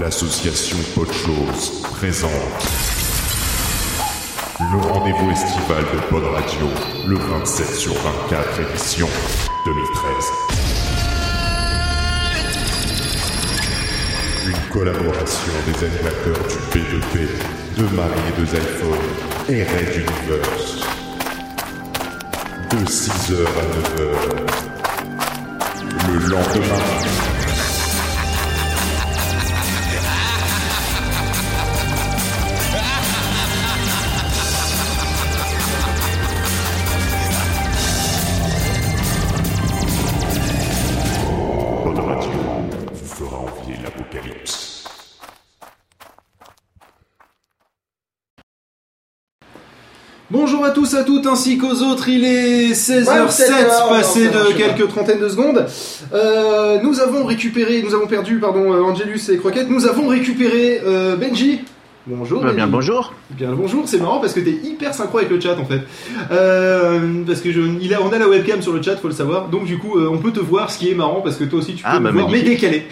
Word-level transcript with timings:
L'association 0.00 0.78
Podchose 0.94 1.82
présente 1.82 2.30
le 4.60 4.78
rendez-vous 4.78 5.30
estival 5.30 5.84
de 5.92 5.98
Pod 6.08 6.22
Radio, 6.22 6.68
le 7.08 7.16
27 7.16 7.66
sur 7.74 7.94
24 7.94 8.60
édition 8.60 9.08
2013. 9.64 10.32
Une 14.46 14.72
collaboration 14.72 15.52
des 15.66 15.84
animateurs 15.86 16.46
du 16.46 16.58
P2P, 16.78 17.28
de 17.78 17.96
Marie 17.96 18.20
et 18.28 18.40
de 18.40 18.46
Zyphone 18.46 19.08
et 19.48 19.64
Red 19.64 19.96
Universe. 19.96 20.70
De 22.70 22.78
6h 22.86 23.32
à 23.46 23.64
9h. 23.74 24.06
Le 26.12 26.18
lendemain. 26.28 27.37
Toutes, 51.18 51.26
ainsi 51.30 51.58
qu'aux 51.58 51.82
autres, 51.82 52.08
il 52.08 52.24
est 52.24 52.72
16h07, 52.72 53.28
17h, 53.28 53.88
passé 53.88 54.28
de 54.28 54.56
quelques 54.56 54.88
trentaines 54.88 55.20
de 55.20 55.28
secondes. 55.28 55.66
Euh, 56.12 56.78
nous 56.82 57.00
avons 57.00 57.24
récupéré, 57.24 57.82
nous 57.82 57.94
avons 57.94 58.06
perdu, 58.06 58.38
pardon, 58.38 58.72
euh, 58.72 58.82
Angelus 58.82 59.20
et 59.30 59.36
Croquette, 59.36 59.68
nous 59.68 59.86
avons 59.86 60.06
récupéré 60.08 60.80
euh, 60.86 61.16
Benji. 61.16 61.60
Bonjour. 62.06 62.40
Bah, 62.42 62.52
bien 62.52 62.66
Benji. 62.66 62.72
bonjour. 62.72 63.12
Bien 63.30 63.50
le 63.50 63.56
bonjour, 63.56 63.82
c'est 63.86 63.98
marrant 63.98 64.18
parce 64.18 64.32
que 64.32 64.40
t'es 64.40 64.52
hyper 64.64 64.94
synchro 64.94 65.18
avec 65.18 65.30
le 65.30 65.40
chat 65.40 65.56
en 65.58 65.64
fait. 65.64 65.80
Euh, 66.30 67.22
parce 67.26 67.40
que 67.40 67.52
je, 67.52 67.60
il 67.80 67.92
a, 67.92 68.00
on 68.00 68.10
a 68.10 68.18
la 68.18 68.28
webcam 68.28 68.62
sur 68.62 68.72
le 68.72 68.80
chat, 68.82 68.96
faut 68.96 69.08
le 69.08 69.14
savoir. 69.14 69.48
Donc 69.48 69.64
du 69.64 69.78
coup, 69.78 69.98
euh, 69.98 70.08
on 70.10 70.18
peut 70.18 70.32
te 70.32 70.40
voir, 70.40 70.70
ce 70.70 70.78
qui 70.78 70.90
est 70.90 70.94
marrant 70.94 71.20
parce 71.20 71.36
que 71.36 71.44
toi 71.44 71.58
aussi 71.58 71.74
tu 71.74 71.82
peux 71.82 71.88
Ah, 71.90 72.00
me 72.00 72.04
bah, 72.04 72.12
voir, 72.12 72.30
mais 72.30 72.42
décalé. 72.42 72.86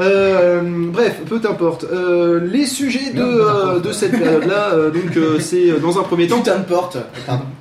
Euh, 0.00 0.60
bref, 0.64 1.16
peu 1.28 1.40
importe. 1.48 1.84
Euh, 1.84 2.40
les 2.44 2.66
sujets 2.66 3.10
de, 3.12 3.22
euh, 3.22 3.78
de 3.80 3.92
cette 3.92 4.12
période-là, 4.18 4.70
euh, 4.74 4.90
donc 4.90 5.16
euh, 5.16 5.38
c'est 5.40 5.70
euh, 5.70 5.78
dans 5.78 5.98
un 5.98 6.02
premier 6.02 6.26
temps. 6.26 6.38
Putain 6.38 6.58
de 6.58 6.64
porte. 6.64 6.96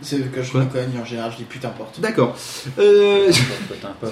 C'est 0.02 0.18
que 0.32 0.42
je 0.42 0.58
me 0.58 0.66
cogne 0.66 1.00
en 1.02 1.06
général, 1.06 1.32
je 1.32 1.38
dis 1.38 1.44
putain 1.44 1.70
porte. 1.70 2.00
D'accord. 2.00 2.36
Euh, 2.80 3.28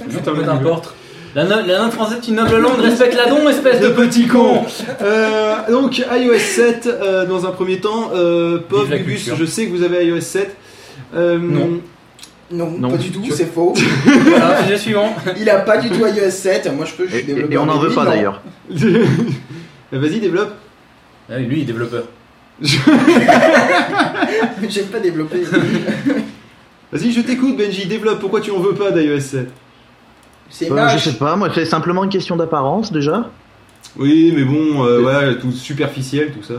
Putain, 0.09 0.33
peu 0.33 0.49
importe. 0.49 0.93
La, 1.35 1.43
no- 1.43 1.65
la 1.65 1.79
langue 1.79 1.91
française 1.91 2.19
est 2.23 2.27
une 2.29 2.35
noble 2.35 2.55
langue, 2.57 2.79
respecte 2.79 3.13
la 3.15 3.25
don, 3.29 3.49
espèce 3.49 3.81
de 3.81 3.87
de 3.87 3.93
petit 3.93 4.25
con. 4.27 4.63
Euh, 5.01 5.55
donc 5.69 5.97
iOS 5.97 6.37
7 6.39 6.87
euh, 6.87 7.25
dans 7.25 7.45
un 7.45 7.51
premier 7.51 7.79
temps. 7.81 8.11
Euh, 8.15 8.59
la 8.89 8.97
Gugus, 8.99 9.29
je 9.37 9.45
sais 9.45 9.65
que 9.67 9.71
vous 9.75 9.83
avez 9.83 10.05
iOS 10.05 10.21
7. 10.21 10.55
Euh, 11.15 11.37
Non. 11.37 11.81
Non, 12.51 12.69
Non. 12.77 12.91
pas 12.91 12.97
du 12.97 13.09
tout, 13.11 13.23
c'est 13.31 13.45
faux. 13.51 13.73
Alors, 14.35 14.59
sujet 14.63 14.77
suivant. 14.77 15.15
Il 15.39 15.49
a 15.49 15.59
pas 15.61 15.77
du 15.77 15.89
tout 15.89 16.05
iOS 16.05 16.29
7. 16.29 16.71
Moi 16.75 16.85
je 16.85 16.93
peux, 16.93 17.07
je 17.07 17.15
Et, 17.15 17.19
suis 17.19 17.27
développeur. 17.27 17.53
et 17.53 17.57
on 17.57 17.65
n'en 17.65 17.79
veut 17.79 17.91
pas 17.91 18.05
d'ailleurs. 18.05 18.41
Vas-y, 19.91 20.19
développe. 20.19 20.53
Ah 21.29 21.33
oui, 21.37 21.45
lui, 21.45 21.57
il 21.57 21.61
est 21.63 21.65
développeur. 21.65 22.03
J'aime 22.61 22.81
pas 24.91 24.99
développer. 24.99 25.41
Vas-y, 26.91 27.11
je 27.11 27.21
t'écoute, 27.21 27.57
Benji. 27.57 27.85
Développe. 27.87 28.19
Pourquoi 28.19 28.41
tu 28.41 28.51
en 28.51 28.59
veux 28.59 28.73
pas 28.73 28.91
d'iOS 28.91 29.19
7 29.19 29.49
C'est 30.49 30.69
Bah, 30.69 30.87
je 30.89 30.97
sais 30.99 31.13
pas, 31.17 31.35
moi 31.35 31.49
c'est 31.53 31.65
simplement 31.65 32.03
une 32.03 32.09
question 32.09 32.35
d'apparence 32.35 32.91
déjà. 32.91 33.29
Oui, 33.97 34.33
mais 34.35 34.43
bon, 34.43 34.83
euh, 34.85 35.01
ouais, 35.01 35.37
tout 35.39 35.51
superficiel, 35.51 36.31
tout 36.31 36.43
ça. 36.43 36.55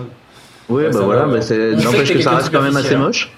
Oui, 0.68 0.82
Ouais, 0.82 0.90
bah 0.90 0.92
ça 0.92 1.00
voilà, 1.04 1.26
va. 1.26 1.34
mais 1.34 1.42
c'est 1.42 1.74
On 1.74 1.78
sait 1.78 1.84
n'empêche 1.84 2.12
que 2.12 2.20
ça 2.20 2.36
reste 2.36 2.50
quand 2.50 2.62
même 2.62 2.76
assez 2.76 2.94
hein. 2.94 2.98
moche. 2.98 3.32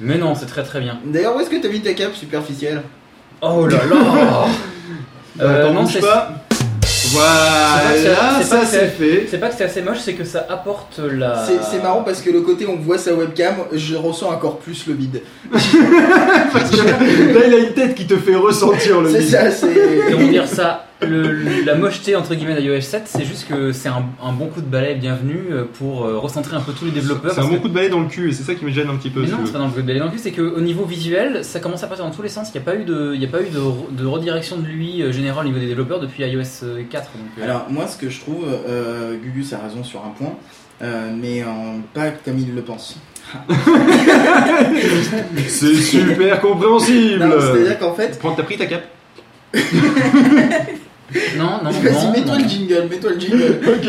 Mais 0.00 0.16
non, 0.18 0.34
c'est 0.34 0.46
très 0.46 0.62
très 0.62 0.80
bien. 0.80 0.98
D'ailleurs, 1.04 1.36
où 1.36 1.40
est-ce 1.40 1.50
que 1.50 1.56
t'as 1.60 1.68
mis 1.68 1.80
ta 1.80 1.92
cape 1.94 2.14
superficielle 2.14 2.82
Oh 3.42 3.66
là 3.66 3.78
là 3.88 4.46
Euh, 5.40 5.62
Attends, 5.64 5.72
non, 5.74 5.86
c'est 5.86 6.00
pas. 6.00 6.32
C'est 6.84 7.16
Voilà, 7.16 7.80
c'est- 7.94 7.98
c'est 8.02 8.14
pas 8.14 8.44
ça 8.44 8.58
que 8.60 8.66
c'est 8.66 8.78
c'est- 8.80 8.86
fait. 8.88 9.26
c'est 9.30 9.38
pas 9.38 9.48
que 9.48 9.54
c'est 9.56 9.64
assez 9.64 9.80
moche, 9.80 9.98
c'est 10.00 10.12
que 10.14 10.24
ça 10.24 10.44
apporte 10.50 10.98
la. 10.98 11.46
C'est 11.46 11.62
c'est 11.62 11.82
marrant 11.82 12.02
parce 12.02 12.20
que 12.20 12.30
le 12.30 12.42
côté 12.42 12.66
on 12.66 12.76
voit 12.76 12.98
sa 12.98 13.14
webcam, 13.14 13.54
je 13.72 13.94
ressens 13.96 14.28
encore 14.30 14.58
plus 14.58 14.86
le 14.86 14.94
bide. 14.94 15.22
Parce 15.50 16.70
que 16.70 16.76
là, 16.76 17.46
il 17.46 17.54
a 17.54 17.58
une 17.58 17.72
tête 17.72 17.94
qui 17.94 18.06
te 18.06 18.16
fait 18.16 18.34
ressentir 18.36 19.00
le 19.00 19.10
C'est 19.10 19.18
vide. 19.20 19.30
ça, 19.30 19.50
c'est. 19.50 19.68
Comment 20.10 20.28
dire 20.28 20.46
ça 20.48 20.86
le- 21.02 21.64
La 21.64 21.74
mocheté 21.74 22.14
entre 22.16 22.34
guillemets 22.34 22.60
d'iOS 22.60 22.80
7, 22.80 23.02
c'est 23.06 23.24
juste 23.24 23.48
que 23.48 23.72
c'est 23.72 23.88
un, 23.88 24.04
un 24.22 24.32
bon 24.32 24.46
coup 24.48 24.60
de 24.60 24.66
balai 24.66 24.94
bienvenu 24.94 25.46
euh, 25.50 25.64
pour 25.78 26.04
euh, 26.04 26.18
recentrer 26.18 26.56
un 26.56 26.60
peu 26.60 26.72
tous 26.72 26.84
les 26.84 26.90
développeurs. 26.90 27.32
C'est 27.32 27.40
un 27.40 27.44
bon 27.48 27.56
que- 27.56 27.60
coup 27.62 27.68
de 27.68 27.74
balai 27.74 27.88
dans 27.88 28.00
le 28.00 28.06
cul 28.08 28.28
et 28.30 28.32
c'est 28.32 28.42
ça 28.42 28.54
qui 28.54 28.64
me 28.64 28.70
gêne 28.70 28.88
un 28.88 28.96
petit 28.96 29.10
peu. 29.10 29.20
Mais 29.22 29.28
non, 29.28 29.38
c'est 29.44 29.52
pas 29.52 29.58
dans 29.58 29.66
le 29.66 29.70
coup 29.72 29.80
de 29.82 29.86
balai 29.86 29.98
dans 29.98 30.06
le 30.06 30.10
cul, 30.10 30.18
c'est 30.18 30.32
qu'au 30.32 30.60
niveau 30.60 30.84
visuel, 30.84 31.44
ça 31.44 31.60
commence 31.60 31.82
à 31.82 31.86
partir 31.86 32.04
dans 32.04 32.10
tous 32.10 32.22
les 32.22 32.28
sens. 32.28 32.50
Il 32.54 32.58
n'y 32.58 32.62
a 32.66 32.70
pas 32.70 32.76
eu 32.76 32.84
de, 32.84 33.12
il 33.14 33.20
y 33.20 33.24
a 33.24 33.28
pas 33.28 33.40
eu 33.42 33.48
de, 33.50 33.58
re- 33.58 33.94
de 33.94 34.06
redirection 34.06 34.56
de 34.58 34.66
lui 34.66 35.02
euh, 35.02 35.12
générale 35.12 35.44
au 35.46 35.48
niveau 35.48 35.60
des 35.60 35.66
développeurs 35.68 36.00
depuis 36.00 36.22
iOS 36.24 36.42
4. 36.90 37.10
Donc, 37.12 37.22
euh, 37.38 37.44
Alors 37.44 37.66
moi 37.70 37.86
ce 37.86 37.96
que 37.96 38.08
je 38.10 38.20
trouve, 38.20 38.44
euh, 38.68 39.16
Gugus 39.16 39.52
a 39.52 39.58
raison 39.58 39.82
sur 39.84 40.00
un 40.04 40.10
point, 40.10 40.34
euh, 40.82 41.10
mais 41.20 41.44
pas 41.94 42.10
comme 42.10 42.38
il 42.38 42.54
le 42.54 42.62
pense. 42.62 42.96
C'est 45.46 45.74
super 45.74 46.40
compréhensible. 46.40 47.24
C'est-à-dire 47.40 47.78
qu'en 47.78 47.94
fait, 47.94 48.18
Prends, 48.18 48.32
t'as 48.32 48.42
pris 48.42 48.56
ta 48.58 48.66
cape 48.66 48.84
non, 51.38 51.58
non, 51.64 51.70
vas-y 51.70 51.92
non, 52.06 52.12
mets-toi 52.12 52.38
le 52.38 52.48
jingle, 52.48 52.86
mets-toi 52.90 53.10
le 53.12 53.20
jingle. 53.20 53.60
Ok. 53.66 53.86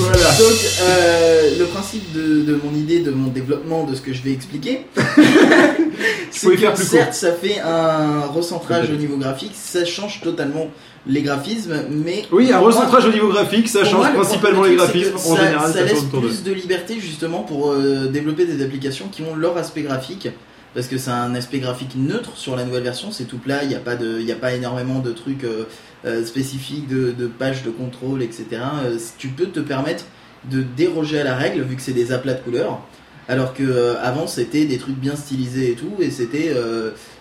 Voilà. 0.00 0.16
Donc, 0.16 0.58
euh, 0.82 1.58
le 1.58 1.64
principe 1.64 2.12
de, 2.12 2.42
de 2.42 2.60
mon 2.62 2.72
idée, 2.72 3.00
de 3.00 3.10
mon 3.10 3.28
développement, 3.28 3.82
de 3.84 3.96
ce 3.96 4.00
que 4.00 4.12
je 4.12 4.22
vais 4.22 4.30
expliquer, 4.32 4.86
c'est 6.30 6.46
pouvez 6.46 6.56
que 6.56 6.74
plus 6.74 6.84
certes, 6.84 7.14
ça 7.14 7.32
fait 7.32 7.58
un 7.60 8.20
recentrage 8.26 8.90
au 8.90 8.96
niveau 8.96 9.16
graphique, 9.16 9.52
ça 9.54 9.84
change 9.84 10.20
totalement 10.20 10.68
les 11.06 11.22
graphismes, 11.22 11.82
mais 11.90 12.24
Oui, 12.30 12.44
un 12.52 12.58
pour 12.58 12.68
moi- 12.68 12.76
recentrage 12.76 13.06
au 13.06 13.12
niveau 13.12 13.28
graphique, 13.28 13.68
ça 13.68 13.80
pour 13.80 13.88
change 13.90 14.00
moi, 14.00 14.10
le- 14.10 14.14
principalement 14.18 14.62
le 14.62 14.70
les 14.70 14.76
truc, 14.76 14.90
c'est 14.92 14.98
que 15.00 15.04
graphismes. 15.08 15.30
En 15.32 15.36
ça, 15.36 15.44
général, 15.46 15.66
ça 15.66 15.72
ça 15.78 15.82
laisse 15.84 15.92
tourne 15.94 16.06
autour 16.06 16.20
d'eux. 16.20 16.28
plus 16.28 16.42
de 16.44 16.52
liberté 16.52 16.96
justement 17.00 17.40
pour 17.40 17.72
euh, 17.72 18.06
développer 18.06 18.44
des 18.44 18.62
applications 18.64 19.06
qui 19.10 19.22
ont 19.22 19.34
leur 19.34 19.56
aspect 19.56 19.82
graphique. 19.82 20.28
Parce 20.74 20.86
que 20.86 20.98
c'est 20.98 21.10
un 21.10 21.34
aspect 21.34 21.58
graphique 21.60 21.94
neutre 21.96 22.36
sur 22.36 22.54
la 22.54 22.64
nouvelle 22.64 22.82
version, 22.82 23.10
c'est 23.10 23.24
tout 23.24 23.38
plat, 23.38 23.62
il 23.62 23.68
n'y 23.68 23.74
a, 23.74 23.80
pas 23.80 23.92
a 23.92 24.34
pas 24.38 24.54
énormément 24.54 24.98
de 24.98 25.12
trucs 25.12 25.44
euh, 25.44 25.64
euh, 26.04 26.24
spécifiques, 26.24 26.86
de, 26.86 27.26
pages 27.26 27.64
de 27.64 27.70
contrôle, 27.70 28.22
etc. 28.22 28.46
Euh, 28.84 28.98
tu 29.18 29.28
peux 29.28 29.46
te 29.46 29.58
permettre 29.58 30.04
de 30.48 30.62
déroger 30.62 31.18
à 31.20 31.24
la 31.24 31.34
règle 31.34 31.62
vu 31.62 31.74
que 31.74 31.82
c'est 31.82 31.92
des 31.92 32.12
aplats 32.12 32.34
de 32.34 32.40
couleurs. 32.40 32.80
Alors 33.26 33.52
que 33.52 33.64
euh, 33.64 34.00
avant 34.00 34.28
c'était 34.28 34.64
des 34.64 34.78
trucs 34.78 34.94
bien 34.94 35.16
stylisés 35.16 35.72
et 35.72 35.74
tout, 35.74 35.94
et 35.98 36.10
c'était 36.10 36.54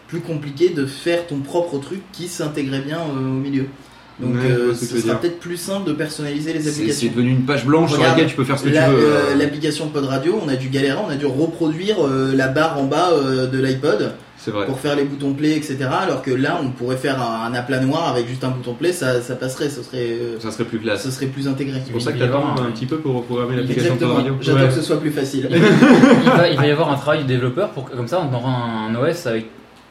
plus 0.07 0.19
compliqué 0.19 0.69
de 0.69 0.85
faire 0.85 1.25
ton 1.25 1.39
propre 1.39 1.79
truc 1.79 2.01
qui 2.11 2.27
s'intégrait 2.27 2.81
bien 2.81 3.01
au 3.01 3.15
milieu. 3.15 3.65
Donc 4.19 4.33
Ouais, 4.33 4.49
euh, 4.49 4.73
ce 4.73 4.97
sera 4.99 5.15
peut-être 5.19 5.39
plus 5.39 5.57
simple 5.57 5.87
de 5.87 5.93
personnaliser 5.93 6.51
les 6.51 6.59
C'est 6.59 6.71
c'est 6.71 6.81
applications. 6.81 7.11
devenu 7.15 7.29
une 7.29 7.45
page 7.45 7.65
blanche 7.67 7.89
sur 7.91 7.99
Regarde, 7.99 8.15
laquelle 8.17 8.31
tu 8.31 8.35
peux 8.35 8.43
faire 8.45 8.57
ce 8.57 8.63
que 8.63 8.69
La- 8.69 8.85
tu 8.85 8.91
veux. 8.95 8.97
euh. 8.99 9.35
L'application 9.37 9.89
Pod 9.89 10.05
Radio, 10.05 10.39
on 10.43 10.49
a 10.49 10.55
dû 10.55 10.69
galérer, 10.69 10.97
on 11.05 11.09
a 11.11 11.15
dû 11.15 11.27
reproduire 11.27 11.97
euh, 12.03 12.33
la 12.35 12.47
barre 12.47 12.79
en 12.79 12.85
bas 12.85 13.11
euh, 13.13 13.45
de 13.45 13.59
l'iPod 13.61 14.13
C'est 14.39 14.49
vrai. 14.49 14.65
pour 14.65 14.79
faire 14.79 14.95
les 14.95 15.03
boutons 15.03 15.33
play, 15.33 15.51
etc. 15.55 15.77
Alors 16.01 16.23
que 16.23 16.31
là, 16.31 16.59
on 16.63 16.69
pourrait 16.69 16.97
faire 16.97 17.21
un, 17.21 17.45
un 17.45 17.53
aplat 17.53 17.79
noir 17.79 18.07
avec 18.09 18.27
juste 18.27 18.43
un 18.43 18.49
bouton 18.49 18.73
play, 18.73 18.91
ça, 18.91 19.21
ça 19.21 19.35
passerait, 19.35 19.69
ce 19.69 19.83
serait, 19.83 19.97
euh, 20.19 20.39
Ça 20.39 20.49
serait 20.49 20.63
plus 20.65 20.79
classe. 20.79 21.03
ce 21.03 21.11
serait 21.11 21.27
plus 21.27 21.47
intégré. 21.47 21.79
C'est 21.85 21.91
pour 21.91 22.01
ça 22.01 22.11
que 22.11 22.17
Il 22.17 22.21
va 22.21 22.25
y 22.25 22.29
t'attends 22.29 22.41
avoir 22.53 22.63
un- 22.63 22.69
un 22.69 22.71
petit 22.71 22.87
peu 22.87 22.97
pour 22.97 23.13
reprogrammer 23.17 23.55
l'application 23.57 23.89
de 23.89 23.97
Exactement. 23.97 24.15
radio. 24.15 24.33
J'attends 24.41 24.59
Ouais. 24.61 24.67
que 24.69 24.73
ce 24.73 24.81
soit 24.81 24.99
plus 24.99 25.11
facile. 25.11 25.47
il, 25.51 25.59
va, 26.27 26.49
il 26.49 26.57
va 26.57 26.65
y 26.65 26.71
avoir 26.71 26.91
un 26.91 26.95
travail 26.95 27.19
du 27.19 27.25
développeur 27.27 27.69
pour 27.69 27.87
que 27.87 27.95
comme 27.95 28.07
ça 28.07 28.19
on 28.19 28.35
aura 28.35 28.49
un 28.49 28.95
OS 28.95 29.27
avec 29.27 29.45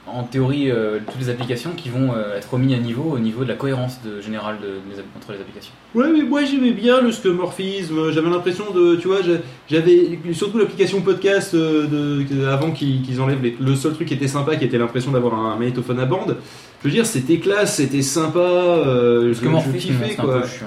en 0.06 0.22
théorie 0.22 0.71
euh, 0.71 0.99
toutes 1.11 1.21
les 1.21 1.28
applications 1.31 1.72
qui 1.72 1.89
vont 1.89 2.12
euh, 2.15 2.37
être 2.37 2.53
remis 2.53 2.75
à 2.75 2.78
niveau 2.78 3.03
au 3.15 3.19
niveau 3.19 3.43
de 3.44 3.49
la 3.49 3.55
cohérence 3.56 4.00
de, 4.05 4.21
générale 4.21 4.56
de, 4.62 4.75
entre 5.17 5.33
les 5.33 5.39
applications. 5.41 5.72
Ouais, 5.94 6.06
mais 6.12 6.22
moi 6.22 6.44
j'aimais 6.44 6.70
bien 6.73 7.00
le 7.00 7.11
skeuomorphisme. 7.11 8.12
J'avais 8.12 8.31
l'impression 8.31 8.70
de, 8.73 8.97
tu 8.97 9.08
vois, 9.08 9.23
j'a- 9.23 9.41
j'avais 9.69 10.19
surtout 10.32 10.58
l'application 10.58 11.00
podcast 11.03 11.55
euh, 11.55 11.87
de, 12.25 12.47
avant 12.47 12.70
qu'ils 12.70 13.20
enlèvent 13.20 13.43
les- 13.43 13.56
le 13.61 13.75
seul 13.75 13.94
truc 13.94 14.08
qui 14.08 14.14
était 14.14 14.29
sympa, 14.29 14.56
qui 14.56 14.64
était 14.64 14.79
l'impression 14.79 15.11
d'avoir 15.11 15.35
un 15.35 15.56
magnétophone 15.56 15.99
à 16.00 16.06
bande. 16.06 16.37
Je 16.82 16.88
veux 16.88 16.94
dire, 16.94 17.06
c'était 17.06 17.38
classe, 17.38 17.76
c'était 17.76 18.02
sympa. 18.02 18.38
Euh, 18.38 19.26
Parce 19.26 19.37
je, 19.38 19.41
que 19.41 19.47
je 19.47 19.50
Morphisme, 19.50 19.79
kiffais 19.88 20.09
c'est 20.14 20.20
un 20.20 20.25
quoi. 20.25 20.41
peu 20.43 20.47
chiant. 20.47 20.67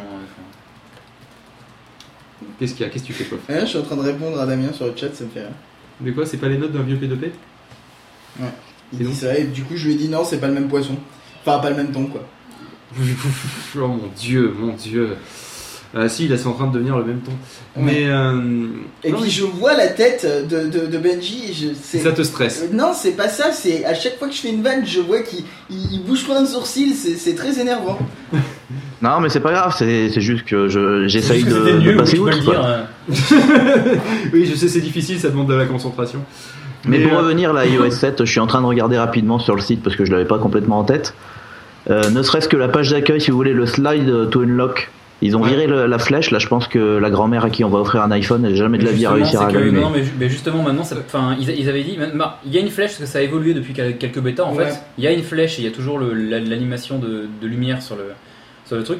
Qu'est-ce 2.60 2.74
qu'il 2.74 2.86
y 2.86 2.90
a? 2.90 2.92
Qu'est-ce 2.92 3.04
que 3.04 3.08
tu 3.08 3.14
fais, 3.14 3.24
Pof 3.24 3.40
Ouais, 3.48 3.62
je 3.62 3.66
suis 3.68 3.78
en 3.78 3.84
train 3.84 3.96
de 3.96 4.02
répondre 4.02 4.38
à 4.40 4.46
Damien 4.46 4.74
sur 4.74 4.86
le 4.86 4.94
chat, 4.96 5.14
ça 5.16 5.24
me 5.24 5.30
fait 5.30 5.42
rire. 5.42 5.50
Mais 6.02 6.12
quoi? 6.12 6.26
C'est 6.26 6.38
pas 6.38 6.50
les 6.50 6.58
notes 6.58 6.72
d'un 6.74 6.82
vieux 6.82 6.98
P2P 6.98 7.30
Il 8.94 9.02
Et 9.02 9.06
dit 9.06 9.16
ça, 9.16 9.38
et 9.38 9.44
du 9.46 9.64
coup, 9.64 9.74
je 9.76 9.86
lui 9.88 9.94
ai 9.94 9.98
dit 9.98 10.08
non, 10.10 10.24
c'est 10.24 10.38
pas 10.40 10.48
le 10.48 10.54
même 10.54 10.68
poisson. 10.68 10.96
Enfin, 11.46 11.60
pas 11.60 11.70
le 11.70 11.76
même 11.76 11.92
ton, 11.92 12.06
quoi. 12.06 12.22
Oh 13.76 13.88
mon 13.88 14.10
dieu, 14.18 14.54
mon 14.60 14.74
dieu. 14.74 15.10
Ah 15.96 16.08
si, 16.08 16.28
là 16.28 16.38
c'est 16.38 16.46
en 16.46 16.54
train 16.54 16.68
de 16.68 16.74
devenir 16.74 16.98
le 17.00 17.04
même 17.04 17.20
ton. 17.22 17.32
Ouais. 17.32 17.84
Mais 17.84 18.06
euh, 18.06 18.68
Et 19.04 19.10
non, 19.12 19.18
puis 19.18 19.26
mais 19.26 19.30
je 19.32 19.44
vois 19.44 19.76
la 19.76 19.88
tête 19.88 20.24
de, 20.48 20.68
de, 20.68 20.86
de 20.86 20.98
Benji. 21.00 21.52
Je, 21.52 21.68
c'est- 21.80 21.98
ça 22.00 22.12
te 22.12 22.22
stresse. 22.22 22.64
Euh, 22.64 22.76
Non, 22.76 22.92
c'est 22.94 23.14
pas 23.14 23.28
ça. 23.28 23.52
C'est 23.52 23.84
à 23.86 23.96
chaque 23.96 24.20
fois 24.20 24.28
que 24.28 24.34
je 24.36 24.40
fais 24.40 24.50
une 24.52 24.62
vanne, 24.62 24.86
je 24.86 25.00
vois 25.00 25.22
qu'il 25.22 25.44
il, 25.72 25.94
il 25.94 26.04
bouge 26.04 26.26
plein 26.26 26.42
de 26.44 26.48
sourcils. 26.48 26.94
C'est 26.94 27.16
c'est 27.16 27.34
très 27.36 27.60
énervant. 27.60 27.98
Non, 29.02 29.22
mais 29.22 29.30
c'est 29.30 29.40
pas 29.40 29.54
grave, 29.54 29.74
c'est 29.80 30.10
c'est 30.10 30.20
juste 30.20 30.44
que 30.44 30.68
je- 30.68 31.08
j'essaye 31.08 31.40
Juste 31.40 31.56
que 31.56 31.72
de, 31.86 31.92
de 31.94 31.98
passer 31.98 32.20
outre. 32.20 32.44
quoi. 32.44 32.54
dire. 32.54 32.66
euh. 32.66 32.84
oui, 34.34 34.46
je 34.46 34.56
sais, 34.56 34.68
c'est 34.68 34.82
difficile, 34.82 35.18
ça 35.18 35.30
demande 35.30 35.48
de 35.48 35.54
la 35.54 35.66
concentration. 35.66 36.20
Mais, 36.86 36.98
Mais, 37.00 37.04
pour 37.08 37.18
euh, 37.18 37.22
revenir 37.22 37.52
là, 37.54 37.66
iOS 37.66 37.92
7, 37.92 38.24
je 38.26 38.32
suis 38.32 38.40
en 38.40 38.48
train 38.48 38.62
de 38.62 38.66
regarder 38.68 38.98
rapidement 38.98 39.38
sur 39.40 39.56
le 39.56 39.62
site 39.62 39.84
parce 39.84 39.96
que 39.96 40.06
je 40.06 40.12
l'avais 40.12 40.26
pas 40.26 40.38
complètement 40.40 40.80
en 40.80 40.84
tête. 40.84 41.14
Euh, 41.90 42.10
ne 42.10 42.22
serait-ce 42.22 42.48
que 42.48 42.58
la 42.58 42.68
page 42.70 42.90
d'accueil, 42.92 43.20
si 43.20 43.32
vous 43.32 43.38
voulez, 43.38 43.54
le 43.54 43.66
slide 43.66 44.30
to 44.30 44.42
unlock. 44.42 44.90
Ils 45.22 45.36
ont 45.36 45.42
Ouais. 45.42 45.50
viré 45.50 45.68
le- 45.68 45.86
la 45.86 46.00
flèche. 46.00 46.32
Là, 46.32 46.40
je 46.40 46.48
pense 46.48 46.70
que 46.70 46.80
la 46.98 47.10
grand-mère 47.10 47.44
à 47.44 47.50
qui 47.50 47.66
on 47.66 47.70
va 47.70 47.80
offrir 47.80 48.02
un 48.02 48.12
iPhone, 48.12 48.46
elle 48.46 48.52
n'a 48.52 48.58
jamais 48.58 48.78
de 48.78 48.86
la 48.86 48.92
vie 48.94 49.06
à 49.06 49.12
réussir 49.12 49.42
à 49.42 49.52
l'allumer. 49.52 49.82
Non, 49.82 49.90
mais, 49.90 50.04
mais 50.18 50.30
justement, 50.30 50.64
maintenant, 50.64 50.84
enfin, 50.84 51.36
ils, 51.38 51.50
ils 51.50 51.68
avaient 51.68 51.84
dit, 51.84 51.98
bah, 52.16 52.40
il 52.46 52.54
y 52.54 52.58
a 52.58 52.62
une 52.62 52.70
flèche 52.70 52.92
parce 52.92 53.00
que 53.00 53.06
ça 53.06 53.20
a 53.20 53.22
évolué 53.22 53.54
depuis 53.54 53.74
quel- 53.74 53.98
quelques 53.98 54.20
bêtas. 54.22 54.44
En 54.44 54.56
Ouais. 54.56 54.66
fait, 54.68 54.80
il 54.98 55.04
y 55.04 55.08
a 55.08 55.12
une 55.12 55.24
flèche 55.24 55.60
et 55.60 55.64
il 55.64 55.66
y 55.66 55.68
a 55.68 55.72
toujours 55.72 56.00
l'animation 56.00 57.00
de, 57.00 57.26
de 57.42 57.48
lumière 57.48 57.82
sur 57.82 57.96
le 57.98 58.04
sur 58.66 58.78
le 58.78 58.84
truc. 58.84 59.00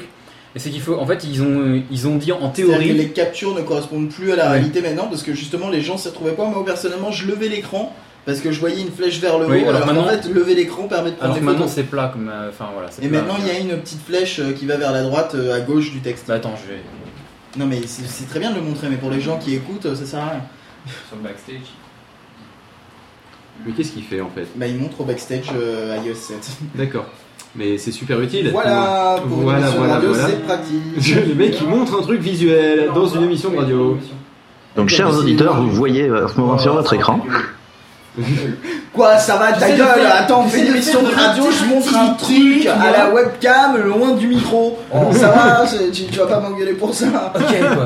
Et 0.56 0.58
c'est 0.58 0.70
qu'il 0.70 0.80
faut, 0.80 0.96
en 0.98 1.06
fait, 1.06 1.22
ils 1.24 1.42
ont 1.42 1.80
ils 1.90 2.08
ont 2.08 2.16
dit 2.16 2.32
en 2.32 2.38
C'est-à-dire 2.52 2.78
que 2.78 2.82
théorie. 2.82 2.92
les 2.92 3.08
captures 3.10 3.54
ne 3.54 3.60
correspondent 3.62 4.08
plus 4.08 4.32
à 4.32 4.36
la 4.36 4.46
Ouais. 4.46 4.50
réalité 4.54 4.82
maintenant 4.82 5.06
parce 5.06 5.22
que 5.22 5.32
justement 5.32 5.68
les 5.68 5.80
gens 5.80 5.96
s'y 5.96 6.08
retrouvaient 6.08 6.32
pas. 6.32 6.44
Moi 6.48 6.64
personnellement, 6.64 7.12
je 7.12 7.26
levais 7.28 7.48
l'écran 7.48 7.94
parce 8.26 8.40
que 8.40 8.50
je 8.50 8.58
voyais 8.58 8.80
une 8.82 8.90
flèche 8.90 9.20
vers 9.20 9.38
le 9.38 9.46
haut. 9.46 9.50
Oui, 9.50 9.64
alors 9.64 9.86
maintenant- 9.86 10.08
fait, 10.08 10.28
lever 10.28 10.54
l'écran 10.56 10.88
permet 10.88 11.10
de 11.12 11.16
prendre 11.16 11.32
Alors 11.32 11.36
des 11.36 11.40
maintenant 11.46 11.68
c'est 11.68 11.84
plat 11.84 12.08
comme, 12.12 12.28
euh, 12.28 12.48
enfin 12.50 12.68
voilà. 12.72 12.88
Et 13.00 13.08
plat. 13.08 13.20
maintenant, 13.22 13.36
il 13.38 13.46
y 13.46 13.50
a 13.50 13.58
une 13.60 13.80
petite 13.80 14.02
flèche 14.04 14.40
euh, 14.40 14.52
qui 14.52 14.66
va 14.66 14.76
vers 14.76 14.90
la 14.92 15.02
droite, 15.04 15.36
euh, 15.36 15.54
à 15.56 15.60
gauche 15.60 15.92
du 15.92 16.00
texte. 16.00 16.24
Bah 16.26 16.34
attends, 16.34 16.54
je 16.60 16.72
vais 16.72 16.80
Non, 17.56 17.66
mais 17.66 17.80
c'est 17.86 18.28
très 18.28 18.40
bien 18.40 18.50
de 18.50 18.56
le 18.56 18.62
montrer, 18.62 18.88
mais 18.88 18.96
pour 18.96 19.10
les 19.10 19.20
gens 19.20 19.38
qui 19.38 19.54
écoutent, 19.54 19.94
ça 19.94 20.04
sert 20.04 20.20
à 20.20 20.30
rien. 20.30 20.42
sur 21.08 21.16
le 21.16 21.22
backstage. 21.22 21.56
Mais 23.64 23.72
qu'est-ce 23.72 23.92
qu'il 23.92 24.02
fait 24.04 24.20
en 24.20 24.30
fait? 24.30 24.46
Bah, 24.56 24.66
il 24.66 24.76
montre 24.78 25.00
au 25.00 25.04
backstage 25.04 25.46
euh, 25.54 25.96
iOS 26.04 26.14
7. 26.14 26.38
D'accord. 26.74 27.06
Mais 27.56 27.78
c'est 27.78 27.90
super 27.90 28.20
utile. 28.20 28.50
Voilà, 28.52 29.16
pour 29.26 29.38
Voilà, 29.38 29.58
une 29.58 29.64
émission 29.64 29.78
voilà, 29.80 29.94
radio, 29.94 30.12
voilà. 30.12 30.28
c'est 30.28 30.42
pratique. 30.44 31.26
Le 31.28 31.34
mec, 31.34 31.56
il 31.60 31.66
montre 31.66 31.98
un 31.98 32.02
truc 32.02 32.20
visuel 32.20 32.90
dans 32.94 33.06
une 33.06 33.24
émission 33.24 33.50
de 33.50 33.56
radio. 33.56 33.98
Donc, 34.76 34.88
chers 34.88 35.12
auditeurs, 35.16 35.60
vous 35.60 35.70
voyez 35.70 36.04
euh, 36.04 36.26
à 36.26 36.28
ce 36.28 36.38
moment 36.38 36.58
sur 36.58 36.74
votre 36.74 36.92
écran. 36.94 37.20
Quoi, 38.92 39.18
ça 39.18 39.36
va, 39.36 39.52
ta 39.52 39.70
gueule 39.70 40.06
Attends, 40.12 40.44
on 40.44 40.48
fait 40.48 40.60
une 40.60 40.74
émission 40.74 41.02
de 41.02 41.14
radio, 41.14 41.44
je 41.50 41.64
montre 41.72 41.96
un 41.96 42.14
truc 42.14 42.66
à 42.66 42.90
la 42.90 43.10
webcam, 43.10 43.76
loin 43.84 44.12
du 44.12 44.26
micro. 44.26 44.78
Ça 45.12 45.28
va, 45.28 45.64
tu, 45.92 46.18
vas 46.18 46.26
pas 46.26 46.40
m'engueuler 46.40 46.72
pour 46.72 46.94
ça. 46.94 47.06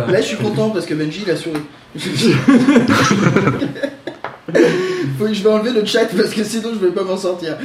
Là, 0.08 0.20
je 0.20 0.26
suis 0.26 0.36
content 0.36 0.70
parce 0.70 0.86
que 0.86 0.94
Benji, 0.94 1.24
il 1.26 1.30
a 1.30 1.36
souri. 1.36 1.60
Faut 5.18 5.24
que 5.26 5.34
je 5.34 5.42
vais 5.42 5.50
enlever 5.50 5.72
le 5.72 5.84
chat 5.84 6.06
parce 6.16 6.30
que 6.30 6.42
sinon 6.42 6.70
je 6.74 6.86
vais 6.86 6.92
pas 6.92 7.04
m'en 7.04 7.16
sortir. 7.16 7.56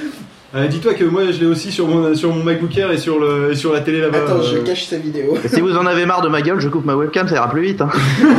Euh, 0.55 0.67
Dis-toi 0.67 0.95
que 0.95 1.03
moi, 1.03 1.21
je 1.31 1.39
l'ai 1.39 1.45
aussi 1.45 1.71
sur 1.71 1.87
mon, 1.87 2.15
sur 2.15 2.33
mon 2.33 2.43
MacBook 2.43 2.75
Air 2.75 2.91
et 2.91 2.97
sur, 2.97 3.19
le, 3.19 3.51
et 3.51 3.55
sur 3.55 3.71
la 3.71 3.81
télé 3.81 4.01
là-bas. 4.01 4.17
Attends, 4.25 4.41
je 4.41 4.57
euh, 4.57 4.63
cache 4.63 4.85
sa 4.87 4.97
vidéo. 4.97 5.37
Et 5.43 5.47
si 5.47 5.61
vous 5.61 5.75
en 5.77 5.85
avez 5.85 6.07
marre 6.07 6.21
de 6.21 6.27
ma 6.29 6.41
gueule, 6.41 6.59
je 6.59 6.69
coupe 6.69 6.85
ma 6.85 6.95
webcam, 6.95 7.27
ça 7.27 7.35
ira 7.35 7.49
plus 7.49 7.61
vite. 7.61 7.81
Hein. 7.81 7.89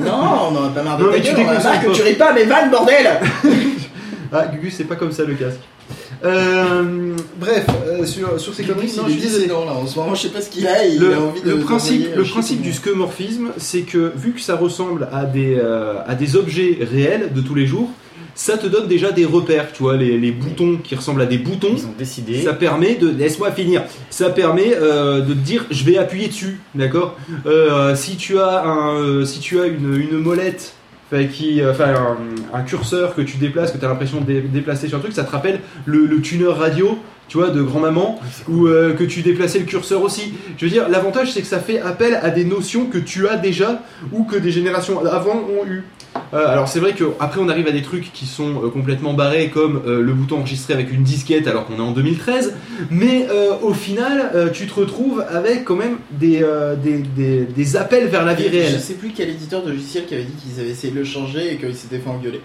Non, 0.00 0.50
on 0.50 0.56
en 0.56 0.64
a 0.66 0.68
pas 0.70 0.82
marre 0.82 0.96
de 0.98 1.04
Non, 1.04 1.10
ta 1.10 1.16
mais 1.18 1.22
tu 1.22 1.30
on 1.36 1.48
a 1.48 1.62
marre 1.62 1.84
que 1.84 1.90
tu 1.92 2.02
ris 2.02 2.14
pas 2.14 2.32
mes 2.32 2.44
vannes, 2.44 2.70
bordel 2.70 3.20
Ah, 4.32 4.46
Gugu, 4.46 4.70
c'est 4.70 4.84
pas 4.84 4.96
comme 4.96 5.12
ça 5.12 5.24
le 5.24 5.34
casque. 5.34 5.60
Euh, 6.24 7.14
bref, 7.38 7.66
euh, 7.86 8.04
sur, 8.06 8.40
sur 8.40 8.54
ces 8.54 8.64
conneries, 8.64 8.92
non, 8.96 9.04
je 9.06 9.12
disais. 9.14 9.38
dissident 9.40 9.64
là, 9.66 9.72
en 9.72 9.86
ce 9.86 9.98
moment, 9.98 10.14
je 10.14 10.22
sais 10.22 10.28
pas 10.28 10.40
ce 10.40 10.48
qu'il 10.48 10.66
a, 10.66 10.84
il 10.86 10.98
Le, 10.98 11.14
a 11.14 11.18
envie 11.20 11.42
de. 11.42 11.50
le 11.50 11.58
principe, 11.58 12.08
le 12.16 12.22
principe 12.24 12.62
du 12.62 12.70
comment. 12.70 12.76
skeuomorphisme, 13.06 13.48
c'est 13.58 13.82
que 13.82 14.12
vu 14.16 14.32
que 14.32 14.40
ça 14.40 14.56
ressemble 14.56 15.08
à 15.12 15.24
des, 15.24 15.56
euh, 15.58 15.96
à 16.06 16.14
des 16.14 16.36
objets 16.36 16.78
réels 16.80 17.32
de 17.34 17.40
tous 17.42 17.54
les 17.54 17.66
jours, 17.66 17.90
ça 18.34 18.58
te 18.58 18.66
donne 18.66 18.88
déjà 18.88 19.12
des 19.12 19.24
repères, 19.24 19.72
tu 19.72 19.82
vois, 19.82 19.96
les, 19.96 20.18
les 20.18 20.32
boutons 20.32 20.78
qui 20.82 20.94
ressemblent 20.94 21.22
à 21.22 21.26
des 21.26 21.38
boutons. 21.38 21.74
Ils 21.76 21.86
ont 21.86 21.94
décidé. 21.96 22.42
Ça 22.42 22.52
permet 22.52 22.94
de 22.96 23.08
laisse-moi 23.08 23.52
finir. 23.52 23.82
Ça 24.10 24.30
permet 24.30 24.74
euh, 24.74 25.20
de 25.20 25.34
te 25.34 25.38
dire 25.38 25.64
je 25.70 25.84
vais 25.84 25.98
appuyer 25.98 26.28
dessus, 26.28 26.60
d'accord. 26.74 27.16
Euh, 27.46 27.94
si 27.94 28.16
tu 28.16 28.38
as 28.38 28.64
un, 28.64 28.96
euh, 28.96 29.24
si 29.24 29.40
tu 29.40 29.60
as 29.60 29.66
une, 29.66 29.94
une 30.00 30.18
molette, 30.18 30.74
qui, 31.32 31.60
enfin 31.64 31.94
un, 31.94 32.58
un 32.58 32.62
curseur 32.62 33.14
que 33.14 33.22
tu 33.22 33.36
déplaces, 33.36 33.70
que 33.70 33.78
tu 33.78 33.84
as 33.84 33.88
l'impression 33.88 34.20
de 34.20 34.24
dé- 34.26 34.40
déplacer 34.40 34.88
sur 34.88 34.98
un 34.98 35.00
truc, 35.00 35.12
ça 35.12 35.22
te 35.22 35.30
rappelle 35.30 35.60
le, 35.84 36.06
le 36.06 36.20
tuner 36.20 36.48
radio, 36.48 36.98
tu 37.28 37.38
vois, 37.38 37.50
de 37.50 37.62
grand-maman, 37.62 38.20
ou 38.48 38.66
euh, 38.66 38.92
que 38.94 39.04
tu 39.04 39.22
déplaçais 39.22 39.58
le 39.58 39.64
curseur 39.64 40.02
aussi. 40.02 40.32
Je 40.58 40.64
veux 40.66 40.70
dire, 40.70 40.88
l'avantage 40.88 41.32
c'est 41.32 41.40
que 41.40 41.46
ça 41.46 41.58
fait 41.58 41.80
appel 41.80 42.18
à 42.22 42.30
des 42.30 42.44
notions 42.44 42.86
que 42.86 42.98
tu 42.98 43.26
as 43.28 43.36
déjà 43.36 43.82
ou 44.12 44.24
que 44.24 44.36
des 44.36 44.50
générations 44.50 45.04
avant 45.06 45.36
ont 45.36 45.66
eu. 45.66 45.84
Euh, 46.32 46.46
alors 46.46 46.68
c'est 46.68 46.78
vrai 46.78 46.92
que 46.92 47.02
après 47.18 47.40
on 47.40 47.48
arrive 47.48 47.66
à 47.66 47.72
des 47.72 47.82
trucs 47.82 48.12
qui 48.12 48.26
sont 48.26 48.62
euh, 48.64 48.68
complètement 48.68 49.14
barrés 49.14 49.50
comme 49.52 49.82
euh, 49.84 50.00
le 50.00 50.12
bouton 50.12 50.38
enregistré 50.38 50.72
avec 50.72 50.92
une 50.92 51.02
disquette 51.02 51.48
alors 51.48 51.66
qu'on 51.66 51.74
est 51.74 51.80
en 51.80 51.90
2013 51.90 52.54
mais 52.90 53.26
au 53.62 53.72
final 53.74 54.50
tu 54.52 54.66
te 54.66 54.74
retrouves 54.74 55.24
avec 55.28 55.64
quand 55.64 55.74
même 55.74 55.96
des, 56.12 56.44
des, 56.82 56.98
des, 56.98 57.44
des 57.46 57.76
appels 57.76 58.06
vers 58.06 58.24
la 58.24 58.34
vie 58.34 58.44
Je 58.44 58.50
réelle. 58.50 58.80
sais 58.80 58.94
plus 58.94 59.10
quel 59.10 59.30
éditeur 59.30 59.64
de 59.64 59.70
logiciel 59.70 60.06
qui 60.06 60.14
avait 60.14 60.22
dit 60.22 60.34
qu'ils 60.34 60.60
avaient 60.60 60.70
essayé 60.70 60.92
de 60.92 60.98
le 60.98 61.04
changer 61.04 61.52
et 61.54 61.56
qu'ils 61.56 61.74
s'étaient 61.74 61.98
fait 61.98 62.10
engueuler. 62.10 62.40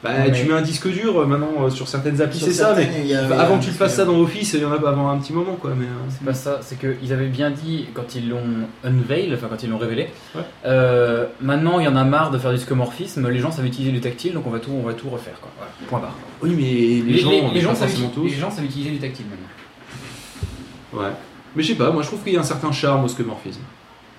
Bah, 0.00 0.10
Mais- 0.16 0.30
Tu 0.30 0.46
mets 0.46 0.54
un 0.54 0.60
disque 0.62 0.86
dur 0.88 1.18
euh, 1.20 1.26
maintenant 1.26 1.50
euh, 1.60 1.70
sur 1.70 1.88
certaines 1.88 2.20
applis 2.22 2.38
c'est 2.38 2.52
ça 2.52 2.72
mais 2.76 3.04
y 3.04 3.14
avait 3.14 3.34
bah, 3.34 3.42
avant 3.42 3.58
que 3.58 3.64
tu 3.64 3.70
le 3.70 3.74
fasses 3.76 3.96
ça 3.96 4.04
dans 4.04 4.16
Office 4.20 4.52
il 4.54 4.60
y 4.60 4.64
en 4.64 4.70
a 4.70 4.78
pas 4.78 4.90
avant 4.90 5.10
un 5.10 5.18
petit 5.18 5.32
moment 5.32 5.56
quoi 5.60 5.72
mais 5.76 5.86
euh, 5.86 5.88
C'est 6.08 6.24
pas 6.24 6.34
ça, 6.34 6.60
c'est 6.62 6.78
qu'ils 6.78 7.12
avaient 7.12 7.26
bien 7.26 7.50
dit 7.50 7.86
quand 7.94 8.14
ils 8.14 8.28
l'ont 8.28 8.38
unveil, 8.84 9.32
enfin 9.34 9.48
quand 9.50 9.60
ils 9.64 9.68
l'ont 9.68 9.76
révélé. 9.78 10.08
Ouais. 10.36 10.42
euh, 10.66 11.26
maintenant, 11.40 11.80
il 11.80 11.84
y 11.84 11.88
en 11.88 11.96
a 11.96 12.04
marre 12.04 12.30
de 12.30 12.38
faire 12.38 12.52
du 12.52 12.58
skeuomorphisme. 12.58 13.28
Les 13.28 13.40
gens 13.40 13.50
savent 13.50 13.66
utiliser 13.66 13.90
du 13.90 14.00
tactile, 14.00 14.34
donc 14.34 14.46
on 14.46 14.50
va 14.50 14.60
tout, 14.60 14.70
on 14.72 14.86
va 14.86 14.92
tout 14.94 15.08
refaire 15.10 15.40
quoi. 15.40 15.50
Point 15.88 15.98
barre. 15.98 16.14
oui 16.42 16.50
mais 16.56 16.62
les, 16.62 17.02
Les, 17.14 17.18
gens, 17.18 17.30
les- 17.30 17.50
les 17.54 17.60
gens 17.60 17.74
savent, 17.74 17.90
les 18.22 18.28
gens 18.30 18.50
savent 18.52 18.64
utiliser 18.66 18.90
du 18.90 18.98
tactile 18.98 19.26
maintenant. 19.28 21.02
Ouais. 21.02 21.10
Mais 21.56 21.62
je 21.64 21.68
sais 21.68 21.74
pas, 21.74 21.90
moi 21.90 22.02
je 22.02 22.06
trouve 22.08 22.22
qu'il 22.22 22.34
y 22.34 22.36
a 22.36 22.40
un 22.40 22.44
certain 22.44 22.70
charme 22.70 23.04
au 23.04 23.08
skeuomorphisme. 23.08 23.62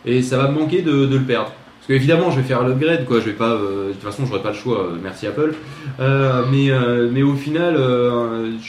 Et 0.05 0.21
ça 0.21 0.37
va 0.37 0.49
me 0.49 0.59
manquer 0.59 0.81
de, 0.81 1.05
de 1.05 1.17
le 1.17 1.23
perdre. 1.23 1.53
Évidemment 1.89 2.29
je 2.29 2.39
vais 2.39 2.47
faire 2.47 2.63
l'upgrade 2.63 3.05
quoi, 3.05 3.19
je 3.19 3.25
vais 3.25 3.31
pas. 3.31 3.53
euh, 3.53 3.87
de 3.87 3.93
toute 3.93 4.03
façon 4.03 4.23
j'aurai 4.23 4.43
pas 4.43 4.49
le 4.49 4.55
choix, 4.55 4.81
euh, 4.81 4.97
merci 5.01 5.25
Apple. 5.25 5.53
Euh, 5.99 6.43
mais, 6.51 6.69
mais 7.11 7.23
au 7.23 7.33
final, 7.33 7.75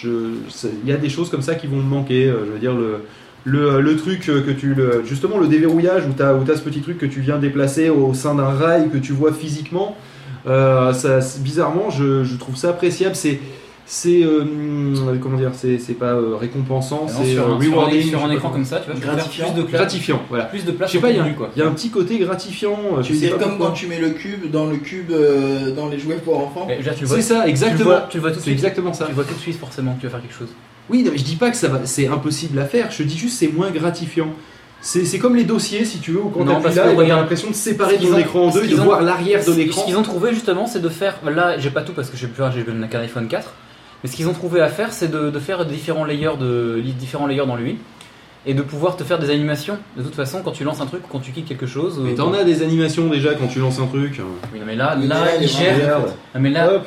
il 0.03 0.89
y 0.89 0.93
a 0.93 0.97
des 0.97 1.11
choses 1.11 1.29
comme 1.31 1.43
ça 1.43 1.55
qui 1.55 1.67
vont 1.67 1.77
me 1.77 1.83
manquer. 1.83 2.27
je 2.27 2.53
veux 2.53 2.59
dire 2.59 2.75
le. 2.75 3.05
Le, 3.45 3.97
truc 3.97 4.21
que 4.27 4.51
tu 4.51 4.75
le, 4.75 5.03
justement 5.07 5.39
le 5.39 5.49
déverrouillage 5.49 6.05
où 6.07 6.13
tu 6.15 6.23
as, 6.23 6.57
ce 6.57 6.63
petit 6.63 6.83
truc 6.83 6.99
que 6.99 7.07
tu 7.07 7.21
viens 7.21 7.39
déplacer 7.39 7.89
au 7.89 8.13
sein 8.13 8.35
d'un 8.35 8.51
rail 8.51 8.91
que 8.91 8.99
tu 8.99 9.13
vois 9.13 9.33
physiquement 9.33 9.97
ça, 10.45 11.21
bizarrement 11.39 11.89
je, 11.89 12.23
je 12.23 12.37
trouve 12.37 12.55
ça 12.57 12.69
appréciable 12.69 13.15
c'est 13.15 13.41
c'est 13.93 14.23
euh, 14.23 14.45
comment 15.21 15.37
dire 15.37 15.51
c'est 15.53 15.79
c'est 15.81 15.95
pas 15.95 16.13
euh, 16.13 16.37
récompensant 16.37 17.07
Non, 17.09 17.13
c'est 17.25 17.33
sur, 17.33 17.43
euh, 17.49 17.57
un, 17.57 17.61
sur 17.61 17.73
un- 17.73 17.75
rewarding, 17.77 18.09
sur 18.09 18.25
un 18.25 18.31
écran 18.31 18.51
comme 18.51 18.65
ça, 18.65 18.79
tu 18.79 18.87
vois, 18.89 18.95
tu 18.95 19.01
Gratifiant. 19.05 19.51
plus 19.53 19.61
de 19.63 19.67
place, 19.67 19.81
gratifiant 19.81 20.23
voilà 20.29 20.45
plus 20.45 20.65
de 20.65 20.71
place 20.71 20.91
je 20.91 20.97
sais 20.97 21.01
pas 21.03 21.11
il 21.11 21.17
y, 21.17 21.19
a 21.19 21.23
contenu, 21.23 21.35
un- 21.35 21.37
quoi. 21.39 21.51
il 21.57 21.59
y 21.59 21.63
a 21.63 21.67
un 21.67 21.73
petit 21.73 21.91
côté 21.91 22.19
gratifiant 22.21 22.79
euh, 22.99 23.03
Tu 23.03 23.17
sais 23.17 23.31
comme 23.31 23.39
pourquoi. 23.41 23.67
quand 23.67 23.73
tu 23.73 23.89
mets 23.89 23.99
le 23.99 24.11
cube 24.11 24.49
dans 24.49 24.67
le 24.67 24.77
cube 24.77 25.11
euh, 25.11 25.73
dans 25.75 25.89
les 25.89 25.99
jouets 25.99 26.19
pour 26.25 26.39
enfants 26.39 26.69
Eh, 26.71 26.81
tu 26.81 26.89
le 27.01 27.07
c'est 27.09 27.21
ça 27.21 27.35
tu 27.41 27.43
le 27.47 27.49
exactement 27.49 27.85
vois, 27.91 28.07
tu 28.09 28.17
le 28.19 28.21
vois 28.21 28.31
tout 28.31 28.37
de 28.37 28.41
c'est 28.41 28.45
suite. 28.45 28.55
exactement 28.55 28.93
ça 28.93 29.07
Tu 29.07 29.11
le 29.11 29.15
vois 29.17 29.25
tout 29.25 29.35
de 29.35 29.41
suite 29.41 29.59
forcément 29.59 29.95
que 29.95 30.01
tu 30.03 30.07
vas 30.07 30.13
faire 30.13 30.23
quelque 30.23 30.37
chose. 30.39 30.51
Oui, 30.89 31.03
non, 31.03 31.11
mais 31.11 31.19
je 31.19 31.25
dis 31.25 31.35
pas 31.37 31.51
que 31.51 31.57
ça 31.57 31.67
va, 31.67 31.81
c'est 31.85 32.07
impossible 32.07 32.59
à 32.61 32.67
faire. 32.67 32.91
Je 32.93 33.03
dis 33.03 33.19
juste 33.19 33.39
c'est 33.39 33.49
moins 33.49 33.71
gratifiant. 33.73 34.29
C'est 34.81 35.05
c'est 35.05 35.19
comme 35.19 35.35
les 35.37 35.45
dossiers, 35.45 35.85
si 35.85 35.99
tu 35.99 36.13
veux, 36.13 36.21
où 36.21 36.29
quand 36.31 36.45
Non, 36.45 36.61
parce 36.61 36.77
là, 36.77 36.85
t'as 36.85 36.95
regarde, 36.95 37.21
l'impression 37.23 37.49
de 37.51 37.55
séparer 37.55 37.99
ce 38.01 38.07
ton 38.07 38.17
écran 38.19 38.47
en 38.47 38.51
ce 38.53 38.59
deux 38.61 38.65
et 38.67 38.69
de 38.69 38.77
voir 38.77 39.03
l'arrière 39.03 39.41
de 39.41 39.45
Ce 39.53 39.57
l'écran. 39.59 39.83
qu'ils 39.83 39.97
ont 39.97 40.03
trouvé 40.03 40.33
justement, 40.33 40.67
c'est 40.67 40.81
de 40.81 40.89
faire. 40.89 41.17
Là, 41.25 41.59
j'ai 41.59 41.71
pas 41.71 41.83
tout 41.83 41.93
parce 41.93 42.09
que 42.09 42.17
j'ai 42.17 42.29
plus 42.29 42.43
j'ai 42.55 42.65
qu'un 42.89 43.01
iPhone 43.01 43.27
4. 43.29 43.53
Mais 44.03 44.11
ce 44.11 44.17
qu'ils 44.17 44.29
ont 44.29 44.33
trouvé 44.33 44.61
à 44.61 44.69
faire, 44.69 44.93
c'est 44.93 45.09
de, 45.09 45.31
de 45.31 45.39
faire 45.39 45.65
différents 45.67 46.05
layers 46.05 46.37
de 46.39 46.81
différents 46.99 47.27
layers 47.27 47.47
dans 47.47 47.57
lui 47.57 47.79
et 48.47 48.55
de 48.55 48.63
pouvoir 48.63 48.97
te 48.97 49.05
faire 49.05 49.19
des 49.19 49.29
animations. 49.31 49.79
De 49.97 50.03
toute 50.03 50.15
façon, 50.15 50.41
quand 50.43 50.53
tu 50.53 50.65
lances 50.65 50.81
un 50.81 50.87
truc, 50.87 51.03
quand 51.11 51.21
tu 51.21 51.33
quittes 51.33 51.47
quelque 51.47 51.67
chose. 51.67 52.01
Mais 52.03 52.13
euh, 52.13 52.17
t'en 52.17 52.33
as 52.33 52.45
des 52.45 52.63
animations 52.63 53.09
déjà 53.09 53.35
quand 53.35 53.49
tu 53.49 53.59
lances 53.59 53.79
un 53.79 53.87
truc. 53.87 54.21
Oui, 54.53 54.59
non, 54.61 54.65
mais 54.67 54.77
là, 54.77 54.97
là, 54.97 55.37
il 55.41 55.47
gère. 55.49 55.77
Regarde. 55.77 56.13
Non, 56.35 56.41
mais 56.41 56.51
là, 56.51 56.73
Hop, 56.75 56.87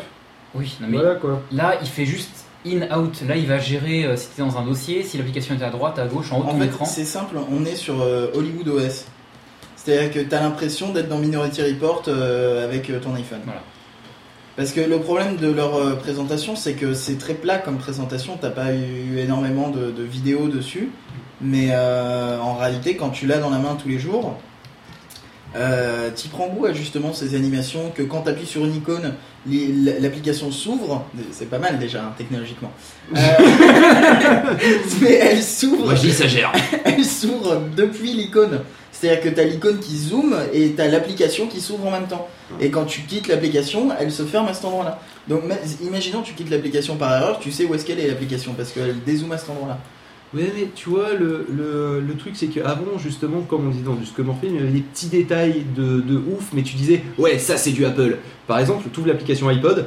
oui, 0.56 0.76
non, 0.82 0.88
mais 0.90 0.98
voilà 0.98 1.16
quoi. 1.16 1.42
là, 1.52 1.76
il 1.82 1.88
fait 1.88 2.06
juste 2.06 2.46
in-out. 2.66 3.22
Là, 3.28 3.36
il 3.36 3.46
va 3.46 3.60
gérer 3.60 4.06
euh, 4.06 4.16
si 4.16 4.30
tu 4.36 4.42
es 4.42 4.46
dans 4.46 4.58
un 4.58 4.66
dossier, 4.66 5.04
si 5.04 5.18
l'application 5.18 5.54
est 5.60 5.64
à 5.64 5.70
droite, 5.70 6.00
à 6.00 6.06
gauche, 6.08 6.32
en 6.32 6.40
haut 6.40 6.44
de 6.44 6.48
En 6.48 6.52
ton 6.54 6.60
fait, 6.60 6.66
écran. 6.66 6.86
c'est 6.86 7.06
simple, 7.06 7.36
on 7.52 7.64
est 7.66 7.76
sur 7.76 8.02
euh, 8.02 8.28
Hollywood 8.34 8.68
OS. 8.70 9.06
C'est-à-dire 9.76 10.12
que 10.14 10.20
tu 10.28 10.34
as 10.34 10.40
l'impression 10.42 10.92
d'être 10.94 11.10
dans 11.10 11.18
Minority 11.20 11.62
Report 11.62 12.04
euh, 12.08 12.64
avec 12.64 12.90
euh, 12.90 13.00
ton 13.00 13.14
iPhone. 13.16 13.42
Voilà. 13.46 13.62
Parce 14.56 14.72
que 14.72 14.82
le 14.82 15.00
problème 15.00 15.36
de 15.38 15.50
leur 15.52 15.76
euh, 15.76 15.96
présentation, 15.96 16.56
c'est 16.56 16.74
que 16.74 16.94
c'est 16.94 17.18
très 17.18 17.34
plat 17.34 17.58
comme 17.58 17.78
présentation. 17.78 18.38
T'as 18.40 18.52
pas 18.52 18.72
eu 18.74 19.18
énormément 19.18 19.70
de, 19.70 19.90
de 19.92 20.04
vidéos 20.04 20.48
dessus. 20.48 20.90
Mais 21.42 21.70
euh, 21.72 22.40
en 22.40 22.56
réalité, 22.56 22.96
quand 22.96 23.10
tu 23.10 23.26
l'as 23.26 23.40
dans 23.40 23.50
la 23.50 23.58
main 23.58 23.76
tous 23.82 23.90
les 23.90 23.98
jours, 24.00 24.38
euh, 25.56 26.10
t'y 26.12 26.28
prends 26.30 26.48
goût 26.48 26.66
à 26.66 26.74
justement 26.74 27.14
ces 27.14 27.36
animations 27.36 27.92
que 27.94 28.02
quand 28.04 28.22
t'appuies 28.22 28.46
sur 28.46 28.64
une 28.66 28.76
icône, 28.76 29.14
li- 29.46 29.74
l'application 30.00 30.52
s'ouvre. 30.52 31.04
C'est 31.32 31.50
pas 31.50 31.60
mal 31.60 31.80
déjà, 31.80 32.04
hein, 32.04 32.14
technologiquement. 32.18 32.72
Euh, 33.16 33.20
mais 35.02 35.14
elle 35.14 35.42
s'ouvre 35.44 35.94
dis 35.96 36.12
ça 36.14 36.28
gère. 36.28 36.52
elle 36.86 37.04
s'ouvre 37.04 37.62
depuis 37.76 38.14
l'icône. 38.14 38.62
C'est-à-dire 39.04 39.22
que 39.22 39.36
tu 39.36 39.42
as 39.42 39.44
l'icône 39.44 39.80
qui 39.80 39.98
zoome 39.98 40.34
et 40.54 40.72
tu 40.72 40.82
as 40.82 40.88
l'application 40.88 41.48
qui 41.48 41.60
s'ouvre 41.60 41.88
en 41.88 41.92
même 41.92 42.08
temps. 42.08 42.26
Et 42.62 42.70
quand 42.70 42.86
tu 42.86 43.02
quittes 43.02 43.28
l'application, 43.28 43.90
elle 44.00 44.12
se 44.14 44.24
ferme 44.24 44.48
à 44.48 44.54
cet 44.54 44.64
endroit-là. 44.64 45.02
Donc 45.28 45.42
ma- 45.46 45.56
imaginons 45.86 46.22
tu 46.22 46.34
quittes 46.34 46.50
l'application 46.50 46.96
par 46.96 47.14
erreur, 47.14 47.40
tu 47.40 47.52
sais 47.52 47.66
où 47.66 47.74
est-ce 47.76 47.86
qu'elle 47.86 48.00
est 48.00 48.08
l'application 48.08 48.54
parce 48.54 48.72
qu'elle 48.72 48.96
dézoome 49.06 49.34
à 49.34 49.38
cet 49.38 49.50
endroit-là. 49.50 49.78
Ouais, 50.34 50.52
mais 50.56 50.68
tu 50.74 50.88
vois, 50.90 51.14
le, 51.14 51.46
le, 51.54 52.00
le 52.00 52.16
truc, 52.16 52.34
c'est 52.36 52.48
qu'avant, 52.48 52.98
justement, 52.98 53.42
comme 53.42 53.68
on 53.68 53.72
dit 53.72 53.82
dans 53.82 53.94
du 53.94 54.06
Scomorphine, 54.06 54.52
il 54.54 54.56
y 54.56 54.60
avait 54.64 54.72
des 54.72 54.80
petits 54.82 55.08
détails 55.08 55.64
de, 55.76 56.00
de 56.00 56.16
ouf, 56.16 56.52
mais 56.54 56.64
tu 56.64 56.76
disais, 56.76 57.02
ouais, 57.18 57.38
ça 57.38 57.58
c'est 57.58 57.72
du 57.72 57.86
Apple. 57.86 58.18
Par 58.48 58.58
exemple, 58.60 58.86
tu 58.92 59.00
ouvres 59.02 59.10
l'application 59.10 59.50
iPod, 59.50 59.86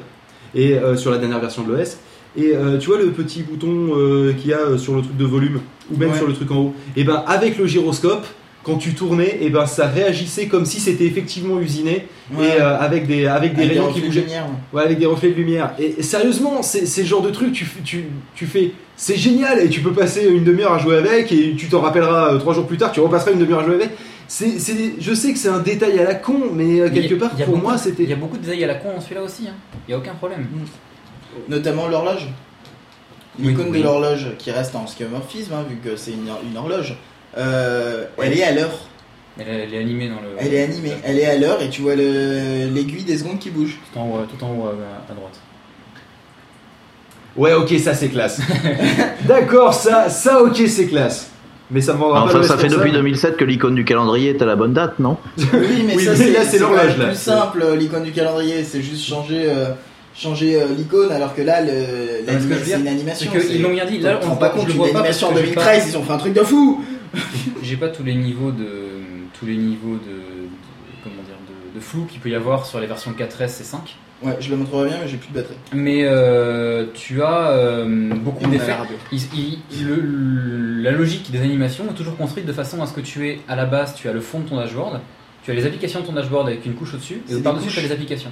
et 0.54 0.74
euh, 0.74 0.94
sur 0.96 1.10
la 1.10 1.16
dernière 1.18 1.40
version 1.40 1.62
de 1.64 1.72
l'OS, 1.74 1.96
et 2.36 2.54
euh, 2.54 2.76
tu 2.78 2.88
vois 2.88 2.98
le 2.98 3.10
petit 3.12 3.42
bouton 3.42 3.96
euh, 3.96 4.34
qu'il 4.34 4.50
y 4.50 4.54
a 4.54 4.76
sur 4.78 4.94
le 4.94 5.00
truc 5.02 5.16
de 5.16 5.24
volume, 5.24 5.60
ou 5.92 5.96
même 5.96 6.10
Ouais. 6.10 6.16
sur 6.18 6.26
le 6.28 6.34
truc 6.34 6.50
en 6.52 6.56
haut, 6.58 6.74
et 6.96 7.02
ben 7.02 7.24
avec 7.26 7.56
le 7.58 7.66
gyroscope, 7.66 8.24
quand 8.66 8.76
tu 8.78 8.94
tournais, 8.94 9.38
et 9.40 9.48
ben 9.48 9.64
ça 9.64 9.86
réagissait 9.86 10.46
comme 10.48 10.66
si 10.66 10.80
c'était 10.80 11.04
effectivement 11.06 11.60
usiné, 11.60 12.06
Ouais. 12.36 12.44
et 12.48 12.60
euh, 12.60 12.76
avec 12.80 13.06
des, 13.06 13.26
avec 13.26 13.54
des 13.54 13.62
Avec 13.62 13.74
rayons 13.78 13.92
qui 13.92 14.00
de 14.00 14.06
bougeaient. 14.06 14.20
lumière, 14.22 14.46
ouais. 14.46 14.78
Ouais, 14.80 14.84
avec 14.84 14.98
des 14.98 15.06
reflets 15.06 15.30
de 15.30 15.34
lumière. 15.36 15.74
Et, 15.78 15.94
et 15.98 16.02
sérieusement, 16.02 16.60
c'est 16.62 16.84
le 17.00 17.06
genre 17.06 17.22
de 17.22 17.30
truc, 17.30 17.52
tu, 17.52 17.64
tu, 17.84 18.06
tu 18.34 18.46
fais, 18.46 18.72
c'est 18.96 19.16
génial, 19.16 19.60
et 19.60 19.68
tu 19.68 19.80
peux 19.80 19.92
passer 19.92 20.26
une 20.26 20.42
demi-heure 20.42 20.72
à 20.72 20.78
jouer 20.78 20.96
avec, 20.96 21.30
et 21.30 21.54
tu 21.56 21.68
t'en 21.68 21.80
rappelleras 21.80 22.34
euh, 22.34 22.38
trois 22.38 22.52
jours 22.54 22.66
plus 22.66 22.76
tard, 22.78 22.90
tu 22.90 22.98
repasseras 22.98 23.30
une 23.32 23.38
demi-heure 23.38 23.60
à 23.60 23.64
jouer 23.64 23.76
avec. 23.76 23.90
C'est, 24.28 24.58
je 24.98 25.14
sais 25.14 25.32
que 25.32 25.38
c'est 25.38 25.48
un 25.48 25.60
détail 25.60 25.96
à 26.00 26.02
la 26.04 26.16
con, 26.16 26.50
mais 26.52 26.80
euh, 26.80 26.86
a- 26.86 26.90
quelque 26.90 27.14
part, 27.14 27.30
pour 27.30 27.46
beaucoup- 27.46 27.58
moi, 27.62 27.74
Il 27.76 27.78
y 27.78 27.82
c'était. 27.96 28.12
a 28.12 28.16
beaucoup 28.16 28.36
de 28.36 28.42
détails 28.42 28.64
à 28.64 28.66
la 28.66 28.74
con 28.74 28.88
dans 28.96 29.00
celui-là 29.00 29.22
aussi, 29.22 29.46
hein. 29.46 29.54
il 29.86 29.90
n'y 29.92 29.94
a 29.94 29.98
aucun 29.98 30.14
problème. 30.14 30.44
Notamment 31.48 31.86
l'horloge. 31.86 32.26
Oui, 33.38 33.48
L'icône 33.48 33.66
oui. 33.70 33.78
de 33.78 33.84
l'horloge 33.84 34.26
qui 34.38 34.50
reste 34.50 34.74
en 34.74 34.86
skeuomorphisme, 34.86 35.52
hein, 35.52 35.64
vu 35.68 35.76
que 35.76 35.94
c'est 35.96 36.12
une, 36.12 36.28
une 36.50 36.56
horloge, 36.56 36.96
euh, 37.36 38.04
elle 38.22 38.32
est 38.38 38.42
à 38.44 38.52
l'heure. 38.52 38.72
Elle, 39.38 39.48
est- 39.48 39.60
elle 39.64 39.74
est 39.74 39.78
animée 39.78 40.08
dans 40.08 40.14
le. 40.16 40.28
Elle 40.38 40.54
est 40.54 40.62
animée. 40.62 40.92
Elle 41.04 41.18
est 41.18 41.26
à 41.26 41.36
l'heure 41.36 41.60
et 41.62 41.68
tu 41.68 41.82
vois 41.82 41.94
le- 41.94 42.68
l'aiguille 42.74 43.04
des 43.04 43.18
secondes 43.18 43.38
qui 43.38 43.50
bouge. 43.50 43.78
Tout 43.92 43.98
en 43.98 44.04
haut, 44.08 44.24
tout 44.26 44.42
en 44.44 44.48
haut 44.50 44.66
à, 44.68 45.12
à 45.12 45.14
droite. 45.14 45.38
Ouais, 47.36 47.52
ok, 47.52 47.74
ça 47.78 47.92
c'est 47.94 48.08
classe. 48.08 48.40
D'accord, 49.24 49.74
ça, 49.74 50.08
ça, 50.08 50.42
ok, 50.42 50.56
c'est 50.66 50.86
classe. 50.86 51.30
Mais 51.70 51.80
ça 51.80 51.92
me 51.94 51.98
vendra 51.98 52.20
pas 52.22 52.28
Enfin, 52.28 52.38
le 52.38 52.44
ça 52.44 52.56
fait 52.56 52.68
depuis 52.68 52.92
2007 52.92 53.36
que 53.36 53.44
l'icône 53.44 53.74
du 53.74 53.84
calendrier 53.84 54.30
est 54.30 54.40
à 54.40 54.46
la 54.46 54.56
bonne 54.56 54.72
date, 54.72 54.98
non? 55.00 55.16
Oui, 55.38 55.82
mais 55.84 55.96
Oui, 55.96 56.04
ça 56.04 56.12
mais 56.12 56.16
c'est 56.16 56.30
là, 56.32 56.44
c'est 56.44 56.58
quand 56.58 56.70
l'horloge, 56.70 56.96
là. 56.96 57.06
plus 57.08 57.16
simple 57.18 57.62
euh, 57.62 57.76
l'icône 57.76 58.04
du 58.04 58.12
calendrier, 58.12 58.62
c'est 58.64 58.80
juste 58.80 59.04
changer, 59.04 59.42
euh, 59.48 59.66
changer 60.14 60.62
euh, 60.62 60.66
l'icône 60.76 61.10
alors 61.12 61.34
que 61.34 61.42
là 61.42 61.60
le, 61.60 61.68
ce 61.68 62.24
que 62.24 62.30
l'anima- 62.30 62.38
je 62.40 62.46
veux 62.46 62.64
c'est 62.64 62.80
une 62.80 62.88
animation. 62.88 63.30
qu'ils 63.32 63.60
l'ont 63.62 63.72
bien 63.72 63.84
dit, 63.84 63.98
là 63.98 64.12
on 64.12 64.18
on 64.18 64.22
se 64.22 64.28
rend 64.28 64.36
pas 64.36 64.48
compte 64.50 64.68
une 64.68 64.78
pas 64.78 64.84
animation 65.00 65.28
en 65.28 65.32
que 65.32 65.36
j'ai 65.40 65.52
pas- 65.52 65.64
2013, 65.64 65.88
ils 65.90 65.96
ont 65.98 66.02
fait 66.04 66.12
un 66.12 66.18
truc 66.18 66.32
de 66.34 66.40
fou 66.42 66.84
J'ai 67.62 67.76
pas 67.76 67.88
tous 67.88 68.02
les 68.04 68.14
niveaux 68.14 68.50
de 68.52 68.66
tous 69.38 69.46
les 69.46 69.56
niveaux 69.56 69.94
de, 69.94 69.98
de- 69.98 70.48
comment 71.02 71.22
dire 71.22 71.36
de, 71.48 71.78
de 71.78 71.80
flou 71.84 72.04
qu'il 72.04 72.20
peut 72.20 72.28
y 72.30 72.34
avoir 72.34 72.66
sur 72.66 72.80
les 72.80 72.86
versions 72.86 73.12
4S 73.12 73.60
et 73.60 73.64
5. 73.64 73.96
Ouais, 74.22 74.36
je 74.40 74.48
le 74.50 74.56
montrerai 74.56 74.88
bien, 74.88 74.98
mais 75.02 75.08
j'ai 75.08 75.18
plus 75.18 75.28
de 75.28 75.34
batterie. 75.34 75.56
Mais 75.74 76.04
euh, 76.04 76.86
tu 76.94 77.22
as 77.22 77.50
euh, 77.50 78.14
beaucoup 78.14 78.46
d'effets. 78.48 78.72
la 80.82 80.90
logique 80.90 81.30
des 81.30 81.40
animations 81.40 81.84
est 81.90 81.94
toujours 81.94 82.16
construite 82.16 82.46
de 82.46 82.52
façon 82.52 82.80
à 82.82 82.86
ce 82.86 82.94
que 82.94 83.00
tu 83.02 83.28
aies 83.28 83.40
à 83.48 83.56
la 83.56 83.66
base, 83.66 83.94
tu 83.94 84.08
as 84.08 84.12
le 84.12 84.20
fond 84.20 84.40
de 84.40 84.48
ton 84.48 84.56
dashboard, 84.56 85.00
tu 85.42 85.50
as 85.50 85.54
les 85.54 85.66
applications 85.66 86.00
de 86.00 86.06
ton 86.06 86.12
dashboard 86.12 86.48
avec 86.48 86.64
une 86.64 86.74
couche 86.74 86.94
au-dessus, 86.94 87.20
et 87.28 87.34
couches. 87.64 87.74
tu 87.74 87.80
as 87.80 87.82
les 87.82 87.92
applications. 87.92 88.30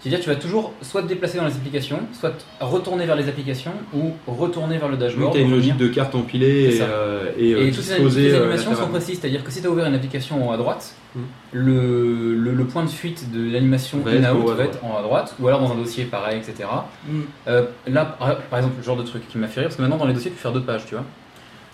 C'est-à-dire 0.00 0.20
tu 0.20 0.30
vas 0.30 0.36
toujours 0.36 0.72
soit 0.80 1.02
te 1.02 1.08
déplacer 1.08 1.36
dans 1.36 1.44
les 1.44 1.52
applications, 1.52 2.00
soit 2.18 2.32
retourner 2.60 3.04
vers 3.04 3.16
les 3.16 3.28
applications, 3.28 3.72
ou 3.94 4.12
retourner 4.26 4.78
vers 4.78 4.88
le 4.88 4.96
dashboard. 4.96 5.34
t'as 5.34 5.40
une 5.40 5.44
revenir. 5.52 5.74
logique 5.74 5.76
de 5.76 5.88
cartes 5.88 6.14
empilées 6.14 6.76
et, 6.76 6.78
euh, 6.80 7.30
et, 7.38 7.52
euh, 7.52 7.66
Et 7.66 7.70
toutes 7.70 7.84
ces, 7.84 7.96
toutes 7.98 8.14
les 8.14 8.32
euh, 8.32 8.40
animations 8.44 8.74
sont 8.74 8.88
précises, 8.88 9.18
c'est-à-dire 9.20 9.44
que 9.44 9.50
si 9.50 9.60
tu 9.60 9.66
as 9.66 9.70
ouvert 9.70 9.86
une 9.86 9.94
application 9.94 10.50
à 10.50 10.56
droite, 10.56 10.94
Mm. 11.12 11.20
le, 11.52 12.34
le, 12.36 12.52
le 12.54 12.64
point 12.66 12.84
de 12.84 12.88
fuite 12.88 13.32
de 13.32 13.50
l'animation 13.52 13.98
Va 13.98 14.12
être 14.14 14.24
en 14.26 14.36
haut 14.36 14.36
in-out 14.36 14.50
à 14.50 14.54
va 14.54 14.54
droite. 14.54 14.68
être 14.76 14.84
en 14.84 14.94
haut 14.94 14.98
à 14.98 15.02
droite, 15.02 15.34
ou 15.40 15.48
alors 15.48 15.60
dans 15.60 15.72
un 15.72 15.76
dossier 15.76 16.04
pareil, 16.04 16.38
etc. 16.38 16.68
Mm. 17.08 17.20
Euh, 17.48 17.64
là, 17.88 18.04
par 18.18 18.38
par 18.42 18.58
exemple, 18.60 18.76
le 18.78 18.84
genre 18.84 18.96
de 18.96 19.02
truc 19.02 19.26
qui 19.28 19.36
m'a 19.36 19.48
fait 19.48 19.60
rire, 19.60 19.68
parce 19.68 19.76
que 19.76 19.82
maintenant 19.82 19.96
dans 19.96 20.06
les 20.06 20.14
dossiers, 20.14 20.30
tu 20.30 20.36
peux 20.36 20.42
faire 20.42 20.52
deux 20.52 20.62
pages, 20.62 20.86
tu 20.86 20.94
vois. 20.94 21.04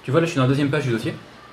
Tu 0.04 0.10
vois, 0.10 0.20
là, 0.20 0.26
je 0.26 0.30
suis 0.30 0.38
dans 0.38 0.44
la 0.44 0.48
deuxième 0.48 0.70
page 0.70 0.84
du 0.84 0.90
dossier. 0.90 1.12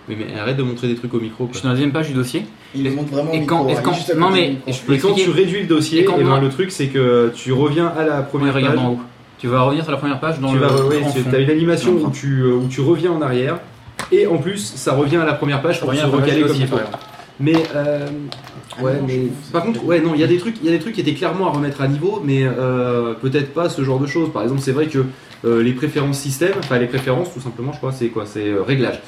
Oui, 0.10 0.18
mais 0.18 0.38
arrête 0.40 0.58
de 0.58 0.64
montrer 0.64 0.88
des 0.88 0.96
trucs 0.96 1.14
au 1.14 1.20
micro. 1.20 1.48
Je 1.52 1.58
suis 1.58 1.64
dans 1.64 1.70
la 1.70 1.76
deuxième 1.76 1.94
page 1.94 2.08
du 2.08 2.14
dossier. 2.14 2.44
Il 2.76 2.84
le 2.84 2.92
montre 2.92 3.12
vraiment 3.14 3.32
au 3.32 3.34
Et 3.36 3.40
micro, 3.40 3.58
quand- 3.64 3.70
et 3.70 3.74
hein, 3.74 3.82
quand- 3.84 4.16
non, 4.18 4.30
mais 4.32 4.48
du 4.48 4.54
micro. 4.56 4.72
je 4.74 4.82
peux 4.82 4.94
Et 4.94 4.98
quand 5.00 5.14
tu 5.14 5.30
réduis 5.30 5.62
le 5.62 5.68
dossier, 5.68 6.02
Et 6.02 6.06
quand 6.06 6.16
eh 6.20 6.24
ben, 6.24 6.40
le 6.42 6.50
truc 6.50 6.72
c'est 6.72 6.88
que 6.88 7.32
tu 7.36 7.54
reviens 7.54 7.88
à 7.88 8.04
la 8.06 8.22
première 8.22 8.54
regarde 8.54 8.76
page. 8.76 8.84
en 8.86 8.90
haut. 8.92 9.00
Tu 9.40 9.48
vas 9.48 9.62
revenir 9.62 9.84
sur 9.84 9.92
la 9.92 9.98
première 9.98 10.20
page 10.20 10.40
dans 10.40 10.50
tu 10.52 10.58
le. 10.58 10.66
vas, 10.66 10.86
ouais, 10.86 11.02
tu 11.30 11.36
as 11.36 11.40
une 11.40 11.50
animation 11.50 11.92
où 11.94 12.10
tu, 12.12 12.42
euh, 12.42 12.54
où 12.56 12.68
tu 12.68 12.82
reviens 12.82 13.12
en 13.12 13.22
arrière. 13.22 13.60
Et 14.12 14.28
en 14.28 14.38
plus, 14.38 14.58
ça 14.76 14.94
revient 14.94 15.18
à 15.18 15.26
la 15.26 15.34
première 15.34 15.62
page 15.62 15.80
pour 15.80 15.94
se 15.94 16.06
recaler 16.06 16.42
comme 16.42 16.56
du 16.56 16.62
il 16.64 16.68
faut. 16.68 16.76
dossier. 16.76 16.90
Mais 17.40 17.54
euh, 17.76 18.06
Ah 18.78 18.82
non, 18.82 18.90
mais 19.08 19.28
par 19.52 19.64
contre, 19.64 19.84
ouais, 19.86 20.00
non, 20.02 20.12
il 20.16 20.22
y 20.22 20.24
a 20.24 20.28
des 20.28 20.38
trucs, 20.38 20.56
il 20.62 20.66
y 20.66 20.70
a 20.70 20.72
des 20.72 20.80
trucs 20.80 20.94
qui 20.96 21.02
étaient 21.02 21.14
clairement 21.14 21.48
à 21.48 21.52
remettre 21.52 21.82
à 21.82 21.88
niveau, 21.88 22.22
mais 22.24 22.44
euh, 22.44 23.14
peut-être 23.22 23.54
pas 23.54 23.70
ce 23.70 23.84
genre 23.84 24.00
de 24.00 24.08
choses. 24.08 24.32
Par 24.32 24.44
exemple, 24.44 24.62
c'est 24.62 24.72
vrai 24.72 24.88
que 24.88 25.00
euh, 25.00 25.04
les 25.44 25.74
préférences 25.74 26.20
système, 26.20 26.54
enfin 26.60 26.80
les 26.80 26.88
préférences, 26.88 27.34
tout 27.34 27.42
simplement, 27.42 27.74
je 27.74 27.78
crois, 27.78 27.92
c'est 27.92 28.08
quoi, 28.08 28.26
c'est 28.26 28.48
euh, 28.50 28.62
réglage. 28.64 29.00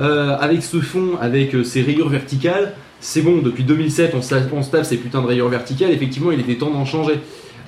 Euh, 0.00 0.36
avec 0.38 0.62
ce 0.62 0.80
fond, 0.80 1.16
avec 1.20 1.54
euh, 1.54 1.64
ces 1.64 1.82
rayures 1.82 2.08
verticales, 2.08 2.74
c'est 3.00 3.22
bon. 3.22 3.40
Depuis 3.42 3.64
2007, 3.64 4.14
on, 4.14 4.22
se- 4.22 4.70
tape 4.70 4.84
ces 4.84 4.96
putains 4.96 5.22
de 5.22 5.26
rayures 5.26 5.48
verticales. 5.48 5.90
Effectivement, 5.92 6.32
il 6.32 6.40
était 6.40 6.56
temps 6.56 6.70
d'en 6.70 6.84
changer. 6.84 7.20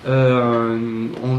Euh, 0.09 0.77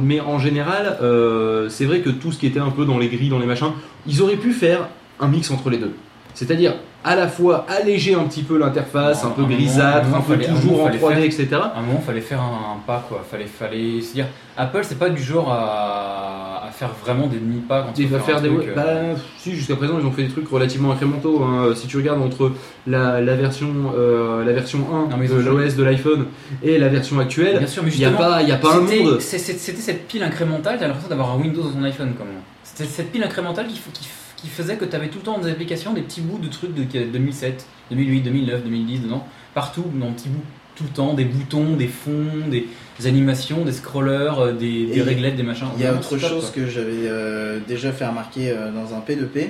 mais 0.04 0.20
en 0.22 0.40
général, 0.40 0.98
euh, 1.02 1.68
c'est 1.70 1.86
vrai 1.86 2.00
que 2.02 2.10
tout 2.10 2.32
ce 2.32 2.38
qui 2.40 2.48
était 2.48 2.60
un 2.60 2.70
peu 2.70 2.86
dans 2.86 2.98
les 3.00 3.08
grilles, 3.10 3.30
dans 3.30 3.40
les 3.40 3.46
machins, 3.46 3.72
ils 4.08 4.22
auraient 4.22 4.36
pu 4.38 4.52
faire 4.54 4.88
un 5.20 5.28
mix 5.28 5.52
entre 5.52 5.70
les 5.70 5.78
deux. 5.78 5.92
C'est-à-dire 6.34 6.74
à 7.04 7.16
la 7.16 7.28
fois 7.28 7.66
alléger 7.68 8.14
un 8.14 8.24
petit 8.26 8.44
peu 8.44 8.58
l'interface, 8.60 9.24
un 9.26 9.32
peu 9.32 9.44
grisâtre, 9.46 10.08
un 10.16 10.22
peu 10.22 10.38
toujours 10.38 10.82
en 10.84 10.86
fallait 10.86 10.98
3D, 11.00 11.14
faire- 11.16 11.24
etc. 11.24 11.48
À 11.54 11.80
un 11.80 11.82
moment, 11.82 12.00
fallait 12.00 12.22
faire 12.22 12.40
un, 12.42 12.76
un 12.76 12.80
pas, 12.86 13.04
quoi. 13.10 13.24
Fallait, 13.30 13.46
fallait 13.48 14.02
se 14.02 14.14
dire. 14.14 14.28
Apple, 14.56 14.82
c'est 14.84 15.00
pas 15.00 15.10
du 15.10 15.22
genre 15.24 15.52
à, 15.52 16.68
à 16.68 16.72
faire 16.72 16.90
vraiment 17.04 17.26
des 17.26 17.38
demi-pas 17.38 17.82
quand 17.84 17.94
Il 17.98 18.04
il 18.04 18.08
faut 18.08 18.16
va 18.18 18.22
faire 18.22 18.40
des. 18.42 18.50
truc, 18.50 18.68
euh, 18.68 18.76
Bah, 18.76 19.20
si, 19.40 19.56
jusqu'à 19.56 19.76
présent, 19.76 19.96
ils 20.00 20.06
ont 20.06 20.12
fait 20.12 20.24
des 20.24 20.30
trucs 20.30 20.48
relativement 20.48 20.92
incrémentaux. 20.92 21.42
hein. 21.44 21.74
Si 21.76 21.88
tu 21.88 21.98
regardes 21.98 22.22
entre 22.22 22.52
la, 22.86 23.20
la 23.20 23.36
version, 23.36 23.70
euh, 23.98 24.46
la 24.46 24.54
version 24.54 24.80
1 24.94 25.10
Non, 25.10 25.18
mais 25.18 25.26
ils 25.26 25.36
de 25.36 25.42
l'OS 25.42 25.76
de 25.76 25.84
l'iPhone 25.84 26.26
et 26.62 26.78
la 26.78 26.88
version 26.90 27.18
actuelle, 27.20 27.66
il 27.88 27.98
n'y 27.98 28.06
a 28.06 28.12
pas, 28.12 28.42
y 28.44 28.52
a 28.52 28.58
pas 28.58 28.76
un 28.76 28.82
monde. 28.82 29.20
C'était 29.20 29.58
cette 29.58 30.08
pile 30.08 30.22
incrémentale, 30.24 30.78
t'as 30.80 30.86
l'impression 30.86 31.10
d'avoir 31.10 31.32
un 31.32 31.38
Windows 31.38 31.64
dans 31.64 31.72
ton 31.72 31.84
iPhone. 31.84 32.14
comme 32.16 32.28
C'était 32.64 32.86
cette 32.88 33.12
pile 33.12 33.24
incrémentale 33.24 33.66
qui, 33.68 33.76
f- 33.80 33.92
qui, 33.92 34.04
f- 34.06 34.31
qui 34.42 34.48
faisait 34.48 34.76
que 34.76 34.86
t'avais 34.86 35.08
tout 35.10 35.20
le 35.20 35.24
temps 35.24 35.38
dans 35.38 35.44
des 35.46 35.52
applications 35.52 35.94
des 35.94 36.02
petits 36.02 36.22
bouts 36.22 36.40
de 36.40 36.48
trucs 36.48 36.74
de 36.74 36.84
2007, 36.84 37.66
2008, 37.92 38.22
2009, 38.22 38.64
2010, 38.64 39.02
dedans, 39.02 39.26
partout, 39.54 39.86
dans 39.96 40.08
des 40.08 40.14
petits 40.14 40.30
bouts, 40.30 40.42
tout 40.76 40.84
le 40.84 40.90
temps, 40.90 41.14
des 41.14 41.26
boutons, 41.26 41.76
des 41.76 41.88
fonds, 41.88 42.48
des, 42.50 42.68
des 43.00 43.08
animations, 43.08 43.64
des 43.66 43.72
scrollers, 43.74 44.40
euh, 44.40 44.54
des, 44.54 44.86
des 44.88 44.98
Et 44.98 45.02
réglettes, 45.02 45.36
des 45.36 45.44
machins. 45.44 45.68
Il 45.78 45.84
y 45.84 45.86
a 45.86 45.94
autre 45.94 46.18
chose 46.18 46.52
quoi. 46.52 46.64
que 46.64 46.68
j'avais 46.68 47.08
euh, 47.08 47.60
déjà 47.68 47.92
fait 47.92 48.06
remarquer 48.08 48.50
euh, 48.50 48.72
dans 48.72 48.96
un 48.96 49.00
P2P, 49.00 49.50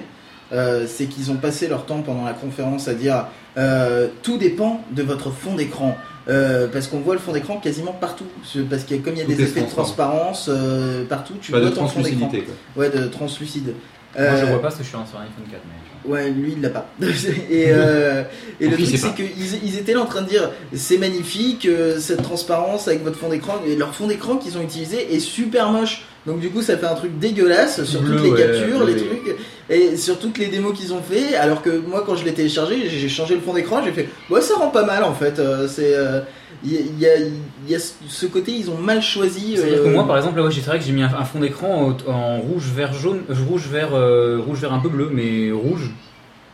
euh, 0.52 0.86
c'est 0.88 1.06
qu'ils 1.06 1.32
ont 1.32 1.38
passé 1.38 1.68
leur 1.70 1.86
temps 1.86 2.02
pendant 2.02 2.26
la 2.26 2.34
conférence 2.34 2.88
à 2.88 2.94
dire 2.94 3.28
euh, 3.58 4.08
tout 4.24 4.38
dépend 4.38 4.84
de 4.92 5.04
votre 5.04 5.32
fond 5.32 5.56
d'écran. 5.56 5.98
Euh, 6.28 6.68
parce 6.72 6.86
qu'on 6.88 7.00
voit 7.00 7.16
le 7.16 7.20
fond 7.20 7.32
d'écran 7.32 7.58
quasiment 7.58 7.94
partout. 7.94 8.26
Parce 8.70 8.84
que 8.84 8.94
comme 8.96 9.14
il 9.16 9.20
y 9.20 9.22
a 9.22 9.26
Tout 9.26 9.32
des 9.32 9.42
effets 9.42 9.62
de 9.62 9.70
transparence 9.70 10.50
euh, 10.54 11.04
partout, 11.06 11.34
tu 11.42 11.52
Pas 11.52 11.60
de 11.60 11.66
vois 11.66 11.76
ton 11.76 11.88
fond 11.88 12.02
d'écran. 12.02 12.32
Ouais, 12.76 12.90
de 12.92 13.08
translucide. 13.08 13.74
Moi, 14.18 14.28
je 14.36 14.44
Euh, 14.44 14.46
vois 14.48 14.56
pas 14.58 14.62
parce 14.64 14.76
que 14.76 14.84
je 14.84 14.90
suis 14.90 14.92
sur 14.92 15.20
un 15.20 15.24
iPhone 15.24 15.46
4. 15.50 15.62
Mais. 15.66 16.12
Ouais, 16.12 16.30
lui 16.32 16.54
il 16.54 16.62
l'a 16.62 16.70
pas. 16.70 16.88
et 17.02 17.68
euh, 17.70 18.24
et 18.60 18.68
En 18.68 18.72
le 18.72 18.76
truc 18.76 18.88
c'est 18.98 19.14
qu'ils 19.16 19.64
ils 19.64 19.78
étaient 19.78 19.94
là 19.94 20.02
en 20.02 20.06
train 20.06 20.24
de 20.24 20.28
dire 20.30 20.50
c'est 20.74 20.98
magnifique 20.98 21.68
euh, 21.68 22.00
cette 22.00 22.24
transparence 22.24 22.88
avec 22.88 23.04
votre 23.04 23.18
fond 23.20 23.30
d'écran 23.30 23.62
et 23.68 23.76
leur 23.76 23.94
fond 23.94 24.08
d'écran 24.08 24.38
qu'ils 24.38 24.58
ont 24.58 24.62
utilisé 24.64 25.14
est 25.14 25.20
super 25.20 25.70
moche. 25.70 26.04
Donc 26.26 26.40
du 26.40 26.50
coup 26.50 26.62
ça 26.64 26.76
fait 26.78 26.88
un 26.88 26.96
truc 26.96 27.20
dégueulasse 27.20 27.84
sur 27.84 28.02
Bleu, 28.02 28.16
toutes 28.16 28.26
les 28.26 28.32
ouais, 28.32 28.42
captures, 28.42 28.84
les 28.84 28.96
trucs 28.96 29.36
et 29.70 29.96
sur 29.96 30.18
toutes 30.20 30.40
les 30.40 30.48
démos 30.48 30.78
qu'ils 30.78 30.92
ont 30.94 31.02
fait. 31.02 31.36
Alors 31.36 31.62
que 31.62 31.70
moi 31.70 32.04
quand 32.06 32.16
je 32.16 32.26
l'ai 32.26 32.34
téléchargé 32.34 32.90
j'ai 32.90 33.10
changé 33.10 33.36
le 33.36 33.42
fond 33.42 33.54
d'écran 33.54 33.82
j'ai 33.86 33.92
fait 33.92 34.10
ouais 34.32 34.42
ça 34.42 34.56
rend 34.56 34.70
pas 34.70 34.86
mal 34.86 35.04
en 35.04 35.14
fait. 35.14 35.38
Euh, 35.40 35.68
c'est 35.68 35.94
euh, 35.94 36.22
il 36.64 37.00
y, 37.00 37.06
a- 37.08 37.18
y 37.18 37.74
y 37.74 37.78
ce 37.80 38.26
côté 38.28 38.52
ils 38.54 38.70
ont 38.70 38.78
mal 38.78 39.02
choisi. 39.02 39.56
C'est-à-dire 39.58 39.84
que 39.84 39.88
euh, 39.88 39.94
moi, 39.94 40.06
par 40.08 40.18
exemple, 40.18 40.38
là, 40.38 40.44
ouais, 40.46 40.52
c'est 40.54 40.62
vrai 40.62 40.78
que 40.80 40.86
j'ai 40.86 40.92
mis 40.92 41.04
un, 41.04 41.08
un 41.08 41.26
fond 41.26 41.40
d'écran 41.40 41.96
en, 42.08 42.12
en 42.12 42.38
rouge, 42.40 42.66
vert, 42.76 42.94
jaune, 42.94 43.22
euh, 43.30 43.34
rouge, 43.50 43.68
vert, 43.68 43.90
euh, 43.94 44.40
rouge, 44.46 44.60
vert 44.60 44.74
un 44.74 44.80
peu 44.80 44.90
bleu, 44.90 45.10
mais 45.12 45.52
rouge. 45.52 45.90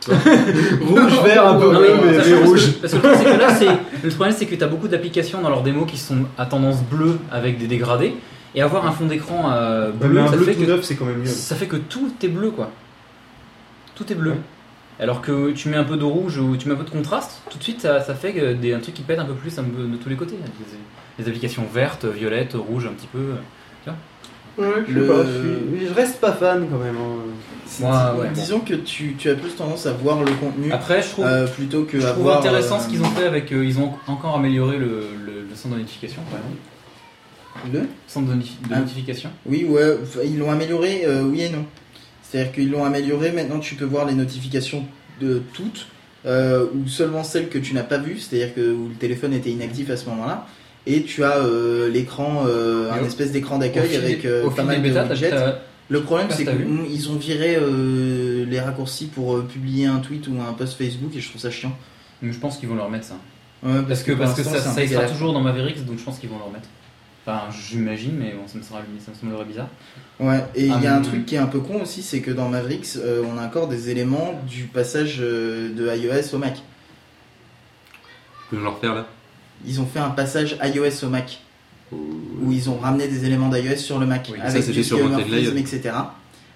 Rouge, 0.08 1.20
vert, 1.24 1.46
un 1.46 1.58
peu 1.58 1.72
Non, 1.72 1.78
bleu, 1.80 1.88
mais, 2.02 2.04
mais, 2.04 2.10
mais 2.12 2.16
parce 2.16 2.48
rouge. 2.48 2.66
que- 2.76 2.80
Parce 2.80 2.92
que 2.94 2.98
le 2.98 3.02
truc, 3.02 3.14
c'est 3.18 3.24
que 3.34 3.38
là, 3.40 3.54
c'est- 3.54 4.04
le 4.06 4.10
problème, 4.10 4.34
c'est 4.38 4.46
que 4.46 4.54
tu 4.54 4.64
as 4.64 4.68
beaucoup 4.68 4.88
d'applications 4.88 5.42
dans 5.42 5.50
leurs 5.50 5.62
démos 5.62 5.86
qui 5.90 5.98
sont 5.98 6.18
à 6.38 6.46
tendance 6.46 6.82
bleue 6.82 7.18
avec 7.30 7.58
des 7.58 7.66
dégradés. 7.66 8.14
Et 8.54 8.62
avoir 8.62 8.86
un 8.86 8.92
fond 8.92 9.04
d'écran 9.04 9.50
euh, 9.52 9.90
bleu, 9.90 10.20
un 10.20 10.28
ça, 10.28 10.36
bleu 10.36 10.46
fait 10.46 10.54
tout 10.54 10.60
que, 10.62 10.66
neuf, 10.66 10.84
c'est 10.84 10.94
quand 10.94 11.04
même 11.04 11.18
mieux. 11.18 11.26
ça 11.26 11.54
fait 11.56 11.66
que 11.66 11.76
tout 11.76 12.10
est 12.22 12.28
bleu, 12.28 12.50
quoi. 12.50 12.70
Tout 13.94 14.10
est 14.10 14.14
bleu. 14.16 14.30
Ouais. 14.30 14.36
Alors 15.00 15.20
que 15.20 15.52
tu 15.52 15.68
mets 15.68 15.76
un 15.76 15.84
peu 15.84 15.96
de 15.96 16.04
rouge 16.04 16.38
ou 16.38 16.56
tu 16.56 16.66
mets 16.68 16.74
un 16.74 16.78
peu 16.78 16.84
de 16.84 16.90
contraste, 16.90 17.42
tout 17.50 17.58
de 17.58 17.62
suite, 17.62 17.80
ça, 17.80 18.00
ça 18.00 18.14
fait 18.14 18.32
que 18.32 18.52
des, 18.54 18.72
un 18.74 18.80
truc 18.80 18.94
qui 18.94 19.02
pète 19.02 19.18
un 19.20 19.24
peu 19.24 19.34
plus 19.34 19.56
un 19.58 19.62
peu 19.64 19.84
de 19.84 19.96
tous 19.96 20.08
les 20.08 20.16
côtés. 20.16 20.34
Des 21.18 21.26
applications 21.28 21.64
vertes, 21.72 22.04
violettes, 22.04 22.54
rouges, 22.54 22.86
un 22.86 22.92
petit 22.94 23.06
peu. 23.06 23.34
Ouais, 24.58 24.66
je, 24.88 24.92
Le- 24.92 25.02
sais 25.06 25.12
pas, 25.12 25.24
je, 25.24 25.76
suis- 25.78 25.86
je 25.88 25.94
reste 25.94 26.20
pas 26.20 26.32
fan 26.32 26.66
quand 26.68 26.78
même. 26.78 26.96
hein. 26.96 28.14
ouais, 28.18 28.28
disons 28.34 28.58
que 28.58 28.74
tu, 28.74 29.14
tu 29.16 29.30
as 29.30 29.36
plus 29.36 29.54
tendance 29.54 29.86
à 29.86 29.92
voir 29.92 30.24
le 30.24 30.32
contenu 30.32 30.72
Après, 30.72 31.00
je 31.00 31.10
trouve, 31.10 31.26
euh, 31.26 31.46
plutôt 31.46 31.84
que 31.84 32.00
je 32.00 32.06
à 32.06 32.10
trouve 32.10 32.24
voir, 32.24 32.38
intéressant 32.40 32.78
euh, 32.78 32.80
ce 32.80 32.88
qu'ils 32.88 33.00
ont 33.00 33.10
fait 33.10 33.24
avec. 33.26 33.52
euh, 33.52 33.64
ils 33.64 33.78
ont 33.78 33.92
encore 34.08 34.34
amélioré 34.34 34.78
le, 34.78 34.86
le, 35.24 35.42
le 35.48 35.54
centre 35.54 35.76
de 35.76 35.80
notification, 35.80 36.22
le 37.72 37.86
Centre 38.08 38.26
de, 38.32 38.40
Ah. 38.72 38.78
notification. 38.80 39.30
Oui, 39.46 39.64
ouais, 39.68 39.96
ils 40.24 40.38
l'ont 40.38 40.50
amélioré, 40.50 41.02
euh, 41.04 41.22
oui 41.22 41.42
et 41.42 41.50
non. 41.50 41.64
C'est-à-dire 42.30 42.52
qu'ils 42.52 42.70
l'ont 42.70 42.84
amélioré. 42.84 43.32
Maintenant, 43.32 43.58
tu 43.58 43.74
peux 43.74 43.84
voir 43.84 44.06
les 44.06 44.14
notifications 44.14 44.84
de 45.20 45.42
toutes 45.54 45.86
euh, 46.26 46.66
ou 46.74 46.88
seulement 46.88 47.24
celles 47.24 47.48
que 47.48 47.58
tu 47.58 47.74
n'as 47.74 47.82
pas 47.82 47.98
vues, 47.98 48.18
c'est-à-dire 48.18 48.54
que 48.54 48.72
où 48.72 48.88
le 48.88 48.94
téléphone 48.94 49.32
était 49.32 49.50
inactif 49.50 49.90
à 49.90 49.96
ce 49.96 50.08
moment-là. 50.10 50.46
Et 50.86 51.02
tu 51.02 51.22
as 51.24 51.38
euh, 51.38 51.88
l'écran, 51.90 52.44
euh, 52.46 52.90
un 52.90 53.04
espèce 53.04 53.32
d'écran 53.32 53.58
d'accueil 53.58 53.96
avec 53.96 54.26
au 54.44 54.50
pas 54.50 54.62
mal 54.62 54.82
de 54.82 54.88
widgets. 54.88 55.32
Le 55.90 56.02
problème, 56.02 56.28
c'est 56.30 56.44
qu'ils 56.44 57.10
ont 57.10 57.16
viré 57.16 57.58
les 58.46 58.60
raccourcis 58.60 59.06
pour 59.06 59.42
publier 59.44 59.86
un 59.86 59.98
tweet 59.98 60.28
ou 60.28 60.34
un 60.40 60.52
post 60.52 60.76
Facebook 60.76 61.12
et 61.16 61.20
je 61.20 61.28
trouve 61.28 61.40
ça 61.40 61.50
chiant. 61.50 61.76
je 62.22 62.38
pense 62.38 62.58
qu'ils 62.58 62.68
vont 62.68 62.74
le 62.74 62.82
remettre 62.82 63.06
ça. 63.06 63.16
Ouais, 63.62 63.82
Parce 63.88 64.04
que, 64.04 64.12
parce 64.12 64.34
que 64.34 64.44
ça, 64.44 64.60
ça 64.60 64.86
sera 64.86 65.06
toujours 65.06 65.32
dans 65.32 65.40
Mavericks, 65.40 65.84
donc 65.84 65.98
je 65.98 66.04
pense 66.04 66.18
qu'ils 66.18 66.28
vont 66.28 66.38
le 66.38 66.44
remettre. 66.44 66.68
Enfin, 67.26 67.42
j'imagine, 67.50 68.16
mais 68.18 68.32
bon, 68.32 68.46
ça 68.48 68.56
me, 68.58 68.62
sera, 68.62 68.78
ça 69.04 69.10
me 69.10 69.16
semblerait 69.16 69.44
bizarre. 69.44 69.68
Ouais, 70.18 70.44
et 70.54 70.62
il 70.66 70.82
y 70.82 70.86
a 70.86 70.94
un 70.96 71.00
mais- 71.00 71.06
truc 71.06 71.26
qui 71.26 71.34
est 71.34 71.38
un 71.38 71.46
peu 71.46 71.60
con 71.60 71.82
aussi, 71.82 72.02
c'est 72.02 72.20
que 72.20 72.30
dans 72.30 72.48
Mavericks, 72.48 72.96
euh, 72.96 73.22
on 73.30 73.36
a 73.38 73.44
encore 73.46 73.68
des 73.68 73.90
éléments 73.90 74.40
du 74.48 74.64
passage 74.64 75.18
euh, 75.20 75.68
de 75.74 75.94
iOS 75.94 76.34
au 76.34 76.38
Mac. 76.38 76.54
Tu 76.54 76.60
peux 78.50 78.56
me 78.56 78.62
le 78.62 78.68
refaire 78.68 78.94
là? 78.94 79.06
Ils 79.66 79.80
ont 79.80 79.86
fait 79.86 79.98
un 79.98 80.10
passage 80.10 80.56
iOS 80.62 81.04
au 81.04 81.08
Mac, 81.10 81.40
Ou- 81.92 81.96
où 82.44 82.52
ils 82.52 82.70
ont 82.70 82.78
ramené 82.78 83.08
des 83.08 83.24
éléments 83.26 83.48
d'iOS 83.48 83.76
sur 83.76 83.98
le 83.98 84.06
Mac, 84.06 84.28
Oui, 84.32 84.38
ça, 84.38 84.44
avec 84.46 84.62
c'était 84.62 84.78
du 84.78 84.84
skeuomorphisme, 84.84 85.56
etc. 85.58 85.90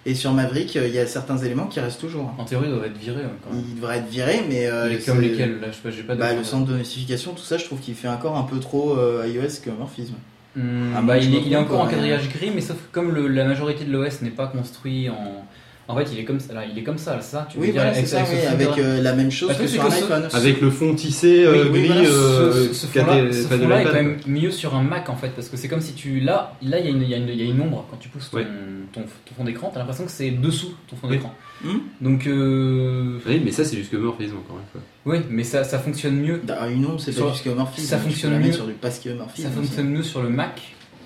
Et 0.04 0.14
sur 0.14 0.32
Maverick, 0.32 0.74
euh, 0.76 0.88
il 0.88 0.94
y 0.94 0.98
a 0.98 1.06
certains 1.06 1.38
éléments 1.38 1.66
qui 1.66 1.78
restent 1.80 2.00
toujours. 2.00 2.32
En 2.38 2.44
théorie, 2.44 2.66
il 2.68 2.72
devrait 2.72 2.88
être 2.88 2.98
viré. 2.98 3.22
ouais, 3.22 3.30
quand 3.44 3.54
même. 3.54 3.64
Ils 3.68 3.76
devraient 3.76 3.98
être 3.98 4.08
virés, 4.08 4.42
mais... 4.48 4.66
euh, 4.66 4.88
Les- 4.88 4.98
comme 4.98 5.20
lesquels? 5.20 5.60
Là, 5.60 5.68
je 5.70 5.76
sais 5.76 5.82
pas, 5.82 5.90
j'ai 5.90 6.02
pas 6.02 6.14
de. 6.14 6.20
Bah, 6.20 6.32
le 6.34 6.42
centre 6.44 6.66
de 6.66 6.76
notification, 6.76 7.34
tout 7.34 7.42
ça, 7.44 7.56
je 7.58 7.64
trouve 7.66 7.78
qu'il 7.78 7.94
fait 7.94 8.08
encore 8.08 8.36
un 8.36 8.42
peu 8.42 8.58
trop 8.58 8.96
euh, 8.98 9.24
iOS 9.28 9.60
que 9.64 9.70
morphisme. 9.70 10.14
Hmm, 10.54 10.92
Ah, 10.96 11.02
bah, 11.02 11.16
il, 11.18 11.34
est, 11.34 11.38
il 11.40 11.52
est 11.52 11.56
trompe, 11.56 11.66
encore 11.70 11.80
en 11.82 11.88
quadrillage 11.88 12.28
gris, 12.28 12.50
mais 12.54 12.60
sauf 12.60 12.76
que 12.76 12.92
comme 12.92 13.12
le- 13.12 13.28
la 13.28 13.44
majorité 13.44 13.84
de 13.84 13.92
l'OS 13.92 14.20
n'est 14.22 14.30
pas 14.30 14.46
construit 14.48 15.08
en. 15.08 15.46
En 15.92 15.96
fait, 15.96 16.08
il 16.12 16.18
est 16.18 16.24
comme 16.24 16.40
ça, 16.40 16.54
là, 16.54 16.62
il 16.64 16.78
est 16.78 16.82
comme 16.82 16.98
ça, 16.98 17.20
ça 17.20 17.46
tu 17.50 17.56
veux 17.58 17.62
Oui, 17.64 17.72
dire, 17.72 17.82
voilà, 17.82 17.92
c'est 17.92 17.98
avec- 17.98 18.08
ça, 18.08 18.16
avec 18.18 18.28
ce 18.28 18.34
oui, 18.34 18.40
fond 18.46 18.52
avec 18.54 18.68
gras. 18.68 18.78
euh, 18.80 19.02
la 19.02 19.12
même 19.14 19.30
chose 19.30 19.48
Parce 19.48 19.58
que 19.60 19.64
que 19.64 19.70
sur 19.70 19.84
un 19.84 19.90
ce- 19.90 20.04
iPhone. 20.04 20.28
Avec 20.32 20.60
le 20.60 20.70
fond 20.70 20.94
tissé 20.94 21.44
euh, 21.44 21.52
Oui, 21.64 21.68
oui, 21.72 21.78
gris 21.80 21.86
voilà, 21.88 22.02
euh, 22.08 22.68
ce, 22.68 22.74
ce 22.74 22.86
fond-là, 22.86 23.32
ce 23.32 23.42
fond-là 23.42 23.76
est 23.76 23.78
l'iPad. 23.84 23.86
quand 23.86 24.02
même 24.02 24.16
mieux 24.26 24.50
sur 24.50 24.74
un 24.74 24.82
Mac 24.82 25.08
en 25.10 25.16
fait, 25.16 25.28
parce 25.30 25.48
que 25.48 25.56
c'est 25.56 25.68
comme 25.68 25.80
si 25.82 25.92
tu. 25.92 26.20
Là, 26.20 26.54
là 26.62 26.78
il 26.80 26.86
y, 26.86 26.88
a 26.88 26.90
une- 26.90 27.02
il 27.02 27.08
y 27.10 27.14
a 27.14 27.16
une- 27.18 27.28
il 27.28 27.36
y 27.36 27.42
a 27.42 27.44
une 27.50 27.60
ombre 27.60 27.86
quand 27.90 27.98
tu 27.98 28.08
pousses 28.08 28.30
ton, 28.30 28.38
Ouais. 28.38 28.46
ton, 28.92 29.02
ton 29.02 29.34
fond 29.36 29.44
d'écran, 29.44 29.70
t'as 29.72 29.80
l'impression 29.80 30.04
que 30.04 30.10
c'est 30.10 30.30
dessous 30.30 30.74
ton 30.88 30.96
fond 30.96 31.08
d'écran. 31.08 31.34
Hmm. 31.62 31.78
Donc, 32.00 32.26
euh, 32.26 33.18
Oui, 33.26 33.40
mais 33.44 33.50
ça 33.52 33.64
c'est 33.64 33.76
du 33.76 33.84
skeuomorphisme 33.84 34.36
encore 34.36 34.56
une 34.58 34.66
fois. 34.72 34.80
oui, 35.06 35.18
mais 35.30 35.44
ça, 35.44 35.62
ça 35.64 35.78
fonctionne 35.78 36.16
mieux. 36.16 36.40
Bah, 36.46 36.68
une 36.68 36.86
ombre, 36.86 37.00
c'est 37.00 37.12
Sur- 37.12 37.26
pas 37.26 37.32
du 37.32 37.38
skeuomorphisme. 37.38 37.86
ça 37.88 37.98
fonctionne 37.98 38.38
mieux. 38.40 38.52
sur 38.52 38.66
du 38.66 38.72
pas 38.72 38.90
skeuomorphisme 38.90 39.48
Ça 39.48 39.54
fonctionne 39.54 39.88
mieux 39.90 40.02
sur 40.02 40.22
le 40.22 40.28
Mac 40.30 40.60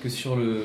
que 0.07 0.13
sur 0.13 0.37
le 0.37 0.57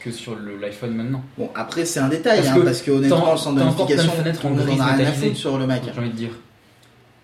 que 0.00 0.10
sur 0.10 0.34
le- 0.34 0.56
l'iPhone 0.58 0.94
maintenant. 0.94 1.22
Bon, 1.38 1.50
après, 1.54 1.84
c'est 1.84 2.00
un 2.00 2.08
détail, 2.08 2.38
Parce 2.40 2.50
hein, 2.50 2.54
que 2.56 2.60
parce 2.64 2.82
que 2.82 2.90
honnêtement, 2.90 3.32
le 3.32 3.38
centre 3.38 3.54
de 3.56 3.60
t'as 3.60 3.66
encore 3.66 3.86
plein 3.86 3.96
de 3.96 4.00
notification, 4.02 4.22
fenêtres 4.22 4.40
tout 4.40 4.46
en 4.48 4.80
a 4.80 4.86
rien 4.94 5.06
à 5.06 5.12
foutre 5.12 5.36
sur 5.36 5.58
le 5.58 5.66
Mac. 5.66 5.82
J'ai 5.92 6.00
envie 6.00 6.10
de 6.10 6.14
dire. 6.16 6.30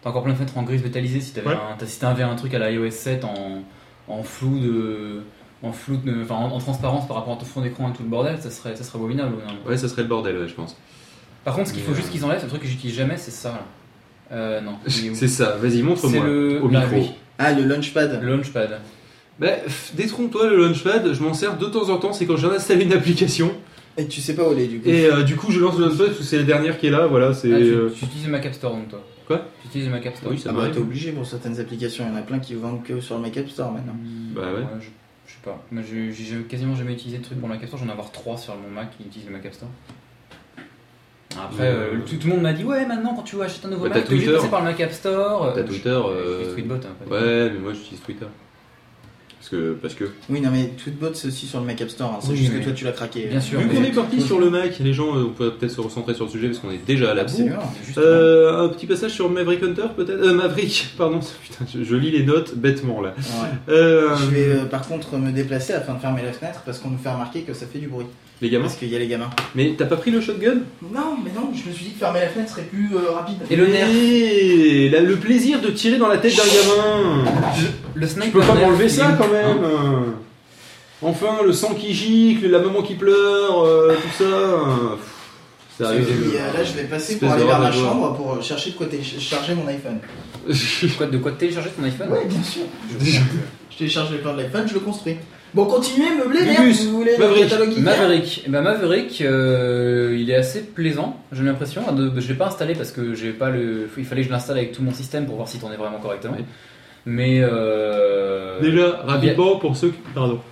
T'as 0.02 0.10
encore 0.10 0.22
plein 0.24 0.32
de 0.32 0.36
fenêtres 0.38 0.56
en 0.58 0.62
grise 0.62 0.82
métallisée 0.82 1.20
si 1.20 1.32
t'avais 1.32 1.48
Ouais. 1.48 1.54
un, 1.54 1.86
si 1.86 2.04
un 2.04 2.34
truc 2.36 2.54
à 2.54 2.58
la 2.58 2.70
iOS 2.70 2.90
7 2.90 3.24
en, 3.24 3.62
en 4.08 4.22
flou 4.22 4.58
de 4.60 5.22
en 5.62 5.72
flou 5.72 5.96
de, 5.96 6.22
enfin 6.22 6.34
en, 6.34 6.50
en 6.52 6.58
transparence 6.58 7.06
par 7.06 7.16
rapport 7.18 7.34
à 7.34 7.36
ton 7.36 7.44
fond 7.44 7.60
d'écran 7.60 7.88
et 7.90 7.92
tout 7.96 8.02
le 8.02 8.08
bordel, 8.08 8.36
ça 8.40 8.50
serait 8.50 8.74
ça 8.74 8.82
serait 8.84 8.98
abominable. 8.98 9.30
moment. 9.30 9.46
Ouais, 9.66 9.76
ça 9.76 9.88
serait 9.88 10.02
le 10.02 10.08
bordel, 10.08 10.36
ouais, 10.38 10.48
je 10.48 10.54
pense. 10.54 10.76
Par 11.44 11.54
contre, 11.54 11.68
ce 11.68 11.72
qu'il 11.74 11.82
faut 11.82 11.90
Mais, 11.92 11.96
juste 11.98 12.10
qu'ils 12.10 12.24
enlèvent, 12.24 12.42
le 12.42 12.48
truc 12.48 12.62
que 12.62 12.68
j'utilise 12.68 12.96
jamais, 12.96 13.16
c'est 13.16 13.30
ça. 13.32 13.50
Là. 13.50 13.64
Euh, 14.32 14.60
non. 14.60 14.76
C'est 15.14 15.28
ça, 15.28 15.56
vas-y, 15.60 15.76
C'est 15.78 15.82
montre-moi. 15.82 16.24
le 16.24 16.60
au 16.62 16.68
micro. 16.68 16.86
oui, 16.94 17.10
Ah, 17.38 17.52
le 17.52 17.64
Launchpad. 17.64 18.20
le 18.22 18.28
Launchpad. 18.36 18.80
Bah, 19.38 19.48
détrompe-toi, 19.94 20.48
le 20.50 20.56
Launchpad, 20.56 21.12
je 21.12 21.22
m'en 21.22 21.34
sers 21.34 21.56
de 21.58 21.66
temps 21.66 21.88
en 21.90 21.98
temps, 21.98 22.12
c'est 22.12 22.26
quand 22.26 22.36
j'ai 22.36 22.46
installé 22.48 22.84
une 22.84 22.92
application. 22.92 23.50
Et 23.96 24.06
tu 24.06 24.20
sais 24.20 24.34
pas 24.34 24.46
où 24.48 24.52
aller 24.52 24.68
du 24.68 24.80
coup. 24.80 24.88
Et 24.88 25.06
euh, 25.06 25.22
du 25.22 25.36
coup, 25.36 25.50
je 25.50 25.60
lance 25.60 25.76
le 25.78 25.86
Launchpad 25.86 26.06
parce 26.08 26.18
que 26.18 26.24
c'est 26.24 26.38
la 26.38 26.44
dernière 26.44 26.78
qui 26.78 26.86
est 26.86 26.90
là, 26.90 27.06
voilà, 27.06 27.34
c'est. 27.34 27.52
Ah, 27.52 27.58
tu, 27.58 27.64
euh, 27.64 27.90
tu 27.94 28.04
utilises 28.04 28.26
le 28.26 28.32
Mac 28.32 28.46
App 28.46 28.54
Store 28.54 28.74
donc 28.74 28.88
toi. 28.88 29.02
Quoi? 29.26 29.46
Tu 29.62 29.68
utilises 29.68 29.86
le 29.88 29.92
Mac 29.92 30.06
App 30.06 30.16
Store. 30.16 30.32
Oui, 30.32 30.38
ça 30.38 30.50
Ah 30.52 30.56
bah, 30.56 30.68
t'es 30.72 30.78
obligé 30.78 31.12
pour 31.12 31.26
certaines 31.26 31.58
applications. 31.60 32.04
Il 32.08 32.12
y 32.12 32.16
en 32.16 32.18
a 32.18 32.22
plein 32.22 32.38
qui 32.38 32.54
vendent 32.54 32.82
que 32.84 33.00
sur 33.00 33.16
le 33.16 33.22
Mac 33.22 33.36
App 33.36 33.48
Store 33.48 33.70
maintenant. 33.72 33.96
Bah 34.34 34.42
ouais. 34.54 34.62
je, 34.80 34.86
je 35.26 35.32
sais 35.32 35.38
pas. 35.44 35.62
Moi, 35.70 35.82
j'ai 35.88 36.12
quasiment 36.48 36.74
jamais 36.74 36.92
utilisé 36.92 37.18
de 37.18 37.24
truc 37.24 37.38
pour 37.38 37.48
le 37.48 37.54
Mac 37.54 37.62
App 37.62 37.68
Store. 37.68 37.80
J'en 37.80 37.88
ai 37.88 37.92
avoir 37.92 38.10
3 38.12 38.36
sur 38.38 38.54
mon 38.56 38.70
Mac 38.74 38.96
qui 38.96 39.04
utilisent 39.04 39.26
le 39.28 39.32
Mac 39.34 39.44
App 39.46 39.54
Store. 39.54 39.68
Après, 41.42 41.62
Ouais. 41.62 41.68
euh, 41.74 41.98
tout, 42.06 42.16
tout 42.16 42.26
le 42.28 42.34
monde 42.34 42.42
m'a 42.42 42.52
dit 42.52 42.64
Ouais, 42.64 42.84
maintenant 42.86 43.14
quand 43.14 43.22
tu 43.22 43.36
veux 43.36 43.42
acheter 43.42 43.66
un 43.66 43.70
nouveau 43.70 43.84
Bah, 43.88 43.94
Mac, 43.96 44.04
Twitter. 44.06 44.32
passer 44.32 44.48
par 44.48 44.60
le 44.60 44.66
Mac 44.66 44.80
App 44.80 44.92
Store. 44.92 45.52
T'as 45.54 45.60
Euh, 45.60 45.64
Twitter, 45.64 45.90
je- 45.90 46.10
euh, 46.48 46.54
Tweetbot. 46.54 46.74
hein, 46.74 47.10
Ouais, 47.10 47.50
mais 47.50 47.58
moi 47.58 47.72
j'utilise 47.72 48.00
Twitter. 48.02 48.26
Parce 49.42 49.50
que. 49.50 49.72
Parce 49.82 49.94
que... 49.94 50.04
Oui, 50.30 50.40
non, 50.40 50.50
mais 50.52 50.68
Tweetbot, 50.82 51.14
c'est 51.14 51.26
aussi 51.26 51.46
sur 51.48 51.58
le 51.58 51.66
Mac 51.66 51.80
App 51.80 51.90
Store. 51.90 52.12
hein. 52.12 52.18
C'est 52.22 52.30
Oui, 52.30 52.36
juste 52.36 52.56
que 52.56 52.62
toi, 52.62 52.72
tu 52.72 52.84
l'as 52.84 52.92
craqué. 52.92 53.26
Bien 53.26 53.40
sûr. 53.40 53.58
Vu 53.58 53.66
qu'on 53.68 53.82
est 53.82 53.90
parti 53.90 54.20
sur 54.20 54.38
le 54.38 54.50
Mac, 54.50 54.78
les 54.78 54.92
gens, 54.92 55.16
euh, 55.16 55.24
on 55.24 55.30
peut 55.30 55.50
peut-être 55.54 55.72
se 55.72 55.80
recentrer 55.80 56.14
sur 56.14 56.26
le 56.26 56.30
sujet 56.30 56.46
parce 56.46 56.60
qu'on 56.60 56.70
est 56.70 56.84
déjà 56.86 57.10
à 57.10 57.14
la. 57.14 57.26
Euh, 57.98 58.64
un 58.64 58.68
petit 58.68 58.86
passage 58.86 59.10
sur 59.10 59.28
Maverick 59.28 59.62
Hunter 59.64 59.88
peut-être? 59.96 60.20
Euh, 60.22 60.32
Maverick, 60.32 60.94
pardon, 60.96 61.18
putain, 61.42 61.64
je, 61.74 61.82
je 61.82 61.96
lis 61.96 62.12
les 62.12 62.22
notes 62.24 62.54
bêtement 62.56 63.00
là. 63.00 63.14
Ouais. 63.18 63.48
Euh, 63.74 64.14
Je 64.16 64.26
vais 64.26 64.46
euh, 64.60 64.64
par 64.66 64.86
contre 64.86 65.16
me 65.16 65.32
déplacer 65.32 65.72
afin 65.72 65.94
de 65.94 65.98
fermer 65.98 66.22
la 66.22 66.32
fenêtre 66.32 66.62
parce 66.64 66.78
qu'on 66.78 66.90
nous 66.90 66.98
fait 66.98 67.10
remarquer 67.10 67.40
que 67.42 67.52
ça 67.52 67.66
fait 67.66 67.80
du 67.80 67.88
bruit. 67.88 68.06
Les 68.42 68.50
gamins 68.50 68.64
Parce 68.64 68.76
qu'il 68.76 68.88
y 68.88 68.96
a 68.96 68.98
les 68.98 69.06
gamins. 69.06 69.30
Mais 69.54 69.74
t'as 69.78 69.86
pas 69.86 69.96
pris 69.96 70.10
le 70.10 70.20
shotgun? 70.20 70.56
Non, 70.92 71.16
mais 71.24 71.30
non, 71.34 71.50
je 71.54 71.68
me 71.68 71.72
suis 71.74 71.84
dit 71.86 71.90
que 71.92 72.00
fermer 72.00 72.20
la 72.20 72.28
fenêtre 72.28 72.50
serait 72.50 72.62
plus 72.62 72.90
euh, 72.94 73.12
rapide. 73.12 73.36
Et 73.48 73.56
le 73.56 73.68
nerf 73.68 73.88
Et 73.88 74.88
là, 74.90 75.00
le 75.00 75.16
plaisir 75.16 75.60
de 75.60 75.68
tirer 75.70 75.96
dans 75.96 76.08
la 76.08 76.18
tête 76.18 76.36
d'un 76.36 76.42
gamin 76.42 77.24
Le 77.94 78.06
Tu 78.06 78.12
sniper 78.12 78.32
peux 78.32 78.40
pas 78.40 78.54
nerf, 78.54 78.66
m'enlever 78.68 78.84
il 78.84 78.90
ça 78.90 79.16
quand 79.16 79.28
même 79.28 79.64
Hein 79.64 80.14
Enfin, 81.04 81.38
le 81.44 81.52
sang 81.52 81.74
qui 81.74 81.92
gicle, 81.94 82.48
la 82.48 82.58
maman 82.60 82.82
qui 82.82 82.94
pleure, 82.94 83.64
euh, 83.64 83.94
tout 83.94 84.22
ça. 84.24 84.24
Pff, 84.24 85.80
Et 85.80 85.84
Sérieux. 85.84 86.06
euh, 86.36 86.58
là, 86.58 86.62
je 86.64 86.72
vais 86.74 86.84
passer 86.84 87.18
pour 87.18 87.30
aller 87.30 87.42
de 87.42 87.46
vers 87.48 87.58
ma 87.58 87.70
de 87.70 87.74
chambre 87.74 88.14
pour 88.14 88.34
euh, 88.34 88.40
chercher 88.40 88.70
de 88.70 88.76
quoi 88.76 88.86
télécharger 88.86 89.54
mon 89.54 89.66
iPhone. 89.66 89.98
Quoi, 90.98 91.06
de 91.06 91.18
quoi 91.18 91.32
télécharger 91.32 91.70
ton 91.70 91.84
iPhone? 91.84 92.08
Ouais, 92.10 92.24
bien 92.26 92.42
sûr. 92.42 92.62
Je 93.70 93.76
télécharge 93.78 94.10
le 94.12 94.18
plan 94.18 94.32
de 94.34 94.42
l'iPhone, 94.42 94.66
je 94.68 94.74
le 94.74 94.80
construis. 94.80 95.16
Bon, 95.54 95.66
continuez, 95.66 96.06
meublez, 96.16 96.44
merde, 96.46 96.64
vous 96.64 96.96
voulez 96.96 97.12
le 97.12 97.18
Maverick, 97.18 97.48
catalogue. 97.48 97.76
Maverick, 97.76 98.42
eh 98.46 98.48
ben 98.48 98.62
Maverick, 98.62 99.20
euh, 99.20 100.16
il 100.18 100.30
est 100.30 100.36
assez 100.36 100.62
plaisant, 100.62 101.20
j'ai 101.30 101.44
l'impression. 101.44 101.82
Ah, 101.86 101.92
Je 102.16 102.28
l'ai 102.28 102.34
pas 102.34 102.46
installé 102.46 102.74
parce 102.74 102.90
que 102.90 103.14
j'ai 103.14 103.32
pas 103.32 103.50
le, 103.50 103.86
il 103.98 104.04
fallait 104.06 104.22
que 104.22 104.28
je 104.28 104.32
l'installe 104.32 104.56
avec 104.56 104.72
tout 104.72 104.82
mon 104.82 104.94
système 104.94 105.26
pour 105.26 105.36
voir 105.36 105.48
s'il 105.48 105.60
tournait 105.60 105.76
vraiment 105.76 105.98
correctement. 105.98 106.38
Mais 107.04 107.40
euh... 107.42 108.60
Déjà, 108.62 109.02
rapidement, 109.04 109.56
pour 109.56 109.76
ceux 109.76 109.88
qui... 109.90 109.98
Pardon. 110.14 110.40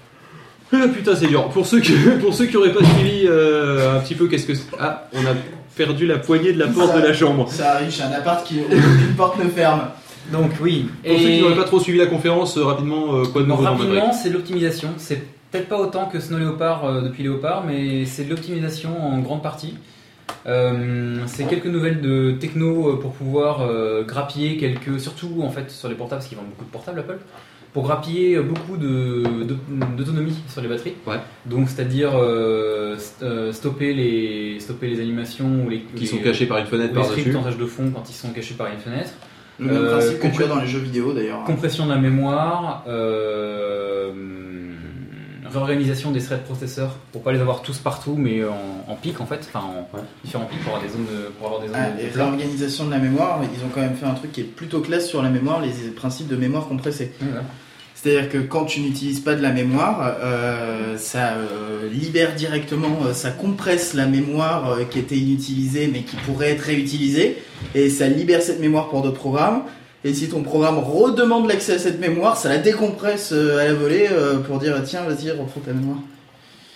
Ah, 0.73 0.87
putain, 0.87 1.17
c'est 1.17 1.27
dur. 1.27 1.49
Pour 1.49 1.67
ceux 1.67 1.81
qui, 1.81 1.93
pour 2.21 2.33
ceux 2.33 2.47
qui 2.47 2.57
auraient 2.57 2.73
pas 2.73 2.85
suivi 2.85 3.27
euh, 3.27 3.97
un 3.97 4.01
petit 4.01 4.15
peu, 4.15 4.29
qu'est-ce 4.29 4.47
que 4.47 4.55
c'est? 4.55 4.69
Ah, 4.79 5.09
on 5.13 5.27
a 5.27 5.35
perdu 5.77 6.07
la 6.07 6.19
poignée 6.19 6.53
de 6.53 6.61
la 6.61 6.69
porte 6.69 6.95
de 6.95 7.01
la 7.01 7.13
chambre. 7.13 7.51
Ça 7.51 7.73
arrive, 7.73 7.91
j'ai 7.91 8.05
un 8.05 8.13
appart 8.13 8.47
qui 8.47 8.61
aucune 8.61 9.17
porte 9.17 9.43
ne 9.43 9.49
ferme. 9.49 9.89
Donc 10.33 10.51
oui. 10.61 10.87
Pour 11.07 11.19
ceux 11.19 11.25
qui 11.29 11.41
n'auraient 11.41 11.57
pas 11.57 11.65
trop 11.65 11.81
suivi 11.81 11.99
la 11.99 12.07
conférence, 12.07 12.57
euh, 12.59 12.65
rapidement, 12.65 13.15
euh, 13.17 13.25
quoi 13.25 13.43
de 13.43 13.47
nouveau 13.47 13.63
rapidement, 13.63 14.13
c'est 14.13 14.29
de 14.29 14.35
l'optimisation. 14.35 14.91
C'est 14.99 15.23
peut-être 15.51 15.69
pas 15.69 15.79
autant 15.81 16.07
que 16.07 16.21
Snow 16.21 16.39
Leopard 16.39 16.85
euh, 16.85 17.01
depuis 17.03 17.23
Leopard, 17.25 17.65
mais 17.67 18.05
c'est 18.07 18.25
de 18.25 18.31
l'optimisation 18.31 18.91
en 19.03 19.19
grande 19.19 19.43
partie. 19.43 19.75
Euh, 20.47 21.19
c'est 21.27 21.45
quelques 21.49 21.67
nouvelles 21.67 22.01
de 22.01 22.33
techno 22.39 22.97
pour 22.97 23.13
pouvoir 23.13 23.63
euh, 23.63 24.05
grappiller 24.05 24.57
quelques, 24.57 25.01
surtout 25.01 25.41
en 25.43 25.51
fait 25.51 25.71
sur 25.71 25.89
les 25.89 25.95
portables, 25.95 26.21
parce 26.21 26.29
qu'ils 26.29 26.39
vendent 26.39 26.49
beaucoup 26.51 26.65
de 26.65 26.71
portables 26.71 27.01
Apple, 27.01 27.19
pour 27.73 27.83
grappiller 27.85 28.39
beaucoup 28.41 28.77
de- 28.77 29.23
de- 29.45 29.57
d'autonomie 29.97 30.35
sur 30.49 30.61
les 30.63 30.69
batteries. 30.69 30.95
Ouais. 31.07 31.19
Donc 31.47 31.69
c'est-à-dire 31.69 32.13
euh, 32.15 32.97
st- 32.97 33.53
stopper 33.53 33.93
les 33.93 34.59
stopper 34.61 34.89
les 34.89 35.01
animations 35.01 35.65
ou 35.67 35.69
les 35.69 35.81
Qui 35.81 36.01
les- 36.03 36.07
sont 36.07 36.19
cachés 36.19 36.47
par 36.47 36.59
une 36.59 36.67
fenêtre 36.67 36.95
en 36.99 37.43
tâche 37.43 37.57
de 37.59 37.67
fond 37.67 37.91
quand 37.95 38.09
ils 38.09 38.15
sont 38.15 38.31
cachés 38.31 38.55
par 38.55 38.69
une 38.73 38.79
fenêtre. 38.79 39.11
Le 39.61 39.67
même 39.67 39.77
Euh, 39.77 39.93
principe 39.99 40.19
que 40.21 40.27
tu 40.29 40.43
as 40.43 40.47
dans 40.47 40.61
les 40.61 40.67
jeux 40.67 40.79
vidéo 40.81 41.13
d'ailleurs. 41.13 41.45
Compression 41.45 41.85
de 41.87 41.91
la 41.93 41.99
mémoire, 41.99 42.83
euh, 42.89 44.13
réorganisation 45.53 46.13
des 46.13 46.21
threads 46.21 46.45
processeurs 46.45 46.97
pour 47.13 47.23
pas 47.23 47.33
les 47.33 47.41
avoir 47.41 47.63
tous 47.63 47.79
partout, 47.79 48.15
mais 48.17 48.43
en, 48.45 48.85
en 48.91 48.95
pic 48.95 49.21
en 49.21 49.27
fait, 49.27 49.41
enfin 49.49 49.61
en 49.67 49.97
Ouais. 49.97 50.03
différents 50.25 50.45
pics 50.47 50.61
pour 50.61 50.75
avoir 50.75 50.83
des 50.87 50.93
zones 50.93 51.05
de, 51.07 51.29
pour 51.39 51.47
avoir 51.49 51.61
des 51.63 51.69
zones 51.69 51.77
Ah, 51.79 51.91
de 51.91 52.17
réorganisation 52.19 52.87
de 52.87 52.91
la 52.93 52.99
mémoire, 52.99 53.41
ils 53.43 53.65
ont 53.65 53.69
quand 53.75 53.81
même 53.81 53.95
fait 53.97 54.07
un 54.07 54.15
truc 54.15 54.33
qui 54.33 54.43
est 54.43 54.45
plutôt 54.45 54.81
classe 54.81 55.09
sur 55.09 55.23
la 55.23 55.29
mémoire, 55.29 55.61
les 55.61 55.73
principes 55.91 56.29
de 56.29 56.37
mémoire 56.37 56.69
compressée. 56.69 57.13
Ouais, 57.21 57.27
ouais. 57.27 57.35
C'est-à-dire 58.03 58.31
que 58.31 58.39
quand 58.39 58.65
tu 58.65 58.81
n'utilises 58.81 59.21
pas 59.21 59.35
de 59.35 59.43
la 59.43 59.53
mémoire, 59.53 60.17
euh, 60.23 60.97
ça 60.97 61.35
euh, 61.35 61.87
libère 61.91 62.35
directement, 62.35 63.01
euh, 63.05 63.13
ça 63.13 63.31
compresse 63.31 63.93
la 63.93 64.07
mémoire 64.07 64.79
qui 64.89 64.99
était 64.99 65.19
inutilisée 65.19 65.87
mais 65.93 66.01
qui 66.01 66.17
pourrait 66.17 66.53
être 66.53 66.63
réutilisée, 66.63 67.37
et 67.75 67.91
ça 67.91 68.09
libère 68.09 68.41
cette 68.41 68.59
mémoire 68.59 68.89
pour 68.89 69.03
d'autres 69.03 69.19
programmes. 69.19 69.65
Et 70.03 70.15
si 70.15 70.31
ton 70.31 70.43
programme 70.43 70.79
redemande 70.79 71.47
l'accès 71.47 71.75
à 71.75 71.79
cette 71.79 72.01
mémoire, 72.01 72.39
ça 72.39 72.49
la 72.49 72.57
décompresse 72.57 73.33
à 73.33 73.65
la 73.65 73.75
volée 73.75 74.09
pour 74.47 74.59
dire 74.61 74.83
tiens 74.83 75.03
vas-y 75.03 75.31
reprends 75.31 75.61
ta 75.61 75.75
mémoire. 75.75 75.99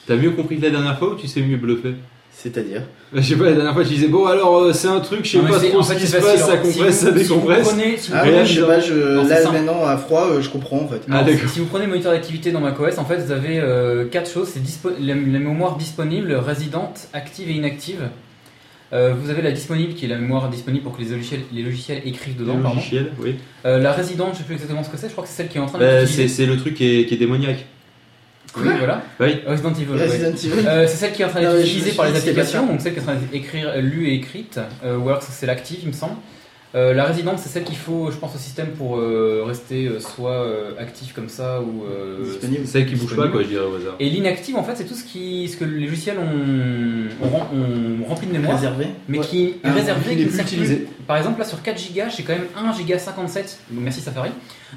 T'as 0.07 0.17
mieux 0.17 0.33
compris 0.33 0.59
que 0.59 0.63
la 0.63 0.71
dernière 0.71 0.99
fois 0.99 1.13
ou 1.13 1.15
tu 1.15 1.27
sais 1.27 1.41
mieux 1.41 1.57
bluffer? 1.57 1.95
C'est-à-dire 2.37 2.83
Je 3.15 3.21
sais 3.23 3.37
pas, 3.37 3.45
la 3.45 3.53
dernière 3.53 3.73
fois 3.73 3.85
tu 3.85 3.91
disais 3.91 4.09
bon 4.09 4.27
alors 4.27 4.59
euh, 4.59 4.73
c'est 4.73 4.89
un 4.89 5.01
truc, 5.01 5.25
je 5.25 5.31
sais 5.31 5.39
Non, 5.39 5.45
mais 5.45 5.51
pas 5.51 5.61
c'est- 5.61 5.69
trop 5.71 5.79
en 5.79 5.83
ce 5.83 5.93
fait, 5.93 5.99
qui 6.01 6.07
c'est 6.07 6.19
se 6.19 6.23
passe, 6.23 6.41
facile, 6.41 6.45
ça. 6.47 6.53
Si 6.53 6.57
compresse, 6.59 6.77
vous- 6.77 6.93
ça 6.93 7.07
si 7.07 7.07
vous 7.07 7.19
décompresse. 7.35 7.69
prenez- 7.69 7.97
si 7.97 8.11
vous 8.11 8.17
Ah 8.17 8.21
prenez- 8.23 8.37
ouais, 8.39 8.45
je 8.47 8.61
sais 8.61 8.67
pas, 8.67 8.81
je, 8.81 8.93
Non, 8.95 9.25
c'est 9.27 9.43
là 9.45 9.51
maintenant 9.53 9.87
à 9.87 9.97
froid 9.97 10.27
euh, 10.31 10.43
je 10.43 10.49
comprends 10.51 10.79
en 10.81 10.89
fait. 10.89 11.01
Ah, 11.11 11.21
Non, 11.23 11.27
d'accord. 11.27 11.49
Si 11.49 11.61
vous 11.61 11.67
prenez 11.67 11.87
moniteur 11.87 12.13
d'activité 12.13 12.51
dans 12.53 12.61
macOS, 12.61 12.99
en 12.99 13.05
fait, 13.05 13.17
vous 13.19 13.33
avez 13.33 13.61
euh, 13.61 14.05
quatre 14.07 14.31
choses. 14.31 14.49
C'est 14.53 14.61
dispo- 14.63 14.93
la, 15.01 15.15
la 15.15 15.39
mémoire 15.39 15.77
disponible, 15.77 16.35
résidente, 16.35 17.09
active 17.15 17.49
et 17.49 17.55
inactive. 17.55 18.01
Euh, 18.93 19.15
vous 19.19 19.31
avez 19.31 19.41
la 19.43 19.51
disponible 19.51 19.95
qui 19.95 20.05
est 20.05 20.09
la 20.09 20.19
mémoire 20.19 20.49
disponible 20.51 20.85
pour 20.85 20.97
que 20.97 21.03
les 21.03 21.09
logiciels, 21.09 21.41
les 21.53 21.63
logiciels 21.63 22.03
écrivent 22.05 22.37
dedans. 22.37 22.55
pardon. 22.61 22.77
logiciel, 22.77 23.11
oui. 23.21 23.37
Euh, 23.65 23.79
la 23.79 23.93
résidente, 23.93 24.31
je 24.35 24.39
sais 24.39 24.45
plus 24.45 24.55
exactement 24.55 24.85
ce 24.85 24.91
que 24.91 24.97
c'est, 24.97 25.07
je 25.09 25.13
crois 25.13 25.25
que 25.25 25.31
c'est 25.31 25.37
celle 25.37 25.49
qui 25.49 25.57
est 25.59 25.61
en 25.61 25.67
train 25.67 25.79
de 25.79 25.85
Bah, 25.85 26.01
l'utiliser. 26.01 26.29
c'est 26.29 26.43
c'est 26.43 26.47
le 26.47 26.57
truc 26.59 26.75
qui 26.75 26.85
est, 27.01 27.07
qui 27.07 27.15
est 27.15 27.17
démoniaque. 27.17 27.65
Oui, 28.57 28.69
voilà. 28.79 29.03
Oui. 29.21 29.37
Resident 29.47 29.73
Evil. 29.73 29.93
ouais. 29.93 30.05
Resident 30.05 30.29
Evil. 30.37 30.67
Euh, 30.67 30.87
c'est 30.87 30.97
celle 30.97 31.13
qui 31.13 31.23
est 31.23 31.25
en 31.25 31.29
train 31.29 31.41
d'être 31.41 31.61
utilisée 31.61 31.93
par 31.93 32.07
les 32.11 32.17
applications, 32.17 32.67
donc 32.67 32.81
celle 32.81 32.93
qui 32.93 32.99
est 32.99 33.03
en 33.03 33.07
train 33.07 33.15
d'être 33.17 33.35
écrire, 33.35 33.73
lue 33.81 34.09
et 34.09 34.15
écrite, 34.15 34.61
euh, 34.85 34.97
ou 34.97 35.09
alors 35.09 35.23
c'est 35.23 35.47
l'active, 35.47 35.79
il 35.83 35.89
me 35.89 35.93
semble. 35.93 36.15
Euh, 36.77 36.93
la 36.93 37.05
résidente, 37.05 37.39
c'est 37.39 37.49
celle 37.49 37.63
qu'il 37.63 37.77
faut, 37.77 38.11
je 38.11 38.17
pense, 38.17 38.35
au 38.35 38.39
système 38.39 38.71
pour 38.71 38.97
euh, 38.99 39.45
rester 39.47 39.87
euh, 39.87 40.01
soit 40.01 40.33
euh, 40.33 40.73
actif 40.77 41.13
comme 41.15 41.29
ça 41.29 41.61
ou 41.61 41.85
euh, 41.85 42.25
Disponible. 42.25 42.67
Celle 42.67 42.87
qui 42.87 42.97
bouge 42.97 43.15
pas, 43.15 43.29
quoi, 43.29 43.43
je 43.45 43.47
dirais 43.47 43.65
au 43.65 43.77
hasard. 43.77 43.95
Et 44.01 44.11
l'inactive, 44.11 44.57
en 44.57 44.65
fait, 44.65 44.73
c'est 44.75 44.83
tout 44.85 44.95
ce, 44.97 45.05
qui, 45.05 45.49
ce 45.49 45.57
que 45.57 45.65
les 45.65 45.87
logiciels 45.87 46.17
ont, 46.19 47.25
ont, 47.25 47.29
rem- 47.29 48.03
ont 48.03 48.09
rempli 48.09 48.27
de 48.27 48.33
mémoire, 48.33 48.57
Réservé. 48.57 48.87
mais 49.09 49.19
Ouais. 49.19 49.25
qui 49.25 49.45
est 49.45 49.55
Ah, 49.63 49.73
réservé, 49.73 50.01
qui 50.03 50.09
qui 50.11 50.17
n'est 50.17 50.23
ne 50.25 50.29
plus 50.31 50.37
sert 50.37 50.47
utilisé. 50.47 50.77
plus. 50.79 50.89
Par 51.07 51.17
exemple, 51.17 51.39
là 51.39 51.45
sur 51.45 51.63
4 51.63 51.81
Go, 51.95 52.01
j'ai 52.17 52.23
quand 52.25 52.33
même 52.33 52.47
1 52.57 52.73
Go 52.73 52.95
57, 52.99 53.59
merci 53.71 54.01
Safari, 54.01 54.31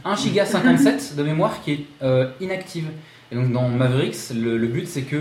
1 0.05 0.13
Go 0.13 0.41
57 0.45 1.15
de 1.17 1.23
mémoire 1.23 1.63
qui 1.63 1.71
est 1.71 1.79
euh, 2.03 2.27
inactive. 2.41 2.85
Et 3.31 3.35
donc 3.35 3.51
dans 3.51 3.67
Mavericks, 3.69 4.31
le, 4.35 4.57
le 4.57 4.67
but 4.67 4.87
c'est 4.87 5.01
que 5.03 5.15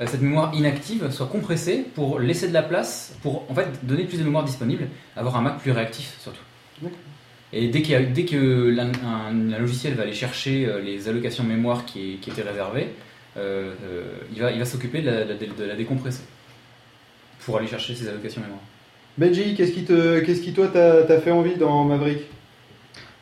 euh, 0.00 0.06
cette 0.06 0.22
mémoire 0.22 0.54
inactive 0.54 1.10
soit 1.10 1.26
compressée 1.26 1.84
pour 1.94 2.18
laisser 2.20 2.48
de 2.48 2.52
la 2.54 2.62
place, 2.62 3.16
pour 3.22 3.44
en 3.50 3.54
fait 3.54 3.68
donner 3.84 4.04
plus 4.04 4.18
de 4.18 4.24
mémoire 4.24 4.44
disponible, 4.44 4.86
avoir 5.16 5.36
un 5.36 5.42
Mac 5.42 5.58
plus 5.58 5.72
réactif 5.72 6.16
surtout. 6.20 6.40
Et 7.54 7.68
dès, 7.68 7.82
qu'il 7.82 7.92
y 7.92 7.96
a- 7.96 8.02
dès 8.02 8.24
que 8.24 8.78
un, 8.78 8.92
un 9.54 9.58
logiciel 9.58 9.94
va 9.94 10.04
aller 10.04 10.14
chercher 10.14 10.66
euh, 10.66 10.80
les 10.80 11.08
allocations 11.08 11.44
mémoire 11.44 11.84
qui, 11.84 12.16
qui 12.22 12.30
étaient 12.30 12.42
réservées, 12.42 12.88
euh, 13.36 13.72
euh, 13.84 14.02
il 14.34 14.40
va, 14.40 14.50
il 14.52 14.58
va 14.58 14.64
s'occuper 14.64 15.02
de 15.02 15.10
la, 15.10 15.24
de 15.24 15.30
la- 15.32 15.52
de 15.58 15.64
la 15.64 15.74
décompresser 15.76 16.22
pour 17.44 17.58
aller 17.58 17.66
chercher 17.66 17.94
ces 17.94 18.08
allocations 18.08 18.40
mémoire. 18.40 18.60
Benji, 19.18 19.54
qu'est-ce 19.54 19.72
qui, 19.72 19.84
te, 19.84 20.20
qu'est-ce 20.20 20.40
qui 20.40 20.54
toi, 20.54 20.68
t'a 20.68 21.02
t'a 21.02 21.20
fait 21.20 21.30
envie 21.32 21.56
dans 21.56 21.84
Maverick 21.84 22.20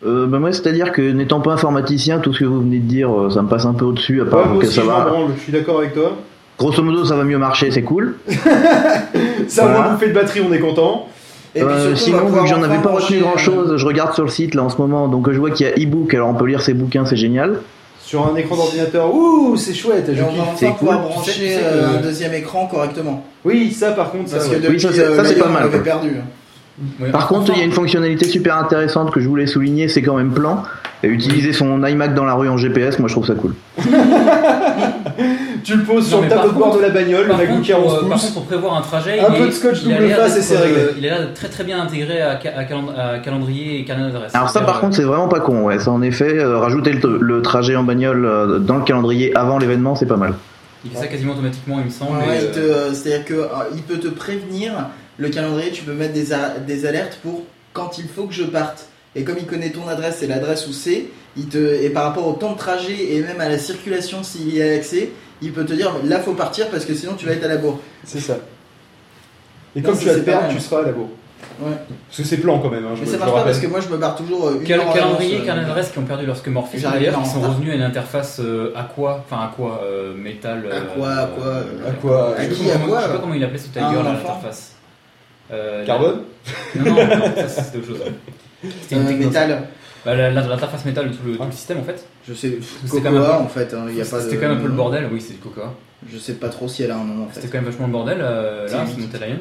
Euh, 0.07 0.27
bah 0.27 0.39
moi, 0.39 0.51
c'est-à-dire 0.53 0.93
que 0.93 1.03
n'étant 1.03 1.41
pas 1.41 1.53
informaticien, 1.53 2.21
tout 2.21 2.33
ce 2.33 2.41
que 2.41 2.45
vous 2.47 2.61
venez 2.61 2.79
de 2.79 2.87
dire, 2.87 3.11
euh, 3.15 3.31
ça 3.31 3.43
me 3.43 3.49
passe 3.49 3.67
un 3.67 3.75
peu 3.75 3.85
au-dessus, 3.85 4.23
à 4.23 4.25
part 4.25 4.47
moi 4.47 4.61
que 4.63 4.67
aussi, 4.67 4.77
ça 4.77 4.83
je 4.83 4.87
va. 4.87 5.01
branle, 5.05 5.27
je 5.37 5.43
suis 5.43 5.53
d'accord 5.53 5.79
avec 5.79 5.93
toi. 5.95 6.17
Grosso 6.59 6.83
modo, 6.83 7.05
ça 7.05 7.17
va 7.17 7.25
mieux 7.25 7.37
marcher, 7.39 7.71
c'est 7.71 7.83
cool. 7.83 8.17
Ça 9.49 9.63
Voilà. 9.65 9.81
va 9.81 9.89
bouffer 9.91 10.09
de 10.09 10.13
batterie, 10.15 10.41
on 10.49 10.53
est 10.53 10.59
content. 10.59 11.09
Et 11.55 11.61
puis 11.61 11.69
Euh, 11.69 11.97
surtout, 11.97 12.19
sinon, 12.19 12.27
vu 12.29 12.41
que 12.43 12.47
j'en 12.47 12.63
avais 12.63 12.79
pas 12.79 12.91
retenu 12.91 13.19
grand-chose, 13.21 13.77
je 13.77 13.87
regarde 13.87 14.15
sur 14.15 14.23
le 14.25 14.31
site 14.31 14.55
là 14.55 14.63
en 14.63 14.69
ce 14.69 14.79
moment, 14.79 15.09
donc 15.09 15.31
je 15.33 15.39
vois 15.39 15.51
qu'il 15.51 15.67
y 15.67 15.71
a 15.71 15.73
e-book, 15.75 16.15
alors 16.15 16.29
on 16.29 16.35
peut 16.35 16.47
lire 16.47 16.61
ses 16.63 16.75
bouquins, 16.75 17.05
c'est 17.07 17.17
génial. 17.17 17.61
Sur 18.03 18.27
un 18.27 18.37
écran 18.37 18.57
d'ordinateur, 18.57 19.13
ouh, 19.15 19.57
c'est 19.57 19.75
chouette, 19.75 20.09
Et 20.09 20.15
je 20.17 20.23
on 20.23 20.27
va 20.33 20.43
enfin 20.53 20.71
pouvoir 20.73 21.01
cool. 21.03 21.09
brancher 21.11 21.33
Tu 21.33 21.39
sais- 21.41 21.45
tu 21.47 21.53
sais 21.53 21.61
euh, 21.65 21.93
que- 21.93 21.99
un 21.99 22.03
deuxième 22.03 22.35
écran 22.35 22.67
correctement. 22.67 23.25
Oui, 23.45 23.71
ça 23.73 23.93
par 23.93 24.11
contre, 24.13 24.29
ça, 24.29 24.37
Parce 24.37 24.49
que 24.49 24.55
ouais. 24.55 24.61
depuis 24.61 24.75
Oui, 24.77 24.81
ça, 24.81 24.93
c'est- 24.93 25.01
euh, 25.01 25.25
ça, 25.25 25.35
pas 25.43 25.49
mal, 25.49 25.71
perdu. 25.83 26.11
Ouais, 26.99 27.11
Par 27.11 27.29
contre, 27.29 27.53
il 27.53 27.59
y 27.59 27.61
a 27.61 27.65
une 27.65 27.73
fonctionnalité 27.73 28.25
super 28.27 28.57
intéressante 28.57 29.11
que 29.11 29.21
je 29.21 29.29
voulais 29.29 29.47
souligner, 29.47 29.89
c'est 29.89 30.03
quand 30.03 30.17
même 30.17 30.33
plan. 30.33 30.63
Et 31.03 31.09
utiliser 31.09 31.53
son 31.55 31.83
iMac 31.85 32.15
dans 32.15 32.25
la 32.27 32.35
rue 32.35 32.49
en 32.49 32.57
GPS, 32.59 32.99
moi 32.99 33.09
je 33.09 33.15
trouve 33.15 33.27
ça 33.27 33.35
cool. 33.35 33.55
Tu 35.63 35.77
le 35.77 35.83
poses 35.83 36.05
Non, 36.05 36.09
sur 36.09 36.23
le 36.23 36.29
tableau 36.29 36.49
de 36.53 36.59
bord 36.59 36.77
de 36.77 36.81
la 36.83 36.89
bagnole, 36.89 37.27
le 37.27 37.35
MacBook 37.37 37.69
Air 37.69 37.77
pour, 37.79 37.87
11 37.87 37.93
euh, 37.93 38.01
par 38.01 38.09
pouces. 38.13 38.23
contre, 38.23 38.35
pour 38.35 38.45
prévoir 38.45 38.77
un 38.79 38.81
trajet, 38.81 39.21
Un 39.21 39.27
il 39.33 39.37
peu 39.39 39.43
est- 39.45 39.47
de 39.47 39.51
scotch 39.53 39.79
il 39.85 39.95
double 39.95 40.09
face 40.11 40.37
et 40.39 40.43
c'est 40.43 40.57
réglé. 40.57 40.79
euh, 40.81 40.93
Il 40.99 41.07
a 41.07 41.11
l'air 41.11 41.21
d'être 41.21 41.35
très 41.35 41.49
très 41.49 41.65
bien 41.65 41.81
intégré 41.83 42.21
à, 42.23 42.39
ca- 42.43 42.53
à 42.57 42.65
calend- 42.65 42.95
à 42.97 43.19
calendrier 43.19 43.79
et 43.81 43.85
carnet 43.85 44.11
d'adresse. 44.11 44.35
Alors 44.35 44.49
ça 44.49 44.61
par 44.63 44.81
contre 44.81 44.97
c'est 44.97 45.03
vraiment 45.03 45.29
pas 45.29 45.41
con, 45.41 45.65
ouais. 45.65 45.79
Ça 45.79 45.91
en 45.91 46.01
effet, 46.03 46.39
euh, 46.39 46.59
rajouter 46.59 46.93
le, 46.95 47.19
le 47.21 47.43
trajet 47.43 47.77
en 47.77 47.83
bagnole 47.85 48.25
euh, 48.25 48.59
dans 48.59 48.77
le 48.77 48.85
calendrier 48.85 49.37
avant 49.37 49.59
l'événement, 49.59 49.95
c'est 49.95 50.07
pas 50.07 50.17
mal. 50.17 50.35
il 50.85 50.91
fait 50.93 50.97
ça 50.99 51.07
quasiment 51.09 51.33
automatiquement, 51.35 51.77
il 51.81 51.87
me 51.87 51.91
semble. 51.91 52.19
Ouais, 52.19 52.51
il 52.55 52.59
euh, 52.59 52.93
C'est-à-dire 52.95 53.25
que 53.27 53.35
euh, 53.35 53.47
il 53.75 53.83
peut 53.83 53.99
te 53.99 54.09
prévenir 54.09 54.73
le 55.21 55.29
calendrier, 55.29 55.71
tu 55.71 55.83
peux 55.83 55.93
mettre 55.93 56.15
des, 56.15 56.87
alertes 56.87 57.19
pour 57.23 57.43
quand 57.73 57.99
il 57.99 58.09
faut 58.09 58.25
que 58.25 58.33
je 58.35 58.45
parte. 58.45 58.87
Et 59.15 59.23
comme 59.25 59.37
il 59.39 59.47
connaît 59.47 59.71
ton 59.71 59.87
adresse 59.89 60.23
et 60.23 60.27
l'adresse 60.27 60.67
où 60.67 60.73
c'est, 60.73 61.07
il 61.37 61.47
te 61.47 61.59
et 61.59 61.91
par 61.91 62.05
rapport 62.05 62.27
au 62.27 62.33
temps 62.33 62.53
de 62.53 62.59
trajet 62.59 63.15
et 63.15 63.21
même 63.23 63.41
à 63.41 63.49
la 63.49 63.59
circulation 63.59 64.23
s'il 64.23 64.55
y 64.55 64.63
a 64.63 64.73
accès, 64.73 65.11
il 65.43 65.53
peut 65.53 65.65
te 65.65 65.73
dire 65.73 65.93
là 66.05 66.21
faut 66.21 66.33
partir 66.35 66.69
parce 66.69 66.85
que 66.85 66.95
sinon 66.95 67.15
tu 67.15 67.27
vas 67.27 67.33
être 67.33 67.45
à 67.45 67.49
la 67.49 67.57
bourre. 67.57 67.81
C'est 68.05 68.21
ça. 68.21 68.39
Et 69.77 69.81
Non, 69.81 69.91
comme 69.91 69.99
tu 69.99 70.07
vas 70.07 70.15
te 70.15 70.21
perdre, 70.21 70.49
tu 70.49 70.61
seras 70.61 70.83
à 70.83 70.87
la 70.87 70.93
bourre. 70.93 71.11
Ouais. 71.61 71.73
Parce 72.09 72.19
que 72.19 72.25
c'est 72.25 72.37
plan 72.39 72.59
quand 72.59 72.71
même, 72.71 72.85
hein, 72.85 72.93
je, 72.95 73.01
Mais 73.01 73.07
ça 73.07 73.19
marche 73.19 73.33
pas 73.33 73.43
parce 73.45 73.59
que 73.59 73.67
moi 73.67 73.81
je 73.81 73.89
me 73.89 73.97
barre 73.99 74.15
toujours 74.15 74.47
euh, 74.49 74.59
une 74.61 74.65
Cal- 74.67 74.81
calendrier, 74.95 75.41
euh, 75.41 75.45
carnet 75.45 75.63
d'adresse 75.63 75.91
qui 75.91 75.99
ont 75.99 76.05
perdu 76.05 76.25
leur 76.27 76.37
skeuomorphisme 76.37 76.83
J'arrive 76.83 77.07
d'ailleurs, 77.07 77.23
qui 77.23 77.29
sont 77.29 77.41
revenus 77.41 77.73
à 77.73 77.75
une 77.75 77.83
interface 77.83 78.41
euh, 78.41 78.73
Aqua, 78.77 79.25
enfin 79.27 79.43
Aqua, 79.45 79.81
euh, 79.85 80.15
métal. 80.15 80.67
À 80.71 80.75
euh, 80.75 80.81
quoi, 80.95 81.11
à 81.11 81.27
quoi, 81.27 81.47
euh, 81.47 81.89
À 81.89 81.93
quoi 81.93 82.35
À 82.37 82.45
je 82.45 82.49
sais 82.49 82.55
qui, 82.55 82.65
pas 82.65 82.71
à 82.71 82.73
comment- 82.75 82.87
quoi, 82.87 83.01
Je 83.01 83.07
sais 83.07 83.13
pas 83.13 83.19
comment 83.19 83.35
il 83.35 83.45
appelait 83.45 83.59
Tiger 83.59 83.81
un 83.81 83.93
là, 83.93 83.99
enfant 83.99 84.05
l'interface. 84.13 84.75
Euh, 85.53 85.85
Carbone 85.85 86.21
la- 86.77 86.83
Non, 86.83 86.95
non, 86.95 87.07
non, 87.19 87.25
ça 87.37 87.49
c'était 87.49 87.79
autre 87.79 87.87
chose. 87.89 88.01
C'était 88.83 88.95
une 88.97 89.03
euh, 89.03 89.09
techno- 89.09 89.27
métal. 89.29 89.63
Bah, 90.05 90.15
L'interface 90.31 90.85
métal 90.87 91.11
de 91.11 91.15
tout 91.15 91.23
le, 91.27 91.33
tout 91.37 91.43
Ah. 91.43 91.47
le 91.47 91.53
système 91.53 91.79
en 91.79 91.83
fait. 91.85 92.07
Je 92.27 92.33
sais, 92.35 92.59
C'était 92.87 93.03
quand 93.03 93.11
même 93.11 93.21
Cocoa 93.23 93.35
un 93.35 93.39
peu- 93.39 93.45
en 93.45 93.49
fait, 93.49 93.75
hein, 93.75 93.85
il 93.89 93.97
y 93.97 94.01
a 94.01 94.05
pas 94.05 94.17
de. 94.19 94.23
C'était 94.23 94.37
quand 94.37 94.49
même 94.49 94.59
un 94.59 94.61
peu 94.61 94.69
le 94.69 94.73
bordel, 94.75 95.09
oui, 95.13 95.21
c'est 95.21 95.35
du 95.35 95.39
coca. 95.41 95.73
Je 96.11 96.17
sais 96.17 96.35
pas 96.35 96.49
trop 96.49 96.69
si 96.69 96.83
elle 96.83 96.91
a 96.93 96.97
un 96.97 97.05
nom 97.05 97.25
en 97.25 97.27
fait. 97.29 97.41
C'était 97.41 97.49
quand 97.49 97.59
même 97.59 97.71
vachement 97.71 97.87
le 97.87 97.93
bordel 97.93 98.19
euh, 98.21 98.67
C'est 98.69 98.77
là, 98.77 98.87
sur 98.87 98.99
Mountain 98.99 99.19
Lion. 99.27 99.37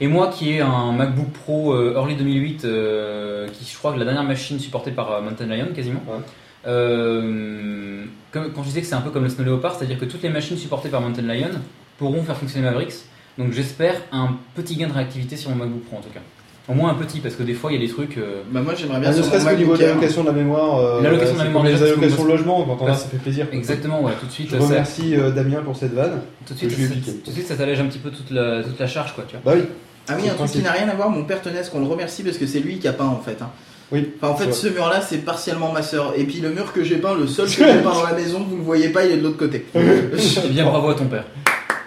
Et 0.00 0.06
moi 0.08 0.28
qui 0.32 0.52
ai 0.52 0.60
un 0.60 0.92
MacBook 0.92 1.30
Pro 1.32 1.74
euh, 1.74 1.94
early 1.96 2.14
2008, 2.16 2.64
euh, 2.64 3.48
qui 3.52 3.64
je 3.70 3.76
crois 3.76 3.92
que 3.92 3.98
la 3.98 4.04
dernière 4.04 4.24
machine 4.24 4.58
supportée 4.60 4.90
par 4.92 5.10
euh, 5.12 5.20
Mountain 5.22 5.46
Lion 5.46 5.68
quasiment. 5.74 6.02
Ouais. 6.08 6.18
Euh, 6.66 8.04
comme- 8.30 8.52
quand 8.52 8.62
je 8.62 8.68
disais 8.68 8.80
que 8.80 8.86
c'est 8.86 8.94
un 8.94 9.00
peu 9.00 9.10
comme 9.10 9.24
le 9.24 9.28
Snow 9.30 9.44
Leopard, 9.44 9.74
c'est-à-dire 9.76 9.98
que 9.98 10.04
toutes 10.04 10.22
les 10.22 10.28
machines 10.28 10.56
supportées 10.56 10.88
par 10.88 11.00
Mountain 11.00 11.22
Lion 11.22 11.50
pourront 11.98 12.22
faire 12.22 12.36
fonctionner 12.36 12.64
Mavericks. 12.66 12.94
Donc 13.38 13.52
j'espère 13.52 13.94
un 14.12 14.30
petit 14.54 14.76
gain 14.76 14.88
de 14.88 14.92
réactivité 14.92 15.36
sur 15.36 15.50
mon 15.50 15.56
MacBook 15.56 15.82
Pro 15.84 15.96
en 15.98 16.00
tout 16.00 16.10
cas. 16.12 16.20
Au 16.68 16.74
moins 16.74 16.90
un 16.90 16.94
petit, 16.94 17.18
parce 17.18 17.34
que 17.34 17.42
des 17.42 17.54
fois 17.54 17.72
il 17.72 17.80
y 17.80 17.82
a 17.82 17.86
des 17.86 17.92
trucs. 17.92 18.18
euh, 18.18 18.42
Bah 18.50 18.60
moi 18.62 18.74
j'aimerais 18.76 19.00
bien 19.00 19.08
Ah, 19.08 19.12
ne 19.12 19.16
sur 19.16 19.24
serait-ce 19.24 19.44
qu'au 19.48 19.56
niveau 19.56 19.76
de 19.76 19.82
Air. 19.82 19.88
l'allocation 19.88 20.22
de 20.22 20.26
la 20.28 20.32
mémoire. 20.32 20.78
euh, 20.78 21.02
L'allocation 21.02 21.34
de 21.34 21.38
la 21.38 21.44
mémoire, 21.46 21.64
Les 21.64 21.82
allocations 21.82 22.24
de 22.24 22.28
logement, 22.28 22.64
quand 22.64 22.84
on 22.84 22.86
a, 22.86 22.94
ça 22.94 23.08
fait 23.08 23.16
plaisir. 23.16 23.46
Exactement, 23.52 24.00
ouais, 24.02 24.12
tout 24.20 24.26
de 24.26 24.30
suite. 24.30 24.48
Je 24.52 24.58
ça- 24.58 24.64
remercie 24.64 25.16
euh, 25.16 25.30
Damien 25.32 25.60
pour 25.62 25.76
cette 25.76 25.92
vanne. 25.92 26.20
tout 26.46 26.54
de 26.54 26.58
suite, 26.58 26.70
je 26.70 26.76
lui 26.76 26.84
ai 26.84 26.88
ça- 26.88 26.94
piqué. 26.94 27.12
tout 27.14 27.30
de 27.30 27.34
suite, 27.34 27.46
ça 27.48 27.56
t'allège 27.56 27.80
un 27.80 27.86
petit 27.86 27.98
peu 27.98 28.10
toute 28.10 28.30
la, 28.30 28.62
toute 28.62 28.78
la 28.78 28.86
charge, 28.86 29.14
quoi, 29.14 29.24
tu 29.26 29.36
vois. 29.42 29.52
Bah 29.54 29.58
oui. 29.60 29.66
Ah 30.08 30.14
oui, 30.20 30.28
un 30.28 30.34
truc 30.34 30.50
qui 30.50 30.62
n'a 30.62 30.72
rien 30.72 30.88
à 30.88 30.94
voir, 30.94 31.10
mon 31.10 31.24
père 31.24 31.40
tenait 31.42 31.58
à 31.58 31.64
ce 31.64 31.70
qu'on 31.70 31.80
le 31.80 31.86
remercie 31.86 32.22
parce 32.22 32.36
que 32.36 32.46
c'est 32.46 32.60
lui 32.60 32.78
qui 32.78 32.86
a 32.88 32.92
peint 32.92 33.06
en 33.06 33.20
fait. 33.20 33.40
hein. 33.42 33.50
Oui. 33.90 34.08
Enfin, 34.22 34.32
en 34.32 34.36
fait, 34.36 34.52
ce 34.52 34.68
mur-là, 34.68 35.00
c'est 35.02 35.18
partiellement 35.18 35.70
ma 35.72 35.82
sœur. 35.82 36.14
Et 36.16 36.24
puis 36.24 36.40
le 36.40 36.48
mur 36.50 36.72
que 36.72 36.82
j'ai 36.82 36.96
peint, 36.96 37.14
le 37.14 37.26
seul 37.26 37.46
que 37.50 37.52
j'ai 37.52 37.64
peint 37.82 37.92
dans 37.92 38.04
la 38.04 38.14
maison, 38.14 38.40
vous 38.48 38.56
le 38.56 38.62
voyez 38.62 38.88
pas, 38.88 39.04
il 39.04 39.12
est 39.12 39.16
de 39.18 39.22
l'autre 39.22 39.36
côté. 39.36 39.66
Eh 39.74 40.48
bien, 40.48 40.64
bravo 40.64 40.88
à 40.90 40.94
ton 40.94 41.04
père. 41.06 41.24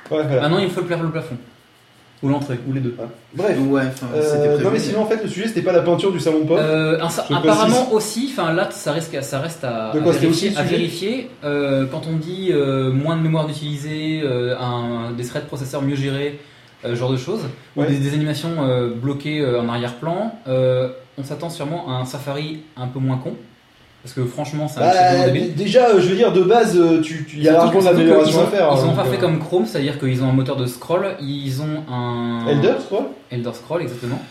Voilà. 0.09 0.41
Maintenant, 0.41 0.59
il 0.59 0.69
faut 0.69 0.81
le, 0.81 0.87
le 1.03 1.09
plafond. 1.11 1.35
Ou 2.23 2.29
l'entrée, 2.29 2.57
ou 2.67 2.71
les 2.73 2.79
deux. 2.79 2.95
Bref. 3.35 3.57
ouais, 3.69 3.81
Euh, 4.15 4.47
prévu. 4.47 4.63
non 4.63 4.71
mais 4.71 4.79
sinon 4.79 5.01
en 5.01 5.05
fait 5.05 5.21
le 5.21 5.27
sujet 5.27 5.47
c'était 5.49 5.61
pas 5.61 5.73
la 5.73 5.81
peinture 5.81 6.11
du 6.13 6.19
salon 6.19 6.39
de 6.39 6.45
pomme. 6.45 6.57
Euh, 6.59 6.97
apparemment 7.29 7.91
aussi, 7.91 8.29
enfin 8.31 8.53
là 8.53 8.69
ça 8.71 8.93
reste, 8.93 9.21
ça 9.21 9.39
reste 9.41 9.63
à, 9.65 9.91
De 9.93 9.99
quoi, 9.99 10.11
à 10.11 10.13
c'était 10.13 10.27
vérifier. 10.27 10.49
aussi 10.49 10.57
à 10.57 10.61
le 10.61 10.67
sujet 10.67 10.77
vérifier. 10.77 11.29
Euh, 11.43 11.85
quand 11.91 12.03
on 12.11 12.15
dit 12.15 12.49
euh, 12.51 12.89
moins 12.91 13.17
de 13.17 13.21
mémoire 13.21 13.45
d'utiliser, 13.45 14.21
euh, 14.23 14.55
un, 14.57 15.11
des 15.11 15.25
threads 15.25 15.45
processeurs 15.45 15.81
mieux 15.81 15.97
gérés, 15.97 16.39
euh, 16.85 16.91
ce 16.91 16.95
genre 16.95 17.11
de 17.11 17.17
choses, 17.17 17.41
Ouais. 17.75 17.85
ou 17.85 17.89
des, 17.89 17.97
des 17.99 18.13
animations 18.13 18.55
euh, 18.59 18.89
bloquées 18.95 19.41
euh, 19.41 19.59
en 19.61 19.67
arrière-plan, 19.67 20.33
euh, 20.47 20.87
on 21.17 21.23
s'attend 21.23 21.49
sûrement 21.49 21.89
à 21.89 21.99
un 21.99 22.05
Safari 22.05 22.61
un 22.77 22.87
peu 22.87 22.99
moins 22.99 23.17
con. 23.17 23.33
Parce 24.05 24.13
que 24.13 24.23
franchement, 24.25 24.67
c'est 24.67 24.79
un 24.81 24.83
Bah, 24.83 25.31
déjà 25.57 25.87
euh, 25.89 25.99
je 25.99 26.09
veux 26.09 26.15
dire 26.15 26.31
de 26.31 26.43
base 26.43 26.77
euh, 26.77 27.01
tu 27.01 27.25
tu- 27.25 27.37
il 27.37 27.43
y 27.43 27.49
a 27.49 27.53
largement 27.53 27.79
qu'ils 27.79 27.87
à 27.87 27.91
ont- 27.91 27.95
faire. 27.95 28.69
Ils 28.71 28.83
ont 28.83 28.85
donc, 28.89 28.95
pas 28.97 29.03
fait 29.05 29.15
euh, 29.17 29.19
comme 29.19 29.39
Chrome, 29.39 29.65
c'est-à-dire 29.65 29.97
qu'ils 29.97 30.21
ont 30.21 30.29
un 30.29 30.33
moteur 30.33 30.57
de 30.57 30.67
scroll, 30.67 31.15
ils 31.19 31.59
ont 31.63 31.83
un. 31.91 32.45
Elder 32.47 32.73
quoi 32.87 33.09
Elder 33.31 33.49
Scroll, 33.53 33.81
exactement. 33.81 34.21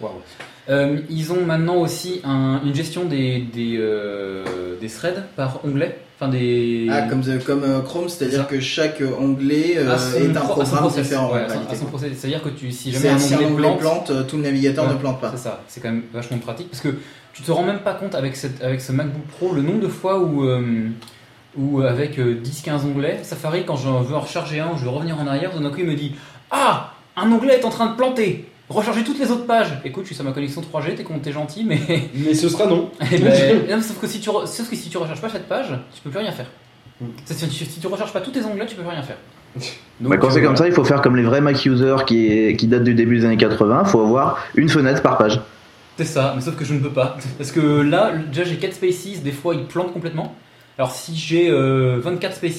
Waouh. 0.00 0.12
Euh, 0.70 0.98
ils 1.10 1.30
ont 1.30 1.44
maintenant 1.44 1.76
aussi 1.76 2.22
un- 2.24 2.60
une 2.64 2.74
gestion 2.74 3.04
des, 3.04 3.40
des, 3.52 3.76
euh, 3.78 4.44
des 4.80 4.88
threads 4.88 5.24
par 5.36 5.60
onglet. 5.64 5.98
Enfin, 6.18 6.30
des. 6.30 6.86
Ah, 6.90 7.02
comme, 7.02 7.20
the- 7.22 7.44
comme 7.44 7.64
euh, 7.64 7.80
Chrome, 7.80 8.08
C'est 8.08 8.20
c'est-à-dire 8.20 8.46
que 8.46 8.60
chaque 8.60 9.02
onglet 9.20 9.74
euh, 9.76 9.94
est 10.18 10.36
un 10.36 10.40
pro- 10.40 10.60
à 10.60 10.64
son 10.64 10.70
programme 10.70 10.78
process, 10.80 11.02
différent 11.02 11.32
ouais. 11.34 11.46
C'est-à-dire 12.14 12.42
que 12.42 12.48
tu, 12.50 12.72
si 12.72 12.92
jamais 12.92 13.08
un 13.10 13.18
si 13.18 13.34
un 13.34 13.38
onglet 13.38 13.46
onglet 13.46 13.76
plante, 13.78 14.06
plante, 14.06 14.26
tout 14.26 14.36
le 14.38 14.42
navigateur 14.42 14.86
Ouais. 14.86 14.92
ne 14.94 14.98
plante 14.98 15.20
pas. 15.20 15.32
c'est 15.34 15.42
ça. 15.42 15.60
C'est 15.68 15.80
quand 15.82 15.90
même 15.90 16.02
vachement 16.14 16.38
pratique 16.38 16.70
parce 16.70 16.82
que 16.82 16.88
tu 17.40 17.46
te 17.46 17.52
rends 17.52 17.62
même 17.64 17.80
pas 17.80 17.94
compte 17.94 18.14
avec, 18.14 18.36
cette, 18.36 18.62
avec 18.62 18.80
ce 18.80 18.92
MacBook 18.92 19.22
Pro 19.38 19.52
le 19.54 19.62
nombre 19.62 19.80
de 19.80 19.88
fois 19.88 20.18
où. 20.20 20.44
euh, 20.44 20.88
où 21.58 21.80
avec 21.82 22.18
euh, 22.20 22.36
10-15 22.44 22.86
onglets, 22.86 23.18
Safari, 23.24 23.64
quand 23.66 23.74
je 23.74 23.88
veux 23.88 24.14
en 24.14 24.20
recharger 24.20 24.60
un 24.60 24.68
ou 24.72 24.78
je 24.78 24.84
veux 24.84 24.90
revenir 24.90 25.18
en 25.18 25.26
arrière, 25.26 25.50
tout 25.50 25.58
d'un 25.58 25.70
coup 25.70 25.78
il 25.80 25.86
me 25.86 25.94
dit 25.96 26.14
Ah 26.52 26.92
Un 27.16 27.30
onglet 27.32 27.54
est 27.58 27.64
en 27.64 27.70
train 27.70 27.86
de 27.90 27.96
planter 27.96 28.46
Recharger 28.68 29.02
toutes 29.02 29.18
les 29.18 29.32
autres 29.32 29.46
pages 29.46 29.80
Écoute, 29.84 30.04
je 30.04 30.08
suis 30.08 30.14
sur 30.14 30.24
ma 30.24 30.30
connexion 30.30 30.60
3G, 30.62 30.94
t'es 30.94 31.04
t'es 31.22 31.32
gentil, 31.32 31.64
mais. 31.64 31.80
Mais 32.14 32.34
ce 32.34 32.48
sera 32.48 32.66
non. 32.66 32.90
Eh 33.12 33.18
ben, 33.18 33.62
non, 33.68 33.82
sauf 33.82 33.98
que 34.00 34.06
si 34.06 34.20
tu 34.20 34.30
re- 34.30 34.46
sauf 34.46 34.70
que 34.70 34.76
si 34.76 34.88
tu 34.90 34.96
recharges 34.96 35.20
pas 35.20 35.28
cette 35.28 35.48
page, 35.48 35.74
tu 35.92 36.00
peux 36.02 36.10
plus 36.10 36.20
rien 36.20 36.30
faire. 36.30 36.46
Mm. 37.00 37.06
C'est- 37.24 37.34
Si, 37.34 37.64
si 37.64 37.80
tu 37.80 37.86
recharges 37.88 38.12
pas 38.12 38.20
tous 38.20 38.30
tes 38.30 38.44
onglets, 38.44 38.66
tu 38.66 38.76
peux 38.76 38.82
plus 38.82 38.90
rien 38.92 39.02
faire. 39.02 39.16
Bah, 39.98 40.16
quand 40.18 40.28
euh, 40.28 40.30
c'est 40.30 40.42
comme 40.42 40.54
ça, 40.56 40.68
il 40.68 40.72
faut 40.72 40.84
faire 40.84 41.02
comme 41.02 41.16
les 41.16 41.24
vrais 41.24 41.40
Mac 41.40 41.64
users 41.66 42.04
qui, 42.06 42.26
est- 42.28 42.54
qui 42.56 42.68
datent 42.68 42.84
du 42.84 42.94
début 42.94 43.18
des 43.18 43.24
années 43.24 43.36
80, 43.36 43.86
faut 43.86 44.02
avoir 44.02 44.38
une 44.54 44.68
fenêtre 44.68 45.02
par 45.02 45.18
page. 45.18 45.40
C'est 46.06 46.12
ça, 46.12 46.32
mais 46.34 46.40
sauf 46.42 46.56
que 46.56 46.64
je 46.64 46.72
ne 46.74 46.78
peux 46.80 46.90
pas. 46.90 47.16
Parce 47.36 47.52
que 47.52 47.60
là, 47.60 48.12
déjà 48.30 48.44
j'ai 48.44 48.56
4 48.56 48.72
spaces, 48.74 49.22
des 49.22 49.32
fois 49.32 49.54
ils 49.54 49.64
plantent 49.66 49.92
complètement. 49.92 50.34
Alors 50.78 50.92
si 50.92 51.14
j'ai 51.14 51.50
euh, 51.50 51.98
24 52.02 52.36
spaces, 52.36 52.54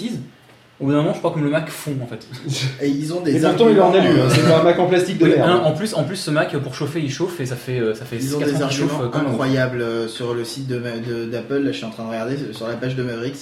Au 0.79 0.85
bout 0.85 0.91
d'un 0.91 0.97
moment, 0.99 1.13
je 1.13 1.19
crois 1.19 1.31
que 1.31 1.39
le 1.39 1.49
Mac 1.49 1.69
fond 1.69 1.95
en 2.03 2.05
fait. 2.07 2.27
Et 2.83 2.89
ils 2.89 3.11
ont 3.13 3.21
Et 3.25 3.33
des 3.33 3.39
pourtant, 3.41 3.69
il 3.69 3.77
est 3.77 3.79
en 3.79 3.93
alu, 3.93 4.07
hein, 4.09 4.13
euh, 4.25 4.29
c'est 4.29 4.47
pas 4.47 4.59
un 4.59 4.63
Mac 4.63 4.77
en 4.79 4.85
plastique 4.87 5.17
de 5.17 5.25
Oui, 5.25 5.31
merde. 5.35 5.49
un- 5.49 5.55
en 5.63 5.71
plus, 5.73 5.93
en 5.95 6.03
plus, 6.03 6.17
ce 6.17 6.29
Mac 6.31 6.55
pour 6.57 6.75
chauffer, 6.75 7.01
il 7.01 7.11
chauffe 7.11 7.39
et 7.39 7.45
ça 7.47 7.55
fait 7.55 7.79
euh, 7.79 7.95
ça 7.95 8.05
fait 8.05 8.17
Ils 8.17 8.35
ont 8.35 8.39
4 8.39 8.47
des 8.47 8.53
chauffe 8.59 8.91
arguments 8.93 9.01
euh, 9.03 9.17
incroyables 9.29 9.81
euh, 9.81 10.07
sur 10.07 10.33
le 10.35 10.43
site 10.43 10.67
de 10.67 10.77
Ma- 10.77 10.97
de- 10.97 11.25
d'Apple. 11.25 11.57
Là, 11.59 11.71
je 11.71 11.77
suis 11.77 11.85
en 11.85 11.89
train 11.91 12.03
de 12.03 12.09
regarder 12.09 12.35
euh, 12.35 12.53
sur 12.53 12.67
la 12.67 12.75
page 12.75 12.95
de 12.95 13.01
Mavericks. 13.03 13.37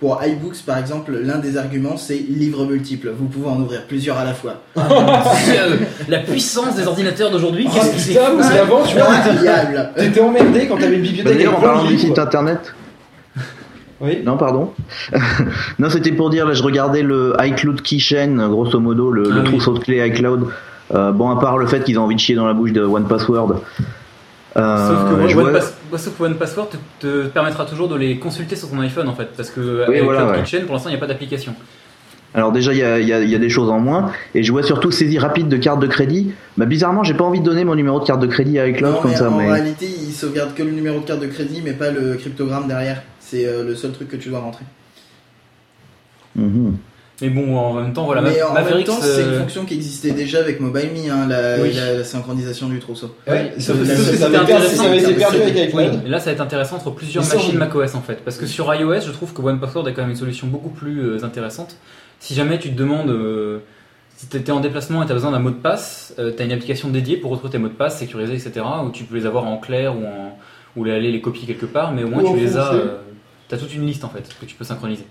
Pour 0.00 0.20
iBooks, 0.24 0.58
par 0.64 0.78
exemple, 0.78 1.10
l'un 1.20 1.38
des 1.38 1.56
arguments, 1.56 1.96
c'est 1.96 2.14
livre 2.28 2.64
multiple. 2.64 3.10
Vous 3.18 3.26
pouvez 3.26 3.48
en 3.48 3.58
ouvrir 3.60 3.82
plusieurs 3.88 4.16
à 4.16 4.24
la 4.24 4.32
fois. 4.32 4.54
Dieu, 4.76 5.80
La 6.08 6.20
puissance 6.20 6.76
des 6.76 6.86
ordinateurs 6.86 7.32
d'aujourd'hui, 7.32 7.66
Ah, 7.68 7.74
qu'est-ce 7.74 7.92
que 7.94 7.98
c'est 7.98 8.14
parce 8.14 8.52
qu'avant, 8.52 8.82
tu 8.84 8.96
vois, 8.96 9.08
Incroyable. 9.12 9.90
t'étais 9.96 10.20
emmerdé 10.20 10.66
quand 10.68 10.76
t'avais 10.76 10.94
une 10.96 11.02
Bah, 11.02 11.08
bibliothèque 11.08 11.36
D'ailleurs, 11.36 11.58
en 11.58 11.60
parlant 11.60 11.82
de 11.82 11.88
du 11.88 11.94
livres. 11.94 12.06
site 12.08 12.18
internet, 12.20 12.74
Oui. 14.00 14.20
non, 14.24 14.36
pardon. 14.36 14.70
non, 15.80 15.90
c'était 15.90 16.12
pour 16.12 16.30
dire, 16.30 16.46
là, 16.46 16.54
je 16.54 16.62
regardais 16.62 17.02
le 17.02 17.34
iCloud 17.40 17.82
Keychain, 17.82 18.48
grosso 18.48 18.78
modo, 18.78 19.10
le, 19.10 19.24
Ah 19.32 19.34
le 19.34 19.40
oui. 19.40 19.46
trousseau 19.48 19.72
de 19.74 19.80
clés 19.80 20.06
iCloud. 20.06 20.46
Euh, 20.94 21.10
bon, 21.10 21.28
à 21.30 21.40
part 21.40 21.58
le 21.58 21.66
fait 21.66 21.82
qu'ils 21.82 21.98
ont 21.98 22.04
envie 22.04 22.14
de 22.14 22.20
chier 22.20 22.36
dans 22.36 22.46
la 22.46 22.54
bouche 22.54 22.72
de 22.72 22.82
One 22.82 23.08
Password. 23.08 23.56
Euh, 24.56 24.88
Sauf 24.88 25.10
que 25.22 25.28
je 25.28 25.36
One, 25.36 25.42
vois- 25.50 25.52
Pass- 25.58 25.74
sauf 25.96 26.18
que 26.18 26.22
One 26.24 26.36
Password 26.36 26.68
te, 26.70 26.76
te 27.00 27.26
permettra 27.28 27.64
toujours 27.64 27.88
de 27.88 27.96
les 27.96 28.18
consulter 28.18 28.56
sur 28.56 28.68
ton 28.70 28.80
iPhone 28.80 29.08
en 29.08 29.14
fait, 29.14 29.28
parce 29.36 29.50
que 29.50 29.60
Oui, 29.88 29.94
avec 29.94 30.02
voilà, 30.04 30.20
Cloud 30.22 30.32
ouais. 30.36 30.42
Kitchen, 30.42 30.64
pour 30.66 30.74
l'instant, 30.74 30.90
il 30.90 30.92
n'y 30.92 30.98
a 30.98 31.00
pas 31.00 31.06
d'application. 31.06 31.54
Alors 32.34 32.52
déjà, 32.52 32.74
il 32.74 32.78
y 32.78 32.82
a, 32.82 32.98
il 33.00 33.08
y 33.08 33.12
a- 33.14 33.22
il 33.22 33.30
y 33.30 33.34
a 33.34 33.38
des 33.38 33.48
choses 33.48 33.70
en 33.70 33.78
moins, 33.80 34.12
et 34.34 34.42
je 34.42 34.52
vois 34.52 34.62
surtout 34.62 34.90
saisie 34.90 35.18
rapide 35.18 35.48
de 35.48 35.56
carte 35.56 35.80
de 35.80 35.86
crédit. 35.86 36.32
Bah, 36.58 36.66
bizarrement, 36.66 37.02
j'ai 37.02 37.14
pas 37.14 37.24
envie 37.24 37.40
de 37.40 37.44
donner 37.46 37.64
mon 37.64 37.74
numéro 37.74 37.98
de 38.00 38.04
carte 38.04 38.20
de 38.20 38.26
crédit 38.26 38.58
à 38.58 38.68
iCloud 38.68 38.92
Non, 38.96 39.00
comme 39.00 39.10
mais 39.12 39.16
ça, 39.16 39.30
en 39.30 39.36
mais... 39.38 39.50
réalité, 39.50 39.86
il 39.86 40.12
sauvegarde 40.12 40.52
que 40.54 40.62
le 40.62 40.72
numéro 40.72 41.00
de 41.00 41.04
carte 41.06 41.20
de 41.20 41.26
crédit, 41.26 41.62
mais 41.64 41.72
pas 41.72 41.90
le 41.90 42.16
cryptogramme 42.16 42.68
derrière. 42.68 43.02
C'est 43.20 43.46
euh, 43.46 43.64
le 43.64 43.74
seul 43.74 43.92
truc 43.92 44.08
que 44.08 44.16
tu 44.16 44.28
dois 44.28 44.40
rentrer. 44.40 44.64
Mhm. 46.36 46.76
Mais 47.20 47.30
bon, 47.30 47.56
en 47.56 47.74
même 47.74 47.92
temps, 47.92 48.04
voilà, 48.04 48.20
mais 48.20 48.38
Ma- 48.38 48.48
en 48.60 48.64
même 48.64 48.84
temps, 48.84 48.98
c'est 49.00 49.22
une 49.22 49.28
euh, 49.30 49.40
fonction 49.40 49.64
qui 49.64 49.74
existait 49.74 50.12
déjà 50.12 50.38
avec 50.38 50.60
MobileMe, 50.60 51.10
hein, 51.10 51.26
la, 51.28 51.60
Oui. 51.60 51.72
la- 51.72 51.94
la 51.94 52.04
synchronisation 52.04 52.68
du 52.68 52.78
trousseau. 52.78 53.12
Ouais, 53.26 53.52
sauf 53.58 53.76
Euh, 53.76 53.80
que 53.82 54.16
ça 54.16 54.26
avait 54.84 54.98
été 54.98 55.14
perdu 55.14 55.36
avec 55.42 55.56
et 55.74 56.08
là 56.08 56.20
ça 56.20 56.26
va 56.26 56.32
être 56.32 56.40
intéressant 56.40 56.76
entre 56.76 56.90
plusieurs 56.92 57.24
machines 57.26 57.58
macOS 57.58 57.96
en 57.96 58.02
fait. 58.02 58.22
Parce 58.24 58.36
que 58.36 58.46
sur 58.46 58.72
iOS, 58.72 59.00
je 59.00 59.10
trouve 59.10 59.32
que 59.32 59.42
One 59.42 59.58
Password 59.58 59.88
est 59.88 59.94
quand 59.94 60.02
même 60.02 60.10
une 60.12 60.16
solution 60.16 60.46
beaucoup 60.46 60.68
plus 60.68 61.00
euh, 61.02 61.24
intéressante. 61.24 61.76
Si 62.20 62.34
jamais 62.34 62.58
tu 62.60 62.70
te 62.70 62.76
demandes, 62.78 63.10
euh, 63.10 63.58
si 64.16 64.28
tu 64.28 64.36
étais 64.36 64.52
en 64.52 64.60
déplacement 64.60 65.02
et 65.02 65.06
tu 65.06 65.10
as 65.10 65.14
besoin 65.16 65.32
d'un 65.32 65.38
mot 65.40 65.50
de 65.50 65.56
passe, 65.56 66.14
tu 66.16 66.40
as 66.40 66.44
une 66.44 66.52
application 66.52 66.88
dédiée 66.88 67.16
pour 67.16 67.32
retrouver 67.32 67.50
tes 67.50 67.58
mots 67.58 67.66
de 67.68 67.72
passe 67.72 67.98
sécurisés, 67.98 68.34
etc. 68.34 68.64
Où 68.86 68.90
tu 68.90 69.02
peux 69.02 69.16
les 69.16 69.26
avoir 69.26 69.44
en 69.44 69.56
clair 69.58 69.96
ou, 69.96 70.04
en, 70.04 70.38
ou 70.76 70.84
aller 70.84 71.10
les 71.10 71.20
copier 71.20 71.46
quelque 71.48 71.66
part, 71.66 71.92
mais 71.92 72.04
au 72.04 72.08
moins 72.08 72.22
Ou 72.22 72.34
tu 72.34 72.40
les 72.40 72.56
as. 72.56 72.72
tu 73.48 73.54
as 73.56 73.58
toute 73.58 73.74
une 73.74 73.86
liste 73.86 74.04
en 74.04 74.08
fait 74.08 74.24
que 74.40 74.46
tu 74.46 74.54
peux 74.54 74.64
synchroniser. 74.64 75.04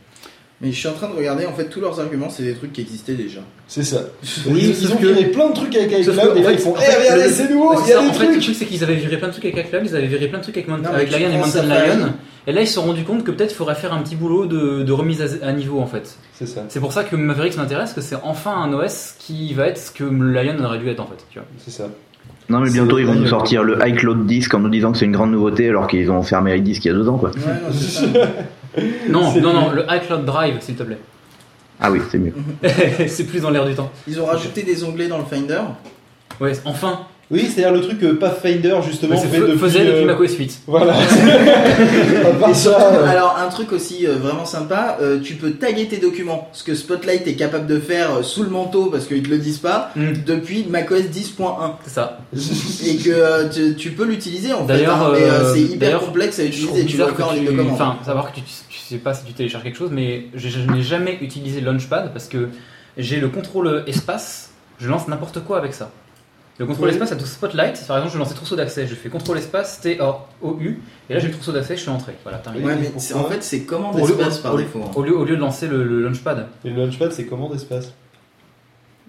Mais 0.59 0.71
je 0.71 0.77
suis 0.79 0.87
en 0.87 0.93
train 0.93 1.07
de 1.07 1.13
regarder, 1.15 1.45
en 1.45 1.53
fait, 1.53 1.65
tous 1.69 1.79
leurs 1.79 1.99
arguments, 1.99 2.29
c'est 2.31 2.41
des 2.41 2.55
trucs 2.55 2.73
qui 2.73 2.81
existaient 2.81 3.13
déjà. 3.13 3.41
C'est 3.67 3.83
ça. 3.83 4.01
Oui, 4.47 4.75
ils, 4.81 4.91
ont 4.91 4.95
que- 4.95 5.05
viré 5.05 5.25
plein 5.25 5.49
de 5.49 5.53
trucs 5.53 5.75
avec 5.75 5.91
iCloud, 5.91 6.17
et 6.17 6.19
en 6.19 6.33
là 6.33 6.41
fait, 6.49 6.53
ils 6.53 6.59
font 6.59 6.73
Eh, 6.77 6.99
regardez, 7.11 7.29
c'est 7.29 7.49
nouveau, 7.51 7.73
il 7.73 7.79
c'est 7.85 7.91
y 7.91 7.93
a 7.93 8.01
des 8.01 8.07
en 8.07 8.13
fait, 8.13 8.23
le 8.25 8.31
trucs 8.31 8.41
truc, 8.43 8.55
c'est 8.55 8.65
qu'ils 8.65 8.83
avaient 8.83 8.95
viré 8.95 9.17
plein 9.17 9.27
de 9.27 9.33
trucs 9.33 9.45
avec 9.45 9.67
iCloud, 9.67 9.83
ils 9.85 9.95
avaient 9.95 10.07
viré 10.07 10.27
plein 10.27 10.39
de 10.39 10.43
trucs 10.43 10.57
avec, 10.57 10.67
avec 10.69 11.11
Lion 11.11 11.29
et 11.31 11.37
Mountain. 11.37 11.63
Lion. 11.63 12.13
Et 12.47 12.53
là, 12.53 12.61
ils 12.61 12.67
se 12.67 12.73
sont 12.73 12.83
rendus 12.83 13.03
compte 13.03 13.23
que 13.23 13.29
peut-être 13.31 13.51
il 13.51 13.55
faudrait 13.55 13.75
faire 13.75 13.93
un 13.93 14.01
petit 14.01 14.15
boulot 14.15 14.45
de, 14.47 14.81
de 14.81 14.91
remise 14.93 15.21
à, 15.21 15.47
à 15.47 15.51
niveau 15.51 15.79
en 15.79 15.85
fait. 15.85 16.17
C'est 16.33 16.47
ça, 16.47 16.63
C'est 16.69 16.79
pour 16.79 16.91
ça 16.93 17.03
que 17.03 17.15
Mavericks 17.15 17.57
m'intéresse, 17.57 17.93
que 17.93 18.01
c'est 18.01 18.15
enfin 18.23 18.55
un 18.55 18.73
OS 18.73 19.15
qui 19.19 19.53
va 19.53 19.67
être 19.67 19.77
ce 19.77 19.91
que 19.91 20.05
Lion 20.05 20.63
aurait 20.63 20.79
dû 20.79 20.89
être 20.89 21.01
en 21.01 21.07
fait. 21.07 21.23
Tu 21.29 21.37
vois. 21.39 21.47
c'est 21.63 21.71
ça. 21.71 21.89
Non 22.49 22.61
mais 22.61 22.69
bientôt 22.71 22.97
ils 22.99 23.05
vont 23.05 23.15
nous 23.15 23.27
sortir 23.27 23.61
le 23.63 23.77
iCloud 23.85 24.25
Disk 24.25 24.53
en 24.53 24.59
nous 24.59 24.69
disant 24.69 24.93
que 24.93 24.97
c'est 24.97 25.03
une 25.05 25.11
grande 25.11 25.31
nouveauté 25.31 25.67
alors 25.67 25.87
qu'ils 25.87 26.09
ont 26.09 26.23
fermé 26.23 26.55
iDisk 26.55 26.85
il 26.85 26.87
y 26.87 26.91
a 26.91 26.93
deux 26.93 27.09
ans 27.09 27.17
quoi. 27.17 27.31
Ouais, 27.31 27.35
non, 27.45 27.67
c'est 27.73 27.89
ça. 27.89 28.05
Non, 29.09 29.33
non, 29.39 29.53
non, 29.53 29.71
le 29.71 29.85
iCloud 29.89 30.25
Drive, 30.25 30.61
s'il 30.61 30.75
te 30.75 30.83
plaît. 30.83 30.99
Ah 31.79 31.91
oui 31.91 32.01
c'est 32.09 32.17
mieux. 32.17 32.33
c'est 33.07 33.25
plus 33.25 33.41
dans 33.41 33.49
l'air 33.49 33.65
du 33.65 33.75
temps. 33.75 33.91
Ils 34.07 34.19
ont 34.19 34.25
rajouté 34.25 34.63
des 34.63 34.83
onglets 34.83 35.07
dans 35.07 35.19
le 35.19 35.25
Finder? 35.25 35.61
Ouais, 36.39 36.53
enfin. 36.65 37.07
Oui, 37.29 37.41
c'est-à-dire 37.53 37.73
le 37.73 37.81
truc 37.81 37.99
que 37.99 38.05
Pathfinder 38.13 38.77
justement 38.87 39.17
fait 39.17 39.39
depuis. 39.41 39.57
faisait 39.57 39.79
depuis 39.85 40.03
euh, 40.03 40.05
macOS 40.05 40.37
8. 40.37 40.61
Voilà. 40.67 40.93
À 42.25 42.29
part 42.39 42.49
Et 42.49 42.53
surtout, 42.53 42.79
ça, 42.79 42.93
euh, 42.93 43.05
alors 43.07 43.37
un 43.37 43.49
truc 43.49 43.73
aussi 43.73 44.07
euh, 44.07 44.13
vraiment 44.15 44.45
sympa, 44.45 44.97
euh, 45.01 45.19
tu 45.21 45.33
peux 45.35 45.51
taguer 45.51 45.87
tes 45.87 45.97
documents, 45.97 46.47
ce 46.53 46.63
que 46.63 46.73
Spotlight 46.73 47.27
est 47.27 47.35
capable 47.35 47.67
de 47.67 47.79
faire 47.79 48.15
euh, 48.19 48.23
sous 48.23 48.43
le 48.43 48.49
manteau 48.49 48.85
parce 48.85 49.05
qu'ils 49.07 49.23
te 49.23 49.29
le 49.29 49.39
disent 49.39 49.57
pas, 49.59 49.91
Hmm, 49.95 50.13
depuis 50.25 50.65
macOS 50.69 51.01
10.1. 51.03 51.71
c'est 51.83 51.89
ça. 51.89 52.19
Et 52.85 52.95
que 52.97 53.09
euh, 53.09 53.49
tu, 53.49 53.75
tu 53.75 53.91
peux 53.91 54.05
l'utiliser 54.05 54.53
en 54.53 54.65
fait, 54.65 54.73
D'ailleurs, 54.73 54.95
hein, 55.07 55.09
mais 55.13 55.23
euh, 55.23 55.31
euh, 55.43 55.53
c'est 55.53 55.61
hyper 55.61 55.79
d'ailleurs, 55.79 56.05
complexe 56.05 56.39
à 56.39 56.45
Je 56.45 56.51
trouve 56.65 56.77
utiliser, 56.77 56.85
tu 56.85 56.97
dois 56.97 57.07
bizarre 57.07 57.17
faire 57.17 57.27
en 57.27 57.29
que 57.31 57.35
ligne 57.35 57.45
de 57.45 57.51
tu... 57.51 57.57
commande. 57.57 57.73
Enfin, 57.73 57.97
savoir 58.05 58.31
que 58.31 58.35
tu, 58.37 58.41
tu 58.41 58.79
sais 58.79 58.97
pas 58.97 59.13
si 59.13 59.25
tu 59.25 59.33
télécharges 59.33 59.63
quelque 59.63 59.77
chose, 59.77 59.91
mais 59.91 60.27
je, 60.33 60.47
je 60.47 60.59
n'ai 60.59 60.81
jamais 60.81 61.17
utilisé 61.21 61.59
Launchpad 61.61 62.13
parce 62.13 62.27
que 62.27 62.47
j'ai 62.97 63.19
le 63.19 63.27
contrôle 63.27 63.83
espace, 63.87 64.51
je 64.79 64.87
lance 64.87 65.07
n'importe 65.09 65.43
quoi 65.43 65.57
avec 65.57 65.73
ça. 65.73 65.91
Le 66.59 66.65
contrôle 66.65 66.87
Oui. 66.87 66.93
espace 66.93 67.11
a 67.11 67.15
tout 67.15 67.25
Spotlight, 67.25 67.85
par 67.87 67.97
exemple 67.97 68.13
je 68.13 68.17
lance 68.19 68.33
trousseau 68.33 68.55
d'accès, 68.55 68.87
je 68.87 68.95
fais 68.95 69.09
contrôle 69.09 69.37
espace 69.37 69.79
T-O-U, 69.79 70.79
et 71.09 71.13
là 71.13 71.19
j'ai 71.19 71.27
le 71.27 71.33
trousseau 71.33 71.51
d'accès, 71.51 71.75
je 71.75 71.81
suis 71.81 71.89
entré. 71.91 72.13
Voilà, 72.23 72.39
terminé. 72.39 72.65
Ouais, 72.65 72.75
mais 72.75 72.91
en 73.13 73.23
fait 73.25 73.43
c'est 73.43 73.61
commande 73.61 73.97
espace 73.99 74.39
par 74.39 74.55
au- 74.55 74.57
défaut. 74.57 74.81
hein. 74.83 74.91
Au 74.95 75.03
lieu, 75.03 75.15
au 75.15 75.23
lieu 75.23 75.35
de 75.35 75.41
lancer 75.41 75.67
le, 75.67 75.83
le 75.83 76.01
Launchpad. 76.01 76.47
Et 76.65 76.69
le 76.71 76.75
Launchpad, 76.85 77.11
c'est 77.11 77.25
commande 77.25 77.53
espace. 77.53 77.93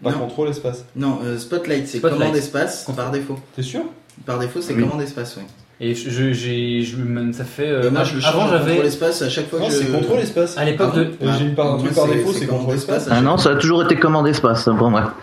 Pas 0.03 0.13
Non. 0.13 0.19
contrôle 0.19 0.49
espace. 0.51 0.85
Non, 0.95 1.21
euh, 1.25 1.39
Spotlight 1.39 1.89
c'est 1.89 2.01
commande 2.01 2.37
espace 2.37 2.85
Contrôle. 2.85 3.05
par 3.05 3.13
défaut. 3.13 3.39
T'es 3.57 3.63
sûr? 3.63 3.83
Par 4.27 4.39
défaut 4.39 4.61
c'est 4.61 4.75
Oui. 4.75 4.83
commande 4.83 5.01
espace, 5.03 5.37
ouais. 5.37 5.43
Et 5.81 5.95
je, 5.95 6.11
je- 6.11 6.33
j'ai, 6.33 6.83
je, 6.83 6.97
ça 7.33 7.45
fait. 7.45 7.69
euh, 7.69 7.89
moi 7.93 8.03
je 8.03 8.17
le 8.17 8.21
change 8.21 8.35
avant 8.35 8.49
j'avais. 8.51 8.79
espace 8.85 9.23
à 9.23 9.29
chaque 9.29 9.49
fois 9.49 9.61
Non, 9.61 9.69
que 9.69 9.73
je. 9.73 9.79
c'est 9.79 9.93
contrôle 9.93 10.19
espace. 10.19 10.59
À 10.59 10.65
l'époque 10.65 10.91
Ah 10.93 10.99
de. 10.99 11.05
bon 11.05 11.11
Euh, 11.29 11.33
j'ai 11.39 11.45
une 11.45 11.55
part- 11.55 11.75
un 11.75 11.79
truc 11.79 11.95
par 11.95 12.09
défaut, 12.09 12.33
c'est 12.33 12.47
contrôle 12.49 12.75
espace. 12.75 13.07
Ah 13.09 13.21
non 13.21 13.37
ça 13.39 13.51
a 13.51 13.55
toujours 13.55 13.85
été 13.85 13.95
commande 13.95 14.27
espace 14.27 14.69
pour 14.77 14.91
moi. 14.91 15.15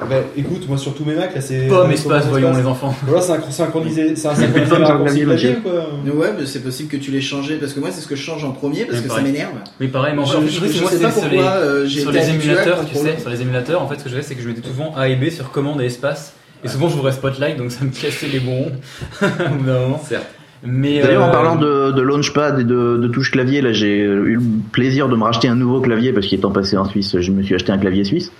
Ah 0.00 0.04
bah 0.08 0.16
écoute, 0.38 0.66
moi 0.66 0.78
sur 0.78 0.94
tous 0.94 1.04
mes 1.04 1.14
Macs 1.14 1.34
là 1.34 1.42
c'est. 1.42 1.68
Pomme 1.68 1.90
espace, 1.92 2.24
voyons 2.28 2.56
les 2.56 2.64
enfants. 2.64 2.94
Voilà, 3.06 3.20
c'est 3.20 3.32
un 3.32 3.50
synchronisé, 3.50 4.16
c'est 4.16 4.28
un 4.28 4.34
synchronisé 4.36 5.26
Ouais, 5.26 6.32
mais 6.38 6.46
c'est 6.46 6.60
possible 6.62 6.88
que 6.88 6.96
tu 6.96 7.10
les 7.10 7.20
changes 7.20 7.52
parce 7.60 7.74
que 7.74 7.80
moi 7.80 7.90
c'est 7.92 8.00
ce 8.00 8.06
que 8.06 8.16
je 8.16 8.22
change 8.22 8.42
en 8.42 8.52
premier 8.52 8.86
parce 8.86 9.00
Ouais, 9.02 9.06
que 9.06 9.12
ça 9.12 9.20
m'énerve. 9.20 9.52
Mais 9.80 9.88
pareil, 9.88 10.14
mais 10.16 10.22
en 10.22 10.26
fait, 10.26 10.48
je- 10.48 10.60
oui, 10.62 10.68
sais 10.72 10.80
pas 10.98 11.10
sur 11.10 11.20
pourquoi 11.20 11.30
les- 11.30 11.38
euh, 11.40 11.86
j'ai 11.86 12.00
sur 12.00 12.10
les 12.10 12.30
émulateurs, 12.30 12.86
tu 12.90 12.96
sais, 12.96 13.18
sur 13.20 13.28
les 13.28 13.42
émulateurs, 13.42 13.82
en 13.82 13.86
fait, 13.88 13.98
ce 13.98 14.04
que 14.04 14.08
je 14.08 14.14
faisais, 14.16 14.26
c'est 14.28 14.34
que 14.34 14.40
je 14.42 14.48
mettais 14.48 14.66
souvent 14.66 14.94
A 14.96 15.08
et 15.08 15.16
B 15.16 15.28
sur 15.28 15.50
commande 15.50 15.82
et 15.82 15.84
espace. 15.84 16.32
Et 16.64 16.68
souvent, 16.68 16.88
j'ouvrais 16.88 17.12
Spotlight, 17.12 17.56
donc 17.56 17.70
ça 17.72 17.84
me 17.84 17.90
cassait 17.90 18.26
les 18.28 18.40
bons 18.40 18.70
au 19.22 19.54
bout 19.56 19.64
d'un 19.64 19.80
moment. 19.80 20.00
Certes. 20.04 20.26
Mais 20.62 21.00
D'ailleurs, 21.00 21.24
euh, 21.24 21.28
en 21.28 21.30
parlant 21.30 21.56
de, 21.56 21.90
de 21.92 22.02
launchpad 22.02 22.60
et 22.60 22.64
de, 22.64 22.98
de 22.98 23.08
touche 23.08 23.30
clavier, 23.30 23.62
là, 23.62 23.72
j'ai 23.72 24.00
eu 24.00 24.34
le 24.34 24.42
plaisir 24.72 25.08
de 25.08 25.16
me 25.16 25.24
racheter 25.24 25.48
un 25.48 25.54
nouveau 25.54 25.80
clavier 25.80 26.12
parce 26.12 26.26
qu'étant 26.26 26.50
passé 26.50 26.76
en 26.76 26.84
Suisse, 26.84 27.18
je 27.18 27.32
me 27.32 27.42
suis 27.42 27.54
acheté 27.54 27.72
un 27.72 27.78
clavier 27.78 28.04
suisse. 28.04 28.30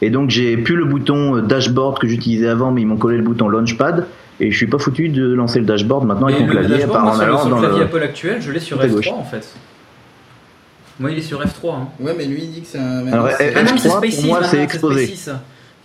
Et 0.00 0.08
donc, 0.08 0.30
j'ai 0.30 0.56
plus 0.56 0.76
le 0.76 0.86
bouton 0.86 1.36
euh, 1.36 1.40
dashboard 1.42 1.98
que 1.98 2.06
j'utilisais 2.08 2.48
avant, 2.48 2.70
mais 2.70 2.80
ils 2.82 2.86
m'ont 2.86 2.96
collé 2.96 3.18
le 3.18 3.22
bouton 3.22 3.48
launchpad. 3.48 4.06
Et 4.40 4.50
je 4.50 4.56
suis 4.56 4.66
pas 4.66 4.78
foutu 4.78 5.08
de 5.10 5.32
lancer 5.34 5.58
le 5.58 5.64
dashboard 5.66 6.06
maintenant 6.06 6.26
avec 6.28 6.40
mon 6.40 6.46
le 6.46 6.52
clavier, 6.52 6.74
à 6.76 6.78
dashboard, 6.78 6.92
part 6.98 7.04
moi, 7.04 7.14
en 7.14 7.18
le, 7.18 7.24
allant 7.24 7.38
sur 7.38 7.46
le 7.48 7.50
dans 7.54 7.60
clavier 7.60 7.78
le. 7.80 7.84
Apple 7.84 8.02
actuel, 8.02 8.36
je 8.40 8.52
l'ai 8.52 8.60
sur 8.60 8.76
côté 8.78 8.88
F3 8.88 8.92
gauche. 8.94 9.08
en 9.08 9.24
fait. 9.24 9.54
Moi, 10.98 11.10
il 11.10 11.18
est 11.18 11.22
sur 11.22 11.42
F3. 11.42 11.74
Hein. 11.74 11.88
Ouais, 12.00 12.14
mais 12.16 12.24
lui 12.24 12.40
il 12.42 12.50
dit 12.52 12.60
que 12.62 12.66
c'est 12.68 12.78
un. 12.78 13.06
Alors, 13.08 13.30
c'est- 13.32 13.50
F- 13.50 13.52
Ah 13.56 13.62
non, 13.64 13.70
mais 13.74 13.78
c'est 13.78 13.88
F3, 13.88 14.16
pour 14.16 14.24
moi, 14.26 14.44
c'est 14.44 14.62
exposé. 14.62 15.06
Spaces. 15.06 15.34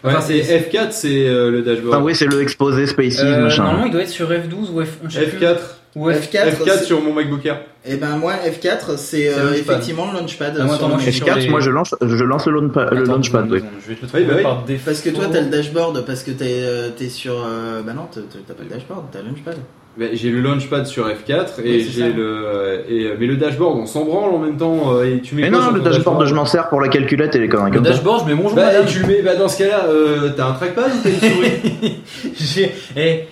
Enfin, 0.04 0.16
Ouais, 0.18 0.22
c'est 0.22 0.40
F4, 0.42 0.88
c'est 0.92 1.28
euh, 1.28 1.52
le 1.52 1.62
dashboard. 1.62 1.96
Ah 2.00 2.04
oui, 2.04 2.16
c'est 2.16 2.26
le 2.26 2.42
exposé 2.42 2.88
Spaces, 2.88 3.20
Euh, 3.20 3.42
machin. 3.44 3.64
normalement, 3.64 3.86
il 3.86 3.92
doit 3.92 4.02
être 4.02 4.10
sur 4.10 4.30
F12 4.32 4.72
ou 4.74 4.82
F11. 4.82 4.88
je 5.10 5.20
sais 5.20 5.26
plus. 5.28 5.46
F4. 5.46 5.58
Ou 5.96 6.10
F... 6.10 6.30
F4, 6.32 6.48
F4 6.56 6.78
c'est- 6.80 6.84
sur 6.86 7.02
mon 7.04 7.14
MacBook 7.14 7.46
Air. 7.46 7.62
Et 7.86 7.98
ben 7.98 8.16
moi 8.16 8.34
F4 8.48 8.96
c'est 8.96 9.30
C'est 9.30 9.30
euh, 9.38 9.54
effectivement 9.54 10.10
le 10.12 10.20
launchpad. 10.20 10.56
Ah, 10.58 10.64
moi, 10.64 10.68
sur 10.68 10.86
attends, 10.86 10.88
moi, 10.88 10.98
le 10.98 11.04
je 11.04 11.10
suis 11.12 11.20
Mac. 11.22 11.28
sur 11.30 11.38
F4, 11.38 11.44
les- 11.44 11.50
moi 11.50 11.60
je 11.60 11.70
lance, 11.70 11.96
je 12.02 12.24
lance 12.24 12.46
le, 12.48 12.54
launchpad- 12.62 13.50
le 13.50 13.56
oui. 13.56 13.62
Je 13.84 13.90
vais 13.90 13.96
te 13.96 14.02
le 14.02 14.06
Oui, 14.06 14.08
trouver 14.08 14.24
bah 14.26 14.34
oui. 14.38 14.44
par 14.44 14.64
défaut. 14.64 14.84
Parce 14.86 15.02
que 15.02 15.10
toi 15.10 15.26
t'as 15.30 15.42
le 15.42 15.48
dashboard 15.50 16.06
parce 16.06 16.24
que 16.24 16.32
t'es 16.32 16.46
euh, 16.64 16.90
t'es 16.98 17.10
sur. 17.10 17.34
euh, 17.46 17.82
Bah 17.82 17.92
non, 17.94 18.08
t'as 18.12 18.22
pas 18.22 18.64
le 18.64 18.70
dashboard, 18.70 19.06
t'as 19.12 19.20
le 19.20 19.26
launchpad. 19.28 19.58
Bah, 19.98 20.06
j'ai 20.14 20.30
le 20.30 20.40
launchpad 20.40 20.86
sur 20.86 21.06
F4 21.06 21.60
et 21.66 21.70
Oui, 21.70 21.90
j'ai 21.92 22.00
ça. 22.04 22.08
le 22.08 22.14
euh, 22.46 22.78
et 22.90 23.10
mais 23.20 23.26
le 23.28 23.36
dashboard 23.36 23.78
on 23.78 23.86
s'en 23.86 24.06
branle 24.06 24.34
en 24.34 24.40
même 24.40 24.56
temps 24.56 24.96
euh, 24.96 25.04
et 25.04 25.20
tu 25.20 25.36
mets 25.36 25.42
Mais 25.42 25.50
non, 25.50 25.70
le 25.72 25.80
ton 25.82 25.90
dashboard, 25.90 26.26
je 26.28 26.34
m'en 26.34 26.46
sers 26.46 26.70
pour 26.70 26.80
la 26.80 26.88
calculette 26.88 27.36
et 27.36 27.40
les 27.40 27.50
conneries 27.50 27.72
Le 27.72 27.76
comme 27.76 27.86
ça. 27.86 27.92
dashboard, 27.92 28.22
je 28.26 28.34
mets 28.34 28.42
bonjour 28.42 28.56
Bah, 28.56 28.72
et 28.82 28.86
tu 28.86 29.00
le 29.00 29.08
mets 29.08 29.22
bah 29.22 29.36
dans 29.36 29.50
ce 29.50 29.58
cas-là 29.58 29.88
euh, 29.90 30.30
t'as 30.36 30.48
un 30.48 30.54
trackpad 30.54 30.86
ou 30.86 30.98
t'as 31.04 31.10
une 31.10 31.20
souris? 31.20 32.00
J'ai- 32.40 32.72
eh, 32.96 33.24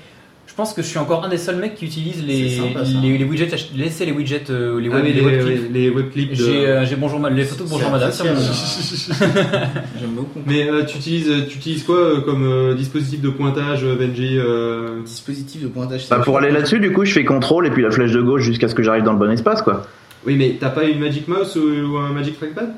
pense 0.59 0.73
que 0.73 0.81
je 0.81 0.87
suis 0.87 0.97
encore 0.97 1.23
un 1.23 1.29
des 1.29 1.37
seuls 1.37 1.55
mecs 1.55 1.75
qui 1.75 1.85
utilise 1.85 2.21
les, 2.21 2.49
C'est 2.49 2.57
sympa, 2.57 2.81
les, 3.01 3.17
les 3.17 3.23
widgets, 3.23 3.47
laissez 3.77 4.05
les 4.05 4.11
widgets, 4.11 4.43
euh, 4.49 4.77
les, 4.77 4.89
Ah 4.89 4.95
web, 4.95 5.05
mais 5.05 5.13
les 5.13 5.57
les, 5.69 5.89
webclips. 5.89 6.31
les 6.31 6.35
J'ai 6.35 6.67
euh, 6.67 6.85
bonjour 6.97 7.25
les 7.29 7.45
photos 7.45 7.65
de 7.65 7.71
bonjour 7.71 7.89
madame. 7.89 8.11
J'aime 9.99 10.09
beaucoup. 10.17 10.41
Mais 10.45 10.69
euh, 10.69 10.83
tu 10.83 10.97
utilises 10.97 11.31
tu 11.47 11.59
utilises 11.59 11.83
quoi 11.83 11.95
euh, 11.95 12.19
comme 12.19 12.43
euh, 12.43 12.75
dispositif 12.75 13.21
de 13.21 13.29
pointage 13.29 13.85
Benji 13.85 14.37
euh, 14.37 15.01
Dispositif 15.05 15.63
de 15.63 15.69
pointage. 15.69 16.09
Bah, 16.09 16.19
pour 16.25 16.37
aller 16.37 16.51
là-dessus, 16.51 16.81
du 16.81 16.91
coup, 16.91 17.05
je 17.05 17.13
fais 17.13 17.23
contrôle 17.23 17.65
et 17.65 17.69
puis 17.69 17.81
la 17.81 17.91
flèche 17.91 18.11
de 18.11 18.21
gauche 18.21 18.41
jusqu'à 18.41 18.67
ce 18.67 18.75
que 18.75 18.83
j'arrive 18.83 19.03
dans 19.03 19.13
le 19.13 19.19
bon 19.19 19.31
espace, 19.31 19.61
quoi. 19.61 19.87
Oui 20.27 20.35
mais 20.35 20.57
t'as 20.59 20.71
pas 20.71 20.83
une 20.83 20.99
Magic 20.99 21.29
Mouse 21.29 21.55
ou, 21.55 21.93
ou 21.93 21.97
un 21.99 22.11
Magic 22.11 22.37
Trackpad? 22.37 22.73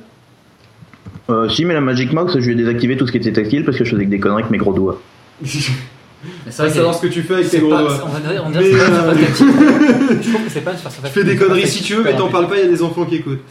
Euh, 1.32 1.50
si, 1.50 1.66
mais 1.66 1.74
la 1.74 1.82
Magic 1.82 2.14
Mouse, 2.14 2.38
je 2.40 2.48
vais 2.48 2.56
désactiver 2.56 2.96
tout 2.96 3.08
ce 3.08 3.12
qui 3.12 3.18
était 3.18 3.34
tactile 3.34 3.66
parce 3.66 3.76
que 3.76 3.86
je 3.86 3.90
faisais 3.90 4.06
que 4.06 4.12
des 4.12 4.20
conneries 4.20 4.42
avec 4.42 4.52
mes 4.52 4.60
gros 4.60 4.74
doigts. 4.74 5.02
C'est 6.52 6.64
vrai 6.64 6.72
savoir 6.72 6.96
ce 6.96 7.02
que 7.02 7.08
tu 7.08 7.24
fais 7.24 7.36
avec 7.36 7.50
tes 7.50 7.60
gros 7.60 7.74
on 7.74 7.78
va 7.84 8.20
dire, 8.20 8.44
c'est 8.54 8.72
pas 8.78 8.86
une 8.88 8.94
euh, 8.94 9.34
surface. 9.34 9.40
Je 10.22 10.30
trouve 10.30 10.44
que 10.46 10.52
c'est 10.52 10.62
pas 10.62 10.72
une 10.72 10.78
surface 10.78 11.12
Tu 11.14 11.20
fais 11.20 11.24
des 11.24 11.36
conneries 11.36 11.68
si 11.68 11.84
tu 11.84 11.96
veux 11.96 12.04
mais 12.04 12.16
t'en 12.16 12.30
parles 12.30 12.48
pas 12.48 12.58
il 12.58 12.66
y 12.66 12.68
a 12.68 12.72
des 12.72 12.84
enfants 12.84 13.06
qui 13.06 13.16
écoutent. 13.16 13.42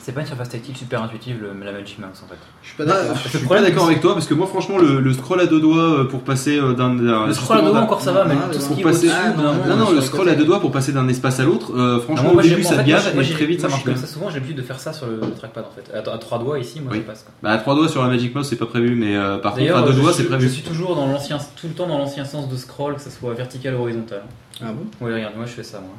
C'est 0.00 0.12
pas 0.12 0.20
une 0.22 0.26
surface 0.26 0.48
tactile 0.48 0.76
super 0.76 1.02
intuitive 1.02 1.36
le- 1.40 1.64
la 1.64 1.72
Magic 1.72 1.98
Mouse 1.98 2.08
en 2.24 2.28
fait. 2.28 2.34
Je 2.62 2.68
suis 2.68 2.76
pas 2.76 2.84
d'accord. 2.84 3.14
je 3.14 3.28
suis 3.28 3.38
Le 3.38 3.38
pas 3.40 3.44
problème, 3.44 3.64
d'accord 3.64 3.84
c'est- 3.84 3.90
avec 3.90 4.00
toi 4.02 4.14
parce 4.14 4.26
que 4.26 4.34
moi 4.34 4.46
franchement 4.46 4.78
le, 4.78 5.00
le 5.00 5.12
scroll 5.12 5.40
à 5.40 5.46
deux 5.46 5.60
doigts 5.60 6.08
pour 6.08 6.20
passer 6.22 6.58
d'un 6.76 6.94
Le 6.94 7.32
scroll 7.32 7.58
à 7.58 7.62
deux 7.62 7.70
doigts 7.70 7.80
encore 7.80 8.00
ça 8.00 8.12
va, 8.12 8.24
mais 8.24 8.34
Ah, 8.42 8.48
tout 8.52 8.58
ce 8.60 8.72
qui 8.72 8.80
est 8.80 8.82
passer- 8.82 9.08
Ah, 9.10 9.30
non, 9.68 9.76
Non 9.76 9.90
le 9.92 10.00
scroll 10.00 10.28
à 10.28 10.34
deux 10.34 10.44
doigts 10.44 10.60
pour 10.60 10.72
passer 10.72 10.92
d'un 10.92 11.06
espace 11.08 11.38
à 11.40 11.44
l'autre 11.44 11.72
euh, 11.76 11.98
Ah, 12.00 12.04
franchement 12.04 12.32
moi, 12.34 12.42
au 12.42 12.46
début 12.46 12.62
ça 12.62 12.82
gave 12.82 13.12
et 13.18 13.30
très 13.32 13.46
vite 13.46 13.60
ça 13.60 13.68
marche 13.68 13.84
bien. 13.84 13.94
souvent 13.96 14.28
j'ai 14.28 14.34
l'habitude 14.36 14.56
de 14.56 14.62
faire 14.62 14.80
ça 14.80 14.92
sur 14.92 15.06
le 15.06 15.20
trackpad 15.38 15.64
en 15.64 15.70
fait. 15.74 15.94
À, 15.94 16.12
à 16.14 16.18
trois 16.18 16.38
doigts 16.38 16.58
ici, 16.58 16.80
moi 16.80 16.90
Oui. 16.92 16.98
ça 16.98 17.04
passe. 17.12 17.22
quoi. 17.22 17.32
Bah 17.42 17.50
à 17.50 17.58
trois 17.58 17.74
doigts 17.74 17.88
sur 17.88 18.02
la 18.02 18.08
Magic 18.08 18.34
Mouse 18.34 18.46
c'est 18.48 18.56
pas 18.56 18.66
prévu 18.66 18.94
mais 18.96 19.16
euh, 19.16 19.38
par 19.38 19.54
contre 19.54 19.76
à 19.76 19.82
deux 19.82 19.92
je 19.92 20.00
doigts 20.00 20.12
c'est 20.12 20.24
prévu. 20.24 20.48
Je 20.48 20.52
suis 20.52 20.62
toujours 20.62 20.96
dans 20.96 21.06
l'ancien, 21.06 21.38
tout 21.56 21.68
le 21.68 21.74
temps 21.74 21.86
dans 21.86 21.98
l'ancien 21.98 22.24
sens 22.24 22.48
de 22.48 22.56
scroll, 22.56 22.96
que 22.96 23.00
ce 23.02 23.10
soit 23.10 23.32
vertical 23.34 23.74
ou 23.76 23.82
horizontal. 23.82 24.22
Ah 24.60 24.66
bon? 24.72 24.84
Oui, 25.00 25.12
regarde, 25.14 25.34
moi 25.36 25.46
je 25.46 25.52
fais 25.52 25.62
ça 25.62 25.78
moi. 25.78 25.90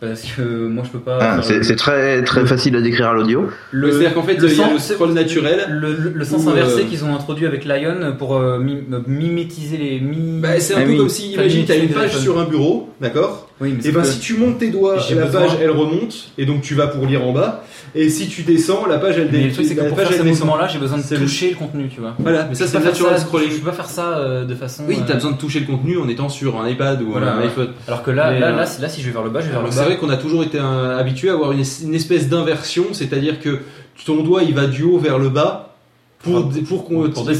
Parce 0.00 0.22
que 0.22 0.42
moi 0.68 0.84
je 0.86 0.90
peux 0.90 1.00
pas. 1.00 1.18
Ah, 1.20 1.40
c'est 1.42 1.58
le- 1.58 1.74
très 1.76 2.22
très 2.22 2.46
facile 2.46 2.76
à 2.76 2.80
décrire 2.80 3.08
à 3.08 3.14
l'audio. 3.14 3.48
le- 3.72 3.90
C'est-à-dire 3.90 4.14
qu'en 4.14 4.22
fait 4.22 4.36
le 4.36 4.46
il 4.48 4.56
y 4.56 4.60
a 4.60 4.64
sens- 4.64 4.72
le 4.72 4.78
scroll 4.78 5.12
naturel. 5.12 5.66
Le, 5.70 5.92
le- 5.92 6.12
le 6.14 6.24
sens 6.24 6.46
inversé 6.46 6.82
euh, 6.82 6.84
qu'ils 6.84 7.04
ont 7.04 7.12
introduit 7.16 7.46
avec 7.46 7.64
Lion 7.64 8.14
pour 8.16 8.36
euh, 8.36 8.60
mi- 8.60 8.84
euh, 8.92 9.00
mimétiser 9.08 9.76
les 9.76 9.98
mi. 10.00 10.38
Bah, 10.40 10.60
c'est 10.60 10.74
un 10.74 10.78
Ah 10.78 10.84
peu 10.84 10.90
oui. 10.90 10.96
comme 10.98 11.08
si, 11.08 11.32
imagine, 11.32 11.64
t'as 11.66 11.76
une 11.78 11.88
page 11.88 12.16
sur 12.16 12.38
un 12.38 12.44
bureau, 12.44 12.90
d'accord? 13.00 13.47
Oui, 13.60 13.72
mais 13.72 13.78
Et 13.78 13.82
c'est 13.82 13.92
ben 13.92 14.02
que- 14.02 14.06
si 14.08 14.20
tu 14.20 14.36
montes 14.36 14.58
tes 14.58 14.70
doigts, 14.70 14.96
la 14.96 15.24
besoin- 15.26 15.40
page 15.42 15.58
elle 15.60 15.70
remonte, 15.70 16.30
et 16.38 16.46
donc 16.46 16.62
tu 16.62 16.74
vas 16.74 16.86
pour 16.86 17.06
lire 17.06 17.24
en 17.26 17.32
bas. 17.32 17.64
Et 17.94 18.10
si 18.10 18.28
tu 18.28 18.42
descends, 18.42 18.86
la 18.86 18.98
page 18.98 19.16
elle, 19.18 19.28
Mais 19.32 19.38
dé- 19.38 19.44
le 19.46 19.52
truc 19.52 19.66
c'est 19.66 19.74
que 19.74 19.80
pour 19.80 19.96
page 19.96 20.08
faire 20.08 20.16
ces 20.18 20.22
descend. 20.22 20.40
mouvements-là, 20.46 20.68
j'ai 20.68 20.78
besoin 20.78 20.98
de 20.98 21.16
toucher 21.16 21.50
le 21.50 21.56
contenu, 21.56 21.88
tu 21.88 22.00
vois. 22.00 22.14
Voilà, 22.18 22.44
mais 22.48 22.54
ça 22.54 22.66
c'est 22.66 22.78
natural 22.78 23.14
ça- 23.18 23.24
scrolling. 23.24 23.50
Je 23.50 23.56
peux 23.58 23.66
pas 23.70 23.72
faire 23.72 23.88
ça 23.88 24.18
euh, 24.18 24.44
de 24.44 24.54
façon. 24.54 24.84
Oui, 24.86 24.98
t'as 25.06 25.12
euh, 25.12 25.14
besoin 25.16 25.30
de 25.32 25.38
toucher 25.38 25.60
le 25.60 25.66
contenu 25.66 25.96
en 25.98 26.08
étant 26.08 26.28
sur 26.28 26.60
un 26.60 26.68
iPad 26.68 27.00
ou 27.02 27.10
Voilà, 27.12 27.34
un 27.34 27.38
ouais. 27.38 27.44
iPhone. 27.46 27.68
Alors 27.86 28.02
que 28.02 28.10
là, 28.10 28.30
Mais, 28.30 28.40
là, 28.40 28.48
euh, 28.48 28.56
là, 28.56 28.66
si- 28.66 28.80
là, 28.82 28.88
si 28.88 29.00
je 29.00 29.06
vais 29.06 29.12
vers 29.12 29.24
le 29.24 29.30
bas, 29.30 29.40
je 29.40 29.46
vais 29.46 29.52
vers 29.52 29.60
le 29.60 29.64
Alors, 29.66 29.72
C'est 29.72 29.80
bas. 29.80 29.86
vrai 29.86 29.96
qu'on 29.96 30.10
a 30.10 30.16
toujours 30.18 30.42
été 30.44 30.58
euh, 30.60 30.98
habitué 30.98 31.30
à 31.30 31.32
avoir 31.32 31.52
une, 31.52 31.60
es- 31.60 31.82
une 31.82 31.94
espèce 31.94 32.28
d'inversion, 32.28 32.84
c'est-à-dire 32.92 33.40
que 33.40 33.60
ton 34.04 34.22
doigt 34.22 34.42
il 34.42 34.54
va 34.54 34.66
du 34.66 34.82
haut 34.84 34.98
vers 34.98 35.18
le 35.18 35.30
bas 35.30 35.74
pour, 36.22 36.36
Ah, 36.52 36.58
pour, 36.68 36.84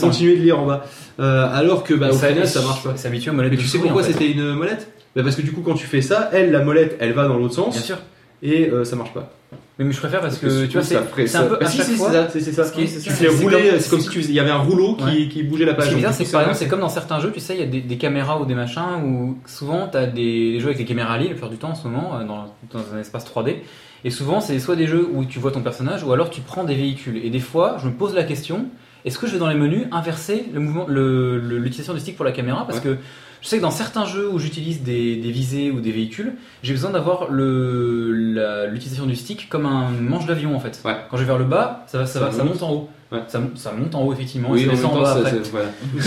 continuer 0.00 0.36
de 0.36 0.42
lire 0.42 0.58
en 0.58 0.66
bas. 0.66 0.84
Euh, 1.20 1.46
alors 1.52 1.84
que 1.84 1.94
bah, 1.94 2.08
au 2.10 2.16
final 2.16 2.46
ça 2.48 2.62
marche 2.62 2.82
pas. 2.82 2.94
C'est 2.96 3.08
habitué 3.08 3.30
aux 3.30 3.34
molettes 3.34 3.50
Mais 3.52 3.56
de 3.58 3.62
tu 3.62 3.68
sais 3.68 3.78
pourquoi 3.78 4.02
c'était 4.02 4.30
une 4.30 4.54
molette? 4.54 4.88
Bah 5.16 5.22
Parce 5.22 5.36
que 5.36 5.42
du 5.42 5.52
coup 5.52 5.62
quand 5.62 5.74
tu 5.74 5.86
fais 5.86 6.02
ça, 6.02 6.30
elle, 6.32 6.50
la 6.52 6.62
molette, 6.62 6.96
elle 7.00 7.12
va 7.12 7.26
dans 7.28 7.36
l'autre 7.38 7.54
sens 7.54 7.74
Bien 7.74 7.82
sûr. 7.82 7.98
et 8.42 8.68
euh, 8.70 8.84
ça 8.84 8.96
marche 8.96 9.12
pas. 9.14 9.30
Mais 9.78 9.84
mais 9.84 9.92
je 9.92 9.98
préfère 9.98 10.20
parce 10.20 10.38
que 10.38 10.66
tu 10.66 10.72
vois, 10.72 10.82
c'est 10.82 10.96
un 10.96 11.02
peu 11.02 11.56
Bah, 11.60 11.66
si, 11.66 11.78
si, 11.78 11.84
c'est 11.84 11.96
ça, 11.96 12.28
c'est 12.30 12.40
ça. 12.52 12.64
Ce 12.64 12.72
qui 12.72 12.84
Tu 12.86 13.10
fais 13.10 13.28
rouler, 13.28 13.68
comme- 13.70 13.78
c'est 13.80 13.90
comme 13.90 14.00
si 14.00 14.08
tu 14.08 14.20
il 14.20 14.32
y 14.32 14.40
avait 14.40 14.50
un 14.50 14.58
rouleau 14.58 14.96
qui, 14.96 15.04
Ouais. 15.04 15.28
qui 15.28 15.44
bougeait 15.44 15.64
la 15.64 15.72
Ce 15.72 15.76
page. 15.76 15.86
qui 15.86 15.92
est 15.92 15.96
bizarre, 15.96 16.10
Donc, 16.10 16.18
c'est 16.18 16.24
que 16.24 16.30
par 16.32 16.40
exemple, 16.42 16.58
c'est 16.58 16.68
comme 16.68 16.80
dans 16.80 16.88
certains 16.88 17.20
jeux, 17.20 17.30
tu 17.32 17.38
sais, 17.38 17.54
il 17.54 17.60
y 17.60 17.62
a 17.62 17.66
des, 17.66 17.80
des 17.80 17.96
caméras 17.96 18.40
ou 18.40 18.44
des 18.44 18.56
machins 18.56 18.82
où 19.04 19.38
souvent 19.46 19.86
tu 19.88 19.96
as 19.96 20.06
des, 20.06 20.52
des 20.54 20.58
jeux 20.60 20.66
avec 20.66 20.78
les 20.78 20.84
caméras 20.84 21.14
à 21.14 21.18
la 21.18 21.26
plupart 21.26 21.48
du 21.48 21.58
temps 21.58 21.70
en 21.70 21.74
ce 21.76 21.86
moment, 21.86 22.16
euh, 22.16 22.24
dans, 22.24 22.46
dans 22.72 22.84
un 22.94 22.98
espace 22.98 23.24
3D. 23.24 23.56
Et 24.04 24.10
souvent, 24.10 24.40
c'est 24.40 24.58
soit 24.58 24.74
des 24.76 24.88
jeux 24.88 25.08
où 25.14 25.24
tu 25.24 25.38
vois 25.38 25.52
ton 25.52 25.60
personnage 25.62 26.02
ou 26.02 26.12
alors 26.12 26.30
tu 26.30 26.40
prends 26.40 26.64
des 26.64 26.74
véhicules. 26.74 27.24
Et 27.24 27.30
des 27.30 27.40
fois, 27.40 27.76
je 27.80 27.86
me 27.86 27.92
pose 27.92 28.14
la 28.16 28.24
question 28.24 28.66
est-ce 29.04 29.16
que 29.16 29.28
je 29.28 29.34
vais 29.34 29.38
dans 29.38 29.48
les 29.48 29.54
menus 29.54 29.86
inverser 29.92 30.46
le 30.52 30.58
mouvement, 30.58 30.86
le- 30.88 31.38
le- 31.38 31.58
l'utilisation 31.58 31.94
du 31.94 32.00
stick 32.00 32.16
pour 32.16 32.24
la 32.24 32.32
caméra? 32.32 32.64
Parce 32.66 32.80
que 32.80 32.96
je 33.42 33.48
sais 33.48 33.56
que 33.58 33.62
dans 33.62 33.70
certains 33.70 34.04
jeux 34.04 34.28
où 34.28 34.38
j'utilise 34.38 34.82
des, 34.82 35.16
des 35.16 35.30
visées 35.30 35.70
ou 35.70 35.80
des 35.80 35.92
véhicules, 35.92 36.34
j'ai 36.62 36.72
besoin 36.72 36.90
d'avoir 36.90 37.28
l'utilisation 37.30 39.06
du 39.06 39.16
stick 39.16 39.48
comme 39.48 39.66
un 39.66 39.90
manche 39.90 40.26
d'avion 40.26 40.54
en 40.56 40.60
fait. 40.60 40.80
Ouais. 40.84 40.96
Quand 41.10 41.16
je 41.16 41.22
vais 41.22 41.28
vers 41.28 41.38
le 41.38 41.44
bas, 41.44 41.84
ça, 41.86 41.98
va, 41.98 42.06
ça, 42.06 42.14
Ça 42.20 42.26
va, 42.26 42.32
ça 42.32 42.44
monte. 42.44 42.62
en 42.62 42.70
haut. 42.72 42.88
Ouais. 43.12 43.20
Ça, 43.28 43.38
mon- 43.38 43.56
ça 43.56 43.72
monte 43.72 43.94
en 43.94 44.02
haut 44.02 44.12
effectivement 44.12 44.48
Oui, 44.50 44.68
et 44.70 44.76
ça 44.76 44.86
en 44.86 44.90
en 44.90 45.02
bas 45.02 45.12
après. 45.12 45.32
voilà. 45.50 45.68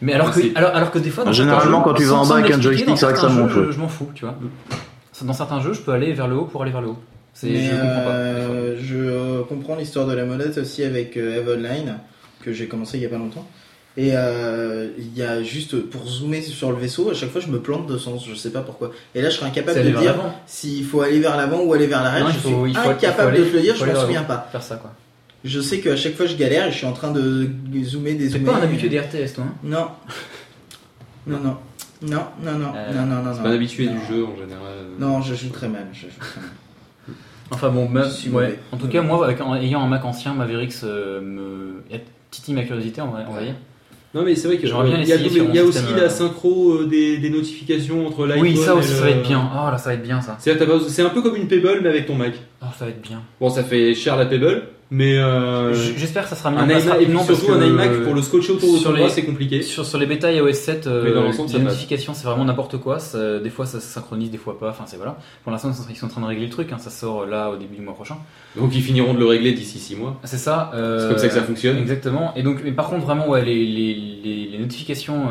Mais 0.00 0.12
alors 0.12 0.32
que, 0.32 0.40
alors, 0.54 0.74
alors 0.74 0.90
que 0.90 0.98
des 0.98 1.10
fois, 1.10 1.24
dans 1.24 1.32
Généralement, 1.32 1.80
quand 1.80 1.94
tu 1.94 2.04
vas 2.04 2.16
en 2.16 2.26
bas 2.26 2.36
avec 2.36 2.50
un 2.52 2.60
joystick, 2.60 2.96
c'est 2.98 3.06
vrai 3.06 3.14
que 3.14 3.20
ça 3.20 3.28
monte. 3.28 3.50
Je, 3.50 3.72
je 3.72 3.78
m'en 3.78 3.88
fous, 3.88 4.10
tu 4.14 4.24
vois. 4.24 4.36
Dans 5.22 5.32
certains 5.32 5.60
jeux, 5.60 5.72
je 5.72 5.80
peux 5.80 5.92
aller 5.92 6.12
vers 6.12 6.28
le 6.28 6.36
haut 6.36 6.44
pour 6.44 6.62
aller 6.62 6.72
vers 6.72 6.82
le 6.82 6.88
haut. 6.88 6.98
Mais, 7.42 7.64
je 7.64 7.70
comprends 7.70 7.86
euh, 8.10 8.76
euh, 8.92 9.42
comprends 9.48 9.74
l'histoire 9.76 10.06
de 10.06 10.12
la 10.14 10.24
molette 10.24 10.58
aussi 10.58 10.84
avec 10.84 11.16
euh, 11.16 11.40
Eve 11.40 11.48
Online, 11.58 11.96
que 12.42 12.52
j'ai 12.52 12.68
commencé 12.68 12.96
il 12.98 13.02
y 13.02 13.06
a 13.06 13.08
pas 13.08 13.18
longtemps. 13.18 13.46
Et 13.96 14.10
euh, 14.14 14.88
il 14.98 15.16
y 15.16 15.22
a 15.22 15.42
juste 15.44 15.80
pour 15.88 16.04
zoomer 16.08 16.42
sur 16.42 16.72
le 16.72 16.78
vaisseau, 16.78 17.10
à 17.10 17.14
chaque 17.14 17.30
fois 17.30 17.40
je 17.40 17.46
me 17.46 17.60
plante 17.60 17.86
de 17.86 17.96
sens, 17.96 18.26
je 18.28 18.34
sais 18.34 18.50
pas 18.50 18.62
pourquoi. 18.62 18.90
Et 19.14 19.22
là 19.22 19.30
je 19.30 19.36
serais 19.36 19.46
incapable 19.46 19.84
de 19.84 19.90
dire 19.90 20.16
s'il 20.46 20.84
faut 20.84 21.00
aller 21.02 21.20
vers 21.20 21.36
l'avant 21.36 21.60
ou 21.62 21.72
aller 21.74 21.86
vers 21.86 22.02
l'arrière. 22.02 22.28
Je 22.28 22.38
faut- 22.38 22.64
suis 22.66 22.74
faut- 22.74 22.88
incapable 22.90 23.28
aller- 23.36 23.44
de 23.44 23.50
te 23.50 23.54
le 23.56 23.62
dire, 23.62 23.76
je 23.76 23.84
m'en 23.84 23.94
souviens 24.00 24.24
pas. 24.24 24.48
faire 24.50 24.62
ça 24.64 24.76
quoi. 24.76 24.92
Je 25.44 25.60
sais 25.60 25.78
qu'à 25.80 25.94
chaque 25.94 26.16
fois 26.16 26.26
je 26.26 26.34
galère 26.36 26.66
et 26.66 26.72
je 26.72 26.76
suis 26.78 26.86
en 26.86 26.92
train 26.92 27.12
de 27.12 27.48
zoomer, 27.84 28.12
T'es 28.12 28.18
dézoomer. 28.18 28.44
pas 28.50 28.58
un 28.58 28.62
habitué 28.62 28.88
des 28.88 28.98
RTS, 28.98 29.34
toi 29.34 29.44
hein 29.46 29.54
Non. 29.62 29.86
Non, 31.26 31.38
non. 31.38 31.56
Non, 32.02 32.24
non, 32.42 32.58
non, 32.58 32.72
Euh, 32.76 32.92
non, 32.92 33.06
non, 33.06 33.22
non. 33.22 33.30
C'est 33.32 33.38
non. 33.38 33.42
pas 33.44 33.48
un 33.50 33.54
habitué 33.54 33.86
Non. 33.86 33.92
du 33.92 34.06
jeu 34.12 34.24
en 34.26 34.36
général. 34.36 34.74
Non, 34.98 35.22
je 35.22 35.34
joue 35.34 35.48
très 35.50 35.68
mal. 35.68 35.86
Je 35.92 36.00
joue 36.00 36.18
très 36.18 36.40
mal. 36.40 36.50
Enfin 37.52 37.68
bon, 37.70 37.88
même- 37.88 38.08
ouais. 38.32 38.58
En 38.72 38.76
tout 38.76 38.88
cas, 38.88 39.00
moi, 39.02 39.24
avec, 39.24 39.40
en 39.40 39.54
ayant 39.54 39.82
un 39.82 39.86
Mac 39.86 40.04
ancien, 40.04 40.34
Mavericks 40.34 40.74
euh, 40.82 41.20
me 41.20 41.82
titille 42.30 42.54
ma 42.54 42.64
curiosité, 42.64 43.00
on 43.00 43.10
va, 43.12 43.20
on 43.28 43.32
va 43.32 43.42
dire. 43.42 43.54
Non 44.14 44.22
mais 44.22 44.34
c'est 44.36 44.46
vrai 44.46 44.58
que 44.58 44.66
bien 44.84 45.00
il 45.02 45.08
y 45.08 45.12
a, 45.12 45.16
il 45.16 45.54
y 45.56 45.58
a 45.58 45.64
aussi 45.64 45.78
la 45.96 46.02
euh, 46.04 46.08
synchro 46.08 46.72
euh, 46.82 46.86
des, 46.86 47.18
des 47.18 47.30
notifications 47.30 48.06
entre 48.06 48.26
l'iPhone 48.26 48.42
Oui, 48.42 48.56
ça 48.56 48.72
et 48.72 48.74
aussi, 48.76 48.90
le- 48.90 48.94
ça 48.96 49.02
va 49.02 49.10
être 49.10 49.26
bien. 49.26 49.50
Oh 49.52 49.70
là, 49.72 49.76
ça 49.78 49.90
va 49.90 49.94
être 49.94 50.02
bien 50.04 50.20
ça. 50.20 50.36
C'est 50.38 51.02
un 51.02 51.08
peu 51.10 51.20
comme 51.22 51.34
une 51.36 51.48
Pebble 51.48 51.80
mais 51.82 51.88
avec 51.88 52.06
ton 52.06 52.14
Mac. 52.14 52.34
Oh, 52.66 52.72
ça 52.78 52.84
va 52.86 52.90
être 52.90 53.02
bien. 53.02 53.22
Bon, 53.40 53.50
ça 53.50 53.62
fait 53.62 53.94
cher 53.94 54.16
la 54.16 54.26
Pebble, 54.26 54.62
mais 54.90 55.18
euh, 55.18 55.74
J'espère 55.74 56.24
que 56.24 56.28
ça 56.30 56.36
sera 56.36 56.50
un 56.50 56.54
rapidement 56.90 57.24
parce 57.24 57.38
surtout 57.38 57.52
un 57.52 57.66
iMac 57.66 58.02
pour 58.04 58.14
le 58.14 58.22
scotcher 58.22 58.52
autour 58.52 58.72
de 58.74 58.78
bras, 59.00 59.08
c'est 59.10 59.24
compliqué. 59.24 59.62
Sur, 59.62 59.84
sur 59.84 59.98
les 59.98 60.06
bêta 60.06 60.30
iOS 60.32 60.52
7, 60.52 60.86
euh, 60.86 61.02
les 61.58 61.58
notifications 61.64 62.14
c'est 62.14 62.26
vraiment 62.26 62.44
n'importe 62.44 62.78
quoi. 62.78 62.98
Ça- 62.98 63.38
des 63.40 63.50
fois 63.50 63.66
ça 63.66 63.80
se 63.80 63.86
synchronise, 63.86 64.30
des 64.30 64.38
fois 64.38 64.58
pas. 64.58 64.70
Enfin 64.70 64.84
c'est 64.86 64.96
voilà. 64.96 65.16
Pour 65.42 65.52
l'instant 65.52 65.70
ils 65.90 65.96
sont- 65.96 66.06
en 66.06 66.08
train 66.08 66.20
de 66.20 66.26
régler 66.26 66.44
le 66.46 66.50
truc. 66.52 66.70
hein. 66.72 66.78
Ça 66.78 66.90
sort 66.90 67.22
euh, 67.22 67.26
là 67.26 67.50
au 67.50 67.56
début 67.56 67.76
du 67.76 67.82
mois 67.82 67.94
prochain. 67.94 68.16
Donc 68.56 68.70
ils 68.74 68.82
finiront 68.82 69.14
de 69.14 69.18
le 69.18 69.26
régler 69.26 69.52
d'ici 69.52 69.78
6 69.78 69.96
mois. 69.96 70.20
C'est 70.24 70.36
ça. 70.38 70.70
euh, 70.74 71.00
C'est 71.00 71.08
comme 71.08 71.18
ça 71.18 71.28
que 71.28 71.34
ça 71.34 71.42
fonctionne. 71.42 71.78
Exactement. 71.78 72.32
Et 72.36 72.42
donc, 72.42 72.60
mais 72.64 72.72
par 72.72 72.88
contre 72.88 73.04
vraiment 73.04 73.28
ouais, 73.28 73.44
les, 73.44 73.64
les, 73.66 73.94
les, 74.22 74.48
les 74.52 74.58
notifications 74.58 75.28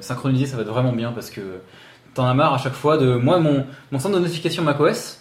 synchronisées 0.00 0.46
ça 0.46 0.56
va 0.56 0.62
être 0.62 0.68
vraiment 0.68 0.92
bien 0.92 1.12
parce 1.12 1.30
que 1.30 1.40
t'en 2.14 2.26
as 2.26 2.34
marre 2.34 2.54
à 2.54 2.58
chaque 2.58 2.74
fois 2.74 2.96
de 2.96 3.14
moi 3.16 3.38
mon 3.38 3.64
mon 3.92 3.98
centre 3.98 4.16
de 4.16 4.20
notification 4.20 4.62
macOS. 4.64 5.20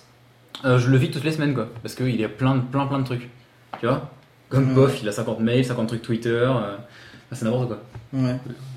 Euh, 0.66 0.78
je 0.80 0.90
le 0.90 0.98
vide 0.98 1.12
toutes 1.12 1.24
les 1.24 1.32
semaines 1.32 1.54
quoi 1.54 1.70
parce 1.82 1.96
qu'il 1.96 2.16
y 2.20 2.24
a 2.24 2.30
plein 2.30 2.56
de 2.56 2.62
plein 2.62 2.86
plein 2.88 3.00
de 3.00 3.06
trucs. 3.06 3.30
Tu 3.80 3.86
vois. 3.88 4.10
Comme 4.50 4.70
Ouais. 4.70 4.76
Pof, 4.76 5.00
il 5.02 5.10
a 5.10 5.12
50 5.12 5.40
mails, 5.40 5.66
50 5.66 5.88
trucs 5.88 6.02
Twitter. 6.04 6.30
euh, 6.30 6.76
c'est 7.32 7.46
n'importe 7.46 7.68
quoi. 7.70 7.82
Ouais. 8.14 8.36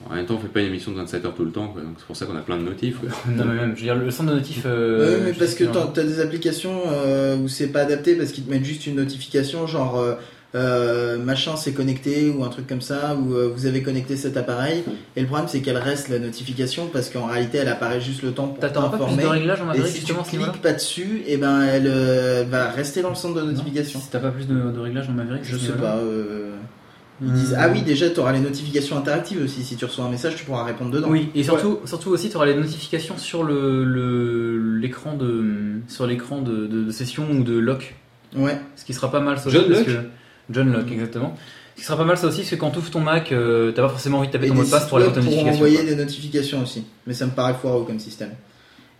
En 0.08 0.14
même 0.14 0.24
temps, 0.24 0.34
on 0.34 0.38
fait 0.38 0.48
pas 0.48 0.60
une 0.60 0.68
émission 0.68 0.92
de 0.92 0.96
27 0.96 1.24
heures 1.26 1.34
tout 1.34 1.44
le 1.44 1.50
temps, 1.50 1.68
quoi. 1.68 1.82
donc 1.82 1.96
c'est 1.98 2.06
pour 2.06 2.16
ça 2.16 2.24
qu'on 2.24 2.36
a 2.36 2.40
plein 2.40 2.56
de 2.56 2.62
notifs. 2.62 2.98
quoi. 3.00 3.10
Non 3.36 3.44
mais 3.44 3.54
même, 3.54 3.70
je 3.76 3.80
veux 3.80 3.86
dire, 3.86 3.94
le 3.96 4.10
centre 4.10 4.30
de 4.30 4.36
notif. 4.36 4.62
euh, 4.64 5.18
Ouais, 5.18 5.24
mais 5.26 5.32
parce 5.34 5.54
que 5.54 5.64
t'as 5.64 6.02
des 6.02 6.20
applications 6.20 6.80
euh, 6.86 7.36
où 7.36 7.48
c'est 7.48 7.66
pas 7.68 7.80
adapté 7.82 8.14
parce 8.14 8.30
qu'ils 8.32 8.44
te 8.44 8.50
mettent 8.50 8.64
juste 8.64 8.86
une 8.86 8.96
notification 8.96 9.66
genre 9.66 10.02
euh, 10.54 11.18
machin 11.18 11.56
s'est 11.56 11.72
connecté 11.72 12.30
ou 12.30 12.44
un 12.44 12.48
truc 12.48 12.66
comme 12.66 12.80
ça 12.80 13.14
ou 13.16 13.34
euh, 13.34 13.50
vous 13.54 13.66
avez 13.66 13.82
connecté 13.82 14.16
cet 14.16 14.36
appareil. 14.36 14.84
Et 15.16 15.20
le 15.20 15.26
problème 15.26 15.48
c'est 15.48 15.60
qu'elle 15.60 15.76
reste 15.76 16.08
la 16.08 16.18
notification 16.18 16.88
parce 16.92 17.10
qu'en 17.10 17.26
réalité 17.26 17.58
elle 17.58 17.68
apparaît 17.68 18.00
juste 18.00 18.22
le 18.22 18.32
temps 18.32 18.48
pour 18.48 18.58
T'attends 18.60 18.82
pas 18.88 18.96
plus 18.96 18.98
t'informer. 18.98 19.22
de 19.24 19.28
réglages 19.28 19.60
en 19.60 19.64
et 19.64 19.78
Maverick 19.78 19.88
si 19.96 20.04
tu 20.04 20.14
cliques 20.14 20.62
pas 20.62 20.72
dessus 20.72 21.22
et 21.26 21.36
ben 21.36 21.62
elle 21.62 21.86
euh, 21.88 22.44
va 22.48 22.70
rester 22.70 23.02
dans 23.02 23.10
le 23.10 23.14
centre 23.16 23.34
de 23.34 23.40
Non 23.40 23.46
notification. 23.52 24.00
Si 24.00 24.08
t'as 24.10 24.20
pas 24.20 24.30
plus 24.30 24.46
de, 24.46 24.54
de 24.70 24.78
réglages 24.78 25.08
en 25.08 25.12
Maverick 25.12 25.42
je 25.44 25.56
sais 25.56 25.72
pas 25.72 25.96
euh, 25.96 26.52
ils 27.22 27.28
Hmm. 27.28 27.32
disent 27.32 27.56
ah 27.58 27.68
oui 27.72 27.80
déjà 27.80 28.10
tu 28.10 28.20
auras 28.20 28.32
les 28.32 28.40
notifications 28.40 28.98
interactives 28.98 29.42
aussi. 29.42 29.62
Si 29.64 29.76
tu 29.76 29.86
reçois 29.86 30.04
un 30.04 30.10
message 30.10 30.36
tu 30.36 30.44
pourras 30.44 30.64
répondre 30.64 30.90
dedans. 30.90 31.08
Oui, 31.10 31.30
et 31.34 31.44
surtout, 31.44 31.80
surtout 31.86 32.10
aussi, 32.10 32.28
tu 32.28 32.36
auras 32.36 32.44
les 32.44 32.54
notifications 32.54 33.16
sur 33.16 33.42
le 33.42 33.84
le- 33.84 34.76
l'écran 34.76 35.14
de 35.14 35.42
sur 35.88 36.06
l'écran 36.06 36.42
de, 36.42 36.66
de, 36.66 36.84
de 36.84 36.90
session 36.90 37.24
ou 37.30 37.42
de 37.42 37.58
lock, 37.58 37.94
ouais. 38.36 38.60
Ce 38.76 38.84
qui 38.84 38.92
sera 38.92 39.10
pas 39.10 39.20
mal 39.20 39.38
ça 39.38 39.48
John 39.48 39.64
parce 39.66 39.78
Lock 39.78 39.86
que 39.86 39.92
John 40.50 40.72
Lock 40.72 40.90
exactement. 40.90 41.36
Ce 41.74 41.80
qui 41.80 41.86
sera 41.86 41.98
pas 41.98 42.04
mal 42.04 42.16
ça 42.16 42.26
aussi, 42.26 42.44
c'est 42.44 42.56
que 42.56 42.60
quand 42.60 42.70
tu 42.70 42.78
ouvres 42.78 42.90
ton 42.90 43.00
Mac, 43.00 43.32
euh, 43.32 43.70
t'as 43.72 43.82
pas 43.82 43.90
forcément 43.90 44.18
envie 44.18 44.28
de 44.28 44.32
taper 44.32 44.48
ton 44.48 44.54
mot 44.54 44.64
de 44.64 44.70
passe 44.70 44.88
pour 44.88 44.96
aller 44.96 45.08
voir 45.08 45.16
ta 45.16 45.22
pour 45.22 45.46
envoyer 45.46 45.76
quoi. 45.76 45.84
des 45.84 45.96
notifications 45.96 46.62
aussi. 46.62 46.84
Mais 47.06 47.12
ça 47.12 47.26
me 47.26 47.32
paraît 47.32 47.54
foireux 47.54 47.84
comme 47.84 47.98
système. 47.98 48.30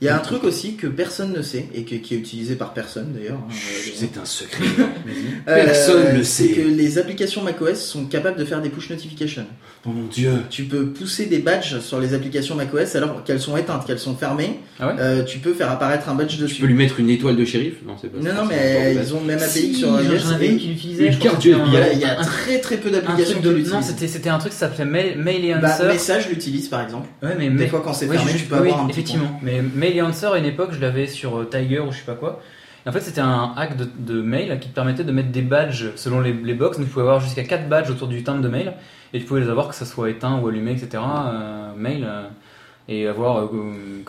Il 0.02 0.04
y 0.04 0.08
a 0.08 0.14
un 0.16 0.18
truc 0.18 0.44
aussi 0.44 0.74
que 0.74 0.86
personne 0.86 1.32
ne 1.32 1.40
sait 1.40 1.66
et 1.74 1.84
que- 1.84 1.94
qui 1.94 2.14
est 2.14 2.18
utilisé 2.18 2.54
par 2.54 2.74
personne 2.74 3.14
d'ailleurs. 3.14 3.38
hein, 3.38 3.48
euh, 3.50 3.90
C'est 3.94 4.18
un 4.18 4.26
secret. 4.26 4.64
euh, 5.48 5.64
personne 5.64 6.18
ne 6.18 6.22
c'est 6.22 6.48
sait. 6.48 6.52
que 6.52 6.60
les 6.60 6.98
applications 6.98 7.42
macOS 7.42 7.80
sont 7.80 8.04
capables 8.04 8.38
de 8.38 8.44
faire 8.44 8.60
des 8.60 8.68
push 8.68 8.90
notifications. 8.90 9.46
oh 9.86 9.90
mon 9.90 10.06
dieu. 10.08 10.32
Tu 10.50 10.64
peux 10.64 10.86
pousser 10.88 11.24
des 11.26 11.38
badges 11.38 11.78
sur 11.80 11.98
les 11.98 12.12
applications 12.12 12.54
macOS 12.56 12.94
alors 12.94 13.24
qu'elles 13.24 13.40
sont 13.40 13.56
éteintes, 13.56 13.86
qu'elles 13.86 13.98
sont 13.98 14.16
fermées. 14.16 14.60
Ah 14.78 14.88
ouais 14.88 14.94
Euh, 14.98 15.22
tu 15.24 15.38
peux 15.38 15.54
faire 15.54 15.70
apparaître 15.70 16.10
un 16.10 16.14
badge 16.14 16.32
Tu 16.32 16.36
peux 16.36 16.42
dessus. 16.42 16.66
lui 16.66 16.74
mettre 16.74 17.00
une 17.00 17.08
étoile 17.08 17.36
de 17.36 17.44
shérif 17.46 17.76
Non, 17.86 17.94
c'est 17.98 18.08
pas 18.12 18.18
Non, 18.18 18.34
non, 18.42 18.48
c'est 18.50 18.54
mais 18.56 18.96
ils 19.02 19.14
ont 19.14 19.20
le 19.20 19.26
même 19.26 19.38
API 19.42 19.50
Si, 19.50 19.74
sur 19.76 19.88
iOS. 19.88 20.18
j'en 20.18 20.30
avais 20.32 20.46
et 20.46 20.50
une 20.50 20.58
qui 20.58 20.66
l'utilisait. 20.68 21.06
une 21.06 21.12
je 21.12 21.18
crois 21.20 21.30
carte 21.30 21.44
USB, 21.46 21.58
Il 21.68 21.72
y 21.72 21.76
un- 21.78 21.82
a, 21.82 21.92
il 21.94 21.98
y 22.00 22.04
a 22.04 22.20
un- 22.20 22.22
très 22.22 22.60
très 22.60 22.76
peu 22.76 22.90
un 22.90 22.92
d'applications 22.92 23.40
de 23.40 23.52
non, 23.70 23.80
c'était 23.80 24.08
c'était 24.08 24.28
un 24.28 24.36
truc 24.38 24.52
qui 24.52 24.58
s'appelait 24.58 24.84
Mail, 24.84 25.16
Mail 25.18 25.44
et 25.46 25.54
Bah, 25.54 25.72
Answer. 25.74 25.86
message 25.88 26.28
l'utilise 26.28 26.68
par 26.68 26.82
exemple. 26.82 27.08
Ouais, 27.22 27.30
mais 27.38 27.44
Des 27.48 27.54
mais- 27.54 27.66
fois 27.68 27.80
quand 27.82 27.94
c'est 27.94 28.06
Ouais, 28.06 28.16
fermé, 28.16 28.32
je- 28.32 28.38
tu 28.38 28.44
peux 28.44 28.56
avoir 28.56 28.84
un 28.84 28.88
effectivement. 28.88 29.40
Mais 29.42 29.62
Mail 29.86 30.02
Answer, 30.02 30.30
à 30.32 30.38
une 30.38 30.44
époque, 30.44 30.72
je 30.72 30.80
l'avais 30.80 31.06
sur 31.06 31.38
euh, 31.38 31.44
Tiger 31.44 31.78
ou 31.78 31.92
je 31.92 31.98
sais 31.98 32.04
pas 32.04 32.16
quoi. 32.16 32.42
En 32.86 32.92
fait, 32.92 33.00
c'était 33.00 33.20
un 33.20 33.52
hack 33.56 33.76
de, 33.76 34.20
mail 34.20 34.58
qui 34.60 34.68
te 34.68 34.74
permettait 34.74 35.04
de 35.04 35.12
mettre 35.12 35.30
des 35.30 35.42
badges 35.42 35.92
selon 35.96 36.20
les, 36.20 36.32
les 36.32 36.54
box. 36.54 36.76
Donc, 36.76 36.86
tu 36.86 36.92
pouvais 36.92 37.04
avoir 37.04 37.20
jusqu'à 37.20 37.44
4 37.44 37.68
badges 37.68 37.90
autour 37.90 38.08
du 38.08 38.22
timbre 38.24 38.42
de 38.42 38.48
mail. 38.48 38.74
Et 39.12 39.20
tu 39.20 39.24
pouvais 39.26 39.40
les 39.40 39.48
avoir 39.48 39.68
que 39.68 39.74
ça 39.74 39.84
soit 39.84 40.10
éteint 40.10 40.40
ou 40.40 40.48
allumé, 40.48 40.72
etc. 40.72 41.02
Euh, 41.04 41.72
mail. 41.76 42.04
euh, 42.04 42.28
et 42.88 43.06
avoir 43.08 43.38
euh, 43.44 43.48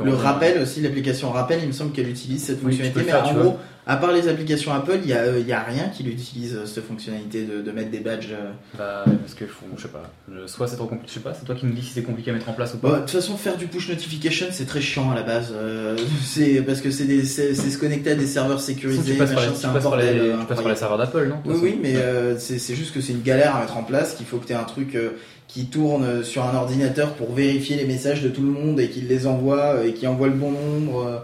Le 0.03 0.13
rappel 0.13 0.61
aussi, 0.61 0.81
l'application 0.81 1.31
rappel, 1.31 1.59
il 1.61 1.67
me 1.67 1.73
semble 1.73 1.91
qu'elle 1.91 2.09
utilise 2.09 2.43
cette 2.43 2.57
Oui, 2.57 2.71
fonctionnalité. 2.77 2.99
mais 3.05 3.11
faire, 3.11 3.27
en 3.27 3.33
gros, 3.33 3.57
à 3.89 3.95
part 3.95 4.11
les 4.11 4.27
applications 4.27 4.73
Apple, 4.73 4.99
il 5.01 5.07
n'y 5.07 5.13
a, 5.13 5.19
euh, 5.21 5.39
y 5.39 5.53
a 5.53 5.63
rien 5.63 5.85
qui 5.95 6.03
l'utilise, 6.03 6.55
euh, 6.55 6.65
cette 6.65 6.85
fonctionnalité 6.85 7.45
de, 7.45 7.61
de 7.61 7.71
mettre 7.71 7.89
des 7.89 7.99
badges. 8.01 8.33
euh. 8.33 8.51
bah, 8.77 9.05
parce 9.21 9.33
que 9.33 9.45
je 9.77 9.81
sais 9.81 9.87
pas, 9.87 10.11
soit 10.45 10.67
c'est 10.67 10.75
trop 10.75 10.85
compliqué, 10.87 11.07
je 11.07 11.13
sais 11.15 11.19
pas, 11.21 11.33
c'est 11.33 11.45
toi 11.45 11.55
qui 11.55 11.65
me 11.65 11.71
dis 11.73 11.81
si 11.81 11.93
c'est 11.93 12.03
compliqué 12.03 12.29
à 12.31 12.33
mettre 12.33 12.49
en 12.49 12.53
place 12.53 12.73
ou 12.75 12.77
pas. 12.77 12.91
de 12.95 12.99
toute 12.99 13.09
façon, 13.11 13.35
faire 13.37 13.57
du 13.57 13.65
push 13.67 13.89
notification, 13.89 14.47
c'est 14.51 14.65
très 14.65 14.81
chiant 14.81 15.09
à 15.11 15.15
la 15.15 15.23
base. 15.23 15.53
euh, 15.55 15.97
c'est 16.23 16.61
parce 16.61 16.81
que 16.81 16.91
c'est 16.91 17.23
se 17.23 17.77
connecter 17.79 18.11
à 18.11 18.15
des 18.15 18.27
serveurs 18.27 18.59
sécurisés. 18.59 19.13
tu 19.13 19.17
passes 19.17 19.31
par 19.33 19.41
les, 19.41 19.47
machin, 19.47 19.53
tu 19.55 19.61
c'est 19.61 19.67
un 19.67 19.73
passes 19.73 19.83
par 19.83 19.97
les- 19.97 20.03
bordel, 20.05 20.21
tu 20.21 20.27
passes 20.29 20.37
par 20.37 20.47
les 20.47 20.51
incroyable. 20.51 20.77
serveurs 20.79 20.97
d'Apple, 20.99 21.27
non 21.29 21.37
Oui, 21.45 21.59
oui, 21.63 21.79
mais 21.81 21.95
euh, 21.95 22.37
c'est 22.37 22.59
c'est 22.59 22.75
juste 22.75 22.93
que 22.93 23.01
c'est 23.01 23.13
une 23.13 23.23
galère 23.23 23.55
à 23.55 23.61
mettre 23.61 23.77
en 23.77 23.83
place, 23.83 24.13
qu'il 24.15 24.25
faut 24.27 24.37
que 24.37 24.45
tu 24.45 24.51
aies 24.53 24.55
un 24.57 24.63
truc 24.65 24.93
euh, 24.95 25.11
qui 25.47 25.65
tourne 25.67 26.23
sur 26.23 26.43
un 26.45 26.55
ordinateur 26.55 27.13
pour 27.13 27.33
vérifier 27.33 27.77
les 27.77 27.85
messages 27.85 28.21
de 28.21 28.29
tout 28.29 28.41
le 28.41 28.51
monde 28.51 28.79
et 28.79 28.89
qu'il 28.89 29.07
les 29.07 29.27
envoie 29.27 29.75
euh, 29.75 29.85
et 29.87 29.93
qui 29.93 30.05
envoie 30.07 30.27
le 30.27 30.33
bon 30.33 30.51
nombre 30.51 31.03
euh, 31.05 31.17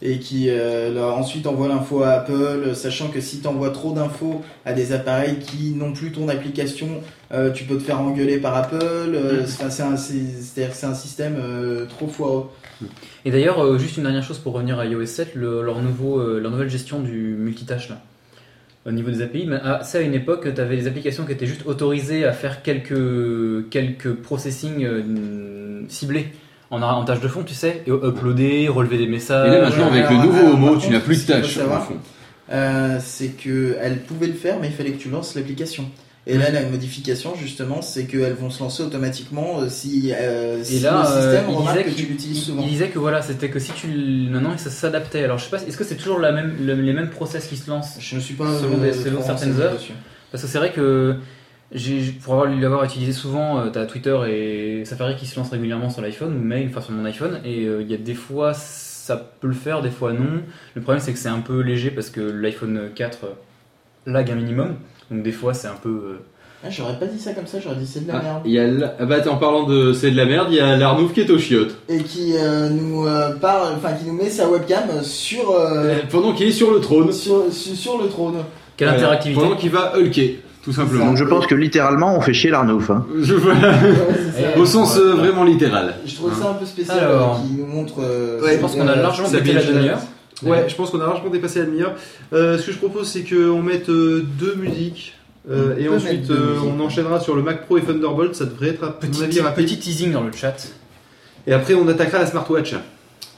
et 0.00 0.18
qui 0.20 0.46
euh, 0.48 0.92
là, 0.94 1.06
ensuite 1.08 1.46
envoie 1.48 1.66
l'info 1.68 2.02
à 2.02 2.10
Apple, 2.10 2.70
sachant 2.74 3.08
que 3.08 3.20
si 3.20 3.40
tu 3.40 3.48
envoies 3.48 3.70
trop 3.70 3.92
d'infos 3.92 4.42
à 4.64 4.72
des 4.72 4.92
appareils 4.92 5.38
qui 5.40 5.72
n'ont 5.72 5.92
plus 5.92 6.12
ton 6.12 6.28
application, 6.28 6.86
euh, 7.32 7.50
tu 7.50 7.64
peux 7.64 7.76
te 7.78 7.82
faire 7.82 8.00
engueuler 8.00 8.38
par 8.38 8.56
Apple. 8.56 8.78
euh, 8.80 9.42
enfin, 9.42 9.70
c'est 9.70 9.82
un, 9.82 10.90
un 10.90 10.94
système 10.94 11.36
trop 11.88 12.06
foireux. 12.06 12.44
Et 13.24 13.32
d'ailleurs, 13.32 13.76
juste 13.76 13.96
une 13.96 14.04
dernière 14.04 14.22
chose 14.22 14.38
pour 14.38 14.52
revenir 14.52 14.78
à 14.78 14.86
iOS 14.86 15.04
7, 15.06 15.34
le- 15.34 15.62
leur, 15.62 15.82
nouveau, 15.82 16.20
euh, 16.20 16.38
leur 16.38 16.52
nouvelle 16.52 16.70
gestion 16.70 17.00
du 17.00 17.34
multitâche 17.36 17.88
là. 17.88 18.00
Au 18.88 18.90
niveau 18.90 19.10
des 19.10 19.20
API, 19.20 19.44
mais, 19.46 19.58
ah, 19.62 19.80
ça 19.82 19.98
à 19.98 20.00
une 20.00 20.14
époque, 20.14 20.48
tu 20.54 20.60
avais 20.60 20.76
des 20.76 20.86
applications 20.86 21.26
qui 21.26 21.32
étaient 21.32 21.46
juste 21.46 21.66
autorisées 21.66 22.24
à 22.24 22.32
faire 22.32 22.62
quelques, 22.62 23.68
quelques 23.68 24.14
processing 24.14 24.82
euh, 24.82 25.82
ciblés 25.88 26.28
en, 26.70 26.80
en 26.80 27.04
tâche 27.04 27.20
de 27.20 27.28
fond, 27.28 27.42
tu 27.42 27.52
sais, 27.52 27.82
et 27.86 27.90
uploader, 27.90 28.68
relever 28.68 28.96
des 28.96 29.06
messages. 29.06 29.48
Et 29.48 29.58
là 29.58 29.68
maintenant, 29.68 29.88
avec 29.88 30.06
alors, 30.06 30.22
le 30.22 30.26
nouveau 30.26 30.52
Homo, 30.52 30.76
tu 30.78 30.88
n'as 30.88 31.00
plus 31.00 31.26
de 31.26 31.34
fond. 31.42 31.96
Euh, 32.50 32.98
c'est 33.02 33.36
que 33.36 33.76
elle 33.80 33.98
pouvait 33.98 34.26
le 34.26 34.32
faire, 34.32 34.58
mais 34.58 34.68
il 34.68 34.72
fallait 34.72 34.92
que 34.92 35.02
tu 35.02 35.10
lances 35.10 35.34
l'application. 35.34 35.84
Et 36.30 36.36
là, 36.36 36.50
la 36.50 36.62
modification, 36.68 37.34
justement, 37.34 37.80
c'est 37.82 38.04
qu'elles 38.04 38.34
vont 38.34 38.50
se 38.50 38.62
lancer 38.62 38.82
automatiquement 38.82 39.60
euh, 39.60 39.68
si, 39.68 40.12
euh, 40.12 40.62
si 40.62 40.80
là, 40.80 41.02
le 41.02 41.08
euh, 41.08 41.22
système 41.22 41.44
il 41.50 41.56
remarque 41.56 41.78
disait 41.78 41.90
que 41.90 41.96
tu 41.96 42.06
l'utilises 42.06 42.38
il- 42.38 42.42
souvent. 42.42 42.62
Il 42.62 42.68
disait 42.68 42.88
que 42.88 42.98
voilà, 42.98 43.22
c'était 43.22 43.48
que 43.48 43.58
si 43.58 43.72
tu 43.72 43.86
maintenant 43.88 44.56
ça 44.58 44.68
s'adaptait. 44.70 45.24
Alors 45.24 45.38
je 45.38 45.44
sais 45.44 45.50
pas, 45.50 45.62
est-ce 45.62 45.76
que 45.76 45.84
c'est 45.84 45.96
toujours 45.96 46.18
la 46.18 46.30
même, 46.32 46.54
le- 46.60 46.74
les 46.74 46.92
mêmes 46.92 47.08
process 47.10 47.46
qui 47.46 47.56
se 47.56 47.70
lancent 47.70 47.96
Je 47.98 48.14
ne 48.16 48.20
suis 48.20 48.34
pas 48.34 48.44
Selon 48.58 48.76
des- 48.78 48.92
selon 48.92 49.22
certaines 49.22 49.58
heures. 49.60 49.78
Parce 50.30 50.42
que 50.44 50.48
c'est 50.48 50.58
vrai 50.58 50.70
que 50.72 51.16
pour 52.22 52.34
avoir 52.34 52.48
l'avoir 52.50 52.84
utilisé 52.84 53.12
souvent, 53.12 53.60
euh, 53.60 53.70
t'as 53.70 53.84
Twitter 53.86 54.16
et 54.28 54.84
Safari 54.84 55.16
qui 55.16 55.26
se 55.26 55.38
lancent 55.38 55.50
régulièrement 55.50 55.90
sur 55.90 56.02
l'iPhone 56.02 56.34
ou 56.34 56.38
Mail, 56.40 56.68
enfin 56.70 56.80
sur 56.80 56.92
mon 56.92 57.04
iPhone, 57.04 57.40
et 57.44 57.64
euh, 57.66 57.82
il 57.82 57.90
y 57.90 57.94
a 57.94 57.98
des 57.98 58.14
fois 58.14 58.52
ça 58.54 59.16
peut 59.40 59.48
le 59.48 59.54
faire, 59.54 59.80
des 59.82 59.90
fois 59.90 60.12
non. 60.12 60.42
Le 60.74 60.82
problème 60.82 61.02
c'est 61.02 61.12
que 61.12 61.18
c'est 61.18 61.28
un 61.30 61.40
peu 61.40 61.60
léger 61.60 61.90
parce 61.90 62.10
que 62.10 62.20
l'iPhone 62.20 62.90
4 62.94 63.18
euh, 63.24 63.28
lag 64.06 64.30
un 64.30 64.34
minimum, 64.34 64.76
donc 65.10 65.22
des 65.22 65.32
fois 65.32 65.54
c'est 65.54 65.68
un 65.68 65.76
peu. 65.82 65.88
euh, 65.88 66.18
Ah, 66.64 66.68
j'aurais 66.70 66.98
pas 66.98 67.06
dit 67.06 67.18
ça 67.20 67.32
comme 67.32 67.46
ça, 67.46 67.58
j'aurais 67.60 67.76
dit 67.76 67.86
c'est 67.86 68.04
de 68.04 68.08
la 68.08 68.18
Ah, 68.18 68.22
merde. 68.22 68.42
il 68.44 68.52
y 68.52 68.58
a 68.58 68.66
la- 68.66 68.94
ah 68.98 69.04
bah 69.06 69.16
en 69.30 69.36
parlant 69.36 69.64
de 69.64 69.92
c'est 69.92 70.10
de 70.10 70.16
la 70.16 70.24
merde, 70.26 70.48
il 70.50 70.56
y 70.56 70.60
a 70.60 70.76
l'Arnouf 70.76 71.12
qui 71.12 71.20
est 71.20 71.30
au 71.30 71.38
chiotte. 71.38 71.76
Et 71.88 71.98
qui 72.02 72.34
euh, 72.36 72.68
nous 72.68 73.06
euh, 73.06 73.30
parle, 73.36 73.74
enfin 73.76 73.92
qui 73.94 74.04
nous 74.06 74.14
met 74.14 74.28
sa 74.30 74.48
webcam 74.48 75.02
sur, 75.02 75.50
euh, 75.52 75.94
Pendant 76.10 76.32
qu'il 76.32 76.48
est 76.48 76.52
sur 76.52 76.72
le 76.72 76.80
trône. 76.80 77.12
sur, 77.12 77.44
sur, 77.52 77.74
sur 77.76 77.98
le 78.02 78.08
trône. 78.08 78.36
Quelle 78.76 78.88
interactivité 78.88 79.40
Pendant 79.40 79.56
qu'il 79.56 79.70
va 79.70 79.92
hulker, 79.96 80.40
tout 80.64 80.72
simplement. 80.72 81.06
Donc 81.06 81.16
je 81.16 81.24
pense 81.24 81.46
que 81.46 81.54
littéralement 81.54 82.16
on 82.16 82.20
fait 82.20 82.32
chier 82.34 82.50
l'Arnouf. 82.50 82.90
Hein. 82.90 83.06
Je. 83.20 83.34
Ouais, 83.34 83.54
ça. 84.54 84.58
Au 84.60 84.64
sens 84.66 84.96
euh, 84.98 85.14
vraiment 85.14 85.44
littéral. 85.44 85.94
Je 86.06 86.14
trouve 86.16 86.32
ça 86.36 86.50
un 86.50 86.54
peu 86.54 86.66
spécial 86.66 86.98
Alors. 86.98 87.40
euh, 87.42 87.46
qui 87.48 87.54
nous 87.54 87.66
montre. 87.66 87.94
euh, 88.00 88.40
Ouais, 88.42 88.54
Je 88.54 88.58
pense 88.60 88.74
qu'on 88.76 88.86
a 88.86 88.94
largement 88.96 89.28
pété 89.30 89.52
la 89.52 89.62
demi-heure. 89.64 89.98
Ouais, 90.42 90.68
je 90.68 90.74
pense 90.74 90.90
qu'on 90.90 91.00
a 91.00 91.06
largement 91.06 91.30
dépassé 91.30 91.58
la 91.60 91.66
demi-heure. 91.66 91.94
Euh, 92.32 92.58
ce 92.58 92.66
que 92.66 92.72
je 92.72 92.78
propose, 92.78 93.08
c'est 93.08 93.22
qu'on 93.24 93.62
mette 93.62 93.88
euh, 93.88 94.24
deux 94.38 94.54
musiques. 94.54 95.14
euh, 95.50 95.74
On 95.76 95.80
et 95.80 95.84
peut 95.86 95.94
ensuite, 95.96 96.12
mettre 96.12 96.28
deux 96.28 96.34
euh, 96.34 96.54
musiques. 96.54 96.70
on 96.78 96.80
enchaînera 96.80 97.20
sur 97.20 97.34
le 97.34 97.42
Mac 97.42 97.64
Pro 97.66 97.78
et 97.78 97.82
Thunderbolt. 97.82 98.34
Ça 98.34 98.44
devrait 98.44 98.68
être 98.68 98.84
à 98.84 98.86
mon 98.86 98.92
Petit, 99.08 99.24
avis 99.24 99.40
rapide. 99.40 99.64
petit 99.66 99.78
teasing 99.78 100.12
dans 100.12 100.22
le 100.22 100.32
chat. 100.32 100.54
Et 101.46 101.52
après, 101.52 101.74
on 101.74 101.88
attaquera 101.88 102.18
la 102.18 102.26
smartwatch. 102.26 102.74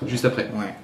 Juste 0.07 0.25
après. 0.25 0.51
Ouais. 0.57 0.75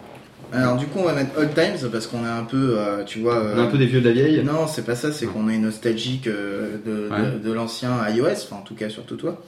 Alors 0.52 0.76
du 0.76 0.86
coup, 0.86 1.00
on 1.00 1.04
va 1.04 1.12
mettre 1.12 1.36
Old 1.38 1.52
Times 1.54 1.90
parce 1.90 2.06
qu'on 2.06 2.24
est 2.24 2.28
un 2.28 2.44
peu, 2.44 2.76
euh, 2.78 3.02
tu 3.04 3.18
vois. 3.20 3.42
On 3.54 3.58
est 3.58 3.62
un 3.62 3.66
peu 3.66 3.78
des 3.78 3.86
vieux 3.86 4.00
de 4.00 4.06
la 4.06 4.12
vieille. 4.12 4.42
Non, 4.44 4.66
c'est 4.68 4.84
pas 4.86 4.94
ça, 4.94 5.10
c'est 5.12 5.26
qu'on 5.26 5.48
est 5.48 5.58
nostalgique 5.58 6.28
euh, 6.28 6.76
de, 6.86 7.08
Ouais. 7.10 7.32
de, 7.42 7.48
de 7.48 7.52
l'ancien 7.52 7.90
iOS, 8.08 8.26
enfin 8.44 8.56
en 8.56 8.62
tout 8.62 8.74
cas 8.76 8.88
surtout 8.88 9.16
toi. 9.16 9.42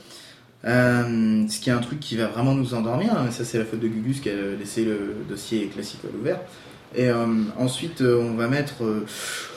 Euh, 0.65 1.45
ce 1.49 1.61
qui 1.61 1.71
est 1.71 1.73
un 1.73 1.79
truc 1.79 2.01
qui 2.01 2.17
va 2.17 2.27
vraiment 2.27 2.55
nous 2.55 2.75
endormir, 2.75 3.13
hein, 3.13 3.31
ça 3.31 3.45
c'est 3.45 3.59
la 3.59 3.65
faute 3.65 3.79
de 3.81 3.87
Gugus 3.89 4.21
qui 4.21 4.29
a 4.31 4.33
laissé 4.59 4.85
le 4.85 5.15
dossier 5.29 5.67
classique 5.67 6.01
à 6.05 6.09
l'ouvert. 6.17 6.41
Et 6.97 7.09
euh, 7.11 7.27
ensuite 7.59 8.01
euh, 8.01 8.19
on 8.19 8.35
va 8.35 8.49
mettre 8.49 8.83
euh, 8.83 9.05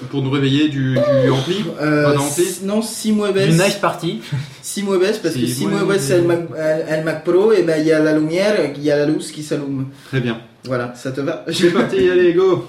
Pour 0.09 0.21
nous 0.21 0.29
réveiller 0.29 0.67
du, 0.67 0.95
du 1.23 1.29
ampli. 1.29 1.63
euh, 1.79 2.13
d'ampli 2.13 2.43
s- 2.43 2.61
non 2.63 2.81
SimWebs, 2.81 3.37
Une 3.37 3.53
nice 3.57 3.75
party. 3.81 4.21
SimWebs 4.61 5.21
parce 5.23 5.35
que 5.35 5.47
SimWebs. 5.47 5.97
SimWebs 5.99 6.11
elle 6.11 6.23
Mac, 6.27 6.39
elle- 6.57 6.85
elle 6.89 7.03
Mac 7.05 7.23
Pro 7.23 7.51
et 7.53 7.63
ben 7.63 7.79
il 7.81 7.87
y 7.87 7.91
a 7.93 7.99
la 7.99 8.13
lumière, 8.17 8.57
il 8.75 8.83
y 8.83 8.91
a 8.91 8.97
la 8.97 9.05
louce 9.05 9.31
qui 9.31 9.43
s'allume. 9.43 9.87
Très 10.09 10.19
bien. 10.19 10.39
Voilà, 10.65 10.93
ça 10.93 11.11
te 11.13 11.21
va? 11.21 11.45
C'est 11.51 11.71
parti, 11.71 12.07
allez, 12.09 12.33
go 12.33 12.67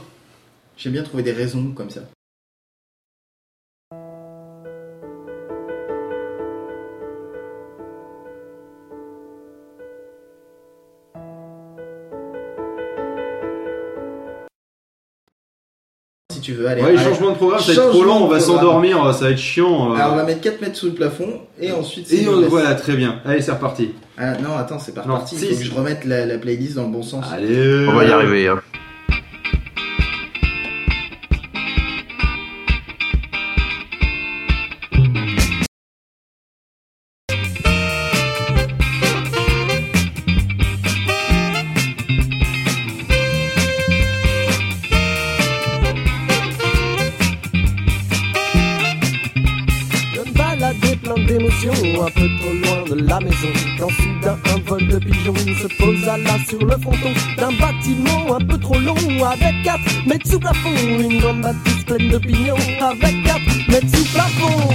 J'aime 0.78 0.93
bien 0.95 1.03
trouver 1.03 1.22
des 1.24 1.33
raisons 1.33 1.72
comme 1.76 1.91
ça. 1.91 2.01
Tu 16.53 16.59
veux, 16.59 16.69
allez. 16.69 16.83
Ouais, 16.83 16.89
allez. 16.91 16.99
changement 16.99 17.31
de 17.31 17.37
programme, 17.37 17.61
ça 17.61 17.73
va 17.73 17.83
être 17.83 17.91
trop 17.91 18.05
long, 18.05 18.25
on 18.25 18.29
va 18.29 18.41
s'endormir, 18.41 19.15
ça 19.15 19.25
va 19.27 19.31
être 19.31 19.39
chiant. 19.39 19.93
euh. 19.93 19.97
Alors 19.97 20.13
on 20.13 20.17
va 20.17 20.25
mettre 20.25 20.41
4 20.41 20.61
mètres 20.61 20.77
sous 20.77 20.87
le 20.87 20.93
plafond 20.95 21.41
et 21.61 21.73
ensuite 21.73 22.13
Et 22.13 22.27
on- 22.29 22.41
voilà, 22.49 22.75
très 22.75 22.95
bien. 22.95 23.21
Allez, 23.25 23.41
c'est 23.43 23.53
reparti. 23.53 23.91
Ah, 24.19 24.33
non, 24.43 24.57
attends, 24.59 24.79
c'est 24.79 24.95
pas 24.95 25.05
Non, 25.07 25.15
reparti. 25.15 25.37
si, 25.37 25.45
Il 25.45 25.49
faut 25.49 25.55
si. 25.55 25.61
que 25.69 25.71
je 25.71 25.75
remette 25.75 26.05
la, 26.05 26.27
la 26.27 26.39
playlist 26.39 26.75
dans 26.77 26.85
le 26.85 26.93
bon 26.93 27.03
sens. 27.03 27.25
Allez. 27.33 27.87
On 27.89 27.93
va 27.93 28.05
y 28.05 28.11
arriver. 28.13 28.49
Hein. 28.49 28.61
Pigeons 55.13 55.35
se 55.35 55.69
posa 55.77 56.17
là 56.17 56.37
sur 56.49 56.59
le 56.65 56.77
fronton 56.79 57.13
d'un 57.37 57.53
bâtiment 57.53 58.37
un 58.37 58.45
peu 58.45 58.59
trop 58.59 58.79
long, 58.79 58.97
avec 59.25 59.63
quatre 59.63 60.07
mètres 60.07 60.29
sous 60.31 60.41
plafond. 60.41 60.71
Une 60.99 61.19
grande 61.21 61.41
bâtisse 61.43 61.85
pleine 61.85 62.09
de 62.09 62.19
pignons, 62.19 62.57
avec 62.81 63.23
quatre 63.25 63.69
mètres 63.69 63.97
sous 63.97 64.05
plafond. 64.13 64.69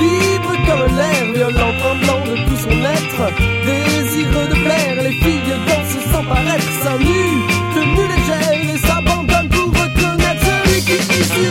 Libre 0.00 0.54
comme 0.66 0.96
l'air, 0.96 1.32
violent, 1.34 1.72
tremblant 1.80 2.20
de 2.26 2.36
tout 2.46 2.56
son 2.64 2.78
être, 2.96 3.22
désireux 3.64 4.48
de 4.48 4.58
plaire, 4.64 5.02
les 5.02 5.12
filles 5.12 5.56
dansent 5.66 6.12
sans 6.12 6.24
paraître, 6.24 6.72
seins 6.82 6.98
nus, 6.98 7.40
tenues 7.74 8.08
légères, 8.12 8.74
et 8.74 8.78
s'abandonnent 8.78 9.48
pour 9.48 9.68
reconnaître 9.68 10.44
celui 10.44 10.80
qui 10.82 11.20
ici 11.20 11.46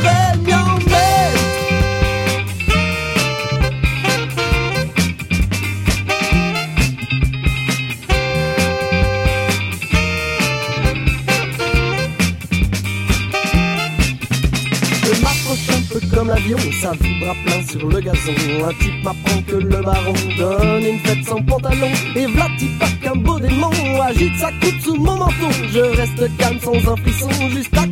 ça 16.79 16.91
vibre 17.01 17.29
à 17.29 17.35
plein 17.45 17.61
sur 17.67 17.87
le 17.87 17.99
gazon. 17.99 18.33
Un 18.65 18.73
type 18.73 19.03
m'apprend 19.03 19.41
que 19.47 19.55
le 19.55 19.81
baron 19.81 20.13
donne 20.37 20.83
une 20.83 20.99
fête 20.99 21.25
sans 21.25 21.41
pantalon. 21.41 21.91
Et 22.15 22.25
Vlati 22.25 22.69
qu'un 23.01 23.15
beau 23.15 23.39
démon 23.39 23.71
agite 24.01 24.37
sa 24.37 24.51
coupe 24.51 24.79
sous 24.81 24.95
mon 24.95 25.15
menton. 25.17 25.51
Je 25.71 25.79
reste 25.79 26.37
calme 26.37 26.59
sans 26.59 26.91
un 26.91 26.95
frisson, 26.97 27.29
juste 27.49 27.77
à 27.77 27.85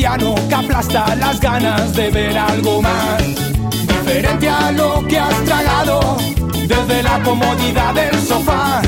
cotidiano 0.00 0.34
que 0.48 0.54
aplasta 0.54 1.14
las 1.16 1.40
ganas 1.40 1.94
de 1.94 2.10
ver 2.10 2.38
algo 2.38 2.80
más. 2.80 3.22
Diferente 3.86 4.48
a 4.48 4.72
lo 4.72 5.06
que 5.06 5.18
has 5.18 5.44
tragado 5.44 6.16
desde 6.66 7.02
la 7.02 7.22
comodidad 7.22 7.94
del 7.94 8.18
sofá. 8.20 8.80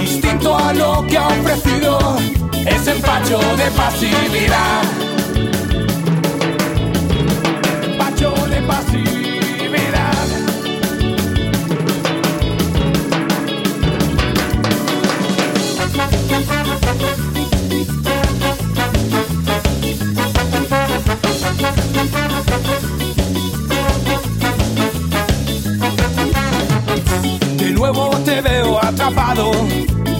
Distinto 0.00 0.56
a 0.56 0.72
lo 0.72 1.06
que 1.06 1.18
ha 1.18 1.28
ofrecido 1.28 2.16
ese 2.66 2.92
empacho 2.92 3.38
de 3.56 3.70
pasividad. 3.76 5.13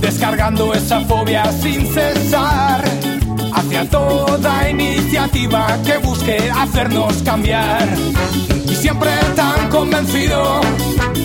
Descargando 0.01 0.75
esa 0.75 1.01
fobia 1.03 1.45
sin 1.53 1.87
cesar. 1.87 2.83
Hacia 3.53 3.89
toda 3.89 4.69
iniciativa 4.69 5.79
que 5.85 5.99
busque 5.99 6.51
hacernos 6.51 7.23
cambiar. 7.23 7.87
Y 8.69 8.75
siempre 8.75 9.11
tan 9.37 9.69
convencido 9.71 10.61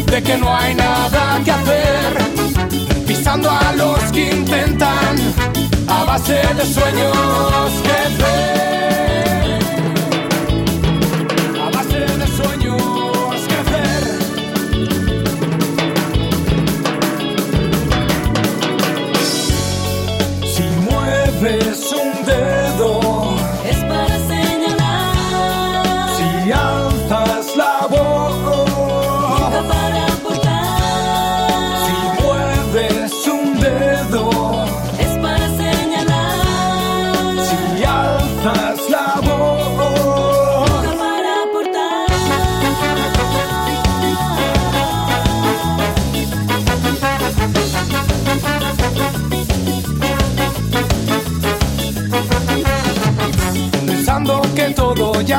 de 0.05 0.21
que 0.21 0.37
no 0.37 0.55
hay 0.55 0.75
nada 0.75 1.41
que 1.43 1.51
hacer. 1.51 3.05
Pisando 3.07 3.49
a 3.49 3.73
los 3.73 3.99
que 4.11 4.31
intentan 4.31 5.15
a 5.87 6.03
base 6.03 6.33
de 6.33 6.65
sueños. 6.65 7.15
A 7.15 7.59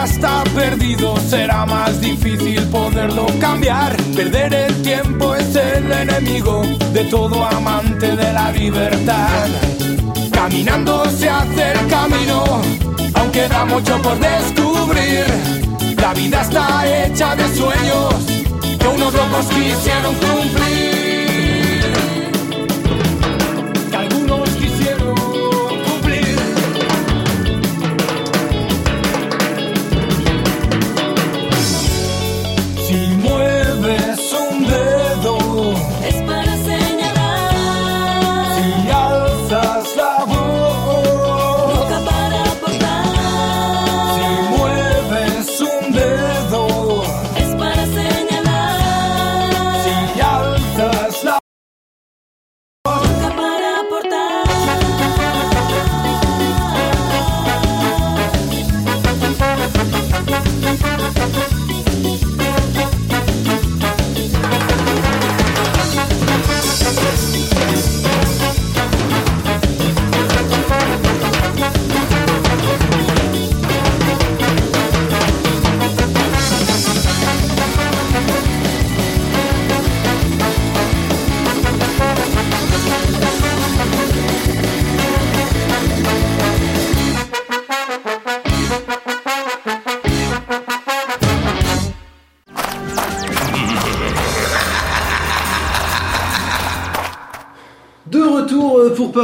está 0.04 0.42
perdido, 0.54 1.16
será 1.18 1.66
más 1.66 2.00
difícil 2.00 2.62
poderlo 2.68 3.26
cambiar. 3.40 3.96
Perder 4.14 4.54
el 4.54 4.82
tiempo 4.82 5.34
es 5.34 5.54
el 5.54 5.90
enemigo 5.90 6.62
de 6.92 7.04
todo 7.04 7.44
amante 7.44 8.16
de 8.16 8.32
la 8.32 8.52
libertad. 8.52 9.48
Caminando 10.32 11.04
se 11.10 11.28
hace 11.28 11.72
el 11.72 11.86
camino, 11.88 12.44
aunque 13.14 13.48
da 13.48 13.64
mucho 13.64 14.00
por 14.02 14.18
descubrir. 14.18 15.24
La 15.96 16.14
vida 16.14 16.40
está 16.42 16.86
hecha 16.86 17.36
de 17.36 17.54
sueños 17.54 18.14
que 18.78 18.88
unos 18.88 19.12
locos 19.12 19.46
quisieron 19.46 20.14
cumplir. 20.14 21.09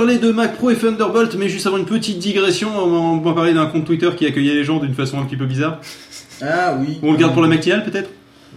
Parler 0.07 0.18
de 0.20 0.30
Mac 0.30 0.54
Pro 0.57 0.70
et 0.70 0.76
Thunderbolt, 0.76 1.34
mais 1.36 1.48
juste 1.48 1.66
avant 1.66 1.78
une 1.78 1.84
petite 1.84 2.18
digression, 2.20 2.68
on 2.78 3.18
va 3.18 3.32
parler 3.32 3.52
d'un 3.52 3.66
compte 3.66 3.86
Twitter 3.86 4.09
qui 4.16 4.24
accueillait 4.24 4.54
les 4.54 4.62
gens 4.62 4.78
d'une 4.78 4.94
façon 4.94 5.18
un 5.18 5.24
petit 5.24 5.36
peu 5.36 5.46
bizarre. 5.46 5.80
Ah 6.40 6.76
oui. 6.78 6.98
On 7.02 7.11
le 7.12 7.18
garde 7.18 7.32
pour 7.32 7.42
la 7.42 7.48
matinale 7.48 7.84
peut-être? 7.84 8.09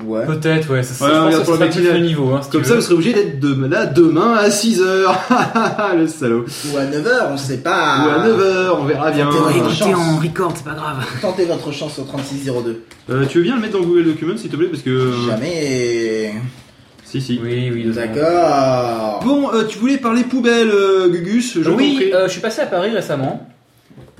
Ouais. 0.05 0.25
Peut-être, 0.27 0.71
ouais, 0.71 0.83
ça, 0.83 1.03
Ouais, 1.05 1.31
je 1.31 1.37
pense 1.37 1.57
que 1.57 1.71
sera 1.81 1.93
le 1.97 2.05
niveau. 2.05 2.33
Hein, 2.33 2.41
si 2.43 2.51
Comme 2.51 2.63
ça, 2.63 2.75
vous 2.75 2.81
serez 2.81 2.93
obligé 2.93 3.13
d'être 3.13 3.39
de- 3.39 3.65
là 3.65 3.85
demain 3.87 4.33
à 4.35 4.49
6h. 4.49 4.83
le 5.97 6.07
salaud. 6.07 6.45
Ou 6.71 6.77
à 6.77 6.85
9h, 6.85 7.31
on 7.31 7.37
sait 7.37 7.57
pas. 7.57 8.05
Ou 8.05 8.09
à 8.09 8.27
9h, 8.27 8.75
on 8.79 8.85
verra 8.85 9.09
bien. 9.11 9.25
Tentez 9.25 9.39
votre 9.39 9.57
Écoutez 9.57 9.75
chance. 9.75 9.95
en 9.95 10.17
record, 10.19 10.53
c'est 10.55 10.63
pas 10.65 10.75
grave. 10.75 10.97
Tentez 11.21 11.45
votre 11.45 11.71
chance 11.73 11.97
au 11.99 12.03
3602. 12.03 12.83
Euh, 13.09 13.25
tu 13.27 13.39
veux 13.39 13.43
bien 13.43 13.55
le 13.55 13.61
mettre 13.61 13.77
dans 13.79 13.83
Google 13.83 14.05
Documents 14.05 14.37
s'il 14.37 14.51
te 14.51 14.55
plaît 14.55 14.67
Parce 14.67 14.83
que. 14.83 14.89
euh, 14.91 15.11
Jamais. 15.27 16.33
Si, 17.10 17.22
si. 17.22 17.39
Oui, 17.43 17.72
oui. 17.74 17.86
D'accord. 17.93 19.20
Bon, 19.24 19.51
euh, 19.53 19.66
tu 19.66 19.78
voulais 19.80 19.97
parler 19.97 20.24
poubelle, 20.24 20.70
euh, 20.70 21.10
Gugus 21.10 21.53
j'ai 21.62 21.70
Oui, 21.70 21.93
compris. 21.93 22.14
euh, 22.14 22.28
je 22.28 22.32
suis 22.32 22.41
passé 22.41 22.62
à 22.62 22.66
Paris 22.68 22.91
récemment. 22.91 23.47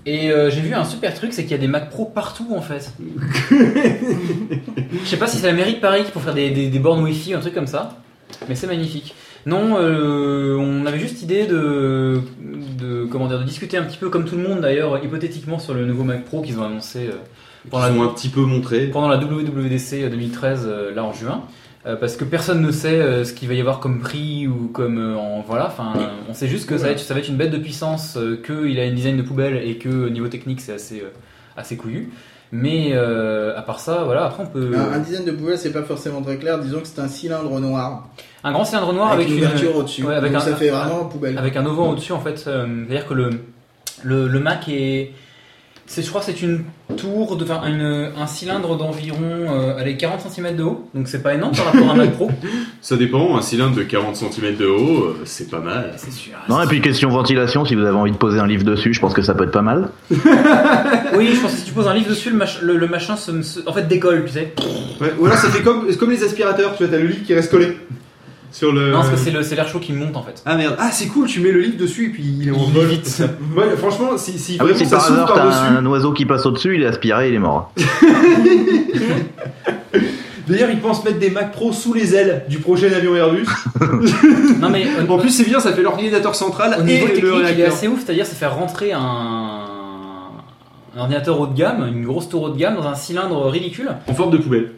Et 0.06 0.32
euh, 0.32 0.50
j'ai 0.50 0.62
vu 0.62 0.74
un 0.74 0.86
super 0.86 1.14
truc, 1.14 1.34
c'est 1.34 1.44
qu'il 1.44 1.52
y 1.52 1.56
a 1.56 1.58
des 1.60 1.68
Mac 1.68 1.90
Pro 1.90 2.06
partout 2.06 2.48
en 2.56 2.62
fait. 2.62 2.92
Je 5.04 5.08
sais 5.10 5.18
pas 5.18 5.28
si 5.28 5.38
c'est 5.38 5.48
la 5.48 5.54
mairie 5.54 5.76
de 5.76 5.80
Paris 5.80 6.04
pour 6.12 6.22
faire 6.22 6.34
des, 6.34 6.50
des, 6.52 6.68
des 6.68 6.80
bornes 6.80 7.04
Wi-Fi, 7.04 7.34
un 7.34 7.40
truc 7.40 7.54
comme 7.54 7.68
ça, 7.68 7.98
mais 8.48 8.56
c'est 8.56 8.68
magnifique. 8.68 9.14
Non, 9.46 9.78
euh, 9.78 10.56
on 10.58 10.86
avait 10.86 11.00
juste 11.00 11.22
idée 11.22 11.46
de, 11.46 12.22
de, 12.80 13.06
comment 13.06 13.28
dire, 13.28 13.40
de 13.40 13.44
discuter 13.44 13.78
un 13.78 13.84
petit 13.84 13.98
peu 13.98 14.10
comme 14.10 14.26
tout 14.26 14.36
le 14.36 14.42
monde 14.48 14.62
d'ailleurs, 14.62 15.04
hypothétiquement 15.04 15.60
sur 15.60 15.74
le 15.74 15.86
nouveau 15.86 16.04
Mac 16.04 16.26
Pro 16.26 16.42
qu'ils 16.42 16.60
ont 16.60 16.64
annoncé 16.64 17.08
euh, 17.08 17.12
Ils 17.66 17.70
pendant, 17.70 17.88
la, 17.88 18.04
un 18.04 18.08
petit 18.08 18.30
peu 18.30 18.42
montrés. 18.42 18.88
pendant 18.88 19.08
la 19.10 19.18
WWDC 19.18 20.10
2013 20.10 20.66
euh, 20.66 20.94
là 20.96 21.04
en 21.04 21.14
juin. 21.14 21.44
Euh, 21.86 21.96
parce 21.96 22.18
que 22.18 22.26
personne 22.26 22.62
ne 22.62 22.72
sait 22.72 23.00
euh, 23.00 23.24
ce 23.24 23.32
qu'il 23.32 23.48
va 23.48 23.54
y 23.54 23.62
avoir 23.62 23.80
comme 23.80 24.00
prix 24.00 24.48
ou 24.48 24.68
comme 24.74 24.98
euh, 24.98 25.16
en 25.16 25.40
voilà 25.48 25.68
enfin 25.68 25.94
on 26.30 26.34
sait 26.34 26.50
juste 26.50 26.68
que 26.68 26.78
ça 26.78 26.88
va 26.88 26.92
être 26.92 27.00
ça 27.00 27.14
va 27.14 27.22
être 27.22 27.30
une 27.30 27.38
bête 27.38 27.52
de 27.52 27.58
puissance 27.58 28.18
qu'il 28.46 28.78
a 28.82 28.84
une 28.84 28.96
design 28.96 29.16
de 29.16 29.22
poubelle 29.22 29.56
et 29.64 29.78
que 29.78 29.88
au 30.08 30.10
niveau 30.10 30.28
technique 30.28 30.60
c'est 30.60 30.74
assez 30.74 31.02
assez 31.56 31.78
couillu 31.78 32.10
mais 32.52 32.90
euh, 32.92 33.58
à 33.58 33.62
part 33.62 33.80
ça 33.80 34.04
voilà 34.04 34.26
après 34.26 34.44
on 34.44 34.48
peut 34.48 34.72
Un, 34.76 34.92
un 34.92 35.00
design 35.00 35.24
de 35.24 35.32
poubelle, 35.32 35.58
c'est 35.58 35.72
pas 35.72 35.84
forcément 35.84 36.22
très 36.22 36.36
clair. 36.38 36.60
Disons 36.60 36.82
que 36.82 36.88
c'est 36.88 37.00
un 37.00 37.08
cylindre 37.08 37.58
noir 37.62 38.10
un 38.44 38.52
grand 38.52 38.66
cylindre 38.66 38.92
noir 38.92 39.14
avec, 39.14 39.28
avec, 39.28 39.38
une 39.40 39.46
ouverture 39.46 39.76
au-dessus. 39.78 40.04
ouais, 40.04 40.16
avec 40.16 40.34
Donc 40.34 40.42
un- 40.42 40.46
ça 40.46 40.56
fait 40.58 40.70
un- 40.72 40.84
vraiment 40.86 41.06
poubelle. 41.06 41.38
avec 41.38 41.56
un 41.56 41.66
auvent 41.66 41.80
au-dessus 41.80 42.12
en 42.12 42.20
fait 42.20 42.44
euh, 42.48 42.66
c'est 42.90 42.94
à 42.94 42.98
dire 42.98 43.08
que 43.08 43.14
le, 43.14 43.30
le 44.04 44.28
le 44.28 44.40
Mac 44.42 44.68
est 44.68 45.14
c'est, 45.92 46.04
je 46.04 46.10
crois 46.10 46.22
que 46.22 46.28
c'est 46.28 46.42
une 46.44 46.64
tour, 46.96 47.36
de, 47.36 47.44
enfin, 47.44 47.62
une- 47.68 48.12
un 48.16 48.28
cylindre 48.28 48.78
d'environ 48.78 49.18
euh, 49.22 49.76
allez, 49.78 49.98
40 49.98 50.22
cm 50.30 50.56
de 50.56 50.62
haut, 50.64 50.88
donc 50.94 51.08
c'est 51.08 51.24
pas 51.24 51.34
énorme 51.34 51.56
par 51.56 51.66
rapport 51.66 51.90
à 51.90 51.94
un 51.94 51.96
Mac 51.96 52.12
Pro. 52.14 52.30
Ça 52.82 52.96
dépend, 52.96 53.36
un 53.36 53.42
cylindre 53.42 53.76
de 53.76 53.82
40 53.84 54.16
cm 54.16 54.56
de 54.56 54.66
haut, 54.68 55.04
euh, 55.04 55.22
c'est 55.26 55.50
pas 55.50 55.60
mal. 55.60 55.94
C'est 55.98 56.12
sûr. 56.14 56.34
Non, 56.48 56.62
et 56.62 56.68
puis 56.68 56.80
question 56.80 57.10
ventilation, 57.10 57.66
si 57.66 57.74
vous 57.76 57.82
avez 57.84 57.98
envie 57.98 58.12
de 58.12 58.18
poser 58.18 58.40
un 58.40 58.48
livre 58.48 58.64
dessus, 58.64 58.94
je 58.94 59.00
pense 59.02 59.14
que 59.14 59.22
ça 59.24 59.34
peut 59.34 59.44
être 59.46 59.52
pas 59.52 59.62
mal. 59.64 59.90
Oui, 61.18 61.32
je 61.34 61.42
pense 61.42 61.52
que 61.54 61.58
si 61.58 61.66
tu 61.66 61.74
poses 61.74 61.88
un 61.88 61.94
livre 61.94 62.10
dessus, 62.10 62.30
le, 62.30 62.38
mach- 62.38 62.62
le, 62.62 62.78
le 62.78 62.88
machin 62.88 63.16
se, 63.18 63.42
se- 63.42 63.60
en 63.68 63.74
fait 63.74 63.88
décolle, 63.88 64.24
tu 64.26 64.34
sais. 64.34 64.54
Ouais, 65.02 65.14
ou 65.20 65.26
alors 65.26 65.38
ça 65.38 65.50
fait 65.50 65.62
comme, 65.64 65.94
comme 65.96 66.12
les 66.12 66.24
aspirateurs, 66.24 66.76
tu 66.78 66.84
vois, 66.84 66.92
t'as 66.96 67.02
le 67.02 67.08
lit 67.10 67.18
qui 67.24 67.34
reste 67.34 67.50
collé 67.52 67.78
sur 68.52 68.72
le. 68.72 68.92
Non, 68.92 68.98
parce 68.98 69.10
que 69.12 69.18
c'est 69.18 69.32
le- 69.32 69.44
c'est 69.44 69.56
l'air 69.56 69.68
chaud 69.68 69.80
qui 69.80 69.94
monte 69.94 70.16
en 70.18 70.24
fait. 70.24 70.42
Ah 70.46 70.56
merde, 70.56 70.76
ah 70.80 70.90
c'est 70.92 71.08
cool, 71.08 71.28
tu 71.28 71.40
mets 71.40 71.52
le 71.52 71.60
livre 71.62 71.78
dessus 71.78 72.08
et 72.08 72.10
puis 72.10 72.24
il 72.24 72.48
est 72.48 72.52
en 72.52 72.58
Il 72.76 72.86
vite. 72.88 73.22
Ouais, 73.56 73.76
franchement, 73.78 74.18
si, 74.18 74.38
si 74.40 74.58
Ah 74.60 74.64
oui, 74.66 74.72
vraiment 74.72 74.86
si 74.86 74.90
ça 74.90 74.98
par 74.98 75.06
hasard 75.12 75.28
t'as 75.28 75.34
par-dessus. 75.36 75.78
un 75.78 75.86
oiseau 75.86 76.12
qui 76.14 76.26
passe 76.26 76.46
au-dessus, 76.46 76.76
il 76.76 76.84
est 76.84 76.88
aspiré, 76.88 77.30
il 77.30 77.36
est 77.36 77.40
mort. 77.40 77.72
D'ailleurs, 80.48 80.72
ils 80.72 80.80
pensent 80.80 81.04
mettre 81.06 81.20
des 81.20 81.30
Mac 81.30 81.52
Pro 81.52 81.72
sous 81.72 81.94
les 81.94 82.16
ailes 82.16 82.44
du 82.50 82.58
prochain 82.58 82.88
avion 82.92 83.16
Airbus. 83.16 83.46
Non, 84.60 84.70
mais 84.70 84.86
euh, 84.88 85.08
En 85.08 85.20
plus, 85.20 85.30
c'est 85.30 85.44
bien, 85.44 85.60
ça 85.60 85.72
fait 85.74 85.84
l'ordinateur 85.84 86.34
central 86.36 86.76
au 86.80 86.82
et 86.82 86.86
niveau 86.86 87.06
le 87.08 87.14
technique, 87.14 87.34
il 87.36 87.42
est 87.42 87.46
réacteur. 87.46 87.68
assez 87.74 87.88
ouf, 87.88 88.04
c'est-à-dire 88.04 88.26
c'est 88.26 88.36
faire 88.36 88.56
rentrer 88.56 88.92
un, 88.92 89.00
un 90.96 91.00
ordinateur 91.00 91.40
haut 91.40 91.46
de 91.48 91.56
gamme, 91.56 91.88
une 91.94 92.04
grosse 92.04 92.30
tour 92.30 92.42
haut 92.44 92.50
de 92.50 92.58
gamme, 92.58 92.76
dans 92.76 92.88
un 92.88 92.96
cylindre 92.96 93.48
ridicule. 93.50 93.90
En 94.08 94.14
forme 94.16 94.32
de 94.32 94.38
poubelle. 94.38 94.72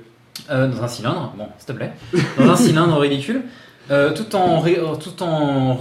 Euh, 0.50 0.68
dans 0.68 0.84
un 0.84 0.88
cylindre, 0.88 1.34
bon, 1.38 1.48
s'il 1.58 1.68
te 1.68 1.72
plaît, 1.74 1.94
dans 2.38 2.50
un 2.50 2.56
cylindre 2.56 2.98
ridicule, 2.98 3.44
euh, 3.90 4.14
tout 4.14 4.36
en, 4.36 4.66
euh, 4.66 4.96
tout 4.96 5.24
en 5.24 5.78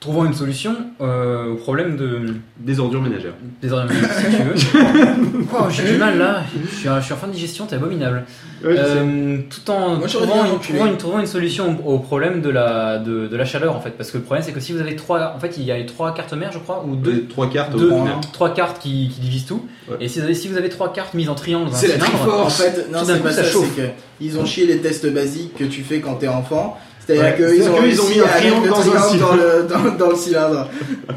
trouvant 0.00 0.24
une 0.24 0.32
solution 0.32 0.74
euh, 1.02 1.52
au 1.52 1.56
problème 1.56 1.96
de, 1.96 2.34
Des 2.58 2.80
ordures 2.80 3.02
ménagères. 3.02 3.34
des 3.60 3.70
organismes, 3.72 4.08
si 4.08 4.36
tu 4.36 4.42
veux. 4.42 4.54
Oh, 5.52 5.64
j'ai 5.68 5.82
du 5.92 5.98
mal 5.98 6.16
là, 6.16 6.42
je 6.64 6.74
suis, 6.76 6.88
je 6.88 7.00
suis 7.04 7.12
en 7.12 7.16
fin 7.16 7.26
de 7.26 7.32
digestion, 7.32 7.66
t'es 7.66 7.74
abominable. 7.76 8.24
Ouais. 8.64 8.74
Euh, 8.78 9.38
tout 9.50 9.68
en 9.70 9.96
Moi, 9.96 10.06
trouvant 10.06 10.44
une, 10.44 10.52
enculé. 10.52 10.78
trouvant, 10.78 10.90
une, 10.92 10.96
trouvant 10.96 11.18
une 11.20 11.26
solution 11.26 11.76
au, 11.84 11.94
au 11.94 11.98
problème 11.98 12.40
de 12.40 12.48
la, 12.50 12.98
de, 12.98 13.26
de 13.26 13.36
la 13.36 13.44
chaleur 13.44 13.74
en 13.76 13.80
fait. 13.80 13.90
Parce 13.90 14.10
que 14.10 14.18
le 14.18 14.22
problème 14.24 14.44
c'est 14.44 14.52
que 14.52 14.60
si 14.60 14.72
vous 14.72 14.80
avez 14.80 14.96
trois, 14.96 15.34
en 15.36 15.40
fait 15.40 15.56
il 15.58 15.64
y 15.64 15.72
a 15.72 15.76
les 15.78 15.86
trois 15.86 16.14
cartes 16.14 16.32
mères 16.34 16.52
je 16.52 16.58
crois, 16.60 16.84
ou 16.86 16.94
deux, 16.96 17.12
Deux, 17.12 17.26
trois 17.26 17.50
cartes 17.50 17.72
deux- 17.76 17.90
au 17.90 18.04
trois 18.32 18.54
cartes 18.54 18.78
qui, 18.80 19.08
qui 19.12 19.20
divisent 19.20 19.46
tout. 19.46 19.66
Ouais. 19.90 19.96
Et 20.00 20.08
si 20.08 20.18
vous, 20.20 20.24
avez, 20.26 20.34
si 20.34 20.48
vous 20.48 20.56
avez 20.56 20.68
trois 20.68 20.92
cartes 20.92 21.14
mises 21.14 21.28
en 21.28 21.34
triangle 21.34 21.70
C'est 21.74 21.88
la 21.88 21.98
Triforce. 21.98 22.60
En 22.60 22.62
fait, 22.64 22.86
non, 22.92 23.00
Tout 23.00 23.06
d'un 23.06 23.14
c'est 23.14 23.18
coup, 23.18 23.24
pas 23.24 23.32
ça 23.32 23.44
ça, 23.44 23.50
chauffe. 23.50 23.68
c'est 23.74 23.82
que 23.82 23.88
ils 24.20 24.38
ont 24.38 24.44
chié 24.46 24.66
les 24.66 24.78
tests 24.78 25.10
basiques 25.12 25.56
que 25.56 25.64
tu 25.64 25.82
fais 25.82 26.00
quand 26.00 26.14
t'es 26.14 26.28
enfant. 26.28 26.78
C'est-à-dire 27.14 27.46
Ouais, 27.48 27.54
qu'ils 27.54 27.68
ont, 27.68 27.74
qu'ils 27.82 28.00
ont 28.00 28.08
mis 28.08 28.20
un 28.20 28.26
triangle 28.38 28.64
le 28.64 28.70
dans 28.70 28.80
un 28.80 29.36
le, 29.36 29.68
dans, 29.68 30.04
dans 30.06 30.10
le 30.10 30.16
cylindre. 30.16 30.68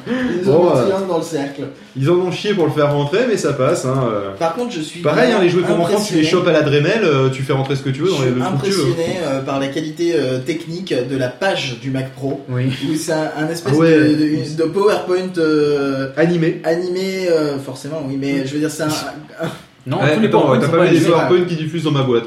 Ils 0.08 0.50
ont 0.50 0.64
mis 0.64 0.70
euh, 0.70 0.74
le 0.76 0.82
triangle 0.90 1.08
dans 1.08 1.18
le 1.18 1.24
cercle. 1.24 1.62
Ils 1.96 2.10
en 2.10 2.14
ont 2.16 2.32
chié 2.32 2.54
pour 2.54 2.66
le 2.66 2.72
faire 2.72 2.92
rentrer, 2.94 3.20
mais 3.28 3.38
ça 3.38 3.54
passe. 3.54 3.86
Hein. 3.86 4.10
euh. 4.12 4.32
Par 4.40 4.56
contre, 4.56 4.74
je 4.74 4.82
suis 4.82 5.02
Pareil, 5.02 5.32
hein, 5.32 5.40
les 5.42 5.50
jouets 5.50 5.62
pour 5.64 5.80
enfants, 5.80 6.02
tu 6.06 6.16
les 6.16 6.24
chopes 6.24 6.48
à 6.48 6.52
la 6.52 6.62
Dremel, 6.62 7.02
euh, 7.04 7.30
tu 7.30 7.44
fais 7.44 7.54
rentrer 7.54 7.76
ce 7.76 7.84
que 7.84 7.90
tu 7.92 8.02
veux 8.02 8.08
Je 8.08 8.12
dans 8.12 8.22
les, 8.22 8.26
suis 8.26 8.34
tu 8.34 8.40
veux. 8.40 8.46
impressionné 8.46 9.18
euh, 9.24 9.42
par 9.42 9.60
la 9.60 9.68
qualité 9.68 10.14
euh, 10.16 10.40
technique 10.40 10.94
de 10.94 11.18
la 11.18 11.28
page 11.30 11.78
du 11.82 11.92
Mac 11.92 12.14
Pro. 12.14 12.42
oui. 12.50 12.66
Où 12.92 12.96
c'est 12.96 13.12
un, 13.14 13.32
un 13.38 13.48
espèce 13.48 13.74
Ah 13.76 13.80
ouais. 13.80 13.92
de, 13.92 14.04
de- 14.14 14.58
de 14.58 14.64
PowerPoint 14.70 15.18
euh, 15.38 16.10
Animé. 16.18 16.62
animé, 16.64 17.28
euh, 17.30 17.58
forcément, 17.60 18.02
oui, 18.08 18.18
mais 18.20 18.46
je 18.46 18.54
veux 18.54 18.60
dire, 18.60 18.72
c'est 18.72 18.84
un, 18.84 18.88
un- 18.88 19.50
Non, 19.86 20.02
Ouais, 20.02 20.16
tous 20.16 20.22
les 20.22 20.30
PowerPoints 20.30 20.60
t'as 20.60 20.68
pas 20.70 20.78
pas 20.78 20.84
mis 20.90 21.00
des 21.00 21.46
qui 21.46 21.56
diffusent 21.56 21.84
dans 21.84 21.92
ma 21.92 22.04
boîte. 22.04 22.26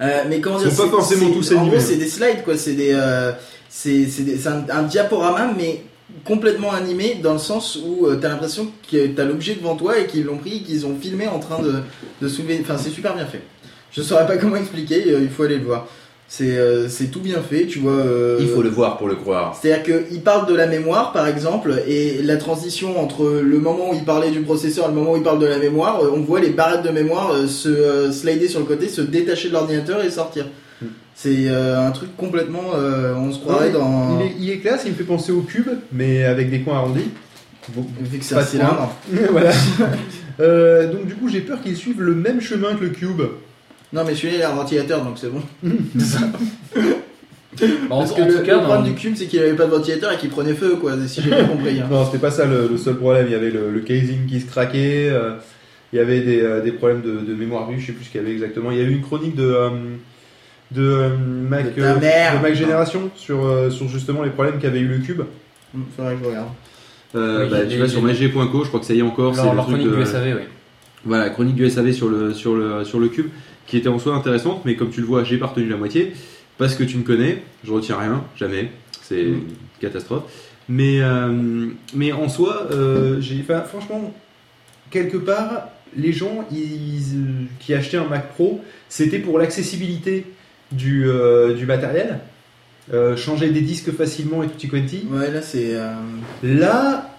Euh, 0.00 0.24
mais 0.28 0.40
comment 0.40 0.58
dire 0.58 0.70
sont 0.70 0.76
pas 0.76 0.82
c'est- 0.84 0.90
forcément 0.90 1.26
c'est- 1.28 1.32
tous 1.34 1.52
En 1.54 1.60
animés. 1.60 1.76
gros, 1.76 1.84
c'est 1.86 1.96
des 1.96 2.08
slides, 2.08 2.42
quoi. 2.44 2.56
C'est 2.56 2.72
des, 2.74 2.92
euh, 2.92 3.32
c'est 3.68 4.06
c'est 4.06 4.36
c'est 4.36 4.48
un 4.48 4.82
diaporama, 4.82 5.52
mais 5.56 5.82
complètement 6.24 6.72
animé 6.72 7.18
dans 7.22 7.32
le 7.32 7.38
sens 7.38 7.76
où 7.84 8.06
euh, 8.06 8.16
t'as 8.20 8.28
l'impression 8.28 8.68
que 8.90 9.06
t'as 9.08 9.24
l'objet 9.24 9.54
devant 9.54 9.74
toi 9.76 9.98
et 9.98 10.06
qu'ils 10.06 10.24
l'ont 10.24 10.36
pris, 10.38 10.62
qu'ils 10.62 10.84
ont 10.86 10.96
filmé 11.00 11.26
en 11.28 11.38
train 11.38 11.60
de, 11.62 11.74
de 12.20 12.28
soulever. 12.28 12.58
Enfin, 12.60 12.76
c'est 12.76 12.90
super 12.90 13.14
bien 13.14 13.26
fait. 13.26 13.42
Je 13.92 14.02
saurais 14.02 14.26
pas 14.26 14.36
comment 14.38 14.56
expliquer. 14.56 15.04
euh, 15.12 15.20
il 15.22 15.28
faut 15.30 15.44
aller 15.44 15.58
le 15.58 15.64
voir. 15.64 15.86
C'est 16.36 16.58
euh, 16.58 16.88
c'est 16.88 17.12
tout 17.12 17.20
bien 17.20 17.40
fait, 17.48 17.66
tu 17.66 17.78
vois. 17.78 17.92
euh, 17.92 18.60
le 18.60 18.68
voir 18.68 18.98
pour 18.98 19.06
le 19.06 19.14
croire. 19.14 19.56
c'est-à-dire 19.60 20.00
qu'il 20.08 20.20
parle 20.22 20.48
de 20.48 20.54
la 20.56 20.66
mémoire, 20.66 21.12
par 21.12 21.28
exemple, 21.28 21.80
et 21.86 22.22
la 22.24 22.36
transition 22.38 23.00
entre 23.00 23.40
le 23.40 23.58
moment 23.60 23.90
où 23.92 23.94
il 23.94 24.04
parlait 24.04 24.32
du 24.32 24.40
processeur 24.40 24.86
et 24.86 24.88
le 24.88 24.94
moment 24.94 25.12
où 25.12 25.16
il 25.16 25.22
parle 25.22 25.38
de 25.38 25.46
la 25.46 25.58
mémoire, 25.58 26.00
euh, 26.02 26.10
on 26.12 26.22
voit 26.22 26.40
les 26.40 26.50
barrettes 26.50 26.82
de 26.82 26.90
mémoire 26.90 27.30
euh, 27.30 27.46
se 27.46 27.68
euh, 27.68 28.10
slider 28.10 28.48
sur 28.48 28.58
le 28.58 28.66
côté, 28.66 28.88
se 28.88 29.00
détacher 29.00 29.46
de 29.46 29.52
l'ordinateur 29.52 30.02
et 30.02 30.10
sortir. 30.10 30.46
Hmm. 30.82 30.86
C'est 31.14 31.46
euh, 31.46 31.86
un 31.86 31.92
truc 31.92 32.16
complètement... 32.16 32.72
euh, 32.74 33.14
on 33.14 33.30
se 33.30 33.38
croirait 33.38 33.70
dans... 33.70 34.18
Il 34.18 34.26
est, 34.26 34.32
il 34.40 34.50
est 34.50 34.58
classe, 34.58 34.82
il 34.86 34.90
me 34.90 34.96
fait 34.96 35.04
penser 35.04 35.30
au 35.30 35.42
cube, 35.42 35.68
mais 35.92 36.24
avec 36.24 36.50
des 36.50 36.62
coins 36.62 36.78
arrondis. 36.78 37.10
Bon, 37.68 37.86
Vu 38.00 38.18
que 38.18 38.24
c'est 38.24 38.34
un 38.34 38.42
cylindre. 38.42 38.92
voilà. 39.30 39.52
Euh, 40.40 40.90
donc 40.90 41.06
du 41.06 41.14
coup, 41.14 41.28
j'ai 41.28 41.42
peur 41.42 41.60
qu'ils 41.62 41.76
suivent 41.76 42.00
le 42.02 42.12
même 42.12 42.40
chemin 42.40 42.74
que 42.74 42.82
le 42.82 42.90
cube. 42.90 43.22
Non 43.94 44.04
mais 44.04 44.14
celui-là 44.14 44.36
il 44.38 44.42
a 44.42 44.50
un 44.50 44.54
ventilateur 44.54 45.02
donc 45.04 45.16
c'est 45.18 45.30
bon. 45.32 45.42
Bon, 47.88 47.94
en, 47.94 47.98
Parce 48.00 48.10
en 48.10 48.14
que 48.16 48.22
le, 48.22 48.34
tout 48.38 48.42
cas, 48.42 48.56
le 48.56 48.62
problème 48.64 48.82
du 48.82 48.94
cube 48.94 49.14
c'est 49.14 49.26
qu'il 49.26 49.38
avait 49.38 49.52
pas 49.54 49.66
de 49.66 49.70
ventilateur 49.70 50.10
et 50.12 50.16
qu'il 50.16 50.28
prenait 50.28 50.54
feu 50.54 50.74
quoi, 50.80 50.94
si 51.06 51.22
j'ai 51.22 51.30
bien 51.30 51.44
compris. 51.44 51.78
hein. 51.80 51.86
Non, 51.88 52.04
c'était 52.04 52.18
pas 52.18 52.32
ça 52.32 52.46
le, 52.46 52.66
le 52.68 52.76
seul 52.76 52.96
problème. 52.96 53.26
Il 53.28 53.32
y 53.32 53.36
avait 53.36 53.50
le, 53.52 53.70
le 53.70 53.80
casing 53.80 54.26
qui 54.26 54.40
se 54.40 54.46
craquait. 54.46 55.08
euh, 55.08 55.34
il 55.92 55.98
y 55.98 56.00
avait 56.00 56.20
des, 56.22 56.40
euh, 56.42 56.60
des 56.60 56.72
problèmes 56.72 57.02
de, 57.02 57.12
de 57.20 57.32
mémoire 57.34 57.70
vive. 57.70 57.78
Je 57.78 57.86
sais 57.86 57.92
plus 57.92 58.06
ce 58.06 58.10
qu'il 58.10 58.20
y 58.20 58.24
avait 58.24 58.32
exactement. 58.32 58.72
Il 58.72 58.78
y 58.78 58.80
a 58.80 58.82
eu 58.82 58.90
une 58.90 59.02
chronique 59.02 59.36
de 59.36 59.44
euh, 59.44 59.68
de 60.72 60.82
euh, 60.82 61.08
Mac 61.16 61.72
De 61.76 61.80
mère. 62.00 62.38
de 62.38 62.42
Mac 62.42 62.54
Génération 62.54 63.08
sur 63.14 63.46
euh, 63.46 63.70
sur 63.70 63.86
justement 63.88 64.24
les 64.24 64.30
problèmes 64.30 64.58
qu'avait 64.58 64.80
eu 64.80 64.88
le 64.88 64.98
cube. 64.98 65.22
Hmm, 65.72 65.82
Faudrait 65.96 66.14
que 66.16 66.24
je 66.24 66.28
regarde. 66.30 66.48
Euh, 67.14 67.44
Oui, 67.44 67.50
bah, 67.52 67.58
tu 67.70 67.76
vas 67.78 67.86
sur 67.86 68.02
mag.co, 68.02 68.64
je 68.64 68.68
crois 68.68 68.80
que 68.80 68.86
ça 68.86 68.94
y 68.94 68.98
est 68.98 69.02
encore. 69.02 69.36
c'est 69.36 69.42
le 69.44 69.50
chronique 69.62 69.86
de- 69.88 69.94
du 69.94 70.04
SAV, 70.04 70.24
oui. 70.38 70.42
Voilà, 71.04 71.30
chronique 71.30 71.54
du 71.54 71.70
SAV 71.70 71.92
sur 71.92 72.08
le, 72.08 72.34
sur 72.34 72.56
le, 72.56 72.82
sur 72.82 72.98
le 72.98 73.06
cube, 73.08 73.26
qui 73.66 73.76
était 73.78 73.88
en 73.88 73.98
soi 73.98 74.14
intéressante, 74.14 74.62
mais 74.64 74.76
comme 74.76 74.90
tu 74.90 75.00
le 75.00 75.06
vois, 75.06 75.24
j'ai 75.24 75.38
pas 75.38 75.46
retenu 75.46 75.68
la 75.68 75.76
moitié, 75.76 76.12
parce 76.58 76.74
que 76.74 76.84
tu 76.84 76.96
me 76.98 77.02
connais, 77.02 77.42
je 77.64 77.72
retiens 77.72 77.98
rien, 77.98 78.24
jamais, 78.36 78.70
c'est 79.02 79.22
Mm. 79.22 79.34
une 79.34 79.42
catastrophe. 79.80 80.24
Mais, 80.68 81.00
euh, 81.02 81.68
mais 81.94 82.12
en 82.12 82.28
soi, 82.28 82.68
euh, 82.70 83.20
j'ai, 83.20 83.42
franchement, 83.42 84.14
quelque 84.90 85.18
part, 85.18 85.68
les 85.96 86.12
gens 86.12 86.46
ils, 86.50 87.16
euh, 87.16 87.44
qui 87.60 87.74
achetaient 87.74 87.98
un 87.98 88.08
Mac 88.08 88.30
Pro, 88.34 88.62
c'était 88.88 89.18
pour 89.18 89.38
l'accessibilité 89.38 90.26
du, 90.72 91.06
euh, 91.06 91.54
du 91.54 91.66
matériel, 91.66 92.20
changer 93.16 93.48
des 93.50 93.62
disques 93.62 93.92
facilement 93.92 94.42
et 94.42 94.48
tutti 94.48 94.68
quanti. 94.68 95.06
Ouais 95.10 95.30
là 95.30 95.40
c'est... 95.40 95.74
Là, 96.42 97.10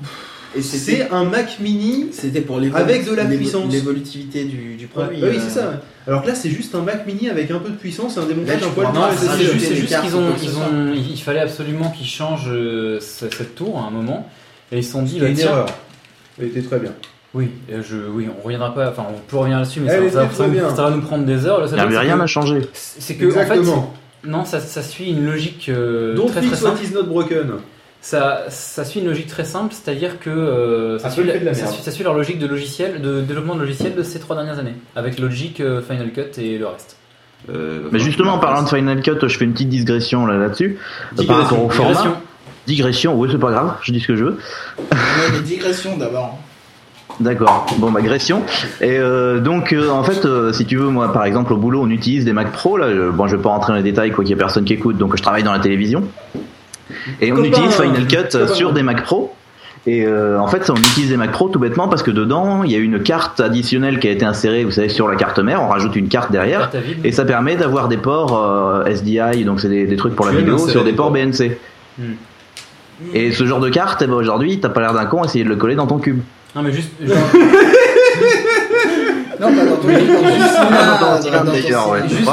c'est 0.62 1.10
un 1.12 1.24
Mac 1.26 1.60
Mini 1.60 2.08
c'était 2.12 2.41
pour 2.41 2.60
l'évo- 2.60 2.76
Avec 2.78 3.06
de 3.10 3.14
la 3.16 3.26
puissance. 3.26 3.72
l'évolutivité 3.72 4.43
du, 4.45 4.76
du 4.76 4.86
Ouais, 4.86 4.89
produit. 4.93 5.22
bah 5.22 5.28
oui, 5.30 5.38
euh, 5.38 5.41
c'est 5.43 5.60
ça. 5.60 5.82
Alors 6.08 6.22
que 6.22 6.28
là, 6.28 6.36
c'est 6.36 6.49
juste 6.49 6.74
un 6.76 6.82
Mac 6.82 7.06
Mini 7.08 7.30
avec 7.30 7.49
un 7.51 7.60
peu 7.60 7.70
de 7.70 7.76
puissance 7.76 8.18
et 8.18 8.20
un 8.20 8.26
démontage 8.26 8.62
Là, 8.62 8.68
un 8.68 8.70
tu 8.70 8.76
poil 8.76 8.88
c'est 9.18 9.43
juste, 9.43 9.74
juste 9.76 10.01
qu'ils 10.01 10.16
ont, 10.16 10.34
ils 10.41 10.58
ont, 10.58 10.93
il 10.93 11.18
fallait 11.22 11.39
absolument 11.41 11.89
qu'ils 11.91 12.08
changent 12.08 12.49
euh, 12.49 12.99
ce- 12.99 13.30
cette 13.30 13.56
tour 13.56 13.78
à 13.80 13.88
un 13.88 13.91
moment. 13.91 14.30
Et 14.72 14.78
ils 14.80 14.84
se 14.84 14.91
sont 14.93 15.01
dit, 15.03 15.20
bah, 15.20 15.28
une 15.28 15.36
tiens, 15.36 15.49
erreur. 15.49 15.66
Elle 16.39 16.47
était 16.47 16.62
très 16.62 16.80
bien. 16.80 16.91
oui, 17.34 17.49
euh, 17.72 17.82
je, 17.88 17.97
oui, 18.14 18.28
on 18.30 18.43
reviendra 18.43 18.74
pas, 18.74 18.89
enfin, 18.89 19.06
on 19.10 19.20
peut 19.30 19.38
revenir 19.38 19.58
là-dessus, 19.60 19.80
mais 19.82 19.89
ça, 19.89 19.99
va 19.99 20.89
nous 20.91 21.01
prendre 21.01 21.26
des 21.26 21.45
heures. 21.45 21.60
Il 21.68 21.74
n'y 21.76 21.91
c'est 21.91 21.97
rien 21.99 22.20
à 22.20 22.28
changer. 22.28 22.62
C'est 22.74 23.16
que, 23.16 23.26
en 23.28 23.45
fait, 23.45 23.60
non, 24.28 24.43
ça, 24.45 24.60
ça 24.60 24.82
suit 24.82 25.10
une 25.12 25.26
logique 25.26 25.70
euh, 25.70 26.16
Don't 26.16 26.28
très 26.32 26.41
très 26.41 26.49
fix 26.49 26.62
what 26.64 26.76
is 26.84 26.93
not 26.93 27.03
broken. 27.03 27.51
Ça, 28.08 28.43
ça 28.49 28.86
suit 28.86 28.99
une 28.99 29.08
logique 29.08 29.26
très 29.26 29.45
simple, 29.45 29.74
c'est-à-dire 29.74 30.20
que 30.20 30.30
euh, 30.30 30.99
ça, 30.99 31.10
suit, 31.10 31.24
fait 31.24 31.39
de 31.39 31.45
la 31.45 31.56
ça 31.56 31.64
merde. 31.64 31.74
suit- 31.74 31.84
ça 31.84 31.89
suit 31.89 32.03
leur 32.03 32.14
logique 32.14 32.38
de 32.38 32.45
logiciel, 32.45 33.01
de 33.01 33.22
développement 33.22 33.56
de 33.56 33.62
logiciel 33.62 33.95
de 33.95 34.03
ces 34.03 34.20
trois 34.20 34.36
dernières 34.36 34.60
années, 34.60 34.76
avec 34.95 35.18
Logic, 35.18 35.60
euh, 35.60 35.82
Final 35.82 36.12
Cut 36.12 36.39
et 36.39 36.60
le 36.60 36.68
reste. 36.68 36.97
Euh, 37.49 37.89
Mais 37.91 37.97
justement, 37.97 38.34
en 38.34 38.38
parlant 38.38 38.62
de 38.62 38.68
Final 38.70 39.01
Cut, 39.01 39.28
je 39.28 39.36
fais 39.36 39.45
une 39.45 39.53
petite 39.53 39.70
digression 39.70 40.28
là- 40.28 40.38
là-dessus. 40.38 40.78
Euh, 41.20 41.24
par 41.26 41.38
rapport 41.38 41.64
au 41.66 41.70
Digression. 41.72 41.93
format. 42.03 42.22
Digression, 42.68 43.16
oui, 43.20 43.30
c'est 43.32 43.39
pas 43.39 43.49
grave, 43.49 43.74
je 43.82 43.91
dis 43.91 43.99
ce 43.99 44.08
que 44.08 44.16
je 44.16 44.24
veux. 44.26 44.38
Ouais, 44.80 44.97
mais 45.34 45.39
digression 45.39 45.97
d'abord. 45.97 46.38
D'accord. 47.20 47.66
Bon, 47.80 47.89
bah, 47.91 48.01
gression. 48.01 48.43
Et 48.82 48.99
euh, 48.99 49.39
donc, 49.39 49.74
euh, 49.74 49.89
en 49.89 50.03
fait, 50.03 50.26
euh, 50.26 50.53
si 50.53 50.66
tu 50.68 50.78
veux, 50.78 50.89
moi, 50.89 51.12
par 51.12 51.26
exemple, 51.26 51.53
au 51.53 51.58
boulot, 51.58 51.82
on 51.82 51.89
utilise 51.89 52.24
des 52.24 52.34
Mac 52.34 52.51
Pro. 52.51 52.78
Là, 52.78 52.91
je, 52.93 53.10
bon, 53.10 53.26
je 53.26 53.36
vais 53.36 53.41
pas 53.41 53.49
rentrer 53.49 53.72
dans 53.74 53.78
les 53.78 53.84
détails, 53.84 54.12
quoi 54.12 54.24
qu'il 54.24 54.30
y 54.32 54.34
ait 54.34 54.38
personne 54.38 54.64
qui 54.66 54.74
écoute. 54.74 54.97
Donc, 54.97 55.16
je 55.18 55.22
travaille 55.24 55.41
dans 55.43 55.53
la 55.53 55.60
télévision. 55.60 56.03
Et 57.22 57.32
on 57.32 57.43
utilise 57.43 57.74
Final 57.74 58.08
Cut 58.08 58.53
sur 58.53 58.74
des 58.74 58.84
Mac 58.84 59.03
Pro. 59.03 59.34
Et 59.88 60.03
euh, 60.06 60.39
en 60.39 60.47
fait, 60.47 60.68
on 60.72 60.76
utilise 60.76 61.10
des 61.10 61.18
Mac 61.18 61.32
Pro 61.32 61.47
tout 61.47 61.60
bêtement 61.60 61.88
parce 61.88 62.01
que 62.01 62.10
dedans, 62.10 62.64
il 62.64 62.72
y 62.72 62.76
a 62.76 62.80
une 62.80 63.03
carte 63.03 63.39
additionnelle 63.39 63.99
qui 63.99 64.08
a 64.08 64.12
été 64.12 64.26
insérée, 64.26 64.64
vous 64.64 64.72
savez, 64.72 64.89
sur 64.89 65.08
la 65.08 65.16
carte 65.16 65.38
mère. 65.39 65.62
On 65.62 65.68
rajoute 65.68 65.95
une 65.95 66.08
carte 66.08 66.32
derrière. 66.32 66.72
Et 67.03 67.12
ça 67.12 67.24
permet 67.24 67.56
d'avoir 67.56 67.88
des 67.88 67.97
ports 67.97 68.36
euh, 68.43 68.86
SDI, 68.86 69.45
donc 69.45 69.62
c'est 69.62 69.70
des, 69.70 69.86
des 69.86 69.95
trucs 69.95 70.16
pour 70.16 70.26
la 70.26 70.32
vidéo, 70.32 70.58
sur 70.58 70.84
des 70.84 70.93
ports. 70.93 71.12
BNC. 71.12 71.58
Hmm. 71.99 72.03
Et 73.14 73.32
ce 73.32 73.45
genre 73.45 73.60
de 73.60 73.70
carte, 73.70 74.01
eh 74.01 74.08
ben, 74.08 74.14
aujourd'hui, 74.14 74.60
t'as 74.60 74.70
pas 74.70 74.82
l'air 74.82 74.93
d'un 74.93 75.06
con, 75.06 75.24
essayer 75.24 75.43
de 75.43 75.49
le 75.49 75.56
coller 75.58 75.76
dans 75.76 75.86
ton 75.86 75.99
cube. 75.99 76.22
Non, 76.56 76.64
mais 76.64 76.72
juste, 76.72 76.91
genre, 77.06 77.18
Non, 79.39 79.53
pas 79.53 79.66
dans 79.66 79.76
ton 79.76 79.88
dans 79.88 79.93
ton 79.93 80.28
juste 80.30 80.49
cinéma, 80.49 80.97
dans 80.99 81.20
ton 81.20 81.30
dans- 81.30 81.43
dans 81.43 81.51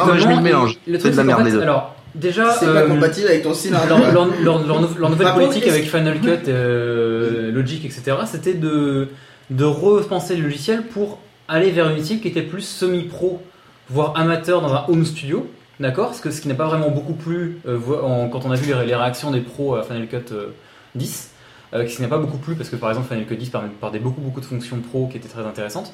moi, 0.07 0.16
je 0.16 2.02
déjà, 2.15 2.51
C'est 2.53 2.67
euh, 2.67 2.75
pas 2.75 2.83
compatible 2.95 3.29
avec 3.29 3.43
ton 3.43 3.55
cylindre. 3.55 3.87
leur, 4.13 4.29
leur- 4.43 4.67
leur 4.67 4.81
nouvelle 5.11 5.27
Par 5.27 5.35
politique 5.35 5.67
avec 5.67 5.85
Final 5.85 6.21
Cut, 6.21 6.49
euh, 6.49 7.51
Logic, 7.53 7.85
etc., 7.85 8.17
c'était 8.27 8.55
de, 8.55 9.09
de 9.51 9.65
repenser 9.65 10.37
le 10.37 10.45
logiciel 10.45 10.83
pour 10.85 11.19
aller 11.49 11.71
vers 11.71 11.91
une 11.91 11.99
utile 11.99 12.21
qui 12.21 12.29
était 12.29 12.43
plus 12.43 12.63
semi-pro, 12.63 13.43
voire 13.91 14.13
amateur 14.17 14.61
dans 14.61 14.73
un 14.75 14.85
home 14.89 15.05
studio. 15.05 15.49
D'accord? 15.81 16.07
Parce 16.09 16.21
que 16.21 16.31
ce 16.31 16.41
qui 16.41 16.49
n'a 16.49 16.55
pas 16.55 16.67
vraiment 16.69 16.91
beaucoup 16.91 17.15
plu 17.15 17.59
euh, 17.67 17.79
en- 18.03 18.29
quand 18.29 18.45
on 18.45 18.51
a 18.53 18.57
vu 18.57 18.73
les, 18.87 18.95
réactions 18.95 19.31
des 19.31 19.41
pros 19.41 19.75
à 19.75 19.83
Final 19.83 20.07
Cut 20.07 20.33
euh, 20.33 20.49
10, 20.95 21.31
euh, 21.75 21.85
qui 21.85 22.01
n'a 22.03 22.09
pas 22.09 22.19
beaucoup 22.19 22.37
plu 22.37 22.55
parce 22.55 22.69
que 22.69 22.77
par 22.77 22.91
exemple 22.91 23.09
Final 23.09 23.27
Cut 23.27 23.35
10 23.37 23.49
permet 23.51 23.69
perdait 23.81 23.99
beaucoup 23.99 24.21
beaucoup 24.21 24.41
de 24.41 24.45
fonctions 24.45 24.77
pro 24.79 25.09
qui 25.09 25.17
étaient 25.17 25.29
très 25.29 25.43
intéressantes, 25.45 25.93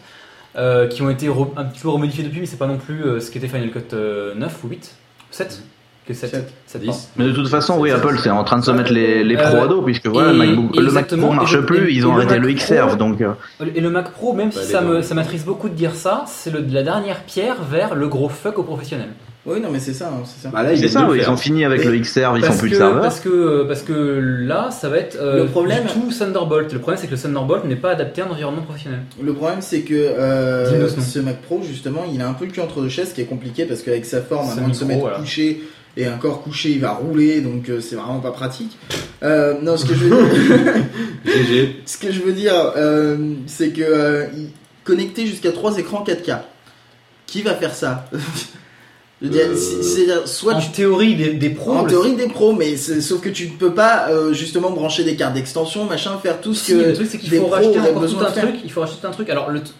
euh, 0.56 0.88
qui 0.88 1.00
ont 1.02 1.08
été 1.08 1.28
un 1.56 1.64
petit 1.64 1.80
peu 1.80 1.88
remodifiées 1.88 2.24
depuis, 2.24 2.40
mais 2.40 2.46
c'est 2.46 2.56
pas 2.58 2.66
non 2.66 2.76
plus 2.76 3.02
euh, 3.04 3.20
ce 3.20 3.30
qu'était 3.30 3.48
Final 3.48 3.70
Cut 3.70 3.94
euh, 3.94 4.34
9 4.34 4.64
ou 4.64 4.68
8 4.68 4.94
7 5.30 5.62
que 6.08 6.14
7 6.14 6.30
Sept. 6.30 6.48
7 6.66 6.80
10. 6.82 7.08
Mais 7.16 7.24
de 7.26 7.32
toute 7.32 7.48
façon, 7.48 7.78
oui, 7.78 7.90
Apple, 7.90 8.16
c'est 8.22 8.30
en 8.30 8.42
train 8.42 8.58
de 8.58 8.64
se 8.64 8.70
mettre 8.70 8.92
les, 8.92 9.22
les 9.22 9.36
Euh, 9.36 9.50
pros 9.50 9.62
à 9.62 9.68
dos, 9.68 9.82
puisque 9.82 10.06
voilà, 10.06 10.32
le, 10.32 10.38
MacBook, 10.38 10.74
le 10.76 10.90
Mac 10.90 11.06
Pro 11.08 11.32
marche 11.32 11.60
plus, 11.60 11.90
et- 11.90 11.94
ils 11.94 12.06
ont 12.06 12.14
arrêté 12.14 12.38
le 12.38 12.54
Pro- 12.54 12.96
donc 12.96 13.20
euh, 13.20 13.32
Et 13.74 13.80
le 13.80 13.90
Mac 13.90 14.10
Pro, 14.10 14.32
même 14.32 14.48
Bah, 14.48 14.60
si 14.62 14.72
ça 14.72 14.80
deux. 14.80 14.86
me- 14.88 15.02
ça 15.02 15.14
m'attriste 15.14 15.44
beaucoup 15.44 15.68
de 15.68 15.74
dire 15.74 15.94
ça, 15.94 16.24
c'est 16.26 16.50
le- 16.52 16.64
la 16.70 16.82
dernière 16.82 17.20
pierre 17.24 17.56
vers 17.70 17.94
le 17.94 18.08
gros 18.08 18.28
fuck 18.28 18.58
aux 18.58 18.62
professionnels. 18.64 19.10
Oui, 19.46 19.60
non, 19.62 19.68
mais 19.72 19.78
c'est 19.78 19.94
ça, 19.94 20.08
hein, 20.08 20.20
c'est 20.26 20.42
ça. 20.42 20.50
Bah 20.52 20.62
là, 20.62 20.74
ils 20.74 20.88
ça, 20.90 21.08
oui, 21.08 21.20
ils 21.22 21.30
ont 21.30 21.36
fini 21.38 21.64
avec 21.64 21.80
Et- 21.82 21.88
le 21.88 21.96
Xserve, 21.98 22.38
ils 22.38 22.44
font 22.44 22.58
plus 22.58 22.68
que, 22.68 22.74
de 22.74 22.78
serveurs. 22.78 23.00
Parce 23.00 23.20
que, 23.20 23.64
parce 23.66 23.80
que 23.80 23.92
là, 24.46 24.70
ça 24.70 24.90
va 24.90 24.98
être 24.98 25.16
euh, 25.18 25.44
Le 25.44 25.46
problème- 25.46 25.84
du 25.86 25.92
tout 25.92 26.10
Thunderbolt. 26.18 26.70
Le 26.70 26.78
problème, 26.80 27.00
c'est 27.00 27.06
que 27.06 27.14
le 27.14 27.18
Thunderbolt 27.20 27.64
n'est 27.64 27.76
pas 27.76 27.92
adapté 27.92 28.20
à 28.20 28.26
un 28.26 28.30
environnement 28.30 28.60
professionnel. 28.62 29.00
Le 29.22 29.32
problème, 29.32 29.58
c'est 29.62 29.80
que 29.82 29.94
euh, 29.94 30.88
ce 30.88 31.18
Mac 31.20 31.40
Pro, 31.40 31.62
justement, 31.62 32.04
il 32.12 32.20
a 32.20 32.28
un 32.28 32.34
peu 32.34 32.44
le 32.44 32.50
cul 32.50 32.60
entre 32.60 32.82
deux 32.82 32.88
chaises, 32.90 33.10
ce 33.10 33.14
qui 33.14 33.22
est 33.22 33.26
compliqué 33.26 33.64
parce 33.64 33.80
qu'avec 33.80 34.04
sa 34.04 34.20
forme, 34.20 34.48
moins 34.58 34.68
de 34.68 34.74
se 34.74 34.84
mettre 34.84 35.00
voilà. 35.00 35.18
couché 35.18 35.62
et 35.98 36.06
un 36.06 36.16
corps 36.16 36.42
couché, 36.42 36.70
il 36.70 36.80
va 36.80 36.92
rouler, 36.92 37.40
donc 37.42 37.68
euh, 37.68 37.80
c'est 37.80 37.96
vraiment 37.96 38.20
pas 38.20 38.30
pratique. 38.30 38.78
Euh, 39.22 39.54
non, 39.60 39.76
ce 39.76 39.84
que 39.84 39.94
je 39.94 40.04
veux 40.04 40.10
dire, 40.10 40.84
ce 41.84 41.96
que 41.98 42.10
je 42.12 42.20
veux 42.22 42.32
dire, 42.32 42.54
euh, 42.76 43.16
c'est 43.46 43.70
que 43.70 43.82
euh, 43.82 44.26
connecter 44.84 45.26
jusqu'à 45.26 45.52
trois 45.52 45.76
écrans 45.78 46.04
4K, 46.06 46.38
qui 47.26 47.42
va 47.42 47.54
faire 47.54 47.74
ça? 47.74 48.08
Je 49.20 49.26
dire, 49.26 49.46
Euh, 49.50 50.26
soit 50.26 50.54
en 50.54 50.60
tu 50.60 50.70
théorie, 50.70 51.16
des, 51.16 51.32
des 51.34 51.50
pros. 51.50 51.72
en 51.72 51.82
théorie 51.86 52.14
des 52.14 52.28
pros, 52.28 52.52
mais 52.52 52.76
c'est- 52.76 53.00
sauf 53.00 53.20
que 53.20 53.28
tu 53.28 53.48
ne 53.48 53.56
peux 53.56 53.74
pas 53.74 54.10
euh, 54.10 54.32
justement 54.32 54.70
brancher 54.70 55.02
des 55.02 55.16
cartes 55.16 55.34
d'extension, 55.34 55.86
machin, 55.86 56.16
faire 56.22 56.40
tout 56.40 56.54
ce 56.54 56.66
Si, 56.66 56.70
que 56.72 56.76
le 56.78 56.92
truc, 56.94 57.08
c'est 57.10 57.18
qu'il 57.18 57.28
des 57.30 57.38
faut 57.38 57.46
pros 57.46 57.54
racheter 57.56 57.70
auraient 57.80 57.80
encore 57.90 57.94
tout 57.94 58.00
besoin 58.00 58.26
un 58.26 58.28
de 58.28 58.34
faire. 58.34 58.44
truc. 58.48 58.60
Il 58.64 58.70
faut 58.70 58.80
racheter 58.80 59.04
un 59.04 59.10
truc. 59.10 59.28
Alors, 59.28 59.50
le 59.50 59.58
t- 59.60 59.70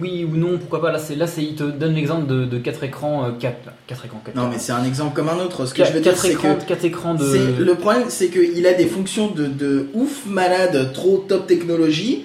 oui 0.00 0.24
ou 0.30 0.36
non, 0.36 0.58
pourquoi 0.58 0.80
pas. 0.80 0.92
Là, 0.92 0.98
c'est 0.98 1.14
là, 1.14 1.26
c'est 1.26 1.42
il 1.42 1.54
te 1.54 1.62
donne 1.64 1.94
l'exemple 1.94 2.26
de, 2.26 2.44
de 2.44 2.58
4 2.58 2.84
écrans, 2.84 3.30
4, 3.38 3.56
quatre 3.86 4.04
écrans, 4.04 4.20
4 4.24 4.34
Non, 4.36 4.48
mais 4.48 4.58
c'est 4.58 4.72
un 4.72 4.84
exemple 4.84 5.14
comme 5.14 5.28
un 5.28 5.36
autre. 5.38 5.66
Ce 5.66 5.74
que 5.74 5.82
je 5.84 5.92
veux 5.92 6.00
dire, 6.00 6.12
4 6.12 6.22
c'est 6.22 6.32
écrans, 6.32 6.54
que 6.56 6.64
quatre 6.64 6.84
écrans 6.84 7.14
de. 7.14 7.24
le 7.64 7.74
problème, 7.74 8.04
c'est 8.08 8.28
qu'il 8.28 8.66
a 8.66 8.74
des 8.74 8.86
fonctions 8.86 9.28
de, 9.28 9.46
de 9.46 9.86
ouf 9.94 10.24
malade, 10.26 10.92
trop 10.92 11.18
top 11.28 11.46
technologie. 11.46 12.24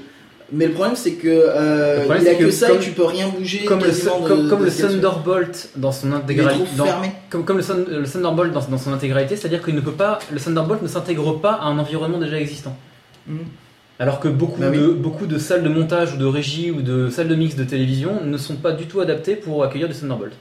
Mais 0.55 0.67
le 0.67 0.73
problème, 0.73 0.95
c'est 0.95 1.13
que 1.13 1.27
euh, 1.29 2.03
problème, 2.03 2.23
il 2.25 2.27
a 2.29 2.35
que, 2.35 2.43
que 2.43 2.51
ça 2.51 2.67
comme- 2.67 2.77
et 2.77 2.79
tu 2.81 2.91
peux 2.91 3.05
rien 3.05 3.27
bouger. 3.29 3.65
comme 3.65 3.79
le, 3.79 3.85
de- 3.89 4.27
comme, 4.27 4.49
comme 4.49 4.59
de. 4.65 4.69
Thunderbolt 4.69 5.69
dans 5.77 5.91
son 5.91 6.11
intégralité. 6.13 6.63
Comme, 7.31 7.43
comme 7.43 7.57
le, 7.57 7.63
Sun- 7.63 7.85
le 7.89 8.03
Thunderbolt 8.03 8.51
dans, 8.53 8.61
dans 8.61 8.77
son 8.77 8.93
intégralité, 8.93 9.35
c'est-à-dire 9.35 9.63
qu'il 9.63 9.73
ne 9.73 9.81
peut 9.81 9.93
pas, 9.93 10.19
le 10.31 10.39
Thunderbolt 10.39 10.83
ne 10.83 10.87
s'intègre 10.87 11.39
pas 11.39 11.53
à 11.53 11.65
un 11.65 11.79
environnement 11.79 12.19
déjà 12.19 12.39
existant. 12.39 12.75
Mhm. 13.27 13.39
Alors 13.99 14.19
que 14.19 14.27
beaucoup, 14.27 14.59
Bah 14.59 14.67
oui. 14.71 14.77
de, 14.79 14.87
beaucoup 14.87 15.27
de 15.27 15.37
salles 15.37 15.63
de 15.63 15.69
montage 15.69 16.15
ou 16.15 16.17
de 16.17 16.25
régie 16.25 16.71
ou 16.71 16.81
de 16.81 17.09
salles 17.09 17.27
de 17.27 17.35
mix 17.35 17.55
de 17.55 17.63
télévision 17.63 18.19
ne 18.25 18.37
sont 18.37 18.55
pas 18.55 18.71
du 18.71 18.85
tout 18.85 18.99
adaptées 19.01 19.35
pour 19.35 19.63
accueillir 19.63 19.87
du 19.87 19.93
Thunderbolt. 19.93 20.33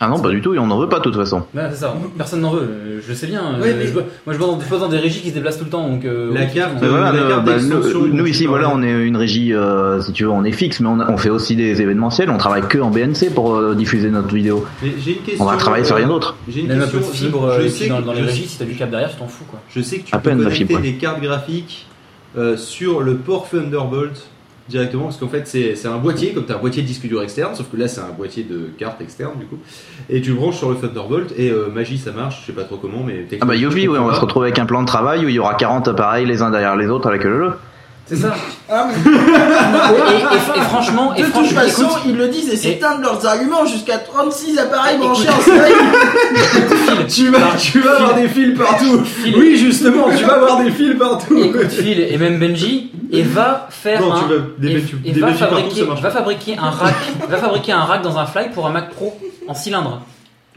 Ah 0.00 0.06
non, 0.08 0.20
pas 0.20 0.30
du 0.30 0.40
tout, 0.40 0.54
et 0.54 0.58
on 0.60 0.66
n'en 0.68 0.78
veut 0.78 0.88
pas 0.88 0.98
de 0.98 1.02
toute 1.04 1.16
façon. 1.16 1.42
Voilà, 1.52 1.70
c'est 1.72 1.78
ça. 1.80 1.92
Personne 2.16 2.40
n'en 2.40 2.52
veut. 2.52 2.60
euh, 2.62 3.00
Je 3.04 3.08
le 3.08 3.14
sais 3.16 3.26
bien. 3.26 3.42
Oui, 3.60 3.68
euh, 3.68 3.74
mais- 3.78 3.86
je 3.88 3.92
vois- 3.92 4.04
moi, 4.26 4.32
je 4.32 4.38
vois 4.38 4.46
dans, 4.46 4.60
je 4.60 4.66
vois 4.68 4.78
dans 4.78 4.88
des 4.88 4.98
régies 4.98 5.20
qui 5.20 5.30
se 5.30 5.34
déplacent 5.34 5.58
tout 5.58 5.64
le 5.64 5.70
temps. 5.70 5.88
Donc, 5.88 6.04
euh, 6.04 6.32
La 6.32 6.42
oui, 6.42 6.46
carte. 6.54 6.74
Mais 6.80 6.86
voilà, 6.86 7.10
la 7.10 7.20
nous, 7.22 7.28
carte 7.28 7.44
bah, 7.44 7.56
nous, 8.12 8.26
ici, 8.26 8.46
voilà, 8.46 8.70
on 8.72 8.80
est 8.84 8.92
une 9.06 9.16
régie, 9.16 9.52
euh, 9.52 10.00
si 10.00 10.12
tu 10.12 10.22
veux, 10.22 10.30
on 10.30 10.44
est 10.44 10.52
fixe, 10.52 10.78
mais 10.78 10.86
on, 10.88 11.00
a- 11.00 11.10
on 11.10 11.16
fait 11.16 11.30
aussi 11.30 11.56
des 11.56 11.82
événementiels, 11.82 12.30
on 12.30 12.36
travaille 12.38 12.62
que 12.68 12.78
en 12.78 12.90
BNC 12.90 13.30
pour 13.34 13.56
euh, 13.56 13.74
diffuser 13.74 14.10
notre 14.10 14.32
vidéo. 14.32 14.64
Mais 14.84 14.92
j'ai 15.04 15.16
une 15.16 15.22
question. 15.22 15.44
On 15.44 15.50
va 15.50 15.56
travailler 15.56 15.84
sur 15.84 15.96
rien 15.96 16.06
d'autre. 16.06 16.36
J'ai 16.48 16.60
une 16.60 16.68
Même 16.68 16.78
un 16.78 16.82
question. 16.82 17.00
peu 17.00 17.06
de 17.06 17.10
fibre 17.10 17.52
je, 17.58 17.62
euh, 17.62 17.68
sais 17.68 17.88
dans, 17.88 18.00
que- 18.00 18.06
dans 18.06 18.12
les 18.12 18.22
régies, 18.22 18.46
si 18.46 18.56
t'as 18.56 18.66
du 18.66 18.76
câble 18.76 18.92
derrière, 18.92 19.10
tu 19.10 19.16
t'en 19.16 19.26
fous 19.26 19.44
quoi. 19.50 19.58
Je 19.74 19.80
sais 19.80 19.98
que 19.98 20.04
tu 20.04 20.14
À 20.14 20.18
peux 20.18 20.30
peine, 20.30 20.38
connecter 20.38 20.58
fibre, 20.58 20.74
ouais. 20.76 20.80
des 20.82 20.94
cartes 20.94 21.20
graphiques 21.20 21.87
euh, 22.36 22.56
sur 22.56 23.00
le 23.00 23.16
port 23.16 23.48
Thunderbolt 23.48 24.28
directement 24.68 25.04
parce 25.04 25.16
qu'en 25.16 25.28
fait 25.28 25.46
c'est 25.46 25.86
un 25.86 25.96
boîtier 25.96 26.34
comme 26.34 26.44
tu 26.44 26.52
as 26.52 26.56
un 26.56 26.58
boîtier 26.58 26.82
de 26.82 26.86
disque 26.86 27.06
dur 27.06 27.22
externe 27.22 27.54
sauf 27.54 27.70
que 27.70 27.76
là 27.78 27.88
c'est 27.88 28.02
un 28.02 28.10
boîtier 28.10 28.44
de 28.44 28.68
cartes 28.78 29.00
externe 29.00 29.38
du 29.38 29.46
coup 29.46 29.58
et 30.10 30.20
tu 30.20 30.30
le 30.30 30.36
branches 30.36 30.58
sur 30.58 30.68
le 30.68 30.76
Thunderbolt 30.76 31.32
et 31.38 31.50
euh, 31.50 31.68
magie 31.74 31.96
ça 31.96 32.12
marche 32.12 32.42
je 32.42 32.46
sais 32.48 32.52
pas 32.52 32.64
trop 32.64 32.76
comment 32.76 33.02
mais 33.02 33.26
Ah 33.40 33.46
bah 33.46 33.56
Yobi, 33.56 33.88
ouais, 33.88 33.98
on 33.98 34.04
va 34.04 34.14
se 34.14 34.20
retrouver 34.20 34.48
avec 34.48 34.58
un 34.58 34.66
plan 34.66 34.82
de 34.82 34.86
travail 34.86 35.24
où 35.24 35.28
il 35.28 35.34
y 35.34 35.38
aura 35.38 35.54
40 35.54 35.88
appareils 35.88 36.26
les 36.26 36.42
uns 36.42 36.50
derrière 36.50 36.76
les 36.76 36.88
autres 36.88 37.08
avec 37.08 37.24
le 37.24 37.38
jeu. 37.38 37.52
C'est 38.08 38.16
ça. 38.16 38.34
Ah, 38.70 38.86
mais 38.88 39.10
et, 39.12 40.56
et- 40.56 40.58
et 40.58 40.62
franchement, 40.62 41.14
et 41.14 41.20
de 41.20 41.26
toute 41.26 41.34
franchement, 41.34 41.60
façon, 41.60 41.82
écoute, 41.82 41.98
ils 42.06 42.16
le 42.16 42.28
disent 42.28 42.48
et 42.52 42.56
c'est 42.56 42.70
et- 42.70 42.84
un 42.84 42.96
de 42.98 43.02
leurs 43.02 43.26
arguments 43.26 43.66
jusqu'à 43.66 43.98
36 43.98 44.58
appareils 44.58 44.96
branchés 44.98 45.28
en 45.28 45.40
série. 45.40 45.72
tu 47.08 47.28
vas, 47.30 47.38
tu 47.60 47.80
vas 47.80 47.92
avoir 47.96 48.14
des 48.14 48.28
fils 48.28 48.56
partout 48.58 49.02
oui 49.36 49.56
justement 49.58 50.06
tu 50.16 50.24
vas 50.24 50.34
avoir 50.34 50.62
des 50.62 50.70
fils 50.70 50.94
partout 50.98 51.36
écoute 51.38 51.70
Phil 51.70 52.00
et 52.00 52.16
même 52.18 52.38
Benji, 52.38 52.90
et 53.12 53.22
va 53.22 53.66
faire 53.70 54.00
non 54.00 54.12
un, 54.14 54.18
tu 54.20 54.24
vas 54.34 54.40
des, 54.58 54.72
et, 54.76 54.82
tu- 54.82 54.96
des 54.96 55.20
va, 55.20 55.26
partout 55.28 56.10
fabriquer 56.10 56.56
un 56.58 56.70
rack, 56.70 56.94
va 57.28 57.36
fabriquer 57.36 57.72
un 57.72 57.80
rack 57.84 58.02
dans 58.02 58.18
un 58.18 58.26
fly 58.26 58.48
pour 58.54 58.66
un 58.66 58.70
Mac 58.70 58.90
Pro 58.90 59.18
en 59.46 59.54
cylindre. 59.54 60.02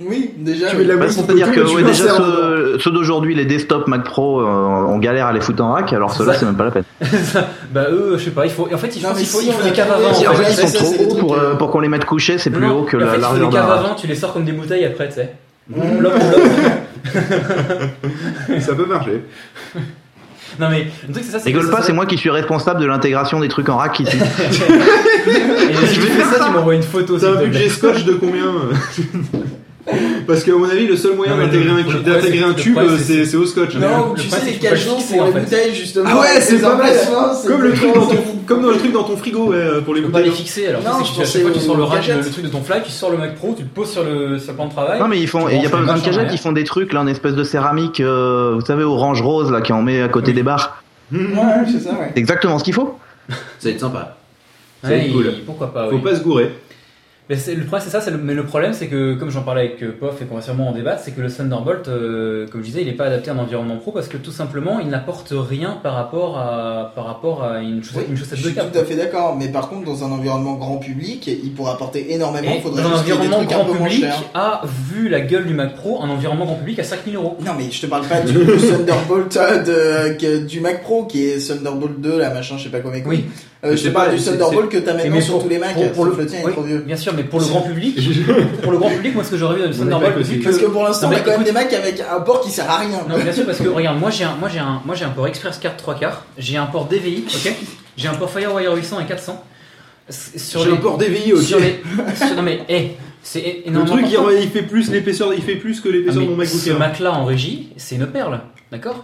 Oui, 0.06 0.32
déjà. 0.38 0.70
Tu 0.70 0.78
mets 0.78 0.84
la 0.84 0.96
Bah, 0.96 1.10
C'est-à-dire 1.10 1.52
que 1.52 1.60
ouais, 1.74 1.84
déjà 1.84 2.16
ceux, 2.16 2.78
ceux 2.80 2.92
d'aujourd'hui, 2.92 3.36
les 3.36 3.46
desktop 3.46 3.88
Mac 3.88 4.04
Pro, 4.04 4.42
euh, 4.42 4.46
on 4.46 4.98
galère 4.98 5.28
à 5.28 5.34
les 5.34 5.42
foutre 5.42 5.64
en 5.64 5.74
rack, 5.74 5.94
alors 5.94 6.14
ceux-là 6.14 6.34
c'est 6.34 6.46
même 6.46 6.56
pas 6.56 6.66
la 6.66 6.72
peine. 6.72 6.84
bah 7.72 7.88
eux, 7.92 8.16
je 8.18 8.26
sais 8.26 8.32
pas, 8.32 8.46
il 8.46 8.52
faut, 8.52 8.68
en 8.74 8.78
fait, 8.78 8.96
il 8.96 9.02
faut, 9.02 9.10
il 9.18 9.26
faut, 9.26 9.40
si 9.40 9.48
il 9.48 9.54
faut 9.54 9.62
on 9.62 9.66
des 9.66 9.72
caves 9.72 9.92
avant. 9.92 10.10
en 10.10 10.14
fait, 10.14 10.52
ils 10.52 10.56
sont 10.56 10.68
ça, 10.68 10.78
trop 10.80 10.94
hauts 11.04 11.16
pour, 11.16 11.34
euh, 11.34 11.40
euh, 11.40 11.56
pour 11.56 11.72
qu'on 11.72 11.80
les 11.82 11.90
mette 11.90 12.06
couchés, 12.06 12.38
c'est 12.38 12.50
plus 12.50 12.66
Non, 12.66 12.80
haut 12.80 12.84
que 12.84 12.98
la 12.98 13.18
largeur 13.18 13.50
des 13.50 13.56
caves 13.56 13.72
avant, 13.72 13.96
tu 13.96 14.08
les 14.08 14.16
sors 14.16 14.34
comme 14.34 14.46
des 14.46 14.54
bouteilles 14.54 14.86
après, 14.86 15.08
tu 15.10 15.16
sais. 15.16 15.34
L'homme. 15.74 16.14
ça 18.60 18.76
peut 18.76 18.86
marcher 18.86 19.24
Non 20.60 20.70
mais 20.70 20.88
le 21.08 21.14
truc 21.14 21.24
c'est 21.26 21.40
ça. 21.40 21.44
Rigole 21.44 21.70
pas, 21.70 21.82
c'est 21.82 21.94
moi 21.94 22.06
qui 22.06 22.18
suis 22.18 22.30
responsable 22.30 22.82
de 22.82 22.86
l'intégration 22.86 23.40
des 23.40 23.48
trucs 23.48 23.70
en 23.70 23.78
rack 23.78 24.00
ici. 24.00 24.18
Et 25.28 25.86
si 25.88 25.94
tu 25.96 26.02
fais 26.02 26.24
ça, 26.24 26.46
tu 26.46 26.52
m'envoies 26.52 26.76
une 26.76 26.84
photo. 26.84 27.18
t'as 27.18 27.32
un 27.32 27.44
budget 27.44 27.70
scotch 27.70 28.04
de 28.04 28.14
combien 28.14 28.52
Parce 30.28 30.44
qu'à 30.44 30.52
mon 30.54 30.70
avis, 30.70 30.86
le 30.88 30.96
seul 30.96 31.16
moyen 31.16 31.36
d'intégrer 31.38 31.72
un, 31.72 31.84
cu- 31.84 32.00
d'intégrer 32.04 32.46
c'est- 32.56 32.62
tube, 32.62 32.78
euh, 32.78 32.98
c'est- 32.98 33.04
c'est 33.04 33.26
c'est 33.26 33.38
au 33.38 33.46
scotch. 33.46 33.76
Non, 33.76 34.14
tu 34.16 34.28
sais 34.30 34.38
c'est 34.40 34.52
les 34.52 34.58
cajots 34.58 34.96
pour 34.98 35.22
en 35.22 35.26
les 35.26 35.32
bouteilles 35.32 35.74
justement. 35.76 36.10
Ah 36.12 36.20
ouais, 36.20 36.40
c'est 36.42 36.60
pas 36.62 36.76
mal. 36.76 36.94
c'est 36.94 37.48
Comme 37.48 37.62
le 37.64 37.74
truc 37.74 37.94
dans 37.94 38.06
ton, 38.06 38.18
comme 38.46 38.62
dans 38.62 38.70
le 38.70 38.78
truc 38.78 38.92
dans 38.94 39.04
ton 39.04 39.18
frigo, 39.18 39.48
ouais, 39.52 39.82
pour 39.84 39.94
les 39.96 40.02
Tu 40.02 40.06
peux 40.08 40.12
pas 40.12 40.20
les 40.22 40.30
bouteilles. 40.30 40.44
fixer. 40.46 40.68
Alors, 40.68 40.82
Non, 40.84 40.90
tu 41.00 41.06
sais 41.06 41.10
je 41.10 41.14
tu- 41.40 41.52
pensais 41.52 41.66
sors 41.66 41.78
le 41.78 41.84
rack, 41.84 42.08
le, 42.08 42.30
truc 42.30 42.44
de 42.46 42.50
ton 42.50 42.62
fly, 42.62 42.82
tu 42.86 42.92
sors 42.92 43.10
le 43.12 43.18
Mac 43.18 43.36
Pro, 43.36 43.54
tu 43.58 43.64
le 43.64 43.70
poses 43.70 43.90
sur 43.92 44.04
le, 44.04 44.38
sur 44.38 44.52
le 44.52 44.56
plan 44.56 44.68
de 44.68 44.72
travail. 44.72 45.00
Non 45.00 45.08
mais 45.08 45.20
ils 45.20 45.28
font, 45.28 45.48
il 45.50 45.62
y 45.62 45.66
a 45.66 45.70
pas 45.70 45.78
besoin 45.78 45.96
de 45.98 46.02
cagette, 46.04 46.30
ils 46.32 46.38
font 46.40 46.52
des 46.52 46.64
trucs 46.64 46.94
là 46.94 47.02
en 47.02 47.08
espèce 47.08 47.34
de 47.34 47.44
céramique, 47.44 48.00
euh, 48.02 48.54
vous 48.56 48.66
savez 48.66 48.84
orange 48.84 49.22
rose 49.22 49.52
là 49.52 49.62
qui 49.62 49.74
en 49.74 49.82
met 49.82 50.02
à 50.02 50.08
côté 50.10 50.32
des 50.34 50.44
barres. 50.44 50.84
Ouais, 51.12 51.20
c'est 51.72 51.80
ça, 51.80 51.90
ouais. 51.92 52.12
C'est 52.14 52.20
exactement 52.20 52.58
ce 52.60 52.64
qu'il 52.64 52.74
faut. 52.74 52.98
Ça 53.30 53.36
va 53.64 53.70
être 53.72 53.80
sympa. 53.80 54.18
Ça 54.82 54.90
va 54.90 54.96
Ouais, 54.96 55.06
être 55.08 55.12
cool. 55.14 55.26
il- 55.38 55.44
Pourquoi 55.46 55.74
pas, 55.74 55.90
Faut 55.90 55.98
pas 56.00 56.16
se 56.16 56.22
gourer. 56.24 56.52
Mais 57.48 57.56
le 57.56 57.62
problème 57.66 57.82
c'est 57.86 57.90
ça, 57.92 58.02
c'est 58.02 58.12
le- 58.12 58.18
mais 58.18 58.34
le 58.34 58.44
problème 58.46 58.74
c'est 58.74 58.88
que 58.88 59.14
comme 59.16 59.30
j'en 59.30 59.42
parlais 59.44 59.62
avec 59.62 59.82
euh, 59.84 59.96
Pof 59.98 60.22
et 60.22 60.26
qu'on 60.26 60.36
va 60.36 60.42
sûrement 60.42 60.68
en 60.70 60.72
débattre, 60.74 61.02
c'est 61.04 61.12
que 61.12 61.22
le 61.22 61.32
Thunderbolt, 61.32 61.88
euh, 61.88 62.46
comme 62.48 62.62
je 62.62 62.66
disais, 62.68 62.82
il 62.82 62.88
n'est 62.88 62.94
pas 62.94 63.06
adapté 63.06 63.30
à 63.30 63.34
un 63.34 63.38
environnement 63.40 63.78
pro 63.78 63.92
parce 63.92 64.08
que 64.08 64.18
tout 64.18 64.32
simplement 64.32 64.80
il 64.80 64.88
n'apporte 64.90 65.32
rien 65.34 65.80
par 65.82 65.94
rapport 65.94 66.38
à 66.38 66.92
par 66.96 67.06
rapport 67.06 67.44
à 67.44 67.62
une 67.62 67.84
chaussette, 67.84 68.02
Oui, 68.02 68.06
une 68.10 68.16
je 68.18 68.22
chaussette 68.24 68.40
de 68.40 68.44
suis 68.50 68.54
tout 68.56 68.78
à 68.80 68.84
fait 68.84 68.96
d'accord, 68.96 69.38
mais 69.38 69.48
par 69.48 69.70
contre, 69.70 69.86
dans 69.86 70.04
un 70.04 70.12
environnement 70.12 70.56
grand 70.56 70.78
public, 70.78 71.28
il 71.28 71.52
pourrait 71.54 71.72
apporter 71.72 72.14
énormément. 72.14 72.52
Il 72.56 72.62
faudrait 72.62 72.84
dans 72.84 72.90
un 72.90 72.94
des 73.04 73.12
environnement 73.14 73.40
un 73.40 73.44
grand 73.46 73.66
public, 73.66 74.06
a 74.34 74.62
vu 74.92 75.08
la 75.10 75.22
gueule 75.22 75.46
du 75.46 75.54
Mac 75.54 75.76
Pro, 75.76 76.02
un 76.04 76.10
environnement 76.10 76.46
grand 76.46 76.56
public 76.56 76.80
à 76.80 76.84
5000 76.84 77.16
euros. 77.16 77.38
Non, 77.46 77.52
mais 77.58 77.72
je 77.72 77.82
te 77.82 77.86
parle 77.86 78.06
pas 78.08 78.20
du 78.22 78.34
Thunderbolt 78.34 79.38
euh, 79.38 80.12
de, 80.14 80.18
que- 80.18 80.46
du 80.46 80.60
Mac 80.60 80.82
Pro 80.84 81.06
qui 81.06 81.26
est 81.26 81.48
Thunderbolt 81.48 82.00
2, 82.02 82.18
la 82.20 82.34
machin, 82.34 82.58
je 82.58 82.64
sais 82.64 82.70
pas 82.70 82.80
comment. 82.80 82.96
Oui. 83.06 83.26
Euh, 83.64 83.72
je 83.72 83.76
te 83.76 83.80
sais 83.88 83.92
parle 83.92 84.10
pas, 84.10 84.16
du 84.16 84.24
Thunderbolt 84.24 84.70
que 84.70 84.78
t'as 84.80 84.94
maintenant 84.96 85.22
sur 85.22 85.42
tous 85.44 85.48
les 85.50 85.60
Macs. 85.60 85.76
pour- 85.94 86.06
le- 86.06 86.26
tien 86.26 86.40
est 86.40 86.52
trop 86.52 86.64
vieux. 86.64 86.80
Bien 86.80 86.96
sûr, 86.96 87.14
mais 87.16 87.24
pour 87.24 87.40
le 87.40 87.46
grand 87.52 87.62
public, 87.62 87.96
pour 88.64 88.72
le 88.72 88.78
grand 88.80 88.90
public, 88.90 89.14
moi 89.14 89.24
ce 89.24 89.30
que 89.32 89.38
j'aurais 89.38 89.56
vu 89.56 89.62
dans 89.62 89.68
le 89.68 89.74
Thunderbolt, 89.78 90.18
aussi. 90.18 90.38
Parce 90.38 90.58
que 90.58 90.66
pour 90.66 90.84
l'instant, 90.84 91.10
on 91.12 91.16
a 91.16 91.20
quand 91.20 91.32
même 91.32 91.44
des 91.44 91.52
Macs 91.52 91.72
avec 91.74 92.02
un 92.02 92.20
port 92.22 92.42
qui 92.42 92.50
sert 92.50 92.70
à 92.70 92.78
rien. 92.80 92.90
Non, 93.08 93.18
bien 93.20 93.32
sûr, 93.32 93.46
parce 93.46 93.60
que 93.60 93.68
regarde, 93.70 94.00
moi 94.00 94.10
j'ai 94.10 94.24
un, 94.24 94.36
moi 94.40 94.50
j'ai 94.52 94.58
un, 94.60 94.82
moi 94.86 94.96
j'ai 94.96 95.06
un 95.06 95.10
port 95.10 95.28
Express 95.28 95.58
Card 95.60 95.78
3 95.78 95.96
quarts, 95.96 96.26
j'ai 96.40 96.58
un 96.58 96.66
port 96.66 96.86
DVI, 96.86 97.24
ok, 97.28 97.54
j'ai 97.98 98.08
un 98.08 98.14
port 98.16 98.32
FireWire 98.32 98.76
800 98.76 99.00
et 99.02 99.06
400. 99.06 99.44
S- 100.10 100.32
Sur 100.38 100.64
J'ai 100.64 100.72
un 100.72 100.76
port 100.78 100.98
DVI, 100.98 101.34
ok. 101.34 101.42
sur 101.42 101.60
les, 101.60 101.82
sur- 102.16 102.36
non 102.36 102.42
mais, 102.42 102.62
eh, 102.68 102.92
c'est 103.22 103.40
é- 103.40 103.64
Le 103.72 103.86
truc, 103.86 104.06
il, 104.10 104.50
fait 104.50 104.64
plus 104.64 104.90
l'épaisseur, 104.90 105.32
il 105.36 105.44
fait 105.44 105.56
plus 105.56 105.80
que 105.80 105.90
Ah, 105.90 105.92
l'épaisseur 105.92 106.22
mais 106.22 106.26
de 106.26 106.32
mon 106.32 106.38
MacBook 106.38 106.60
ce. 106.62 106.72
Mac 106.72 107.00
là 107.00 107.14
en 107.14 107.26
régie, 107.26 107.70
c'est 107.78 107.96
une 107.96 108.08
perle, 108.08 108.42
d'accord 108.72 109.04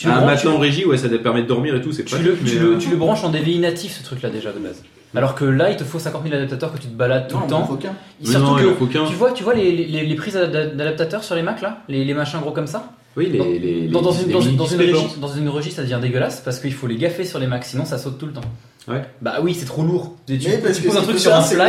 Tu 0.00 0.06
le 0.06 0.14
Ah, 0.16 0.20
branches- 0.20 0.46
en 0.46 0.58
régie, 0.58 0.86
ouais, 0.86 0.96
ça 0.96 1.10
te 1.10 1.14
permet 1.16 1.42
de 1.42 1.46
dormir 1.46 1.74
et 1.74 1.82
tout, 1.82 1.92
c'est 1.92 2.04
tu 2.04 2.16
pas 2.16 2.22
le, 2.22 2.34
tu, 2.38 2.58
le, 2.58 2.78
tu 2.78 2.88
le 2.88 2.96
branches 2.96 3.22
en 3.22 3.28
DVI 3.28 3.58
natif 3.58 3.98
ce 3.98 4.02
truc 4.02 4.22
là 4.22 4.30
déjà 4.30 4.50
de 4.50 4.58
base. 4.58 4.82
Alors 5.14 5.34
que 5.34 5.44
là, 5.44 5.68
il 5.70 5.76
te 5.76 5.84
faut 5.84 5.98
50 5.98 6.22
000 6.22 6.34
adaptateurs 6.34 6.72
que 6.72 6.78
tu 6.78 6.86
te 6.86 6.94
balades 6.94 7.28
tout 7.28 7.34
Non, 7.34 7.40
le 7.42 7.46
il 7.46 7.50
temps. 7.50 7.66
faut 7.66 7.72
non, 7.74 7.78
que, 7.78 8.62
il 8.62 8.68
en 8.70 8.74
faut 8.76 8.86
qu'un. 8.86 9.04
tu 9.04 9.12
vois, 9.14 9.32
tu 9.32 9.42
vois 9.42 9.52
les, 9.52 9.72
les, 9.72 10.06
les 10.06 10.14
prises 10.14 10.34
d'ad- 10.34 10.74
d'adaptateurs 10.74 11.22
sur 11.22 11.34
les 11.34 11.42
Macs 11.42 11.60
là, 11.60 11.82
les, 11.88 12.02
les 12.06 12.14
machins 12.14 12.40
gros 12.40 12.52
comme 12.52 12.66
ça? 12.66 12.92
Oui, 13.16 13.28
les, 13.30 13.38
Dans- 13.38 13.44
les, 13.44 13.58
les, 13.58 13.88
Dans, 13.88 14.00
une, 14.12 14.30
dans, 14.30 14.40
une, 14.40 14.56
dans, 14.56 14.66
une 14.66 14.78
régie, 14.78 15.06
dans 15.20 15.28
une 15.28 15.48
régie, 15.50 15.72
ça 15.72 15.82
devient 15.82 15.98
dégueulasse 16.00 16.40
parce 16.42 16.60
qu'il 16.60 16.72
faut 16.72 16.86
les 16.86 16.96
gaffer 16.96 17.24
sur 17.26 17.38
les 17.38 17.46
Macs, 17.48 17.64
sinon 17.66 17.84
ça 17.84 17.98
saute 17.98 18.16
tout 18.18 18.26
le 18.26 18.32
temps. 18.32 18.40
Ouais. 18.88 19.02
Bah 19.20 19.34
oui, 19.42 19.54
c'est 19.54 19.66
trop 19.66 19.82
lourd. 19.82 20.16
Tu, 20.26 20.38
Mais 20.46 20.58
parce 20.58 20.76
tu 20.76 20.82
que 20.84 20.88
poses 20.88 20.96
un 20.96 21.02
truc 21.02 21.18
sur 21.18 21.34
un 21.34 21.42
fly, 21.42 21.68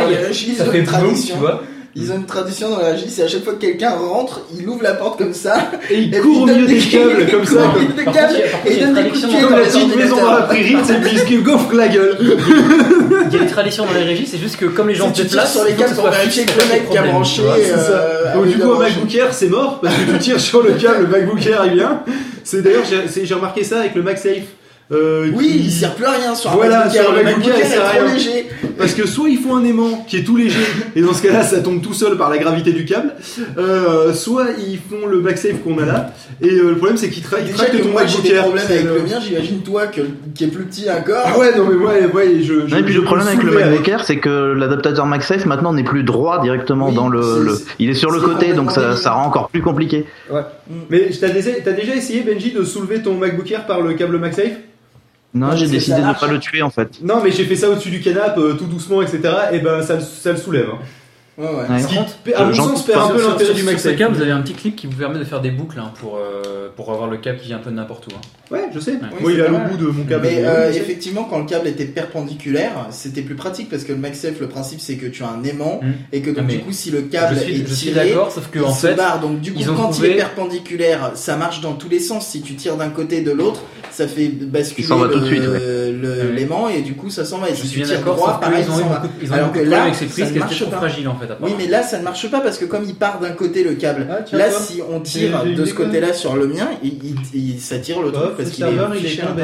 ça 0.56 0.64
fait 0.64 0.78
une 0.78 0.84
boum, 0.84 0.94
tradition. 0.94 1.34
tu 1.34 1.40
vois. 1.40 1.62
Ils 1.94 2.10
ont 2.10 2.14
une 2.16 2.24
tradition 2.24 2.70
dans 2.70 2.78
la 2.78 2.88
régie, 2.92 3.04
c'est 3.10 3.22
à 3.24 3.28
chaque 3.28 3.44
fois 3.44 3.52
que 3.52 3.58
quelqu'un 3.60 3.90
rentre, 3.90 4.40
il 4.58 4.66
ouvre 4.66 4.82
la 4.82 4.94
porte 4.94 5.18
comme 5.18 5.34
ça, 5.34 5.70
Et 5.90 5.98
il 5.98 6.20
court 6.20 6.42
au 6.42 6.46
milieu 6.46 6.64
il 6.66 6.66
des 6.82 6.88
câbles, 6.88 7.30
comme 7.30 7.44
ça. 7.44 7.74
des 7.96 8.04
câbles, 8.04 8.34
et 8.66 8.72
il 8.72 8.78
une 8.78 8.94
donne 8.94 9.04
des 9.04 9.10
coups 9.10 9.20
de 9.22 9.26
tradition 9.26 9.28
pied 9.28 9.42
dans 9.42 9.56
la 9.56 9.62
petite 9.64 9.96
maison 9.96 10.16
dans 10.16 10.32
la 10.32 10.42
prairie, 10.42 10.76
tu 10.78 10.84
sais, 10.86 10.94
puis 11.02 11.10
il 11.12 11.18
se 11.18 11.42
gaufre 11.44 11.74
la 11.74 11.88
gueule. 11.88 12.16
Il 12.20 13.32
y 13.32 13.36
a 13.36 13.44
des 13.44 13.46
traditions 13.46 13.84
dans 13.84 13.92
les 13.92 14.04
régies, 14.04 14.26
c'est 14.26 14.38
juste 14.38 14.56
que 14.56 14.64
comme 14.66 14.88
les 14.88 14.94
gens 14.94 15.12
se 15.14 15.20
déplacent, 15.22 15.52
sur 15.52 15.64
les 15.64 15.74
câbles 15.74 15.94
pour 15.94 16.08
vérifier 16.08 16.46
que 16.46 16.60
le 16.62 16.68
mec 16.72 16.88
qui 16.90 16.96
a 16.96 17.02
branché. 17.02 17.42
C'est 17.62 17.72
euh, 17.76 18.34
Donc 18.34 18.46
du 18.46 18.58
coup. 18.58 18.72
MacBook 18.74 19.14
Air, 19.14 19.34
c'est 19.34 19.48
mort 19.48 19.80
parce 19.82 19.94
que 19.94 20.12
tu 20.12 20.18
tires 20.18 20.40
sur 20.40 20.62
le 20.62 20.72
câble, 20.72 21.02
le 21.02 21.06
MacBook 21.08 21.46
Air 21.46 21.66
il 21.66 21.74
vient. 21.74 22.02
C'est 22.42 22.62
d'ailleurs, 22.62 22.84
j'ai 22.88 23.06
c'est- 23.08 23.26
j'ai 23.26 23.34
remarqué 23.34 23.64
ça 23.64 23.80
avec 23.80 23.94
le 23.94 24.02
MagSafe. 24.02 24.44
Euh, 24.90 25.28
Oui, 25.34 25.46
qui- 25.48 25.58
il 25.64 25.70
sert 25.70 25.94
plus 25.94 26.04
à 26.04 26.10
rien 26.12 26.34
sur 26.34 26.50
un 26.50 26.54
Voilà, 26.56 26.78
MacBook 26.84 26.92
sur 26.94 27.10
un 27.12 27.16
Air, 27.16 27.28
est 27.28 27.76
trop 27.76 28.04
rien. 28.04 28.14
léger. 28.14 28.46
Parce 28.78 28.94
que 28.94 29.06
soit 29.06 29.28
ils 29.28 29.38
font 29.38 29.56
un 29.56 29.64
aimant 29.64 30.04
qui 30.08 30.16
est 30.18 30.22
tout 30.24 30.36
léger, 30.36 30.58
et 30.96 31.00
dans 31.02 31.12
ce 31.12 31.22
cas-là, 31.22 31.42
ça 31.44 31.60
tombe 31.60 31.80
tout 31.82 31.94
seul 31.94 32.16
par 32.16 32.30
la 32.30 32.38
gravité 32.38 32.72
du 32.72 32.84
câble, 32.84 33.14
euh, 33.58 34.12
soit 34.12 34.46
ils 34.58 34.78
font 34.78 35.06
le 35.06 35.20
MagSafe 35.20 35.62
qu'on 35.62 35.78
a 35.78 35.84
là, 35.86 36.12
et 36.40 36.48
euh, 36.50 36.70
le 36.70 36.76
problème 36.76 36.96
c'est 36.96 37.08
qu'ils 37.10 37.22
tra 37.22 37.38
ils 37.38 37.44
Déjà 37.46 37.58
tractent 37.58 37.72
que 37.76 37.82
ton 37.82 37.88
moi 37.90 38.02
MacBook 38.02 38.26
Air. 38.26 38.44
avec 38.44 38.84
le- 38.84 39.02
mien, 39.02 39.20
j'imagine 39.24 39.60
toi 39.62 39.86
que- 39.86 40.00
qui 40.34 40.44
est 40.44 40.48
plus 40.48 40.64
petit 40.64 40.90
encore. 40.90 41.22
Ah 41.26 41.38
ouais, 41.38 41.56
non 41.56 41.66
mais 41.68 41.74
ouais, 41.76 42.06
ouais, 42.12 42.28
je. 42.42 42.66
je 42.66 42.76
et 42.76 42.82
puis 42.82 42.92
je 42.94 42.98
le 42.98 43.04
problème 43.04 43.28
avec 43.28 43.42
le 43.42 43.52
MacBook 43.52 43.86
Air, 43.88 44.04
c'est 44.04 44.18
que 44.18 44.52
l'adaptateur 44.52 45.06
MagSafe 45.06 45.46
maintenant 45.46 45.72
n'est 45.72 45.84
plus 45.84 46.02
droit 46.02 46.40
directement 46.42 46.88
Oui, 46.88 46.94
dans 46.94 47.08
le, 47.08 47.58
il 47.78 47.88
est 47.90 47.94
sur 47.94 48.10
le 48.10 48.20
côté, 48.20 48.52
donc 48.54 48.72
ça, 48.72 48.94
rend 49.12 49.26
encore 49.26 49.48
plus 49.48 49.62
compliqué. 49.62 50.06
Mais 50.90 51.10
t'as 51.20 51.28
déjà, 51.28 51.50
t'as 51.64 51.72
déjà 51.72 51.94
essayé 51.94 52.22
Benji 52.22 52.50
de 52.52 52.64
soulever 52.64 53.00
ton 53.02 53.14
MacBook 53.14 53.50
Air 53.50 53.66
par 53.66 53.80
le 53.82 53.92
câble 53.94 54.18
MagSafe? 54.18 54.52
Non, 55.34 55.56
j'ai 55.56 55.66
décidé 55.66 56.00
de 56.00 56.06
ne 56.06 56.12
pas 56.12 56.26
le 56.26 56.38
tuer 56.38 56.62
en 56.62 56.70
fait. 56.70 57.02
Non, 57.02 57.20
mais 57.24 57.30
j'ai 57.30 57.44
fait 57.44 57.56
ça 57.56 57.70
au-dessus 57.70 57.90
du 57.90 58.00
canapé, 58.00 58.40
euh, 58.40 58.52
tout 58.54 58.66
doucement, 58.66 59.00
etc. 59.02 59.20
Et 59.52 59.60
ben 59.60 59.82
ça, 59.82 59.94
le- 59.96 60.02
ça 60.02 60.32
le 60.32 60.38
soulève. 60.38 60.68
hein. 60.72 60.78
Ouais, 61.38 61.46
ouais. 61.46 61.68
Ouais. 61.70 61.80
Ce 61.80 61.86
qui, 61.88 61.96
à 62.34 62.44
mon 62.44 62.52
j'en 62.52 62.64
sens, 62.68 62.84
perd 62.84 63.00
un 63.02 63.08
peu 63.14 63.18
Sur- 63.18 63.30
l'intérêt 63.30 63.54
du 63.54 63.60
sur 63.60 63.68
ce 63.68 63.72
MagSafe. 63.72 63.96
câble, 63.96 64.14
vous 64.16 64.20
avez 64.22 64.30
un 64.32 64.42
petit 64.42 64.52
clip 64.52 64.76
qui 64.76 64.86
vous 64.86 64.96
permet 64.98 65.18
de 65.18 65.24
faire 65.24 65.40
des 65.40 65.50
boucles 65.50 65.78
hein, 65.78 65.90
pour, 65.98 66.18
euh, 66.18 66.68
pour 66.76 66.92
avoir 66.92 67.08
le 67.08 67.16
câble 67.16 67.38
qui 67.38 67.46
vient 67.46 67.56
un 67.56 67.60
peu 67.60 67.70
de 67.70 67.76
n'importe 67.76 68.06
où. 68.08 68.10
hein. 68.14 68.20
Ouais, 68.52 68.68
je 68.74 68.78
sais. 68.80 68.92
Oui, 68.92 69.08
Moi, 69.20 69.32
il 69.32 69.38
mal. 69.38 69.50
l'autre 69.50 69.68
bout 69.70 69.76
de 69.86 69.90
mon 69.90 70.04
câble. 70.04 70.22
Mais 70.28 70.36
Oui, 70.38 70.44
euh, 70.44 70.70
effectivement, 70.72 71.24
quand 71.24 71.38
le 71.38 71.46
câble 71.46 71.66
était 71.68 71.84
perpendiculaire, 71.86 72.86
c'était 72.90 73.22
plus 73.22 73.34
pratique 73.34 73.68
parce 73.70 73.84
que 73.84 73.92
le 73.92 73.98
MagSafe, 73.98 74.40
le 74.40 74.48
principe 74.48 74.80
c'est 74.80 74.96
que 74.96 75.06
tu 75.06 75.22
as 75.22 75.28
un 75.28 75.42
aimant 75.44 75.80
Hmm. 75.82 75.92
et 76.12 76.20
que 76.20 76.30
donc 76.30 76.44
Ah, 76.48 76.52
du 76.52 76.58
coup, 76.60 76.72
si 76.72 76.90
le 76.90 77.02
câble 77.02 77.36
je 77.36 77.40
suis, 77.40 77.52
est 77.62 77.66
je 77.66 77.74
suis 77.74 77.90
tiré, 77.92 78.10
d'accord, 78.10 78.30
sauf 78.30 78.48
que 78.50 78.58
il 78.58 78.64
en 78.64 78.72
se 78.74 78.86
fait, 78.88 78.94
barre. 78.94 79.20
Donc 79.20 79.40
du 79.40 79.52
coup, 79.52 79.60
quand 79.76 79.88
trouvé- 79.90 80.08
il 80.08 80.12
est 80.14 80.16
perpendiculaire, 80.16 81.12
ça 81.14 81.36
marche 81.36 81.60
dans 81.60 81.72
tous 81.72 81.88
les 81.88 81.98
sens. 82.00 82.26
Si 82.26 82.42
tu 82.42 82.54
tires 82.54 82.76
d'un 82.76 82.90
côté 82.90 83.20
de 83.22 83.30
l'autre, 83.30 83.60
ça 83.90 84.06
fait 84.06 84.28
basculer 84.28 84.86
va 84.88 85.06
le- 85.92 85.92
le- 85.92 86.08
Ouais. 86.28 86.32
l'aimant 86.34 86.68
et 86.68 86.82
du 86.82 86.94
coup, 86.94 87.10
ça 87.10 87.24
s'en 87.24 87.38
va. 87.38 87.48
Et 87.50 87.54
je 87.54 87.60
si 87.62 87.68
suis 87.68 87.80
tu 87.82 87.86
tires 87.86 87.98
d'accord, 87.98 88.16
droit, 88.16 88.40
pareil, 88.40 88.64
ont 88.70 88.76
va. 88.88 89.02
ils 89.22 89.30
ont 89.30 89.34
eu 89.34 89.38
Alors 89.38 89.52
que 89.52 89.60
là, 89.60 89.82
avec 89.84 89.94
ces 89.94 90.06
ça 90.06 90.12
prises 90.12 90.32
trop 90.62 90.70
pas. 90.70 90.76
fragiles 90.78 91.08
en 91.08 91.16
fait. 91.18 91.26
Oui, 91.40 91.50
mais 91.58 91.66
là, 91.66 91.82
ça 91.82 91.98
ne 91.98 92.04
marche 92.04 92.30
pas 92.30 92.40
parce 92.40 92.58
que 92.58 92.64
comme 92.64 92.84
il 92.86 92.94
part 92.94 93.18
d'un 93.20 93.30
côté 93.30 93.64
le 93.64 93.74
câble, 93.74 94.06
Ah, 94.10 94.36
là, 94.36 94.50
si 94.50 94.80
on 94.90 95.00
tire 95.00 95.44
de 95.44 95.64
ce 95.64 95.74
côté-là 95.74 96.12
sur 96.12 96.36
le 96.36 96.46
mien, 96.46 96.68
il, 96.82 96.94
il- 97.04 97.50
il- 97.54 97.60
ça 97.60 97.78
tire 97.78 98.00
le 98.02 98.10
truc 98.12 98.36
parce 98.44 98.58
le 98.58 98.66
qu'il 98.96 99.06
est 99.06 99.10
il 99.12 99.18
est 99.20 99.22
tombé. 99.22 99.42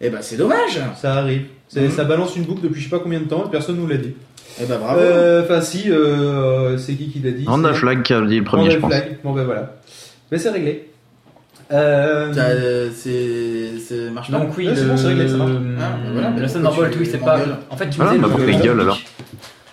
Et 0.00 0.10
ben, 0.10 0.18
c'est 0.20 0.36
dommage. 0.36 0.80
Ça 1.00 1.14
arrive. 1.14 1.42
Mhm. 1.74 1.90
Ça 1.90 2.04
balance 2.04 2.36
une 2.36 2.44
boucle 2.44 2.62
depuis 2.62 2.80
je 2.80 2.84
sais 2.84 2.90
pas 2.90 2.98
combien 3.00 3.18
de 3.20 3.24
temps 3.24 3.44
et 3.46 3.50
personne 3.50 3.76
nous 3.76 3.86
l'a 3.86 3.96
dit. 3.96 4.14
Et 4.60 4.64
ben, 4.66 4.78
bravo. 4.78 5.00
Euh, 5.00 5.42
Enfin, 5.42 5.60
si, 5.60 5.90
euh, 5.90 6.78
c'est 6.78 6.94
qui 6.94 7.08
qui 7.10 7.18
l'a 7.20 7.30
dit? 7.32 7.44
Randall 7.46 7.74
Flag 7.74 8.02
qui 8.02 8.12
a 8.12 8.20
dit 8.22 8.38
le 8.38 8.44
premier, 8.44 8.70
je 8.70 8.78
pense. 8.78 8.92
Flagg. 8.92 9.18
Bon, 9.24 9.32
ben 9.32 9.44
voilà. 9.44 9.74
Mais 10.30 10.38
c'est 10.38 10.50
réglé. 10.50 10.88
Euh, 11.72 12.32
Ça, 12.32 12.40
euh, 12.42 12.90
c'est, 12.94 14.10
marche 14.10 14.30
pas. 14.30 14.38
Donc 14.38 14.56
oui, 14.56 14.68
c'est 14.74 14.82
le, 14.82 14.88
bon, 14.90 14.96
c'est 14.96 15.08
réglé, 15.08 15.28
ça 15.28 15.36
marche. 15.36 15.50
Ah, 15.50 15.80
bah 15.80 16.10
voilà, 16.12 16.30
mais 16.30 16.40
le 16.40 16.48
Thunderbolt, 16.48 16.96
oui, 16.98 17.06
c'est 17.10 17.18
pas. 17.18 17.38
En 17.70 17.76
fait, 17.76 17.90
tu 17.90 17.96
Voilà, 17.96 18.12
disais 18.12 18.22
bah, 18.22 18.28
le, 18.38 18.62
gueule, 18.62 18.80
alors 18.80 18.96
public- 18.96 19.12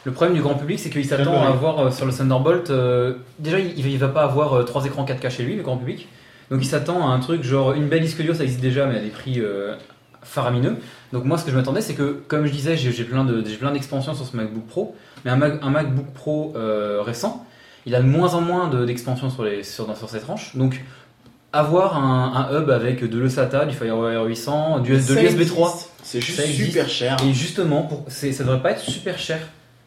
Le 0.06 0.12
problème 0.12 0.36
du 0.36 0.42
grand 0.42 0.56
public, 0.56 0.80
c'est 0.80 0.90
qu'il 0.90 1.06
s'attend 1.06 1.44
à 1.44 1.50
avoir 1.50 1.80
euh, 1.80 1.92
sur 1.92 2.06
le 2.08 2.12
Thunderbolt. 2.12 2.70
euh, 2.72 3.14
déjà, 3.40 3.60
il, 3.60 3.78
il 3.88 3.98
va 4.00 4.08
pas 4.08 4.24
avoir 4.24 4.54
euh, 4.54 4.64
trois 4.64 4.84
écrans 4.86 5.06
4K 5.06 5.30
chez 5.30 5.44
lui, 5.44 5.56
le 5.56 5.62
grand 5.62 5.78
public. 5.78 6.08
Donc 6.52 6.62
il 6.62 6.68
s'attend 6.68 7.08
à 7.10 7.14
un 7.14 7.20
truc 7.20 7.44
genre 7.44 7.74
une 7.74 7.88
belle 7.88 8.02
disque 8.02 8.22
dur, 8.22 8.36
ça 8.36 8.44
existe 8.44 8.62
déjà, 8.62 8.86
mais 8.86 8.98
à 8.98 9.02
des 9.02 9.10
prix 9.10 9.40
euh, 9.40 9.76
faramineux. 10.22 10.78
Donc 11.12 11.26
moi, 11.26 11.38
ce 11.38 11.46
que 11.46 11.52
je 11.52 11.56
m'attendais, 11.56 11.82
c'est 11.82 11.94
que, 11.94 12.22
comme 12.28 12.46
je 12.46 12.52
disais, 12.52 12.76
j'ai 12.78 13.04
plein 13.04 13.24
de- 13.24 13.42
d'expansions 13.42 14.14
sur 14.16 14.26
ce 14.26 14.36
MacBook 14.36 14.66
Pro, 14.68 14.96
mais 15.26 15.32
un, 15.32 15.36
Mac- 15.36 15.60
un 15.62 15.70
MacBook 15.70 16.08
Pro 16.14 16.54
euh, 16.56 17.02
récent, 17.02 17.46
il 17.86 17.94
a 17.96 18.02
de 18.02 18.08
moins 18.08 18.34
en 18.34 18.42
moins 18.42 18.68
de- 18.70 18.86
d'expansions 18.86 19.30
sur, 19.30 19.44
les- 19.44 19.64
sur, 19.64 19.86
dans- 19.86 19.96
sur 19.96 20.10
ses 20.10 20.20
tranches. 20.20 20.56
Donc 20.56 20.82
avoir 21.52 21.98
un, 21.98 22.50
un 22.50 22.60
hub 22.62 22.70
avec 22.72 23.08
de 23.08 23.20
l'eSATA, 23.20 23.66
du 23.66 23.76
FireWire 23.76 24.24
800, 24.24 24.80
du, 24.80 24.92
de 24.94 25.14
l'USB 25.22 25.46
3, 25.46 25.70
existe. 25.70 25.90
C'est 26.04 26.22
juste 26.22 26.42
super 26.66 26.90
cher. 26.90 27.18
et 27.28 27.34
justement, 27.34 27.84
pour, 27.84 28.06
ça 28.10 28.28
devrait 28.28 28.62
pas 28.62 28.72
être 28.72 28.82
super 28.82 29.18
cher 29.20 29.40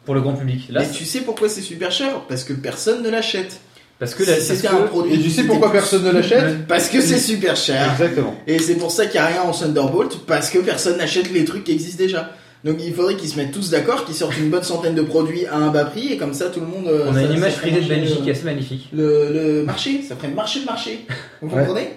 pour 0.05 0.15
le 0.15 0.21
grand 0.21 0.33
public. 0.33 0.69
Là, 0.69 0.79
Mais 0.81 0.89
tu 0.89 1.03
sais 1.03 1.21
pourquoi 1.21 1.49
c'est 1.49 1.61
super 1.61 1.91
cher? 1.91 2.21
Parce 2.29 2.43
que 2.45 2.53
personne 2.53 3.03
ne 3.03 3.09
l'achète. 3.09 3.59
Parce 3.99 4.13
que 4.15 4.23
Si 4.23 4.41
c'était 4.41 4.67
un 4.67 4.83
produit. 4.83 5.15
Et 5.15 5.19
tu 5.19 5.29
sais 5.29 5.43
pourquoi 5.43 5.71
personne 5.71 6.03
ne 6.03 6.11
l'achète 6.11 6.65
Parce 6.67 6.89
que 6.89 7.01
c'est 7.01 7.17
super 7.19 7.55
cher. 7.55 7.91
Exactement. 7.93 8.35
Et 8.45 8.59
c'est 8.59 8.75
pour 8.75 8.91
ça 8.91 9.05
qu'il 9.05 9.19
n'y 9.19 9.25
a 9.25 9.29
rien 9.29 9.41
en 9.41 9.51
Thunderbolt, 9.51 10.19
parce 10.27 10.49
que 10.49 10.59
personne 10.59 10.97
n'achète 10.97 11.31
les 11.31 11.45
trucs 11.45 11.63
qui 11.63 11.71
existent 11.71 12.03
déjà. 12.03 12.31
Donc 12.63 12.77
il 12.83 12.93
faudrait 12.93 13.15
qu'ils 13.15 13.29
se 13.29 13.37
mettent 13.37 13.51
tous 13.51 13.69
d'accord, 13.69 14.03
qu'ils 14.05 14.15
sortent 14.15 14.37
une 14.37 14.49
bonne 14.49 14.63
centaine 14.63 14.95
de 14.95 15.01
produits 15.03 15.45
à 15.45 15.55
un 15.57 15.69
bas 15.69 15.85
prix, 15.85 16.11
et 16.13 16.17
comme 16.17 16.33
ça 16.33 16.45
tout 16.49 16.59
le 16.59 16.65
monde. 16.65 16.87
euh, 16.87 17.05
on 17.09 17.15
a 17.15 17.21
une 17.23 17.33
image 17.33 17.53
frisée 17.53 17.81
de 17.81 17.87
Belgique 17.87 18.23
qui 18.23 18.29
est 18.29 18.31
euh, 18.31 18.35
assez 18.35 18.45
magnifique. 18.45 18.89
Le, 18.93 19.29
le 19.31 19.63
marché, 19.63 20.01
ça 20.07 20.15
ferait 20.15 20.29
marcher 20.29 20.59
le 20.61 20.65
marché. 20.65 21.05
Vous 21.41 21.55
Ouais. 21.55 21.63
comprenez 21.65 21.89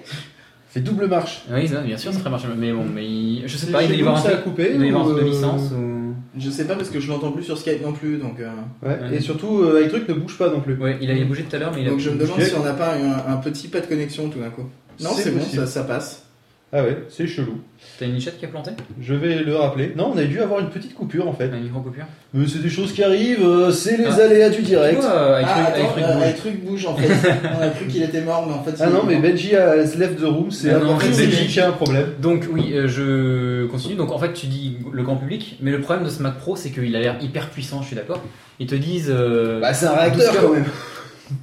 Fait 0.70 0.80
double 0.80 1.07
marche. 1.09 1.42
Oui, 1.53 1.68
bien 1.86 1.96
sûr, 1.96 2.12
ça 2.12 2.18
ferait 2.20 2.30
marcher. 2.30 2.46
Mais 2.57 2.72
bon, 2.72 2.84
mais 2.94 3.05
il- 3.05 3.42
je 3.46 3.57
sais 3.57 3.66
pas, 3.68 3.82
il 3.82 3.88
doit 3.88 3.96
y 3.96 4.01
avoir 4.01 4.24
un 4.26 4.30
coupé 4.36 4.70
il 4.72 4.76
doit 4.78 4.86
y 4.86 4.90
avoir 4.90 5.07
un 5.07 5.09
ou, 5.11 5.12
truc 5.14 5.24
de 5.24 5.30
licence 5.30 5.62
ou. 5.72 5.99
Je 6.38 6.48
sais 6.50 6.66
pas 6.66 6.74
parce 6.76 6.90
que 6.90 7.00
je 7.00 7.08
l'entends 7.08 7.32
plus 7.32 7.42
sur 7.42 7.58
Skype 7.58 7.82
non 7.82 7.92
plus, 7.92 8.18
donc. 8.18 8.38
euh, 8.40 8.50
Ouais. 8.82 8.88
Ouais. 9.10 9.16
Et 9.16 9.20
surtout, 9.20 9.62
euh, 9.62 9.88
truc 9.88 10.08
ne 10.08 10.14
bouge 10.14 10.38
pas 10.38 10.48
non 10.48 10.60
plus. 10.60 10.74
Ouais, 10.76 10.96
il 11.00 11.10
a 11.10 11.24
bougé 11.24 11.42
tout 11.42 11.56
à 11.56 11.58
l'heure, 11.58 11.72
mais 11.74 11.82
il 11.82 11.86
a. 11.88 11.90
Donc 11.90 11.98
je 12.00 12.10
me 12.10 12.18
demande 12.18 12.40
si 12.40 12.54
on 12.54 12.62
n'a 12.64 12.72
pas 12.74 12.94
un, 12.94 13.32
un 13.34 13.36
petit 13.38 13.68
pas 13.68 13.80
de 13.80 13.86
connexion 13.86 14.28
tout 14.28 14.38
d'un 14.38 14.50
coup. 14.50 14.68
Non, 15.00 15.10
C'est 15.16 15.30
bon, 15.32 15.66
ça 15.66 15.82
passe. 15.84 16.24
Ah 16.72 16.84
ouais, 16.84 16.98
c'est 17.08 17.26
chelou. 17.26 17.58
T'as 17.98 18.06
une 18.06 18.14
lichette 18.14 18.38
qui 18.38 18.44
a 18.44 18.48
planté? 18.48 18.70
Je 19.00 19.12
vais 19.14 19.42
le 19.42 19.56
rappeler. 19.56 19.92
Non, 19.96 20.12
on 20.14 20.18
a 20.18 20.22
dû 20.22 20.40
avoir 20.40 20.60
une 20.60 20.68
petite 20.70 20.94
coupure 20.94 21.26
en 21.26 21.32
fait. 21.32 21.46
Une 21.48 21.64
micro-coupure 21.64 22.04
Mais 22.32 22.46
c'est 22.46 22.62
des 22.62 22.68
choses 22.70 22.92
qui 22.92 23.02
arrivent, 23.02 23.44
euh, 23.44 23.72
c'est 23.72 23.96
les 23.96 24.04
Ah. 24.06 24.22
aléas 24.24 24.50
du 24.50 24.62
direct. 24.62 25.02
Euh, 25.02 25.34
avec 25.34 25.46
Ah, 25.50 25.64
attends, 25.66 25.88
truc 25.88 26.04
euh, 26.04 26.14
bouge. 26.14 26.24
les 26.26 26.34
trucs 26.34 26.64
bougent 26.64 26.86
en 26.86 26.96
fait. 26.96 27.08
On 27.58 27.62
a 27.62 27.68
cru 27.70 27.86
qu'il 27.86 28.02
était 28.04 28.20
mort, 28.20 28.46
mais 28.46 28.54
en 28.54 28.62
fait. 28.62 28.80
Ah 28.80 28.88
non, 28.88 29.02
mais. 29.04 29.16
Benji 29.16 29.56
a 29.56 29.74
left 29.78 30.20
the 30.20 30.24
room, 30.26 30.52
c'est 30.52 30.70
Ah 30.70 30.80
c'est 31.00 31.08
Benji 31.08 31.26
Benji. 31.26 31.46
qui 31.48 31.58
a 31.60 31.68
un 31.70 31.72
problème. 31.72 32.06
Donc 32.20 32.46
oui, 32.52 32.72
euh, 32.74 32.86
je 32.86 33.66
continue. 33.66 33.96
Donc 33.96 34.12
en 34.12 34.18
fait, 34.20 34.32
tu 34.32 34.46
dis 34.46 34.76
le 34.92 35.02
grand 35.02 35.16
public, 35.16 35.58
mais 35.60 35.72
le 35.72 35.80
problème 35.80 36.04
de 36.04 36.10
ce 36.10 36.22
Mac 36.22 36.38
Pro, 36.38 36.54
c'est 36.54 36.70
qu'il 36.70 36.94
a 36.94 37.00
l'air 37.00 37.16
hyper 37.20 37.48
puissant. 37.50 37.82
Je 37.82 37.88
suis 37.88 37.96
d'accord. 37.96 38.22
Ils 38.60 38.68
te 38.68 38.76
disent. 38.76 39.10
euh, 39.10 39.58
Bah, 39.60 39.74
c'est 39.74 39.86
un 39.86 39.94
réacteur 39.96 40.34
quand 40.40 40.52
même. 40.52 40.66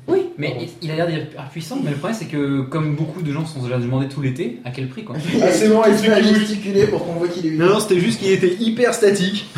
Oui, 0.07 0.27
mais 0.37 0.55
il- 0.61 0.69
il 0.87 0.91
a 0.91 0.95
l'air 1.05 1.09
hyper 1.09 1.49
puissant. 1.49 1.77
Mais 1.83 1.91
le 1.91 1.97
problème, 1.97 2.17
c'est 2.19 2.25
que 2.27 2.61
comme 2.61 2.95
beaucoup 2.95 3.21
de 3.21 3.31
gens 3.31 3.45
se 3.45 3.53
sont 3.55 3.63
déjà 3.63 3.77
demandé 3.77 4.07
tout 4.07 4.21
l'été, 4.21 4.59
à 4.65 4.71
quel 4.71 4.87
prix 4.87 5.03
quoi 5.03 5.15
Ah, 5.41 5.51
c'est 5.51 5.69
bon, 5.69 5.81
Il 5.89 5.97
se 5.97 6.01
met 6.03 6.09
à 6.13 6.23
se 6.23 6.33
gesticuler 6.33 6.87
pour 6.87 7.05
qu'on 7.05 7.13
voit 7.13 7.27
qu'il 7.27 7.45
est 7.45 7.49
une. 7.49 7.57
Non, 7.59 7.67
non, 7.67 7.79
c'était 7.79 7.99
juste 7.99 8.19
qu'il 8.19 8.31
était 8.31 8.55
hyper 8.59 8.93
statique. 8.93 9.45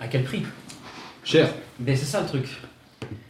À 0.00 0.08
quel 0.08 0.24
prix 0.24 0.42
Cher. 1.22 1.48
Ben 1.78 1.96
c'est 1.96 2.06
ça 2.06 2.20
le 2.22 2.26
truc. 2.26 2.44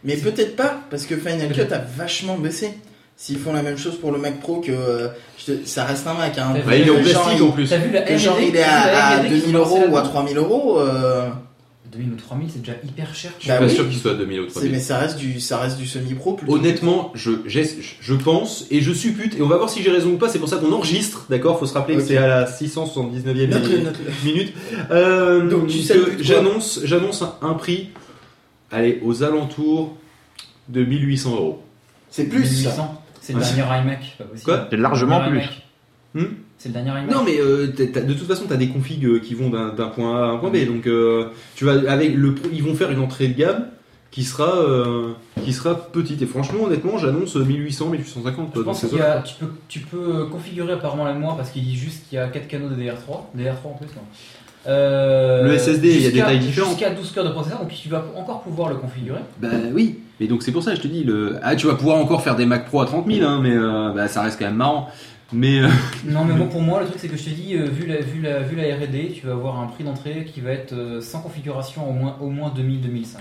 Mais 0.04 0.16
peut-être 0.16 0.56
pas, 0.56 0.80
parce 0.88 1.04
que 1.04 1.16
Final 1.16 1.52
Cut 1.52 1.70
a 1.72 1.78
vachement 1.78 2.38
baissé. 2.38 2.70
S'ils 3.16 3.38
font 3.38 3.52
la 3.52 3.62
même 3.62 3.76
chose 3.76 3.98
pour 4.00 4.12
le 4.12 4.18
Mac 4.18 4.40
Pro, 4.40 4.60
que 4.60 4.72
euh, 4.72 5.08
je 5.38 5.52
te- 5.52 5.66
ça 5.66 5.84
reste 5.84 6.06
un 6.06 6.14
Mac. 6.14 6.38
Hein, 6.38 6.54
Bah, 6.66 6.74
il 6.74 6.88
est 6.88 6.90
en 6.90 6.94
plastique 7.02 7.42
en 7.42 7.50
plus. 7.50 7.68
T'as 7.68 7.76
vu 7.76 7.90
la 7.92 8.00
Que 8.02 8.16
genre 8.16 8.38
il 8.40 8.56
est 8.56 8.62
à, 8.62 9.16
à 9.16 9.16
R&D 9.18 9.28
qui 9.28 9.34
2000 9.40 9.52
sont 9.52 9.58
euros 9.58 9.76
ou 9.76 9.80
à 9.80 9.84
là-dedans 10.00 10.02
3000 10.08 10.36
euros. 10.38 10.78
euh, 10.80 11.28
2000 11.92 12.12
ou 12.12 12.16
3000, 12.16 12.48
c'est 12.52 12.58
déjà 12.60 12.74
hyper 12.86 13.14
cher. 13.14 13.32
Je 13.38 13.42
suis 13.44 13.48
Bah 13.50 13.58
pas 13.58 13.66
oui. 13.66 13.74
sûr 13.74 13.88
qu'il 13.88 13.98
soit 13.98 14.12
à 14.12 14.14
2000 14.14 14.40
ou 14.40 14.44
c'est- 14.44 14.50
3000. 14.52 14.72
mais 14.72 14.78
ça 14.80 14.98
reste 14.98 15.18
du, 15.18 15.40
ça 15.40 15.58
reste 15.58 15.76
du 15.78 15.86
semi-pro. 15.86 16.34
plutôt. 16.34 16.52
Honnêtement, 16.54 17.10
je, 17.14 17.30
j'ai- 17.46 17.68
je 18.00 18.14
pense 18.14 18.66
et 18.70 18.80
je 18.80 18.92
suppute, 18.92 19.36
et 19.36 19.42
on 19.42 19.48
va 19.48 19.56
voir 19.56 19.68
si 19.70 19.82
j'ai 19.82 19.90
raison 19.90 20.10
ou 20.12 20.16
pas, 20.16 20.28
c'est 20.28 20.38
pour 20.38 20.48
ça 20.48 20.58
qu'on 20.58 20.72
enregistre, 20.72 21.26
d'accord 21.30 21.58
Faut 21.58 21.66
se 21.66 21.74
rappeler 21.74 21.96
que 21.96 22.02
c'est 22.02 22.16
à 22.16 22.26
la 22.28 22.46
679e 22.46 23.50
Note-le, 23.50 23.92
minute. 24.24 24.52
Euh, 24.92 25.48
Donc, 25.48 25.66
tu 25.66 25.80
sais 25.80 25.96
j'annonce, 26.20 26.80
j'annonce 26.84 27.22
un, 27.22 27.34
un 27.42 27.54
prix, 27.54 27.90
allez, 28.70 29.00
aux 29.04 29.22
alentours 29.24 29.96
de 30.68 30.84
1800 30.84 31.34
euros. 31.34 31.62
C'est 32.08 32.24
plus 32.24 32.44
ça. 32.44 32.70
1800. 32.70 33.02
C'est 33.20 33.32
le 33.34 33.40
dernier 33.40 33.82
iMac, 33.82 34.14
pas 34.18 34.24
possible. 34.24 34.44
Quoi? 34.44 34.66
C'est 34.70 34.76
largement 34.76 35.20
plus. 35.28 35.38
iMac. 35.38 35.62
Hmm? 36.14 36.24
C'est 36.60 36.68
le 36.68 36.74
dernier 36.74 36.90
iMac. 36.90 37.10
Non, 37.10 37.22
mais 37.24 37.40
euh, 37.40 37.68
t'as- 37.68 38.02
de 38.02 38.12
toute 38.12 38.26
façon, 38.28 38.44
tu 38.46 38.52
as 38.52 38.56
des 38.58 38.68
configs 38.68 39.04
euh, 39.06 39.18
qui 39.18 39.34
vont 39.34 39.48
d'un 39.50 39.70
d'un 39.70 39.88
point 39.88 40.14
A 40.22 40.26
à 40.26 40.28
un 40.28 40.36
point 40.36 40.50
B. 40.50 40.66
Donc, 40.66 40.86
euh, 40.86 41.28
tu 41.56 41.64
vas 41.64 41.90
avec 41.90 42.14
le, 42.14 42.34
ils 42.52 42.62
vont 42.62 42.74
faire 42.74 42.90
une 42.90 43.00
entrée 43.00 43.28
de 43.28 43.34
gamme 43.38 43.64
qui 44.10 44.24
sera, 44.24 44.56
euh, 44.58 45.12
qui 45.42 45.52
sera 45.54 45.74
petite. 45.74 46.20
Et 46.20 46.26
franchement, 46.26 46.64
honnêtement, 46.64 46.98
j'annonce 46.98 47.34
1800, 47.36 47.86
1850. 47.90 48.48
Je 48.48 48.52
quoi, 48.60 48.64
pense 48.64 48.82
dans 48.82 48.88
ces 48.88 48.88
qu'il 48.88 48.98
y 48.98 49.02
a, 49.02 49.22
tu, 49.22 49.34
peux, 49.36 49.46
tu 49.68 49.78
peux 49.80 50.26
configurer 50.26 50.74
apparemment 50.74 51.04
la 51.06 51.14
mémoire 51.14 51.36
parce 51.36 51.50
qu'il 51.50 51.62
dit 51.64 51.76
juste 51.76 52.06
qu'il 52.08 52.16
y 52.16 52.20
a 52.20 52.28
4 52.28 52.46
canaux 52.46 52.68
de 52.68 52.74
DR3. 52.74 53.30
DR3 53.38 53.64
en 53.64 53.76
plus. 53.78 53.86
non. 53.96 54.02
Euh, 54.66 55.44
Le 55.44 55.56
SSD, 55.58 55.88
il 55.88 55.94
y 55.94 55.96
a 55.96 55.98
des 55.98 56.04
jusqu'à- 56.16 56.24
tailles 56.26 56.38
différentes. 56.40 56.70
Jusqu'à 56.72 56.90
12 56.90 57.12
cœurs 57.12 57.24
de 57.24 57.30
processeur, 57.30 57.60
donc 57.60 57.70
tu 57.70 57.88
vas 57.88 58.04
encore 58.14 58.42
pouvoir 58.42 58.68
le 58.68 58.74
configurer. 58.76 59.20
Bah 59.40 59.48
oui. 59.72 60.00
Et 60.22 60.26
donc, 60.28 60.42
c'est 60.42 60.52
pour 60.52 60.62
ça 60.62 60.74
je 60.74 60.82
te 60.82 60.86
dis, 60.86 61.02
le... 61.02 61.36
ah, 61.42 61.56
tu 61.56 61.66
vas 61.66 61.74
pouvoir 61.76 61.96
encore 61.96 62.22
faire 62.22 62.36
des 62.36 62.44
Mac 62.44 62.66
Pro 62.66 62.82
à 62.82 62.84
30 62.84 63.10
000, 63.10 63.26
hein, 63.26 63.40
mais 63.42 63.52
euh, 63.56 63.92
bah, 63.94 64.06
ça 64.06 64.20
reste 64.20 64.38
quand 64.38 64.44
même 64.44 64.56
marrant. 64.56 64.90
Mais 65.32 65.60
euh, 65.60 65.68
Non, 66.04 66.24
mais 66.24 66.34
bon, 66.38 66.48
pour 66.48 66.60
moi, 66.62 66.80
le 66.80 66.86
truc 66.86 66.98
c'est 67.00 67.08
que 67.08 67.16
je 67.16 67.24
te 67.24 67.30
dis, 67.30 67.54
euh, 67.54 67.64
vu 67.66 67.86
la, 67.86 68.00
vu 68.00 68.20
la, 68.20 68.40
vu 68.40 68.56
la 68.56 68.74
RD, 68.76 69.12
tu 69.14 69.26
vas 69.26 69.32
avoir 69.32 69.60
un 69.60 69.66
prix 69.66 69.84
d'entrée 69.84 70.24
qui 70.24 70.40
va 70.40 70.50
être 70.52 70.72
euh, 70.72 71.00
sans 71.00 71.20
configuration 71.20 71.88
au 71.88 71.92
moins, 71.92 72.16
au 72.20 72.28
moins 72.30 72.52
2000-2005. 72.56 73.16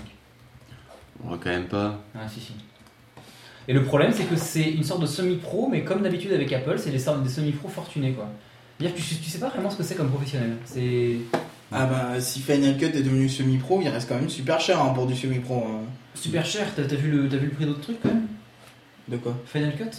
on 1.24 1.30
va 1.30 1.38
quand 1.42 1.50
même 1.50 1.66
pas. 1.68 2.00
Ah, 2.14 2.28
si, 2.28 2.40
si. 2.40 2.52
Et 3.68 3.72
le 3.72 3.84
problème, 3.84 4.10
c'est 4.12 4.24
que 4.24 4.36
c'est 4.36 4.68
une 4.70 4.82
sorte 4.82 5.00
de 5.02 5.06
semi-pro, 5.06 5.68
mais 5.70 5.82
comme 5.84 6.02
d'habitude 6.02 6.32
avec 6.32 6.52
Apple, 6.52 6.78
c'est 6.78 6.90
des, 6.90 6.98
sortes- 6.98 7.22
des 7.22 7.28
semi-pro 7.28 7.68
fortunés, 7.68 8.12
quoi. 8.12 8.28
C'est-à-dire 8.78 8.96
que 8.96 9.02
tu, 9.02 9.14
tu 9.16 9.30
sais 9.30 9.38
pas 9.38 9.48
vraiment 9.50 9.70
ce 9.70 9.76
que 9.76 9.82
c'est 9.82 9.94
comme 9.94 10.08
professionnel. 10.08 10.56
C'est 10.64 11.16
Ah 11.70 11.84
bah 11.86 12.20
si 12.20 12.40
Final 12.40 12.76
Cut 12.78 12.86
est 12.86 13.02
devenu 13.02 13.28
semi-pro, 13.28 13.80
il 13.82 13.88
reste 13.90 14.08
quand 14.08 14.14
même 14.16 14.30
super 14.30 14.58
cher 14.58 14.80
hein, 14.82 14.88
pour 14.94 15.06
du 15.06 15.14
semi-pro. 15.14 15.64
hein. 15.68 15.82
super 16.14 16.44
cher. 16.46 16.66
T'as 16.74 16.84
t'as 16.84 16.96
vu, 16.96 17.10
le- 17.10 17.28
t'as 17.28 17.36
vu 17.36 17.46
le 17.46 17.52
prix 17.52 17.66
d'autres 17.66 17.82
trucs, 17.82 18.00
quand 18.02 18.08
même? 18.08 18.26
De 19.08 19.18
quoi? 19.18 19.36
Final 19.46 19.76
Cut? 19.76 19.90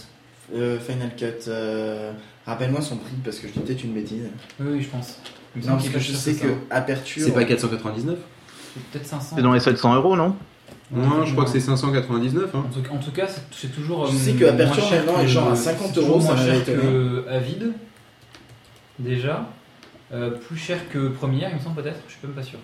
Euh, 0.54 0.78
Final 0.78 1.10
Cut. 1.16 1.48
euh, 1.48 2.12
Rappelle-moi 2.46 2.80
son 2.82 2.96
prix 2.96 3.14
parce 3.24 3.38
que 3.38 3.46
je 3.48 3.52
dis 3.52 3.60
peut-être 3.60 3.84
une 3.84 3.92
bêtise. 3.94 4.24
Oui, 4.58 4.66
oui, 4.72 4.82
je 4.82 4.88
pense. 4.88 5.18
Non, 5.56 5.74
parce 5.74 5.88
que 5.88 5.98
je 5.98 6.12
sais 6.12 6.34
Aperture. 6.70 7.22
C'est 7.24 7.32
pas 7.32 7.44
499 7.44 8.18
C'est 8.74 8.82
peut-être 8.84 9.06
500. 9.06 9.36
C'est 9.36 9.42
dans 9.42 9.52
les 9.52 9.60
700 9.60 9.94
euros, 9.94 10.16
non 10.16 10.34
Non, 10.90 11.24
je 11.24 11.32
crois 11.32 11.44
que 11.44 11.50
c'est 11.50 11.60
599. 11.60 12.54
Hein. 12.54 12.64
En 12.68 12.80
tout, 12.80 12.92
en 12.92 12.98
tout 12.98 13.12
cas, 13.12 13.26
c'est- 13.50 13.68
toujours. 13.68 14.06
Je 14.06 14.16
euh, 14.16 14.18
sais 14.18 14.32
que 14.32 14.44
Aperture, 14.46 14.90
maintenant, 14.90 15.20
est 15.20 15.28
genre 15.28 15.52
à 15.52 15.56
c'est 15.56 15.70
50 15.70 15.94
toujours 15.94 16.10
euros, 16.16 16.20
ça 16.20 16.56
étonné. 16.56 16.64
que 16.82 17.24
Avid, 17.28 17.72
déjà. 18.98 19.48
Euh, 20.12 20.30
plus 20.30 20.56
cher 20.58 20.78
que 20.90 21.08
Première, 21.08 21.48
il 21.50 21.56
me 21.56 21.60
semble 21.60 21.80
peut-être. 21.82 22.00
Je 22.06 22.12
suis 22.12 22.20
même 22.26 22.34
pas 22.36 22.42
sûr. 22.42 22.58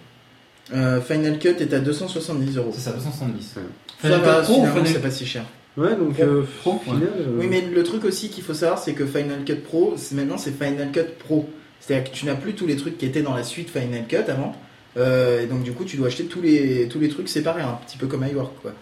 Euh, 0.74 1.00
Final 1.00 1.38
Cut 1.38 1.48
est 1.60 1.72
à 1.72 1.80
270 1.80 2.56
euros. 2.58 2.70
C'est 2.74 2.80
ça, 2.80 2.92
270. 2.92 3.54
Ouais. 3.56 3.62
Ça 4.02 4.08
Final 4.08 4.20
Cut 4.20 4.42
Pro 4.42 4.52
ou 4.52 4.56
finalement, 4.56 4.74
Final- 4.74 4.92
c'est 4.92 5.00
pas 5.02 5.10
si 5.10 5.26
cher. 5.26 5.44
Ouais, 5.78 5.94
donc 5.96 6.18
euh, 6.20 6.42
Pro, 6.60 6.78
final, 6.80 7.02
euh, 7.16 7.36
Oui, 7.38 7.46
mais 7.48 7.60
le 7.62 7.82
truc 7.84 8.04
aussi 8.04 8.28
qu'il 8.30 8.42
faut 8.42 8.52
savoir, 8.54 8.78
c'est 8.78 8.94
que 8.94 9.06
Final 9.06 9.44
Cut 9.44 9.54
Pro, 9.56 9.94
c'est- 9.96 10.14
maintenant 10.14 10.36
c'est 10.38 10.50
Final 10.50 10.90
Cut 10.92 11.14
Pro. 11.18 11.48
C'est-à-dire 11.80 12.10
que 12.10 12.16
tu 12.16 12.26
n'as 12.26 12.34
plus 12.34 12.54
tous 12.54 12.66
les 12.66 12.76
trucs 12.76 12.98
qui 12.98 13.06
étaient 13.06 13.22
dans 13.22 13.34
la 13.34 13.44
suite 13.44 13.70
Final 13.70 14.06
Cut 14.08 14.16
avant. 14.28 14.54
Euh, 14.98 15.42
et 15.42 15.46
donc 15.46 15.62
du 15.62 15.72
coup, 15.72 15.84
tu 15.84 15.96
dois 15.96 16.08
acheter 16.08 16.24
tous 16.24 16.40
les, 16.42 16.88
tous 16.88 16.98
les 16.98 17.08
trucs 17.08 17.28
séparés, 17.28 17.62
un 17.62 17.78
petit 17.86 17.96
peu 17.96 18.06
comme 18.06 18.26
iWork. 18.30 18.52
Quoi. 18.62 18.72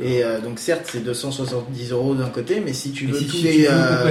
Et 0.00 0.22
euh, 0.22 0.40
donc 0.40 0.58
certes, 0.58 0.82
c'est 0.90 1.02
270 1.02 1.92
euros 1.92 2.14
d'un 2.14 2.28
côté, 2.28 2.60
mais 2.64 2.72
si 2.72 2.90
tu 2.92 3.06
veux 3.06 3.18
si 3.18 3.26
tous 3.26 3.38
tu- 3.38 3.44
les, 3.44 3.52
tu 3.52 3.58
veux 3.62 3.68
euh, 3.70 4.04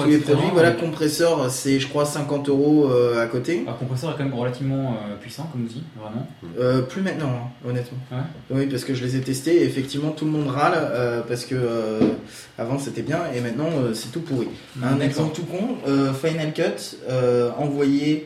tous 0.00 0.08
les 0.10 0.18
produits, 0.18 0.50
voilà, 0.52 0.70
compresseur, 0.72 1.50
c'est 1.50 1.80
je 1.80 1.88
crois 1.88 2.04
50 2.04 2.48
euros 2.48 2.90
à 3.18 3.26
côté. 3.26 3.62
Alors, 3.66 3.78
compresseur 3.78 4.10
est 4.10 4.14
quand 4.18 4.24
même 4.24 4.34
relativement 4.34 4.96
puissant 5.20 5.48
comme 5.52 5.64
outil, 5.64 5.82
vraiment. 5.98 6.26
Euh, 6.60 6.82
plus 6.82 7.02
maintenant, 7.02 7.28
hein, 7.64 7.68
honnêtement. 7.68 7.98
Ouais. 8.12 8.18
Oui, 8.50 8.66
parce 8.66 8.84
que 8.84 8.94
je 8.94 9.04
les 9.04 9.16
ai 9.16 9.20
testés 9.20 9.62
et 9.62 9.64
effectivement 9.64 10.10
tout 10.10 10.24
le 10.24 10.30
monde 10.30 10.48
râle 10.48 11.24
parce 11.26 11.44
que 11.44 11.56
avant 12.58 12.78
c'était 12.78 13.02
bien 13.02 13.20
et 13.34 13.40
maintenant 13.40 13.68
c'est 13.94 14.12
tout 14.12 14.20
pourri. 14.20 14.48
Un 14.82 15.00
exemple 15.00 15.34
tout 15.34 15.44
con, 15.44 15.76
Final 16.22 16.52
Cut, 16.52 16.96
u- 17.84 18.22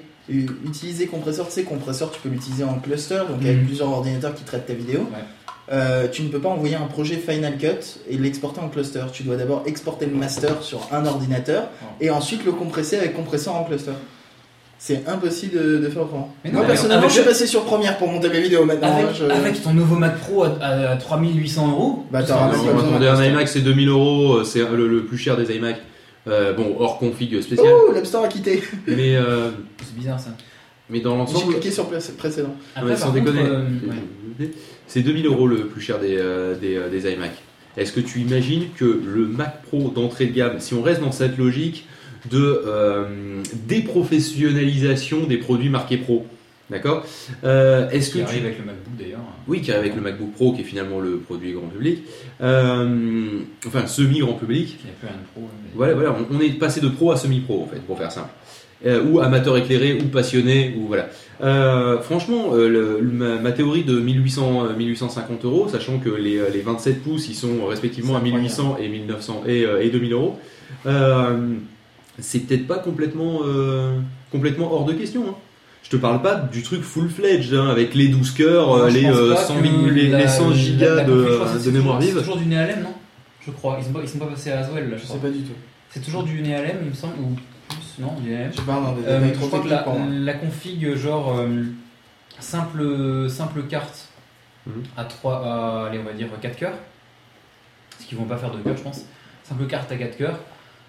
utiliser 0.67 1.07
compresseur, 1.07 1.47
tu 1.47 1.53
sais, 1.53 1.63
compresseur 1.63 2.11
tu 2.11 2.21
peux 2.21 2.29
l'utiliser 2.29 2.65
en 2.65 2.75
cluster, 2.79 3.19
donc 3.29 3.41
avec 3.43 3.59
Mhm. 3.59 3.67
plusieurs 3.67 3.89
ordinateurs 3.91 4.35
qui 4.35 4.45
traitent 4.45 4.67
ta 4.67 4.75
vidéo. 4.75 5.01
Ouais. 5.01 5.19
Euh, 5.73 6.09
tu 6.11 6.23
ne 6.23 6.29
peux 6.29 6.41
pas 6.41 6.49
envoyer 6.49 6.75
un 6.75 6.87
projet 6.87 7.15
Final 7.17 7.57
Cut 7.57 8.01
et 8.11 8.17
l'exporter 8.19 8.61
en 8.61 8.69
cluster. 8.69 9.01
Tu 9.13 9.23
dois 9.23 9.37
d'abord 9.37 9.63
exporter 9.67 10.07
le 10.07 10.15
master 10.15 10.63
sur 10.63 10.81
un 10.93 11.07
ordinateur 11.07 11.69
et 12.01 12.11
ensuite 12.11 12.45
le 12.45 12.53
compresser 12.53 12.97
avec 12.99 13.15
compresseur 13.15 13.55
en 13.55 13.65
cluster. 13.65 13.93
C'est 14.79 15.09
impossible 15.09 15.57
de, 15.57 15.79
de 15.79 15.89
faire 15.89 16.03
autrement. 16.03 16.35
Mais 16.45 16.51
non, 16.51 16.55
Moi 16.57 16.63
mais 16.63 16.73
personnellement, 16.73 17.03
avec 17.05 17.11
je 17.11 17.21
suis 17.21 17.25
passé 17.25 17.47
sur 17.47 17.63
Premiere 17.65 17.97
pour 17.99 18.09
monter 18.09 18.29
mes 18.29 18.41
vidéos 18.41 18.65
maintenant. 18.65 18.93
Avec, 18.97 19.15
je- 19.15 19.25
avec 19.27 19.63
ton 19.63 19.73
nouveau 19.73 19.95
Mac 19.95 20.19
Pro 20.19 20.43
à, 20.43 20.49
à 20.61 20.97
3800 20.97 21.71
euros, 21.71 22.05
Bah, 22.11 22.25
t'auras 22.25 22.47
un 22.47 22.51
cluster. 22.51 23.29
iMac 23.29 23.49
c'est 23.49 23.61
2000 23.61 23.89
euros, 23.89 24.39
euh, 24.39 24.45
c'est 24.45 24.59
le, 24.69 24.89
le 24.89 25.05
plus 25.05 25.19
cher 25.19 25.37
des 25.37 25.55
iMac. 25.55 25.77
Euh, 26.29 26.53
bon, 26.53 26.77
hors 26.79 26.99
config 26.99 27.41
spécial. 27.41 27.67
Ouh, 27.89 27.93
l'App 27.93 28.07
Store 28.07 28.25
a 28.25 28.29
quitté. 28.29 28.63
Mais, 28.87 29.17
euh, 29.17 29.51
c'est 29.83 29.97
bizarre 29.97 30.21
ça. 30.21 30.31
mais 30.89 31.01
dans 31.01 31.13
J'ai 31.27 31.33
l'ensemble, 31.35 31.53
cliqué 31.55 31.71
sur 31.71 31.89
le 31.91 31.99
précédent. 32.17 32.55
Après, 32.77 32.91
Ouais, 32.91 32.97
par 32.97 33.01
sans 33.09 33.13
contre, 33.13 33.25
déconner, 33.25 33.43
euh, 33.45 33.65
ouais. 34.41 34.51
c'est 34.87 35.01
2000 35.01 35.27
euros 35.27 35.47
le 35.49 35.67
plus 35.67 35.81
cher 35.81 35.99
des, 35.99 36.17
euh, 36.17 36.55
des, 36.57 36.79
des 36.91 37.13
iMac. 37.13 37.33
Est-ce 37.77 37.93
que 37.93 38.01
tu 38.01 38.21
imagines 38.21 38.67
que 38.77 38.85
le 38.85 39.27
Mac 39.27 39.63
Pro 39.63 39.91
d'entrée 39.91 40.27
de 40.27 40.33
gamme, 40.33 40.61
si 40.61 40.75
on 40.75 40.83
reste 40.83 41.01
dans 41.01 41.11
cette 41.13 41.39
logique 41.39 41.87
de 42.31 42.63
euh, 42.67 43.43
déprofessionnalisation 43.67 45.27
des 45.27 45.39
produits 45.39 45.71
marqués 45.71 45.97
pro, 45.97 46.27
d'accord 46.73 47.05
Euh, 47.45 47.89
Est-ce 47.91 48.09
que 48.11 48.19
qui 48.19 48.25
tu 48.25 48.31
arrive 48.31 48.45
avec 48.47 48.59
le 48.59 48.65
MacBook 48.65 48.97
d'ailleurs. 48.99 49.21
Oui, 49.47 49.61
qui 49.61 49.71
arrive 49.71 49.83
avec 49.85 49.95
le 49.97 50.03
MacBook 50.03 50.33
Pro, 50.33 50.53
qui 50.53 50.63
est 50.63 50.65
finalement 50.65 50.99
le 51.01 51.19
produit 51.19 51.53
grand 51.53 51.69
public. 51.69 52.03
Euh, 52.41 53.29
enfin, 53.67 53.87
semi-grand 53.87 54.33
public. 54.35 54.79
Il 54.81 54.87
n'y 54.87 54.91
a 54.91 54.95
plus 54.99 55.07
rien 55.09 55.17
de 55.17 55.27
pro. 55.33 55.43
mais- 55.63 55.71
Voilà, 55.75 55.95
voilà, 55.95 56.17
on, 56.31 56.37
on 56.37 56.41
est 56.41 56.51
passé 56.59 56.81
de 56.81 56.89
pro 56.89 57.13
à 57.13 57.17
semi-pro, 57.17 57.63
en 57.63 57.67
fait, 57.67 57.81
pour 57.81 57.97
faire 57.99 58.11
simple. 58.11 58.31
Euh, 58.85 59.05
ou 59.05 59.21
amateur 59.21 59.57
éclairé, 59.57 59.95
ou 60.03 60.09
passionné, 60.09 60.75
ou 60.77 60.89
voilà. 60.89 61.09
Franchement, 62.03 62.55
le- 62.55 63.01
ma, 63.03 63.37
ma 63.37 63.53
théorie 63.53 63.85
de 63.85 63.99
1800, 63.99 64.67
euh, 64.67 64.77
1850 64.77 65.45
euros, 65.45 65.69
sachant 65.69 65.99
que 65.99 66.09
les, 66.11 66.41
les 66.53 66.61
27 66.61 67.03
pouces, 67.03 67.29
ils 67.29 67.35
sont 67.35 67.67
respectivement 67.67 68.17
à 68.17 68.21
C'est 68.21 68.27
incroyable. 68.27 68.43
1800 68.43 68.77
et 68.81 68.89
1900 68.89 69.43
et, 69.47 69.67
et 69.83 69.91
2000 69.91 70.13
euros, 70.13 70.39
c'est 72.19 72.41
peut-être 72.41 72.67
pas 72.67 72.79
complètement, 72.79 73.41
complètement 74.31 74.73
hors 74.73 74.85
de 74.85 74.93
question. 74.93 75.25
hein. 75.31 75.35
Je 75.83 75.91
te 75.91 75.97
parle 75.97 76.23
pas 76.23 76.37
du 76.37 76.63
truc 76.63 76.83
full-fledged, 76.83 77.53
hein, 77.55 77.69
avec 77.69 77.95
les 77.95 78.09
12 78.09 78.31
cœurs, 78.33 78.73
euh, 78.73 78.89
les, 78.89 79.03
pense 79.03 79.17
euh, 79.17 79.35
pas 79.35 79.45
100, 79.45 79.57
que 79.57 79.63
mi- 79.63 79.91
les, 79.91 80.09
la- 80.09 80.19
les 80.21 80.29
100 80.29 80.49
la- 80.51 80.57
gigas 80.57 80.95
la 80.95 81.05
de, 81.05 81.13
mémoire 81.13 81.99
toujours- 81.99 81.99
vive. 82.01 82.15
C'est 82.15 82.21
toujours 82.21 82.37
du 82.39 82.47
NeALM, 82.47 82.83
non? 82.83 82.95
Je 83.45 83.51
crois. 83.51 83.77
Ils 83.81 83.85
sont, 83.85 83.93
pas, 83.93 84.01
ils 84.03 84.09
sont 84.09 84.19
pas 84.19 84.27
passés 84.27 84.53
à 84.53 84.61
Aswell 84.61 84.89
là, 84.91 84.97
je 84.97 85.03
Je 85.03 85.07
crois. 85.07 85.17
sais 85.17 85.23
pas 85.23 85.31
du 85.31 85.43
tout. 85.43 85.53
C'est 85.91 86.01
toujours 86.01 86.23
du 86.23 86.41
NeALM, 86.41 86.79
il 86.85 86.89
me 86.91 86.95
semble, 86.95 87.15
ou 87.21 87.35
plus, 87.69 87.79
non, 88.03 88.15
du 88.21 88.31
NeALM. 88.31 88.53
Je 88.57 88.61
parle 88.63 88.85
dans 88.85 88.93
des 88.93 89.07
Euh, 89.07 89.21
je 89.35 89.47
crois 89.47 89.61
que 89.61 89.69
la, 89.69 90.35
config, 90.35 90.95
genre 90.97 91.39
euh, 91.41 91.65
simple, 92.39 93.29
simple 93.29 93.63
carte 93.65 94.09
Mhm. 94.67 94.83
à 94.97 95.05
3, 95.05 95.43
à, 95.45 95.87
allez, 95.89 95.99
on 95.99 96.05
va 96.05 96.13
dire 96.13 96.29
4 96.41 96.57
cœurs, 96.57 96.75
parce 97.91 98.05
qu'ils 98.05 98.17
vont 98.17 98.25
pas 98.25 98.37
faire 98.37 98.53
de 98.53 98.59
cœurs, 98.63 98.77
je 98.77 98.83
pense. 98.83 99.05
Simple 99.43 99.67
carte 99.67 99.91
à 99.91 99.97
4 99.97 100.17
cœurs, 100.17 100.39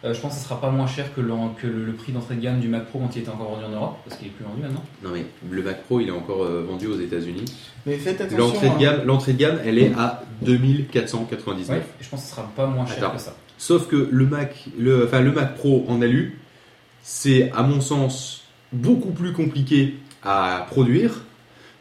Euh, 0.05 0.13
je 0.13 0.19
pense 0.19 0.33
que 0.33 0.39
ce 0.39 0.45
sera 0.45 0.59
pas 0.59 0.69
moins 0.69 0.85
cher 0.85 1.13
que 1.15 1.21
le, 1.21 1.31
que 1.61 1.65
le, 1.65 1.85
le 1.85 1.93
prix 1.93 2.11
d'entrée 2.11 2.35
de 2.35 2.41
gamme 2.41 2.59
du 2.59 2.67
Mac 2.67 2.87
Pro 2.87 2.99
quand 2.99 3.15
il 3.15 3.21
était 3.21 3.29
encore 3.29 3.51
vendu 3.51 3.63
en 3.65 3.69
Europe, 3.69 3.97
parce 4.05 4.17
qu'il 4.19 4.27
est 4.27 4.31
plus 4.31 4.43
vendu 4.43 4.61
maintenant. 4.61 4.83
Non 5.01 5.11
mais 5.13 5.25
le 5.49 5.63
Mac 5.63 5.83
Pro 5.83 6.01
il 6.01 6.09
est 6.09 6.11
encore 6.11 6.43
euh, 6.43 6.65
vendu 6.69 6.87
aux 6.87 6.99
États-Unis. 6.99 7.45
Mais 7.85 7.97
faites 7.97 8.19
attention. 8.19 8.37
L'entrée 8.37 8.67
de 8.67 8.73
hein. 8.73 8.77
gamme, 8.79 9.01
l'entrée 9.05 9.33
de 9.33 9.37
gamme, 9.37 9.59
elle 9.63 9.77
est 9.77 9.93
à 9.97 10.23
2499. 10.41 11.69
Ouais, 11.69 11.77
et 11.77 12.03
je 12.03 12.09
pense 12.09 12.21
que 12.21 12.25
ce 12.27 12.31
sera 12.33 12.51
pas 12.55 12.65
moins 12.67 12.85
cher 12.85 12.97
Attends. 12.97 13.15
que 13.15 13.21
ça. 13.21 13.35
Sauf 13.57 13.87
que 13.87 14.09
le 14.11 14.25
Mac, 14.25 14.65
le, 14.77 15.05
enfin 15.05 15.21
le 15.21 15.31
Mac 15.31 15.55
Pro 15.55 15.85
en 15.87 16.01
alu, 16.01 16.37
c'est 17.01 17.49
à 17.55 17.63
mon 17.63 17.79
sens 17.79 18.43
beaucoup 18.73 19.11
plus 19.11 19.31
compliqué 19.31 19.95
à 20.23 20.65
produire 20.69 21.21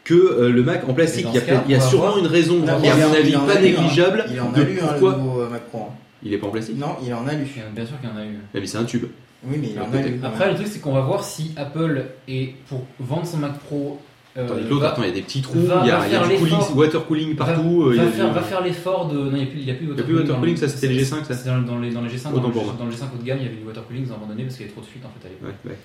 que 0.05 0.13
euh, 0.13 0.49
le 0.49 0.63
Mac 0.63 0.87
en 0.87 0.93
plastique. 0.93 1.27
Il 1.29 1.35
y 1.35 1.37
a, 1.37 1.41
ce 1.41 1.45
cas, 1.45 1.63
il 1.65 1.71
y 1.71 1.75
a 1.75 1.77
on 1.77 1.81
va 1.81 1.87
sûrement 1.87 2.17
une 2.17 2.27
raison 2.27 2.61
qui 2.61 2.67
est 2.67 2.89
à 2.89 2.95
mon 2.95 3.13
avis 3.13 3.31
pas 3.33 3.39
hein. 3.57 3.61
négligeable 3.61 4.25
Il 4.29 4.35
est 4.35 4.39
en 4.39 4.51
de 4.51 4.61
alu, 4.61 4.79
hein, 4.79 4.83
le 4.83 4.87
pourquoi 4.99 5.17
nouveau 5.17 5.41
euh, 5.41 5.49
Mac 5.49 5.63
Pro. 5.67 5.79
hein. 5.89 5.93
Il 6.23 6.33
est 6.33 6.37
pas 6.37 6.47
en 6.47 6.51
plastique? 6.51 6.77
Non, 6.77 6.95
il 7.03 7.09
est 7.09 7.13
en 7.13 7.27
a- 7.27 7.33
Bien 7.33 7.85
sûr 7.85 7.99
qu'il 7.99 8.09
y 8.09 8.13
en 8.13 8.17
a 8.17 8.25
eu. 8.25 8.37
Ah, 8.53 8.57
mais 8.59 8.65
c'est 8.67 8.77
un 8.77 8.83
tube. 8.85 9.05
Oui, 9.45 9.57
mais 9.59 9.67
il 9.71 9.75
est 9.75 9.79
en 9.79 9.91
alu. 9.93 10.19
quand 10.21 10.27
Après, 10.27 10.49
le 10.49 10.55
truc, 10.55 10.67
c'est 10.67 10.79
qu'on 10.79 10.93
va 10.93 11.01
voir 11.01 11.23
si 11.23 11.51
Apple 11.57 12.05
est 12.27 12.55
pour 12.67 12.85
vendre 12.99 13.25
son 13.27 13.37
Mac 13.37 13.57
Pro. 13.59 13.99
euh, 14.37 14.47
Tandis 14.47 14.63
que 14.63 14.69
l'autre, 14.69 14.81
va- 14.81 14.91
attends, 14.93 15.03
il 15.03 15.09
y 15.09 15.11
a 15.11 15.13
des 15.13 15.21
petits 15.21 15.41
trous, 15.41 15.59
va- 15.59 15.81
il 15.83 15.87
y 15.87 15.91
a, 15.91 15.99
va 15.99 16.07
il 16.07 16.13
y 16.13 16.15
a 16.15 16.19
faire 16.21 16.29
du 16.29 16.35
cooling, 16.37 16.75
water 16.75 17.05
cooling 17.05 17.35
va- 17.35 17.45
partout. 17.45 17.83
euh, 17.83 17.89
il 17.91 17.95
y 17.95 17.97
va, 17.97 18.03
a 18.03 18.07
faire, 18.11 18.27
du- 18.29 18.33
va 18.35 18.41
faire 18.41 18.61
l'effort 18.63 19.07
de. 19.09 19.17
Non, 19.17 19.29
il 19.31 19.35
n'y 19.37 19.43
a 19.43 19.45
plus, 19.45 19.59
il 19.59 19.65
y 19.67 19.71
a 19.71 19.73
plus 19.75 19.85
de 19.85 19.91
Il 19.93 19.97
y 19.97 20.01
a 20.01 20.03
plus 20.05 20.13
de 20.13 20.19
water 20.21 20.39
cooling, 20.39 20.55
ça, 20.57 20.67
c'était 20.69 20.87
les 20.87 21.03
G5, 21.03 21.23
ça. 21.25 21.33
C'était 21.35 21.49
dans, 21.49 21.61
dans 21.61 21.77
les, 21.79 21.91
dans 21.91 22.01
les 22.01 22.09
G5, 22.09 22.29
Autant 22.31 22.41
dans, 22.41 22.47
le, 22.47 22.53
pour 22.53 22.63
moi. 22.63 22.75
dans 22.79 22.85
le 22.85 22.91
G5 22.91 23.03
haut 23.13 23.17
de 23.21 23.23
gamme, 23.25 23.37
il 23.41 23.43
y 23.43 23.47
avait 23.47 23.57
du 23.57 23.63
water 23.67 23.85
cooling, 23.85 24.05
ils 24.07 24.11
ont 24.11 24.15
abandonné 24.15 24.43
parce 24.43 24.55
qu'il 24.55 24.65
y 24.65 24.69
avait 24.69 24.73
trop 24.73 24.81
de 24.81 24.87
fuite 24.87 25.03
en 25.05 25.09
fait 25.19 25.27
à 25.27 25.29
l'époque. 25.29 25.55
Ouais, 25.65 25.71
ouais. 25.71 25.77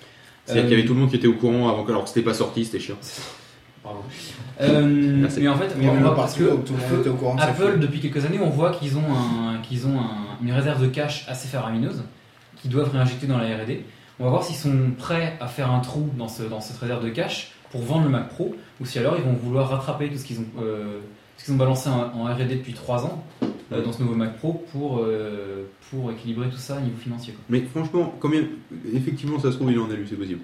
C'est-à-dire 0.47 0.63
qu'il 0.65 0.71
y 0.73 0.79
avait 0.79 0.87
tout 0.87 0.95
le 0.95 1.01
monde 1.01 1.11
qui 1.11 1.17
était 1.17 1.27
au 1.27 1.35
courant 1.35 1.69
avant 1.69 1.83
que, 1.85 1.91
alors 1.91 2.05
que 2.05 2.09
c'était 2.09 2.23
pas 2.23 2.33
sorti, 2.35 2.65
c'était 2.65 2.79
chiant. 2.81 2.97
Bravo. 3.83 4.01
Euh, 4.61 5.27
mais 5.39 5.49
en 5.49 5.57
fait, 5.57 5.75
Mais 5.79 5.89
on 5.89 6.01
va 6.01 6.11
parce 6.11 6.35
que 6.35 6.45
donc 6.45 6.65
tout 6.65 6.75
le 6.75 6.81
monde 6.91 7.01
était 7.01 7.09
au 7.11 7.15
courant 7.15 7.35
de 7.37 7.41
ça. 7.41 7.47
Apple, 7.47 7.79
depuis 7.79 8.01
quelques 8.01 8.25
années, 8.25 8.41
on 8.43 8.51
voit 8.51 8.73
qu'ils 8.73 8.97
ont, 8.99 9.03
un, 9.03 9.59
qu'ils 9.63 9.87
ont 9.87 9.99
un- 9.99 10.43
une 10.43 10.53
réserve 10.53 10.83
de 10.83 10.89
cash 10.89 11.27
assez 11.29 11.49
faramineuse 11.49 12.03
qu'ils 12.57 12.71
doivent 12.71 12.91
réinjecter 12.91 13.27
dans 13.27 13.39
la 13.39 13.45
R&D. 13.45 13.85
On 14.21 14.25
va 14.25 14.31
voir 14.31 14.43
s'ils 14.43 14.57
sont 14.57 14.77
prêts 14.99 15.37
à 15.41 15.47
faire 15.47 15.71
un 15.71 15.79
trou 15.81 16.11
dans, 16.19 16.27
ce, 16.29 16.43
dans 16.43 16.61
cette 16.61 16.79
réserve 16.79 17.05
de 17.05 17.11
cash 17.11 17.53
pour 17.71 17.83
vendre 17.83 18.05
le 18.05 18.11
Mac 18.11 18.29
Pro 18.31 18.55
ou 18.81 18.87
si 18.87 18.99
alors 18.99 19.15
ils 19.17 19.23
vont 19.23 19.35
vouloir 19.35 19.69
rattraper 19.69 20.09
tout 20.09 20.19
ce 20.19 20.25
qu'ils 20.25 20.41
ont, 20.41 20.47
euh, 20.61 20.99
ce 21.37 21.45
qu'ils 21.45 21.55
ont 21.55 21.57
balancé 21.57 21.89
en, 21.89 22.13
en 22.19 22.25
R&D 22.25 22.47
depuis 22.57 22.73
3 22.73 23.05
ans 23.05 23.23
euh, 23.73 23.81
dans 23.85 23.93
ce 23.93 24.03
nouveau 24.03 24.17
Mac 24.17 24.37
Pro 24.39 24.65
pour, 24.73 24.99
euh, 24.99 25.67
pour 25.91 26.11
équilibrer 26.11 26.49
tout 26.49 26.57
ça 26.57 26.77
au 26.79 26.81
niveau 26.81 26.97
financier. 26.99 27.33
quoi. 27.35 27.45
Mais 27.49 27.61
franchement, 27.73 28.13
combien 28.19 28.43
effectivement 28.93 29.39
ça 29.39 29.53
se 29.53 29.57
trouve 29.57 29.71
il 29.71 29.79
en 29.79 29.89
alu, 29.91 30.05
c'est 30.09 30.17
possible. 30.17 30.41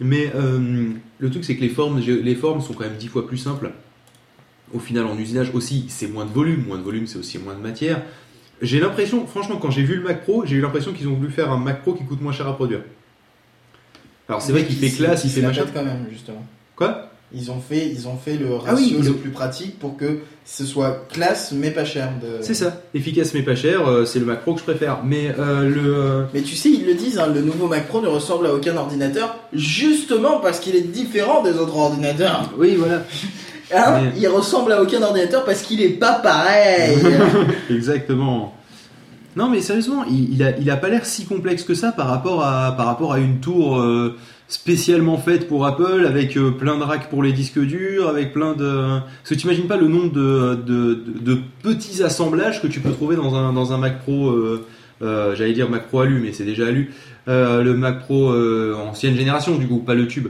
Mais 0.00 0.30
euh, 0.34 0.90
le 1.18 1.30
truc 1.30 1.44
c'est 1.44 1.56
que 1.56 1.62
les 1.62 1.68
formes, 1.68 2.00
les 2.00 2.34
formes 2.34 2.60
sont 2.60 2.74
quand 2.74 2.84
même 2.84 2.96
dix 2.96 3.08
fois 3.08 3.26
plus 3.26 3.38
simples. 3.38 3.70
Au 4.74 4.80
final, 4.80 5.06
en 5.06 5.16
usinage 5.16 5.54
aussi, 5.54 5.86
c'est 5.88 6.08
moins 6.08 6.24
de 6.24 6.32
volume. 6.32 6.64
Moins 6.66 6.78
de 6.78 6.82
volume, 6.82 7.06
c'est 7.06 7.18
aussi 7.18 7.38
moins 7.38 7.54
de 7.54 7.60
matière. 7.60 8.02
J'ai 8.60 8.80
l'impression, 8.80 9.26
franchement, 9.26 9.58
quand 9.58 9.70
j'ai 9.70 9.82
vu 9.82 9.96
le 9.96 10.02
Mac 10.02 10.22
Pro, 10.22 10.44
j'ai 10.44 10.56
eu 10.56 10.60
l'impression 10.60 10.92
qu'ils 10.92 11.08
ont 11.08 11.14
voulu 11.14 11.30
faire 11.30 11.50
un 11.52 11.58
Mac 11.58 11.82
Pro 11.82 11.94
qui 11.94 12.04
coûte 12.04 12.20
moins 12.20 12.32
cher 12.32 12.48
à 12.48 12.54
produire. 12.54 12.80
Alors 14.28 14.42
c'est 14.42 14.52
vrai 14.52 14.64
qu'il 14.64 14.76
fait 14.76 14.90
classe, 14.90 15.24
il 15.24 15.30
fait 15.30 15.42
machin. 15.42 15.64
pète 15.64 15.74
quand 15.74 15.84
même, 15.84 16.06
justement. 16.10 16.44
Quoi? 16.74 17.05
Ils 17.34 17.50
ont 17.50 17.58
fait, 17.60 17.88
ils 17.88 18.06
ont 18.06 18.16
fait 18.16 18.34
le 18.36 18.46
Ah 18.66 18.72
oui, 18.76 18.94
ratio 18.94 19.02
le 19.02 19.10
ont- 19.10 19.14
plus 19.20 19.30
pratique 19.30 19.78
pour 19.80 19.96
que 19.96 20.18
ce 20.44 20.64
soit 20.64 21.06
classe 21.12 21.50
mais 21.52 21.72
pas 21.72 21.84
cher. 21.84 22.10
De... 22.22 22.38
C'est 22.40 22.54
ça, 22.54 22.80
efficace 22.94 23.34
mais 23.34 23.42
pas 23.42 23.56
cher. 23.56 23.86
euh, 23.88 24.04
c'est 24.04 24.20
le 24.20 24.24
Mac 24.26 24.42
Pro 24.42 24.54
que 24.54 24.60
je 24.60 24.64
préfère. 24.64 25.00
Mais 25.04 25.34
euh, 25.38 25.68
le 25.68 25.94
euh, 25.96 26.22
Mais 26.32 26.42
tu 26.42 26.54
sais, 26.54 26.70
ils 26.70 26.86
le 26.86 26.94
disent, 26.94 27.18
hein, 27.18 27.26
le 27.34 27.40
nouveau 27.42 27.66
Mac 27.66 27.88
Pro 27.88 28.00
ne 28.00 28.06
ressemble 28.06 28.46
à 28.46 28.54
aucun 28.54 28.76
ordinateur, 28.76 29.36
justement 29.52 30.38
parce 30.40 30.60
qu'il 30.60 30.76
est 30.76 30.82
différent 30.92 31.42
des 31.42 31.54
autres 31.54 31.76
ordinateurs. 31.76 32.50
oui 32.58 32.76
voilà, 32.76 33.02
Hein? 33.74 34.00
Mais- 34.14 34.20
Il 34.20 34.28
ressemble 34.28 34.70
à 34.72 34.80
aucun 34.80 35.02
ordinateur 35.02 35.44
parce 35.44 35.62
qu'il 35.62 35.82
est 35.82 35.88
pas 35.88 36.20
pareil. 36.20 36.96
Exactement. 37.70 38.54
Non 39.36 39.48
mais 39.50 39.60
sérieusement, 39.60 40.04
il, 40.04 40.32
il 40.34 40.42
a, 40.42 40.56
il 40.58 40.70
a 40.70 40.76
pas 40.76 40.88
l'air 40.88 41.04
si 41.04 41.26
complexe 41.26 41.62
que 41.62 41.74
ça 41.74 41.92
par 41.92 42.08
rapport 42.08 42.42
à, 42.44 42.74
par 42.76 42.86
rapport 42.86 43.12
à 43.12 43.18
une 43.18 43.38
tour 43.38 43.78
euh, 43.78 44.16
spécialement 44.48 45.18
faite 45.18 45.46
pour 45.46 45.66
Apple 45.66 46.04
avec 46.06 46.36
euh, 46.38 46.50
plein 46.52 46.78
de 46.78 46.82
racks 46.82 47.10
pour 47.10 47.22
les 47.22 47.32
disques 47.32 47.58
durs, 47.60 48.08
avec 48.08 48.32
plein 48.32 48.54
de... 48.54 48.98
Parce 49.22 49.28
que 49.30 49.34
tu 49.34 49.46
imagines 49.46 49.66
pas 49.66 49.76
le 49.76 49.88
nombre 49.88 50.10
de, 50.12 50.54
de, 50.66 50.94
de- 50.94 51.34
de 51.34 51.38
petits 51.62 52.02
assemblages 52.02 52.62
que 52.62 52.66
tu 52.66 52.80
peux 52.80 52.92
trouver 52.92 53.16
dans 53.16 53.34
un, 53.34 53.52
dans 53.52 53.72
un 53.74 53.78
Mac 53.78 54.00
Pro, 54.00 54.30
euh, 54.30 55.34
j'allais 55.36 55.52
dire 55.52 55.68
Mac 55.68 55.88
Pro 55.88 56.00
Alu, 56.00 56.20
mais 56.24 56.32
c'est 56.32 56.44
déjà 56.44 56.66
Alu, 56.68 56.92
le 57.26 57.72
Mac 57.74 58.00
Pro 58.04 58.32
ancienne 58.76 59.16
génération 59.16 59.56
du 59.56 59.66
coup, 59.66 59.78
pas 59.80 59.94
le 59.94 60.06
tube. 60.08 60.28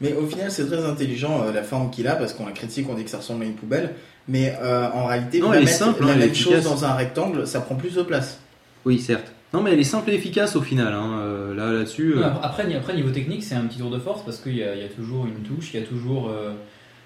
Mais 0.00 0.12
au 0.12 0.26
final, 0.26 0.50
c'est 0.50 0.66
très 0.66 0.84
intelligent 0.84 1.44
la 1.54 1.62
forme 1.62 1.88
qu'il 1.90 2.08
a 2.08 2.16
parce 2.16 2.34
qu'on 2.34 2.44
la 2.44 2.52
critique, 2.52 2.86
on 2.90 2.94
dit 2.94 3.04
que 3.04 3.10
ça 3.10 3.18
ressemble 3.18 3.44
à 3.44 3.46
une 3.46 3.54
poubelle. 3.54 3.94
Mais 4.28 4.54
euh, 4.62 4.88
en 4.92 5.04
réalité, 5.06 5.38
Non, 5.38 5.50
la, 5.52 5.60
mettre- 5.60 5.70
simple, 5.70 6.02
hein, 6.02 6.06
la 6.08 6.14
est 6.14 6.18
même 6.18 6.34
chose 6.34 6.54
efficace. 6.54 6.64
dans 6.64 6.84
un 6.84 6.94
rectangle, 6.94 7.46
ça 7.46 7.60
prend 7.60 7.74
plus 7.76 7.94
de 7.94 8.02
place. 8.02 8.40
Oui 8.84 8.98
certes. 8.98 9.32
Non 9.52 9.62
mais 9.62 9.72
elle 9.72 9.78
est 9.80 9.84
simple 9.84 10.10
et 10.10 10.14
efficace 10.14 10.56
au 10.56 10.62
final, 10.62 10.92
hein, 10.92 11.18
euh, 11.20 11.54
là 11.54 11.72
là-dessus. 11.72 12.14
euh, 12.16 12.24
Après, 12.42 12.64
après, 12.74 12.94
niveau 12.94 13.10
technique, 13.10 13.44
c'est 13.44 13.54
un 13.54 13.62
petit 13.66 13.78
tour 13.78 13.90
de 13.90 13.98
force 13.98 14.22
parce 14.24 14.38
qu'il 14.38 14.56
y, 14.56 14.62
a- 14.64 14.74
il 14.74 14.82
y 14.82 14.84
a 14.84 14.88
toujours 14.88 15.26
une 15.26 15.42
touche, 15.42 15.72
il 15.74 15.80
y 15.80 15.82
a 15.82 15.86
toujours, 15.86 16.28
euh, 16.28 16.50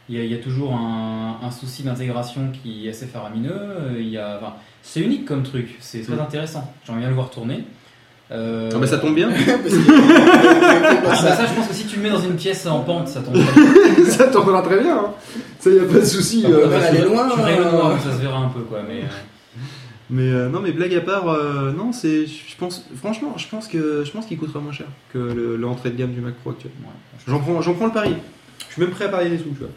il 0.09 0.17
y 0.17 0.21
a, 0.21 0.25
il 0.25 0.31
y 0.31 0.35
a 0.35 0.39
toujours 0.39 0.73
un, 0.75 1.37
un 1.43 1.51
souci 1.51 1.83
d'intégration 1.83 2.51
qui 2.63 2.87
est 2.87 2.91
assez 2.91 3.07
faramineux. 3.07 3.53
euh, 3.53 3.97
Il 3.99 4.09
y 4.09 4.17
a, 4.19 4.39
enfin, 4.41 4.55
c'est 4.83 5.01
unique 5.01 5.27
comme 5.27 5.43
truc, 5.43 5.77
c'est 5.81 6.01
très 6.03 6.17
Mm. 6.17 6.21
intéressant. 6.21 6.73
J'aimerais 6.87 7.01
bien 7.03 7.09
le 7.11 7.15
voir 7.15 7.29
tourner. 7.31 7.65
Euh, 8.31 8.71
Ah 8.75 8.79
bah 8.79 8.87
ça 8.87 8.99
tombe 8.99 9.15
bien. 9.15 9.29
Parce 9.31 9.39
que- 9.75 9.91
Ah 9.91 11.03
bah 11.05 11.15
ça, 11.17 11.47
je 11.47 11.55
pense 11.55 11.69
que 11.69 11.75
si 11.75 11.85
tu 11.87 11.97
le 11.97 12.03
mets 12.03 12.11
dans 12.11 12.21
une 12.21 12.37
pièce 12.37 12.67
en 12.67 12.81
pente, 12.81 13.09
ça 13.09 13.21
tombe 13.21 13.35
bien. 13.35 14.05
ça 14.07 14.27
tombera 14.29 14.63
très 14.63 14.81
bien. 14.81 14.97
hein. 14.99 15.11
Ça 15.61 15.71
y 15.71 15.79
a 15.79 15.85
pas 15.85 15.95
de 16.01 16.05
souci. 16.05 16.45
Ah, 16.47 16.51
euh, 16.51 16.67
bah, 16.69 16.77
aller 16.87 17.03
loin. 17.03 17.29
Tu 17.35 17.41
rayes 17.41 17.57
le 17.59 17.67
euh, 17.67 17.73
noir, 17.73 17.91
donc 17.91 18.01
ça 18.01 18.13
se 18.13 18.21
verra 18.23 18.39
un 18.39 18.49
peu, 18.49 18.61
quoi. 18.61 18.81
Mais, 18.89 19.01
euh, 19.01 19.07
Mais 20.11 20.31
euh, 20.31 20.49
non, 20.49 20.61
mais 20.61 20.73
blague 20.73 20.95
à 20.95 21.01
part, 21.03 21.29
euh, 21.29 21.71
non, 21.73 21.93
c'est, 21.93 22.27
je 22.27 22.57
pense, 22.59 22.87
franchement, 22.97 23.35
je 23.37 23.47
pense 23.47 23.69
que, 23.69 24.05
je 24.05 24.11
pense 24.11 24.25
qu'il 24.27 24.39
coûtera 24.39 24.59
moins 24.61 24.73
cher 24.73 24.87
que 25.13 25.19
le- 25.19 25.57
l'entrée 25.57 25.91
de 25.91 25.97
gamme 25.97 26.13
du 26.13 26.21
Mac 26.23 26.35
Pro 26.37 26.51
actuel. 26.51 26.73
ouais, 26.81 26.89
J'en 27.27 27.39
prends, 27.41 27.61
j'en 27.61 27.75
prends 27.75 27.87
le 27.87 27.93
pari. 27.93 28.15
Je 28.69 28.73
suis 28.75 28.83
même 28.83 28.91
prêt 28.91 29.05
à 29.05 29.09
parier 29.09 29.29
des 29.31 29.39
sous, 29.39 29.45
tu 29.51 29.59
vois. 29.59 29.69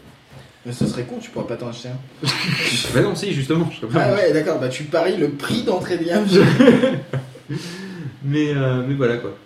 Mais 0.64 0.72
ce 0.72 0.86
serait 0.86 1.02
con, 1.04 1.18
tu 1.20 1.30
pourras 1.30 1.46
pas 1.46 1.56
t'en 1.56 1.68
acheter 1.68 1.88
un. 1.88 1.98
bah 2.94 3.00
non, 3.02 3.14
si, 3.14 3.32
justement. 3.34 3.68
je. 3.70 3.86
Ah 3.94 4.14
ouais, 4.14 4.32
d'accord, 4.32 4.58
bah 4.60 4.68
tu 4.68 4.84
paries 4.84 5.16
le 5.18 5.30
prix 5.32 5.64
d'entrée 5.64 5.98
de 5.98 6.04
gamme. 6.04 6.26
Mais, 8.24 8.52
euh, 8.54 8.84
mais 8.86 8.94
voilà 8.94 9.16
quoi. 9.16 9.36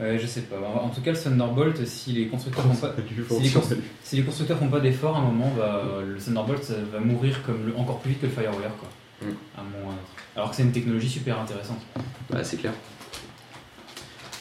Ouais, 0.00 0.18
je 0.18 0.26
sais 0.26 0.40
pas. 0.42 0.56
En 0.82 0.88
tout 0.88 1.00
cas, 1.00 1.12
le 1.12 1.16
Thunderbolt, 1.16 1.86
si 1.86 2.12
les 2.12 2.26
constructeurs 2.26 2.64
font 2.64 2.74
pas, 2.88 2.94
si 3.30 3.40
les, 3.42 3.48
cons- 3.50 3.62
si 4.02 4.16
les 4.16 4.22
constructeurs 4.22 4.58
font 4.58 4.68
pas 4.68 4.80
d'efforts, 4.80 5.16
à 5.16 5.20
un 5.20 5.24
moment, 5.26 5.50
va, 5.56 5.82
le 6.04 6.16
Thunderbolt 6.18 6.64
ça 6.64 6.74
va 6.92 6.98
mourir 7.00 7.40
comme 7.46 7.66
le- 7.66 7.76
encore 7.76 8.00
plus 8.00 8.10
vite 8.10 8.20
que 8.22 8.26
le 8.26 8.32
Firewire, 8.32 8.74
quoi. 8.80 8.88
Mm. 9.22 9.26
À 9.58 9.62
mon 9.62 9.90
avis. 9.90 9.98
Alors 10.36 10.50
que 10.50 10.56
c'est 10.56 10.62
une 10.62 10.72
technologie 10.72 11.08
super 11.08 11.38
intéressante. 11.40 11.80
Bah, 12.30 12.38
c'est 12.42 12.56
clair. 12.56 12.72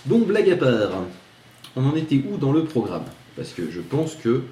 Donc, 0.05 0.27
blague 0.27 0.49
à 0.49 0.55
part, 0.55 1.03
on 1.75 1.85
en 1.85 1.95
était 1.95 2.21
où 2.31 2.37
dans 2.37 2.51
le 2.53 2.63
programme? 2.63 3.03
Parce 3.35 3.49
que 3.49 3.69
je 3.69 3.81
pense 3.81 4.15
que 4.15 4.43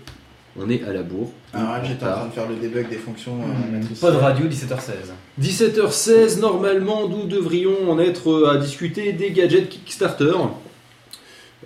on 0.59 0.69
est 0.69 0.83
à 0.83 0.91
la 0.91 1.03
bourre. 1.03 1.31
Là, 1.53 1.79
On 1.81 1.85
j'étais 1.85 2.03
en 2.03 2.07
part. 2.07 2.17
train 2.19 2.27
de 2.27 2.31
faire 2.33 2.47
le 2.49 2.55
debug 2.55 2.89
des 2.89 2.95
fonctions 2.97 3.39
euh, 3.41 3.71
matrices. 3.77 3.99
Pas 3.99 4.11
de 4.11 4.17
radio, 4.17 4.47
17h16. 4.47 5.11
17h16, 5.41 6.39
normalement, 6.39 7.07
nous 7.07 7.25
devrions 7.27 7.91
en 7.91 7.99
être 7.99 8.47
à 8.49 8.57
discuter 8.57 9.13
des 9.13 9.31
gadgets 9.31 9.69
Kickstarter. 9.69 10.33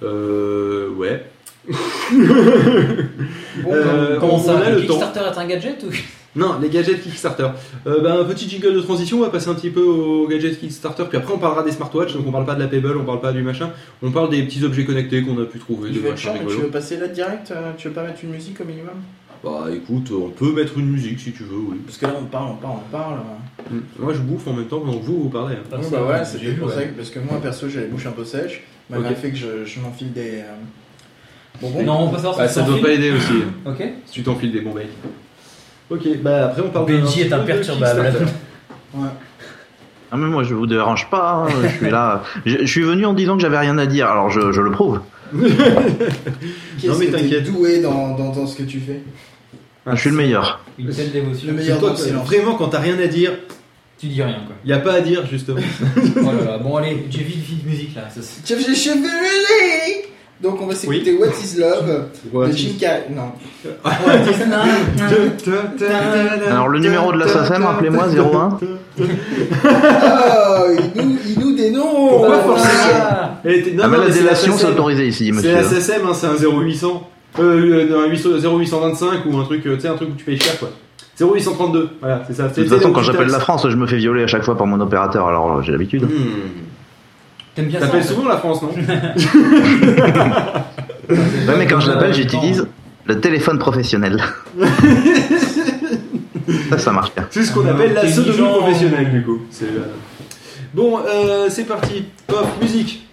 Euh. 0.03 0.89
Ouais. 0.95 1.25
Bon, 1.67 1.75
Euh, 3.73 4.19
Comment 4.19 4.35
on 4.35 4.43
ça 4.43 4.57
a 4.59 4.69
le 4.71 4.81
le 4.81 4.87
temps. 4.87 4.93
Kickstarter 4.99 5.19
est 5.33 5.37
un 5.37 5.47
gadget 5.47 5.83
ou 5.83 5.89
Non, 6.35 6.59
les 6.61 6.69
gadgets 6.69 7.01
Kickstarter. 7.01 7.47
Euh, 7.87 7.99
bah, 8.01 8.15
un 8.21 8.23
petit 8.23 8.47
jingle 8.49 8.73
de 8.73 8.79
transition, 8.81 9.17
on 9.17 9.21
va 9.21 9.29
passer 9.29 9.49
un 9.49 9.53
petit 9.53 9.69
peu 9.69 9.81
aux 9.83 10.27
gadgets 10.29 10.57
Kickstarter, 10.59 11.03
puis 11.09 11.17
après 11.17 11.33
on 11.33 11.37
parlera 11.39 11.61
des 11.63 11.71
smartwatches, 11.71 12.13
donc 12.13 12.25
on 12.25 12.31
parle 12.31 12.45
pas 12.45 12.55
de 12.55 12.61
la 12.61 12.67
Pebble, 12.67 12.95
on 12.97 13.03
parle 13.03 13.19
pas 13.19 13.33
du 13.33 13.41
machin, 13.43 13.71
on 14.01 14.11
parle 14.11 14.29
des 14.29 14.41
petits 14.43 14.63
objets 14.63 14.85
connectés 14.85 15.23
qu'on 15.23 15.41
a 15.41 15.45
pu 15.45 15.59
trouver, 15.59 15.89
Je 15.89 15.95
de 15.95 15.99
vais 15.99 16.07
être 16.09 16.13
machin 16.13 16.33
chiant, 16.35 16.41
mais 16.47 16.55
tu 16.55 16.61
veux 16.61 16.67
passer 16.67 16.97
là 16.97 17.07
direct 17.09 17.51
euh, 17.51 17.71
Tu 17.77 17.89
veux 17.89 17.93
pas 17.93 18.03
mettre 18.03 18.23
une 18.23 18.29
musique 18.31 18.61
au 18.61 18.63
minimum? 18.65 18.93
Bah 19.43 19.65
écoute, 19.73 20.09
on 20.11 20.29
peut 20.29 20.53
mettre 20.53 20.77
une 20.77 20.89
musique 20.91 21.19
si 21.19 21.31
tu 21.33 21.43
veux, 21.43 21.57
oui. 21.57 21.77
Parce 21.85 21.97
que 21.97 22.05
là, 22.05 22.13
on 22.21 22.25
parle, 22.25 22.51
on 22.51 22.55
parle, 22.55 22.75
on 22.87 22.91
parle. 22.91 23.15
Mm. 23.71 23.79
Moi 23.99 24.13
je 24.13 24.19
bouffe 24.19 24.47
en 24.47 24.53
même 24.53 24.67
temps 24.67 24.79
pendant 24.79 24.99
que 24.99 25.03
vous, 25.03 25.23
vous 25.23 25.29
parlez. 25.29 25.55
hein. 25.55 25.63
Ah, 25.73 25.77
bah 25.91 26.03
ouais, 26.19 26.23
c'était 26.25 26.45
vu, 26.45 26.53
pour 26.59 26.67
ouais. 26.69 26.75
ça 26.75 26.83
que, 26.83 26.95
parce 26.95 27.09
que 27.09 27.19
moi, 27.19 27.39
perso, 27.41 27.67
j'ai 27.67 27.81
la 27.81 27.87
bouche 27.87 28.05
un 28.05 28.11
peu 28.11 28.23
sèche, 28.23 28.61
malgré 28.89 29.09
Ok. 29.09 29.15
le 29.15 29.21
fait 29.21 29.31
que 29.31 29.37
je, 29.37 29.65
je 29.65 29.79
m'enfile 29.81 30.13
des. 30.13 30.43
euh, 30.43 30.53
bonbons. 31.61 31.83
Non, 31.83 31.99
on 32.03 32.09
peut 32.09 32.17
savoir 32.17 32.37
Bah, 32.37 32.47
si 32.47 32.53
ça 32.53 32.61
doit 32.61 32.79
pas 32.79 32.91
aider 32.91 33.11
aussi, 33.11 33.33
Ok. 33.65 33.83
si 34.05 34.13
tu 34.13 34.23
t'enfiles 34.23 34.51
des 34.51 34.61
bons 34.61 34.73
becs. 34.73 34.87
Ok, 35.91 36.07
bah 36.23 36.45
après 36.47 36.61
on 36.61 36.69
parle 36.69 36.87
de- 36.87 36.97
Benji 36.97 37.21
est 37.21 37.33
imperturbable. 37.33 38.13
Ouais. 38.93 39.07
Ah 40.11 40.17
mais 40.17 40.27
moi 40.27 40.43
je 40.43 40.53
vous 40.53 40.65
dérange 40.67 41.09
pas, 41.09 41.45
hein, 41.47 41.47
je 41.63 41.67
suis 41.77 41.89
là. 41.89 42.23
Je, 42.45 42.57
je 42.61 42.65
suis 42.65 42.81
venu 42.83 43.05
en 43.05 43.13
disant 43.13 43.35
que 43.35 43.41
j'avais 43.41 43.57
rien 43.59 43.77
à 43.77 43.85
dire, 43.85 44.07
alors 44.09 44.29
je, 44.29 44.51
je 44.51 44.61
le 44.61 44.71
prouve. 44.71 45.01
Non, 45.33 45.41
mais 46.99 47.07
t'inquiète. 47.07 47.45
doué 47.51 47.81
dans, 47.81 48.15
dans, 48.17 48.31
dans 48.31 48.45
ce 48.47 48.57
que 48.57 48.63
tu 48.63 48.79
fais 48.79 49.01
Je 49.87 49.95
suis 49.95 50.09
le 50.09 50.15
meilleur. 50.17 50.63
Une 50.77 50.89
telle 50.89 51.11
dévotion. 51.11 51.47
Le 51.49 51.53
meilleur 51.53 51.79
toi, 51.79 51.93
vraiment 52.25 52.55
quand 52.55 52.67
t'as 52.69 52.79
rien 52.79 52.99
à 52.99 53.07
dire, 53.07 53.31
Tu 53.97 54.07
dis 54.07 54.21
rien, 54.21 54.39
quoi. 54.45 54.55
y 54.65 54.73
a 54.73 54.79
pas 54.79 54.93
à 54.95 55.01
dire 55.01 55.25
justement. 55.29 55.61
Oh 56.17 56.19
là 56.25 56.51
là. 56.51 56.57
Bon, 56.57 56.75
allez, 56.77 57.05
j'ai 57.09 57.23
vite, 57.23 57.43
vite 57.45 57.65
musique 57.65 57.95
là. 57.95 58.09
Ça, 58.09 58.21
c'est- 58.21 58.45
Chef, 58.47 58.65
j'ai 58.65 58.75
chef 58.75 58.95
de 58.95 59.01
musique 59.01 60.10
Donc, 60.41 60.59
on 60.61 60.65
va 60.65 60.73
s'écouter 60.73 61.15
What 61.17 61.27
is 61.27 61.59
Love 61.59 62.05
de 62.47 62.51
Jim 62.51 62.71
Carrey. 62.79 63.05
Non. 63.11 63.31
Alors 66.49 66.67
le 66.67 66.79
numéro 66.79 67.13
de 67.13 67.19
la 67.19 67.27
SACEM, 67.27 67.63
rappelez-moi, 67.63 68.07
01. 68.09 68.57
Oh, 68.59 68.65
il 70.95 71.01
nous, 71.01 71.17
il 71.27 71.39
nous 71.39 71.51
mais 71.61 71.69
non 71.69 72.07
Pourquoi 72.09 72.39
forcément 72.39 72.93
Ah, 72.93 73.37
était- 73.45 73.71
non, 73.71 73.83
Ah, 73.85 73.87
la 73.87 73.97
mais 73.99 74.11
c'est 74.11 74.65
autorisé 74.65 75.07
ici, 75.07 75.31
C'est 75.41 75.53
la 75.53 75.59
hein, 75.59 76.13
c'est 76.13 76.27
un 76.27 76.35
0800. 76.35 77.07
Euh, 77.39 77.87
euh, 77.89 78.05
un 78.05 78.09
800 78.09 78.29
0825 78.41 79.25
ou 79.25 79.37
un 79.37 79.45
truc, 79.45 79.65
euh, 79.65 79.75
tu 79.75 79.81
sais, 79.81 79.87
un 79.87 79.95
truc 79.95 80.09
où 80.09 80.15
tu 80.17 80.25
payes 80.25 80.39
cher 80.39 80.59
quoi. 80.59 80.69
0832, 81.19 81.89
voilà, 82.01 82.23
c'est 82.27 82.33
ça. 82.33 82.47
De 82.47 82.53
toute 82.53 82.67
façon, 82.67 82.91
quand 82.91 83.03
j'appelle 83.03 83.29
la 83.29 83.39
France, 83.39 83.65
je 83.69 83.75
me 83.75 83.87
fais 83.87 83.97
violer 83.97 84.23
à 84.23 84.27
chaque 84.27 84.43
fois 84.43 84.57
par 84.57 84.67
mon 84.67 84.79
opérateur, 84.81 85.27
alors 85.27 85.57
euh, 85.57 85.61
j'ai 85.61 85.71
l'habitude. 85.71 86.05
T'aimes 87.55 87.65
bien 87.67 87.79
ça 87.79 87.85
T'appelles 87.87 88.03
souvent 88.05 88.27
la 88.27 88.37
France, 88.37 88.61
non 88.61 88.69
Ouais, 91.09 91.55
mais 91.57 91.67
quand 91.67 91.79
je 91.81 91.89
l'appelle, 91.91 92.13
j'utilise 92.13 92.65
le 93.05 93.19
téléphone 93.19 93.59
professionnel. 93.59 94.23
ça, 96.69 96.77
ça 96.77 96.91
marche 96.91 97.13
bien. 97.15 97.27
C'est 97.29 97.43
ce 97.43 97.51
qu'on 97.53 97.67
appelle 97.67 97.93
la 97.93 98.07
sodomie 98.09 98.37
professionnelle 98.47 99.11
du 99.11 99.21
coup. 99.23 99.39
C'est, 99.49 99.65
euh, 99.65 99.93
Bon, 100.73 100.99
euh, 100.99 101.47
c'est 101.49 101.65
parti. 101.65 102.05
Pop, 102.27 102.45
musique. 102.61 103.05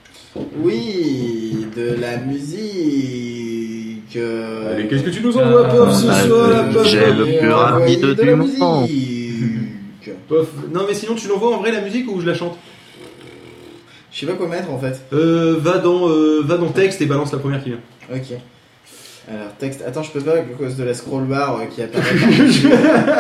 Oui, 0.60 1.66
de 1.77 1.97
la 2.01 2.19
musique. 2.19 4.15
euh, 4.16 4.74
Allez, 4.74 4.86
qu'est-ce 4.86 5.02
que 5.02 5.10
tu 5.10 5.20
nous 5.23 5.36
envoies, 5.36 5.65
Pop, 5.65 5.90
ce 5.90 6.06
Ah, 6.09 6.23
soir 6.24 6.70
DJ 6.85 6.94
le 7.19 7.39
plus 7.40 7.51
rapide 7.51 8.01
de 8.01 8.12
du 8.15 8.35
musique. 8.36 10.10
Pof. 10.28 10.47
Non, 10.73 10.82
mais 10.86 10.94
sinon, 10.94 11.15
tu 11.16 11.27
l'envoies 11.27 11.56
en 11.56 11.59
vrai 11.60 11.73
la 11.73 11.81
musique 11.81 12.09
ou 12.12 12.20
je 12.20 12.27
la 12.27 12.35
chante? 12.35 12.56
Je 14.19 14.27
sais 14.27 14.32
pas 14.32 14.36
quoi 14.36 14.49
mettre 14.49 14.69
en 14.69 14.78
fait. 14.81 15.01
euh, 15.12 15.59
va, 15.61 15.78
dans, 15.78 16.09
euh, 16.09 16.43
va 16.45 16.57
dans 16.57 16.70
texte 16.70 17.01
et 17.01 17.07
balance 17.07 17.31
la 17.32 17.39
première 17.39 17.62
qui 17.62 17.69
vient. 17.69 17.78
Ok. 18.12 18.36
Alors, 19.31 19.53
texte. 19.61 19.85
Attends, 19.86 20.03
je 20.03 20.11
peux 20.11 20.20
pas 20.20 20.39
à 20.39 20.40
cause 20.40 20.74
de 20.74 20.82
la 20.82 20.93
scroll 20.93 21.23
bar 21.27 21.61
euh, 21.61 21.66
qui 21.66 21.82
apparaît. 21.82 22.03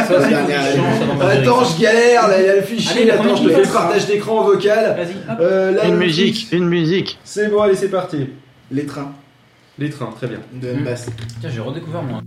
Ça, 0.08 0.22
c'est 0.22 0.28
Dernière 0.28 0.60
Attends, 1.20 1.62
je 1.62 1.80
galère, 1.80 2.26
là, 2.26 2.40
il 2.40 2.46
y 2.46 2.48
a 2.48 2.56
le 2.56 2.62
fichier. 2.62 3.02
Allez, 3.02 3.04
la 3.04 3.14
Attends, 3.14 3.36
je 3.36 3.44
te 3.44 3.48
fais 3.48 3.62
le 3.62 3.72
partage 3.72 4.06
d'écran 4.06 4.42
vocal. 4.42 4.96
Vas-y, 4.96 5.32
hop. 5.32 5.38
Euh, 5.40 5.70
là, 5.70 5.84
Une 5.84 5.92
le 5.92 5.98
musique, 5.98 6.48
une 6.50 6.66
musique. 6.66 7.16
C'est 7.22 7.48
bon, 7.48 7.60
allez, 7.60 7.76
c'est 7.76 7.90
parti. 7.90 8.30
Les 8.72 8.84
trains 8.84 9.12
Les 9.78 9.90
trains, 9.90 10.10
très 10.16 10.26
bien. 10.26 10.40
de 10.52 10.82
basse. 10.82 11.06
Tiens, 11.40 11.50
j'ai 11.54 11.60
redécouvert 11.60 12.02
moi. 12.02 12.22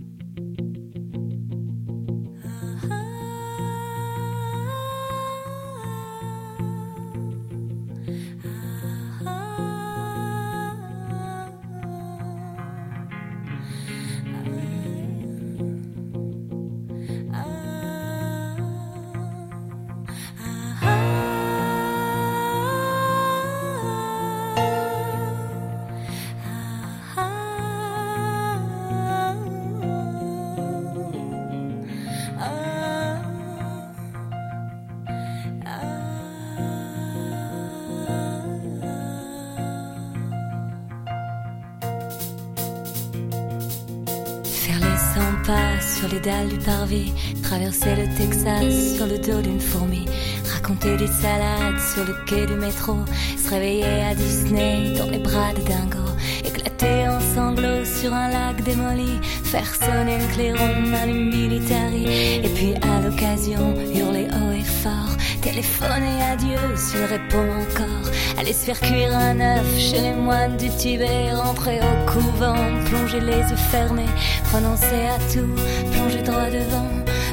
Les 46.12 46.20
dalles 46.20 46.50
du 46.50 46.58
parvis, 46.58 47.14
traverser 47.42 47.96
le 47.96 48.18
Texas 48.18 48.96
sur 48.96 49.08
le 49.08 49.18
dos 49.18 49.42
d'une 49.42 49.60
fourmi, 49.60 50.06
raconter 50.54 50.98
des 50.98 51.08
salades 51.08 51.80
sur 51.94 52.04
le 52.06 52.14
quai 52.26 52.46
du 52.46 52.56
métro, 52.56 52.98
se 53.38 53.50
réveiller 53.50 54.04
à 54.04 54.16
Disney 54.16 54.94
dans 54.98 55.10
les 55.10 55.20
bras 55.20 55.54
de 55.54 55.62
Dingo, 55.62 56.12
éclater 56.44 57.08
en 57.08 57.20
sanglots 57.20 57.86
sur 57.86 58.14
un 58.14 58.30
lac 58.30 58.62
démoli, 58.64 59.20
faire 59.44 59.74
sonner 59.76 60.18
le 60.18 60.34
clairon 60.34 60.92
d'un 60.92 61.06
militari, 61.08 62.06
et 62.44 62.50
puis 62.56 62.74
à 62.82 63.02
l'occasion 63.02 63.74
hurler 63.94 64.28
haut 64.32 64.52
et 64.52 64.64
fort, 64.64 65.16
téléphoner 65.42 66.22
à 66.32 66.36
Dieu 66.36 66.60
s'il 66.76 67.06
répond 67.06 67.48
encore, 67.62 68.12
aller 68.38 68.54
se 68.54 68.66
faire 68.66 68.80
cuire 68.80 69.16
un 69.16 69.40
œuf 69.40 69.78
chez 69.78 70.02
les 70.02 70.14
moines 70.14 70.58
du 70.58 70.70
Tibet, 70.70 71.34
rentrer 71.34 71.80
au 71.80 72.12
couvent, 72.12 72.56
plonger 72.86 73.20
les 73.22 73.40
yeux 73.50 73.64
fermés, 73.72 74.06
renoncer 74.54 75.08
à 75.08 75.18
tout, 75.32 75.56
plonger 76.02 76.22
droit 76.24 76.50
devant, 76.50 76.90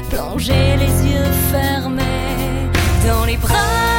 plonger 0.09 0.77
les 0.77 1.11
yeux 1.11 1.31
fermés 1.51 2.69
dans 3.07 3.25
les 3.25 3.37
bras 3.37 3.98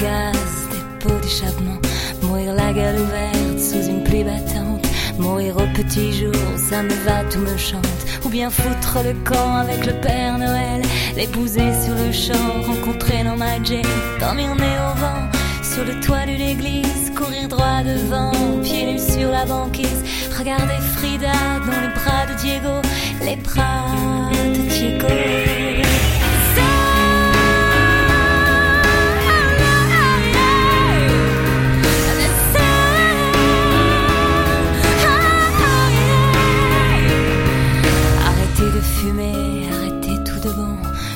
gaz 0.00 0.68
des 1.04 1.20
d'échappement. 1.20 1.78
Mourir 2.22 2.54
la 2.54 2.72
gueule 2.72 3.00
ouverte 3.00 3.58
sous 3.58 3.88
une 3.88 4.02
pluie 4.04 4.24
battante. 4.24 4.86
Mourir 5.18 5.56
au 5.56 5.66
petit 5.74 6.12
jour, 6.12 6.34
ça 6.56 6.82
me 6.82 6.94
va, 7.04 7.24
tout 7.30 7.40
me 7.40 7.56
chante. 7.56 7.84
Ou 8.24 8.28
bien 8.28 8.50
foutre 8.50 8.98
le 9.04 9.14
camp 9.24 9.56
avec 9.56 9.86
le 9.86 9.92
Père 10.00 10.38
Noël. 10.38 10.82
L'épouser 11.16 11.72
sur 11.84 11.94
le 11.94 12.12
champ, 12.12 12.62
rencontrer 12.66 13.24
ma 13.24 13.62
Jane. 13.62 13.82
Dormir 14.20 14.54
nez 14.54 14.76
au 14.88 14.98
vent, 14.98 15.22
sur 15.62 15.84
le 15.84 16.00
toit 16.00 16.26
de 16.26 16.36
l'église. 16.36 17.12
Courir 17.16 17.48
droit 17.48 17.82
devant, 17.82 18.32
pieds 18.62 18.92
nus 18.92 19.12
sur 19.12 19.30
la 19.30 19.44
banquise. 19.44 20.02
Regarder 20.38 20.80
Frida 20.96 21.32
dans 21.66 21.80
les 21.80 21.94
bras 21.94 22.26
de 22.26 22.34
Diego. 22.40 22.82
Les 23.24 23.36
bras 23.36 24.30
de 24.54 24.68
Diego. 24.68 25.77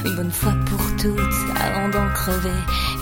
Une 0.05 0.17
bonne 0.17 0.31
fois 0.31 0.53
pour 0.67 0.81
toutes, 0.97 1.19
avant 1.57 1.89
d'en 1.89 2.09
crever. 2.13 2.51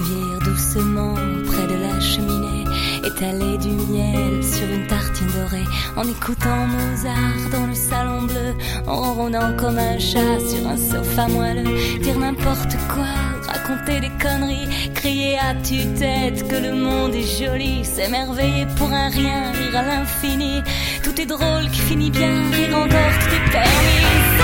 Vieillir 0.03 0.39
doucement 0.41 1.15
près 1.47 1.67
de 1.67 1.81
la 1.81 2.01
cheminée, 2.01 2.65
étaler 3.05 3.59
du 3.59 3.71
miel 3.71 4.43
sur 4.43 4.69
une 4.71 4.87
tartine 4.87 5.27
dorée, 5.29 5.65
en 5.97 6.05
écoutant 6.05 6.67
Mozart 6.67 7.51
dans 7.53 7.67
le 7.67 7.75
salon 7.75 8.23
bleu, 8.23 8.55
en 8.87 8.97
ronronnant 8.97 9.57
comme 9.57 9.79
un 9.79 9.99
chat 9.99 10.39
sur 10.41 10.67
un 10.69 10.77
sofa 10.77 11.29
moelleux, 11.29 11.99
dire 12.01 12.19
n'importe 12.19 12.77
quoi, 12.93 13.07
raconter 13.47 14.01
des 14.01 14.13
conneries, 14.23 14.69
crier 14.95 15.39
à 15.39 15.55
tue-tête 15.55 16.47
que 16.49 16.57
le 16.57 16.75
monde 16.75 17.15
est 17.15 17.45
joli, 17.45 17.85
s'émerveiller 17.85 18.67
pour 18.77 18.91
un 18.91 19.09
rien, 19.09 19.53
rire 19.53 19.77
à 19.77 19.83
l'infini. 19.83 20.63
Tout 21.03 21.21
est 21.21 21.27
drôle 21.27 21.69
qui 21.73 21.81
finit 21.81 22.11
bien, 22.11 22.51
rire 22.53 22.77
encore, 22.77 23.19
tout 23.21 23.35
est 23.35 23.51
permis. 23.51 24.40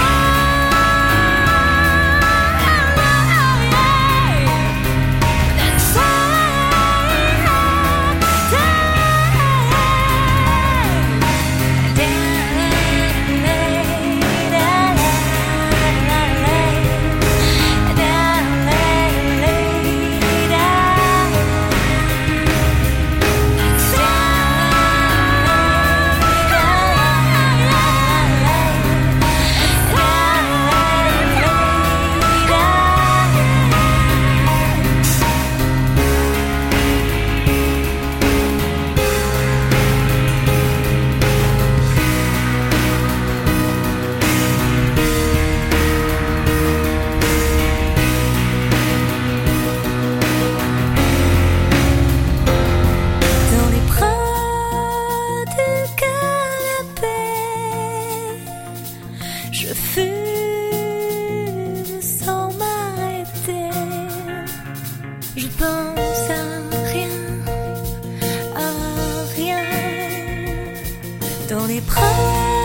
Dans 71.48 71.64
les 71.66 71.81
bras 71.81 72.56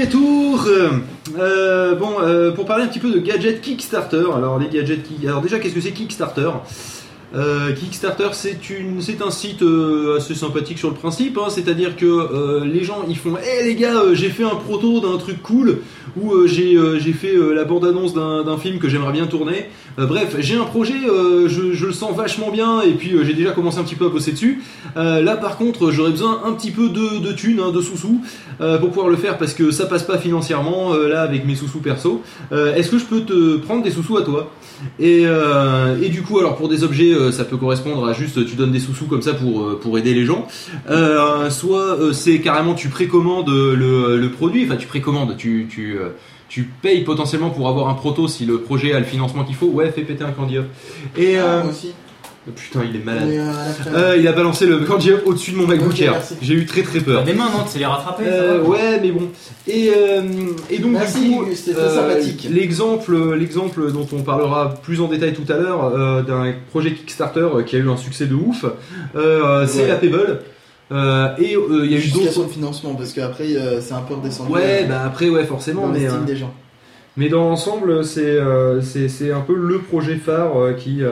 retours 0.00 0.66
Euh, 1.38 1.94
Bon, 1.96 2.16
euh, 2.20 2.52
pour 2.52 2.64
parler 2.64 2.84
un 2.84 2.88
petit 2.88 2.98
peu 3.00 3.10
de 3.10 3.18
gadgets 3.18 3.60
Kickstarter. 3.60 4.24
Alors, 4.34 4.58
les 4.58 4.68
gadgets 4.68 5.02
qui... 5.02 5.26
Alors 5.26 5.40
déjà, 5.42 5.58
qu'est-ce 5.58 5.74
que 5.74 5.80
c'est 5.80 5.92
Kickstarter? 5.92 6.50
Euh, 7.34 7.72
Kickstarter, 7.72 8.28
c'est 8.32 8.56
un 9.22 9.30
site 9.30 9.62
euh, 9.62 10.16
assez 10.16 10.34
sympathique 10.34 10.78
sur 10.78 10.88
le 10.88 10.94
principe. 10.94 11.38
hein. 11.38 11.48
C'est-à-dire 11.50 11.96
que 11.96 12.06
euh, 12.06 12.64
les 12.64 12.84
gens, 12.84 13.04
ils 13.08 13.18
font, 13.18 13.36
hé 13.36 13.64
les 13.64 13.74
gars, 13.74 14.02
j'ai 14.14 14.30
fait 14.30 14.44
un 14.44 14.56
proto 14.56 15.00
d'un 15.00 15.18
truc 15.18 15.42
cool, 15.42 15.78
ou 16.20 16.46
j'ai, 16.46 16.76
fait 17.12 17.34
la 17.54 17.64
bande-annonce 17.64 18.14
d'un, 18.14 18.58
film 18.58 18.78
que 18.78 18.88
j'aimerais 18.88 19.12
bien 19.12 19.26
tourner. 19.26 19.66
Bref, 19.98 20.36
j'ai 20.38 20.56
un 20.56 20.64
projet, 20.64 20.94
je, 21.04 21.86
le 21.86 21.92
sens 21.92 22.16
vachement 22.16 22.50
bien, 22.50 22.80
et 22.80 22.92
puis 22.92 23.12
j'ai 23.22 23.34
déjà 23.34 23.50
commencé 23.50 23.78
un 23.78 23.84
petit 23.84 23.94
peu 23.94 24.06
à 24.06 24.08
bosser 24.08 24.32
dessus. 24.32 24.62
Là, 24.96 25.36
par 25.36 25.58
contre, 25.58 25.90
j'aurais 25.90 26.10
besoin 26.10 26.40
un 26.44 26.52
petit 26.52 26.70
peu 26.70 26.88
de, 26.88 27.18
de 27.20 27.32
thunes, 27.32 27.60
hein, 27.60 27.70
de 27.70 27.80
sous-sous, 27.80 28.20
pour 28.58 28.88
pouvoir 28.88 29.08
le 29.08 29.16
faire, 29.16 29.38
parce 29.38 29.54
que 29.54 29.70
ça 29.70 29.86
passe 29.86 30.02
pas 30.02 30.18
financièrement, 30.18 30.94
là, 30.94 31.22
avec 31.22 31.46
mes 31.46 31.54
sous-sous 31.54 31.80
perso. 31.80 32.22
Est-ce 32.50 32.90
que 32.90 32.98
je 32.98 33.04
peux 33.04 33.20
te 33.20 33.58
prendre 33.58 33.84
des 33.84 33.90
sous-sous 33.90 34.16
à 34.16 34.22
toi? 34.22 34.50
Et, 34.98 35.24
du 36.10 36.22
coup, 36.22 36.38
alors 36.38 36.56
pour 36.56 36.68
des 36.68 36.82
objets, 36.82 37.14
ça 37.32 37.44
peut 37.44 37.56
correspondre 37.56 38.06
à 38.06 38.12
juste 38.12 38.44
tu 38.46 38.54
donnes 38.56 38.72
des 38.72 38.80
sous-sous 38.80 39.06
comme 39.06 39.22
ça 39.22 39.34
pour, 39.34 39.62
euh, 39.62 39.78
pour 39.80 39.98
aider 39.98 40.14
les 40.14 40.24
gens. 40.24 40.46
Euh, 40.90 41.50
soit 41.50 41.98
euh, 42.00 42.12
c'est 42.12 42.40
carrément 42.40 42.74
tu 42.74 42.88
précommandes 42.88 43.48
le, 43.48 44.16
le 44.16 44.30
produit, 44.30 44.64
enfin 44.64 44.76
tu 44.76 44.86
précommandes, 44.86 45.36
tu, 45.36 45.66
tu, 45.70 45.98
euh, 45.98 46.10
tu 46.48 46.64
payes 46.82 47.04
potentiellement 47.04 47.50
pour 47.50 47.68
avoir 47.68 47.88
un 47.88 47.94
proto 47.94 48.28
si 48.28 48.46
le 48.46 48.60
projet 48.60 48.92
a 48.92 48.98
le 48.98 49.04
financement 49.04 49.44
qu'il 49.44 49.54
faut. 49.54 49.66
Ouais, 49.66 49.90
fais 49.90 50.02
péter 50.02 50.24
un 50.24 50.32
candy 50.32 50.58
up. 50.58 50.66
Et 51.16 51.36
Ah, 51.36 51.42
euh, 51.42 51.62
moi 51.64 51.72
aussi. 51.72 51.92
Putain, 52.54 52.80
il 52.88 52.96
est 53.00 53.04
malade. 53.04 53.24
Mais, 53.28 53.38
euh, 53.38 53.52
Euh, 53.94 54.16
il 54.18 54.26
a 54.28 54.32
balancé 54.32 54.66
le 54.66 54.78
candy 54.80 55.10
au-dessus 55.24 55.52
de 55.52 55.56
mon 55.56 55.66
MacBook 55.66 55.90
Ok, 55.92 56.00
Air. 56.00 56.20
J'ai 56.42 56.54
eu 56.54 56.66
très 56.66 56.82
très 56.82 57.00
peur. 57.00 57.24
Des 57.24 57.32
mains, 57.34 57.50
non, 57.50 57.64
tu 57.64 57.70
sais 57.72 57.78
les 57.78 57.86
rattraper. 57.86 58.24
ça 58.24 58.30
Euh, 58.30 58.62
ouais, 58.62 58.98
mais 59.00 59.10
bon. 59.10 59.28
Et, 59.66 59.90
euh, 59.96 60.22
et 60.70 60.78
donc, 60.78 60.92
Merci, 60.92 61.28
du 61.28 61.36
coup, 61.36 61.44
Gus, 61.44 61.58
c'était 61.64 61.78
euh, 61.78 61.94
sympathique. 61.94 62.48
L'exemple, 62.50 63.34
l'exemple 63.34 63.92
dont 63.92 64.06
on 64.12 64.22
parlera 64.22 64.74
plus 64.82 65.00
en 65.00 65.08
détail 65.08 65.32
tout 65.34 65.50
à 65.52 65.56
l'heure 65.56 65.84
euh, 65.94 66.22
d'un 66.22 66.52
projet 66.70 66.92
Kickstarter 66.92 67.46
qui 67.66 67.76
a 67.76 67.78
eu 67.80 67.88
un 67.88 67.96
succès 67.96 68.26
de 68.26 68.34
ouf, 68.34 68.64
euh, 69.16 69.66
c'est 69.66 69.82
Ouais. 69.82 69.88
la 69.88 69.96
Pebble. 69.96 70.40
Euh, 70.90 71.28
et 71.38 71.54
euh, 71.54 71.84
il 71.84 71.92
y 71.92 71.96
a 71.96 71.98
eu 71.98 72.08
d'autres. 72.08 72.32
son 72.32 72.48
financement, 72.48 72.94
parce 72.94 73.12
qu'après, 73.12 73.54
euh, 73.56 73.80
c'est 73.82 73.92
un 73.92 74.00
peu 74.00 74.14
redescendu. 74.14 74.50
Ouais, 74.50 74.84
euh, 74.84 74.86
bah 74.88 75.02
après, 75.04 75.28
ouais, 75.28 75.44
forcément, 75.44 75.82
dans 75.86 75.92
mais, 75.92 75.98
l'estime 76.00 76.22
euh, 76.22 76.24
des 76.26 76.36
gens. 76.36 76.54
mais 77.18 77.28
dans 77.28 77.42
l'ensemble, 77.42 78.02
c'est 78.06 78.22
euh, 78.24 78.80
c'est 78.80 79.08
c'est 79.10 79.30
un 79.30 79.40
peu 79.42 79.54
le 79.54 79.80
projet 79.80 80.16
phare 80.16 80.58
euh, 80.58 80.72
qui. 80.72 81.02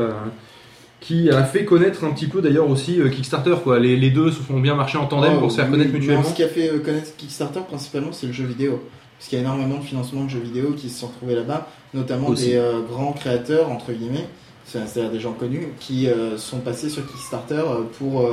Qui 1.01 1.31
a 1.31 1.44
fait 1.44 1.64
connaître 1.64 2.05
un 2.05 2.10
petit 2.12 2.27
peu 2.27 2.40
d'ailleurs 2.40 2.68
aussi 2.68 3.01
euh, 3.01 3.09
Kickstarter 3.09 3.56
quoi. 3.62 3.78
Les, 3.78 3.97
les 3.97 4.10
deux 4.10 4.31
se 4.31 4.40
font 4.40 4.59
bien 4.60 4.74
marcher 4.74 4.98
en 4.98 5.06
tandem 5.06 5.35
Oh, 5.36 5.40
pour 5.40 5.51
se 5.51 5.56
faire 5.56 5.70
connaître 5.70 5.93
mutuellement. 5.93 6.24
ce 6.24 6.35
qui 6.35 6.43
a 6.43 6.48
fait 6.48 6.70
euh, 6.70 6.78
connaître 6.81 7.14
Kickstarter 7.16 7.60
principalement, 7.68 8.12
c'est 8.12 8.27
le 8.27 8.32
jeu 8.32 8.44
vidéo. 8.44 8.82
Parce 9.18 9.28
qu'il 9.28 9.39
y 9.39 9.40
a 9.40 9.44
énormément 9.44 9.78
de 9.78 9.85
financements 9.85 10.24
de 10.24 10.31
jeux 10.31 10.40
vidéo 10.40 10.73
qui 10.77 10.89
se 10.90 11.01
sont 11.01 11.06
retrouvés 11.06 11.35
là-bas, 11.35 11.68
notamment 11.94 12.28
Aussi. 12.28 12.47
des 12.48 12.56
euh, 12.56 12.81
grands 12.82 13.12
créateurs, 13.12 13.70
entre 13.70 13.93
guillemets, 13.93 14.27
c'est- 14.66 14.86
c'est-à-dire 14.86 15.12
des 15.12 15.20
gens 15.20 15.32
connus, 15.32 15.68
qui 15.81 16.09
sont 16.36 16.59
passés 16.59 16.89
sur 16.90 17.06
Kickstarter 17.06 17.62
pour, 17.98 18.28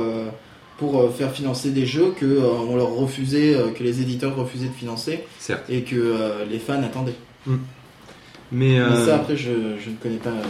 pour 0.78 1.10
faire 1.14 1.30
financer 1.30 1.70
des 1.70 1.86
jeux 1.86 2.12
que 2.18 2.40
on 2.68 2.76
leur 2.76 2.92
refusait, 2.94 3.56
que 3.76 3.82
les 3.84 4.00
éditeurs 4.02 4.34
refusaient 4.36 4.66
de 4.66 4.72
financer 4.74 5.24
Certes. 5.38 5.64
et 5.70 5.82
que 5.82 6.14
les 6.50 6.58
fans 6.58 6.82
attendaient. 6.82 7.14
Mais, 7.46 7.54
Mais 8.54 8.78
euh, 8.78 9.04
ça, 9.04 9.16
après, 9.16 9.36
je, 9.36 9.50
je 9.82 9.90
ne 9.90 9.96
connais 10.00 10.16
pas 10.16 10.30
euh, 10.30 10.42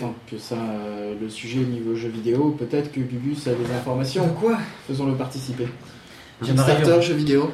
tant 0.00 0.14
que 0.30 0.36
ça 0.36 0.56
euh, 0.56 1.14
le 1.20 1.28
sujet 1.28 1.60
au 1.60 1.70
niveau 1.70 1.94
jeux 1.94 2.08
vidéo. 2.08 2.56
Peut-être 2.58 2.90
que 2.90 2.98
Gugus 3.00 3.46
a 3.46 3.50
des 3.50 3.72
informations. 3.78 4.26
quoi? 4.40 4.58
Faisons-le 4.88 5.14
participer. 5.14 5.68
Kickstarter, 6.42 7.00
jeux 7.02 7.14
vidéo. 7.14 7.50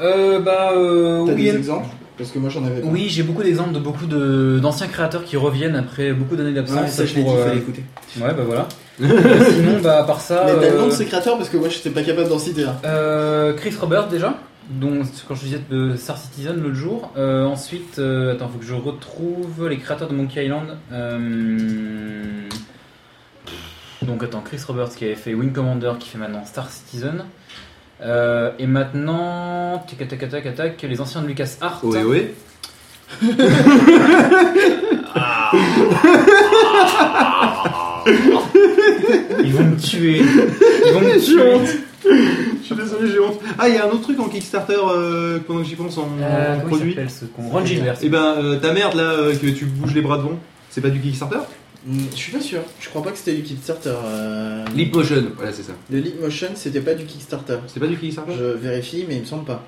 Euh, 0.00 0.40
bah, 0.40 0.72
euh, 0.76 1.24
T'as 1.26 1.32
oui, 1.32 1.44
des 1.44 1.56
exemples? 1.56 1.86
Parce 2.18 2.30
que 2.30 2.38
moi, 2.38 2.50
j'en 2.50 2.64
avais 2.64 2.80
pas. 2.80 2.86
Oui, 2.88 3.06
j'ai 3.08 3.22
beaucoup 3.22 3.42
d'exemples 3.42 3.72
de 3.72 3.78
beaucoup 3.78 4.06
de- 4.06 4.58
d'anciens 4.60 4.86
créateurs 4.88 5.24
qui 5.24 5.36
reviennent 5.36 5.76
après 5.76 6.12
beaucoup 6.12 6.34
d'années 6.36 6.50
Ouais, 6.50 6.54
d'absence. 6.56 6.90
ça, 6.90 7.04
je 7.06 7.14
l'ai 7.14 7.22
dit, 7.22 7.30
euh, 7.30 7.46
fallait 7.46 7.58
écouter. 7.58 7.84
Ouais, 8.20 8.34
bah 8.34 8.42
voilà. 8.46 8.68
Euh, 9.02 9.44
Sinon, 9.54 9.78
bah, 9.82 9.98
à 9.98 10.04
part 10.04 10.20
ça. 10.22 10.44
Mais 10.46 10.52
t'as 10.58 10.70
le 10.72 10.78
nom 10.78 10.84
euh, 10.84 10.88
de 10.88 10.92
ces 10.92 11.04
créateurs? 11.04 11.36
Parce 11.36 11.50
que 11.50 11.58
moi, 11.58 11.68
je 11.68 11.76
n'étais 11.76 11.90
pas 11.90 12.02
capable 12.02 12.30
d'en 12.30 12.38
citer 12.38 12.64
un. 12.64 12.76
Euh, 12.86 13.52
Chris 13.52 13.74
Roberts 13.78 14.08
déjà, 14.08 14.38
dont 14.70 15.02
quand 15.28 15.34
je 15.34 15.44
disais 15.44 15.60
de 15.70 15.96
Star 15.96 16.18
Citizen 16.18 16.60
l'autre 16.60 16.74
jour. 16.74 17.12
Euh, 17.16 17.44
ensuite, 17.44 17.98
euh, 17.98 18.34
attends, 18.34 18.48
faut 18.48 18.58
que 18.58 18.64
je 18.64 18.74
retrouve 18.74 19.68
les 19.68 19.78
créateurs 19.78 20.08
de 20.08 20.14
Monkey 20.14 20.44
Island. 20.44 20.76
Euh, 20.92 22.48
donc 24.02 24.22
attends, 24.22 24.40
Chris 24.40 24.60
Roberts 24.66 24.90
qui 24.90 25.04
avait 25.04 25.14
fait 25.14 25.34
Wing 25.34 25.52
Commander, 25.52 25.92
qui 25.98 26.08
fait 26.08 26.18
maintenant 26.18 26.44
Star 26.44 26.70
Citizen. 26.70 27.24
Euh, 28.02 28.52
et 28.58 28.66
maintenant, 28.66 29.78
tac 29.88 30.06
tac 30.08 30.28
tac 30.28 30.54
tac 30.54 30.82
les 30.82 31.00
anciens 31.00 31.22
de 31.22 31.26
Lucas 31.28 31.56
Art. 31.60 31.84
ouais, 31.84 32.02
ouais. 32.02 32.34
Ils 39.44 39.52
vont 39.52 39.64
me 39.64 39.76
tuer. 39.76 40.18
Ils 40.18 40.92
vont 40.92 41.00
me 41.00 41.18
tuer. 41.20 41.85
Je 42.08 42.64
suis 42.64 42.74
désolé, 42.74 43.10
j'ai 43.10 43.20
honte. 43.20 43.38
Ah, 43.58 43.68
il 43.68 43.74
y 43.74 43.78
a 43.78 43.84
un 43.86 43.90
autre 43.90 44.02
truc 44.02 44.18
en 44.20 44.28
Kickstarter 44.28 44.76
euh, 44.78 45.38
pendant 45.46 45.60
que 45.62 45.66
j'y 45.66 45.74
pense 45.76 45.96
en, 45.98 46.08
Euh, 46.20 46.56
en 46.56 46.60
comment 46.60 46.62
il 46.62 46.68
produit. 46.68 46.90
s'appelle 46.94 47.10
ce 47.10 47.24
con. 47.26 47.42
Et 48.02 48.08
ben, 48.08 48.34
euh, 48.38 48.56
ta 48.58 48.72
merde 48.72 48.94
là, 48.94 49.10
euh, 49.12 49.34
que 49.36 49.46
tu 49.48 49.64
bouges 49.66 49.94
les 49.94 50.00
bras 50.02 50.18
devant, 50.18 50.38
c'est 50.70 50.80
pas 50.80 50.90
du 50.90 51.00
Kickstarter 51.00 51.38
Hmm, 51.88 52.00
Je 52.10 52.16
suis 52.16 52.32
pas 52.32 52.40
sûr. 52.40 52.58
Je 52.80 52.88
crois 52.88 53.02
pas 53.02 53.12
que 53.12 53.18
c'était 53.18 53.34
du 53.36 53.42
Kickstarter. 53.42 53.92
euh, 54.04 54.64
Leap 54.74 54.92
Motion, 54.94 55.22
voilà, 55.36 55.52
c'est 55.52 55.62
ça. 55.62 55.72
Le 55.88 55.98
Leap 55.98 56.20
Motion, 56.20 56.48
c'était 56.56 56.80
pas 56.80 56.94
du 56.94 57.04
Kickstarter. 57.04 57.58
C'est 57.68 57.78
pas 57.78 57.86
du 57.86 57.96
Kickstarter 57.96 58.32
Je 58.36 58.44
vérifie, 58.44 59.04
mais 59.08 59.14
il 59.16 59.20
me 59.20 59.24
semble 59.26 59.44
pas. 59.44 59.64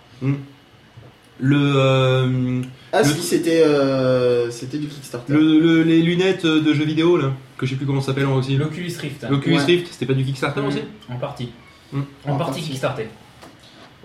Le, 1.41 1.57
euh, 1.57 2.63
Ah 2.93 3.03
Le- 3.03 3.09
si, 3.09 3.21
c'était 3.23 3.63
euh, 3.65 4.51
c'était 4.51 4.79
du 4.79 4.89
Kickstarter. 4.89 5.33
le, 5.33 5.61
le- 5.61 5.83
les 5.85 6.03
lunettes 6.03 6.45
de 6.45 6.73
jeux 6.75 6.85
vidéo 6.85 7.17
là, 7.17 7.33
que 7.57 7.65
je 7.67 7.71
sais 7.71 7.77
plus 7.77 7.87
comment 7.87 8.01
ça 8.01 8.09
s'appelle 8.09 8.27
aussi. 8.27 8.57
L'Oculus 8.57 8.91
Rift. 9.01 9.25
L'Oculus 9.31 9.55
Ouais. 9.57 9.63
Rift, 9.65 9.87
c'était 9.93 10.07
pas 10.07 10.15
du 10.15 10.25
Kickstarter 10.25 10.61
aussi 10.61 10.81
En 11.09 11.17
partie. 11.17 11.51
Hmm. 11.93 12.03
En, 12.27 12.33
En 12.33 12.37
partie 12.37 12.53
partie. 12.55 12.63
Kickstarter. 12.69 13.07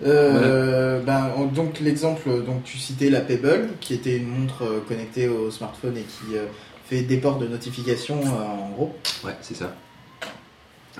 Euh, 0.04 1.00
ben, 1.02 1.30
on- 1.36 1.46
donc 1.46 1.80
l'exemple, 1.80 2.28
donc 2.44 2.64
tu 2.64 2.78
citais 2.78 3.10
la 3.10 3.20
Pebble, 3.20 3.68
qui 3.80 3.94
était 3.94 4.16
une 4.16 4.26
montre 4.28 4.64
euh, 4.64 4.80
connectée 4.88 5.28
au 5.28 5.50
smartphone 5.50 5.96
et 5.96 6.02
qui 6.02 6.36
euh, 6.36 6.46
fait 6.86 7.02
des 7.02 7.18
ports 7.18 7.38
de 7.38 7.46
notification 7.46 8.20
euh, 8.20 8.64
en 8.64 8.70
gros. 8.70 8.94
Ouais, 9.24 9.36
c'est 9.40 9.54
ça. 9.56 9.74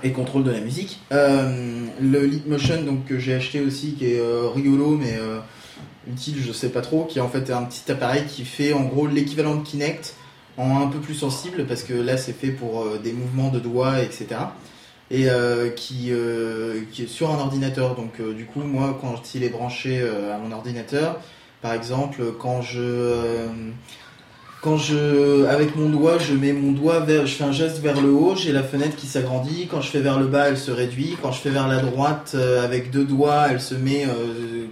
et 0.03 0.13
contrôle 0.13 0.45
de 0.45 0.51
la 0.53 0.61
musique. 0.61 1.01
Euh, 1.13 1.87
le 2.01 2.25
Leapmotion 2.27 2.83
donc 2.83 3.05
que 3.07 3.19
j'ai 3.19 3.35
acheté 3.35 3.61
aussi 3.61 3.95
qui 3.95 4.07
est 4.13 4.21
euh, 4.21 4.49
rigolo 4.55 4.97
mais 4.97 5.17
euh, 5.19 5.39
utile 6.11 6.37
je 6.45 6.53
sais 6.53 6.69
pas 6.71 6.81
trop 6.81 7.05
qui 7.05 7.19
est 7.19 7.23
en 7.23 7.29
fait 7.29 7.51
un 7.51 7.63
petit 7.65 7.91
appareil 7.91 8.25
qui 8.27 8.45
fait 8.45 8.73
en 8.73 8.83
gros 8.83 9.07
l'équivalent 9.07 9.55
de 9.57 9.65
Kinect 9.65 10.15
en 10.57 10.81
un 10.83 10.89
peu 10.89 10.99
plus 10.99 11.15
sensible 11.15 11.65
parce 11.67 11.83
que 11.85 11.95
là 11.95 12.17
c'est 12.17 12.33
fait 12.33 12.51
pour 12.51 12.83
euh, 12.83 12.99
des 13.03 13.13
mouvements 13.13 13.51
de 13.51 13.59
doigts 13.61 14.01
etc 14.01 14.27
et 15.11 15.29
euh, 15.29 15.71
qui, 15.71 16.09
euh, 16.11 16.81
qui 16.93 17.03
est 17.03 17.07
sur 17.07 17.31
un 17.31 17.39
ordinateur 17.39 17.95
donc 17.95 18.21
euh, 18.21 18.33
du 18.33 18.47
coup 18.47 18.61
moi 18.61 18.99
quand 19.01 19.35
il 19.35 19.45
est 19.45 19.51
branché 19.51 20.03
à 20.03 20.39
mon 20.39 20.53
ordinateur 20.53 21.21
par 21.63 21.73
exemple 21.73 22.23
quand 22.39 22.63
je 22.63 23.15
quand 24.63 24.79
je, 24.79 25.45
avec 25.45 25.77
mon 25.77 25.91
doigt, 25.91 26.17
je 26.17 26.33
mets 26.33 26.55
mon 26.55 26.73
doigt 26.73 27.01
vers, 27.01 27.27
je 27.27 27.35
fais 27.35 27.45
un 27.45 27.53
geste 27.53 27.81
vers 27.81 28.01
le 28.01 28.09
haut, 28.09 28.35
j'ai 28.35 28.51
la 28.51 28.63
fenêtre 28.63 28.97
qui 28.97 29.07
s'agrandit. 29.07 29.69
Quand 29.71 29.83
je 29.83 29.91
fais 29.91 30.01
vers 30.01 30.19
le 30.19 30.25
bas, 30.25 30.49
elle 30.49 30.57
se 30.57 30.71
réduit. 30.71 31.19
Quand 31.21 31.33
je 31.33 31.41
fais 31.41 31.51
vers 31.51 31.69
la 31.69 31.83
droite, 31.83 32.35
avec 32.35 32.91
deux 32.91 33.05
doigts, 33.05 33.45
elle 33.51 33.61
se 33.61 33.75
met 33.75 34.07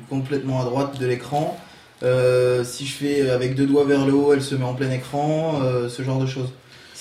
complètement 0.08 0.62
à 0.62 0.64
droite 0.64 0.98
de 0.98 1.06
l'écran. 1.06 1.58
Si 2.00 2.86
je 2.86 2.92
fais 2.94 3.28
avec 3.28 3.54
deux 3.54 3.66
doigts 3.66 3.84
vers 3.84 4.06
le 4.06 4.14
haut, 4.14 4.32
elle 4.32 4.40
se 4.40 4.54
met 4.54 4.64
en 4.64 4.72
plein 4.72 4.90
écran. 4.90 5.60
ce 5.90 6.02
genre 6.02 6.20
de 6.20 6.26
choses. 6.26 6.48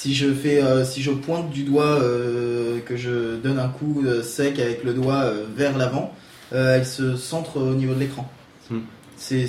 Si 0.02 0.16
je 0.16 0.34
fais, 0.34 0.64
euh, 0.64 0.84
si 0.84 1.04
je 1.04 1.12
pointe 1.12 1.52
du 1.52 1.62
doigt, 1.62 2.00
euh, 2.02 2.80
que 2.88 2.98
je 2.98 3.36
donne 3.36 3.60
un 3.60 3.68
coup 3.68 4.02
euh, 4.04 4.24
sec 4.24 4.58
avec 4.58 4.84
le 4.84 4.96
doigt 4.96 5.26
euh, 5.26 5.46
vers 5.56 5.78
l'avant, 5.78 6.12
elle 6.52 6.86
se 6.88 7.16
centre 7.16 7.58
au 7.58 7.76
niveau 7.76 7.94
de 7.94 8.00
l'écran. 8.00 8.28
Hmm. 8.72 8.80
C'est 9.16 9.46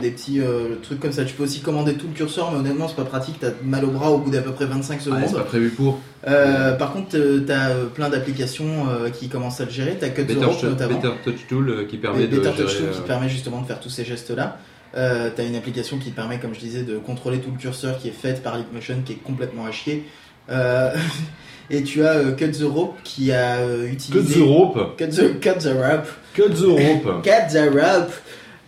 des 0.00 0.10
petits 0.12 0.40
trucs 0.82 1.00
comme 1.00 1.10
ça. 1.10 1.24
Tu 1.24 1.34
peux 1.34 1.42
aussi 1.42 1.60
commander 1.60 1.94
tout 1.94 2.06
le 2.06 2.14
curseur, 2.14 2.52
mais 2.52 2.60
honnêtement, 2.60 2.86
c'est 2.86 2.94
pas 2.94 3.04
pratique. 3.04 3.38
T'as 3.40 3.50
mal 3.64 3.84
au 3.84 3.88
bras 3.88 4.12
au 4.12 4.18
bout 4.18 4.30
d'à 4.30 4.40
peu 4.40 4.52
près 4.52 4.64
25 4.64 5.00
secondes. 5.00 5.18
Ouais, 5.18 5.26
c'est 5.26 5.34
pas 5.34 5.40
prévu 5.42 5.70
pour. 5.70 5.98
Par 6.24 6.92
contre, 6.92 7.18
t'as 7.44 7.74
plein 7.94 8.08
d'applications 8.08 8.86
qui 9.12 9.28
commencent 9.28 9.60
à 9.60 9.64
le 9.64 9.70
gérer. 9.70 9.98
T'as 10.00 10.10
Cut 10.10 10.22
the 10.22 10.28
Better, 10.28 10.44
Rope 10.44 10.60
Touch- 10.60 10.70
notamment. 10.70 11.00
Better 11.00 11.14
Touch 11.24 11.46
Tool 11.48 11.86
qui 11.88 11.96
Et 11.96 11.98
permet 11.98 12.28
de 12.28 12.36
Better 12.36 12.52
Touch 12.56 12.78
Tool 12.78 12.90
qui 12.92 13.00
permet 13.00 13.28
justement 13.28 13.60
de 13.60 13.66
faire 13.66 13.80
tous 13.80 13.90
ces 13.90 14.04
gestes-là. 14.04 14.58
Euh, 14.98 15.30
t'as 15.34 15.44
une 15.46 15.54
application 15.54 15.96
qui 15.98 16.10
te 16.10 16.16
permet, 16.16 16.38
comme 16.38 16.54
je 16.54 16.60
disais, 16.60 16.82
de 16.82 16.98
contrôler 16.98 17.38
tout 17.38 17.50
le 17.52 17.56
curseur 17.58 17.98
qui 17.98 18.08
est 18.08 18.12
faite 18.20 18.42
par 18.42 18.56
Leapmotion, 18.58 18.96
qui 19.04 19.12
est 19.12 19.22
complètement 19.22 19.64
à 19.64 19.70
chier. 19.70 20.04
Euh, 20.50 20.90
et 21.70 21.82
tu 21.84 22.04
as 22.04 22.14
euh, 22.14 22.32
Cut 22.32 22.50
the 22.50 22.64
Rope 22.64 22.96
qui 23.04 23.30
a 23.32 23.56
euh, 23.58 23.86
Cut 23.86 23.92
utilisé. 23.92 24.40
the 24.40 24.42
rope. 24.44 24.96
Cut 24.98 25.06
the, 25.08 25.38
cut 25.40 25.58
the 25.60 25.72
Rope. 25.74 26.08
Cut 26.34 26.50
the 26.54 26.66
rope. 27.04 27.22
Cut 27.22 27.52
the 27.54 27.70
Rope. 27.72 28.12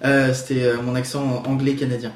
Euh, 0.05 0.33
C'était 0.33 0.63
euh, 0.65 0.77
mon 0.83 0.95
accent 0.95 1.43
anglais-canadien. 1.47 2.13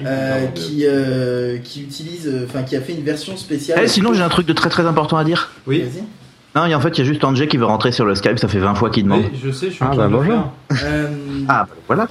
Euh, 0.00 0.46
qui, 0.54 0.84
euh, 0.86 1.58
qui 1.58 1.82
utilise, 1.82 2.26
euh, 2.26 2.46
enfin 2.48 2.62
qui 2.62 2.74
a 2.76 2.80
fait 2.80 2.94
une 2.94 3.04
version 3.04 3.36
spéciale. 3.36 3.78
Eh, 3.82 3.88
sinon, 3.88 4.14
j'ai 4.14 4.22
un 4.22 4.28
truc 4.30 4.46
de 4.46 4.52
très 4.54 4.70
très 4.70 4.86
important 4.86 5.16
à 5.18 5.24
dire. 5.24 5.50
Oui. 5.66 5.82
Vas-y. 5.82 6.02
Non, 6.54 6.66
et 6.66 6.74
en 6.74 6.80
fait, 6.80 6.88
il 6.90 6.98
y 6.98 7.00
a 7.02 7.04
juste 7.04 7.22
Angé 7.24 7.46
qui 7.48 7.56
veut 7.56 7.64
rentrer 7.66 7.92
sur 7.92 8.04
le 8.04 8.14
Skype, 8.14 8.38
ça 8.38 8.48
fait 8.48 8.58
20 8.58 8.74
fois 8.74 8.90
qu'il 8.90 9.04
demande. 9.04 9.24
Oui, 9.32 9.40
je 9.42 9.50
sais, 9.50 9.66
je 9.68 9.72
suis 9.74 9.84
Ah, 9.84 9.92
bah, 9.96 10.08
bonjour. 10.10 10.50
Euh, 10.84 11.08
Ah, 11.48 11.66
bah, 11.68 11.74
voilà. 11.86 12.08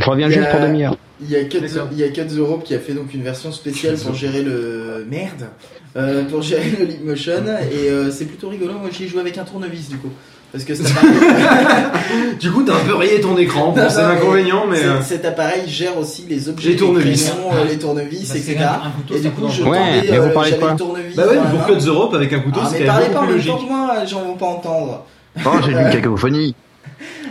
Je 0.00 0.10
reviens 0.10 0.26
Il 0.28 0.32
y 0.32 0.34
juste 0.34 0.46
a- 0.48 0.50
pour 0.50 0.60
demi-heure. 0.60 0.96
Il 1.22 1.30
y, 1.30 1.36
a 1.36 1.44
Cut 1.44 1.58
the, 1.58 1.62
D'accord. 1.74 1.88
il 1.92 1.98
y 1.98 2.04
a 2.04 2.08
Cut 2.08 2.24
the 2.34 2.38
Rope 2.40 2.64
qui 2.64 2.74
a 2.74 2.78
fait 2.78 2.94
donc 2.94 3.12
une 3.12 3.22
version 3.22 3.52
spéciale 3.52 3.96
pour 3.96 4.14
gérer 4.14 4.40
le 4.42 5.06
merde, 5.10 5.48
euh, 5.96 6.24
pour 6.24 6.40
gérer 6.40 6.72
le 6.78 6.86
Leapmotion 6.86 7.44
et 7.70 7.90
euh, 7.90 8.10
c'est 8.10 8.24
plutôt 8.24 8.48
rigolo. 8.48 8.72
Moi 8.80 8.88
j'y 8.90 9.04
ai 9.04 9.08
joué 9.08 9.20
avec 9.20 9.36
un 9.36 9.44
tournevis 9.44 9.90
du 9.90 9.98
coup 9.98 10.08
parce 10.50 10.64
que 10.64 10.72
Du 12.40 12.50
coup, 12.50 12.62
t'as 12.64 12.74
un 12.74 12.84
peu 12.86 12.94
rayé 12.96 13.20
ton 13.20 13.36
écran. 13.36 13.72
C'est 13.88 14.02
non, 14.02 14.08
l'inconvénient, 14.08 14.64
mais. 14.68 14.82
euh, 14.82 15.00
cet 15.02 15.24
appareil 15.24 15.62
gère 15.68 15.96
aussi 15.98 16.24
les 16.28 16.48
objets, 16.48 16.70
Les 16.70 16.76
tournevis. 16.76 17.30
crayons, 17.30 17.64
les 17.68 17.78
tournevis, 17.78 18.28
Bah, 18.30 18.36
etc. 18.36 18.58
couteau, 18.96 19.14
et 19.14 19.20
du 19.20 19.30
coup 19.30 19.48
je 19.48 19.62
Ouais, 19.62 19.78
tendais, 19.78 20.10
mais 20.10 20.18
vous 20.18 20.30
parlez 20.30 20.52
tournevis. 20.76 21.14
Bah 21.16 21.26
ouais, 21.28 21.36
pour 21.36 21.60
main. 21.60 21.66
Cut 21.78 21.84
the 21.84 21.88
rope 21.90 22.14
avec 22.14 22.32
un 22.32 22.40
couteau, 22.40 22.60
Ah, 22.64 22.68
c'est 22.72 22.80
mais 22.80 22.86
parlez 22.86 23.06
pas 23.08 23.20
en 23.20 23.26
même 23.26 23.42
temps 23.44 23.58
que 23.58 23.68
moi, 23.68 23.94
j'en 24.06 24.32
veux 24.32 24.38
pas 24.38 24.46
entendre. 24.46 25.04
Oh, 25.44 25.50
j'ai 25.64 25.72
une 25.72 25.90
cacophonie. 25.90 26.54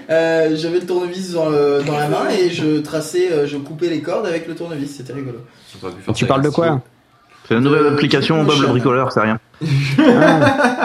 Euh, 0.10 0.56
j'avais 0.56 0.80
le 0.80 0.86
tournevis 0.86 1.34
dans, 1.34 1.50
le- 1.50 1.82
dans 1.86 1.98
la 1.98 2.08
main 2.08 2.28
et 2.30 2.50
je 2.50 2.80
traçais, 2.80 3.32
euh, 3.32 3.46
je 3.48 3.58
coupais 3.58 3.88
les 3.90 4.02
cordes 4.02 4.26
avec 4.26 4.48
le 4.48 4.56
tournevis, 4.56 4.96
c'était 4.98 5.14
rigolo. 5.14 5.40
Tu 6.16 6.26
parles 6.26 6.42
de 6.42 6.50
quoi 6.50 6.82
C'est 7.48 7.54
la 7.54 7.60
nouvelle 7.60 7.86
Euh, 7.86 7.94
application 7.94 8.44
Bob 8.44 8.60
le 8.62 8.68
bricoleur, 8.68 9.12
c'est 9.12 9.22
rien. 9.22 9.40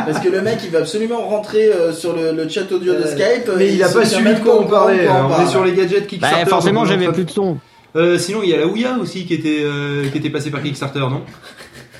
Parce 0.06 0.18
que 0.20 0.28
le 0.28 0.42
mec 0.42 0.58
il 0.64 0.70
va 0.70 0.80
absolument 0.80 1.20
rentrer 1.28 1.66
euh, 1.72 1.92
sur 1.92 2.14
le, 2.14 2.32
le 2.32 2.48
chat 2.48 2.70
audio 2.72 2.94
de 2.94 3.06
Skype. 3.06 3.50
Mais 3.56 3.72
il 3.72 3.82
a 3.82 3.88
pas 3.88 4.04
suivi 4.04 4.34
de 4.34 4.40
quoi 4.40 4.60
on 4.60 4.64
parlait. 4.66 5.06
quoi 5.06 5.14
hein, 5.16 5.28
On 5.38 5.42
est 5.42 5.48
sur 5.48 5.64
les 5.64 5.72
gadgets 5.72 6.06
Kickstarter. 6.06 6.44
Bah, 6.44 6.50
forcément, 6.50 6.80
on 6.82 6.84
j'avais 6.84 7.10
plus 7.12 7.24
de 7.24 7.30
son. 7.30 7.56
Euh, 7.96 8.18
Sinon, 8.18 8.40
il 8.42 8.50
y 8.50 8.54
a 8.54 8.58
la 8.58 8.66
Ouya 8.66 8.96
aussi 9.00 9.24
qui 9.24 9.34
était, 9.34 9.60
euh, 9.62 10.08
qui 10.10 10.18
était 10.18 10.30
passée 10.30 10.50
par 10.50 10.60
Kickstarter, 10.62 10.98
non? 10.98 11.22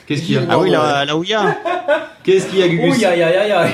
Qu'est-ce 0.07 0.23
qu'il 0.23 0.35
y 0.35 0.39
a? 0.39 0.43
Ah 0.51 0.59
oui, 0.59 0.69
la, 0.71 1.05
la 1.05 1.17
Ouya. 1.17 1.57
Qu'est-ce 2.25 2.47
qu'il 2.49 2.59
y 2.59 2.63
a, 2.63 2.69
Gugus? 2.69 2.99
Ya 3.01 3.15
ya 3.17 3.31
ya 3.33 3.47
ya 3.47 3.67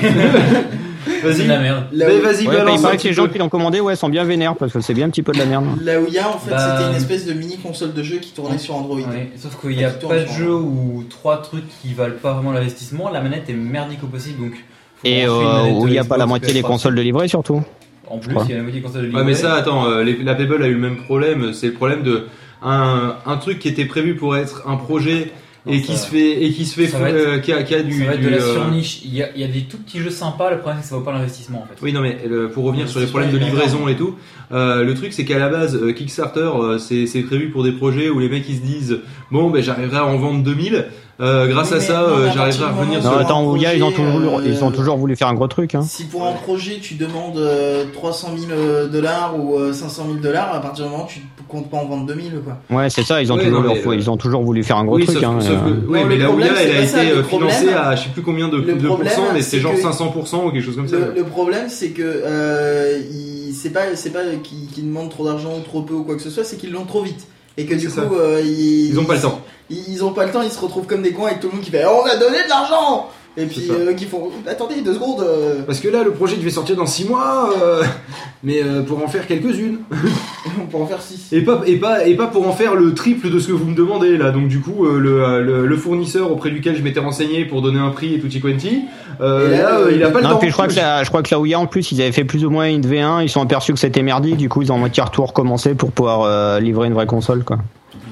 Vas-y. 1.23 1.47
la 1.47 1.59
merde. 1.59 1.85
Vas-y, 1.93 2.47
Ouais, 2.47 2.53
bah, 2.53 2.57
balance 2.59 2.79
il 2.79 2.81
paraît 2.83 2.97
que 2.97 3.03
les 3.03 3.13
gens 3.13 3.27
qui 3.27 3.37
l'ont 3.37 3.49
commandé 3.49 3.79
ouais, 3.79 3.95
sont 3.95 4.09
bien 4.09 4.23
vénères 4.23 4.55
parce 4.55 4.71
que 4.73 4.81
c'est 4.81 4.93
bien 4.93 5.07
un 5.07 5.09
petit 5.09 5.23
peu 5.23 5.31
de 5.31 5.37
la 5.39 5.45
merde. 5.45 5.65
la 5.81 5.99
Ouya 5.99 6.29
en 6.29 6.37
fait 6.37 6.51
Bah, 6.51 6.75
c'était 6.77 6.89
une 6.89 6.95
espèce 6.95 7.25
de 7.25 7.33
mini 7.33 7.57
console 7.57 7.93
de 7.93 8.03
jeu 8.03 8.17
qui 8.17 8.31
tournait 8.31 8.57
sur 8.57 8.75
Android. 8.75 8.97
Ouais, 8.97 9.31
sauf 9.37 9.59
qu'il 9.59 9.77
n'y 9.77 9.83
a 9.83 9.89
pas 9.89 10.19
de 10.19 10.27
jeu 10.27 10.53
ou 10.53 11.03
trois 11.09 11.41
trucs 11.41 11.63
qui 11.81 11.93
valent 11.93 12.15
pas 12.21 12.33
vraiment 12.33 12.51
l'investissement. 12.51 13.09
La 13.11 13.21
manette 13.21 13.49
est 13.49 13.53
merdique 13.53 14.03
au 14.03 14.07
possible 14.07 14.39
donc. 14.43 14.53
faut 14.53 15.07
Et 15.07 15.25
euh, 15.25 15.63
où 15.71 15.87
il 15.87 15.91
n'y 15.91 15.97
a 15.99 16.03
pas 16.03 16.17
la 16.17 16.25
moitié 16.25 16.53
des 16.53 16.61
PS3. 16.61 16.67
consoles 16.67 16.95
de 16.95 17.01
livrées 17.01 17.27
surtout. 17.27 17.61
En 18.07 18.17
plus, 18.17 18.35
il 18.45 18.49
y 18.49 18.53
a 18.53 18.57
la 18.57 18.63
moitié 18.63 18.81
des 18.81 18.85
consoles 18.87 19.09
de 19.09 19.15
Ouais, 19.15 19.23
mais 19.23 19.31
livrée. 19.31 19.41
ça, 19.41 19.53
attends, 19.55 19.85
euh, 19.89 20.03
les- 20.03 20.21
la 20.21 20.35
Pebble 20.35 20.61
a 20.61 20.67
eu 20.67 20.73
le 20.73 20.79
même 20.79 20.97
problème. 20.97 21.53
C'est 21.53 21.67
le 21.67 21.73
problème 21.73 22.03
de 22.03 22.25
un, 22.61 23.15
un 23.25 23.37
truc 23.37 23.59
qui 23.59 23.69
était 23.69 23.85
prévu 23.85 24.15
pour 24.15 24.35
être 24.35 24.63
un 24.67 24.75
projet 24.75 25.31
et 25.67 25.79
ça 25.79 25.85
qui 25.85 25.97
se 25.97 26.07
fait 26.07 26.43
et 26.43 26.51
qui 26.51 26.65
se 26.65 26.73
fait 26.79 26.87
fou- 26.87 26.97
euh, 27.03 27.39
qui 27.39 27.53
a, 27.53 27.63
qui 27.63 27.75
a 27.75 27.83
du, 27.83 28.05
Ça 28.05 28.17
de 28.17 28.29
la 28.29 28.37
euh, 28.37 28.53
surniche. 28.53 29.01
Il 29.05 29.13
y, 29.13 29.21
a, 29.21 29.29
il 29.35 29.41
y 29.41 29.43
a 29.43 29.47
des 29.47 29.61
tout 29.61 29.77
petits 29.77 29.99
jeux 29.99 30.09
sympas. 30.09 30.49
Le 30.49 30.57
problème, 30.57 30.77
c'est 30.81 30.83
que 30.85 30.89
ça 30.89 30.95
vaut 30.97 31.01
pas 31.03 31.13
l'investissement 31.13 31.59
en 31.63 31.65
fait. 31.67 31.75
Oui, 31.81 31.93
non, 31.93 32.01
mais 32.01 32.17
euh, 32.25 32.47
pour 32.49 32.63
revenir 32.65 32.87
sur 32.89 32.99
les 32.99 33.05
problèmes 33.07 33.31
de 33.31 33.37
livraison 33.37 33.87
et 33.87 33.95
tout, 33.95 34.15
euh, 34.51 34.83
le 34.83 34.93
truc 34.95 35.13
c'est 35.13 35.25
qu'à 35.25 35.37
la 35.39 35.49
base, 35.49 35.75
euh, 35.75 35.91
Kickstarter, 35.93 36.49
euh, 36.55 36.77
c'est 36.79 37.05
c'est 37.05 37.21
prévu 37.21 37.49
pour 37.49 37.63
des 37.63 37.71
projets 37.73 38.09
où 38.09 38.19
les 38.19 38.29
mecs 38.29 38.47
ils 38.49 38.55
se 38.57 38.61
disent 38.61 38.99
bon, 39.29 39.49
ben 39.49 39.61
j'arriverai 39.61 39.97
à 39.97 40.05
en 40.05 40.17
vendre 40.17 40.43
2000. 40.43 40.87
Euh, 41.21 41.47
grâce 41.47 41.69
Oui, 41.69 41.75
à 41.75 41.79
mais 41.79 41.85
ça, 41.85 42.01
euh, 42.03 42.27
à 42.29 42.31
j'arriverai 42.31 42.63
à 42.65 42.71
revenir. 42.71 43.03
Non, 43.03 43.17
attends, 43.17 43.41
un 43.41 43.45
Ouya, 43.51 43.73
ils 43.75 43.83
ont, 43.83 43.91
projet, 43.91 44.11
toujours, 44.11 44.39
euh, 44.39 44.43
ils 44.45 44.63
ont 44.63 44.71
toujours 44.71 44.97
voulu 44.97 45.15
faire 45.15 45.27
un 45.27 45.33
gros 45.33 45.47
truc. 45.47 45.75
Hein. 45.75 45.81
Si 45.83 46.05
pour 46.05 46.25
un 46.25 46.31
projet 46.33 46.79
tu 46.81 46.95
demandes 46.95 47.37
euh, 47.37 47.85
300 47.93 48.29
000 48.37 48.87
dollars 48.91 49.35
ou 49.39 49.55
euh, 49.57 49.71
500 49.73 50.03
000 50.07 50.15
dollars, 50.19 50.53
à 50.55 50.59
partir 50.61 50.85
du 50.85 50.91
moment 50.91 51.03
où 51.03 51.07
tu 51.07 51.21
comptes 51.47 51.69
pas 51.69 51.77
en 51.77 51.85
vendre 51.85 52.05
2000 52.07 52.41
quoi. 52.43 52.77
Ouais, 52.77 52.89
c'est 52.89 53.03
ça, 53.03 53.21
ils 53.21 53.31
ont, 53.31 53.35
Ouais, 53.35 53.43
toujours 53.45 53.61
non, 53.61 53.73
mais, 53.73 53.87
euh, 53.87 53.95
ils 53.95 54.09
ont 54.09 54.17
toujours 54.17 54.41
voulu 54.43 54.63
faire 54.63 54.77
un 54.77 54.85
gros 54.85 54.95
oui, 54.95 55.05
truc. 55.05 55.17
sauf, 55.17 55.25
hein, 55.25 55.37
sauf 55.41 55.51
euh. 55.51 55.55
que- 55.69 55.87
oui, 55.87 55.99
Non, 56.01 56.05
mais 56.07 56.15
le 56.15 56.21
la 56.21 56.27
problème, 56.27 56.49
Ouya, 56.53 56.57
c'est 56.61 56.69
elle 56.69 56.83
a 56.83 56.87
ça, 56.87 57.03
été 57.03 57.11
euh, 57.13 57.23
financée 57.23 57.73
à 57.73 57.95
je 57.95 58.03
sais 58.03 58.09
plus 58.09 58.21
combien 58.21 58.47
de, 58.47 58.59
de 58.59 58.87
pourcents, 58.87 59.21
mais 59.33 59.41
c'est 59.41 59.59
genre 59.59 59.73
que- 59.73 59.81
500% 59.81 60.45
ou 60.47 60.51
quelque 60.51 60.61
chose 60.65 60.75
comme 60.75 60.87
ça. 60.87 60.97
Le, 60.97 61.13
le 61.15 61.23
problème, 61.23 61.65
c'est 61.69 61.89
que 61.89 62.01
euh, 62.03 62.99
c'est 63.53 63.71
pas 63.71 63.81
c'est 63.95 64.11
pas 64.11 64.21
qu'ils 64.43 64.67
qu'ils 64.67 64.85
demandent 64.87 65.09
trop 65.09 65.25
d'argent 65.25 65.51
ou 65.57 65.61
trop 65.61 65.81
peu 65.81 65.93
ou 65.93 66.03
quoi 66.03 66.15
que 66.15 66.21
ce 66.21 66.29
soit, 66.29 66.43
c'est 66.43 66.55
qu'ils 66.57 66.71
l'ont 66.71 66.85
trop 66.85 67.03
vite 67.03 67.27
et 67.57 67.65
que 67.65 67.75
du 67.75 67.89
coup 67.89 68.15
euh, 68.15 68.41
ils, 68.43 68.89
Ils 68.89 68.99
ont 68.99 69.05
pas 69.05 69.15
le 69.15 69.21
temps. 69.21 69.41
Ils, 69.69 69.83
ils 69.89 70.03
ont 70.03 70.13
pas 70.13 70.25
le 70.25 70.31
temps, 70.31 70.41
ils 70.41 70.51
se 70.51 70.59
retrouvent 70.59 70.85
comme 70.85 71.01
des 71.01 71.11
cons 71.13 71.25
avec 71.25 71.39
tout 71.39 71.47
le 71.47 71.53
monde 71.53 71.63
qui 71.63 71.71
fait 71.71 71.85
on 71.85 72.05
a 72.05 72.15
donné 72.17 72.43
de 72.43 72.49
l'argent 72.49 73.09
et 73.37 73.45
puis 73.45 73.67
euh, 73.71 73.93
qui 73.93 74.05
font 74.05 74.29
attendez 74.47 74.81
deux 74.81 74.93
secondes. 74.93 75.21
euh, 75.21 75.61
Parce 75.65 75.79
que 75.79 75.87
là, 75.87 76.03
le 76.03 76.11
projet 76.11 76.35
devait 76.37 76.49
sortir 76.49 76.75
dans 76.75 76.85
6 76.85 77.05
mois, 77.07 77.49
euh, 77.63 77.81
mais 78.43 78.61
euh, 78.61 78.81
pour 78.81 79.01
en 79.03 79.07
faire 79.07 79.25
quelques-unes. 79.27 79.79
on 80.61 80.65
peut 80.65 80.77
en 80.77 80.85
faire 80.85 81.01
six. 81.01 81.31
Et 81.31 81.41
pas, 81.41 81.61
et, 81.65 81.77
pas, 81.77 82.05
et 82.05 82.15
pas 82.15 82.27
pour 82.27 82.47
en 82.47 82.51
faire 82.51 82.75
le 82.75 82.93
triple 82.93 83.29
de 83.29 83.39
ce 83.39 83.47
que 83.47 83.53
vous 83.53 83.65
me 83.65 83.75
demandez 83.75 84.17
là. 84.17 84.31
Donc 84.31 84.47
du 84.49 84.59
coup, 84.59 84.85
euh, 84.85 84.99
le, 84.99 85.43
le, 85.43 85.65
le 85.65 85.77
fournisseur 85.77 86.29
auprès 86.31 86.49
duquel 86.51 86.75
je 86.75 86.81
m'étais 86.83 86.99
renseigné 86.99 87.45
pour 87.45 87.61
donner 87.61 87.79
un 87.79 87.91
prix 87.91 88.15
et 88.15 88.19
tutti 88.19 88.41
quanti, 88.41 88.81
euh, 89.21 89.47
Et 89.53 89.57
là, 89.57 89.79
là, 89.79 89.91
il 89.91 90.03
a 90.03 90.09
pas 90.11 90.19
le 90.19 90.23
Non, 90.25 90.31
temps. 90.31 90.37
puis 90.39 90.49
je 90.49 90.53
crois 90.53 90.67
que 90.67 90.75
la, 90.75 91.03
je 91.03 91.09
crois 91.09 91.23
que 91.23 91.29
la 91.31 91.39
Ouya 91.39 91.57
en 91.59 91.67
plus 91.67 91.91
ils 91.91 92.01
avaient 92.01 92.11
fait 92.11 92.25
plus 92.25 92.43
ou 92.45 92.49
moins 92.49 92.67
une 92.67 92.81
V1, 92.81 93.23
ils 93.23 93.29
sont 93.29 93.41
aperçus 93.41 93.71
que 93.73 93.79
c'était 93.79 94.01
merdique, 94.03 94.37
du 94.37 94.49
coup 94.49 94.61
ils 94.61 94.71
ont 94.73 94.77
moitié 94.77 95.03
tout 95.13 95.23
recommencé 95.25 95.73
pour 95.75 95.91
pouvoir 95.91 96.21
euh, 96.23 96.59
livrer 96.59 96.87
une 96.87 96.93
vraie 96.93 97.05
console 97.07 97.43
quoi. 97.45 97.57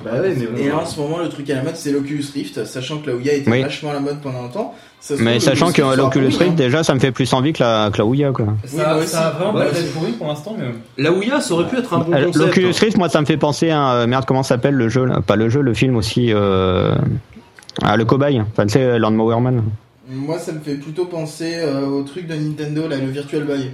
Bah 0.06 0.12
ouais, 0.22 0.34
mais 0.38 0.46
bon. 0.46 0.58
Et 0.58 0.70
là 0.70 0.80
en 0.82 0.86
ce 0.86 0.98
moment 1.00 1.18
le 1.18 1.28
truc 1.28 1.50
à 1.50 1.56
la 1.56 1.64
mode 1.64 1.76
c'est 1.76 1.92
l'Oculus 1.92 2.24
Rift, 2.34 2.64
sachant 2.66 3.00
que 3.00 3.10
la 3.10 3.16
Ouya 3.18 3.34
était 3.34 3.52
Oui. 3.52 3.62
vachement 3.62 3.90
à 3.90 3.94
la 3.94 4.00
mode 4.00 4.22
pendant 4.22 4.44
longtemps. 4.44 4.74
Ça 5.02 5.14
Mais 5.20 5.40
sachant 5.40 5.72
que 5.72 5.82
l'Oculus 5.96 6.28
Rift 6.28 6.42
hein. 6.42 6.54
déjà 6.56 6.84
ça 6.84 6.94
me 6.94 7.00
fait 7.00 7.12
plus 7.14 7.32
envie 7.34 7.54
que 7.54 7.64
la, 7.64 7.90
que 7.92 7.98
la 8.00 8.06
Ouya 8.06 8.32
quoi. 8.32 8.46
Oui, 8.48 8.70
Ça, 8.78 8.94
moi 8.94 9.06
ça 9.06 9.28
a 9.28 9.32
vraiment 9.32 9.54
Ouais, 9.58 9.66
pas 9.68 9.74
c'est- 9.74 9.82
été 9.84 9.90
pourri 9.92 10.12
pour 10.12 10.28
l'instant, 10.28 10.56
mais. 10.60 10.66
La 11.02 11.12
Ouya, 11.14 11.40
ça 11.40 11.54
aurait 11.54 11.68
pu 11.68 11.78
être 11.78 11.94
un 11.94 12.00
bon 12.00 12.14
Euh, 12.14 12.26
concept. 12.26 12.46
L'Oculus 12.46 12.74
Rift 12.80 12.98
moi 12.98 13.08
ça 13.10 13.22
me 13.22 13.26
fait 13.26 13.38
penser 13.38 13.70
à 13.70 13.94
euh, 13.94 14.08
merde 14.08 14.26
comment 14.28 14.44
s'appelle 14.44 14.74
le 14.76 14.90
jeu 14.90 15.06
là? 15.06 15.22
Pas 15.26 15.38
le 15.38 15.48
jeu, 15.48 15.62
le 15.62 15.74
film 15.74 15.96
aussi 15.96 16.34
euh, 16.34 16.94
ah, 17.82 17.96
le 17.96 18.04
cobaye, 18.06 18.42
enfin 18.42 18.66
tu 18.66 18.74
sais 18.74 19.00
Landmower 19.00 19.40
Man. 19.40 19.64
Moi 20.10 20.38
ça 20.38 20.52
me 20.52 20.60
fait 20.60 20.76
plutôt 20.76 21.06
penser 21.06 21.54
euh, 21.56 21.86
au 21.88 22.04
truc 22.04 22.28
de 22.28 22.34
Nintendo 22.36 22.88
là, 22.90 22.98
le 22.98 23.08
Virtual 23.08 23.44
Boy. 23.44 23.72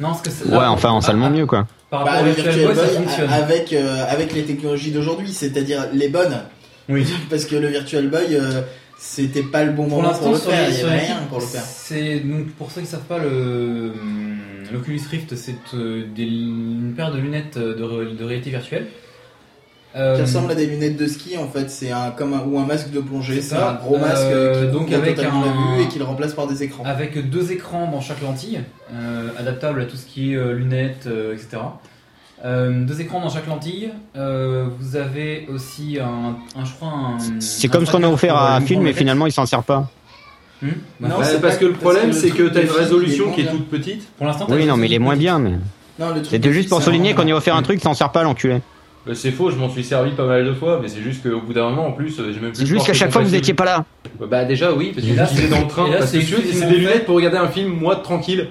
Non, 0.00 0.08
parce 0.08 0.22
que 0.22 0.30
c'est. 0.30 0.48
Ouais, 0.48 0.64
enfin 0.64 0.90
en 0.90 1.00
salement 1.02 1.28
mieux 1.30 1.46
quoi. 1.46 1.66
Par 1.90 2.04
Bah, 2.04 2.12
rapport 2.12 2.22
au 2.24 2.26
le 2.28 2.32
Virtual 2.32 2.54
Virtual 2.54 2.74
Boy, 2.74 2.84
ça 2.86 3.00
fonctionne. 3.00 3.30
avec, 3.30 3.72
euh, 3.74 4.04
avec 4.08 4.32
les 4.34 4.44
technologies 4.44 4.92
d'aujourd'hui, 4.92 5.30
c'est-à-dire 5.30 5.88
les 5.92 6.08
bonnes. 6.08 6.38
Oui. 6.88 7.06
Parce 7.30 7.44
que 7.44 7.54
le 7.56 7.68
Virtual 7.68 8.08
Boy, 8.08 8.28
euh, 8.32 8.62
c'était 9.04 9.42
pas 9.42 9.64
le 9.64 9.72
bon 9.72 9.88
Pour 9.88 10.00
moment 10.00 10.14
pour 10.14 10.30
le 10.30 10.36
faire, 10.38 10.68
il 10.70 10.84
avait 10.86 10.98
rien 11.00 11.16
pour 11.28 11.40
le 11.40 11.44
faire. 11.46 11.62
C'est 11.62 12.20
donc 12.20 12.46
pour 12.52 12.70
ceux 12.70 12.82
qui 12.82 12.86
savent 12.86 13.00
pas 13.02 13.18
le 13.18 13.92
l'Oculus 14.72 15.00
Rift, 15.10 15.34
c'est 15.34 15.56
euh, 15.74 16.04
une 16.16 16.94
paire 16.96 17.10
de 17.12 17.18
lunettes 17.18 17.56
euh, 17.56 17.74
de, 17.76 17.82
ré- 17.82 18.14
de 18.18 18.24
réalité 18.24 18.50
virtuelle. 18.50 18.86
Euh, 19.94 20.16
Qui 20.16 20.22
ressemble 20.22 20.52
à 20.52 20.54
des 20.54 20.66
lunettes 20.66 20.96
de 20.96 21.06
ski 21.06 21.36
en 21.36 21.48
fait, 21.48 21.68
c'est 21.68 21.90
un, 21.90 22.10
comme 22.12 22.32
un, 22.32 22.42
ou 22.46 22.58
un 22.58 22.64
masque 22.64 22.90
de 22.92 23.00
plongée, 23.00 23.42
C'est 23.42 23.56
un 23.56 23.74
gros 23.74 23.98
masque 23.98 24.22
Euh, 24.24 24.66
qui 24.66 24.72
donc 24.72 24.90
avec 24.92 25.16
totalement 25.16 25.42
un- 25.42 25.46
la 25.46 25.52
vue 25.76 25.82
et 25.82 25.88
qui 25.88 25.98
le 25.98 26.04
remplace 26.06 26.32
par 26.32 26.46
des 26.46 26.62
écrans. 26.62 26.84
avec 26.86 27.28
deux 27.28 27.52
écrans 27.52 27.90
dans 27.90 28.00
chaque 28.00 28.22
lentille, 28.22 28.60
euh, 28.94 29.28
adaptables 29.36 29.82
à 29.82 29.84
tout 29.84 29.96
ce 29.96 30.06
qui 30.06 30.32
est 30.32 30.54
lunettes, 30.54 31.08
etc. 31.34 31.58
Euh, 32.44 32.84
deux 32.84 33.00
écrans 33.00 33.20
dans 33.20 33.30
chaque 33.30 33.46
lentille. 33.46 33.90
Euh, 34.16 34.66
vous 34.80 34.96
avez 34.96 35.46
aussi 35.52 35.98
un, 36.00 36.36
un 36.60 36.64
je 36.64 36.72
crois 36.72 36.88
un. 36.88 37.18
C'est 37.40 37.68
un 37.68 37.70
comme 37.70 37.86
ce 37.86 37.92
qu'on 37.92 38.02
a 38.02 38.08
offert 38.08 38.36
à 38.36 38.60
Phil 38.60 38.76
mouvement 38.78 38.84
mais 38.90 38.92
finalement 38.92 39.26
il 39.26 39.32
s'en 39.32 39.46
sert 39.46 39.62
pas. 39.62 39.88
Hmm 40.60 40.68
Non, 41.00 41.08
Bah, 41.18 41.24
c'est 41.24 41.40
parce 41.40 41.56
que 41.56 41.64
le 41.66 41.72
problème, 41.72 42.12
c'est 42.12 42.30
que 42.30 42.44
t'as 42.48 42.62
une 42.62 42.66
film, 42.68 42.78
résolution 42.80 43.30
qui 43.32 43.42
est 43.42 43.46
toute 43.50 43.68
petite. 43.68 44.08
Pour 44.16 44.26
l'instant, 44.26 44.46
Oui 44.48 44.66
non 44.66 44.76
mais 44.76 44.86
il 44.88 44.94
est 44.94 44.98
moins 44.98 45.16
bien 45.16 45.38
mais. 45.38 45.52
C'était 46.24 46.52
juste 46.52 46.68
film, 46.68 46.70
pour 46.70 46.82
souligner 46.82 47.14
qu'on 47.14 47.26
y 47.26 47.32
a 47.32 47.36
offert 47.36 47.54
un 47.54 47.62
truc, 47.62 47.78
il 47.78 47.82
s'en 47.82 47.94
sert 47.94 48.10
pas 48.10 48.24
l'enculé. 48.24 48.60
Bah, 49.06 49.12
c'est 49.14 49.30
faux, 49.32 49.50
je 49.50 49.56
m'en 49.56 49.68
suis 49.68 49.82
servi 49.84 50.12
pas 50.12 50.26
mal 50.26 50.44
de 50.44 50.52
fois, 50.52 50.78
mais 50.82 50.88
c'est 50.88 51.00
juste 51.02 51.22
qu'au 51.28 51.40
bout 51.40 51.52
d'un 51.52 51.68
moment, 51.70 51.88
en 51.88 51.92
plus, 51.92 52.18
euh, 52.18 52.32
j'ai 52.32 52.40
même 52.40 52.50
plus 52.52 52.60
C'est 52.60 52.66
juste 52.66 52.86
qu'à 52.86 52.92
chaque 52.92 53.10
fois 53.12 53.22
vous 53.22 53.34
étiez 53.34 53.54
pas 53.54 53.64
là. 53.64 53.84
Bah 54.20 54.44
déjà 54.44 54.72
oui, 54.72 54.92
parce 54.94 55.06
que 55.06 55.12
j'utilisais 55.12 55.42
c'est- 55.42 55.48
dans 55.48 55.60
le 55.60 55.66
train, 55.68 55.86
c'est 56.06 56.18
des 56.68 56.76
lunettes 56.76 57.06
pour 57.06 57.16
regarder 57.16 57.38
un 57.38 57.48
film, 57.48 57.70
moi, 57.72 57.96
tranquille. 57.96 58.48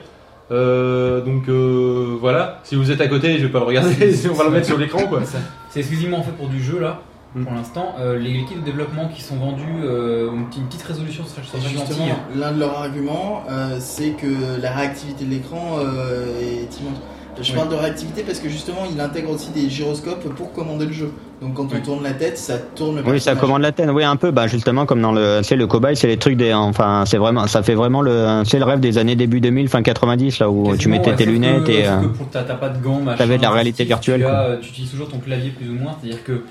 Euh, 0.51 1.21
donc 1.21 1.47
euh, 1.47 2.17
voilà, 2.19 2.59
si 2.63 2.75
vous 2.75 2.91
êtes 2.91 2.99
à 3.01 3.07
côté, 3.07 3.37
je 3.39 3.45
vais 3.45 3.51
pas 3.51 3.59
le 3.59 3.65
regarder, 3.65 3.95
on 4.29 4.33
va 4.33 4.43
le 4.45 4.49
mettre 4.51 4.65
sur 4.67 4.77
l'écran 4.77 5.07
quoi. 5.07 5.21
C'est 5.69 5.79
exclusivement 5.79 6.21
fait 6.23 6.31
pour 6.31 6.49
du 6.49 6.61
jeu 6.61 6.79
là. 6.79 6.99
Mm. 7.33 7.43
pour 7.45 7.53
l'instant. 7.53 7.95
Euh, 7.99 8.17
les 8.19 8.43
kits 8.43 8.55
de 8.55 8.59
développement 8.65 9.07
qui 9.07 9.21
sont 9.21 9.37
vendus, 9.37 9.63
euh, 9.85 10.29
ont 10.29 10.33
une, 10.35 10.45
petite- 10.47 10.61
une 10.63 10.67
petite 10.67 10.83
résolution 10.83 11.23
sur 11.25 11.41
justement, 11.41 11.79
lentille. 11.79 12.13
l'un 12.35 12.51
de 12.51 12.59
leurs 12.59 12.77
arguments, 12.77 13.43
euh, 13.49 13.77
c'est 13.79 14.09
que 14.11 14.61
la 14.61 14.71
réactivité 14.71 15.23
de 15.23 15.29
l'écran 15.29 15.77
euh, 15.79 16.25
est 16.41 16.79
immense. 16.81 16.97
Je 17.41 17.51
Oui. 17.51 17.57
parle 17.57 17.69
de 17.69 17.75
réactivité 17.75 18.23
parce 18.23 18.39
que 18.39 18.49
justement, 18.49 18.81
il 18.91 18.99
intègre 18.99 19.29
aussi 19.31 19.49
des 19.51 19.69
gyroscopes 19.69 20.27
pour 20.35 20.51
commander 20.53 20.85
le 20.85 20.91
jeu. 20.91 21.11
Donc 21.41 21.53
quand 21.55 21.67
on 21.71 21.75
Oui. 21.75 21.81
tourne 21.81 22.03
la 22.03 22.11
tête, 22.11 22.37
ça 22.37 22.57
tourne 22.57 22.97
le 22.97 23.03
Oui, 23.09 23.19
ça 23.19 23.35
commande 23.35 23.61
la 23.61 23.71
tête. 23.71 23.89
Oui, 23.91 24.03
un 24.03 24.15
peu. 24.17 24.31
Bah, 24.31 24.47
justement, 24.47 24.85
comme 24.85 25.01
dans 25.01 25.11
le, 25.13 25.39
c'est 25.43 25.55
le 25.55 25.65
cobaye, 25.65 25.95
c'est 25.95 26.07
les 26.07 26.17
trucs 26.17 26.35
des, 26.37 26.53
enfin, 26.53 27.03
c'est 27.07 27.17
vraiment, 27.17 27.47
ça 27.47 27.63
fait 27.63 27.73
vraiment 27.73 28.01
le, 28.01 28.43
c'est 28.45 28.59
le 28.59 28.65
rêve 28.65 28.79
des 28.79 28.97
années 28.97 29.15
début 29.15 29.39
2000, 29.41 29.69
fin 29.69 29.81
90, 29.81 30.39
là 30.39 30.49
où 30.51 30.75
tu 30.75 30.89
mettais 30.89 31.11
ouais, 31.11 31.15
tes 31.15 31.25
lunettes 31.25 31.63
que- 31.63 31.71
et, 31.71 31.87
euh, 31.87 32.01
que 32.01 32.07
pour- 32.07 32.29
t'as 32.29 32.43
pas 32.43 32.69
de 32.69 32.83
gants, 32.83 32.99
machin. 32.99 33.17
t'avais 33.17 33.37
de 33.37 33.41
la 33.43 33.51
réalité 33.51 33.83
tu 33.83 33.87
virtuelle, 33.87 34.23
as, 34.25 34.43
euh, 34.43 34.57
Tu 34.61 34.69
utilises 34.69 34.91
toujours 34.91 35.09
ton 35.09 35.19
clavier 35.19 35.51
plus 35.51 35.69
ou 35.69 35.73
moins, 35.75 35.95
c'est-à-dire 36.01 36.23
que 36.23 36.43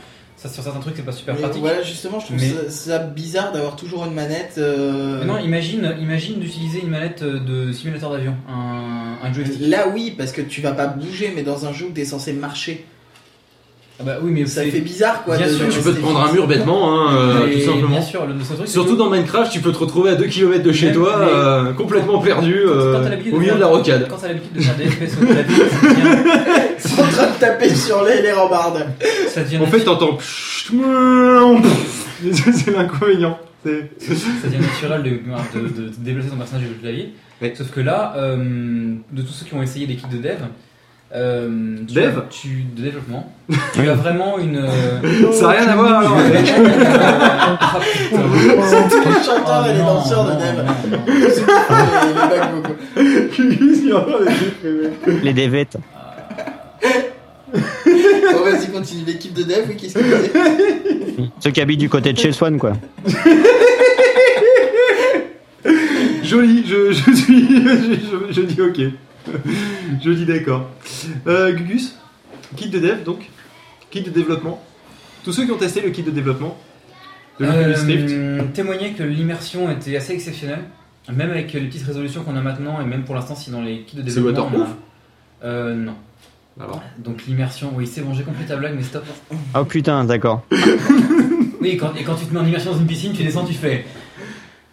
ça, 0.43 0.49
sur 0.49 0.63
certains 0.63 0.81
trucs 0.81 0.97
c'est 0.97 1.03
pas 1.05 1.13
super 1.13 1.35
Mais 1.35 1.41
pratique. 1.43 1.61
voilà, 1.61 1.83
justement, 1.83 2.19
je 2.19 2.27
trouve 2.27 2.39
Mais- 2.39 2.49
ça, 2.49 2.71
ça 2.71 2.99
bizarre 2.99 3.53
d'avoir 3.53 3.77
toujours 3.77 4.07
une 4.07 4.15
manette. 4.15 4.55
euh, 4.59 5.25
non, 5.25 5.39
imagine, 5.39 5.95
imagine 6.01 6.39
d'utiliser 6.41 6.81
une 6.81 6.89
manette 6.89 7.23
de 7.23 7.73
simulateur 7.73 8.11
d'avion, 8.11 8.35
un, 8.49 9.19
un 9.23 9.33
joystick. 9.33 9.61
Là, 9.69 9.89
oui, 9.95 10.15
parce 10.17 10.33
que 10.33 10.41
tu 10.41 10.61
vas 10.63 10.73
pas 10.73 10.87
bouger, 10.87 11.33
mais 11.35 11.43
dans 11.43 11.67
un 11.67 11.73
jeu 11.73 11.87
où 11.87 11.91
t'es 11.91 12.05
censé 12.07 12.33
marcher, 12.33 12.87
Ah 14.01 14.03
bah 14.07 14.17
oui, 14.23 14.31
mais 14.33 14.47
ça 14.47 14.63
c'est- 14.65 14.71
fait 14.71 14.81
bizarre 14.81 15.23
quoi. 15.25 15.37
Bien 15.37 15.47
de- 15.47 15.53
sûr, 15.53 15.67
de 15.67 15.71
Tu 15.73 15.81
peux 15.81 15.93
te 15.93 16.01
prendre 16.01 16.21
un 16.23 16.33
mur 16.33 16.47
bêtement, 16.47 16.91
hein, 16.91 17.15
euh, 17.15 17.53
tout 17.53 17.61
simplement. 17.61 17.89
Bien 17.89 18.01
sûr, 18.03 18.25
le, 18.27 18.33
truc, 18.35 18.47
c'est 18.61 18.67
Surtout 18.67 18.95
que- 18.95 18.99
dans 18.99 19.11
Minecraft, 19.11 19.53
tu 19.53 19.61
peux 19.61 19.73
te 19.73 19.79
retrouver 19.79 20.11
à 20.11 20.15
2 20.15 20.25
km 20.27 20.63
de 20.63 20.73
chez 20.73 20.93
toi, 20.93 21.19
euh, 21.19 21.73
complètement 21.75 22.19
perdu, 22.21 22.57
euh, 22.67 22.99
au 23.33 23.39
milieu 23.39 23.55
de 23.55 23.61
la 23.61 23.67
rocade. 23.67 24.07
Quand 24.09 24.17
t'as 24.17 24.29
l'habitude 24.29 24.53
de 24.55 24.61
faire 24.63 24.77
des 24.77 24.87
FPS 24.87 25.17
au 25.21 25.27
clavier, 25.27 25.65
sont 26.79 27.03
en 27.03 27.09
train 27.09 27.27
de 27.27 27.39
taper 27.39 27.75
sur 27.75 28.03
les, 28.05 28.23
les 28.23 28.33
rambardes. 28.33 28.87
ça 29.29 29.43
En 29.61 29.67
fait, 29.67 29.81
t'entends. 29.81 30.17
C'est 32.53 32.71
l'inconvénient. 32.75 33.39
C'est- 33.65 33.91
ça 33.99 34.15
devient 34.49 34.59
naturel 34.63 35.03
de, 35.03 35.91
déplacer 35.99 36.29
ton 36.31 36.37
personnage 36.37 36.65
le 36.69 36.75
clavier. 36.81 37.13
Sauf 37.55 37.71
que 37.71 37.81
là, 37.81 38.15
euh, 38.17 38.37
de 39.13 39.23
tous 39.23 39.33
ceux 39.33 39.45
qui 39.47 39.55
ont 39.55 39.63
essayé 39.63 39.87
des 39.87 39.97
kits 39.97 40.07
de 40.11 40.17
dev, 40.19 40.37
euh, 41.15 41.77
tu, 41.89 41.95
Dev 41.95 42.19
as- 42.19 42.27
tu, 42.31 42.49
de 42.77 42.83
développement, 42.83 43.33
tu 43.75 43.89
as 43.89 43.95
vraiment 43.95 44.39
une. 44.39 44.57
euh, 44.59 45.33
Ça 45.33 45.49
n'a 45.49 45.53
rien 45.53 45.69
à 45.69 45.77
voir 45.77 45.99
alors 46.01 46.19
une, 46.19 46.33
euh, 46.37 46.39
ah, 47.61 47.79
putain. 47.83 48.23
C'est 48.69 48.89
tous 48.89 49.09
les 49.09 49.25
chanteurs 49.25 49.65
Oh, 49.65 49.69
et 49.69 49.73
les 49.73 49.79
danseurs 49.81 50.25
de 50.25 50.33
Dev. 50.33 50.57
les, 55.23 55.33
dévettes. 55.33 55.77
Bon, 57.53 58.45
vas-y, 58.45 58.69
continue. 58.73 59.05
L'équipe 59.07 59.33
de 59.35 59.43
Dev, 59.43 59.65
oui, 59.69 59.77
qu'est-ce 59.77 59.99
Ceux 61.41 61.51
qui 61.51 61.61
habitent 61.61 61.81
du 61.81 61.89
côté 61.89 62.13
de 62.13 62.19
chez 62.19 62.31
Swan, 62.33 62.57
quoi. 62.59 62.73
Joli, 66.23 66.65
je, 66.67 66.93
je 66.93 67.11
suis. 67.13 67.49
Je, 67.49 68.31
je- 68.31 68.33
je 68.33 68.41
dis 68.43 68.61
ok. 68.63 68.81
Je 70.03 70.11
dis 70.11 70.27
d'accord. 70.27 70.69
Euh, 71.27 71.53
Gugus, 71.53 71.97
kit 72.57 72.69
de 72.69 72.79
dev 72.79 73.03
donc. 73.05 73.29
Kit 73.91 74.03
de 74.03 74.11
développement. 74.11 74.63
Tous 75.25 75.33
ceux 75.33 75.45
qui 75.45 75.51
ont 75.51 75.59
testé 75.59 75.81
le 75.81 75.91
kit 75.91 76.03
de 76.03 76.11
développement 76.11 76.57
de. 77.39 77.45
Euh, 77.47 78.43
que 78.97 79.03
l'immersion 79.03 79.71
était 79.71 79.97
assez 79.97 80.13
exceptionnelle, 80.13 80.65
même 81.13 81.31
avec 81.31 81.53
les 81.53 81.61
petites 81.63 81.87
résolutions 81.87 82.23
qu'on 82.23 82.37
a 82.37 82.41
maintenant, 82.41 82.81
et 82.81 82.85
même 82.85 83.05
pour 83.05 83.15
l'instant, 83.15 83.35
si 83.35 83.51
dans 83.51 83.63
les 83.63 83.83
kits 83.83 83.97
de 83.97 84.09
C'est 84.09 84.17
développement. 84.17 84.43
a- 84.43 84.45
waterproof 84.51 84.77
Euh, 85.45 85.75
non. 85.75 85.95
Alors, 86.61 86.83
Donc 86.99 87.25
l'immersion, 87.27 87.73
oui, 87.75 87.87
c'est 87.87 88.03
bon, 88.03 88.13
j'ai 88.13 88.23
compris 88.25 88.45
ta 88.45 88.57
blague, 88.57 88.75
mais 88.77 88.83
stop. 88.83 89.05
Oh 89.55 89.65
putain, 89.65 90.05
d'accord. 90.05 90.45
Oui, 91.63 91.77
quand, 91.77 91.93
et 91.95 92.05
quand 92.05 92.15
tu 92.15 92.25
te 92.25 92.33
mets 92.33 92.41
en 92.41 92.47
immersion 92.47 92.73
dans 92.73 92.79
une 92.79 92.87
piscine, 92.87 93.13
tu 93.13 93.23
descends, 93.23 93.45
tu 93.45 93.53
fais 93.53 93.85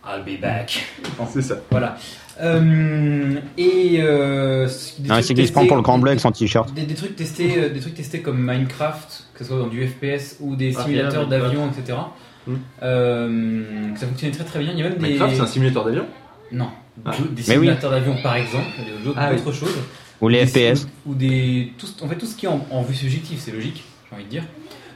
I'll 0.05 0.23
be 0.23 0.39
back. 0.39 0.85
c'est 1.33 1.41
ça. 1.41 1.55
Voilà. 1.69 1.97
Euh, 2.41 3.39
et 3.57 3.97
euh, 3.99 4.67
des 4.99 5.21
c'est 5.21 5.33
qu'il 5.33 5.47
se 5.47 5.51
prend 5.51 5.65
pour 5.65 5.75
le 5.77 5.81
grand 5.81 5.97
blague 5.97 6.19
sans 6.19 6.31
t-shirt. 6.31 6.73
Des, 6.73 6.83
des 6.83 6.93
trucs 6.93 7.15
testés, 7.15 7.53
euh, 7.57 7.69
des 7.69 7.79
trucs 7.79 7.95
testés 7.95 8.21
comme 8.21 8.39
Minecraft, 8.39 9.25
que 9.33 9.39
ce 9.39 9.45
soit 9.45 9.57
dans 9.59 9.67
du 9.67 9.87
FPS 9.87 10.37
ou 10.39 10.55
des 10.55 10.73
Ah, 10.77 10.83
simulateurs 10.83 11.27
d'avions, 11.27 11.69
etc. 11.69 11.97
Hmm. 12.45 12.55
Euh, 12.83 13.95
ça 13.95 14.07
fonctionnait 14.07 14.33
très 14.33 14.43
très 14.43 14.59
bien. 14.59 14.71
Il 14.73 14.79
y 14.79 14.81
a 14.83 14.89
même 14.89 14.97
des 14.97 15.07
Minecraft, 15.07 15.35
c'est 15.35 15.41
un 15.41 15.47
simulateur 15.47 15.85
d'avion 15.85 16.05
non, 16.51 16.69
Ah. 17.05 17.11
des- 17.11 17.17
Mais 17.19 17.33
oui. 17.37 17.43
simulateurs 17.43 17.91
d'avions 17.91 18.15
par 18.23 18.35
exemple, 18.37 18.65
d'autres 19.03 19.17
Ah 19.19 19.31
oui. 19.33 19.53
choses. 19.53 19.75
Ou 20.21 20.29
les 20.29 20.45
Des- 20.45 20.73
FPS. 20.75 20.87
Ou 21.05 21.13
des. 21.13 21.73
Tout, 21.77 21.87
en 22.01 22.07
fait, 22.07 22.15
tout 22.15 22.25
ce 22.25 22.35
qui 22.35 22.45
est 22.45 22.49
en, 22.49 22.65
en 22.71 22.81
vue 22.83 22.95
subjective, 22.95 23.37
c'est 23.39 23.51
logique, 23.51 23.83
j'ai 24.09 24.15
envie 24.15 24.23
de 24.25 24.29
dire. 24.29 24.43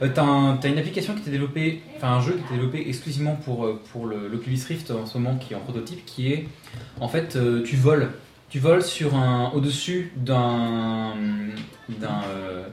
Euh, 0.02 0.08
T'as 0.14 0.24
un- 0.24 0.58
t'as 0.58 0.70
une 0.70 0.78
application 0.80 1.14
qui 1.14 1.22
était 1.22 1.32
développée, 1.32 1.82
enfin 1.98 2.14
un 2.14 2.22
jeu 2.22 2.34
qui 2.34 2.40
était 2.40 2.54
développé 2.56 2.84
exclusivement 2.88 3.36
pour, 3.46 3.66
euh, 3.66 3.80
pour 3.92 4.08
le- 4.08 4.28
l'Oculus 4.32 4.60
Rift 4.68 4.90
en 4.92 5.06
ce 5.06 5.18
moment, 5.18 5.36
qui 5.38 5.54
est 5.54 5.56
en 5.56 5.60
prototype, 5.60 6.04
qui 6.06 6.32
est 6.34 6.48
en 7.00 7.08
fait 7.08 7.36
euh, 7.36 7.62
tu 7.64 7.76
voles. 7.76 8.10
Tu 8.50 8.60
voles 8.60 8.84
sur 8.84 9.16
un 9.16 9.52
au-dessus 9.54 10.12
d'un. 10.18 11.14
d'un. 11.88 12.22
euh, 12.36 12.64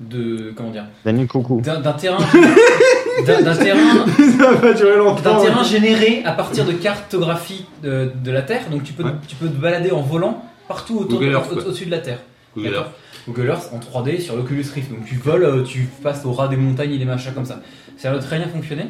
de. 0.00 0.52
comment 0.56 0.70
dire? 0.70 0.86
Daniel 1.04 1.26
Coucou. 1.28 1.60
D'un 1.60 1.80
d'un 1.80 1.92
terrain. 1.92 2.18
d'un 3.26 3.42
d'un 3.42 3.54
terrain 3.56 4.06
Ça 4.38 4.52
va 4.52 4.72
durer 4.72 4.92
d'un 4.92 4.96
longtemps. 4.96 5.40
terrain 5.42 5.62
généré 5.62 6.22
à 6.24 6.32
partir 6.32 6.64
de 6.64 6.72
cartographie 6.72 7.66
de, 7.82 8.10
de 8.24 8.30
la 8.30 8.42
Terre. 8.42 8.62
Donc 8.70 8.82
tu 8.84 8.92
peux, 8.94 9.04
Ouais. 9.04 9.12
tu 9.28 9.36
peux 9.36 9.48
te 9.48 9.56
balader 9.60 9.90
en 9.92 10.00
volant 10.00 10.42
partout 10.66 10.98
autour 10.98 11.20
au- 11.20 11.30
quoi. 11.30 11.52
au-dessus 11.64 11.84
de 11.86 11.90
la 11.90 11.98
Terre. 11.98 12.18
Google. 12.56 12.72
Earth. 12.74 12.90
Google 13.32 13.48
Earth 13.48 13.70
en 13.72 13.78
3D 13.78 14.20
sur 14.20 14.36
l'Oculus 14.36 14.64
Rift. 14.74 14.90
Donc 14.90 15.04
tu 15.06 15.14
voles, 15.16 15.44
euh, 15.44 15.62
tu 15.62 15.88
passes 16.02 16.24
au 16.24 16.32
ras 16.32 16.48
des 16.48 16.56
montagnes 16.56 16.92
et 16.92 16.98
des 16.98 17.04
machins 17.04 17.32
comme 17.32 17.44
ça. 17.46 17.60
Ça 17.96 18.12
a 18.12 18.18
très 18.18 18.38
bien 18.38 18.48
fonctionner. 18.48 18.86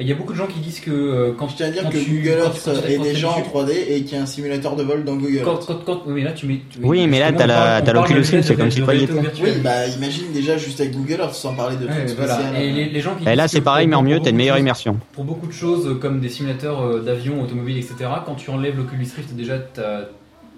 Et 0.00 0.02
Il 0.02 0.08
y 0.08 0.12
a 0.12 0.14
beaucoup 0.14 0.32
de 0.32 0.38
gens 0.38 0.46
qui 0.46 0.60
disent 0.60 0.78
que 0.78 0.92
euh, 0.92 1.32
quand 1.36 1.48
Je 1.48 1.56
tiens 1.56 1.66
à 1.66 1.70
dire 1.70 1.88
que 1.90 1.98
tu- 1.98 2.18
Google 2.22 2.36
quand 2.38 2.44
Earth 2.44 2.54
tu- 2.54 2.70
quand 2.70 2.80
tu- 2.86 2.92
est 2.92 2.98
déjà 2.98 3.30
en 3.30 3.40
tu- 3.42 3.48
3D 3.48 3.72
et 3.88 4.02
qu'il 4.04 4.16
y 4.16 4.20
a 4.20 4.22
un 4.22 4.26
simulateur 4.26 4.76
de 4.76 4.84
vol 4.84 5.02
dans 5.04 5.16
Google 5.16 5.38
Earth. 5.38 5.64
quand, 5.66 5.84
quand- 5.84 6.02
oui, 6.06 6.12
mais 6.14 6.22
là 6.22 6.30
tu 6.30 6.46
mets. 6.46 6.60
tu- 6.70 6.78
Oui, 6.84 7.08
mais 7.08 7.18
là, 7.18 7.32
t'as 7.32 7.92
l'Oculus 7.92 8.20
Rift, 8.20 8.42
c'est 8.44 8.54
comme 8.54 8.70
si 8.70 8.80
tu 8.80 8.84
étais. 8.94 9.06
virtuelle. 9.06 9.54
Oui, 9.56 9.60
bah 9.60 9.88
imagine 9.88 10.30
déjà 10.32 10.56
juste 10.56 10.80
avec 10.80 10.92
Google 10.94 11.18
Earth 11.22 11.34
sans 11.34 11.52
parler 11.54 11.76
de 11.78 11.86
Ouais, 11.88 12.04
trucs 12.06 12.16
voilà. 12.16 12.34
spéciaux. 12.34 12.54
Et 12.60 12.70
les, 12.70 12.84
les 12.90 13.00
gens 13.00 13.16
qui 13.16 13.28
Et 13.28 13.34
là, 13.34 13.48
c'est 13.48 13.60
pareil, 13.60 13.88
mais 13.88 13.96
en 13.96 14.02
mieux, 14.02 14.20
t'as 14.20 14.30
une 14.30 14.36
meilleure 14.36 14.58
immersion. 14.58 15.00
Pour 15.14 15.24
beaucoup 15.24 15.48
de 15.48 15.52
choses 15.52 15.88
euh, 15.88 15.94
comme 15.94 16.20
des 16.20 16.28
simulateurs 16.28 16.80
euh, 16.80 17.00
d'avions, 17.00 17.42
automobiles, 17.42 17.78
etc., 17.78 17.94
quand 18.24 18.36
tu 18.36 18.50
enlèves 18.50 18.76
l'Oculus 18.76 19.08
Rift, 19.16 19.34
déjà 19.34 19.58
t'as. 19.58 20.02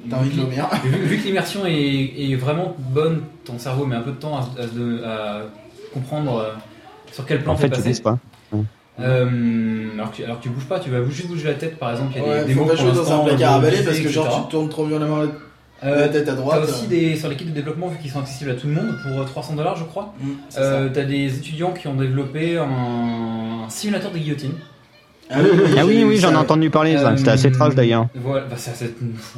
T'as 0.08 0.16
envie 0.18 0.30
de 0.30 0.40
vomir. 0.40 0.68
vu, 0.84 0.90
vu 0.90 1.18
que 1.18 1.24
l'immersion 1.26 1.66
est, 1.66 2.12
est 2.30 2.34
vraiment 2.36 2.74
bonne, 2.78 3.22
ton 3.44 3.58
cerveau 3.58 3.84
met 3.86 3.96
un 3.96 4.00
peu 4.02 4.12
de 4.12 4.16
temps 4.16 4.36
à, 4.36 4.40
à 4.60 4.66
se- 4.66 5.04
à 5.04 5.42
comprendre 5.92 6.36
euh, 6.38 6.52
sur 7.12 7.26
quel 7.26 7.42
plan 7.42 7.52
En 7.52 7.56
fait, 7.56 7.68
tu 7.68 7.76
passé. 7.76 7.88
bouges 7.90 8.02
pas. 8.02 8.18
Euh, 9.00 9.88
alors, 9.94 10.10
que, 10.10 10.16
tu- 10.16 10.24
alors 10.24 10.38
que 10.38 10.42
tu 10.42 10.48
bouges 10.50 10.64
pas, 10.66 10.78
tu 10.80 10.90
vas 10.90 11.04
juste 11.08 11.28
bouger 11.28 11.48
la 11.48 11.54
tête 11.54 11.78
par 11.78 11.90
exemple. 11.92 12.12
Il 12.16 12.22
y 12.22 12.24
a 12.24 12.28
Ouais, 12.28 12.44
des 12.44 12.52
faut 12.54 12.60
démos 12.64 12.68
pas 12.68 12.76
jouer 12.82 12.92
dans 12.92 13.12
un 13.12 13.24
placard 13.24 13.38
de 13.38 13.58
à 13.58 13.58
balai 13.60 13.70
baiser, 13.78 13.84
parce 13.84 13.98
que 14.00 14.08
genre 14.08 14.26
etc. 14.26 14.40
tu 14.44 14.50
tournes 14.50 14.68
trop 14.68 14.84
violemment 14.86 15.18
la, 15.18 15.28
Euh, 15.82 16.00
la 16.00 16.08
tête 16.10 16.28
à 16.28 16.32
T'as 16.32 16.36
droite. 16.36 16.62
aussi 16.68 16.86
des, 16.88 17.16
sur 17.16 17.28
les 17.30 17.36
kits 17.36 17.46
de 17.46 17.50
développement, 17.52 17.88
vu 17.88 17.96
qu'ils 17.98 18.10
sont 18.10 18.20
accessibles 18.20 18.50
à 18.50 18.54
tout 18.54 18.66
le 18.66 18.74
monde, 18.74 18.94
pour 19.02 19.20
euh, 19.20 19.24
300 19.24 19.54
dollars 19.54 19.76
je 19.76 19.84
crois, 19.84 20.12
Mm, 20.20 20.28
ça. 20.50 20.60
euh, 20.60 20.88
t'as 20.92 21.04
des 21.04 21.34
étudiants 21.38 21.72
qui 21.72 21.88
ont 21.88 21.94
développé 21.94 22.58
un, 22.58 23.66
simulateur 23.70 24.10
de 24.10 24.18
guillotine. 24.18 24.52
Ah 25.30 25.38
oui, 25.86 26.02
oui, 26.04 26.14
vu 26.14 26.16
j'en 26.16 26.32
ai 26.32 26.36
entendu 26.36 26.70
parler, 26.70 26.96
ça. 26.96 27.10
Euh, 27.10 27.16
C'était 27.16 27.30
assez 27.30 27.52
trash 27.52 27.74
d'ailleurs. 27.74 28.06
Voilà, 28.14 28.46
bah, 28.50 28.56
ça, 28.56 28.72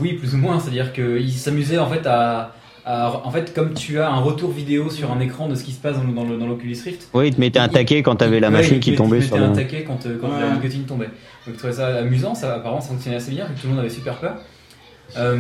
oui, 0.01 0.15
plus 0.15 0.35
ou 0.35 0.39
moins. 0.39 0.59
C'est-à-dire 0.59 0.93
qu'ils 0.93 1.33
s'amusaient 1.33 1.79
en 1.79 1.89
fait 1.89 2.07
à, 2.07 2.53
à- 2.87 3.21
En 3.25 3.31
fait, 3.31 3.53
comme 3.55 3.75
tu 3.75 3.99
as 4.01 4.09
un 4.11 4.21
retour 4.21 4.51
vidéo 4.51 4.89
sur 4.91 5.13
un 5.13 5.21
écran 5.21 5.49
de 5.49 5.55
ce 5.55 5.63
qui 5.65 5.73
se 5.73 5.81
passe 5.81 5.97
dans, 5.97 6.05
le- 6.05 6.13
dans 6.13 6.25
le- 6.25 6.39
dans 6.39 6.47
l'Oculus 6.47 6.77
Rift. 6.85 7.09
Oui, 7.15 7.29
ils 7.29 7.35
te 7.35 7.41
mettaient 7.41 7.59
un 7.59 7.69
taquet 7.69 8.03
quand 8.03 8.17
t'avais 8.17 8.41
la 8.41 8.49
Ouais, 8.49 8.55
machine 8.55 8.81
qui 8.81 8.95
tombait 8.95 9.19
ils 9.19 9.23
te 9.23 9.27
sur 9.27 9.37
mettaient 9.37 9.47
le. 9.47 9.53
un 9.53 9.57
taquet 9.57 9.85
quand, 9.87 10.07
euh, 10.07 10.17
quand 10.21 10.29
Ouais. 10.29 10.41
la 10.41 10.57
guillotine 10.57 10.85
tombait. 10.85 11.07
Donc 11.47 11.55
je 11.55 11.59
trouvais 11.59 11.73
ça 11.75 11.87
amusant, 11.99 12.35
ça, 12.35 12.55
apparemment 12.55 12.81
ça 12.81 12.89
fonctionnait 12.89 13.17
assez 13.17 13.31
bien, 13.31 13.45
que 13.45 13.51
tout 13.61 13.67
le 13.67 13.71
monde 13.71 13.81
avait 13.81 13.91
super 13.91 14.15
peur. 14.17 14.35
Euh, 15.19 15.37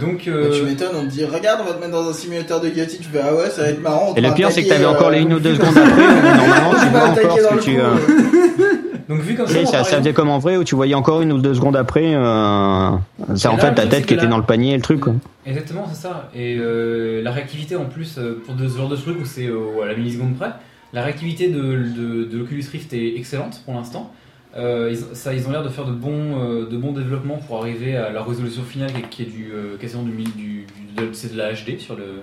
donc. 0.00 0.22
Bah, 0.26 0.32
euh, 0.32 0.50
tu 0.58 0.62
m'étonnes, 0.64 0.88
on 0.96 1.04
te 1.04 1.10
dit 1.10 1.24
regarde, 1.24 1.60
on 1.62 1.68
va 1.68 1.74
te 1.74 1.80
mettre 1.80 1.92
dans 1.92 2.08
un 2.08 2.12
simulateur 2.12 2.60
de 2.60 2.68
guillotine. 2.68 2.98
Tu 3.00 3.08
fais 3.08 3.20
ah 3.22 3.32
ouais, 3.34 3.50
ça 3.50 3.62
va 3.62 3.68
être 3.68 3.80
marrant. 3.82 4.08
on 4.10 4.14
Et 4.16 4.20
le 4.20 4.32
pire, 4.34 4.50
c'est 4.50 4.64
que 4.64 4.68
t'avais 4.68 4.84
encore 4.84 5.08
euh, 5.08 5.12
les 5.12 5.20
une 5.22 5.32
ou 5.34 5.38
deux 5.38 5.54
secondes 5.54 5.76
après, 5.76 6.36
normalement 6.36 6.70
tu 6.72 6.88
vois 6.88 7.00
encore 7.04 7.12
attaquer 7.12 7.42
dans 7.42 7.50
ce 7.50 7.54
le 7.54 7.58
que 7.60 7.64
tu. 7.64 8.78
donc 9.08 9.20
vu 9.20 9.34
comme 9.34 9.46
ça, 9.46 9.64
ça, 9.66 9.84
ça 9.84 9.98
faisait 9.98 10.12
comme 10.12 10.28
en 10.28 10.38
vrai 10.38 10.56
où 10.56 10.64
tu 10.64 10.74
voyais 10.74 10.94
encore 10.94 11.22
une 11.22 11.32
ou 11.32 11.38
deux 11.38 11.54
secondes 11.54 11.76
après, 11.76 12.14
euh, 12.14 12.90
c'est 13.34 13.48
Et 13.48 13.50
en 13.50 13.56
là, 13.56 13.58
fait 13.58 13.68
le 13.70 13.74
ta 13.74 13.86
tête 13.86 14.06
qui 14.06 14.14
était 14.14 14.26
dans 14.26 14.36
le 14.36 14.42
panier 14.44 14.72
et 14.72 14.76
le 14.76 14.82
truc. 14.82 15.00
Quoi. 15.00 15.14
Exactement, 15.46 15.86
c'est 15.90 16.00
ça. 16.02 16.30
Et 16.34 16.56
euh, 16.58 17.22
la 17.22 17.30
réactivité 17.32 17.76
en 17.76 17.86
plus, 17.86 18.18
euh, 18.18 18.42
pour 18.44 18.54
de, 18.54 18.68
ce 18.68 18.76
genre 18.76 18.88
de 18.88 18.96
truc 18.96 19.16
où 19.20 19.24
c'est 19.24 19.46
euh, 19.46 19.82
à 19.82 19.86
la 19.86 19.94
milliseconde 19.94 20.36
près, 20.36 20.50
la 20.92 21.02
réactivité 21.02 21.48
de, 21.48 21.60
de, 21.60 22.24
de 22.24 22.38
l'Oculus 22.38 22.64
Rift 22.70 22.92
est 22.92 23.16
excellente 23.16 23.62
pour 23.64 23.74
l'instant. 23.74 24.12
Ils, 24.56 24.96
ça, 25.12 25.34
ils 25.34 25.46
ont 25.46 25.52
l'air 25.52 25.62
de 25.62 25.68
faire 25.68 25.84
de 25.84 25.92
bons, 25.92 26.64
de 26.68 26.76
bons 26.76 26.90
développements 26.92 27.36
pour 27.46 27.58
arriver 27.60 27.96
à 27.96 28.10
la 28.10 28.22
résolution 28.24 28.62
finale 28.64 28.90
qui 29.08 29.22
est, 29.22 29.26
du, 29.26 29.52
quasiment 29.80 30.02
du, 30.02 30.10
du, 30.10 30.24
du- 30.34 30.64
de, 30.96 31.12
c'est 31.12 31.32
de 31.32 31.38
la 31.38 31.52
HD 31.52 31.78
sur 31.78 31.94
le, 31.94 32.22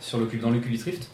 sur 0.00 0.16
l'Oculus- 0.18 0.40
dans 0.40 0.48
l'Oculus 0.50 0.78
Rift. 0.86 1.10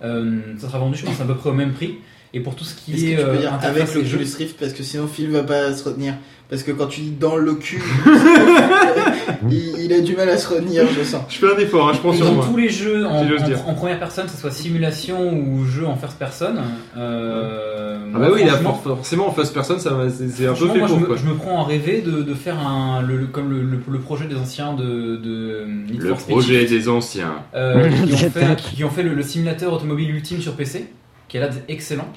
Ça 0.00 0.68
sera 0.68 0.78
vendu, 0.78 0.96
je 0.96 1.04
pense, 1.04 1.20
à 1.20 1.24
peu 1.24 1.34
près 1.34 1.50
au 1.50 1.54
même 1.54 1.72
prix. 1.72 1.96
Et 2.36 2.40
pour 2.40 2.54
tout 2.54 2.64
ce 2.64 2.74
qui 2.74 2.92
Est-ce 2.92 3.04
est 3.06 3.14
que 3.16 3.20
tu 3.20 3.24
peux 3.24 3.30
euh, 3.32 3.36
dire 3.38 3.58
avec 3.62 3.94
l'Oculus 3.94 4.26
Rift 4.38 4.58
parce 4.60 4.72
que 4.74 4.82
sinon 4.82 5.06
Phil 5.06 5.30
va 5.30 5.42
pas 5.42 5.72
se 5.72 5.82
retenir. 5.88 6.14
Parce 6.50 6.62
que 6.62 6.70
quand 6.70 6.86
tu 6.86 7.00
dis 7.00 7.10
dans 7.10 7.36
le 7.36 7.54
cul 7.54 7.82
il, 9.50 9.74
il 9.84 9.92
a 9.92 10.00
du 10.00 10.14
mal 10.14 10.28
à 10.28 10.36
se 10.38 10.48
retenir, 10.48 10.84
je 10.96 11.02
sens. 11.02 11.22
Je 11.28 11.38
fais 11.38 11.52
un 11.52 11.58
effort, 11.58 11.88
hein, 11.88 11.92
je 11.94 11.98
prends 11.98 12.12
Et 12.12 12.16
sur 12.16 12.26
dans 12.26 12.34
moi. 12.34 12.46
tous 12.48 12.56
les 12.56 12.68
jeux 12.68 13.04
en, 13.06 13.74
première 13.74 13.98
personne, 13.98 14.26
que 14.26 14.30
ce 14.32 14.36
soit 14.38 14.50
simulation 14.50 15.32
ou 15.32 15.64
jeu 15.64 15.86
en 15.86 15.96
first 15.96 16.18
person, 16.18 16.54
euh, 16.96 17.96
Ah 18.14 18.18
moi, 18.18 18.28
bah 18.28 18.32
oui, 18.34 18.40
là, 18.44 18.52
franchement- 18.52 18.74
for- 18.82 18.96
forcément 18.98 19.28
en 19.28 19.32
first 19.32 19.52
person, 19.54 19.78
ça 19.78 19.90
va- 19.90 20.08
c'est 20.08 20.46
un 20.46 20.52
peu 20.54 20.68
fait 20.68 20.78
moi, 20.78 20.88
je 20.88 20.94
pour 20.94 21.08
me, 21.10 21.16
je 21.16 21.24
me 21.26 21.34
prends 21.34 21.62
à 21.62 21.64
rêver 21.66 22.00
de, 22.02 22.22
de 22.22 22.34
faire 22.34 22.58
un, 22.58 23.02
le, 23.02 23.16
le- 23.16 23.26
comme 23.26 23.50
le, 23.50 23.62
le- 23.62 23.80
le 23.90 23.98
projet 23.98 24.26
des 24.26 24.36
anciens 24.36 24.74
de, 24.74 25.16
de 25.16 25.64
Need 25.90 26.02
Le 26.02 26.14
projet 26.14 26.64
des 26.66 26.88
anciens. 26.88 27.34
euh, 27.54 27.88
qui, 28.06 28.12
ont 28.24 28.30
fait, 28.30 28.56
qui 28.56 28.84
ont 28.84 28.90
fait 28.90 29.02
le, 29.02 29.14
le 29.14 29.22
simulateur 29.22 29.72
automobile 29.72 30.10
ultime 30.10 30.40
sur 30.40 30.52
PC, 30.54 30.86
qui 31.28 31.38
est 31.38 31.40
là 31.40 31.48
excellent, 31.68 32.08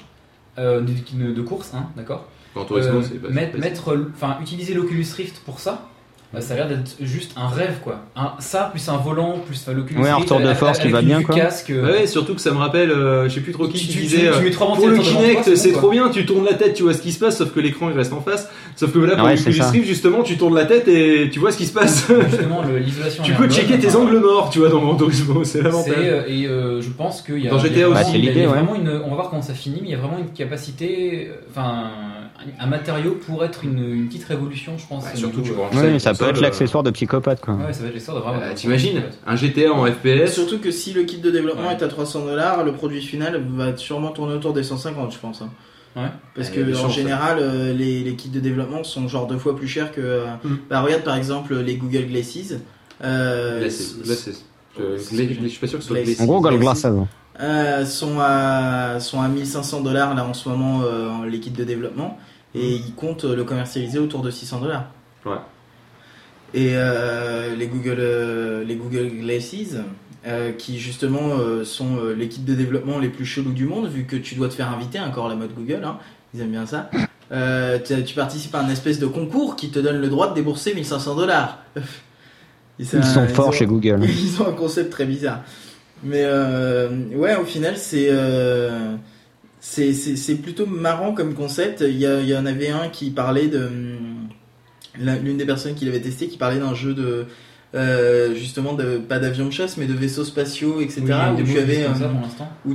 de, 0.80 0.92
de- 1.26 1.32
de 1.32 1.42
course, 1.42 1.72
hein, 1.74 1.86
d'accord. 1.96 2.26
Euh, 2.78 2.92
c'est 3.02 3.14
pas 3.14 3.28
pas- 3.28 3.30
mettre, 3.60 3.92
euh, 3.92 4.10
enfin, 4.14 4.38
utiliser 4.42 4.74
l'Oculus 4.74 5.06
Rift 5.16 5.40
pour 5.44 5.60
ça. 5.60 5.88
Euh, 6.34 6.40
Ça 6.40 6.54
a 6.54 6.56
l'air 6.58 6.68
d'être 6.68 6.96
juste 7.00 7.32
un 7.36 7.48
rêve 7.48 7.78
quoi. 7.82 8.00
Un- 8.16 8.32
ça 8.38 8.68
plus 8.70 8.88
un 8.88 8.96
volant 8.96 9.38
plus 9.44 9.60
enfin, 9.62 9.72
l'Oculus 9.76 10.00
Ouais, 10.00 10.08
un 10.10 10.16
retour 10.16 10.40
de 10.40 10.54
force 10.54 10.78
qui 10.78 10.88
va 10.88 11.02
bien, 11.02 11.22
quoi. 11.22 11.34
casque. 11.34 11.70
euh, 11.70 11.90
Ouais, 11.92 12.06
surtout 12.06 12.34
que 12.34 12.40
ça 12.40 12.52
me 12.52 12.58
rappelle, 12.58 12.90
euh, 12.90 13.28
je 13.28 13.34
sais 13.34 13.40
plus 13.40 13.52
trop 13.52 13.66
qui 13.68 13.78
Tu- 13.78 13.88
tu- 13.92 13.98
disait. 14.00 14.18
tu- 14.18 14.26
euh, 14.28 14.38
tu 14.38 14.44
mets 14.44 14.50
trois 14.50 14.74
pour 14.76 14.86
le 14.88 14.98
Kinect, 14.98 15.56
c'est 15.56 15.72
trop 15.72 15.90
bien, 15.90 16.08
tu 16.08 16.24
tournes 16.26 16.44
la 16.44 16.54
tête, 16.54 16.74
tu 16.74 16.82
vois 16.84 16.94
ce 16.94 17.02
qui 17.02 17.12
se 17.12 17.18
passe, 17.18 17.38
sauf 17.38 17.52
que 17.52 17.60
l'écran 17.60 17.90
il 17.90 17.96
reste 17.96 18.12
en 18.12 18.20
face. 18.20 18.48
Sauf 18.76 18.92
que 18.92 18.98
là, 19.00 19.16
pour 19.16 19.24
Ouais, 19.26 19.36
l'Oculus. 19.36 19.60
Rift, 19.72 19.86
justement, 19.86 20.22
tu 20.22 20.36
tournes 20.38 20.54
la 20.54 20.64
tête 20.64 20.86
et 20.88 21.28
tu 21.32 21.38
vois 21.40 21.50
ce 21.52 21.58
qui 21.58 21.66
se 21.66 21.72
passe. 21.72 22.06
Justement, 22.30 22.62
l'isolation. 22.62 23.22
tu 23.26 23.32
peux 23.32 23.48
checker 23.48 23.78
tes 23.78 23.94
angles 23.96 24.18
morts, 24.20 24.48
tu 24.50 24.60
vois, 24.60 24.68
dans 24.68 24.94
Turismo, 24.96 25.44
c'est 25.44 25.60
l'avantage. 25.62 25.94
euh, 25.98 26.22
et 26.28 26.46
euh, 26.46 26.80
je 26.80 26.88
pense 26.90 27.20
qu'il 27.22 27.38
y 27.40 27.48
a, 27.48 27.50
Dans 27.50 27.58
il 27.58 27.62
y 27.64 27.66
a 27.66 27.68
GTA 27.68 27.88
vraiment- 27.88 28.08
aussi. 28.10 28.30
Bah, 28.30 28.46
vraiment 28.46 28.74
une, 28.76 28.88
on 29.04 29.08
va 29.10 29.14
voir 29.16 29.30
comment 29.30 29.42
ça 29.42 29.52
finit, 29.54 29.80
mais 29.82 29.88
il 29.88 29.92
y 29.92 29.94
a 29.94 29.98
vraiment 29.98 30.18
une 30.18 30.32
capacité, 30.32 31.30
enfin 31.50 31.90
un 32.58 32.66
matériau 32.66 33.18
pour 33.26 33.44
être 33.44 33.64
une, 33.64 33.78
une 33.94 34.08
petite 34.08 34.24
révolution, 34.24 34.76
je 34.78 34.86
pense. 34.86 35.04
Surtout, 35.14 35.42
tu 35.42 35.50
euh, 35.50 35.54
branches 35.54 35.74
Ouais, 35.76 35.90
une 35.92 35.98
ça 35.98 36.14
peut 36.14 36.24
être 36.28 36.38
euh, 36.38 36.40
l'accessoire 36.42 36.82
de 36.82 36.90
psychopathe 36.90 37.40
quoi. 37.40 37.54
Ouais, 37.54 37.72
ça 37.72 37.82
va 37.82 37.88
être 37.88 37.94
l'histoire 37.94 38.16
de 38.18 38.22
vraiment. 38.22 38.40
euh, 38.42 38.54
T'imagines 38.54 39.02
Un 39.26 39.36
GTA 39.36 39.72
en 39.72 39.84
FPS 39.86 40.32
surtout 40.32 40.58
que 40.58 40.70
si 40.70 40.92
le 40.92 41.02
kit 41.02 41.18
de 41.18 41.30
développement 41.30 41.68
Ouais. 41.68 41.74
est 41.78 41.82
à 41.82 41.88
300 41.88 42.24
dollars, 42.24 42.64
le 42.64 42.72
produit 42.72 43.02
final 43.02 43.42
va 43.54 43.76
sûrement 43.76 44.10
tourner 44.12 44.34
autour 44.34 44.52
des 44.52 44.62
150, 44.62 45.12
je 45.12 45.18
pense. 45.18 45.42
hein. 45.42 45.50
Ouais. 45.96 46.02
Parce 46.36 46.48
Ouais, 46.50 46.54
il 46.56 46.60
y 46.68 46.72
a 46.72 46.76
que 46.76 46.84
en 46.84 46.88
général, 46.88 47.38
euh, 47.40 47.72
les, 47.74 48.02
les 48.04 48.14
kits 48.14 48.28
de 48.28 48.38
développement 48.40 48.84
sont 48.84 49.08
genre 49.08 49.26
deux 49.26 49.38
fois 49.38 49.56
plus 49.56 49.66
chers 49.68 49.90
que. 49.92 50.00
euh, 50.00 50.24
Hmm. 50.44 50.56
Bah 50.70 50.80
regarde 50.82 51.02
par 51.02 51.16
exemple 51.16 51.54
les 51.56 51.76
Google 51.76 52.06
Glasses. 52.06 52.54
Euh, 53.02 53.68
c'est. 53.68 54.06
là, 54.08 54.14
c'est- 54.14 54.32
je- 54.78 54.96
Je 55.42 55.48
suis 55.48 55.58
pas 55.58 55.66
sûr 55.66 55.78
que 55.78 55.82
ce 55.84 55.88
soit 55.88 55.96
Glace. 55.96 56.06
Glace. 56.16 56.20
En 56.20 56.26
gros, 56.26 56.40
Galaxy. 56.40 56.64
Gold 56.64 56.80
Glass, 56.80 57.06
euh, 57.40 57.84
sont 57.86 58.18
à 58.20 59.00
sont 59.00 59.20
à 59.20 59.28
1500 59.28 59.80
dollars 59.80 60.14
là 60.14 60.24
en 60.24 60.34
ce 60.34 60.48
moment 60.48 60.82
euh, 60.84 61.08
en- 61.08 61.22
les 61.24 61.40
kits 61.40 61.50
de 61.50 61.64
développement 61.64 62.18
et 62.54 62.72
ils 62.74 62.94
comptent 62.94 63.24
le 63.24 63.44
commercialiser 63.44 63.98
autour 63.98 64.22
de 64.22 64.30
600 64.30 64.60
dollars. 64.60 64.86
Ouais. 65.24 65.36
Et 66.52 66.72
euh, 66.74 67.54
les 67.54 67.68
Google 67.68 67.98
euh, 67.98 68.64
les 68.64 68.74
Google 68.74 69.08
Glasses 69.20 69.76
euh, 70.26 70.52
qui 70.52 70.78
justement 70.78 71.38
euh, 71.38 71.64
sont 71.64 71.96
euh, 71.98 72.26
kits 72.26 72.40
de 72.40 72.54
développement 72.54 72.98
les 72.98 73.08
plus 73.08 73.24
chelous 73.24 73.52
du 73.52 73.66
monde 73.66 73.88
vu 73.88 74.04
que 74.04 74.16
tu 74.16 74.34
dois 74.34 74.48
te 74.48 74.54
faire 74.54 74.70
inviter 74.70 74.98
encore 74.98 75.28
la 75.28 75.36
mode 75.36 75.54
Google 75.54 75.82
hein, 75.84 75.98
ils 76.34 76.40
aiment 76.40 76.50
bien 76.50 76.66
ça. 76.66 76.90
Euh, 77.32 77.78
tu, 77.78 78.02
tu 78.04 78.14
participes 78.14 78.54
à 78.54 78.60
un 78.60 78.68
espèce 78.68 78.98
de 78.98 79.06
concours 79.06 79.54
qui 79.56 79.70
te 79.70 79.78
donne 79.78 80.00
le 80.00 80.08
droit 80.08 80.30
de 80.30 80.34
débourser 80.34 80.74
1500 80.74 81.14
dollars. 81.16 81.58
Ils 82.78 82.86
sont 82.86 83.28
forts 83.28 83.52
chez 83.52 83.66
Google. 83.66 84.00
Ils 84.04 84.40
ont 84.42 84.48
un 84.48 84.52
concept 84.52 84.90
très 84.90 85.04
bizarre. 85.04 85.42
Mais 86.02 86.22
euh, 86.24 86.88
ouais, 87.14 87.36
au 87.36 87.44
final, 87.44 87.76
c'est 87.76 88.08
euh, 88.10 88.96
c'est 89.60 90.34
plutôt 90.36 90.66
marrant 90.66 91.12
comme 91.12 91.34
concept. 91.34 91.82
Il 91.86 91.96
y, 91.98 92.06
a- 92.06 92.20
il 92.20 92.28
y 92.28 92.36
en 92.36 92.46
avait 92.46 92.70
un 92.70 92.88
qui 92.88 93.10
parlait 93.10 93.48
de 93.48 93.66
hum, 93.66 94.28
l'une 95.22 95.36
des 95.36 95.44
personnes 95.46 95.74
qui 95.74 95.84
l'avait 95.84 96.00
testé, 96.00 96.28
qui 96.28 96.38
parlait 96.38 96.58
d'un 96.58 96.74
jeu 96.74 96.94
de 96.94 97.26
euh, 97.76 98.34
justement 98.34 98.72
de 98.72 98.96
pas 98.98 99.20
d'avion 99.20 99.46
de 99.46 99.52
chasse, 99.52 99.76
mais 99.76 99.86
de 99.86 99.92
vaisseaux 99.94 100.24
spatiaux, 100.24 100.80
etc. 100.80 101.02
Oui, 101.36 101.36
une 101.36 101.42
où 101.42 101.46
tu 101.46 101.52
avais 101.60 101.84
euh, 101.84 101.88
où 102.66 102.74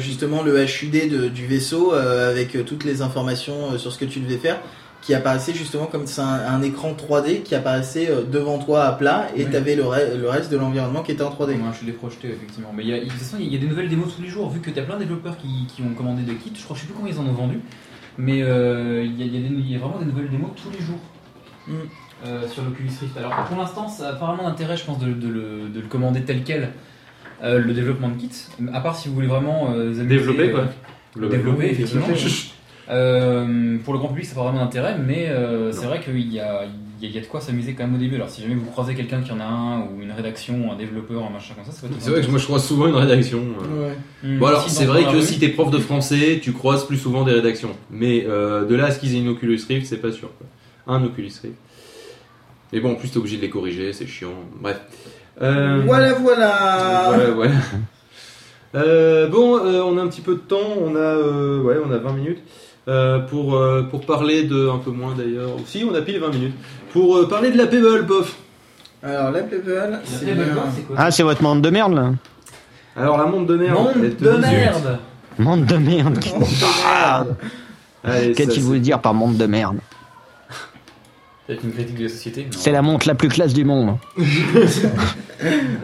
justement 0.00 0.42
le 0.42 0.58
HUD 0.64 1.08
de- 1.10 1.28
du 1.28 1.46
vaisseau 1.46 1.94
euh, 1.94 2.28
avec 2.30 2.64
toutes 2.64 2.82
les 2.84 3.02
informations 3.02 3.78
sur 3.78 3.92
ce 3.92 3.98
que 3.98 4.04
tu 4.04 4.18
devais 4.18 4.38
faire 4.38 4.60
qui 5.02 5.12
apparaissait 5.14 5.52
justement 5.52 5.86
comme 5.86 6.06
c'est 6.06 6.20
un, 6.22 6.24
un 6.54 6.62
écran 6.62 6.92
3D 6.94 7.42
qui 7.42 7.54
apparaissait 7.54 8.08
euh, 8.08 8.22
devant 8.22 8.58
toi 8.58 8.84
à 8.84 8.92
plat 8.92 9.28
et 9.36 9.44
Oui. 9.44 9.50
tu 9.50 9.56
avais 9.56 9.74
le, 9.76 9.82
re- 9.82 10.16
le 10.16 10.28
reste 10.30 10.50
de 10.50 10.56
l'environnement 10.56 11.02
qui 11.02 11.12
était 11.12 11.22
en 11.24 11.30
3D. 11.30 11.56
Moi, 11.58 11.72
je 11.78 11.84
l'ai 11.84 11.92
projeté 11.92 12.28
effectivement. 12.28 12.72
Mais 12.74 12.84
il 12.84 12.88
y 12.88 12.94
a, 12.94 12.98
de 13.00 13.04
toute 13.04 13.12
façon, 13.12 13.36
il 13.40 13.52
y 13.52 13.56
a 13.56 13.58
des 13.58 13.66
nouvelles 13.66 13.88
démos 13.90 14.14
tous 14.16 14.22
les 14.22 14.28
jours. 14.28 14.48
Vu 14.48 14.60
que 14.60 14.70
tu 14.70 14.78
as 14.78 14.84
plein 14.84 14.94
de 14.94 15.00
développeurs 15.00 15.36
qui, 15.36 15.66
qui 15.68 15.82
ont 15.82 15.92
commandé 15.94 16.22
des 16.22 16.34
kits, 16.36 16.52
je 16.56 16.62
crois, 16.64 16.76
je 16.76 16.82
sais 16.82 16.86
plus 16.86 16.94
combien 16.94 17.12
ils 17.12 17.18
en 17.18 17.26
ont 17.26 17.32
vendu. 17.32 17.58
Mais 18.16 18.42
euh, 18.42 19.02
il, 19.04 19.18
y 19.18 19.22
a, 19.22 19.26
y 19.40 19.72
y 19.72 19.76
vraiment 19.76 19.98
des 19.98 20.04
nouvelles 20.06 20.30
démos 20.30 20.50
tous 20.56 20.70
les 20.70 20.84
jours 20.84 20.98
Mm. 21.68 21.72
euh, 22.26 22.48
sur 22.48 22.62
l'Oculus 22.64 22.90
Rift. 23.00 23.16
Alors 23.16 23.44
pour 23.44 23.56
l'instant, 23.56 23.86
ça 23.88 24.08
a 24.08 24.12
pas 24.14 24.26
vraiment 24.26 24.48
d'intérêt, 24.48 24.76
je 24.76 24.84
pense, 24.84 24.98
de, 24.98 25.12
de 25.12 25.28
le, 25.28 25.68
de 25.72 25.80
le 25.80 25.86
commander 25.86 26.22
tel 26.22 26.42
quel. 26.44 26.70
euh, 27.44 27.58
le 27.60 27.72
développement 27.72 28.08
de 28.08 28.16
kits, 28.16 28.30
à 28.72 28.80
part 28.80 28.96
si 28.96 29.08
vous 29.08 29.14
voulez 29.14 29.26
vraiment 29.28 29.70
euh, 29.72 29.90
vous 29.92 30.00
amuser, 30.00 30.04
Développer, 30.16 30.50
quoi. 30.50 30.60
euh, 30.60 30.66
Le 31.16 31.28
développer, 31.28 31.70
effectivement. 31.70 32.06
Euh, 32.90 33.76
pour 33.84 33.92
le 33.94 33.98
grand 33.98 34.08
public, 34.08 34.24
ça 34.26 34.34
n'a 34.34 34.42
pas 34.42 34.48
vraiment 34.50 34.64
d'intérêt, 34.64 34.96
mais 34.98 35.28
euh, 35.28 35.70
c'est 35.72 35.86
vrai 35.86 36.00
qu'il 36.00 36.18
y 36.32 36.40
a, 36.40 36.64
il 36.64 37.04
y, 37.04 37.06
a, 37.06 37.10
il 37.10 37.14
y 37.14 37.18
a 37.18 37.20
de 37.20 37.26
quoi 37.26 37.40
s'amuser 37.40 37.74
quand 37.74 37.84
même 37.84 37.94
au 37.94 37.98
début. 37.98 38.16
Alors, 38.16 38.28
si 38.28 38.42
jamais 38.42 38.54
vous 38.56 38.70
croisez 38.70 38.94
quelqu'un 38.94 39.20
qui 39.22 39.30
en 39.32 39.40
a 39.40 39.44
un, 39.44 39.80
ou 39.82 40.00
une 40.02 40.10
rédaction, 40.12 40.68
ou 40.68 40.72
un 40.72 40.76
développeur, 40.76 41.22
un 41.24 41.30
machin 41.30 41.54
comme 41.54 41.64
ça, 41.64 41.72
ça 41.72 41.86
peut 41.86 41.92
être 41.94 42.00
C'est 42.02 42.10
vrai 42.10 42.20
que 42.22 42.26
moi 42.30 42.38
je 42.38 42.44
croise 42.44 42.64
souvent 42.64 42.88
une 42.88 42.94
rédaction. 42.96 43.38
euh. 43.40 43.88
Ouais. 43.88 43.96
Hmm, 44.24 44.38
Bon 44.38 44.46
alors 44.46 44.62
si, 44.68 44.70
c'est 44.74 44.84
vrai 44.84 45.04
que 45.04 45.20
si 45.20 45.38
t'es 45.38 45.48
prof 45.48 45.70
de 45.70 45.78
français, 45.78 46.40
tu 46.42 46.52
croises 46.52 46.84
plus 46.86 46.98
souvent 46.98 47.22
des 47.24 47.32
rédactions. 47.32 47.70
Mais 47.90 48.24
euh, 48.26 48.64
de 48.64 48.74
là 48.74 48.86
à 48.86 48.90
ce 48.90 48.98
qu'ils 48.98 49.14
aient 49.14 49.20
une 49.20 49.28
Oculus 49.28 49.60
Rift, 49.68 49.86
c'est 49.86 49.98
pas 49.98 50.10
sûr. 50.12 50.28
quoi. 50.36 50.46
Un 50.94 51.02
Oculus 51.04 51.32
Rift. 51.42 51.54
Mais 52.72 52.80
bon, 52.80 52.92
en 52.92 52.94
plus 52.96 53.10
t'es 53.10 53.18
obligé 53.18 53.36
de 53.36 53.42
les 53.42 53.50
corriger, 53.50 53.92
c'est 53.92 54.06
chiant. 54.06 54.32
Bref. 54.60 54.80
Euh, 55.40 55.82
Voilà, 55.86 56.14
voilà. 56.14 57.04
Voilà, 57.14 57.30
voilà. 57.30 57.54
Euh, 58.74 59.28
bon, 59.28 59.58
euh, 59.58 59.82
on 59.82 59.98
a 59.98 60.02
un 60.02 60.08
petit 60.08 60.22
peu 60.22 60.34
de 60.34 60.40
temps, 60.40 60.56
on 60.80 60.96
a, 60.96 60.98
euh, 60.98 61.60
ouais, 61.60 61.76
on 61.84 61.90
a 61.92 61.98
20 61.98 62.12
minutes 62.14 62.38
euh, 62.88 63.20
pour, 63.20 63.54
euh, 63.54 63.82
pour 63.88 64.04
parler 64.04 64.42
de, 64.44 64.68
un 64.68 64.78
peu 64.78 64.90
moins 64.90 65.14
d'ailleurs, 65.14 65.50
si 65.66 65.84
on 65.88 65.94
a 65.94 66.00
pile 66.02 66.18
20 66.18 66.30
minutes, 66.30 66.54
pour 66.92 67.16
euh, 67.16 67.28
parler 67.28 67.50
de 67.50 67.58
la 67.58 67.66
Pebble, 67.66 68.06
pof. 68.06 68.36
Alors, 69.02 69.30
la 69.30 69.42
Pebble, 69.42 69.72
La 69.90 70.00
c'est 70.04 70.26
c'est 70.26 70.82
quoi 70.86 70.96
Ah, 70.98 71.10
c'est 71.10 71.22
votre 71.22 71.42
monde 71.42 71.62
de 71.62 71.70
merde 71.70 71.94
là 71.94 72.10
Alors 72.96 73.18
la 73.18 73.26
monde 73.26 73.46
de 73.46 73.56
merde. 73.56 73.78
Monde 73.78 74.16
te 74.16 74.24
de 74.24 74.30
merde 74.36 74.98
Monde 75.38 75.66
de 75.66 75.76
merde 75.76 76.18
Ah. 76.84 77.24
Allez, 78.04 78.28
ça, 78.28 78.34
Qu'est-ce 78.34 78.54
qu'il 78.54 78.62
voulait 78.64 78.80
dire 78.80 79.00
par 79.00 79.14
monde 79.14 79.36
de 79.36 79.46
merde 79.46 79.76
C'est 81.60 81.66
une 81.66 81.72
critique 81.72 81.98
de 81.98 82.02
la 82.04 82.08
société. 82.08 82.42
non. 82.42 82.48
C'est 82.58 82.72
la 82.72 82.82
montre 82.82 83.06
la 83.08 83.14
plus 83.14 83.28
classe 83.28 83.52
du 83.52 83.64
monde. 83.64 83.96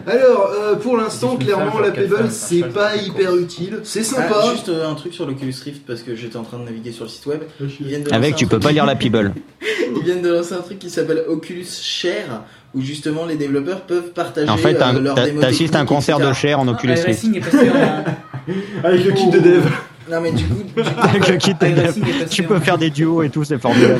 Alors, 0.07 0.51
euh, 0.53 0.75
pour 0.75 0.95
l'instant, 0.97 1.31
juste 1.37 1.43
clairement, 1.51 1.79
la 1.79 1.91
Pebble, 1.91 2.27
c'est 2.29 2.61
pas 2.63 2.95
hyper 2.95 3.35
utile. 3.35 3.79
C'est 3.83 3.99
Ah, 4.01 4.03
sympa. 4.03 4.35
juste 4.51 4.69
euh, 4.69 4.89
un 4.89 4.95
truc 4.95 5.13
sur 5.13 5.25
l'Oculus 5.27 5.53
Rift 5.65 5.81
parce 5.85 6.01
que 6.01 6.15
j'étais 6.15 6.37
en 6.37 6.43
train 6.43 6.59
de 6.59 6.63
naviguer 6.63 6.91
sur 6.91 7.03
le 7.03 7.09
site 7.09 7.25
web. 7.25 7.41
Ils 7.59 7.87
viennent 7.87 8.03
de 8.03 8.13
Avec, 8.13 8.35
tu 8.35 8.47
peux 8.47 8.59
pas 8.59 8.71
lire 8.71 8.85
la 8.85 8.95
Pebble. 8.95 9.33
Ils 9.97 10.03
viennent 10.03 10.21
de 10.21 10.29
lancer 10.29 10.53
un 10.53 10.61
truc 10.61 10.79
qui 10.79 10.89
s'appelle 10.89 11.23
Oculus 11.27 11.65
Share 11.81 12.43
où 12.73 12.81
justement 12.81 13.25
les 13.25 13.35
développeurs 13.35 13.81
peuvent 13.81 14.11
partager 14.13 14.49
En 14.49 14.57
fait, 14.57 14.75
euh, 14.75 14.79
t'as- 14.79 14.93
leurs 14.93 15.15
t'as- 15.15 15.25
démos 15.25 15.41
t'assistes 15.41 15.75
à 15.75 15.79
un 15.79 15.81
techniques, 15.81 15.95
concert 15.97 16.15
etc. 16.17 16.29
de 16.29 16.35
chair 16.35 16.59
en 16.59 16.67
Ah, 16.67 16.71
Oculus 16.71 16.93
Rift. 16.93 17.05
iRacing 17.07 17.35
est 17.37 17.39
passé 17.41 17.69
en. 17.69 18.83
Avec 18.87 19.03
le 19.05 19.11
kit 19.11 19.29
de 19.29 19.39
dev. 19.39 19.65
Non 20.09 20.21
mais 20.21 20.31
du 20.31 20.43
coup, 20.45 20.63
du 20.63 20.73
coup, 20.83 20.89
Avec 21.01 21.27
le 21.27 21.35
kit 21.37 21.53
de 21.53 21.59
dev. 21.59 21.77
iRacing 21.77 22.03
est 22.07 22.11
passé 22.23 22.25
Tu 22.29 22.43
peux 22.43 22.59
faire 22.59 22.77
des 22.77 22.89
duos 22.91 23.23
et 23.23 23.29
tout, 23.29 23.43
c'est 23.43 23.57
formidable. 23.59 23.99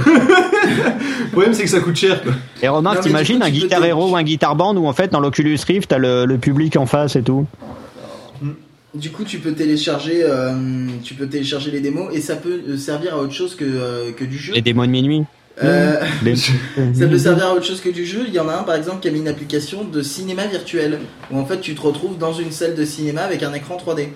Le 0.70 1.32
problème, 1.32 1.54
c'est 1.54 1.64
que 1.64 1.70
ça 1.70 1.80
coûte 1.80 1.96
cher, 1.96 2.22
quoi. 2.24 2.34
Et 2.62 2.68
remarque, 2.68 2.98
mais 2.98 3.04
t'imagines 3.04 3.42
un 3.44 3.50
guitar 3.50 3.84
hero 3.84 4.10
ou 4.12 4.16
un 4.16 4.24
guitar 4.24 4.56
band 4.56 4.76
où 4.78 4.88
en 4.88 4.94
fait 4.94 5.12
dans 5.12 5.20
l'Oculus 5.20 5.58
Rift 5.68 5.90
t'as 5.90 5.98
le, 5.98 6.26
le 6.26 6.38
public 6.38 6.76
en 6.78 6.86
face 6.86 7.16
et 7.16 7.22
tout. 7.24 7.46
du 8.94 9.12
coup, 9.12 9.24
tu 9.24 9.40
peux 9.40 9.54
télécharger, 9.54 10.22
euh, 10.24 10.88
tu 11.04 11.14
peux 11.14 11.28
télécharger 11.28 11.72
les 11.72 11.80
démos 11.80 12.14
et 12.14 12.22
ça 12.22 12.36
peut 12.36 12.62
euh, 12.70 12.78
servir 12.78 13.14
à 13.14 13.18
autre 13.18 13.34
chose 13.34 13.56
que, 13.56 13.64
euh, 13.66 14.12
que 14.12 14.26
du 14.26 14.38
jeu. 14.38 14.54
Les 14.54 14.62
démos 14.62 14.88
de 14.88 14.92
minuit. 14.92 15.24
Euh, 15.64 16.00
Les- 16.24 16.36
ça 16.94 17.08
peut 17.08 17.18
servir 17.18 17.48
à 17.48 17.54
autre 17.54 17.66
chose 17.66 17.82
que 17.82 17.90
du 17.90 18.06
jeu. 18.06 18.24
Il 18.28 18.34
y 18.34 18.40
en 18.40 18.48
a 18.50 18.54
un 18.56 18.64
par 18.64 18.76
exemple 18.76 19.00
qui 19.02 19.08
a 19.10 19.12
mis 19.12 19.20
une 19.20 19.28
application 19.28 19.84
de 19.84 20.02
cinéma 20.02 20.46
virtuel 20.48 21.00
où 21.32 21.38
en 21.38 21.46
fait 21.46 21.60
tu 21.62 21.76
te 21.76 21.82
retrouves 21.82 22.18
dans 22.18 22.34
une 22.34 22.52
salle 22.52 22.76
de 22.76 22.86
cinéma 22.86 23.22
avec 23.22 23.44
un 23.44 23.54
écran 23.54 23.78
3D. 23.78 24.08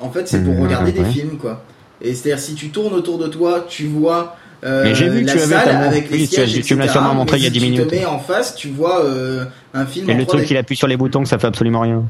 En 0.00 0.10
fait, 0.10 0.28
c'est 0.28 0.44
pour 0.44 0.54
Mmh, 0.54 0.62
regarder 0.62 0.92
des 0.92 1.04
films 1.04 1.38
quoi. 1.38 1.64
Et 2.00 2.14
c'est-à-dire 2.14 2.38
si 2.38 2.54
tu 2.54 2.68
tournes 2.68 2.94
autour 2.94 3.18
de 3.18 3.26
toi, 3.26 3.66
tu 3.68 3.86
vois 3.86 4.36
euh, 4.36 4.47
Mais 4.62 4.94
j'ai 4.94 5.08
vu 5.08 5.24
que 5.24 5.30
tu 5.30 5.38
avais 5.38 5.54
avec 5.54 6.10
les 6.10 6.18
Oui, 6.18 6.28
tu 6.28 6.34
sièges, 6.34 6.62
tu 6.62 6.74
me 6.74 6.80
l'as 6.80 6.88
sûrement 6.88 7.14
montré 7.14 7.36
il 7.38 7.44
y 7.44 7.46
a 7.46 7.50
si 7.50 7.58
10 7.58 7.60
tu 7.60 7.70
minutes. 7.70 7.88
te 7.88 7.94
mets 7.94 8.04
en 8.06 8.18
face, 8.18 8.54
tu 8.54 8.68
vois 8.68 9.04
euh, 9.04 9.44
un 9.74 9.86
film 9.86 10.10
Et 10.10 10.14
en 10.14 10.18
le 10.18 10.24
3D. 10.24 10.26
truc, 10.26 10.50
il 10.50 10.56
appuie 10.56 10.76
sur 10.76 10.88
les 10.88 10.96
boutons 10.96 11.22
que 11.22 11.28
ça 11.28 11.38
fait 11.38 11.46
absolument 11.46 11.80
rien. 11.80 12.04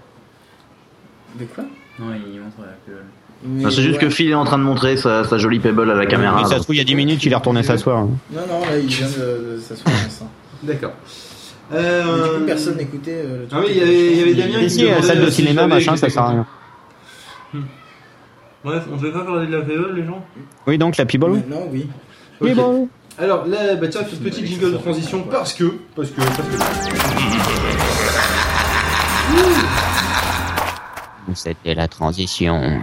De 1.38 1.44
quoi? 1.44 1.64
Non, 1.98 2.06
il 2.14 2.40
montre 2.40 2.56
la 2.60 2.74
Pebble. 2.86 3.04
Non, 3.44 3.70
c'est 3.70 3.82
juste 3.82 3.98
que 4.00 4.10
Phil 4.10 4.30
est 4.30 4.34
en 4.34 4.44
train 4.44 4.58
de 4.58 4.64
montrer 4.64 4.96
sa, 4.96 5.24
sa 5.24 5.38
jolie 5.38 5.60
Pebble 5.60 5.90
à 5.90 5.94
la 5.94 6.06
caméra. 6.06 6.40
Et 6.40 6.44
ça 6.44 6.58
se 6.58 6.62
trouve, 6.62 6.74
il 6.74 6.78
y 6.78 6.80
a 6.80 6.84
10 6.84 6.94
minutes, 6.94 7.24
il 7.24 7.32
est 7.32 7.36
retourné 7.36 7.62
s'asseoir. 7.62 8.04
Non, 8.04 8.16
non, 8.32 8.60
là 8.60 8.78
il 8.78 8.86
vient 8.86 9.06
de, 9.06 9.58
s'asseoir. 9.60 9.94
D'accord. 10.62 10.92
Euh... 11.72 12.32
du 12.32 12.40
coup, 12.40 12.46
personne 12.46 12.76
n'écoutait 12.78 13.22
euh, 13.26 13.44
Ah 13.52 13.60
oui, 13.60 13.66
il 13.72 13.76
y 13.76 13.80
avait, 13.82 14.12
il 14.12 14.18
y 14.18 14.22
avait 14.22 14.34
Damien 14.34 14.64
qui 14.64 14.70
si, 14.70 14.84
la 14.86 15.02
salle 15.02 15.20
de 15.20 15.30
cinéma, 15.30 15.66
machin, 15.66 15.96
ça 15.96 16.08
sert 16.08 16.22
à 16.22 16.30
rien. 16.30 16.46
Bref, 18.64 18.84
on 18.90 18.96
devait 18.96 19.12
pas 19.12 19.24
parler 19.24 19.46
de 19.46 19.56
la 19.56 19.62
Pebble, 19.62 19.94
les 19.94 20.04
gens? 20.04 20.24
Oui, 20.66 20.78
donc 20.78 20.96
la 20.96 21.04
Pebble 21.06 21.30
Maintenant, 21.30 21.68
oui. 21.70 21.86
Oui, 22.40 22.50
Ok. 22.52 22.56
bon. 22.56 22.88
Alors 23.18 23.46
là, 23.46 23.74
bah 23.74 23.88
tiens, 23.88 24.02
petite 24.04 24.46
jingle 24.46 24.72
de 24.72 24.76
transition 24.76 25.22
parce 25.24 25.52
que, 25.52 25.64
parce 25.96 26.10
que, 26.10 26.20
parce 26.20 26.36
que. 26.88 27.98
C'était 31.34 31.74
la 31.74 31.88
transition. 31.88 32.80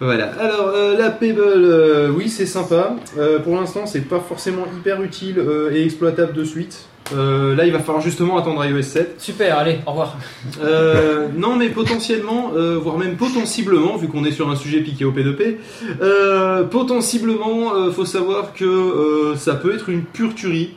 Voilà. 0.00 0.32
Alors 0.40 0.68
euh, 0.74 0.98
la 0.98 1.10
Pebble, 1.10 1.40
euh, 1.40 2.10
oui, 2.10 2.28
c'est 2.28 2.46
sympa. 2.46 2.96
Euh, 3.16 3.38
pour 3.38 3.54
l'instant, 3.54 3.86
c'est 3.86 4.00
pas 4.00 4.20
forcément 4.20 4.64
hyper 4.76 5.00
utile 5.02 5.38
euh, 5.38 5.70
et 5.72 5.84
exploitable 5.84 6.32
de 6.32 6.44
suite. 6.44 6.86
Euh, 7.12 7.54
là, 7.54 7.66
il 7.66 7.72
va 7.72 7.80
falloir 7.80 8.02
justement 8.02 8.38
attendre 8.38 8.64
iOS 8.64 8.82
7. 8.82 9.14
Super, 9.18 9.58
allez, 9.58 9.78
au 9.86 9.90
revoir. 9.90 10.16
Euh, 10.62 11.28
non, 11.36 11.56
mais 11.56 11.68
potentiellement, 11.68 12.52
euh, 12.56 12.78
voire 12.78 12.98
même 12.98 13.16
potentiellement, 13.16 13.96
vu 13.96 14.08
qu'on 14.08 14.24
est 14.24 14.32
sur 14.32 14.48
un 14.48 14.56
sujet 14.56 14.80
piqué 14.80 15.04
au 15.04 15.12
P2P, 15.12 15.56
euh, 16.00 16.64
potentiellement, 16.64 17.74
euh, 17.74 17.90
faut 17.90 18.04
savoir 18.04 18.52
que 18.54 18.64
euh, 18.64 19.36
ça 19.36 19.54
peut 19.54 19.74
être 19.74 19.88
une 19.88 20.02
pure 20.02 20.34
tuerie. 20.34 20.74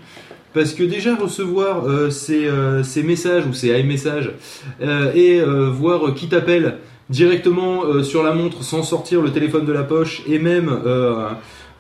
Parce 0.54 0.74
que 0.74 0.84
déjà 0.84 1.16
recevoir 1.16 1.86
euh, 1.86 2.10
ces, 2.10 2.46
euh, 2.46 2.82
ces 2.82 3.04
messages 3.04 3.46
ou 3.46 3.54
ces 3.54 3.80
iMessages 3.80 4.32
euh, 4.82 5.12
et 5.14 5.40
euh, 5.40 5.70
voir 5.70 6.16
qui 6.16 6.30
t'appelle 6.30 6.78
directement 7.10 7.84
euh, 7.86 8.02
sur 8.02 8.24
la 8.24 8.34
montre 8.34 8.64
sans 8.64 8.82
sortir 8.82 9.22
le 9.22 9.32
téléphone 9.32 9.66
de 9.66 9.72
la 9.72 9.84
poche 9.84 10.24
et 10.28 10.40
même 10.40 10.70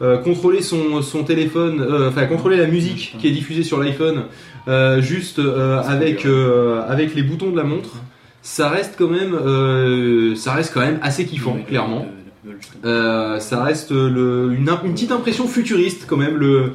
euh, 0.01 0.17
contrôler 0.17 0.61
son, 0.61 1.01
son 1.01 1.23
téléphone, 1.23 1.81
euh, 1.81 2.09
enfin 2.09 2.25
contrôler 2.25 2.57
la 2.57 2.67
musique 2.67 3.15
qui 3.19 3.27
est 3.27 3.31
diffusée 3.31 3.63
sur 3.63 3.79
l'iPhone 3.81 4.23
euh, 4.67 5.01
juste 5.01 5.39
avec, 5.39 6.25
avec 6.87 7.15
les 7.15 7.23
boutons 7.23 7.51
de 7.51 7.57
la 7.57 7.63
montre, 7.63 7.89
ça 8.41 8.69
reste 8.69 8.95
quand 8.97 9.09
même, 9.09 9.35
ça 10.35 10.53
reste 10.53 10.71
quand 10.73 10.81
même 10.81 10.99
assez 11.01 11.25
kiffant, 11.25 11.57
clairement. 11.67 12.05
Euh, 12.85 13.39
ça 13.39 13.61
reste 13.61 13.91
le, 13.91 14.53
une, 14.57 14.69
une 14.85 14.93
petite 14.93 15.11
impression 15.11 15.47
futuriste 15.49 16.05
quand 16.07 16.15
même 16.15 16.37
le, 16.37 16.71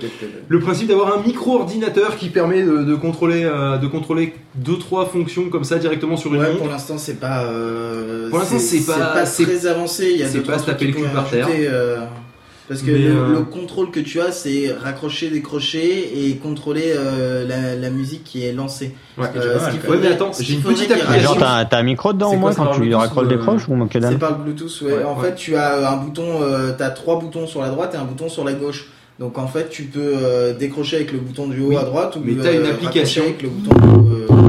le 0.48 0.60
principe 0.60 0.88
d'avoir 0.88 1.16
un 1.16 1.22
micro-ordinateur 1.22 2.16
qui 2.18 2.28
permet 2.28 2.62
de, 2.62 2.82
de 2.82 2.94
contrôler 2.94 3.44
euh, 3.44 3.78
de 3.78 3.86
contrôler 3.86 4.34
deux 4.54 4.76
trois 4.76 5.06
fonctions 5.06 5.48
comme 5.48 5.64
ça 5.64 5.78
directement 5.78 6.18
sur 6.18 6.34
une 6.34 6.40
Ouais, 6.42 6.48
montre. 6.48 6.58
pour 6.58 6.68
l'instant, 6.68 6.98
c'est 6.98 7.18
pas. 7.18 7.44
euh, 7.44 8.28
Pour 8.28 8.38
l'instant, 8.40 8.58
c'est 8.58 8.84
pas- 8.84 9.24
c'est- 9.24 9.44
très 9.44 9.66
avancé. 9.66 10.10
Il 10.12 10.18
y 10.20 10.22
a 10.22 10.28
c'est 10.28 10.40
pas 10.40 10.58
se 10.58 10.66
taper 10.66 10.88
le 10.88 10.92
cul 10.92 11.02
par 11.14 11.30
terre. 11.30 11.48
Euh, 12.64 12.68
parce 12.68 12.82
que 12.82 12.90
le, 12.90 13.06
euh, 13.10 13.28
le 13.32 13.40
contrôle 13.42 13.90
que 13.90 14.00
tu 14.00 14.20
as, 14.20 14.32
c'est 14.32 14.72
raccrocher, 14.72 15.28
décrocher 15.30 16.26
et 16.28 16.36
contrôler 16.36 16.94
euh, 16.96 17.46
la, 17.46 17.74
la 17.74 17.90
musique 17.90 18.24
qui 18.24 18.44
est 18.44 18.52
lancée. 18.52 18.94
Ouais. 19.18 19.26
Euh, 19.36 19.58
ce 19.58 19.90
Ouais, 19.90 19.96
mais 20.00 20.08
attends, 20.08 20.30
j'ai 20.38 20.54
une 20.54 20.62
petite 20.62 20.90
application. 20.90 21.20
genre, 21.20 21.38
t'as 21.38 21.64
t'as 21.64 21.78
un 21.78 21.82
micro 21.82 22.12
dedans 22.12 22.30
C'est 22.30 22.36
au 22.36 22.38
moins 22.38 22.52
c'est 22.52 22.58
quand 22.58 22.80
tu 22.80 22.94
raccroches 22.94 23.24
ou, 23.26 23.28
des 23.28 23.34
euh, 23.34 23.38
croches 23.38 23.68
ou 23.68 23.86
que 23.86 23.92
C'est 23.92 24.00
dalle 24.00 24.18
par 24.18 24.30
le 24.38 24.44
Bluetooth, 24.44 24.80
ouais. 24.82 24.92
Ouais, 24.92 25.04
en 25.04 25.18
ouais. 25.20 25.28
fait, 25.30 25.34
tu 25.34 25.56
as 25.56 25.90
un 25.90 25.96
bouton, 25.96 26.42
euh, 26.42 26.72
t'as 26.76 26.90
trois 26.90 27.18
boutons 27.18 27.46
sur 27.46 27.60
la 27.62 27.68
droite 27.68 27.94
et 27.94 27.98
un 27.98 28.04
bouton 28.04 28.28
sur 28.28 28.44
la 28.44 28.52
gauche. 28.52 28.88
Donc 29.18 29.38
en 29.38 29.46
fait, 29.46 29.68
tu 29.68 29.82
peux 29.84 30.00
euh, 30.16 30.54
décrocher 30.54 30.96
avec 30.96 31.12
le 31.12 31.18
bouton 31.18 31.46
du 31.46 31.60
haut 31.60 31.68
Oui, 31.68 31.76
à 31.76 31.84
droite 31.84 32.16
ou 32.16 32.20
mais 32.24 32.32
euh, 32.32 32.42
t'as 32.42 32.54
une 32.54 32.66
application. 32.66 33.24
avec 33.24 33.42
le 33.42 33.50
bouton 33.50 34.41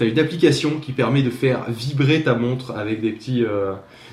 T'as 0.00 0.06
une 0.06 0.18
application 0.18 0.80
qui 0.80 0.92
permet 0.92 1.20
de 1.22 1.28
faire 1.28 1.66
vibrer 1.68 2.22
ta 2.22 2.32
montre 2.34 2.72
avec 2.74 3.02
des 3.02 3.10
petits 3.10 3.44
euh, 3.44 3.72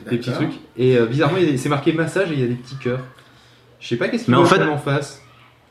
des 0.09 0.17
petits 0.17 0.31
trucs 0.33 0.51
et 0.77 0.97
euh, 0.97 1.05
bizarrement 1.05 1.37
il 1.37 1.45
y 1.45 1.47
a 1.47 1.51
des- 1.53 1.57
c'est 1.57 1.69
marqué 1.69 1.93
massage 1.93 2.29
et 2.29 2.33
il 2.33 2.39
y 2.41 2.43
a 2.43 2.47
des 2.47 2.55
petits 2.55 2.75
cœurs. 2.75 2.99
Je 3.79 3.87
sais 3.87 3.95
pas 3.95 4.09
qu'est-ce 4.09 4.25
qu'il 4.25 4.33
Mais 4.33 4.37
en 4.39 4.43
veut 4.43 4.49
fait- 4.49 4.59
qu'on 4.65 4.73
en 4.73 4.77
face. 4.77 5.21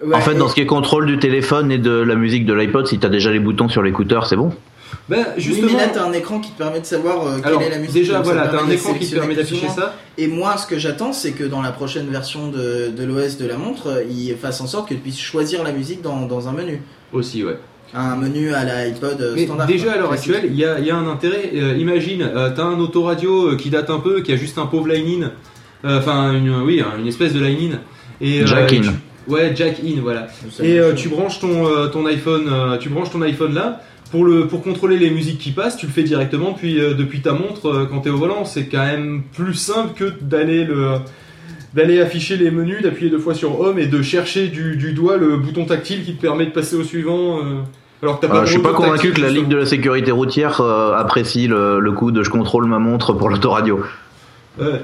Ouais, 0.03 0.15
en 0.15 0.21
fait, 0.21 0.35
dans 0.35 0.49
ce 0.49 0.55
qui 0.55 0.61
est 0.63 0.67
contrôle 0.67 1.05
du 1.07 1.19
téléphone 1.19 1.71
et 1.71 1.77
de 1.79 1.91
la 1.91 2.15
musique 2.15 2.47
de 2.47 2.55
l'iPod, 2.55 2.87
si 2.87 2.99
t'as 2.99 3.09
déjà 3.11 3.31
les 3.31 3.39
boutons 3.41 3.69
sur 3.69 3.83
l'écouteur, 3.83 4.27
c'est 4.27 4.37
bon. 4.37 4.53
Ben 5.09 5.19
Oui, 5.37 5.43
justement. 5.43 5.69
mais 5.73 5.79
là, 5.79 5.89
t'as 5.93 6.05
un 6.07 6.13
écran 6.13 6.39
qui 6.41 6.51
te 6.53 6.59
permet 6.59 6.81
de 6.81 6.87
savoir 6.87 7.27
euh, 7.27 7.37
quelle 7.37 7.47
alors 7.49 7.63
est 7.63 7.71
la 7.71 7.79
musique. 7.79 7.93
déjà 7.95 8.17
donc 8.17 8.25
ça 8.27 8.33
voilà, 8.33 8.49
t'as 8.49 8.63
un 8.63 8.67
de 8.69 8.73
écran 8.73 8.93
qui 8.95 9.01
te 9.01 9.05
sélectionner 9.05 9.21
permet 9.21 9.35
plus 9.35 9.43
d'afficher 9.43 9.67
moins. 9.67 9.75
ça. 9.75 9.95
Et 10.17 10.29
moi, 10.29 10.57
ce 10.57 10.67
que 10.67 10.79
j'attends, 10.79 11.13
c'est 11.13 11.33
que 11.33 11.45
dans 11.45 11.61
la 11.61 11.73
prochaine 11.73 12.09
version 12.09 12.49
de, 12.49 12.89
de 12.97 13.05
l'OS 13.05 13.37
de 13.37 13.47
la 13.47 13.57
montre, 13.59 13.89
euh, 13.89 14.05
il 14.09 14.35
fasse 14.37 14.61
en 14.63 14.67
sorte 14.67 14.89
que 14.89 14.95
tu 14.95 15.01
puisses 15.01 15.19
choisir 15.21 15.63
la 15.63 15.73
musique 15.73 16.01
dans, 16.03 16.25
dans 16.27 16.49
un 16.49 16.53
menu. 16.53 16.81
Aussi 17.13 17.45
ouais. 17.45 17.59
Un 17.95 18.17
menu 18.17 18.53
à 18.53 18.65
l'iPod 18.65 19.21
euh, 19.21 19.33
Mais 19.35 19.45
standard. 19.45 19.67
déjà 19.67 19.85
quoi, 19.85 19.93
à 19.93 19.97
l'heure 19.99 20.13
actuelle, 20.13 20.43
il 20.51 20.57
y 20.57 20.65
a, 20.65 20.79
il 20.79 20.87
y 20.87 20.91
a 20.91 20.97
un 20.97 21.07
intérêt. 21.09 21.51
Euh, 21.55 21.77
imagine, 21.79 22.23
euh, 22.23 22.51
t'as 22.55 22.65
un 22.65 22.79
autoradio 22.79 23.57
qui 23.57 23.71
date 23.71 23.91
un 23.91 24.01
peu, 24.01 24.21
qui 24.21 24.33
a 24.33 24.37
juste 24.37 24.59
un 24.59 24.67
pauvre 24.67 24.89
line-in, 24.89 25.31
Euh, 25.85 25.99
enfin 25.99 26.33
une, 26.33 26.63
oui, 26.63 26.81
hein, 26.81 26.95
une 26.99 27.07
espèce 27.07 27.33
de 27.33 27.41
line-in. 27.41 27.79
Et, 28.21 28.41
euh, 28.43 28.47
Jack-in. 28.47 28.93
Ouais, 29.29 29.53
jack-in, 29.55 30.01
voilà. 30.03 30.27
Et 30.63 30.79
euh, 30.79 30.95
tu 30.95 31.09
branches 31.09 31.41
ton, 31.41 31.67
euh, 31.67 31.89
ton 31.89 32.07
iPhone, 32.07 32.47
euh, 32.51 32.77
tu 32.79 32.89
branches 32.89 33.11
ton 33.11 33.23
iPhone 33.23 33.55
là. 33.55 33.81
Pour, 34.13 34.25
le, 34.25 34.47
pour 34.47 34.63
contrôler 34.63 34.99
les 34.99 35.11
musiques 35.11 35.39
qui 35.39 35.51
passent, 35.51 35.77
tu 35.77 35.87
le 35.87 35.93
fais 35.93 36.05
directement 36.05 36.53
puis, 36.53 36.79
euh, 36.81 36.95
depuis 36.95 37.23
ta 37.23 37.33
montre 37.33 37.67
euh, 37.69 37.87
quand 37.91 38.03
tu 38.03 38.09
es 38.09 38.13
au 38.13 38.17
volant. 38.19 38.45
C'est 38.45 38.67
quand 38.67 38.85
même 38.85 39.23
plus 39.35 39.55
simple 39.55 39.95
que 39.95 40.13
d'aller 40.21 40.65
le 40.65 40.99
d'aller 41.77 42.01
afficher 42.01 42.37
les 42.37 42.51
menus, 42.51 42.83
d'appuyer 42.83 43.11
deux 43.11 43.19
fois 43.19 43.35
sur 43.35 43.61
Home 43.61 43.79
et 43.79 43.87
de 43.87 44.03
chercher 44.03 44.49
du, 44.49 44.77
du 44.77 44.93
doigt 44.93 45.19
le 45.19 45.37
bouton 45.37 45.67
tactile 45.67 46.05
qui 46.05 46.15
te 46.17 46.21
permet 46.21 46.47
de 46.47 46.51
passer 46.51 46.75
au 46.75 46.83
suivant. 46.83 47.39
euh, 47.39 47.61
alors 48.03 48.19
que 48.19 48.27
Euh, 48.27 48.45
je 48.47 48.53
suis 48.53 48.63
pas 48.63 48.73
convaincu 48.73 49.13
que 49.13 49.21
la 49.21 49.29
Ligue 49.31 49.49
de 49.49 49.57
la 49.57 49.67
sécurité 49.67 50.11
routière 50.11 50.61
euh, 50.61 50.95
apprécie 50.97 51.47
le, 51.47 51.79
le 51.79 51.93
coup 51.93 52.11
de 52.11 52.23
je 52.23 52.31
contrôle 52.31 52.67
ma 52.67 52.79
montre 52.79 53.13
pour 53.13 53.29
l'autoradio. 53.29 53.85
Ouais. 54.59 54.83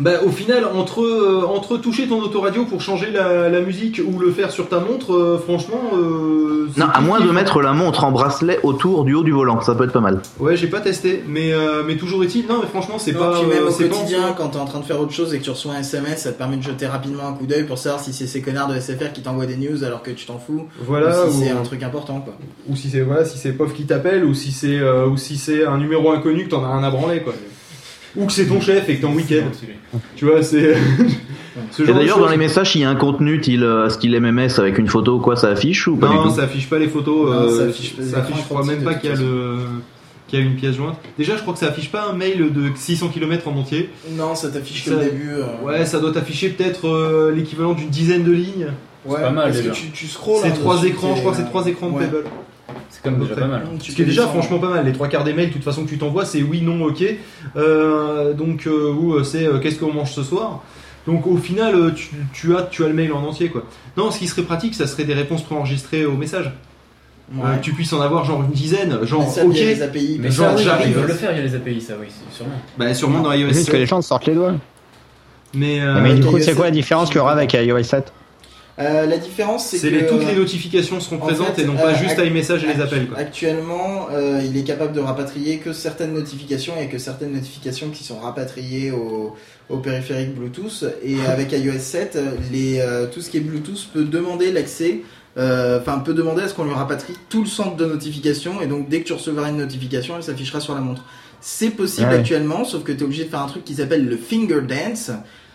Bah, 0.00 0.12
au 0.26 0.30
final, 0.30 0.64
entre, 0.64 1.02
euh, 1.02 1.42
entre 1.46 1.76
toucher 1.76 2.08
ton 2.08 2.20
autoradio 2.22 2.64
pour 2.64 2.80
changer 2.80 3.10
la, 3.12 3.48
la 3.48 3.60
musique 3.60 4.00
ou 4.04 4.18
le 4.18 4.32
faire 4.32 4.50
sur 4.50 4.68
ta 4.68 4.80
montre, 4.80 5.12
euh, 5.14 5.38
franchement. 5.38 5.80
euh, 5.94 6.68
c'est 6.74 6.80
Non, 6.80 6.86
à 6.92 7.00
moins 7.00 7.20
de 7.20 7.30
mettre 7.30 7.60
la 7.60 7.72
montre 7.72 8.02
en 8.04 8.10
bracelet 8.10 8.58
autour 8.62 9.04
du 9.04 9.14
haut 9.14 9.22
du 9.22 9.32
volant, 9.32 9.60
ça 9.60 9.74
peut 9.74 9.84
être 9.84 9.92
pas 9.92 10.00
mal. 10.00 10.20
Ouais, 10.40 10.56
j'ai 10.56 10.66
pas 10.66 10.80
testé, 10.80 11.22
mais, 11.28 11.52
euh, 11.52 11.82
mais 11.86 11.96
toujours 11.96 12.24
est-il. 12.24 12.46
Non, 12.46 12.58
mais 12.62 12.68
franchement, 12.68 12.98
c'est 12.98 13.12
pas. 13.12 13.32
puis 13.38 13.46
même 13.46 13.64
euh, 13.64 13.68
au 13.68 13.70
c'est 13.70 13.84
pas- 13.84 13.94
quotidien, 13.96 14.34
quand 14.36 14.48
t'es 14.48 14.58
en 14.58 14.64
train 14.64 14.80
de 14.80 14.84
faire 14.84 14.98
autre 15.00 15.12
chose 15.12 15.34
et 15.34 15.38
que 15.38 15.44
tu 15.44 15.50
reçois 15.50 15.74
un 15.74 15.80
SMS, 15.80 16.22
ça 16.22 16.32
te 16.32 16.38
permet 16.38 16.56
de 16.56 16.62
jeter 16.62 16.86
rapidement 16.86 17.28
un 17.28 17.32
coup 17.34 17.46
d'œil 17.46 17.64
pour 17.64 17.76
savoir 17.78 18.00
si 18.02 18.12
c'est 18.12 18.26
ces 18.26 18.40
connards 18.40 18.68
de 18.68 18.78
SFR 18.80 19.12
qui 19.12 19.20
t'envoient 19.22 19.46
des 19.46 19.56
news 19.56 19.84
alors 19.84 20.02
que 20.02 20.10
tu 20.10 20.24
t'en 20.26 20.38
fous, 20.38 20.66
Voilà, 20.86 21.26
ou 21.26 21.30
si 21.30 21.36
ou, 21.36 21.42
c'est 21.44 21.50
un 21.50 21.62
truc 21.62 21.82
important 21.82 22.20
quoi. 22.20 22.34
ou 22.68 22.74
si 22.76 22.88
c'est 22.90 23.02
voilà, 23.02 23.24
si 23.26 23.36
c'est 23.38 23.52
POF 23.52 23.74
qui 23.74 23.84
t'appelle, 23.84 24.24
ou 24.24 24.32
si 24.34 24.52
c'est 24.52 24.78
euh, 24.78 25.06
ou 25.06 25.16
si 25.18 25.36
c'est 25.36 25.64
un 25.66 25.76
numéro 25.78 26.10
inconnu 26.12 26.44
que 26.44 26.50
t'en 26.50 26.64
as 26.64 26.72
rien 26.76 26.82
à 26.82 26.90
branler, 26.90 27.20
quoi. 27.20 27.34
Ou 28.16 28.26
que 28.26 28.32
c'est 28.32 28.46
ton 28.46 28.60
chef 28.60 28.88
et 28.88 28.96
que 28.96 29.00
t'es 29.00 29.06
en 29.06 29.14
week-end. 29.14 29.44
Tu 30.16 30.24
vois, 30.26 30.42
c'est. 30.42 30.74
ce 31.70 31.82
Et 31.82 31.86
d'ailleurs, 31.92 32.18
dans 32.18 32.28
les 32.28 32.36
messages, 32.36 32.72
s'il 32.72 32.80
y 32.82 32.84
a 32.84 32.90
un 32.90 32.94
contenu 32.94 33.40
style, 33.40 33.64
euh, 33.64 33.88
style 33.88 34.18
MMS 34.20 34.58
avec 34.58 34.78
une 34.78 34.88
photo 34.88 35.16
ou 35.16 35.20
quoi, 35.20 35.36
ça 35.36 35.48
affiche 35.48 35.86
ou 35.88 35.96
pas 35.96 36.08
Non, 36.08 36.22
du 36.24 36.28
tout 36.28 36.34
ça 36.36 36.42
affiche 36.44 36.68
pas 36.68 36.78
les 36.78 36.88
photos. 36.88 37.30
Non, 37.30 37.32
euh, 37.32 37.58
ça 37.58 37.64
affiche 37.70 37.94
pas 37.96 38.02
les 38.02 38.08
ça 38.08 38.18
affiche, 38.18 38.30
écrans 38.36 38.42
je 38.42 38.48
crois 38.48 38.64
même 38.66 38.82
pas 38.84 38.94
qu'il 38.94 39.10
y 39.10 39.12
a 39.12 39.16
le 39.16 39.56
qu'il 40.28 40.38
y 40.38 40.42
a 40.42 40.46
une 40.46 40.54
pièce 40.56 40.76
jointe. 40.76 40.96
Déjà, 41.18 41.36
je 41.36 41.42
crois 41.42 41.52
que 41.52 41.58
ça 41.60 41.66
affiche 41.66 41.90
pas 41.90 42.06
un 42.10 42.14
mail 42.14 42.52
de 42.52 42.70
600 42.74 43.08
km 43.08 43.48
en 43.48 43.56
entier. 43.56 43.90
Non, 44.12 44.34
ça 44.34 44.48
t'affiche 44.48 44.84
que 44.86 44.90
le 44.90 44.96
début. 44.96 45.30
euh, 45.30 45.44
Ouais, 45.62 45.84
ça 45.84 46.00
doit 46.00 46.12
t'afficher 46.12 46.48
peut-être 46.50 46.88
euh, 46.88 47.32
l'équivalent 47.34 47.74
d'une 47.74 47.88
dizaine 47.90 48.24
de 48.24 48.32
lignes. 48.32 48.68
ouais. 49.04 49.20
pas 49.20 49.30
mal, 49.30 49.44
Parce 49.46 49.58
déjà. 49.58 49.70
que 49.70 49.74
tu, 49.76 49.90
tu 49.90 50.06
scrolles. 50.06 50.40
C'est 50.42 50.48
hein, 50.48 50.54
trois 50.58 50.82
écrans, 50.84 51.14
je 51.16 51.20
crois 51.20 51.32
que 51.32 51.38
c'est 51.38 51.44
trois 51.44 51.66
écrans 51.66 51.90
de 51.90 51.94
ouais. 51.96 52.04
Pebble. 52.06 52.24
C'est 53.02 53.10
quand 53.10 53.16
même 53.16 53.20
déjà 53.28 53.34
pas 53.40 53.46
mal. 53.46 53.62
Tu 53.80 53.90
Ce 53.90 53.96
qui 53.96 54.02
est 54.02 54.06
déjà 54.06 54.26
franchement 54.28 54.58
pas 54.58 54.68
mal. 54.70 54.84
Les 54.86 54.92
trois 54.92 55.08
quarts 55.08 55.24
des 55.24 55.32
mails, 55.32 55.48
de 55.48 55.52
toute 55.54 55.64
façon 55.64 55.84
que 55.84 55.88
tu 55.88 55.98
t'envoies, 55.98 56.24
c'est 56.24 56.42
oui, 56.42 56.60
non, 56.62 56.84
ok. 56.84 57.02
Euh, 57.56 58.32
donc 58.32 58.66
euh, 58.66 58.92
ou 58.92 59.14
euh, 59.14 59.24
c'est 59.24 59.46
euh, 59.46 59.58
qu'est-ce 59.58 59.78
qu'on 59.78 59.92
mange 59.92 60.12
ce 60.12 60.22
soir. 60.22 60.62
Donc 61.06 61.26
au 61.26 61.36
final, 61.36 61.94
tu, 61.94 62.10
tu 62.32 62.56
as 62.56 62.62
tu 62.62 62.84
as 62.84 62.88
le 62.88 62.94
mail 62.94 63.12
en 63.12 63.22
entier 63.24 63.48
quoi. 63.48 63.64
Non, 63.96 64.10
ce 64.12 64.18
qui 64.20 64.28
serait 64.28 64.42
pratique, 64.42 64.74
ça 64.74 64.86
serait 64.86 65.04
des 65.04 65.14
réponses 65.14 65.42
préenregistrées 65.42 66.06
aux 66.06 66.16
messages. 66.16 66.52
Ouais. 67.34 67.40
Euh, 67.44 67.56
que 67.56 67.62
tu 67.62 67.72
puisses 67.72 67.92
en 67.94 68.00
avoir 68.00 68.24
genre 68.24 68.42
une 68.42 68.50
dizaine, 68.50 69.04
genre 69.04 69.22
Mais 69.22 69.28
ça, 69.30 69.44
ok. 69.46 69.54
les 69.54 69.82
API. 69.82 70.18
Mais 70.20 70.30
Genre, 70.30 70.50
ça, 70.50 70.54
oui, 70.56 70.62
j'arrive. 70.64 70.88
ils 70.88 70.94
veulent 70.94 71.08
le 71.08 71.14
faire, 71.14 71.30
il 71.32 71.38
y 71.38 71.40
a 71.40 71.44
les 71.44 71.54
API, 71.54 71.80
ça, 71.80 71.94
oui, 71.98 72.06
c'est 72.08 72.36
sûrement. 72.36 72.52
Bah 72.76 72.92
sûrement 72.94 73.20
dans 73.20 73.32
iOS 73.32 73.48
Juste 73.48 73.70
que 73.70 73.76
les 73.76 73.86
7. 73.86 73.88
gens 73.88 74.02
se 74.02 74.08
sortent 74.08 74.26
les 74.26 74.34
doigts. 74.34 74.54
Mais, 75.54 75.80
euh, 75.80 76.00
mais 76.02 76.14
du 76.14 76.22
coup, 76.24 76.38
c'est 76.40 76.54
quoi 76.54 76.64
la 76.66 76.70
7, 76.70 76.74
différence 76.74 77.08
qu'il 77.08 77.16
y 77.16 77.20
aura 77.20 77.32
avec 77.32 77.52
iOS 77.54 77.82
7 77.82 78.12
Euh, 78.78 79.04
la 79.06 79.18
différence, 79.18 79.66
c'est 79.66 79.76
c'est 79.76 79.90
que 79.90 79.94
les, 79.96 80.06
toutes 80.06 80.24
les 80.26 80.34
notifications 80.34 80.98
seront 80.98 81.16
en 81.16 81.26
présentes 81.26 81.54
fait, 81.56 81.62
et 81.62 81.64
non 81.66 81.74
pas 81.74 81.90
euh, 81.92 81.94
juste 81.94 82.18
iMessage 82.18 82.64
et 82.64 82.72
les 82.72 82.80
appels 82.80 83.06
quoi. 83.06 83.18
Actuellement, 83.18 84.08
euh, 84.10 84.40
il 84.42 84.56
est 84.56 84.62
capable 84.64 84.94
de 84.94 85.00
rapatrier 85.00 85.58
que 85.58 85.74
certaines 85.74 86.14
notifications 86.14 86.72
et 86.80 86.88
que 86.88 86.96
certaines 86.96 87.32
notifications 87.32 87.90
qui 87.90 88.02
sont 88.02 88.18
rapatriées 88.18 88.90
au, 88.90 89.36
au 89.68 89.76
périphérique 89.78 90.34
Bluetooth. 90.34 90.84
Et 91.04 91.16
avec 91.28 91.52
iOS 91.52 91.78
7, 91.80 92.18
les, 92.50 92.80
euh, 92.80 93.06
tout 93.12 93.20
ce 93.20 93.28
qui 93.28 93.36
est 93.36 93.40
Bluetooth 93.40 93.88
peut 93.92 94.04
demander 94.04 94.50
l'accès, 94.50 95.00
euh, 95.36 95.78
enfin 95.80 95.98
peut 95.98 96.14
demander 96.14 96.42
à 96.42 96.48
ce 96.48 96.54
qu'on 96.54 96.64
lui 96.64 96.72
rapatrie 96.74 97.14
tout 97.28 97.42
le 97.42 97.48
centre 97.48 97.76
de 97.76 97.84
notification. 97.84 98.62
Et 98.62 98.66
donc 98.66 98.88
dès 98.88 99.00
que 99.02 99.06
tu 99.08 99.12
recevras 99.12 99.50
une 99.50 99.58
notification, 99.58 100.16
elle 100.16 100.22
s'affichera 100.22 100.60
sur 100.60 100.74
la 100.74 100.80
montre. 100.80 101.04
C'est 101.42 101.70
possible 101.70 102.08
Ouais. 102.08 102.16
actuellement, 102.20 102.64
sauf 102.64 102.84
que 102.84 102.92
tu 102.92 103.00
es 103.00 103.02
obligé 103.02 103.24
de 103.24 103.28
faire 103.28 103.40
un 103.42 103.48
truc 103.48 103.64
qui 103.64 103.74
s'appelle 103.74 104.08
le 104.08 104.16
finger 104.16 104.60
dance, 104.62 105.10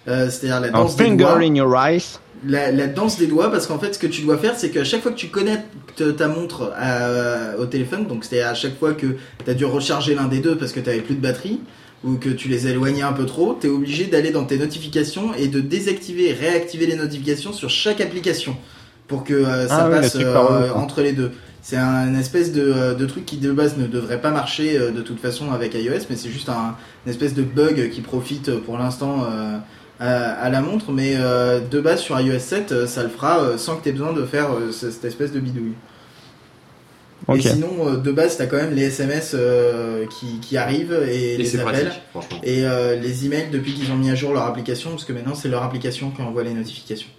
euh, 0.07 0.29
c'est-à-dire 0.29 0.59
la 0.59 0.67
Un 0.67 0.71
danse 0.83 0.95
des 0.97 1.03
finger 1.05 1.17
doigts 1.17 1.37
in 1.37 1.55
your 1.55 1.75
eyes. 1.75 2.19
La, 2.45 2.71
la 2.71 2.87
danse 2.87 3.17
des 3.17 3.27
doigts 3.27 3.49
parce 3.51 3.67
qu'en 3.67 3.79
fait 3.79 3.93
ce 3.93 3.99
que 3.99 4.07
tu 4.07 4.21
dois 4.21 4.37
faire 4.37 4.53
c'est 4.57 4.69
qu'à 4.69 4.83
chaque 4.83 5.01
fois 5.01 5.11
que 5.11 5.17
tu 5.17 5.27
connectes 5.27 6.15
ta 6.17 6.27
montre 6.27 6.71
à- 6.77 7.57
au 7.59 7.65
téléphone 7.65 8.05
donc 8.07 8.23
c'était 8.23 8.41
à 8.41 8.53
chaque 8.53 8.77
fois 8.77 8.93
que 8.93 9.07
tu 9.43 9.49
as 9.51 9.53
dû 9.53 9.65
recharger 9.65 10.13
l'un 10.15 10.27
des 10.27 10.39
deux 10.39 10.57
parce 10.57 10.71
que 10.71 10.79
tu 10.79 10.89
avais 10.89 11.01
plus 11.01 11.15
de 11.15 11.21
batterie 11.21 11.59
ou 12.03 12.15
que 12.15 12.29
tu 12.29 12.47
les 12.47 12.67
éloignais 12.67 13.01
un 13.01 13.11
peu 13.13 13.25
trop, 13.25 13.57
tu 13.59 13.65
es 13.67 13.69
obligé 13.71 14.05
d'aller 14.05 14.29
dans 14.29 14.43
tes 14.45 14.57
notifications 14.59 15.33
et 15.33 15.47
de 15.47 15.59
désactiver 15.61 16.29
et 16.29 16.33
réactiver 16.33 16.85
les 16.85 16.95
notifications 16.95 17.53
sur 17.53 17.71
chaque 17.71 18.01
application 18.01 18.55
pour 19.07 19.23
que 19.23 19.33
euh, 19.33 19.67
ça 19.67 19.85
Ah 19.85 19.89
le 19.89 19.95
passe 19.95 20.15
euh, 20.15 20.71
entre 20.75 21.01
les 21.01 21.13
deux. 21.13 21.31
C'est 21.63 21.75
un 21.75 22.07
une 22.07 22.15
espèce 22.19 22.51
de, 22.53 22.61
euh, 22.61 22.93
de 22.93 23.05
truc 23.07 23.25
qui 23.25 23.37
de 23.37 23.51
base 23.51 23.77
ne 23.77 23.87
devrait 23.87 24.21
pas 24.21 24.29
marcher 24.29 24.77
euh, 24.77 24.91
de 24.91 25.01
toute 25.01 25.19
façon 25.19 25.51
avec 25.51 25.73
iOS, 25.73 26.05
mais 26.09 26.15
c'est 26.15 26.29
juste 26.29 26.49
un 26.49 26.75
une 27.05 27.11
espèce 27.11 27.33
de 27.33 27.41
bug 27.41 27.89
qui 27.89 28.01
profite 28.01 28.49
euh, 28.49 28.59
pour 28.59 28.77
l'instant 28.77 29.23
euh, 29.25 29.57
à, 29.99 30.31
à 30.33 30.49
la 30.49 30.61
montre, 30.61 30.91
mais 30.91 31.13
euh, 31.15 31.59
de 31.59 31.79
base 31.79 32.01
sur 32.01 32.19
iOS 32.19 32.39
7, 32.39 32.71
euh, 32.71 32.87
ça 32.87 33.03
le 33.03 33.09
fera 33.09 33.39
euh, 33.39 33.57
sans 33.57 33.75
que 33.77 33.83
tu 33.83 33.89
aies 33.89 33.93
besoin 33.93 34.13
de 34.13 34.25
faire 34.25 34.51
euh, 34.53 34.71
ce- 34.71 34.91
cette 34.91 35.05
espèce 35.05 35.31
de 35.31 35.39
bidouille. 35.39 35.73
Ok. 37.27 37.37
Et 37.37 37.41
sinon, 37.41 37.69
euh, 37.87 37.97
de 37.97 38.11
base, 38.11 38.37
tu 38.37 38.43
as 38.43 38.47
quand 38.47 38.57
même 38.57 38.73
les 38.73 38.83
SMS 38.83 39.31
euh, 39.33 40.05
qui, 40.05 40.39
qui 40.39 40.55
arrivent 40.55 40.97
et, 41.09 41.33
Et 41.33 41.37
les 41.37 41.59
appels. 41.59 41.91
pratique. 42.13 42.39
Et 42.43 42.63
euh, 42.65 42.95
les 42.95 43.25
emails 43.25 43.49
depuis 43.51 43.73
qu'ils 43.73 43.91
ont 43.91 43.95
mis 43.97 44.09
à 44.11 44.15
jour 44.15 44.33
leur 44.33 44.43
application, 44.43 44.91
parce 44.91 45.03
que 45.03 45.13
maintenant 45.13 45.35
c'est 45.35 45.49
leur 45.49 45.63
application 45.63 46.11
qui 46.11 46.21
envoie 46.21 46.43
les 46.43 46.53
notifications. 46.53 47.09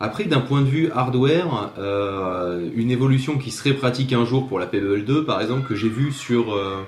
Après, 0.00 0.24
d'un 0.24 0.40
point 0.40 0.60
de 0.62 0.66
vue 0.66 0.90
hardware, 0.94 1.72
euh, 1.78 2.68
une 2.74 2.90
évolution 2.90 3.36
qui 3.36 3.50
serait 3.50 3.74
pratique 3.74 4.12
un 4.12 4.24
jour 4.24 4.46
pour 4.48 4.58
la 4.60 4.66
Pebble 4.66 5.04
2, 5.04 5.24
par 5.24 5.40
exemple, 5.42 5.66
que 5.68 5.74
j'ai 5.74 5.88
vu 5.88 6.12
sur, 6.12 6.54
euh, 6.54 6.84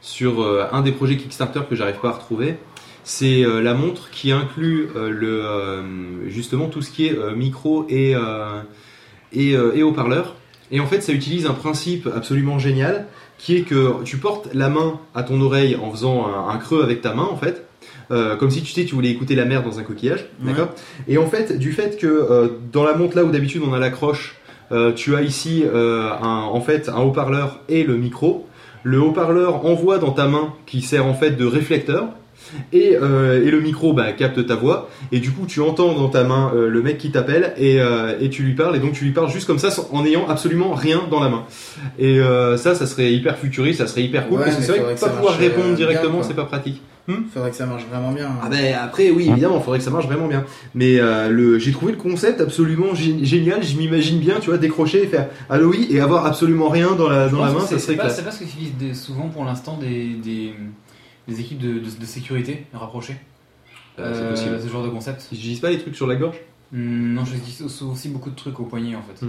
sur 0.00 0.42
euh, 0.42 0.64
un 0.72 0.80
des 0.82 0.92
projets 0.92 1.16
Kickstarter 1.16 1.60
que 1.68 1.76
j'arrive 1.76 1.96
pas 2.00 2.08
à 2.08 2.12
retrouver, 2.12 2.56
c'est 3.04 3.44
euh, 3.44 3.60
la 3.62 3.74
montre 3.74 4.10
qui 4.10 4.32
inclut 4.32 4.88
euh, 4.96 5.10
le, 5.10 5.44
euh, 5.44 6.28
justement 6.30 6.66
tout 6.68 6.82
ce 6.82 6.90
qui 6.90 7.06
est 7.06 7.16
micro 7.36 7.86
et, 7.88 8.14
et, 9.32 9.50
et 9.52 9.82
haut-parleur. 9.82 10.34
Et 10.70 10.80
en 10.80 10.86
fait, 10.86 11.02
ça 11.02 11.12
utilise 11.12 11.46
un 11.46 11.52
principe 11.52 12.08
absolument 12.14 12.58
génial 12.58 13.06
qui 13.38 13.56
est 13.56 13.62
que 13.62 14.02
tu 14.04 14.16
portes 14.16 14.48
la 14.54 14.68
main 14.70 14.98
à 15.14 15.22
ton 15.22 15.40
oreille 15.40 15.76
en 15.76 15.90
faisant 15.90 16.26
un, 16.26 16.48
un 16.48 16.56
creux 16.58 16.82
avec 16.82 17.00
ta 17.02 17.14
main, 17.14 17.28
en 17.30 17.36
fait. 17.36 17.66
Euh, 18.10 18.36
comme 18.36 18.50
si 18.50 18.62
tu 18.62 18.72
sais, 18.72 18.84
tu 18.84 18.94
voulais 18.94 19.10
écouter 19.10 19.34
la 19.34 19.44
mer 19.44 19.62
dans 19.62 19.78
un 19.78 19.82
coquillage, 19.82 20.26
Ouais. 20.42 20.52
d'accord? 20.52 20.70
Et 21.08 21.18
en 21.18 21.26
fait, 21.26 21.56
du 21.58 21.72
fait 21.72 21.98
que 21.98 22.06
euh, 22.06 22.48
dans 22.72 22.82
la 22.84 22.94
montre 22.94 23.16
là 23.16 23.24
où 23.24 23.30
d'habitude 23.30 23.62
on 23.66 23.72
a 23.74 23.78
l'accroche, 23.78 24.36
euh, 24.72 24.92
tu 24.92 25.14
as 25.14 25.22
ici 25.22 25.64
un, 25.72 26.18
en 26.22 26.60
fait 26.60 26.88
un 26.88 27.00
haut-parleur 27.02 27.60
et 27.68 27.84
le 27.84 27.96
micro. 27.96 28.48
Le 28.82 29.00
haut-parleur 29.00 29.64
envoie 29.66 29.98
dans 29.98 30.12
ta 30.12 30.26
main 30.26 30.54
qui 30.66 30.80
sert 30.82 31.06
en 31.06 31.14
fait 31.14 31.32
de 31.32 31.44
réflecteur. 31.44 32.08
Et, 32.72 32.96
euh, 33.00 33.44
et 33.44 33.50
le 33.50 33.60
micro 33.60 33.92
bah, 33.92 34.12
capte 34.12 34.46
ta 34.46 34.54
voix. 34.54 34.88
Et 35.12 35.20
du 35.20 35.30
coup 35.30 35.46
tu 35.46 35.60
entends 35.60 35.94
dans 35.94 36.08
ta 36.08 36.24
main 36.24 36.52
euh, 36.54 36.68
le 36.68 36.82
mec 36.82 36.98
qui 36.98 37.10
t'appelle 37.10 37.52
et, 37.56 37.80
euh, 37.80 38.14
et 38.20 38.30
tu 38.30 38.42
lui 38.42 38.54
parles. 38.54 38.76
Et 38.76 38.80
donc 38.80 38.92
tu 38.92 39.04
lui 39.04 39.12
parles 39.12 39.30
juste 39.30 39.46
comme 39.46 39.58
ça 39.58 39.70
sans- 39.70 39.88
en 39.92 40.04
ayant 40.04 40.28
absolument 40.28 40.74
rien 40.74 41.02
dans 41.10 41.20
la 41.20 41.28
main. 41.28 41.44
Et 41.98 42.20
euh, 42.20 42.56
ça 42.56 42.74
ça 42.74 42.86
serait 42.86 43.12
hyper 43.12 43.38
futuriste 43.38 43.78
ça 43.80 43.86
serait 43.86 44.02
hyper 44.02 44.28
cool. 44.28 44.38
Ouais, 44.38 44.44
parce 44.44 44.56
que 44.56 44.60
mais 44.60 44.66
c'est 44.66 44.72
vrai 44.72 44.80
que 44.80 44.94
que 44.96 45.00
pas 45.00 45.06
ça 45.06 45.12
pouvoir 45.12 45.34
euh, 45.34 45.38
répondre 45.38 45.74
directement 45.74 46.22
c'est 46.22 46.34
pas 46.34 46.44
pratique. 46.44 46.80
Faudrait 47.34 47.50
que 47.50 47.56
ça 47.56 47.66
marche 47.66 47.84
vraiment 47.90 48.12
bien. 48.12 48.30
ah 48.42 48.48
ben 48.48 48.74
après 48.82 49.10
oui 49.10 49.28
évidemment 49.28 49.60
faudrait 49.60 49.78
que 49.78 49.84
ça 49.84 49.90
marche 49.90 50.06
vraiment 50.06 50.26
bien. 50.26 50.42
Mais 50.74 50.98
euh, 50.98 51.28
le 51.28 51.58
j'ai 51.58 51.70
trouvé 51.70 51.92
le 51.92 51.98
concept 51.98 52.40
absolument 52.40 52.94
gé- 52.94 53.22
génial. 53.24 53.62
Je 53.62 53.76
m'imagine 53.76 54.18
bien 54.20 54.36
tu 54.40 54.48
vois 54.48 54.56
décrocher 54.58 55.02
et 55.02 55.06
faire 55.06 55.28
allô 55.50 55.68
oui 55.68 55.86
et 55.90 56.00
avoir 56.00 56.24
absolument 56.24 56.70
rien 56.70 56.92
dans 56.92 57.08
la 57.10 57.28
Je 57.28 57.34
dans 57.34 57.44
la 57.44 57.50
main 57.52 57.56
que 57.56 57.60
ça 57.62 57.68
c'est- 57.68 57.78
serait 57.78 57.80
c'est 57.92 57.96
pas, 57.96 58.02
classe. 58.04 58.16
c'est 58.16 58.24
pas 58.24 58.30
ce 58.30 58.38
qu'utilisent 58.38 58.76
des- 58.78 58.94
souvent 58.94 59.28
pour 59.28 59.44
l'instant 59.44 59.76
des, 59.78 60.14
des, 60.24 60.54
des 61.28 61.40
équipes 61.40 61.58
de, 61.58 61.74
de, 61.74 61.80
de 61.80 62.04
sécurité 62.04 62.66
rapprochées. 62.72 63.16
Euh, 63.98 64.12
c'est 64.14 64.28
possible 64.28 64.60
ce 64.60 64.68
genre 64.72 64.82
de 64.84 64.88
concept. 64.90 65.28
ils 65.30 65.38
utilisent 65.38 65.60
pas 65.60 65.70
les 65.70 65.78
trucs 65.78 65.94
sur 65.96 66.06
la 66.06 66.16
gorge 66.16 66.36
Hmm, 66.72 67.14
non, 67.14 67.24
je 67.24 67.34
dis 67.36 67.62
aussi- 67.62 68.08
beaucoup 68.08 68.30
de 68.30 68.34
trucs 68.34 68.58
au 68.58 68.64
poignet 68.64 68.96
en 68.96 69.02
fait. 69.02 69.24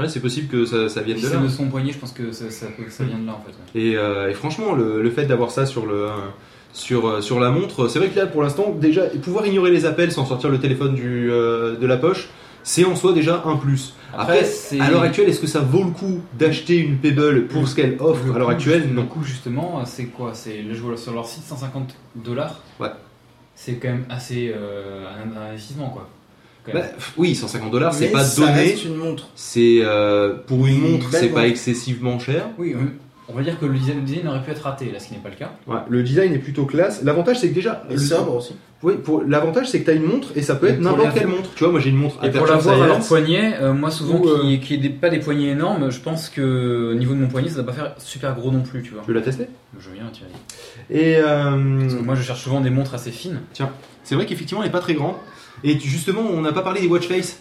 ouais 0.00 0.08
c'est 0.08 0.20
possible 0.20 0.48
que 0.48 0.64
ça, 0.64 0.88
ça 0.88 1.02
vienne 1.02 1.18
Si 1.18 1.24
de 1.24 1.28
c'est 1.28 1.34
là 1.34 1.42
le 1.42 1.48
son 1.48 1.66
au 1.66 1.68
poignet, 1.68 1.92
je 1.92 1.98
pense 1.98 2.12
que 2.12 2.32
ça, 2.32 2.50
ça, 2.50 2.66
vient 3.04 3.18
de 3.18 3.26
là 3.26 3.32
en 3.34 3.40
fait. 3.40 3.50
ouais. 3.78 3.84
Et, 3.84 3.96
euh, 3.96 4.30
et 4.30 4.34
franchement, 4.34 4.74
le, 4.74 5.02
le 5.02 5.10
fait 5.10 5.26
d'avoir 5.26 5.50
ça 5.50 5.66
sur, 5.66 5.84
le, 5.84 6.08
sur, 6.72 7.06
euh, 7.06 7.20
sur 7.20 7.38
la 7.40 7.50
montre, 7.50 7.88
c'est 7.88 7.98
vrai 7.98 8.08
que 8.08 8.16
là, 8.18 8.26
pour 8.26 8.42
l'instant, 8.42 8.72
déjà, 8.72 9.02
pouvoir 9.22 9.46
ignorer 9.46 9.70
les 9.70 9.84
appels 9.84 10.12
sans 10.12 10.24
sortir 10.24 10.48
le 10.48 10.58
téléphone 10.58 10.94
du, 10.94 11.30
euh, 11.30 11.76
de 11.76 11.86
la 11.86 11.98
poche, 11.98 12.28
c'est 12.62 12.84
en 12.84 12.96
soi 12.96 13.12
déjà 13.12 13.42
un 13.44 13.56
plus. 13.56 13.94
Après, 14.12 14.38
Après, 14.38 14.44
c'est- 14.44 14.80
à 14.80 14.90
l'heure 14.90 15.02
actuelle, 15.02 15.28
est-ce 15.28 15.40
que 15.40 15.46
ça 15.46 15.60
vaut 15.60 15.84
le 15.84 15.90
coup 15.90 16.20
d'acheter 16.38 16.76
une 16.78 16.96
Pebble 16.98 17.46
pour 17.46 17.68
ce 17.68 17.74
qu'elle 17.76 17.96
offre 18.00 18.24
Le 18.26 18.34
à 18.34 18.38
l'heure 18.38 18.50
actuelle? 18.50 18.88
Le 18.88 18.94
Non. 18.94 19.06
coût 19.06 19.22
justement, 19.22 19.84
c'est 19.86 20.06
quoi? 20.06 20.32
C'est 20.34 20.62
le 20.62 20.74
joueur 20.74 20.98
sur 20.98 21.12
leur 21.14 21.26
site 21.26 21.44
150 21.44 21.94
dollars? 22.16 22.60
Ouais. 22.80 22.88
C'est 23.54 23.74
quand 23.74 23.88
même 23.88 24.06
assez 24.08 24.52
euh, 24.54 25.04
un, 25.06 25.36
un 25.38 25.46
investissement 25.50 25.90
quoi. 25.90 26.08
Bah, 26.72 26.82
oui, 27.16 27.34
150 27.34 27.70
dollars, 27.70 27.92
c'est 27.94 28.08
pas 28.10 28.22
ça 28.22 28.42
donné. 28.42 28.52
reste 28.52 28.84
une 28.84 28.96
montre. 28.96 29.28
C'est 29.34 29.78
euh, 29.82 30.34
pour 30.46 30.66
une 30.66 30.78
montre, 30.80 31.08
c'est 31.10 31.28
pas 31.28 31.40
montre. 31.40 31.50
excessivement 31.50 32.18
cher. 32.18 32.46
Oui, 32.58 32.74
on- 32.78 32.86
on 33.32 33.36
va 33.36 33.42
dire 33.42 33.58
que 33.58 33.66
le 33.66 33.74
design, 33.78 33.96
le 33.98 34.02
design 34.04 34.28
aurait 34.28 34.42
pu 34.42 34.50
être 34.50 34.62
raté 34.62 34.90
là, 34.92 34.98
ce 34.98 35.08
qui 35.08 35.14
n'est 35.14 35.20
pas 35.20 35.28
le 35.30 35.36
cas. 35.36 35.52
Ouais, 35.66 35.78
le 35.88 36.02
design 36.02 36.32
est 36.34 36.38
plutôt 36.38 36.64
classe. 36.66 37.02
L'avantage, 37.02 37.38
c'est 37.40 37.48
que 37.50 37.54
déjà, 37.54 37.84
Et 37.90 37.96
sobre 37.98 38.36
aussi. 38.36 38.54
Oui, 38.82 38.94
pour 39.02 39.22
l'avantage, 39.22 39.68
c'est 39.68 39.80
que 39.80 39.84
tu 39.84 39.90
as 39.90 39.94
une 39.94 40.04
montre 40.06 40.28
et 40.34 40.40
ça 40.42 40.54
peut 40.54 40.66
Et 40.68 40.70
être 40.70 40.80
n'importe 40.80 41.12
quelle 41.12 41.26
montre. 41.26 41.50
Tu 41.54 41.64
vois, 41.64 41.70
moi 41.70 41.80
j'ai 41.80 41.90
une 41.90 41.96
montre 41.98 42.16
Et 42.24 42.30
pour 42.30 42.46
l'avoir 42.46 42.82
à 42.82 42.86
leur 42.86 43.00
poignet, 43.00 43.54
euh, 43.60 43.74
moi 43.74 43.90
souvent 43.90 44.18
Ou, 44.20 44.26
euh, 44.28 44.42
qui 44.42 44.60
qui 44.60 44.74
est 44.74 44.78
des- 44.78 44.88
pas 44.88 45.10
des 45.10 45.18
poignets 45.18 45.48
énormes, 45.50 45.90
je 45.90 46.00
pense 46.00 46.30
que 46.30 46.92
au 46.92 46.94
niveau 46.94 47.12
de 47.14 47.18
mon 47.20 47.26
poignet, 47.28 47.48
ça 47.50 47.56
doit 47.56 47.64
pas 47.66 47.72
faire 47.74 47.94
super 47.98 48.34
gros 48.34 48.50
non 48.50 48.62
plus, 48.62 48.82
tu 48.82 48.92
vois. 48.92 49.02
Tu 49.02 49.08
veux 49.08 49.14
la 49.14 49.20
tester? 49.20 49.48
Je 49.78 49.88
veux 49.90 49.94
bien, 49.96 50.04
Thierry. 50.10 50.30
Et 50.88 51.16
euh, 51.18 51.78
Parce 51.80 51.94
que 51.94 52.02
moi 52.02 52.14
je 52.14 52.22
cherche 52.22 52.42
souvent 52.42 52.60
des 52.62 52.70
montres 52.70 52.94
assez 52.94 53.10
fines. 53.10 53.40
C'est 54.02 54.14
vrai 54.14 54.24
qu'effectivement, 54.24 54.62
elle 54.62 54.68
n'est 54.68 54.72
pas 54.72 54.80
très 54.80 54.94
grande. 54.94 55.16
Et 55.62 55.76
tu- 55.76 55.88
justement, 55.88 56.22
on 56.22 56.40
n'a 56.40 56.52
pas 56.52 56.62
parlé 56.62 56.80
des 56.80 56.86
watch 56.86 57.06
face. 57.06 57.38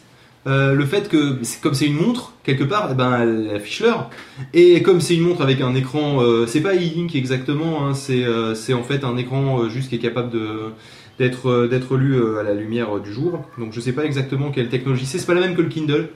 Euh, 0.48 0.74
le 0.74 0.86
fait 0.86 1.10
que, 1.10 1.38
comme 1.62 1.74
c'est 1.74 1.86
une 1.86 1.98
montre, 1.98 2.34
quelque 2.44 2.64
part, 2.64 2.90
eh 2.92 2.96
ben, 2.96 3.20
elle 3.22 3.56
affiche 3.56 3.82
l'heure. 3.82 4.10
Et 4.54 4.82
comme 4.82 5.02
c'est 5.02 5.16
une 5.16 5.24
montre 5.24 5.42
avec 5.42 5.62
un 5.62 5.76
écran, 5.76 6.22
euh, 6.22 6.48
c'est 6.48 6.62
pas 6.62 6.76
e-ink 6.76 7.14
exactement, 7.16 7.86
hein, 7.86 7.94
c'est 7.94 8.24
euh, 8.24 8.56
c'est 8.56 8.74
en 8.74 8.84
fait 8.84 9.04
un 9.04 9.18
écran 9.18 9.60
euh, 9.60 9.70
juste 9.70 9.90
qui 9.90 9.96
est 9.96 10.00
capable 10.00 10.32
de 10.32 10.72
d'être 11.20 11.68
d'être 11.68 11.98
lu 11.98 12.16
à 12.38 12.44
la 12.44 12.54
lumière 12.54 13.00
du 13.00 13.12
jour. 13.12 13.46
Donc 13.58 13.74
je 13.74 13.82
sais 13.82 13.92
pas 13.92 14.06
exactement 14.06 14.52
quelle 14.52 14.70
technologie 14.70 15.06
c'est. 15.06 15.20
C'est 15.20 15.28
pas 15.28 15.34
la 15.34 15.42
même 15.42 15.56
que 15.56 15.62
le 15.62 15.68
Kindle. 15.68 16.08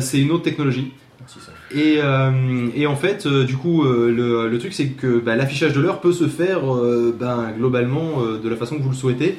C'est 0.00 0.18
une 0.18 0.30
autre 0.30 0.44
technologie. 0.44 0.92
Et, 1.74 1.98
et 2.74 2.86
en 2.86 2.96
fait, 2.96 3.28
du 3.28 3.56
coup, 3.58 3.84
le, 3.84 4.48
le 4.48 4.58
truc 4.58 4.72
c'est 4.72 4.86
que 4.86 5.18
bah, 5.18 5.36
l'affichage 5.36 5.74
de 5.74 5.82
l'heure 5.82 6.00
peut 6.00 6.12
se 6.12 6.28
faire 6.28 6.62
ben, 7.20 7.52
globalement 7.58 8.22
de 8.42 8.48
la 8.48 8.56
façon 8.56 8.78
que 8.78 8.82
vous 8.82 8.88
le 8.88 8.96
souhaitez, 8.96 9.36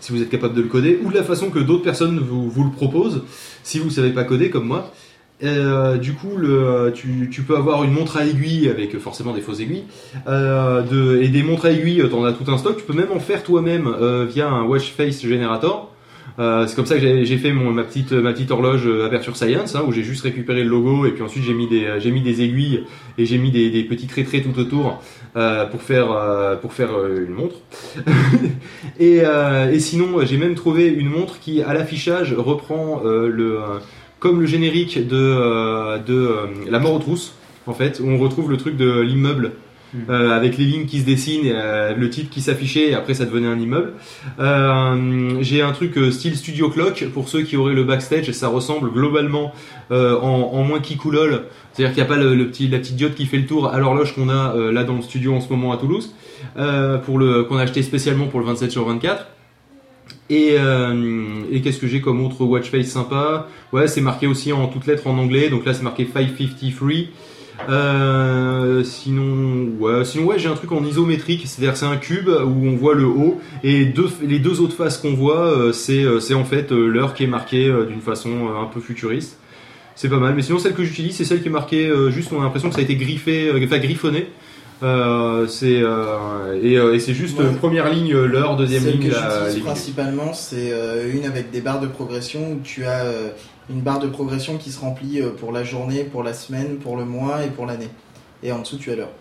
si 0.00 0.12
vous 0.12 0.22
êtes 0.22 0.30
capable 0.30 0.54
de 0.54 0.62
le 0.62 0.68
coder, 0.68 0.98
ou 1.04 1.10
de 1.10 1.16
la 1.16 1.22
façon 1.22 1.50
que 1.50 1.58
d'autres 1.58 1.84
personnes 1.84 2.18
vous, 2.18 2.50
vous 2.50 2.64
le 2.64 2.70
proposent, 2.70 3.22
si 3.62 3.78
vous 3.78 3.90
savez 3.90 4.10
pas 4.10 4.24
coder 4.24 4.50
comme 4.50 4.66
moi. 4.66 4.92
Euh, 5.42 5.96
du 5.96 6.12
coup, 6.12 6.36
tu, 6.94 7.42
peux 7.42 7.56
avoir 7.56 7.84
une 7.84 7.92
montre 7.92 8.16
à 8.16 8.26
aiguille 8.26 8.68
avec 8.68 8.98
forcément 8.98 9.32
des 9.32 9.40
fausses 9.40 9.60
aiguilles, 9.60 9.84
euh, 10.28 10.82
de, 10.82 11.20
et 11.22 11.28
des 11.28 11.42
montres 11.42 11.66
à 11.66 11.70
aiguille, 11.70 12.02
t'en 12.10 12.24
as 12.24 12.32
tout 12.32 12.50
un 12.50 12.58
stock. 12.58 12.76
Tu 12.76 12.84
peux 12.84 12.92
même 12.92 13.12
en 13.12 13.20
faire 13.20 13.42
toi-même 13.42 13.86
euh, 13.86 14.26
via 14.26 14.48
un 14.48 14.64
watch 14.64 14.92
face 14.92 15.22
generator. 15.22 15.88
C'est 16.38 16.74
comme 16.74 16.86
ça 16.86 16.98
que 16.98 17.24
j'ai 17.24 17.36
fait 17.36 17.52
mon, 17.52 17.70
ma, 17.70 17.82
petite, 17.82 18.12
ma 18.12 18.32
petite 18.32 18.50
horloge 18.50 18.88
Aperture 19.04 19.36
Science, 19.36 19.74
hein, 19.74 19.82
où 19.86 19.92
j'ai 19.92 20.02
juste 20.02 20.22
récupéré 20.22 20.64
le 20.64 20.70
logo 20.70 21.04
et 21.04 21.10
puis 21.10 21.22
ensuite 21.22 21.44
j'ai 21.44 21.52
mis 21.52 21.68
des, 21.68 21.86
mis 22.10 22.22
des 22.22 22.40
aiguilles 22.40 22.84
et 23.18 23.26
j'ai 23.26 23.36
mis 23.36 23.50
des, 23.50 23.68
des 23.68 23.84
petits 23.84 24.06
traits 24.06 24.42
tout 24.42 24.58
autour 24.58 25.02
euh, 25.36 25.66
pour 25.66 25.82
faire, 25.82 26.10
euh, 26.12 26.56
pour 26.56 26.72
faire 26.72 26.90
euh, 26.96 27.24
une 27.26 27.34
montre. 27.34 27.56
et, 28.98 29.22
et 29.72 29.80
sinon, 29.80 30.24
j'ai 30.24 30.36
même 30.36 30.54
trouvé 30.54 30.88
une 30.88 31.08
montre 31.08 31.38
qui, 31.40 31.62
à 31.62 31.74
l'affichage, 31.74 32.34
reprend 32.34 33.02
le, 33.04 33.58
comme 34.18 34.40
le 34.40 34.46
générique 34.46 35.06
de, 35.06 35.98
de 36.04 36.36
La 36.68 36.78
mort 36.78 36.94
aux 36.94 36.98
trousses, 36.98 37.34
en 37.66 37.74
fait, 37.74 38.00
où 38.02 38.08
on 38.08 38.18
retrouve 38.18 38.50
le 38.50 38.56
truc 38.56 38.76
de 38.76 39.00
l'immeuble. 39.00 39.52
euh, 40.08 40.30
avec 40.30 40.56
les 40.56 40.66
lignes 40.66 40.86
qui 40.86 41.00
se 41.00 41.04
dessinent, 41.04 41.46
et, 41.46 41.52
euh, 41.52 41.96
le 41.96 42.08
titre 42.10 42.30
qui 42.30 42.40
s'affichait, 42.40 42.90
et 42.90 42.94
après 42.94 43.12
ça 43.14 43.24
devenait 43.24 43.48
un 43.48 43.58
immeuble. 43.58 43.94
Euh, 44.38 45.38
J'ai 45.40 45.62
un 45.62 45.72
truc 45.72 45.98
style 46.12 46.36
Studio 46.36 46.70
Clock 46.70 47.06
pour 47.12 47.28
ceux 47.28 47.42
qui 47.42 47.56
auraient 47.56 47.74
le 47.74 47.82
backstage. 47.82 48.30
Ça 48.30 48.46
ressemble 48.46 48.92
globalement 48.92 49.52
en, 49.90 49.96
en 50.52 50.62
moins 50.62 50.78
kikoulol, 50.78 51.42
c'est-à-dire 51.72 51.94
qu'il 51.94 52.02
n'y 52.02 52.10
a 52.10 52.14
pas 52.14 52.20
le, 52.20 52.46
petit, 52.48 52.68
la 52.68 52.78
petite 52.78 52.96
diode 52.96 53.14
qui 53.14 53.26
fait 53.26 53.38
le 53.38 53.46
tour 53.46 53.68
à 53.68 53.78
l'horloge 53.78 54.14
qu'on 54.14 54.28
a 54.28 54.54
euh, 54.56 54.72
là 54.72 54.84
dans 54.84 54.96
le 54.96 55.02
studio 55.02 55.34
en 55.34 55.40
ce 55.40 55.48
moment 55.50 55.72
à 55.72 55.76
Toulouse, 55.76 56.14
euh, 56.56 56.98
qu'on 56.98 57.56
a 57.56 57.62
acheté 57.62 57.82
spécialement 57.82 58.26
pour 58.26 58.40
le 58.40 58.46
27 58.46 58.70
sur 58.70 58.84
24. 58.84 59.26
Et, 60.28 60.54
euh, 60.58 61.42
et 61.50 61.60
qu'est-ce 61.60 61.78
que 61.78 61.86
j'ai 61.86 62.00
comme 62.00 62.24
autre 62.24 62.44
watch 62.44 62.70
face 62.70 62.86
sympa? 62.86 63.48
Ouais, 63.72 63.88
c'est 63.88 64.00
marqué 64.00 64.26
aussi 64.26 64.52
en 64.52 64.68
toutes 64.68 64.86
lettres 64.86 65.06
en 65.06 65.18
anglais. 65.18 65.48
Donc 65.48 65.64
là, 65.64 65.74
c'est 65.74 65.82
marqué 65.82 66.06
553. 66.12 66.90
Euh, 67.68 68.82
sinon, 68.84 69.68
ouais, 69.80 70.38
j'ai 70.38 70.48
un 70.48 70.54
truc 70.54 70.72
en 70.72 70.82
isométrique, 70.84 71.42
c'est-à-dire 71.46 71.76
c'est 71.76 71.86
un 71.86 71.98
cube 71.98 72.28
où 72.28 72.66
on 72.66 72.74
voit 72.74 72.94
le 72.94 73.04
haut 73.04 73.38
et 73.62 73.92
les 74.22 74.38
deux 74.38 74.60
autres 74.60 74.74
faces 74.74 74.96
qu'on 74.96 75.12
voit, 75.12 75.72
c'est 75.74 76.34
en 76.34 76.44
fait 76.44 76.72
l'heure 76.72 77.12
qui 77.12 77.24
est 77.24 77.28
marquée 77.28 77.70
d'une 77.88 78.00
façon 78.00 78.48
un 78.58 78.64
peu 78.64 78.80
futuriste. 78.80 79.38
C'est 80.00 80.08
pas 80.08 80.16
mal, 80.16 80.34
mais 80.34 80.40
sinon 80.40 80.58
celle 80.58 80.72
que 80.72 80.82
j'utilise, 80.82 81.14
c'est 81.14 81.26
celle 81.26 81.42
qui 81.42 81.48
est 81.48 81.50
marquée 81.50 81.86
euh, 81.86 82.10
juste, 82.10 82.32
on 82.32 82.40
a 82.40 82.44
l'impression 82.44 82.70
que 82.70 82.74
ça 82.74 82.80
a 82.80 82.84
été 82.84 82.96
griffé, 82.96 83.48
euh, 83.48 83.62
enfin 83.62 83.76
griffonné. 83.76 84.28
Euh, 84.82 85.46
c'est 85.46 85.82
euh, 85.82 86.58
et, 86.62 86.76
et 86.76 86.98
c'est 87.00 87.12
juste 87.12 87.38
Ouais. 87.38 87.52
première 87.58 87.90
ligne 87.90 88.16
l'heure, 88.16 88.56
deuxième 88.56 88.82
Celle 88.82 88.92
ligne 88.92 89.10
que 89.10 89.14
j'utilise 89.14 89.62
principalement, 89.62 90.32
c'est 90.32 90.72
une 91.12 91.26
avec 91.26 91.50
des 91.50 91.60
barres 91.60 91.80
de 91.80 91.86
progression 91.86 92.52
où 92.52 92.60
tu 92.64 92.86
as 92.86 93.04
une 93.68 93.82
barre 93.82 93.98
de 93.98 94.08
progression 94.08 94.56
qui 94.56 94.70
se 94.72 94.80
remplit 94.80 95.20
pour 95.38 95.52
la 95.52 95.64
journée, 95.64 96.04
pour 96.04 96.22
la 96.22 96.32
semaine, 96.32 96.76
pour 96.78 96.96
le 96.96 97.04
mois 97.04 97.44
et 97.44 97.48
pour 97.48 97.66
l'année. 97.66 97.90
Et 98.42 98.52
en 98.52 98.60
dessous, 98.60 98.78
tu 98.78 98.90
as 98.90 98.96
l'heure. 98.96 99.12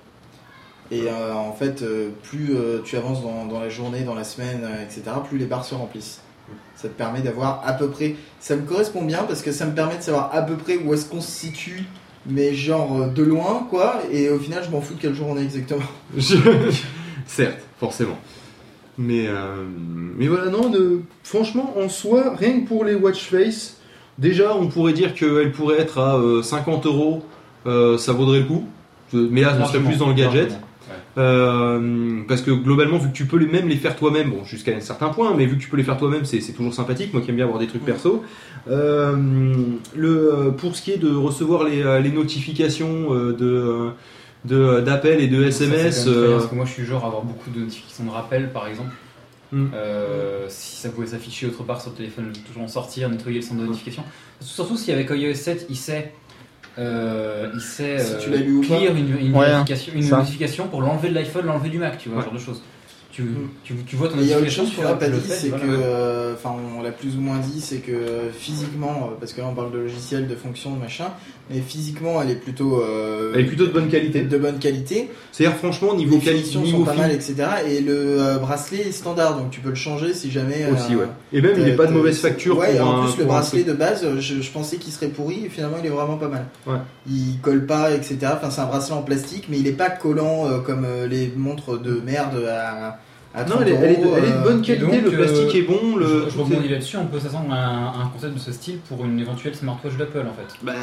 Et 0.91 1.09
en 1.11 1.51
fait, 1.51 1.83
plus 2.23 2.55
tu 2.85 2.95
avances 2.95 3.21
dans, 3.21 3.47
dans 3.47 3.59
la 3.59 3.67
journée, 3.67 4.03
dans 4.03 4.15
la 4.15 4.23
semaine, 4.23 4.61
etc., 4.81 5.11
plus 5.27 5.37
les 5.37 5.45
barres 5.45 5.65
se 5.65 5.75
remplissent. 5.75 6.21
Ça 6.75 6.87
te 6.87 6.93
permet 6.93 7.21
d'avoir 7.21 7.61
à 7.65 7.73
peu 7.73 7.89
près. 7.89 8.15
Ça 8.39 8.55
me 8.55 8.61
correspond 8.61 9.03
bien 9.03 9.23
parce 9.27 9.41
que 9.41 9.51
ça 9.51 9.65
me 9.65 9.73
permet 9.75 9.97
de 9.97 10.01
savoir 10.01 10.29
à 10.33 10.41
peu 10.41 10.55
près 10.55 10.77
où 10.77 10.93
est-ce 10.93 11.05
qu'on 11.09 11.19
se 11.21 11.29
situe, 11.31 11.83
mais 12.25 12.53
genre 12.53 13.01
euh, 13.01 13.07
de 13.07 13.23
loin, 13.23 13.67
quoi. 13.69 14.01
Et 14.11 14.29
au 14.29 14.39
final, 14.39 14.63
je 14.65 14.71
m'en 14.71 14.79
fous 14.81 14.93
de 14.93 14.99
quelle 15.01 15.13
jour 15.13 15.27
on 15.29 15.37
est 15.37 15.43
exactement. 15.43 15.81
Je- 16.17 16.37
Certes, 17.27 17.59
forcément. 17.79 18.17
Mais, 18.97 19.27
euh, 19.27 19.63
mais 20.17 20.27
voilà, 20.27 20.49
non, 20.49 20.69
de- 20.69 21.01
franchement, 21.23 21.73
en 21.77 21.87
soi, 21.89 22.33
rien 22.37 22.61
que 22.61 22.67
pour 22.67 22.83
les 22.85 22.95
watch 22.95 23.29
face, 23.29 23.77
déjà, 24.17 24.55
on 24.55 24.67
pourrait 24.67 24.93
dire 24.93 25.13
qu'elle 25.13 25.51
pourrait 25.51 25.79
être 25.79 25.99
à 25.99 26.15
euh, 26.17 26.41
50 26.41 26.85
euros, 26.85 27.23
euh, 27.65 27.97
ça 27.97 28.13
vaudrait 28.13 28.39
le 28.39 28.45
coup. 28.45 28.65
Mais 29.13 29.41
là, 29.41 29.57
on 29.59 29.65
serait 29.65 29.79
plus 29.79 29.97
dans 29.97 30.07
le 30.09 30.13
gadget. 30.13 30.49
largement. 30.49 30.67
Euh, 31.17 32.21
parce 32.27 32.41
que 32.41 32.51
globalement, 32.51 32.97
vu 32.97 33.09
que 33.09 33.15
tu 33.15 33.25
peux 33.25 33.37
les 33.37 33.47
même 33.47 33.67
les 33.67 33.77
faire 33.77 33.95
toi-même, 33.95 34.29
bon, 34.29 34.45
jusqu'à 34.45 34.75
un 34.75 34.79
certain 34.79 35.09
point, 35.09 35.33
mais 35.35 35.45
vu 35.45 35.57
que 35.57 35.61
tu 35.61 35.69
peux 35.69 35.77
les 35.77 35.83
faire 35.83 35.97
toi-même, 35.97 36.25
c'est 36.25 36.39
toujours 36.53 36.73
sympathique. 36.73 37.13
Moi 37.13 37.21
qui 37.21 37.29
aime 37.29 37.35
bien 37.35 37.45
avoir 37.45 37.59
des 37.59 37.67
trucs 37.67 37.83
perso. 37.83 38.23
Euh, 38.69 39.15
le, 39.95 40.53
pour 40.57 40.75
ce 40.75 40.81
qui 40.81 40.91
est 40.91 40.97
de 40.97 41.13
recevoir 41.13 41.63
les, 41.63 41.81
euh, 41.81 41.99
les 41.99 42.11
notifications 42.11 43.13
de 43.13 43.93
d'appels 44.45 45.19
et 45.21 45.27
de 45.27 45.43
SMS, 45.43 46.05
euh, 46.07 46.37
parce 46.37 46.47
que 46.47 46.55
moi 46.55 46.65
je 46.65 46.71
suis 46.71 46.85
genre 46.85 47.03
à 47.03 47.07
avoir 47.07 47.23
beaucoup 47.23 47.49
de 47.49 47.59
notifications 47.59 48.05
de 48.05 48.09
rappel 48.09 48.51
par 48.51 48.67
exemple. 48.67 48.91
Euh, 49.51 50.45
si 50.47 50.75
ça 50.75 50.89
pouvait 50.89 51.07
s'afficher 51.07 51.47
autre 51.47 51.63
part 51.63 51.81
sur 51.81 51.89
le 51.89 51.97
téléphone, 51.97 52.31
toujours 52.45 52.61
en 52.61 52.67
sortir, 52.67 53.09
nettoyer 53.09 53.37
le 53.37 53.41
centre 53.41 53.61
de 53.61 53.65
notification. 53.65 54.03
Surtout 54.41 54.77
si 54.77 54.91
avec 54.91 55.09
iOS 55.09 55.33
7 55.33 55.65
il 55.69 55.75
sait, 55.75 56.13
euh, 56.79 57.49
il 57.53 57.61
sait 57.61 57.99
Si 57.99 58.13
euh, 58.13 58.19
tu 58.19 58.29
l'as 58.29 58.37
lu 58.37 58.53
ou 58.57 58.61
pas. 58.61 58.67
clear 58.77 58.95
une, 58.95 59.17
une 59.19 59.35
Ouais, 59.35 59.51
notification, 59.51 59.93
une 59.95 60.03
ça. 60.03 60.17
notification 60.17 60.67
pour 60.67 60.81
l'enlever 60.81 61.09
de 61.09 61.13
l'iPhone, 61.15 61.45
l'enlever 61.45 61.69
du 61.69 61.77
Mac, 61.77 61.97
tu 61.97 62.09
vois, 62.09 62.19
Ouais. 62.19 62.23
ce 62.23 62.29
genre 62.29 62.39
de 62.39 62.43
choses. 62.43 62.61
Tu, 63.19 63.73
tu, 63.75 63.83
tu 63.85 63.95
vois 63.97 64.07
ton 64.07 64.15
il 64.19 64.27
y 64.27 64.33
a 64.33 64.37
autre 64.37 64.49
chose 64.49 64.73
qu'on 64.73 64.83
n'a 64.83 64.93
pas 64.93 65.09
dit, 65.09 65.19
c'est 65.27 65.49
voilà. 65.49 65.65
que, 65.65 65.69
euh, 65.69 66.33
enfin, 66.35 66.55
on 66.77 66.81
l'a 66.81 66.91
plus 66.91 67.17
ou 67.17 67.19
moins 67.21 67.37
dit, 67.37 67.59
c'est 67.59 67.77
que 67.79 67.91
physiquement, 68.37 69.09
euh, 69.11 69.15
parce 69.19 69.33
que 69.33 69.41
là 69.41 69.47
on 69.51 69.55
parle 69.55 69.71
de 69.73 69.79
logiciel, 69.79 70.27
de 70.27 70.35
fonction, 70.35 70.73
de 70.73 70.79
machin, 70.79 71.07
mais 71.49 71.59
physiquement 71.59 72.21
elle 72.21 72.29
est 72.29 72.35
plutôt, 72.35 72.81
euh, 72.81 73.31
elle 73.35 73.41
est 73.41 73.45
plutôt 73.45 73.65
de 73.67 73.71
bonne 73.71 73.89
qualité. 73.89 74.21
de 74.21 74.37
bonne 74.37 74.57
qualité. 74.59 75.09
C'est-à-dire 75.33 75.57
franchement 75.57 75.95
niveau 75.95 76.15
Les 76.15 76.21
qualité, 76.21 76.57
niveau 76.59 76.77
sont 76.79 76.83
pas 76.85 76.93
mal, 76.95 77.11
etc. 77.11 77.35
Et 77.67 77.81
le 77.81 78.21
euh, 78.21 78.37
bracelet 78.37 78.87
est 78.87 78.91
standard, 78.93 79.37
donc 79.37 79.51
tu 79.51 79.59
peux 79.59 79.69
le 79.69 79.75
changer 79.75 80.13
si 80.13 80.31
jamais. 80.31 80.63
euh, 80.63 80.73
aussi, 80.73 80.95
ouais. 80.95 81.07
Et 81.33 81.41
même 81.41 81.55
il 81.57 81.63
n'est 81.65 81.75
pas 81.75 81.87
de 81.87 81.91
mauvaise 81.93 82.19
facture. 82.19 82.57
Ouais, 82.57 82.77
pour 82.77 82.87
en 82.87 83.01
un- 83.01 83.03
plus 83.03 83.17
le 83.17 83.23
pour 83.25 83.33
bracelet 83.33 83.63
de 83.63 83.73
base, 83.73 84.05
je, 84.19 84.41
je 84.41 84.51
pensais 84.51 84.77
qu'il 84.77 84.93
serait 84.93 85.07
pourri, 85.09 85.45
et 85.45 85.49
finalement 85.49 85.77
il 85.81 85.85
est 85.87 85.89
vraiment 85.89 86.17
pas 86.17 86.29
mal. 86.29 86.45
Ouais. 86.65 86.77
Il 87.07 87.39
colle 87.41 87.65
pas, 87.65 87.91
etc. 87.91 88.17
Enfin, 88.33 88.49
c'est 88.49 88.61
un 88.61 88.65
bracelet 88.67 88.95
en 88.95 89.01
plastique, 89.01 89.45
mais 89.49 89.59
il 89.59 89.67
est 89.67 89.73
pas 89.73 89.89
collant 89.89 90.45
euh, 90.47 90.59
comme 90.59 90.85
euh, 90.85 91.05
les 91.07 91.33
montres 91.35 91.77
de 91.81 91.99
merde 92.05 92.45
à. 92.49 92.99
À 93.35 93.43
Non, 93.43 93.57
30 93.57 93.61
elle 93.61 93.67
est, 93.69 93.75
elle 93.75 93.91
est 93.91 93.95
de, 93.97 94.03
euros, 94.05 94.15
elle 94.17 94.23
est 94.25 94.27
de 94.31 94.33
euh, 94.37 94.43
bonne 94.43 94.61
qualité, 94.61 94.85
donc, 95.01 95.03
le 95.03 95.11
plastique 95.17 95.55
euh, 95.55 95.57
est 95.59 95.61
bon. 95.61 95.95
Le, 95.97 96.05
Je, 96.25 96.29
je 96.33 96.37
rebondis 96.39 96.67
là-dessus, 96.67 96.97
on 96.97 97.05
peut 97.05 97.19
s'attendre 97.19 97.53
à 97.53 97.57
un, 97.57 97.87
un 98.01 98.07
concept 98.13 98.33
de 98.33 98.39
ce 98.39 98.51
style 98.51 98.77
pour 98.87 99.05
une 99.05 99.19
éventuelle 99.19 99.55
smartwatch 99.55 99.95
d'Apple 99.97 100.25
en 100.29 100.33
fait. 100.33 100.55
Bah, 100.63 100.73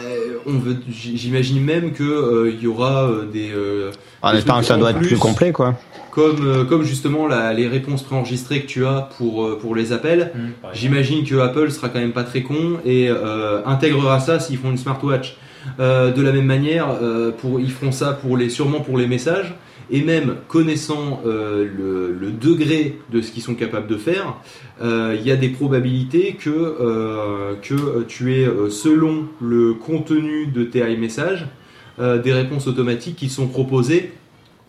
on 0.47 0.53
veut, 0.59 0.77
j'imagine 0.89 1.63
même 1.65 1.93
que 1.93 2.05
euh, 2.05 2.51
il 2.53 2.63
y 2.63 2.67
aura 2.67 3.05
euh, 3.11 3.27
des 3.27 3.51
euh, 3.53 3.91
En 4.23 4.33
espérant 4.33 4.61
que 4.61 4.67
ça 4.67 4.77
doit 4.77 4.91
être 4.91 4.99
plus. 4.99 5.09
plus 5.09 5.19
complet, 5.19 5.51
quoi. 5.53 5.75
comme 6.13 6.47
euh, 6.47 6.65
comme 6.65 6.83
justement 6.85 7.27
la- 7.27 7.53
les 7.53 7.67
réponses 7.67 8.03
préenregistrées 8.05 8.63
que 8.63 8.67
tu 8.69 8.87
as 8.87 9.09
pour 9.19 9.45
euh, 9.45 9.59
pour 9.61 9.75
les 9.75 9.93
appels. 9.93 10.31
Exemple. 10.35 10.47
J'imagine 10.73 11.25
que 11.25 11.37
Apple 11.41 11.71
sera 11.73 11.89
quand 11.89 11.99
même 11.99 12.13
pas 12.13 12.25
très 12.25 12.43
con 12.43 12.79
et 12.85 13.09
euh, 13.11 13.61
intégrera 13.67 14.21
ça 14.21 14.39
s'ils 14.41 14.59
font 14.59 14.71
une 14.71 14.79
smartwatch. 14.79 15.37
Euh, 15.81 16.13
de 16.13 16.23
la 16.23 16.31
même 16.31 16.45
manière, 16.47 16.87
euh, 17.03 17.33
pour, 17.33 17.59
ils 17.59 17.73
feront 17.73 17.91
ça 17.91 18.13
pour 18.13 18.37
les, 18.37 18.49
sûrement 18.51 18.79
pour 18.81 18.97
les 18.99 19.09
messages. 19.09 19.53
Et 19.91 20.03
même 20.03 20.37
connaissant 20.49 21.21
euh, 21.27 21.65
le, 21.65 22.13
le 22.13 22.33
degré 22.33 22.99
de 23.13 23.21
ce 23.21 23.31
qu'ils 23.31 23.43
sont 23.43 23.55
capables 23.55 23.87
de 23.87 23.97
faire, 23.97 24.35
euh, 24.83 25.17
il 25.19 25.25
y 25.25 25.31
a 25.31 25.37
des 25.37 25.49
probabilités 25.49 26.35
que, 26.35 26.51
euh, 26.51 27.55
que 27.63 28.03
tu 28.09 28.35
aies, 28.35 28.49
selon 28.71 29.27
le 29.41 29.75
contenu 29.75 30.47
de 30.49 30.65
tes 30.65 30.81
iMessages, 30.81 31.47
euh, 32.01 32.19
des 32.21 32.33
réponses 32.33 32.67
automatiques 32.67 33.17
qui 33.17 33.29
sont 33.29 33.47
proposées 33.47 34.13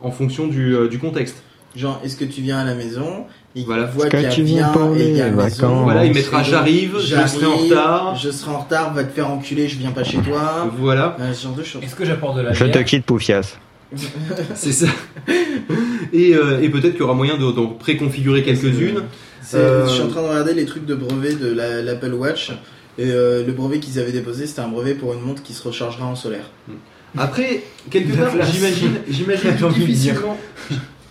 en 0.02 0.11
fonction 0.11 0.45
du, 0.48 0.76
euh, 0.76 0.88
du 0.88 0.99
contexte. 0.99 1.41
Genre, 1.76 1.99
est-ce 2.03 2.15
que 2.15 2.26
tu 2.26 2.41
viens 2.41 2.60
à 2.60 2.64
la 2.64 2.76
maison 2.76 3.26
Il 3.56 3.65
Voilà. 3.65 3.85
voit 3.85 4.07
qu'il 4.10 4.22
y 4.22 4.26
a 4.26 4.30
tu 4.30 4.44
viens 4.44 4.69
bien 4.72 4.72
pour 4.72 4.95
et 4.95 5.10
il 5.10 5.15
y 5.15 5.22
a 5.22 5.30
maison. 5.31 5.84
Voilà, 5.84 6.06
il 6.06 6.11
Et 6.11 6.14
mettra 6.14 6.41
j'arrive, 6.44 6.95
je 6.99 7.15
serai 7.27 7.45
en 7.45 7.56
retard. 7.57 8.15
Je 8.15 8.30
serai 8.31 8.52
en 8.52 8.60
retard, 8.60 8.94
va 8.94 9.03
te 9.03 9.11
faire 9.14 9.30
enculer, 9.30 9.68
je 9.68 9.77
viens 9.77 9.91
pas 9.91 10.03
chez 10.03 10.19
toi. 10.19 10.72
Voilà. 10.80 11.18
Euh, 11.19 11.34
ce 11.34 11.44
genre 11.44 11.56
de 11.56 11.64
choses. 11.64 11.84
Est-ce 11.84 11.95
que 11.95 12.06
j'apporte 12.06 12.38
de 12.38 12.41
la 12.41 12.53
Je 12.53 12.65
te 12.65 12.69
bière? 12.72 12.85
quitte, 12.85 13.06
Poufias. 13.06 13.57
C'est 14.56 14.72
ça. 14.72 14.88
et 16.14 16.36
euh, 16.36 16.62
et 16.62 16.70
peut-être 16.70 16.92
qu'il 16.92 17.00
y 17.02 17.04
aura 17.04 17.14
moyen 17.14 17.38
de, 17.38 17.76
préconfigurer 17.80 18.44
quelques-unes. 18.44 19.04
Euh, 19.54 19.86
Je 19.88 19.92
suis 19.94 20.02
en 20.02 20.08
train 20.10 20.22
de 20.24 20.28
regarder 20.28 20.54
les 20.54 20.66
trucs 20.66 20.86
de 20.86 20.96
brevet 20.96 21.34
de 21.36 21.48
la- 21.54 21.82
l'Apple 21.82 22.14
Watch. 22.14 22.52
Et 23.00 23.12
euh, 23.12 23.46
le 23.46 23.54
brevet 23.54 23.80
qu'ils 23.80 24.00
avaient 24.00 24.12
déposé, 24.12 24.48
c'était 24.48 24.62
un 24.62 24.68
brevet 24.68 24.96
pour 24.96 25.14
une 25.14 25.22
montre 25.22 25.44
qui 25.44 25.54
se 25.54 25.62
rechargera 25.64 26.06
en 26.06 26.16
solaire. 26.16 26.50
Après, 27.18 27.64
quelque 27.90 28.16
part, 28.18 28.32
j'imagine, 28.52 28.92
j'imagine 29.10 29.52
difficilement. 29.74 30.38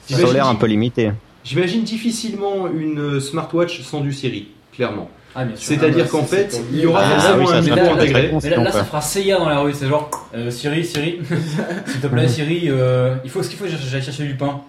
j'imagine- 0.08 0.26
Solaire 0.26 0.46
un 0.48 0.54
peu 0.56 0.66
limité. 0.66 1.12
J'imagine 1.44 1.84
difficilement 1.84 2.66
une 2.68 3.20
smartwatch 3.20 3.82
sans 3.82 4.00
du 4.00 4.12
Siri, 4.12 4.48
clairement. 4.72 5.08
Ah. 5.36 5.44
C'est-à-dire 5.54 6.06
Ah 6.08 6.12
bah, 6.12 6.18
qu'en 6.18 6.24
fait, 6.24 6.60
il 6.72 6.80
y 6.80 6.86
aura. 6.86 7.02
Ah 7.04 7.20
forcément 7.20 7.50
un 7.50 7.60
micro 7.60 7.94
intégré. 7.94 8.30
Mais 8.42 8.50
là, 8.50 8.72
ça 8.72 8.84
fera 8.84 9.00
CIA 9.02 9.38
dans 9.38 9.48
la 9.48 9.60
rue, 9.60 9.72
c'est 9.74 9.86
genre 9.86 10.10
euh, 10.34 10.50
Siri, 10.50 10.84
Siri, 10.84 11.20
s'il 11.86 12.00
te 12.00 12.06
plaît, 12.06 12.28
Siri, 12.28 12.68
euh, 12.68 13.16
il 13.22 13.30
faut 13.30 13.42
ce 13.42 13.50
qu'il 13.50 13.58
faut, 13.58 13.66
j'aille 13.66 14.02
chercher 14.02 14.24
du 14.24 14.34
pain. 14.34 14.62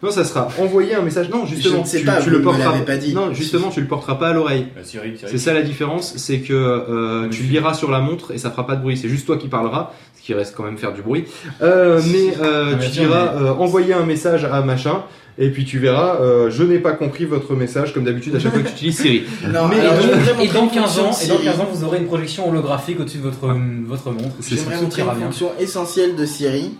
Non, 0.00 0.12
ça 0.12 0.22
sera 0.22 0.48
envoyer 0.60 0.94
un 0.94 1.02
message. 1.02 1.28
Non, 1.28 1.44
justement, 1.44 1.82
tu, 1.82 2.04
pas, 2.04 2.20
tu 2.20 2.30
le 2.30 2.40
porteras. 2.40 2.78
pas 2.80 2.96
dit. 2.96 3.12
Non, 3.12 3.34
justement, 3.34 3.70
tu 3.70 3.80
le 3.80 3.88
porteras 3.88 4.14
pas 4.14 4.28
à 4.28 4.32
l'oreille. 4.32 4.68
Euh. 4.76 5.10
C'est 5.26 5.38
ça 5.38 5.52
la 5.52 5.62
différence, 5.62 6.16
c'est 6.16 6.38
que 6.38 6.52
euh, 6.52 7.28
tu 7.30 7.42
liras 7.42 7.74
sur 7.74 7.90
la 7.90 7.98
montre 7.98 8.30
et 8.32 8.38
ça 8.38 8.50
fera 8.52 8.64
pas 8.64 8.76
de 8.76 8.82
bruit. 8.82 8.96
C'est 8.96 9.08
juste 9.08 9.26
toi 9.26 9.36
qui 9.36 9.48
parleras, 9.48 9.90
ce 10.16 10.22
qui 10.22 10.34
reste 10.34 10.54
quand 10.54 10.62
même 10.62 10.78
faire 10.78 10.92
du 10.92 11.02
bruit. 11.02 11.24
Euh, 11.62 12.00
mais 12.12 12.34
euh, 12.40 12.74
Ah, 12.74 12.84
tu 12.84 12.90
diras 12.90 13.34
euh, 13.34 13.54
envoyer 13.54 13.92
un 13.94 14.04
message 14.04 14.44
à 14.44 14.60
machin. 14.62 15.02
Et 15.40 15.50
puis 15.50 15.64
tu 15.64 15.78
verras, 15.78 16.16
euh, 16.20 16.50
je 16.50 16.64
n'ai 16.64 16.80
pas 16.80 16.92
compris 16.92 17.24
votre 17.24 17.54
message, 17.54 17.94
comme 17.94 18.02
d'habitude 18.04 18.34
à 18.34 18.40
chaque 18.40 18.52
fois 18.52 18.60
que 18.62 18.66
tu 18.68 18.72
utilises 18.74 18.98
Siri. 19.00 19.24
Non, 19.46 19.68
Mais- 19.68 19.78
alors, 19.78 19.94
Et 20.40 20.48
dans 20.48 20.64
une 20.64 20.70
15 20.70 20.98
ans, 20.98 21.02
et 21.04 21.06
dans 21.06 21.12
Siri. 21.12 21.44
15 21.44 21.60
ans, 21.60 21.68
vous 21.72 21.84
aurez 21.84 21.98
une 21.98 22.06
projection 22.06 22.48
holographique 22.48 22.98
au-dessus 22.98 23.18
de 23.18 23.22
votre, 23.22 23.46
votre 23.86 24.10
montre. 24.10 24.34
J'aimerais 24.40 24.80
montrer 24.82 25.02
une 25.02 25.20
fonction 25.22 25.52
essentielle 25.60 26.16
de 26.16 26.24
Siri. 26.26 26.74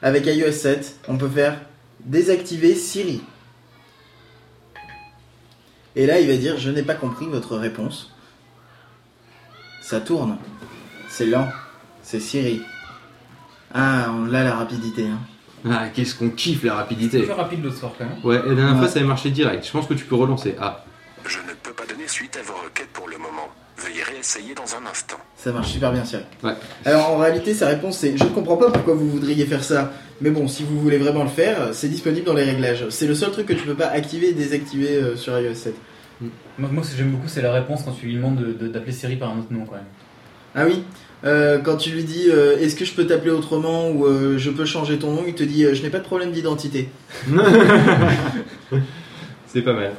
Avec 0.00 0.26
iOS 0.26 0.52
7, 0.52 1.00
on 1.08 1.16
peut 1.16 1.28
faire 1.28 1.60
désactiver 2.04 2.74
Siri. 2.76 3.20
Et 5.94 6.06
là, 6.06 6.20
il 6.20 6.28
va 6.28 6.36
dire 6.36 6.58
Je 6.58 6.70
n'ai 6.70 6.82
pas 6.82 6.94
compris 6.94 7.26
votre 7.26 7.56
réponse. 7.56 8.10
Ça 9.82 10.00
tourne. 10.00 10.38
C'est 11.08 11.26
lent. 11.26 11.48
C'est 12.02 12.20
Siri. 12.20 12.62
Ah, 13.74 14.12
on 14.16 14.24
l'a 14.26 14.44
la 14.44 14.54
rapidité. 14.54 15.04
hein. 15.06 15.18
Ah, 15.70 15.88
qu'est-ce 15.94 16.14
qu'on 16.14 16.30
kiffe 16.30 16.64
la 16.64 16.72
C'est 16.72 16.76
rapidité. 16.76 17.22
plus 17.22 17.32
rapide 17.32 17.62
l'autre 17.62 17.76
soir 17.78 17.92
quand 17.96 18.04
même. 18.04 18.16
Ouais, 18.24 18.36
et 18.44 18.48
la 18.48 18.54
dernière 18.54 18.74
Ouais. 18.74 18.78
fois 18.80 18.88
ça 18.88 18.98
avait 18.98 19.06
marché 19.08 19.30
direct. 19.30 19.64
Je 19.66 19.70
pense 19.70 19.86
que 19.86 19.94
tu 19.94 20.04
peux 20.04 20.16
relancer. 20.16 20.56
Ah, 20.60 20.84
Je 21.24 21.38
ne 21.38 21.52
peux 21.62 21.72
pas 21.72 21.84
donner 21.86 22.08
suite 22.08 22.36
à 22.36 22.42
vos 22.42 22.54
requêtes 22.64 22.88
pour 22.92 23.08
le 23.08 23.16
moment. 23.18 23.48
Veuillez 23.78 24.02
réessayer 24.02 24.54
dans 24.54 24.74
un 24.76 24.90
instant. 24.90 25.16
Ça 25.36 25.52
marche 25.52 25.68
super 25.72 25.92
bien, 25.92 26.04
Siri. 26.04 26.22
Ouais. 26.42 26.52
Alors 26.84 27.10
en 27.10 27.18
réalité, 27.18 27.54
sa 27.54 27.68
réponse 27.68 27.98
c'est 27.98 28.16
Je 28.16 28.24
ne 28.24 28.28
comprends 28.30 28.56
pas 28.56 28.70
pourquoi 28.70 28.94
vous 28.94 29.08
voudriez 29.08 29.46
faire 29.46 29.62
ça. 29.64 29.92
Mais 30.20 30.30
bon, 30.30 30.46
si 30.48 30.62
vous 30.64 30.78
voulez 30.80 30.98
vraiment 30.98 31.22
le 31.24 31.28
faire, 31.28 31.70
c'est 31.72 31.88
disponible 31.88 32.26
dans 32.26 32.34
les 32.34 32.44
réglages. 32.44 32.88
C'est 32.90 33.06
le 33.06 33.14
seul 33.14 33.30
truc 33.32 33.46
que 33.46 33.52
tu 33.54 33.64
peux 33.64 33.74
pas 33.74 33.86
activer 33.88 34.28
et 34.30 34.32
désactiver 34.34 34.88
euh, 34.96 35.16
sur 35.16 35.36
iOS 35.38 35.54
7. 35.54 35.74
Moi, 36.58 36.68
moi, 36.72 36.84
ce 36.84 36.90
que 36.92 36.96
j'aime 36.98 37.10
beaucoup, 37.10 37.26
c'est 37.28 37.42
la 37.42 37.52
réponse 37.52 37.82
quand 37.84 37.92
tu 37.92 38.06
lui 38.06 38.14
demandes 38.14 38.36
de- 38.36 38.52
de- 38.52 38.68
d'appeler 38.68 38.92
Siri 38.92 39.16
par 39.16 39.30
un 39.30 39.38
autre 39.38 39.52
nom 39.52 39.64
quand 39.64 39.74
même. 39.76 39.84
Ah 40.54 40.64
oui? 40.66 40.84
Euh, 41.24 41.58
Quand 41.58 41.76
tu 41.76 41.90
lui 41.90 42.04
dis 42.04 42.26
euh, 42.28 42.58
Est-ce 42.58 42.74
que 42.76 42.84
je 42.84 42.92
peux 42.94 43.06
t'appeler 43.06 43.30
autrement 43.30 43.90
ou 43.90 44.06
euh, 44.06 44.38
je 44.38 44.50
peux 44.50 44.64
changer 44.64 44.98
ton 44.98 45.12
nom, 45.12 45.22
il 45.26 45.34
te 45.34 45.42
dit 45.44 45.64
euh, 45.64 45.74
Je 45.74 45.82
n'ai 45.82 45.90
pas 45.90 45.98
de 45.98 46.04
problème 46.04 46.32
d'identité. 46.32 46.88
c'est 49.46 49.62
pas 49.62 49.72
mal. 49.74 49.92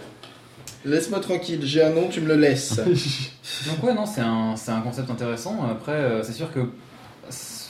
Laisse-moi 0.86 1.20
tranquille, 1.22 1.62
j'ai 1.64 1.82
un 1.84 1.92
nom, 1.92 2.10
tu 2.10 2.20
me 2.20 2.28
le 2.28 2.36
laisses. 2.36 2.76
Donc 3.68 3.84
ouais, 3.84 3.94
non, 3.94 4.06
c'est 4.06 4.22
un, 4.22 4.56
c'est 4.58 4.72
un 4.72 4.82
concept 4.82 5.10
intéressant. 5.10 5.60
Après, 5.70 5.94
euh, 5.94 6.24
c'est 6.24 6.34
sûr 6.34 6.52
que 6.52 6.60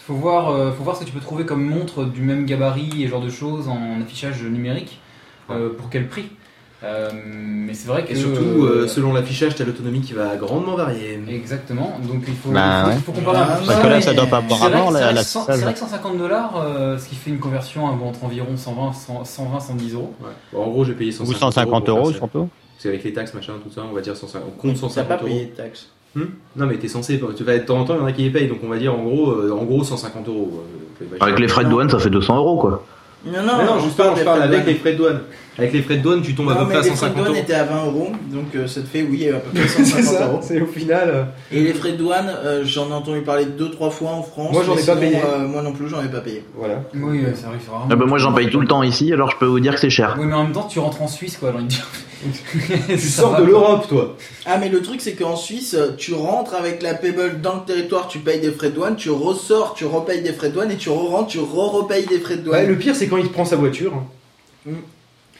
faut 0.07 0.15
voir, 0.15 0.49
euh, 0.49 0.71
faut 0.71 0.83
voir 0.83 0.95
ce 0.97 1.01
que 1.01 1.05
tu 1.05 1.13
peux 1.13 1.19
trouver 1.21 1.45
comme 1.45 1.63
montre 1.63 2.03
du 2.05 2.21
même 2.21 2.45
gabarit 2.45 3.03
et 3.03 3.07
genre 3.07 3.21
de 3.21 3.29
choses 3.29 3.67
en 3.69 4.01
affichage 4.01 4.41
numérique. 4.43 4.99
euh, 5.49 5.69
pour 5.77 5.89
quel 5.89 6.07
prix 6.07 6.25
Euh, 6.83 7.09
Mais 7.15 7.73
c'est 7.73 7.87
vrai 7.87 8.03
que 8.03 8.11
Et 8.11 8.15
surtout, 8.15 8.65
euh, 8.65 8.87
selon 8.87 9.13
l'affichage, 9.13 9.55
t'as 9.55 9.63
l'autonomie 9.63 10.01
qui 10.01 10.13
va 10.13 10.35
grandement 10.35 10.75
varier. 10.75 11.17
Exactement. 11.29 11.97
Donc 12.07 12.23
il 12.27 12.33
faut, 12.35 12.49
Bah 12.51 12.59
il 12.61 12.83
faut, 12.83 12.89
ouais. 12.89 12.95
il 12.97 13.01
faut 13.03 13.11
comparer. 13.13 13.37
un 13.37 13.45
peu 13.45 13.65
Parce 13.65 13.77
ça. 13.77 13.81
que 13.81 13.87
là, 13.87 14.01
ça 14.01 14.13
doit 14.13 14.25
pas 14.27 14.37
avoir 14.37 14.59
c'est 14.59 14.67
vrai 14.69 14.77
avant, 14.79 14.87
que- 14.89 14.93
la- 14.93 14.99
c'est 14.99 15.05
vrai 15.05 15.13
la 15.13 15.21
que 15.21 15.25
cent- 15.27 15.39
affichage. 15.41 15.57
C'est 15.59 15.63
vrai 15.63 15.73
que 15.73 15.79
150 15.79 16.17
dollars, 16.17 16.53
euh, 16.57 16.97
ce 16.97 17.07
qui 17.09 17.15
fait 17.15 17.29
une 17.29 17.39
conversion 17.39 17.85
entre 17.85 18.23
environ 18.25 18.57
120, 18.57 18.91
100 18.93 19.23
120, 19.23 19.59
110 19.61 19.93
euros. 19.93 20.13
Ouais. 20.21 20.27
Bon, 20.51 20.63
en 20.65 20.69
gros, 20.69 20.83
j'ai 20.83 20.93
payé 20.93 21.11
150, 21.11 21.35
Ou 21.35 21.39
150 21.39 21.85
pour 21.85 21.97
euros 21.97 22.11
surtout. 22.11 22.49
C'est 22.77 22.89
avec 22.89 23.03
les 23.05 23.13
taxes, 23.13 23.33
machin, 23.33 23.53
tout 23.63 23.71
ça, 23.73 23.81
on 23.89 23.93
va 23.95 24.01
dire 24.01 24.15
150. 24.17 24.49
On 24.57 24.59
compte 24.61 24.73
T'as 24.73 24.79
150 24.81 25.07
pas 25.07 25.15
euros. 25.23 25.25
payé 25.33 25.45
de 25.45 25.51
taxes. 25.55 25.87
Hmm 26.15 26.25
non, 26.57 26.65
mais 26.67 26.75
t'es 26.77 26.87
censé. 26.89 27.19
Tu 27.35 27.43
vas 27.43 27.57
de 27.57 27.63
temps 27.63 27.79
en 27.79 27.85
temps, 27.85 27.95
il 27.95 27.99
y 28.01 28.03
en 28.03 28.05
a 28.05 28.11
qui 28.11 28.23
les 28.23 28.29
payent, 28.29 28.47
donc 28.47 28.59
on 28.63 28.67
va 28.67 28.77
dire 28.77 28.93
en 28.93 29.01
gros, 29.03 29.31
euh, 29.31 29.51
en 29.57 29.63
gros 29.63 29.83
150 29.83 30.27
euros. 30.27 30.63
Avec 31.21 31.39
les 31.39 31.47
frais 31.47 31.63
de 31.63 31.69
douane, 31.69 31.89
ça 31.89 31.97
fait 31.97 32.09
200 32.11 32.37
euros 32.37 32.57
quoi. 32.57 32.83
Non, 33.25 33.41
non, 33.41 33.53
Mais 33.57 33.65
non, 33.65 33.79
justement, 33.79 34.15
je 34.15 34.23
parle 34.23 34.41
avec 34.43 34.65
les 34.65 34.75
frais 34.75 34.91
de 34.93 34.97
douane. 34.97 35.21
Avec 35.57 35.71
les 35.71 35.81
frais 35.83 35.97
de 35.97 36.01
douane, 36.01 36.21
tu 36.21 36.33
tombes 36.35 36.49
à 36.49 36.55
peu 36.55 36.65
près 36.65 36.77
à 36.77 36.81
les 36.81 36.89
frais 36.89 36.93
de 36.95 36.95
150 36.99 37.15
douane 37.17 37.27
euros. 37.29 37.37
étaient 37.39 37.53
à 37.53 37.63
20 37.63 37.85
euros, 37.85 38.11
donc 38.31 38.55
euh, 38.55 38.65
ça 38.67 38.81
te 38.81 38.87
fait, 38.87 39.03
oui, 39.03 39.29
à 39.29 39.33
peu 39.37 39.49
près 39.53 39.67
C'est 39.67 39.85
150 39.85 40.03
ça, 40.13 40.25
euros. 40.27 40.39
c'est 40.41 40.59
au 40.61 40.65
final. 40.65 41.09
euh, 41.09 41.23
Et 41.51 41.61
les 41.61 41.73
frais 41.73 41.91
de 41.91 41.97
douane, 41.97 42.27
euh, 42.43 42.63
j'en 42.65 42.89
ai 42.89 42.93
entendu 42.93 43.21
parler 43.21 43.45
deux 43.45 43.69
trois 43.69 43.91
fois 43.91 44.09
en 44.11 44.23
France. 44.23 44.51
Moi, 44.51 44.63
j'en 44.65 44.75
ai 44.75 44.83
pas 44.83 44.95
payé. 44.95 45.17
euh, 45.23 45.47
moi 45.47 45.61
non 45.61 45.71
plus, 45.73 45.87
j'en 45.89 46.03
ai 46.03 46.07
pas 46.09 46.21
payé. 46.21 46.43
Voilà. 46.57 46.81
Oui, 46.95 47.23
euh, 47.23 47.33
ça 47.35 47.47
arrive 47.47 47.61
vraiment. 47.67 47.87
Ah 47.89 47.95
bah 47.95 48.05
moi 48.07 48.17
j'en 48.17 48.33
paye 48.33 48.49
tout 48.49 48.59
le 48.59 48.67
temps 48.67 48.81
ici, 48.83 49.13
alors 49.13 49.29
je 49.31 49.37
peux 49.37 49.45
vous 49.45 49.59
dire 49.59 49.75
que 49.75 49.79
c'est 49.79 49.89
cher. 49.91 50.15
Oui, 50.19 50.25
mais 50.25 50.33
en 50.33 50.43
même 50.43 50.51
temps, 50.53 50.67
tu 50.69 50.79
rentres 50.79 51.01
en 51.01 51.07
Suisse, 51.07 51.37
quoi, 51.37 51.49
j'ai 51.51 51.55
envie 51.57 51.65
de 51.65 51.69
dire. 51.69 51.87
Tu 52.87 52.97
sors 52.97 53.35
de 53.37 53.43
l'Europe, 53.43 53.87
toi. 53.87 54.15
Ah, 54.45 54.57
mais 54.57 54.69
le 54.69 54.81
truc, 54.81 55.01
c'est 55.01 55.13
qu'en 55.13 55.35
Suisse, 55.35 55.75
tu 55.97 56.13
rentres 56.13 56.53
avec 56.55 56.81
la 56.81 56.93
Pebble 56.93 57.41
dans 57.41 57.55
le 57.55 57.61
territoire, 57.65 58.07
tu 58.07 58.19
payes 58.19 58.39
des 58.39 58.51
frais 58.51 58.69
de 58.69 58.75
douane, 58.75 58.95
tu 58.95 59.09
ressors, 59.09 59.73
tu 59.75 59.85
repayes 59.85 60.21
des 60.21 60.33
frais 60.33 60.49
de 60.49 60.53
douane, 60.53 60.71
et 60.71 60.77
tu 60.77 60.89
re-rentres, 60.89 61.27
tu 61.29 61.39
re-repayes 61.39 62.05
des 62.05 62.19
frais 62.19 62.37
de 62.37 62.41
douane. 62.41 62.61
Ouais, 62.61 62.67
le 62.67 62.77
pire, 62.77 62.95
c'est 62.95 63.07
quand 63.07 63.17
il 63.17 63.27
te 63.27 63.33
prend 63.33 63.45
sa 63.45 63.55
voiture. 63.55 63.93
hein. 64.67 64.71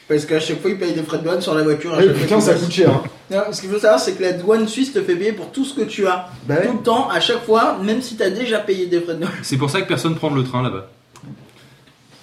Parce 0.08 0.26
qu'à 0.26 0.40
chaque 0.40 0.62
fois, 0.62 0.70
il 0.72 0.78
paye 0.78 0.94
des 0.94 1.02
frais 1.04 1.20
de 1.20 1.24
douane 1.24 1.40
sur 1.42 1.54
la 1.56 1.64
voiture. 1.64 1.94
à 1.94 1.98
Ouais, 1.98 2.04
chaque 2.08 2.16
fois 2.16 2.24
putain, 2.24 2.40
ça 2.42 2.54
coûte 2.56 2.72
cher. 2.72 2.90
hein. 2.90 3.04
Non, 3.32 3.40
ce 3.54 3.62
qu'il 3.62 3.70
faut 3.70 3.80
savoir, 3.80 4.00
c'est 4.00 4.12
que 4.14 4.22
la 4.22 4.34
douane 4.34 4.68
suisse 4.68 4.92
te 4.92 5.02
fait 5.02 5.16
payer 5.16 5.32
pour 5.32 5.50
tout 5.52 5.64
ce 5.64 5.74
que 5.74 5.82
tu 5.84 6.06
as. 6.08 6.28
Ouais. 6.50 6.68
Tout 6.68 6.74
le 6.74 6.84
temps, 6.84 7.10
à 7.10 7.22
chaque 7.22 7.46
fois, 7.46 7.78
même 7.82 8.02
si 8.02 8.16
t'as 8.18 8.30
déjà 8.30 8.60
payé 8.60 8.88
des 8.88 9.00
frais 9.00 9.14
de 9.14 9.20
douane. 9.20 9.32
C'est 9.44 9.56
pour 9.58 9.70
ça 9.70 9.82
que 9.82 9.88
personne 9.88 10.16
prend 10.16 10.30
le 10.30 10.44
train 10.44 10.62
là-bas. 10.62 10.90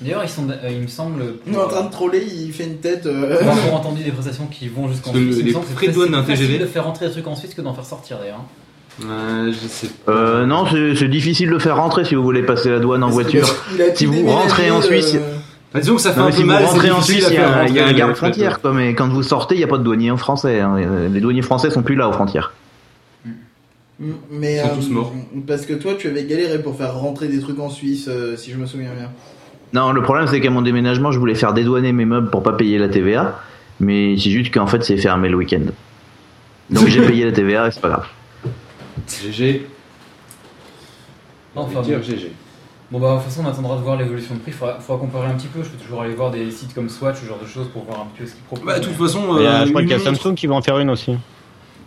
D'ailleurs, 0.00 0.22
ils 0.24 0.28
sont, 0.30 0.48
euh, 0.48 0.54
il 0.70 0.80
me 0.80 0.86
semble. 0.86 1.22
On 1.48 1.52
est 1.52 1.56
en 1.58 1.68
train 1.68 1.84
de 1.84 1.90
troller, 1.90 2.24
il 2.24 2.52
fait 2.52 2.64
une 2.64 2.78
tête. 2.78 3.04
euh, 3.06 3.36
Pour 3.38 3.48
avoir 3.50 3.74
entendu 3.74 4.02
des 4.02 4.10
prestations 4.12 4.46
qui 4.46 4.68
vont 4.68 4.88
jusqu'en 4.88 5.12
Suisse. 5.12 5.36
il 5.38 5.44
me 5.44 5.48
les 5.50 5.52
frais 5.74 5.88
de 5.88 5.92
douane 5.92 6.10
d'un 6.12 6.22
TGV. 6.22 6.58
de 6.58 6.66
faire 6.66 6.84
rentrer 6.84 7.06
des 7.06 7.12
trucs 7.12 7.26
en 7.26 7.36
Suisse 7.36 7.52
que 7.54 7.60
d'en 7.60 7.74
faire 7.74 7.84
sortir 7.84 8.18
d'ailleurs. 8.18 8.42
Euh, 9.04 9.52
je 9.52 9.68
sais 9.68 9.88
pas. 10.04 10.12
Euh, 10.12 10.46
non, 10.46 10.64
c'est 10.96 11.08
difficile 11.08 11.50
de 11.50 11.58
faire 11.58 11.76
rentrer 11.76 12.04
si 12.04 12.14
vous 12.14 12.22
voulez 12.22 12.42
passer 12.42 12.70
la 12.70 12.78
douane 12.80 13.02
en 13.02 13.10
voiture. 13.10 13.46
il 13.74 13.82
a 13.82 13.94
Si 13.94 14.06
vous 14.06 14.26
rentrez 14.26 14.70
en 14.70 14.78
euh, 14.78 14.82
Suisse, 14.82 15.16
Bah, 15.72 15.80
disons 15.80 15.96
que 15.96 16.02
ça 16.02 16.12
fait 16.12 16.20
Non, 16.20 16.26
un 16.26 16.30
peu 16.30 16.36
si 16.36 16.42
vous 16.42 16.48
mal. 16.48 16.64
rentrez 16.64 16.90
en 16.90 17.00
Suisse, 17.02 17.26
il 17.28 17.34
y 17.34 17.38
a, 17.38 17.66
il 17.68 17.74
y 17.74 17.78
a 17.80 17.86
un 17.86 17.92
garde 17.92 18.14
frontière, 18.14 18.60
quoi, 18.60 18.72
mais 18.72 18.94
quand 18.94 19.08
vous 19.08 19.22
sortez, 19.22 19.54
il 19.54 19.58
n'y 19.58 19.64
a 19.64 19.68
pas 19.68 19.78
de 19.78 19.84
douanier 19.84 20.14
français. 20.16 20.60
hein. 20.60 20.76
Les 21.10 21.20
douaniers 21.20 21.42
français 21.42 21.70
sont 21.70 21.82
plus 21.82 21.94
là 21.94 22.08
aux 22.08 22.12
frontières. 22.12 22.52
Mm, 24.00 24.12
Mais, 24.30 24.56
Ils 24.56 24.68
sont 24.70 24.76
tous 24.76 24.88
morts. 24.90 25.12
Parce 25.46 25.66
que 25.66 25.74
toi, 25.74 25.92
tu 25.98 26.08
avais 26.08 26.24
galéré 26.24 26.58
pour 26.62 26.76
faire 26.76 26.94
rentrer 26.98 27.28
des 27.28 27.38
trucs 27.40 27.58
en 27.60 27.68
Suisse, 27.70 28.06
euh, 28.08 28.36
si 28.36 28.50
je 28.50 28.56
me 28.56 28.66
souviens 28.66 28.92
bien. 28.94 29.10
Non, 29.72 29.92
le 29.92 30.02
problème 30.02 30.26
c'est 30.26 30.40
qu'à 30.40 30.50
mon 30.50 30.62
déménagement, 30.62 31.12
je 31.12 31.18
voulais 31.18 31.34
faire 31.34 31.52
dédouaner 31.52 31.92
mes 31.92 32.04
meubles 32.04 32.30
pour 32.30 32.42
pas 32.42 32.52
payer 32.52 32.78
la 32.78 32.88
TVA, 32.88 33.38
mais 33.78 34.16
c'est 34.16 34.30
juste 34.30 34.52
qu'en 34.52 34.66
fait 34.66 34.82
c'est 34.82 34.96
fermé 34.96 35.28
le 35.28 35.36
week-end. 35.36 35.62
Donc 36.70 36.86
j'ai 36.88 37.04
payé 37.06 37.24
la 37.24 37.32
TVA 37.32 37.68
et 37.68 37.70
c'est 37.70 37.80
pas 37.80 37.88
grave. 37.88 38.06
GG. 39.08 39.66
Enfin, 41.56 41.82
dire 41.82 41.98
bon. 41.98 42.04
GG. 42.04 42.32
Bon 42.90 42.98
bah 42.98 43.10
de 43.12 43.14
toute 43.16 43.24
façon 43.26 43.42
on 43.44 43.48
attendra 43.48 43.76
de 43.76 43.82
voir 43.82 43.96
l'évolution 43.96 44.34
de 44.34 44.40
prix, 44.40 44.50
faudra, 44.50 44.80
faudra 44.80 45.00
comparer 45.00 45.26
un 45.28 45.34
petit 45.34 45.46
peu, 45.46 45.62
je 45.62 45.68
peux 45.68 45.78
toujours 45.78 46.02
aller 46.02 46.14
voir 46.14 46.32
des 46.32 46.50
sites 46.50 46.74
comme 46.74 46.88
Swatch, 46.88 47.20
ce 47.20 47.26
genre 47.26 47.38
de 47.40 47.46
choses 47.46 47.68
pour 47.68 47.84
voir 47.84 48.00
un 48.00 48.06
petit 48.06 48.22
peu 48.22 48.26
ce 48.26 48.32
qu'ils 48.34 48.42
proposent. 48.42 48.66
Bah, 48.66 48.78
de 48.80 48.84
toute 48.84 48.94
façon, 48.94 49.36
Il 49.38 49.44
y 49.44 49.46
a- 49.46 49.60
euh, 49.62 49.64
je 49.66 49.70
crois 49.70 49.82
qu'il 49.82 49.90
y 49.90 49.94
a 49.94 49.98
Samsung 50.00 50.34
qui 50.34 50.48
va 50.48 50.56
en 50.56 50.62
faire 50.62 50.78
une 50.78 50.90
aussi. 50.90 51.16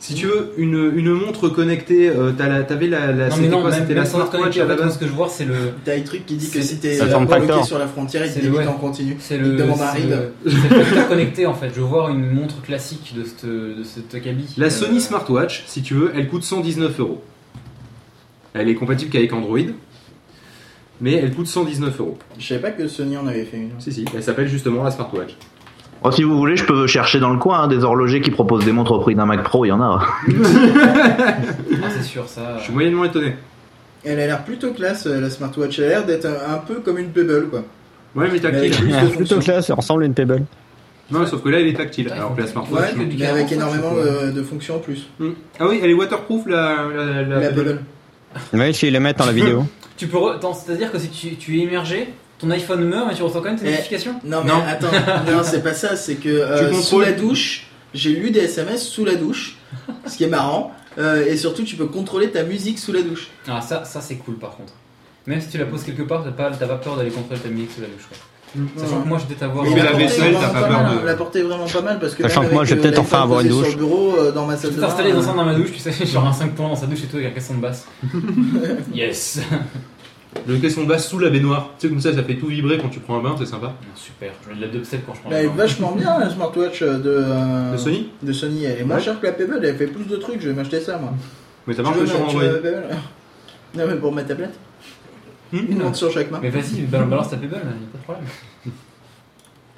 Si 0.03 0.15
tu 0.15 0.25
veux, 0.27 0.51
une, 0.57 0.91
une 0.97 1.13
montre 1.13 1.47
connectée, 1.47 2.09
euh, 2.09 2.33
t'avais 2.33 2.87
la, 2.87 3.13
la, 3.13 3.29
non 3.29 3.37
mais 3.39 3.47
non, 3.47 3.61
quoi 3.61 3.69
même, 3.69 3.79
C'était 3.79 3.93
même 3.93 4.03
la 4.03 4.09
smartwatch 4.09 4.57
à 4.57 4.65
en 4.65 4.67
la 4.67 4.75
base 4.75 4.95
ce 4.95 4.99
que 4.99 5.07
je 5.07 5.11
vois 5.13 5.29
c'est 5.29 5.45
le... 5.45 5.55
T'as 5.85 5.95
un 5.95 6.01
truc 6.01 6.25
qui 6.25 6.35
dit 6.35 6.49
que 6.49 6.61
si 6.61 6.77
t'es 6.77 6.99
bloqué 6.99 7.63
sur 7.63 7.79
la 7.79 7.87
frontière, 7.87 8.25
il 8.25 8.33
te 8.33 8.45
ouais. 8.49 8.65
t'en 8.65 8.73
continue. 8.73 9.15
C'est 9.21 9.37
le, 9.37 9.55
demande 9.55 9.79
un 9.79 9.93
c'est 9.93 9.99
ride. 9.99 10.09
le- 10.09 10.51
c'est 10.51 10.75
le 10.75 10.83
facteur 10.83 11.07
connecté 11.07 11.45
en 11.45 11.53
fait. 11.53 11.69
Je 11.69 11.79
veux 11.79 11.85
voir 11.85 12.09
une 12.09 12.29
montre 12.29 12.61
classique 12.61 13.13
de 13.15 13.23
cette, 13.23 13.45
de 13.45 13.81
cette 13.85 14.21
cabine. 14.21 14.45
La 14.57 14.69
Sony 14.69 14.99
Smartwatch, 14.99 15.63
si 15.67 15.81
tu 15.81 15.93
veux, 15.93 16.11
elle 16.13 16.27
coûte 16.27 16.43
119 16.43 16.99
euros. 16.99 17.23
Elle 18.53 18.67
est 18.67 18.75
compatible 18.75 19.09
qu'avec 19.09 19.31
Android, 19.31 19.57
mais 20.99 21.13
elle 21.13 21.33
coûte 21.33 21.47
119 21.47 21.97
euros. 22.01 22.17
Je 22.37 22.45
savais 22.45 22.59
pas 22.59 22.71
que 22.71 22.89
Sony 22.89 23.15
en 23.15 23.25
avait 23.25 23.45
fait 23.45 23.55
une. 23.55 23.71
Si, 23.79 23.93
si, 23.93 24.03
elle 24.13 24.21
s'appelle 24.21 24.49
justement 24.49 24.83
la 24.83 24.91
Smartwatch. 24.91 25.37
Oh, 26.05 26.11
si 26.11 26.23
vous 26.23 26.37
voulez, 26.37 26.57
je 26.57 26.65
peux 26.65 26.85
chercher 26.87 27.19
dans 27.19 27.29
le 27.29 27.37
coin 27.39 27.61
hein, 27.61 27.67
des 27.67 27.83
horlogers 27.83 28.19
qui 28.21 28.29
proposent 28.31 28.65
des 28.65 28.71
montres 28.73 28.91
au 28.91 28.99
prix 28.99 29.15
d'un 29.15 29.25
Mac 29.25 29.43
Pro, 29.43 29.63
il 29.65 29.69
y 29.69 29.71
en 29.71 29.81
a. 29.81 30.01
Ah, 30.27 31.87
c'est 31.95 32.03
sûr 32.03 32.27
ça. 32.27 32.57
Je 32.57 32.63
suis 32.63 32.73
moyennement 32.73 33.05
étonné. 33.05 33.35
Elle 34.03 34.19
a 34.19 34.27
l'air 34.27 34.43
plutôt 34.43 34.71
classe, 34.73 35.07
euh, 35.07 35.21
la 35.21 35.29
smartwatch. 35.29 35.79
Elle 35.79 35.85
a 35.85 35.89
l'air 35.89 36.05
d'être 36.05 36.25
un, 36.25 36.55
un 36.55 36.57
peu 36.57 36.75
comme 36.81 36.97
une 36.97 37.09
Pebble, 37.09 37.47
quoi. 37.49 37.63
Ouais, 38.15 38.27
mais 38.31 38.39
tactile. 38.39 38.71
Mais- 38.71 38.77
Plus 38.77 38.87
de 38.89 38.95
Ah, 38.95 39.15
Plutôt 39.15 39.39
classe, 39.39 39.67
ça 39.67 39.75
ressemble 39.75 40.03
à 40.03 40.05
une 40.05 40.13
Pebble. 40.13 40.43
Non, 41.09 41.25
sauf 41.25 41.41
que 41.41 41.49
là, 41.49 41.59
elle 41.61 41.67
est 41.67 41.73
tactile, 41.77 42.11
alors 42.11 42.35
que 42.35 42.41
la 42.41 42.47
Smartwatch. 42.47 42.95
Ouais, 42.95 43.05
mais 43.17 43.25
avec 43.25 43.51
énormément 43.51 43.91
de, 43.93 44.31
de 44.31 44.43
fonctions 44.43 44.75
en 44.75 44.79
plus. 44.79 45.07
Hmm. 45.19 45.31
Ah 45.59 45.67
oui, 45.69 45.79
elle 45.81 45.89
est 45.89 45.93
waterproof, 45.93 46.45
la, 46.47 46.75
la, 46.95 47.21
la- 47.21 47.39
La 47.39 47.49
Pebble. 47.49 47.79
Si 48.73 48.87
ils 48.87 48.93
les 48.93 48.99
mettent 48.99 49.19
dans 49.19 49.25
la 49.25 49.31
vidéo. 49.31 49.65
Tu 49.95 50.07
peux. 50.07 50.17
C'est-à-dire 50.53 50.91
que 50.91 50.97
si 50.99 51.09
tu, 51.09 51.35
tu 51.35 51.59
es 51.59 51.63
immergé, 51.63 52.09
ton 52.43 52.51
iPhone 52.51 52.83
meurt 52.85 53.07
mais 53.07 53.15
tu 53.15 53.23
reçois 53.23 53.41
quand 53.41 53.49
même 53.49 53.59
tes 53.59 53.67
Eh, 53.67 53.71
notifications 53.71 54.15
Non, 54.23 54.41
mais 54.43 54.51
Non. 54.51 54.63
attends, 54.67 54.87
non, 55.31 55.41
c'est 55.43 55.63
pas 55.63 55.73
ça, 55.73 55.95
c'est 55.95 56.15
que 56.15 56.29
euh, 56.29 56.69
Tu 56.69 56.75
sous 56.81 56.99
la 56.99 57.11
douche, 57.11 57.67
j'ai 57.93 58.09
lu 58.11 58.31
des 58.31 58.41
SMS 58.41 58.83
sous 58.87 59.05
la 59.05 59.15
douche, 59.15 59.57
ce 60.05 60.17
qui 60.17 60.23
est 60.23 60.27
marrant. 60.27 60.71
euh, 60.97 61.25
et 61.25 61.37
surtout, 61.37 61.63
tu 61.63 61.75
peux 61.75 61.87
contrôler 61.87 62.29
ta 62.29 62.43
musique 62.43 62.77
sous 62.79 62.91
la 62.93 63.01
douche. 63.01 63.29
Ah, 63.47 63.61
ça, 63.61 63.83
ça 63.85 64.01
c'est 64.01 64.15
cool 64.15 64.35
par 64.35 64.51
contre. 64.57 64.73
Même 65.25 65.39
si 65.41 65.47
tu 65.47 65.57
la 65.57 65.65
poses 65.65 65.83
quelque 65.83 66.03
part, 66.03 66.23
t'as 66.23 66.31
pas, 66.31 66.51
t'as 66.51 66.67
pas 66.67 66.75
peur 66.75 66.97
d'aller 66.97 67.09
contrôler 67.11 67.39
ta 67.39 67.49
musique 67.49 67.71
sous 67.71 67.81
la 67.81 67.87
douche. 67.87 68.07
Quoi. 68.09 68.17
Sachant 68.77 69.01
que 69.01 69.07
moi 69.07 69.17
je 69.17 69.33
vais 69.33 69.43
avoir. 69.43 69.63
Mais 69.63 69.71
Mais 69.71 69.77
la 69.77 69.83
la 69.85 69.89
portée 69.91 70.03
est 70.03 70.07
vaisselle, 70.07 70.33
t'as 70.33 70.47
vraiment 70.47 70.53
pas 70.53 70.61
pas 70.61 70.67
peur 70.67 70.83
mal, 70.83 71.01
de-. 71.01 71.05
La 71.07 71.13
portée 71.15 71.39
est 71.39 71.43
vraiment 71.43 71.65
pas 71.65 71.81
mal 71.81 71.99
parce 71.99 72.13
que. 72.13 72.21
Sachant 72.23 72.45
que 72.45 72.53
moi, 72.53 72.65
je 72.65 72.75
vais 72.75 72.81
peut-être 72.81 72.97
euh, 72.99 73.01
enfin 73.01 73.23
avoir 73.23 73.39
une 73.39 73.47
douche. 73.47 73.69
Sur 73.69 73.77
le 73.79 73.83
bureau, 73.85 74.15
euh, 74.17 74.31
dans 74.31 74.45
ma 74.45 74.57
salle 74.57 74.69
peux 74.69 74.75
de 74.75 74.81
bain. 74.81 74.87
t'installer 74.87 75.11
dans 75.13 75.21
euh, 75.23 75.25
dans 75.33 75.43
ma 75.45 75.55
douche, 75.55 75.71
tu 75.71 75.79
sais, 75.79 76.05
genre 76.05 76.27
un 76.27 76.33
5 76.33 76.53
points 76.53 76.67
dans 76.67 76.75
sa 76.75 76.85
douche 76.85 76.99
et 77.03 77.07
tout 77.07 77.15
avec 77.17 77.29
un 77.29 77.31
caisson 77.31 77.55
de 77.55 77.61
basse. 77.61 77.87
yes 78.93 79.39
Le 80.47 80.57
caisson 80.57 80.83
de 80.83 80.87
basse 80.87 81.07
sous 81.07 81.19
la 81.19 81.29
baignoire. 81.29 81.69
Tu 81.79 81.87
sais, 81.87 81.89
comme 81.89 82.01
ça, 82.01 82.13
ça 82.13 82.23
fait 82.23 82.35
tout 82.35 82.47
vibrer 82.47 82.77
quand 82.77 82.89
tu 82.89 82.99
prends 82.99 83.17
un 83.17 83.21
bain, 83.23 83.35
c'est 83.37 83.45
sympa. 83.45 83.73
Super, 83.95 84.31
je 84.43 84.49
mets 84.49 84.55
de 84.55 84.61
la 84.61 84.67
dubstep 84.67 85.05
quand 85.05 85.13
je 85.13 85.21
prends 85.21 85.29
Elle 85.31 85.37
est 85.37 85.43
le 85.43 85.49
bain. 85.49 85.55
vachement 85.55 85.91
bien 85.93 86.19
la 86.19 86.29
smartwatch 86.29 86.81
de, 86.83 87.01
euh, 87.05 87.71
De 87.71 87.77
Sony 87.77 88.09
de 88.21 88.33
Sony. 88.33 88.65
Elle 88.65 88.79
est 88.79 88.83
moins 88.83 88.97
Ouais. 88.97 89.01
chère 89.01 89.19
que 89.19 89.25
la 89.25 89.31
Pebble, 89.33 89.59
elle 89.63 89.77
fait 89.77 89.87
plus 89.87 90.05
de 90.05 90.15
trucs, 90.17 90.41
je 90.41 90.49
vais 90.49 90.55
m'acheter 90.55 90.81
ça 90.81 90.97
moi. 90.97 91.13
Mais 91.67 91.73
ça 91.73 91.81
Tu 91.83 91.87
marche 91.89 91.99
veux 92.01 92.07
sur 92.07 92.17
tu 92.17 92.23
Android. 92.23 92.41
veux 92.43 92.61
Pebble 92.61 92.83
Non 93.75 93.83
mais 93.87 93.95
pour 93.95 94.11
ma 94.11 94.23
tablette, 94.23 94.53
Hmm 95.51 95.57
une 95.69 95.77
montre 95.79 95.95
sur 95.95 96.11
chaque 96.11 96.29
main. 96.31 96.39
Mais 96.41 96.49
vas-y, 96.49 96.81
balance 96.81 97.09
balance 97.09 97.29
ta 97.29 97.37
Pebble, 97.37 97.55
y'a 97.55 97.61
pas 97.61 97.97
de 97.97 98.03
problème. 98.03 98.25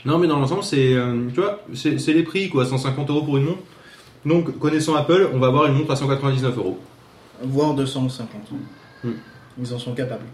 Non, 0.05 0.19
mais 0.19 0.27
dans 0.27 0.37
l'ensemble, 0.39 0.61
c'est. 0.63 0.93
euh, 0.93 1.15
tu 1.33 1.41
vois, 1.41 1.63
c'est 1.73 1.97
c'est 1.97 2.13
les 2.13 2.21
prix, 2.21 2.47
quoi. 2.49 2.63
150 2.63 3.09
euros 3.09 3.23
pour 3.23 3.37
une 3.37 3.45
montre. 3.45 3.63
Donc, 4.23 4.59
connaissant 4.59 4.93
Apple, 4.93 5.29
on 5.33 5.39
va 5.39 5.47
avoir 5.47 5.65
une 5.65 5.73
montre 5.73 5.89
à 5.91 5.95
199 5.95 6.55
euros. 6.57 6.79
Voire 7.41 7.73
250. 7.73 8.29
Hmm. 9.03 9.09
Ils 9.59 9.73
en 9.73 9.79
sont 9.79 9.95
capables. 9.95 10.25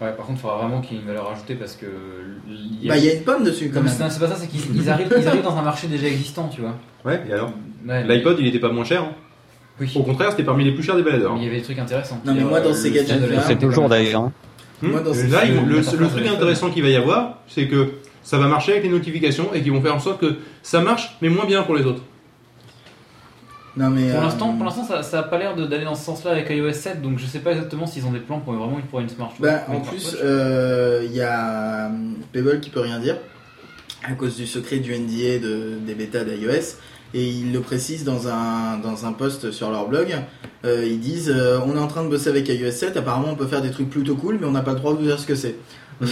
Ouais, 0.00 0.12
par 0.16 0.24
contre, 0.26 0.38
il 0.38 0.42
faudra 0.42 0.56
vraiment 0.58 0.80
qu'il 0.80 0.96
y 0.96 0.98
ait 0.98 1.02
une 1.02 1.08
valeur 1.08 1.30
ajoutée 1.30 1.54
parce 1.54 1.76
que. 1.76 1.86
il 2.48 2.84
y 2.84 2.88
a- 2.88 2.94
Bah 2.94 2.98
il 2.98 3.04
y 3.04 3.10
a 3.10 3.14
une 3.14 3.22
pomme 3.22 3.44
dessus 3.44 3.68
quand 3.68 3.80
Non, 3.80 3.86
même. 3.86 3.92
c'est 4.10 4.18
pas 4.20 4.28
ça, 4.28 4.36
c'est 4.36 4.46
qu'ils 4.46 4.60
ils 4.74 4.88
arrivent, 4.88 5.12
ils 5.18 5.28
arrivent 5.28 5.42
dans 5.42 5.56
un 5.56 5.62
marché 5.62 5.88
déjà 5.88 6.06
existant, 6.06 6.48
tu 6.48 6.62
vois. 6.62 6.74
Ouais, 7.04 7.22
et 7.28 7.32
alors 7.32 7.52
Ouais, 7.86 8.04
L'iPod, 8.06 8.36
il 8.40 8.46
était 8.46 8.58
pas 8.58 8.70
moins 8.72 8.84
cher. 8.84 9.02
hein. 9.02 9.12
Oui. 9.80 9.90
Au 9.94 10.02
contraire, 10.02 10.30
c'était 10.30 10.42
parmi 10.44 10.64
les 10.64 10.72
plus 10.72 10.82
chers 10.82 10.96
des 10.96 11.02
baladeurs. 11.02 11.34
Mais 11.34 11.40
il 11.40 11.44
y 11.44 11.48
avait 11.48 11.56
des 11.58 11.62
trucs 11.62 11.78
intéressants. 11.78 12.20
Non, 12.24 12.34
mais 12.34 12.42
moi, 12.44 12.60
dans 12.60 12.74
ces 12.74 12.90
gadgets-là, 12.90 13.26
de 13.26 13.32
la- 13.32 13.40
C'est 13.42 13.58
toujours 13.58 13.88
d'ailleurs. 13.88 14.22
hein. 14.22 14.32
Hmm 14.82 14.88
Moi, 14.90 15.00
dans 15.00 15.12
ces- 15.14 15.28
Là, 15.28 15.44
le, 15.44 15.82
truc 15.82 16.26
intéressant 16.26 16.70
qu'il 16.70 16.82
va 16.82 16.88
y 16.88 16.96
avoir, 16.96 17.38
c'est 17.48 17.66
que 17.66 17.92
ça 18.22 18.38
va 18.38 18.46
marcher 18.48 18.72
avec 18.72 18.84
les 18.84 18.90
notifications 18.90 19.52
et 19.54 19.62
qu'ils 19.62 19.72
vont 19.72 19.80
faire 19.82 19.94
en 19.94 20.00
sorte 20.00 20.20
que 20.20 20.36
ça 20.62 20.80
marche, 20.82 21.16
mais 21.22 21.28
moins 21.30 21.44
bien 21.46 21.62
pour 21.62 21.74
les 21.74 21.84
autres. 21.84 22.02
Non 23.80 23.90
mais. 23.90 24.10
Pour 24.10 24.20
euh, 24.20 24.22
l'instant, 24.22 24.52
pour 24.54 24.64
l'instant, 24.64 24.84
ça, 24.84 25.02
ça 25.02 25.20
a 25.20 25.22
pas 25.22 25.38
l'air 25.38 25.56
de- 25.56 25.66
d'aller 25.66 25.84
dans 25.84 25.94
ce 25.94 26.04
sens-là 26.04 26.32
avec 26.32 26.50
iOS 26.50 26.72
7, 26.72 27.02
donc 27.02 27.18
je 27.18 27.26
sais 27.26 27.38
pas 27.40 27.52
exactement 27.52 27.86
s'ils 27.86 28.04
ont 28.06 28.12
des 28.12 28.18
plans 28.20 28.38
pour 28.40 28.52
vraiment 28.52 28.78
pour 28.90 29.00
une 29.00 29.08
smart. 29.08 29.32
Bah, 29.40 29.64
en 29.68 29.80
plus, 29.80 29.98
smartwatch. 30.00 30.22
euh, 30.24 31.02
il 31.06 31.16
y 31.16 31.22
a 31.22 31.86
hum, 31.86 32.16
Pebble 32.32 32.60
qui 32.60 32.70
peut 32.70 32.80
rien 32.80 32.98
dire 33.00 33.16
à 34.06 34.12
cause 34.12 34.36
du 34.36 34.46
secret 34.46 34.78
du 34.78 34.92
NDA 34.96 35.38
de, 35.40 35.74
des 35.86 35.94
bêtas 35.94 36.24
d'iOS. 36.24 36.76
Et 37.12 37.26
ils 37.26 37.52
le 37.52 37.58
précisent 37.60 38.04
dans 38.04 38.28
un, 38.28 38.78
dans 38.78 39.04
un 39.04 39.12
post 39.12 39.50
sur 39.50 39.70
leur 39.72 39.88
blog. 39.88 40.14
Euh, 40.64 40.86
ils 40.86 41.00
disent 41.00 41.32
euh, 41.34 41.58
On 41.66 41.74
est 41.76 41.80
en 41.80 41.88
train 41.88 42.04
de 42.04 42.08
bosser 42.08 42.28
avec 42.28 42.48
iOS 42.48 42.70
7. 42.70 42.96
Apparemment, 42.96 43.28
on 43.32 43.34
peut 43.34 43.48
faire 43.48 43.62
des 43.62 43.72
trucs 43.72 43.90
plutôt 43.90 44.14
cool, 44.14 44.38
mais 44.40 44.46
on 44.46 44.52
n'a 44.52 44.60
pas 44.62 44.72
le 44.74 44.78
droit 44.78 44.92
de 44.92 44.98
vous 44.98 45.04
dire 45.06 45.18
ce 45.18 45.26
que 45.26 45.34
c'est. 45.34 45.56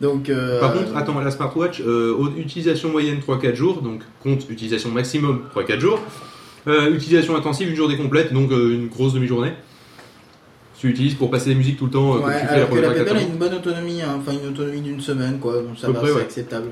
Donc. 0.00 0.28
euh, 0.28 0.60
Par 0.60 0.72
contre, 0.72 0.96
attends, 0.96 1.18
la 1.20 1.30
smartwatch, 1.30 1.80
euh, 1.80 2.16
utilisation 2.36 2.90
moyenne 2.90 3.18
3-4 3.26 3.54
jours, 3.54 3.80
donc 3.82 4.02
compte 4.22 4.48
utilisation 4.50 4.90
maximum 4.90 5.42
3-4 5.54 5.78
jours. 5.78 6.00
Euh, 6.68 6.94
utilisation 6.94 7.36
intensive, 7.36 7.68
une 7.70 7.76
journée 7.76 7.96
complète, 7.96 8.32
donc 8.32 8.50
euh, 8.50 8.74
une 8.74 8.88
grosse 8.88 9.12
demi-journée. 9.14 9.52
Tu 10.78 10.88
l'utilises 10.88 11.14
pour 11.14 11.30
passer 11.30 11.48
des 11.50 11.54
musiques 11.54 11.78
tout 11.78 11.86
le 11.86 11.90
temps, 11.92 12.16
euh, 12.16 12.18
tu 12.18 12.46
fais 12.46 12.60
la 12.60 12.66
que 12.66 12.74
la 12.74 12.90
a 12.90 12.94
4 12.94 13.22
une 13.22 13.36
bonne 13.36 13.54
autonomie, 13.54 14.02
hein, 14.02 14.16
enfin 14.18 14.32
une 14.32 14.48
autonomie 14.48 14.80
d'une 14.80 15.00
semaine, 15.00 15.38
quoi. 15.38 15.54
Donc 15.62 15.78
ça 15.78 15.90
va, 15.90 16.00
c'est 16.04 16.12
ouais. 16.12 16.20
acceptable. 16.20 16.68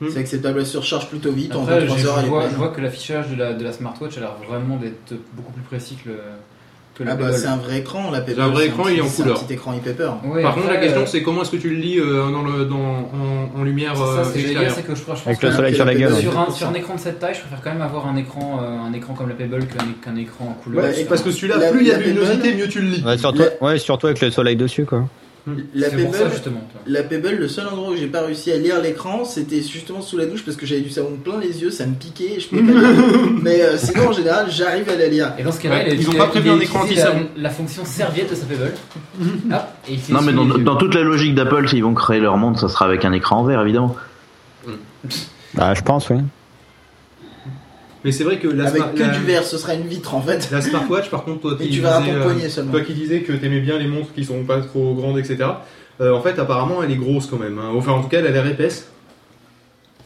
Hmm. 0.00 0.06
C'est 0.10 0.18
acceptable, 0.20 0.60
elle 0.60 0.66
se 0.66 0.78
recharge 0.78 1.08
plutôt 1.08 1.30
vite, 1.32 1.54
en 1.54 1.62
Après, 1.62 1.80
2-3 1.86 1.96
j'ai- 1.98 2.06
heures, 2.06 2.14
elle 2.18 2.22
je, 2.22 2.26
est 2.26 2.30
vois, 2.30 2.40
pleine. 2.40 2.50
je 2.52 2.56
vois 2.56 2.68
que 2.68 2.80
l'affichage 2.80 3.28
de 3.30 3.36
la, 3.36 3.52
de 3.52 3.62
la 3.64 3.72
smartwatch 3.72 4.16
a 4.16 4.20
l'air 4.20 4.34
vraiment 4.48 4.76
d'être 4.76 5.14
beaucoup 5.34 5.52
plus 5.52 5.62
précis 5.62 5.96
que, 6.02 6.08
le, 6.10 6.18
que 6.98 7.04
la 7.04 7.12
Ah 7.12 7.14
bah 7.16 7.32
c'est 7.32 7.46
un 7.46 7.56
vrai 7.56 7.78
écran, 7.78 8.10
la 8.10 8.20
Pebble. 8.20 8.36
C'est 8.38 8.42
un 8.42 8.48
vrai 8.48 8.66
écran, 8.66 8.88
est 8.88 9.00
en 9.00 9.06
c'est 9.06 9.20
un 9.22 9.24
couleur. 9.24 9.44
petit 9.44 9.52
écran 9.54 9.72
e-paper. 9.76 10.10
Ouais, 10.24 10.42
Par 10.42 10.54
contre, 10.54 10.68
la 10.68 10.76
question 10.78 11.02
euh, 11.02 11.06
c'est 11.06 11.22
comment 11.22 11.42
est-ce 11.42 11.50
que 11.52 11.56
tu 11.56 11.70
le 11.70 11.76
lis 11.76 11.98
euh, 11.98 12.30
dans 12.30 12.42
le, 12.42 12.64
dans, 12.64 12.76
en, 12.76 13.60
en 13.60 13.62
lumière 13.62 13.96
ça, 13.96 14.02
euh, 14.02 14.24
extérieure 14.34 14.74
que 14.86 14.94
je, 14.94 15.00
je 15.00 15.04
pense 15.04 15.26
Avec 15.26 15.38
que 15.38 15.46
le 15.46 15.52
soleil 15.52 15.74
sur 15.74 15.84
la 15.84 15.94
gueule. 15.94 16.12
ouais. 16.12 16.20
sur 16.20 16.38
un, 16.38 16.50
sur 16.50 16.68
un 16.68 16.74
écran 16.74 16.94
de 16.96 17.00
cette 17.00 17.18
taille, 17.20 17.34
je 17.34 17.40
préfère 17.40 17.60
quand 17.62 17.70
même 17.72 17.82
avoir 17.82 18.06
un 18.08 18.16
écran, 18.16 18.60
euh, 18.62 18.88
un 18.88 18.92
écran 18.92 19.14
comme 19.14 19.28
la 19.28 19.34
Pebble 19.34 19.66
qu'un 20.04 20.16
écran 20.16 20.46
en 20.50 20.62
couleur. 20.62 20.84
Ouais, 20.84 21.04
parce 21.08 21.22
que 21.22 21.30
celui-là, 21.30 21.70
plus 21.70 21.80
il 21.82 21.86
y 21.88 21.92
a 21.92 21.98
de 21.98 22.02
luminosité, 22.02 22.54
mieux 22.54 22.68
tu 22.68 22.80
le 22.80 22.88
lis. 22.88 23.04
Ouais, 23.04 23.16
surtout, 23.18 23.42
ouais, 23.60 23.78
surtout 23.78 24.06
avec 24.08 24.20
le 24.20 24.30
soleil 24.30 24.56
dessus 24.56 24.84
quoi. 24.84 25.04
La 25.74 25.88
C'est 25.88 25.96
pour 26.04 26.12
ça 26.14 26.18
Pebble, 26.20 26.30
justement. 26.32 26.60
tu 26.70 26.74
vois. 26.74 26.82
la 26.86 27.02
Pebble, 27.02 27.36
le 27.36 27.48
seul 27.48 27.66
endroit 27.68 27.90
où 27.90 27.96
j'ai 27.96 28.06
pas 28.06 28.20
réussi 28.22 28.52
à 28.52 28.58
lire 28.58 28.80
l'écran, 28.82 29.24
c'était 29.24 29.62
justement 29.62 30.02
sous 30.02 30.18
la 30.18 30.26
douche 30.26 30.44
parce 30.44 30.56
que 30.56 30.66
j'avais 30.66 30.82
du 30.82 30.90
savon 30.90 31.16
plein 31.22 31.38
les 31.40 31.62
yeux, 31.62 31.70
ça 31.70 31.86
me 31.86 31.94
piquait 31.94 32.34
et 32.36 32.40
je 32.40 32.48
pouvais 32.48 32.62
pas 32.62 32.72
lire. 32.78 33.04
Mais 33.42 33.62
euh, 33.62 33.76
sinon, 33.78 34.08
en 34.08 34.12
général, 34.12 34.46
j'arrive 34.50 34.88
à 34.90 34.96
la 34.96 35.06
lire. 35.08 35.32
Et 35.38 35.42
dans 35.42 35.52
ce 35.52 35.60
cas-là, 35.60 35.76
Ouais, 35.84 35.96
ils 35.96 36.08
ont 36.10 36.12
pas 36.12 36.26
prévu 36.26 36.50
un 36.50 36.60
écran 36.60 36.80
la- 36.80 36.84
anti-savon. 36.84 37.26
La 37.36 37.50
fonction 37.50 37.84
serviette 37.84 38.30
de 38.30 38.34
sa 38.34 38.44
Pebble. 38.46 38.72
Hop, 39.50 39.62
et 39.88 39.92
il 39.94 40.00
s'est 40.00 40.12
Non, 40.12 40.20
mais 40.22 40.32
dans, 40.32 40.76
toute 40.76 40.94
la 40.94 41.02
logique 41.02 41.34
d'Apple, 41.34 41.68
s'ils 41.68 41.82
vont 41.82 41.94
créer 41.94 42.20
leur 42.20 42.36
monde, 42.36 42.58
ça 42.58 42.68
sera 42.68 42.84
avec 42.84 43.04
un 43.04 43.12
écran 43.12 43.38
en 43.38 43.44
verre, 43.44 43.62
évidemment. 43.62 43.96
Bah, 45.54 45.72
je 45.74 45.80
pense, 45.82 46.10
oui. 46.10 46.18
Mais 48.04 48.12
c'est 48.12 48.24
vrai 48.24 48.38
que 48.38 48.46
la, 48.48 48.68
Avec 48.68 48.94
que 48.94 49.00
la- 49.00 49.08
du 49.08 49.24
verre, 49.24 49.42
ce 49.44 49.58
sera 49.58 49.74
une 49.74 49.86
vitre 49.86 50.14
en 50.14 50.20
fait. 50.22 50.48
la 50.52 50.60
smartwatch, 50.62 51.10
par 51.10 51.24
contre, 51.24 51.40
toi 51.40 51.56
qui 51.60 51.68
tu 51.70 51.80
verras 51.80 52.00
disais, 52.00 52.12
ton 52.12 52.18
euh, 52.18 52.22
poignet 52.24 52.48
seulement. 52.48 52.70
Toi 52.72 52.80
qui 52.82 52.94
disais 52.94 53.20
que 53.22 53.32
t'aimais 53.32 53.60
bien 53.60 53.78
les 53.78 53.88
montres 53.88 54.12
qui 54.14 54.24
sont 54.24 54.44
pas 54.44 54.60
trop 54.60 54.94
grandes, 54.94 55.18
etc. 55.18 55.38
euh, 56.00 56.12
en 56.12 56.20
fait, 56.20 56.38
apparemment, 56.38 56.82
elle 56.82 56.92
est 56.92 56.96
grosse 56.96 57.26
quand 57.26 57.38
même. 57.38 57.58
hein. 57.58 57.70
Enfin, 57.74 57.92
en 57.92 58.02
tout 58.02 58.08
cas, 58.08 58.20
elle 58.20 58.26
a 58.28 58.30
l'air 58.30 58.46
épaisse. 58.46 58.88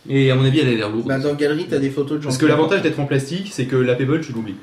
Et 0.09 0.31
à 0.31 0.35
mon 0.35 0.44
avis, 0.44 0.60
elle 0.60 0.69
a 0.69 0.73
l'air 0.73 0.89
lourde. 0.90 1.06
Bah, 1.06 1.19
dans 1.19 1.35
Galerie, 1.35 1.66
t'as 1.70 1.78
des 1.78 1.90
photos 1.90 2.19
de 2.19 2.23
gens. 2.23 2.28
Parce 2.31 2.39
que 2.39 2.47
l'avantage 2.47 2.82
d'être 2.82 2.98
en 2.98 3.05
plastique, 3.05 3.51
c'est 3.52 3.66
que 3.66 3.77
la 3.77 3.94
Pebble, 3.94 4.20
tu 4.20 4.32
l'oublies. 4.32 4.56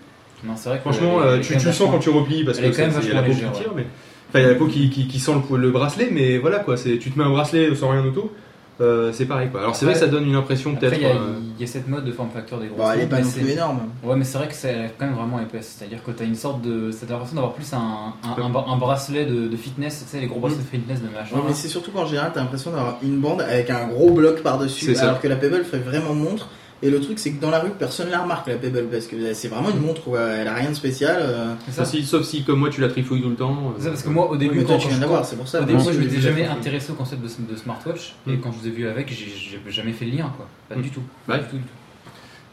Non, 0.43 0.53
c'est 0.57 0.69
vrai 0.69 0.77
que 0.79 0.83
Franchement, 0.83 1.19
elle 1.21 1.27
euh, 1.27 1.35
elle 1.35 1.41
tu, 1.41 1.53
le 1.53 1.59
sens 1.71 1.89
quand 1.91 1.99
tu 1.99 2.09
replies 2.09 2.43
parce 2.43 2.57
elle 2.59 2.69
que 2.71 2.75
c'est- 2.75 2.81
il 3.03 3.07
y 3.09 3.11
a 3.11 3.13
la 3.15 3.21
peau 3.23 3.29
qui 3.29 3.35
légère, 3.35 3.51
tire, 3.51 3.71
mais 3.75 3.85
enfin, 4.29 4.39
il 4.39 4.41
y 4.41 4.45
a 4.45 4.49
la 4.49 4.55
peau 4.55 4.65
qui, 4.67 4.89
qui, 4.89 5.07
qui 5.07 5.19
sent 5.19 5.31
le, 5.51 5.57
le 5.57 5.69
bracelet, 5.71 6.09
mais 6.11 6.37
voilà 6.37 6.59
quoi. 6.59 6.77
C'est 6.77 6.97
tu 6.97 7.11
te 7.11 7.19
mets 7.19 7.25
un 7.25 7.29
bracelet 7.29 7.73
sans 7.75 7.89
rien 7.89 8.03
autour, 8.05 8.31
euh, 8.81 9.11
c'est 9.13 9.25
pareil 9.25 9.49
quoi. 9.49 9.59
Alors 9.61 9.75
c'est 9.75 9.85
vrai 9.85 9.93
que 9.93 9.99
ça 9.99 10.07
donne 10.07 10.25
une 10.25 10.35
impression 10.35 10.73
peut-être. 10.75 10.95
il 10.95 11.01
y, 11.03 11.05
a- 11.05 11.09
euh, 11.09 11.33
il 11.57 11.61
y 11.61 11.63
a 11.63 11.67
cette 11.67 11.87
mode 11.87 12.05
de 12.05 12.11
form 12.11 12.29
factor 12.29 12.59
des 12.59 12.67
grosses 12.67 12.79
Bah, 12.79 12.91
elle 12.95 13.01
est 13.01 13.07
pas 13.07 13.19
non 13.21 13.29
plus 13.29 13.49
énorme. 13.49 13.79
Ouais, 14.03 14.15
mais 14.15 14.23
c'est 14.23 14.37
vrai 14.37 14.47
que 14.47 14.53
c'est 14.53 14.93
quand 14.97 15.05
même 15.05 15.15
vraiment 15.15 15.39
épaisse. 15.39 15.75
C'est-à-dire 15.77 16.03
que 16.03 16.11
t'as 16.11 16.23
une 16.25 16.35
sorte 16.35 16.61
de. 16.61 16.91
T'as 16.91 17.13
l'impression 17.13 17.35
d'avoir 17.35 17.53
plus 17.53 17.71
un, 17.73 18.13
un, 18.23 18.41
un, 18.41 18.49
bra- 18.49 18.65
un 18.69 18.77
bracelet 18.77 19.25
de, 19.25 19.47
de 19.47 19.57
fitness, 19.57 20.03
tu 20.05 20.09
sais, 20.11 20.21
les 20.21 20.27
gros 20.27 20.39
bracelets 20.39 20.57
de 20.57 20.61
fitness 20.67 21.01
de 21.01 21.07
machin. 21.09 21.35
Ouais, 21.35 21.41
mais 21.47 21.53
c'est 21.53 21.67
surtout 21.67 21.91
qu'en 21.91 22.05
général, 22.05 22.31
t'as 22.33 22.39
l'impression 22.41 22.71
d'avoir 22.71 22.97
une 23.03 23.19
bande 23.19 23.41
avec 23.41 23.69
un 23.69 23.87
gros 23.87 24.11
bloc 24.11 24.41
par-dessus, 24.41 24.85
C'est 24.85 24.95
ça. 24.95 25.03
alors 25.09 25.19
que 25.21 25.27
la 25.27 25.35
Pebble 25.35 25.63
fait 25.65 25.79
vraiment 25.79 26.13
montre. 26.13 26.47
Et 26.81 26.89
le 26.89 27.01
truc, 27.01 27.19
c'est 27.19 27.31
que 27.31 27.41
dans 27.41 27.49
la 27.49 27.59
rue, 27.59 27.71
personne 27.77 28.09
la 28.09 28.19
remarque, 28.21 28.47
la 28.47 28.55
Pebble, 28.55 28.85
parce 28.89 29.05
que 29.07 29.33
c'est 29.33 29.49
vraiment 29.49 29.69
une 29.69 29.81
montre 29.81 30.07
où 30.07 30.15
elle 30.15 30.47
a 30.47 30.53
rien 30.53 30.69
de 30.69 30.75
spécial. 30.75 31.17
euh. 31.19 31.53
Ça. 31.71 31.83
sauf, 31.83 31.93
si, 31.93 32.03
sauf 32.05 32.23
si, 32.25 32.43
comme 32.43 32.59
moi, 32.59 32.69
tu 32.69 32.79
la 32.79 32.87
trifouilles 32.87 33.21
tout 33.21 33.29
le 33.29 33.35
temps. 33.35 33.73
C'est 33.77 33.83
ça, 33.83 33.89
parce 33.89 34.03
que 34.03 34.07
moi, 34.09 34.29
au 34.29 34.31
Ouais, 34.33 34.37
début, 34.37 34.63
toi, 34.63 34.75
quand, 34.75 34.83
tu 34.83 34.87
viens 34.87 34.97
d'avoir, 34.99 35.25
c'est 35.25 35.35
pour 35.35 35.47
ça. 35.47 35.57
Au 35.57 35.61
début, 35.65 35.73
Moi, 35.73 35.83
moi, 35.83 35.91
je 35.91 35.99
j'ai 35.99 36.05
m'étais 36.07 36.21
jamais 36.21 36.45
intéressé 36.45 36.91
au 36.91 36.95
concept 36.95 37.21
de, 37.21 37.51
de 37.53 37.57
smartwatch, 37.57 38.15
et 38.27 38.31
Mm. 38.31 38.39
quand 38.39 38.51
je 38.53 38.59
vous 38.61 38.67
ai 38.67 38.71
vu 38.71 38.87
avec, 38.87 39.09
j'ai 39.09 39.59
jamais 39.71 39.91
fait 39.91 40.05
le 40.05 40.11
lien, 40.11 40.31
quoi. 40.37 40.47
Pas 40.69 40.75
Mm. 40.75 40.81
du 40.81 40.89
tout. 40.89 41.01
Ouais. 41.27 41.35
Pas 41.35 41.37
du 41.39 41.49
tout, 41.49 41.57
du 41.57 41.63
tout. 41.63 41.69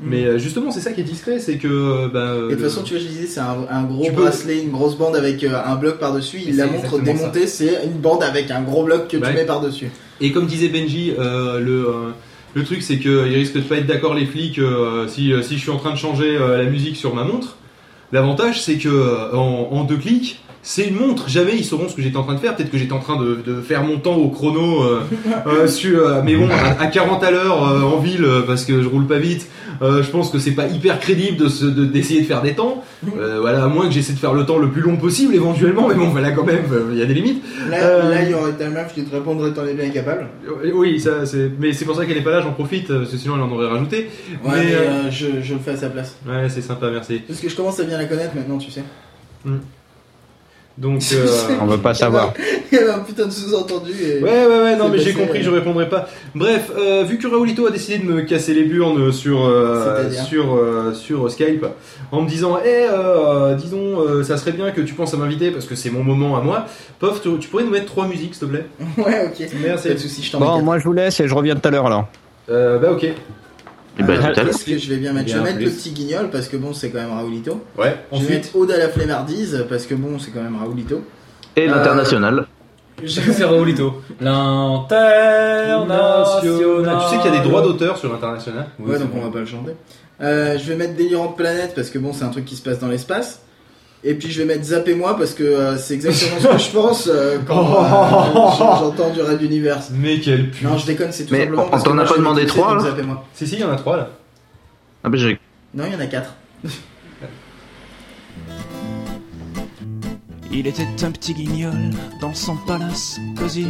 Mais 0.01 0.25
euh, 0.27 0.39
justement, 0.39 0.71
c'est 0.73 0.81
ça 0.81 0.93
qui 0.93 1.01
est 1.01 1.05
discret, 1.05 1.39
c'est 1.39 1.57
que. 1.57 1.69
euh, 1.69 2.09
bah, 2.13 2.19
euh, 2.21 2.37
Et 2.49 2.51
de 2.51 2.55
toute 2.57 2.63
le- 2.65 2.69
façon, 2.69 2.83
tu 2.83 2.95
vois, 2.95 3.03
je 3.03 3.09
disais, 3.09 3.27
c'est 3.27 3.41
un, 3.41 3.57
un 3.71 3.85
gros 3.85 4.05
Tu 4.05 4.13
peux- 4.13 4.23
bracelet, 4.23 4.61
une 4.63 4.71
grosse 4.71 4.99
bande 4.99 5.15
avec 5.17 5.43
euh, 5.45 5.57
un 5.65 5.77
bloc 5.77 5.99
par-dessus. 5.99 6.39
Il 6.47 6.57
la 6.57 6.67
montre 6.67 6.99
démontée, 6.99 7.47
c'est 7.47 7.83
une 7.85 7.99
bande 8.01 8.23
avec 8.25 8.51
un 8.51 8.61
gros 8.63 8.83
bloc 8.85 9.09
que 9.09 9.17
Ouais. 9.17 9.29
tu 9.31 9.35
mets 9.35 9.47
par-dessus. 9.47 9.89
Et 10.21 10.33
comme 10.33 10.47
disait 10.47 10.69
Benji, 10.69 11.15
euh, 11.19 11.61
le, 11.61 11.89
euh, 11.89 11.93
le 12.57 12.65
truc 12.65 12.83
c'est 12.83 12.99
qu'ils 12.99 13.35
risquent 13.35 13.57
de 13.57 13.61
pas 13.61 13.77
être 13.77 13.87
d'accord 13.87 14.15
les 14.15 14.25
flics 14.25 14.59
euh, 14.59 15.07
si, 15.09 15.31
euh, 15.31 15.43
si 15.43 15.57
je 15.57 15.61
suis 15.61 15.71
en 15.71 15.77
train 15.77 15.91
de 15.91 15.99
changer 15.99 16.39
euh, 16.39 16.57
la 16.57 16.65
musique 16.65 16.97
sur 16.97 17.15
ma 17.15 17.23
montre. 17.23 17.59
L'avantage 18.13 18.63
c'est 18.63 18.79
que 18.79 19.35
en, 19.35 19.69
en 19.73 19.85
deux 19.85 19.99
clics, 19.99 20.41
c'est 20.67 20.89
une 20.89 20.97
montre. 20.97 21.29
Jamais 21.29 21.53
ils 21.57 21.65
sauront 21.65 21.89
ce 21.89 21.95
que 21.95 22.03
j'étais 22.03 22.17
en 22.17 22.25
train 22.25 22.35
de 22.35 22.41
faire. 22.41 22.57
Peut-être 22.57 22.73
que 22.73 22.77
j'étais 22.77 22.93
en 22.93 22.99
train 22.99 23.23
de, 23.23 23.41
de 23.47 23.61
faire 23.61 23.85
mon 23.85 23.99
temps 23.99 24.17
au 24.17 24.31
chrono, 24.31 24.83
euh, 24.83 25.01
euh, 25.47 25.67
sur, 25.69 26.01
euh, 26.01 26.23
mais 26.25 26.35
bon, 26.35 26.49
à, 26.51 26.83
à 26.83 26.87
40 26.89 27.23
à 27.23 27.31
l'heure 27.31 27.63
en 27.63 27.99
ville 27.99 28.27
parce 28.49 28.65
que 28.65 28.83
je 28.83 28.89
roule 28.89 29.07
pas 29.07 29.19
vite. 29.19 29.49
Euh, 29.83 30.03
je 30.03 30.11
pense 30.11 30.31
que 30.31 30.39
c'est 30.39 30.53
pas 30.53 30.67
hyper 30.67 30.99
crédible 31.01 31.37
de 31.37 31.49
se- 31.49 31.65
de- 31.65 31.85
d'essayer 31.85 32.21
de, 32.21 32.27
faire 32.27 32.43
des 32.43 32.55
temps. 32.55 32.85
Euh, 33.19 33.39
voilà, 33.41 33.65
à 33.65 33.67
moins 33.69 33.87
que 33.87 33.93
j'essaie 33.93 34.13
de 34.13 34.19
faire 34.19 34.33
le 34.35 34.45
temps 34.47 34.59
le 34.59 34.71
plus 34.71 34.83
long 34.83 34.97
possible 34.97 35.35
éventuellement. 35.35 35.89
Mais 35.89 35.95
bon, 35.95 36.09
voilà 36.09 36.31
quand 36.33 36.45
même, 36.45 36.65
euh, 36.73 36.89
il 36.93 36.99
y 36.99 37.03
a 37.03 37.07
des 37.07 37.15
limites. 37.15 37.43
Là, 37.71 38.09
là, 38.09 38.23
il 38.23 38.31
y 38.31 38.35
aurait 38.35 38.53
ta 38.53 38.69
meuf 38.69 38.93
qui 38.95 39.05
te 39.05 39.15
répondrait 39.15 39.53
t'en 39.53 39.67
es 39.67 39.75
bien 39.75 39.91
capable. 39.91 40.27
Oui, 40.75 40.99
ça, 41.01 41.27
c'est... 41.27 41.51
mais 41.59 41.73
c'est 41.73 41.85
pour 41.85 41.97
ça 41.97 42.07
qu'elle 42.07 42.17
est 42.19 42.23
pas 42.25 42.31
là, 42.33 42.41
j'en 42.43 42.53
profite, 42.53 42.89
parce 42.89 43.11
que 43.11 43.17
sinon 43.17 43.37
elle 43.37 43.43
en 43.43 43.51
aurait 43.51 43.69
rajouté. 43.69 44.09
Ouais, 44.45 44.51
Mais, 44.55 44.65
mais, 45.05 45.11
je, 45.11 45.27
je 45.43 45.55
le 45.55 45.61
fais 45.61 45.73
à 45.73 45.77
sa 45.77 45.89
place. 45.91 46.17
Ouais, 46.27 46.49
c'est 46.49 46.63
sympa, 46.63 46.91
merci. 46.91 47.21
Parce 47.27 47.41
que 47.41 47.49
je 47.49 47.57
commence 47.57 47.79
à 47.81 47.85
bien 47.85 47.99
la 47.99 48.05
connaître 48.07 48.35
maintenant, 48.35 48.59
tu 48.59 48.71
sais. 48.71 48.83
Donc, 50.79 51.01
euh, 51.15 51.27
On 51.61 51.67
veut 51.67 51.79
pas 51.79 51.95
savoir. 51.95 52.35
Il 52.71 52.79
y 52.79 52.81
avait 52.81 52.91
un 52.95 52.99
putain 52.99 53.27
de 53.27 53.31
sous-entendu. 53.31 53.93
Et... 53.93 54.23
ouais, 54.23 54.47
ouais, 54.47 54.63
ouais, 54.63 54.77
non, 54.77 54.89
mais 54.89 54.99
j'ai 54.99 55.13
compris, 55.13 55.43
je 55.43 55.51
répondrai 55.51 55.89
pas. 55.89 56.09
Bref, 56.35 56.71
euh, 56.77 57.03
vu 57.05 57.19
que 57.19 57.27
Raulito 57.27 57.67
a 57.67 57.71
décidé 57.71 57.99
de 57.99 58.05
me 58.05 58.23
casser 58.23 58.53
les 58.53 58.65
burnes 58.65 59.11
sur, 59.13 59.47
euh, 59.47 60.11
sur, 60.11 60.55
euh, 60.55 60.93
sur 60.93 61.31
Skype, 61.31 61.65
en 62.13 62.23
me 62.23 62.29
disant, 62.29 62.59
eh, 62.63 62.87
euh, 62.91 63.55
disons, 63.55 64.01
euh, 64.01 64.23
ça 64.23 64.37
serait 64.37 64.53
bien 64.53 64.71
que 64.71 64.83
tu 64.83 64.95
penses 64.95 65.15
à 65.15 65.17
m'inviter 65.17 65.51
parce 65.51 65.65
que 65.65 65.75
c'est 65.75 65.91
mon 65.91 66.03
moment 66.05 66.37
à 66.37 66.43
moi. 66.43 66.67
Pof, 66.99 67.23
tu, 67.23 67.31
tu 67.39 67.49
pourrais 67.49 67.65
nous 67.65 67.71
mettre 67.71 67.87
trois 67.87 68.07
musiques, 68.07 68.35
s'il 68.35 68.47
te 68.47 68.53
plaît? 68.53 68.67
Ouais, 68.99 69.27
ok. 69.27 69.49
Merci. 69.63 69.89
Pas 69.89 69.95
de 69.95 69.99
soucis, 69.99 70.23
je 70.23 70.33
t'en 70.33 70.39
Bon, 70.39 70.63
moi 70.63 70.79
je 70.79 70.85
vous 70.85 70.93
laisse 70.93 71.21
et 71.21 71.29
je 71.29 71.35
reviens 71.35 71.55
tout 71.55 71.67
à 71.67 71.71
l'heure 71.71 71.87
alors. 71.87 72.09
Euh, 72.51 72.79
bah, 72.79 72.93
ok. 72.93 73.07
Et 73.99 74.03
bah, 74.03 74.15
Alors, 74.15 74.33
tout 74.33 74.41
à 74.41 74.43
l'heure. 74.43 74.53
Qu'est-ce 74.53 74.65
que 74.65 74.79
je 74.79 74.89
vais 74.91 74.97
bien 74.99 75.13
mettre 75.13 75.31
Je 75.31 75.37
vais 75.39 75.45
mettre 75.45 75.61
le 75.61 75.71
petit 75.71 75.91
guignol 75.91 76.29
parce 76.31 76.49
que 76.49 76.57
bon, 76.57 76.73
c'est 76.75 76.91
quand 76.91 76.99
même 77.01 77.13
Raoulito. 77.13 77.63
Ouais, 77.79 77.97
Je 78.13 78.17
vais 78.17 78.23
ensuite. 78.25 78.31
mettre 78.31 78.57
Aude 78.57 78.71
à 78.73 78.79
la 78.79 78.89
flemmardise 78.89 79.65
parce 79.69 79.87
que 79.87 79.95
bon, 79.95 80.19
c'est 80.19 80.31
quand 80.33 80.43
même 80.43 80.57
Raoulito. 80.57 81.03
Et 81.57 81.69
Euh, 81.69 81.75
l'international. 81.75 82.47
C'est 83.07 83.45
Raoulito. 83.45 84.03
L'international. 84.21 86.41
Tu 86.43 86.49
sais 87.11 87.23
qu'il 87.23 87.33
y 87.33 87.37
a 87.37 87.41
des 87.43 87.49
droits 87.49 87.63
d'auteur 87.63 87.97
sur 87.97 88.13
l'international 88.13 88.67
Oui, 88.79 88.93
Ouais, 88.93 88.99
donc 88.99 89.09
on 89.15 89.21
va 89.21 89.31
pas 89.31 89.41
le 89.41 89.47
chanter. 89.47 89.73
Euh, 90.21 90.59
je 90.59 90.65
vais 90.69 90.77
mettre 90.77 90.95
Délirante 90.95 91.37
Planète 91.37 91.73
parce 91.75 91.91
que 91.91 91.99
bon, 91.99 92.13
c'est 92.13 92.25
un 92.25 92.29
truc 92.31 92.45
qui 92.45 92.57
se 92.57 92.63
passe 92.63 92.79
dans 92.79 92.89
l'espace. 92.89 93.43
Et 94.09 94.15
puis 94.15 94.31
je 94.31 94.39
vais 94.41 94.45
mettre 94.47 94.63
Zappez-moi 94.63 95.17
parce 95.17 95.35
que 95.35 95.43
euh, 95.43 95.77
c'est 95.77 95.95
exactement 95.95 96.41
ce 96.41 96.47
que 96.47 96.59
je 96.59 96.71
pense 96.71 97.11
euh, 97.13 97.39
quand 97.45 97.59
euh, 97.59 98.79
j'entends 98.79 99.11
du 99.11 99.21
Red 99.21 99.43
Universe. 99.43 99.91
Mais 99.93 100.21
quel 100.21 100.49
pu. 100.51 100.65
Non, 100.65 100.79
je 100.79 100.87
déconne, 100.87 101.11
c'est 101.11 101.25
tout 101.27 101.33
Mais 101.35 101.41
simplement 101.41 101.65
on 101.67 101.71
parce 101.71 101.83
que 101.83 101.89
t'en 101.89 101.95
moi, 101.97 102.05
a 102.05 102.07
pas 102.07 102.17
demandé 102.17 102.47
trois, 102.47 102.77
là 102.77 102.83
Zappez-moi. 102.83 103.25
Si, 103.35 103.49
si, 103.49 103.55
il 103.57 103.61
y 103.63 103.65
en 103.65 103.71
a 103.73 103.75
trois 103.77 103.97
là. 103.97 104.11
Ah 105.03 105.09
bah, 105.09 105.19
j'ai- 105.19 105.41
Non, 105.75 105.85
il 105.89 105.93
y 105.93 105.97
en 105.97 106.01
a 106.01 106.07
quatre. 106.07 106.35
Il 110.53 110.69
était 110.69 110.87
un 111.05 111.11
petit 111.11 111.35
guignol 111.35 111.75
dans 112.21 112.33
son 112.33 112.57
palace 112.57 113.19
cosy 113.37 113.67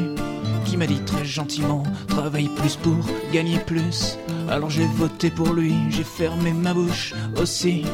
qui 0.66 0.76
m'a 0.76 0.86
dit 0.86 1.00
très 1.06 1.24
gentiment 1.24 1.82
travaille 2.08 2.50
plus 2.56 2.76
pour 2.76 2.96
gagner 3.32 3.58
plus. 3.66 4.18
Alors 4.48 4.68
j'ai 4.68 4.86
voté 4.96 5.30
pour 5.30 5.52
lui, 5.54 5.74
j'ai 5.90 6.04
fermé 6.04 6.52
ma 6.52 6.74
bouche 6.74 7.14
aussi 7.40 7.84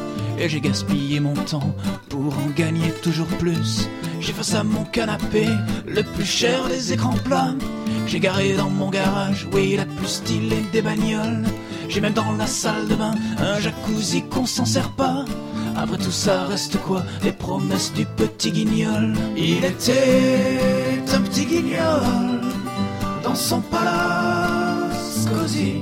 et 0.43 0.49
j'ai 0.49 0.59
gaspillé 0.59 1.21
mon 1.21 1.33
temps 1.33 1.73
pour 2.09 2.33
en 2.37 2.49
gagner 2.53 2.91
toujours 3.01 3.27
plus. 3.39 3.87
J'ai 4.19 4.33
face 4.33 4.53
à 4.53 4.63
mon 4.63 4.83
canapé 4.83 5.47
le 5.87 6.03
plus 6.03 6.25
cher 6.25 6.67
des 6.67 6.91
écrans 6.91 7.15
plats. 7.23 7.55
J'ai 8.07 8.19
garé 8.19 8.53
dans 8.53 8.69
mon 8.69 8.89
garage, 8.89 9.47
oui, 9.53 9.77
la 9.77 9.85
plus 9.85 10.07
stylée 10.07 10.65
des 10.73 10.81
bagnoles. 10.81 11.43
J'ai 11.87 12.01
même 12.01 12.13
dans 12.13 12.33
la 12.33 12.45
salle 12.45 12.87
de 12.89 12.95
bain 12.95 13.15
un 13.37 13.59
jacuzzi 13.61 14.23
qu'on 14.23 14.45
s'en 14.45 14.65
sert 14.65 14.89
pas. 14.91 15.23
Après 15.77 15.97
tout 15.97 16.11
ça 16.11 16.43
reste 16.43 16.77
quoi 16.77 17.03
Les 17.23 17.31
promesses 17.31 17.93
du 17.93 18.05
petit 18.05 18.51
guignol? 18.51 19.13
Il 19.37 19.63
était 19.63 20.59
un 21.11 21.21
petit 21.21 21.45
guignol 21.45 22.03
Dans 23.23 23.33
son 23.33 23.59
palace 23.61 25.25
cosy 25.27 25.81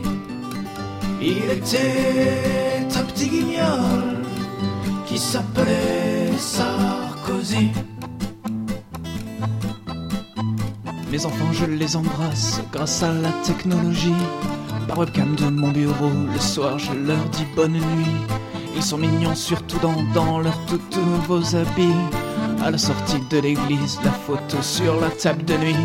Il 1.22 1.52
était 1.52 2.88
un 2.96 3.04
petit 3.04 3.28
guignol 3.28 4.21
Qui 5.12 5.18
s'appelait 5.18 6.32
Sarkozy 6.38 7.70
Mes 11.12 11.26
enfants, 11.26 11.52
je 11.52 11.66
les 11.66 11.98
embrasse 11.98 12.62
grâce 12.72 13.04
à 13.04 13.12
la 13.12 13.32
technologie. 13.44 14.16
Par 14.88 15.00
webcam 15.00 15.36
de 15.36 15.50
mon 15.50 15.68
bureau, 15.68 16.12
le 16.34 16.40
soir, 16.40 16.80
je 16.80 16.94
leur 16.94 17.22
dis 17.34 17.46
bonne 17.58 17.74
nuit. 17.74 18.22
Ils 18.74 18.82
sont 18.82 18.98
mignons, 18.98 19.36
surtout 19.36 19.80
dans, 20.14 20.40
leurs 20.40 20.66
tout 20.68 20.80
nouveaux 21.02 21.58
habits. 21.58 22.08
À 22.64 22.72
la 22.72 22.78
sortie 22.78 23.20
de 23.30 23.40
l'église, 23.40 24.00
la 24.06 24.12
photo 24.12 24.62
sur 24.62 24.98
la 25.02 25.10
table 25.10 25.44
de 25.44 25.58
nuit. 25.58 25.76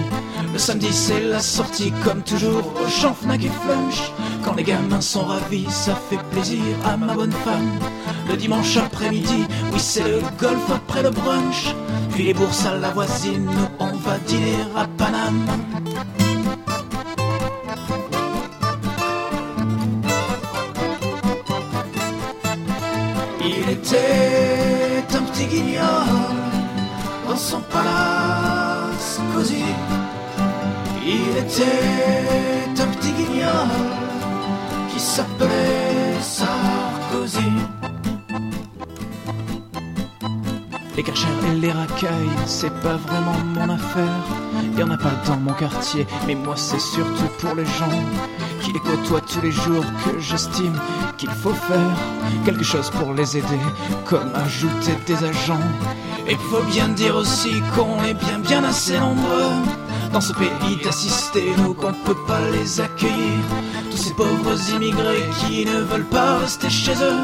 Le 0.52 0.58
samedi, 0.58 0.92
c'est 0.92 1.20
la 1.20 1.40
sortie, 1.40 1.92
comme 2.04 2.22
toujours, 2.22 2.72
au 2.80 2.88
champ 2.88 3.12
Fnac 3.12 3.42
et 3.42 3.48
Flunch. 3.48 4.12
Quand 4.44 4.54
les 4.54 4.62
gamins 4.62 5.00
sont 5.00 5.24
ravis, 5.24 5.66
ça 5.68 5.96
fait 5.96 6.22
plaisir 6.30 6.62
à 6.84 6.96
ma 6.96 7.12
bonne 7.12 7.32
femme. 7.32 7.80
Le 8.28 8.36
dimanche 8.36 8.76
après-midi, 8.76 9.46
oui, 9.72 9.78
c'est 9.78 10.02
le 10.02 10.20
golf 10.38 10.70
après 10.70 11.02
le 11.02 11.10
brunch. 11.10 11.74
Puis 12.12 12.24
les 12.24 12.34
bourses 12.34 12.66
à 12.66 12.76
la 12.76 12.90
voisine, 12.90 13.50
on 13.78 13.92
va 13.92 14.18
dîner 14.26 14.56
à 14.74 14.86
Paname. 14.98 15.46
Il 23.40 23.70
était 23.70 25.04
un 25.14 25.22
petit 25.22 25.46
guignol 25.46 25.84
dans 27.28 27.36
son 27.36 27.60
palace 27.60 29.20
cosy. 29.34 29.64
Il 31.04 31.36
était 31.38 32.82
un 32.82 32.86
petit 32.96 33.12
guignol 33.12 33.68
qui 34.92 34.98
s'appelait 34.98 36.20
Sarkozy. 36.20 37.75
Les 40.96 41.02
cachères 41.02 41.28
et 41.52 41.54
les 41.56 41.72
racailles, 41.72 42.30
c'est 42.46 42.72
pas 42.80 42.96
vraiment 42.96 43.36
mon 43.54 43.74
affaire. 43.74 44.24
Y 44.78 44.82
en 44.82 44.90
a 44.90 44.96
pas 44.96 45.12
dans 45.26 45.36
mon 45.36 45.52
quartier, 45.52 46.06
mais 46.26 46.34
moi 46.34 46.54
c'est 46.56 46.80
surtout 46.80 47.28
pour 47.38 47.54
les 47.54 47.66
gens 47.66 47.98
qui 48.62 48.72
les 48.72 48.80
côtoient 48.80 49.20
tous 49.20 49.42
les 49.42 49.52
jours 49.52 49.84
que 50.04 50.18
j'estime 50.18 50.72
qu'il 51.18 51.30
faut 51.30 51.52
faire 51.52 51.96
quelque 52.46 52.64
chose 52.64 52.88
pour 52.90 53.12
les 53.12 53.36
aider, 53.36 53.60
comme 54.06 54.30
ajouter 54.34 54.96
des 55.06 55.22
agents. 55.22 55.68
Et 56.26 56.34
faut 56.34 56.62
bien 56.62 56.88
dire 56.88 57.14
aussi 57.14 57.62
qu'on 57.74 58.02
est 58.02 58.14
bien 58.14 58.38
bien 58.38 58.64
assez 58.64 58.98
nombreux 58.98 59.52
dans 60.14 60.20
ce 60.22 60.32
pays 60.32 60.76
d'assister 60.82 61.44
nous 61.58 61.74
qu'on 61.74 61.92
peut 61.92 62.16
pas 62.26 62.40
les 62.52 62.80
accueillir. 62.80 63.38
Tous 63.90 63.98
ces 63.98 64.14
pauvres 64.14 64.70
immigrés 64.74 65.28
qui 65.40 65.66
ne 65.66 65.82
veulent 65.82 66.04
pas 66.08 66.38
rester 66.38 66.70
chez 66.70 66.94
eux. 67.02 67.20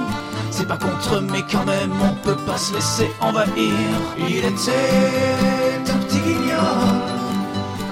C'est 0.55 0.69
pas 0.69 0.77
contre 0.77 1.21
mais 1.23 1.43
quand 1.51 1.65
même 1.65 1.93
on 2.03 2.15
peut 2.27 2.37
pas 2.47 2.59
se 2.59 2.75
laisser 2.75 3.11
envahir. 3.21 3.73
Il 4.19 4.45
était 4.45 5.91
un 5.91 5.99
petit 6.05 6.21
guignol 6.21 6.93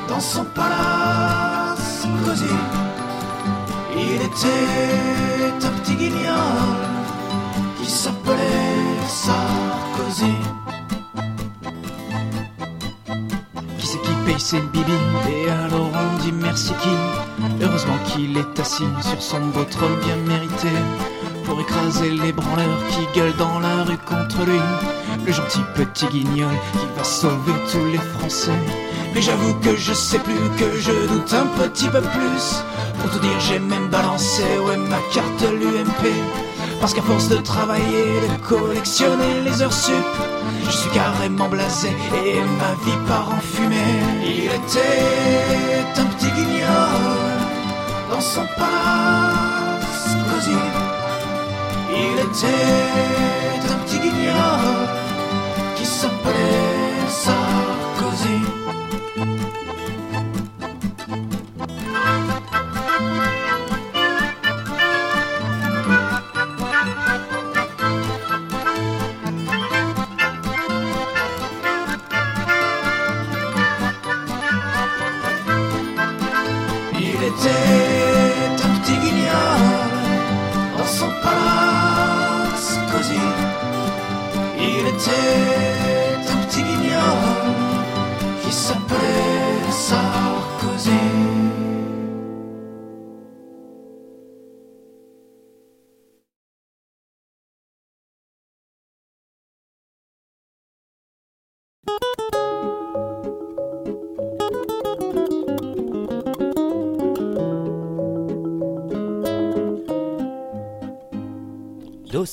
dans 0.08 0.20
son 0.20 0.44
palace 0.44 2.06
cosy. 2.24 2.44
Il 3.96 4.20
était 4.22 5.66
un 5.66 5.70
petit 5.80 5.94
guignol 5.94 6.76
qui 7.78 7.90
s'appelait 7.90 9.08
Sarkozy. 9.08 10.34
Qui 13.78 13.86
c'est 13.86 14.02
qui 14.02 14.12
paye 14.26 14.38
ses 14.38 14.60
bibi 14.60 14.92
Et 15.30 15.50
alors 15.50 15.90
on 15.94 16.22
dit 16.22 16.32
merci 16.32 16.74
qui? 16.82 16.94
Heureusement 17.62 17.98
qu'il 18.06 18.36
est 18.36 18.60
assis 18.60 18.84
sur 19.00 19.22
son 19.22 19.40
beau 19.46 19.64
trône 19.64 19.96
bien 20.04 20.16
mérité 20.16 20.68
Pour 21.50 21.60
écraser 21.60 22.10
les 22.10 22.30
branleurs 22.30 22.78
qui 22.90 23.18
gueulent 23.18 23.34
dans 23.36 23.58
la 23.58 23.82
rue 23.82 23.98
contre 23.98 24.44
lui 24.46 24.60
Le 25.26 25.32
gentil 25.32 25.62
petit 25.74 26.06
guignol 26.06 26.54
qui 26.74 26.86
va 26.96 27.02
sauver 27.02 27.52
tous 27.72 27.84
les 27.86 27.98
Français 27.98 28.54
Mais 29.12 29.20
j'avoue 29.20 29.54
que 29.54 29.74
je 29.74 29.92
sais 29.92 30.20
plus, 30.20 30.38
que 30.56 30.78
je 30.78 30.92
doute 31.08 31.34
un 31.34 31.46
petit 31.60 31.88
peu 31.88 32.02
plus 32.02 32.62
Pour 33.00 33.10
tout 33.10 33.18
dire 33.18 33.40
j'ai 33.40 33.58
même 33.58 33.88
balancé, 33.88 34.44
ouais 34.64 34.76
ma 34.76 34.98
carte 35.12 35.42
l'UMP 35.42 36.12
parce 36.80 36.94
qu'à 36.94 37.02
force 37.02 37.28
de 37.28 37.36
travailler, 37.36 38.20
de 38.22 38.42
collectionner 38.42 39.42
les 39.44 39.60
heures 39.60 39.72
sup, 39.72 39.92
je 40.64 40.70
suis 40.70 40.88
carrément 40.92 41.46
blasé 41.46 41.90
et 42.24 42.40
ma 42.40 42.72
vie 42.86 42.98
part 43.06 43.28
en 43.28 43.40
fumée. 43.40 43.76
Il 44.24 44.46
était 44.46 46.00
un 46.00 46.06
petit 46.06 46.30
guignol 46.30 47.28
dans 48.10 48.20
son 48.22 48.46
cosy. 50.30 50.89
Il 51.92 52.18
était 52.18 53.72
un 53.72 53.78
petit 53.84 53.98
guignol 53.98 54.88
qui 55.76 55.84
s'appelait 55.84 56.79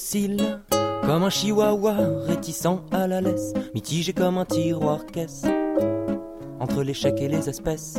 Comme 0.09 1.23
un 1.23 1.29
chihuahua, 1.29 1.95
réticent 2.27 2.79
à 2.91 3.07
la 3.07 3.19
laisse, 3.19 3.53
mitigé 3.73 4.13
comme 4.13 4.37
un 4.37 4.45
tiroir 4.45 5.05
caisse, 5.05 5.43
entre 6.61 6.81
l'échec 6.81 7.15
et 7.19 7.27
les 7.27 7.49
espèces. 7.49 7.95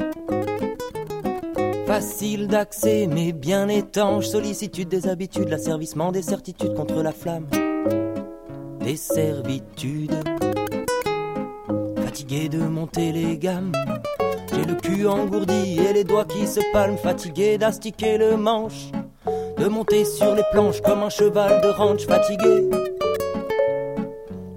Facile 1.86 2.46
d'accès, 2.48 3.06
mais 3.06 3.32
bien 3.32 3.68
étanche, 3.68 4.26
sollicitude 4.26 4.88
des 4.88 5.06
habitudes, 5.06 5.50
l'asservissement 5.50 6.10
des 6.10 6.22
certitudes 6.22 6.72
contre 6.72 7.02
la 7.02 7.12
flamme, 7.12 7.46
des 8.80 8.96
servitudes. 8.96 10.16
Fatigué 12.02 12.48
de 12.48 12.62
monter 12.62 13.12
les 13.12 13.36
gammes, 13.36 13.72
j'ai 14.54 14.64
le 14.64 14.76
cul 14.76 15.06
engourdi 15.06 15.78
et 15.78 15.92
les 15.92 16.04
doigts 16.04 16.24
qui 16.24 16.46
se 16.46 16.60
palment, 16.72 16.96
fatigué 16.96 17.58
d'astiquer 17.58 18.16
le 18.16 18.38
manche 18.38 18.92
de 19.60 19.66
monter 19.66 20.04
sur 20.04 20.34
les 20.34 20.42
planches 20.52 20.80
comme 20.80 21.02
un 21.02 21.10
cheval 21.10 21.60
de 21.60 21.68
ranch 21.68 22.06
fatigué. 22.06 22.68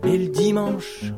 Et 0.04 0.18
le 0.18 0.28
dimanche, 0.28 1.11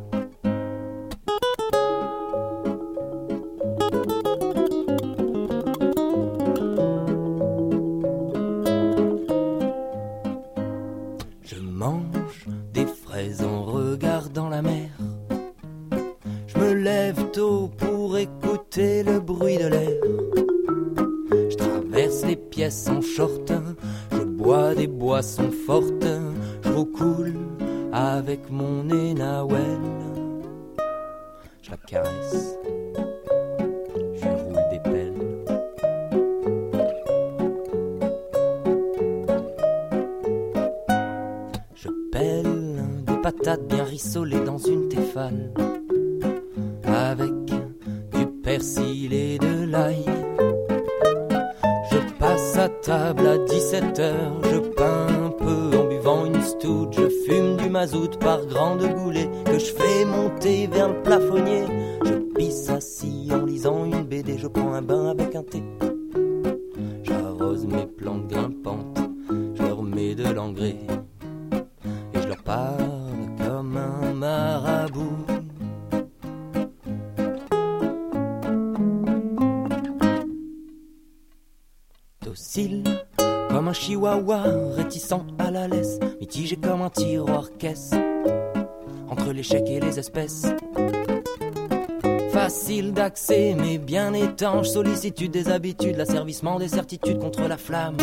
des 95.11 95.49
habitudes, 95.49 95.97
l'asservissement 95.97 96.59
des 96.59 96.69
certitudes 96.69 97.19
contre 97.19 97.41
la 97.41 97.57
flamme, 97.57 97.97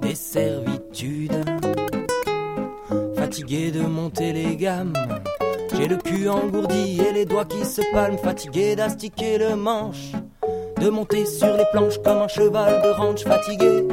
des 0.00 0.16
servitudes. 0.16 1.44
Fatigué 3.14 3.70
de 3.70 3.82
monter 3.82 4.32
les 4.32 4.56
gammes, 4.56 4.94
j'ai 5.76 5.86
le 5.86 5.96
cul 5.96 6.28
engourdi 6.28 7.00
et 7.00 7.12
les 7.12 7.24
doigts 7.26 7.44
qui 7.44 7.64
se 7.64 7.80
palment, 7.92 8.18
fatigué 8.18 8.74
d'astiquer 8.74 9.38
le 9.38 9.54
manche 9.54 10.12
de 10.80 10.90
monter 10.90 11.26
sur 11.26 11.56
les 11.56 11.64
planches 11.72 11.98
comme 12.02 12.18
un 12.18 12.28
cheval 12.28 12.82
de 12.82 12.88
ranch 12.88 13.22
fatigué. 13.22 13.87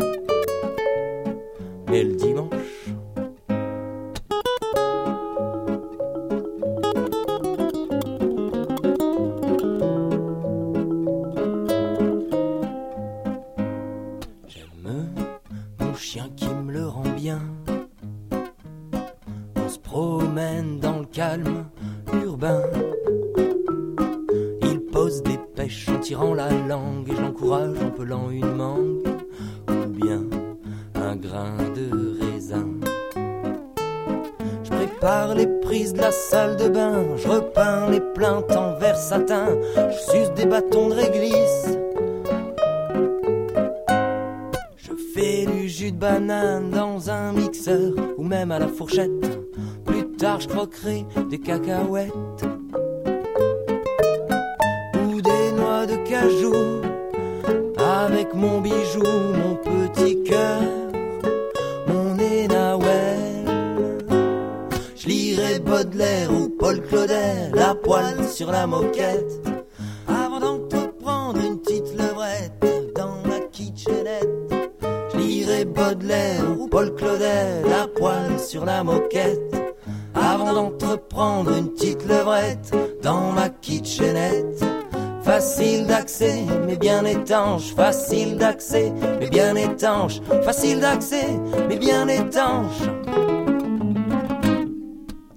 facile 90.44 90.80
d'accès, 90.80 91.28
mais 91.68 91.78
bien 91.78 92.08
étanche. 92.08 92.82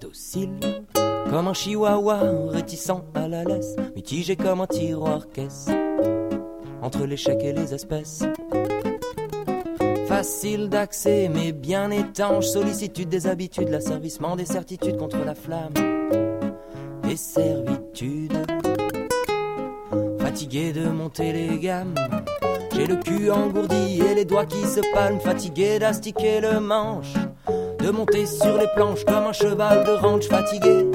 Docile 0.01 0.59
comme 1.31 1.49
un 1.49 1.55
chihuahua, 1.55 2.21
réticent 2.49 3.03
à 3.15 3.29
la 3.29 3.45
laisse, 3.45 3.77
mitigé 3.95 4.35
comme 4.35 4.63
un 4.63 4.67
tiroir 4.67 5.29
caisse, 5.29 5.67
entre 6.81 7.05
l'échec 7.05 7.39
et 7.43 7.53
les 7.53 7.75
espèces. 7.75 8.25
Facile 10.07 10.71
d'accès, 10.71 11.31
mais 11.33 11.53
bien 11.53 11.91
étanche, 11.91 12.47
sollicitude 12.47 13.11
des 13.11 13.27
habitudes, 13.27 13.69
l'asservissement 13.69 14.37
des 14.37 14.47
certitudes 14.47 14.97
contre 14.97 15.19
la 15.19 15.35
flamme, 15.35 15.75
des 17.03 17.17
servitudes. 17.17 18.39
Fatigué 20.19 20.73
de 20.73 20.89
monter 20.89 21.33
les 21.33 21.59
gammes 21.59 21.95
j'ai 22.79 22.87
le 22.87 22.95
cul 22.95 23.29
engourdi 23.29 24.01
et 24.09 24.15
les 24.15 24.25
doigts 24.25 24.47
qui 24.47 24.65
se 24.65 24.79
palment, 24.95 25.19
fatigué 25.19 25.81
d'astiquer 25.81 26.41
le 26.41 26.61
manche, 26.61 27.13
de 27.81 27.91
monter 27.91 28.25
sur 28.25 28.57
les 28.57 28.69
planches 28.77 29.05
comme 29.05 29.27
un 29.27 29.33
cheval 29.33 29.85
de 29.85 29.91
ranch 29.91 30.29
fatigué. 30.29 30.87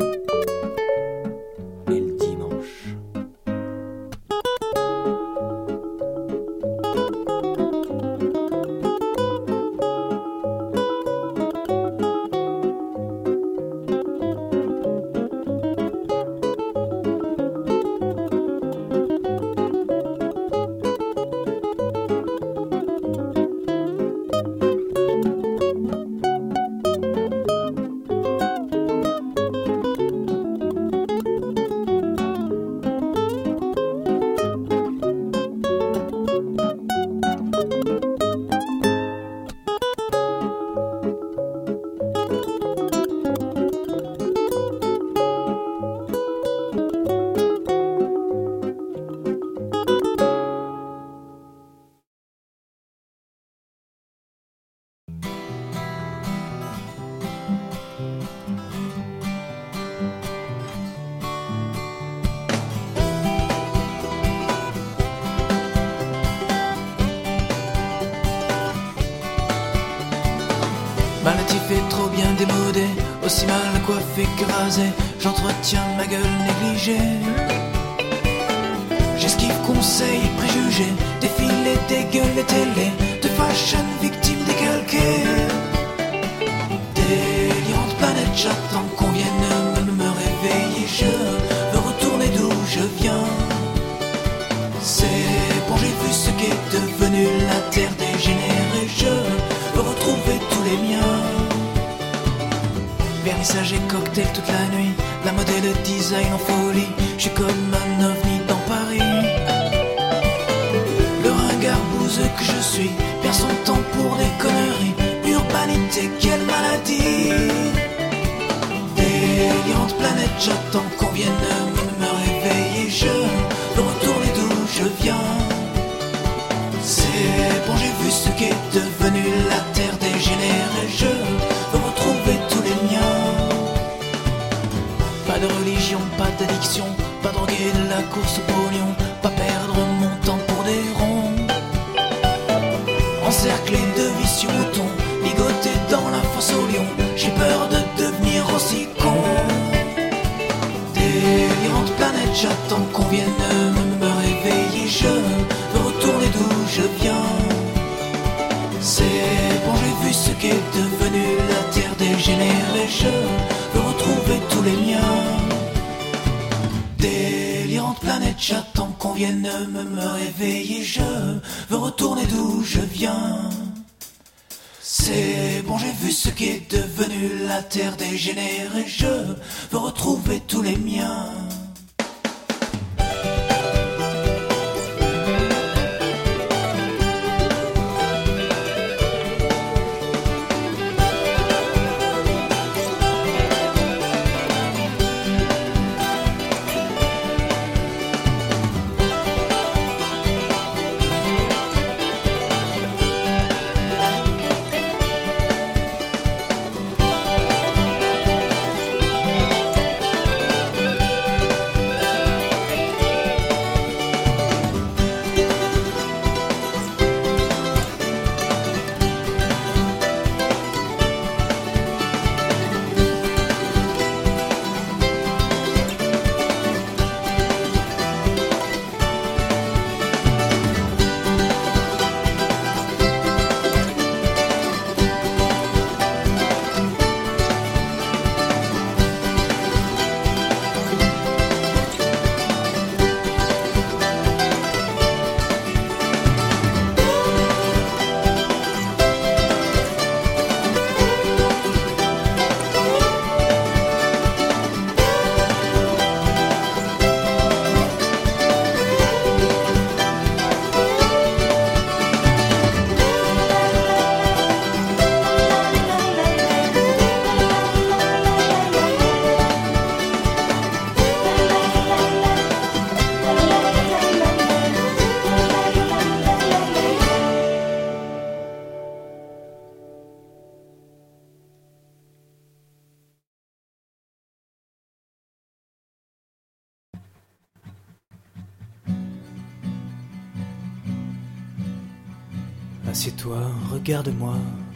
Regarde-moi, 293.83 294.35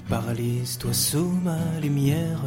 paralyse-toi 0.09 0.93
sous 0.93 1.31
ma 1.41 1.79
lumière. 1.81 2.41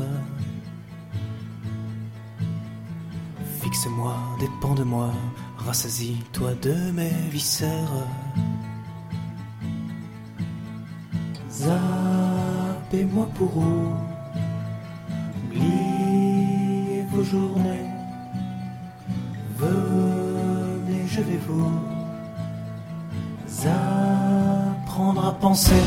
Fixe-moi, 3.62 4.14
dépend 4.38 4.74
de 4.74 4.84
moi, 4.84 5.10
rassasie-toi 5.56 6.52
de 6.60 6.74
mes 6.92 7.14
viscères. 7.30 8.04
Zappez-moi 11.50 13.26
pour 13.36 13.56
oublier 15.46 17.06
vos 17.10 17.24
journées. 17.24 17.88
Venez, 19.56 21.06
je 21.06 21.22
vais 21.22 21.40
vous 21.48 21.72
apprendre 23.66 25.24
à 25.24 25.32
penser. 25.32 25.84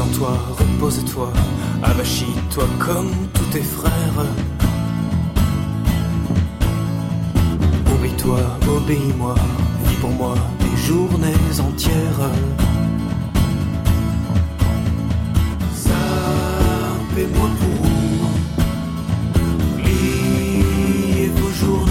Détends-toi, 0.00 0.32
repose-toi, 0.58 1.30
avachis-toi 1.82 2.64
comme 2.78 3.10
tous 3.34 3.44
tes 3.52 3.60
frères. 3.60 4.24
Obéis-toi, 7.94 8.40
obéis-moi, 8.66 9.34
vis 9.84 9.96
pour 9.96 10.08
moi 10.12 10.34
des 10.60 10.74
journées 10.86 11.60
entières. 11.60 12.30
Zappez-moi 15.76 17.50
pour 17.60 17.90
vos 21.42 21.50
journées. 21.52 21.89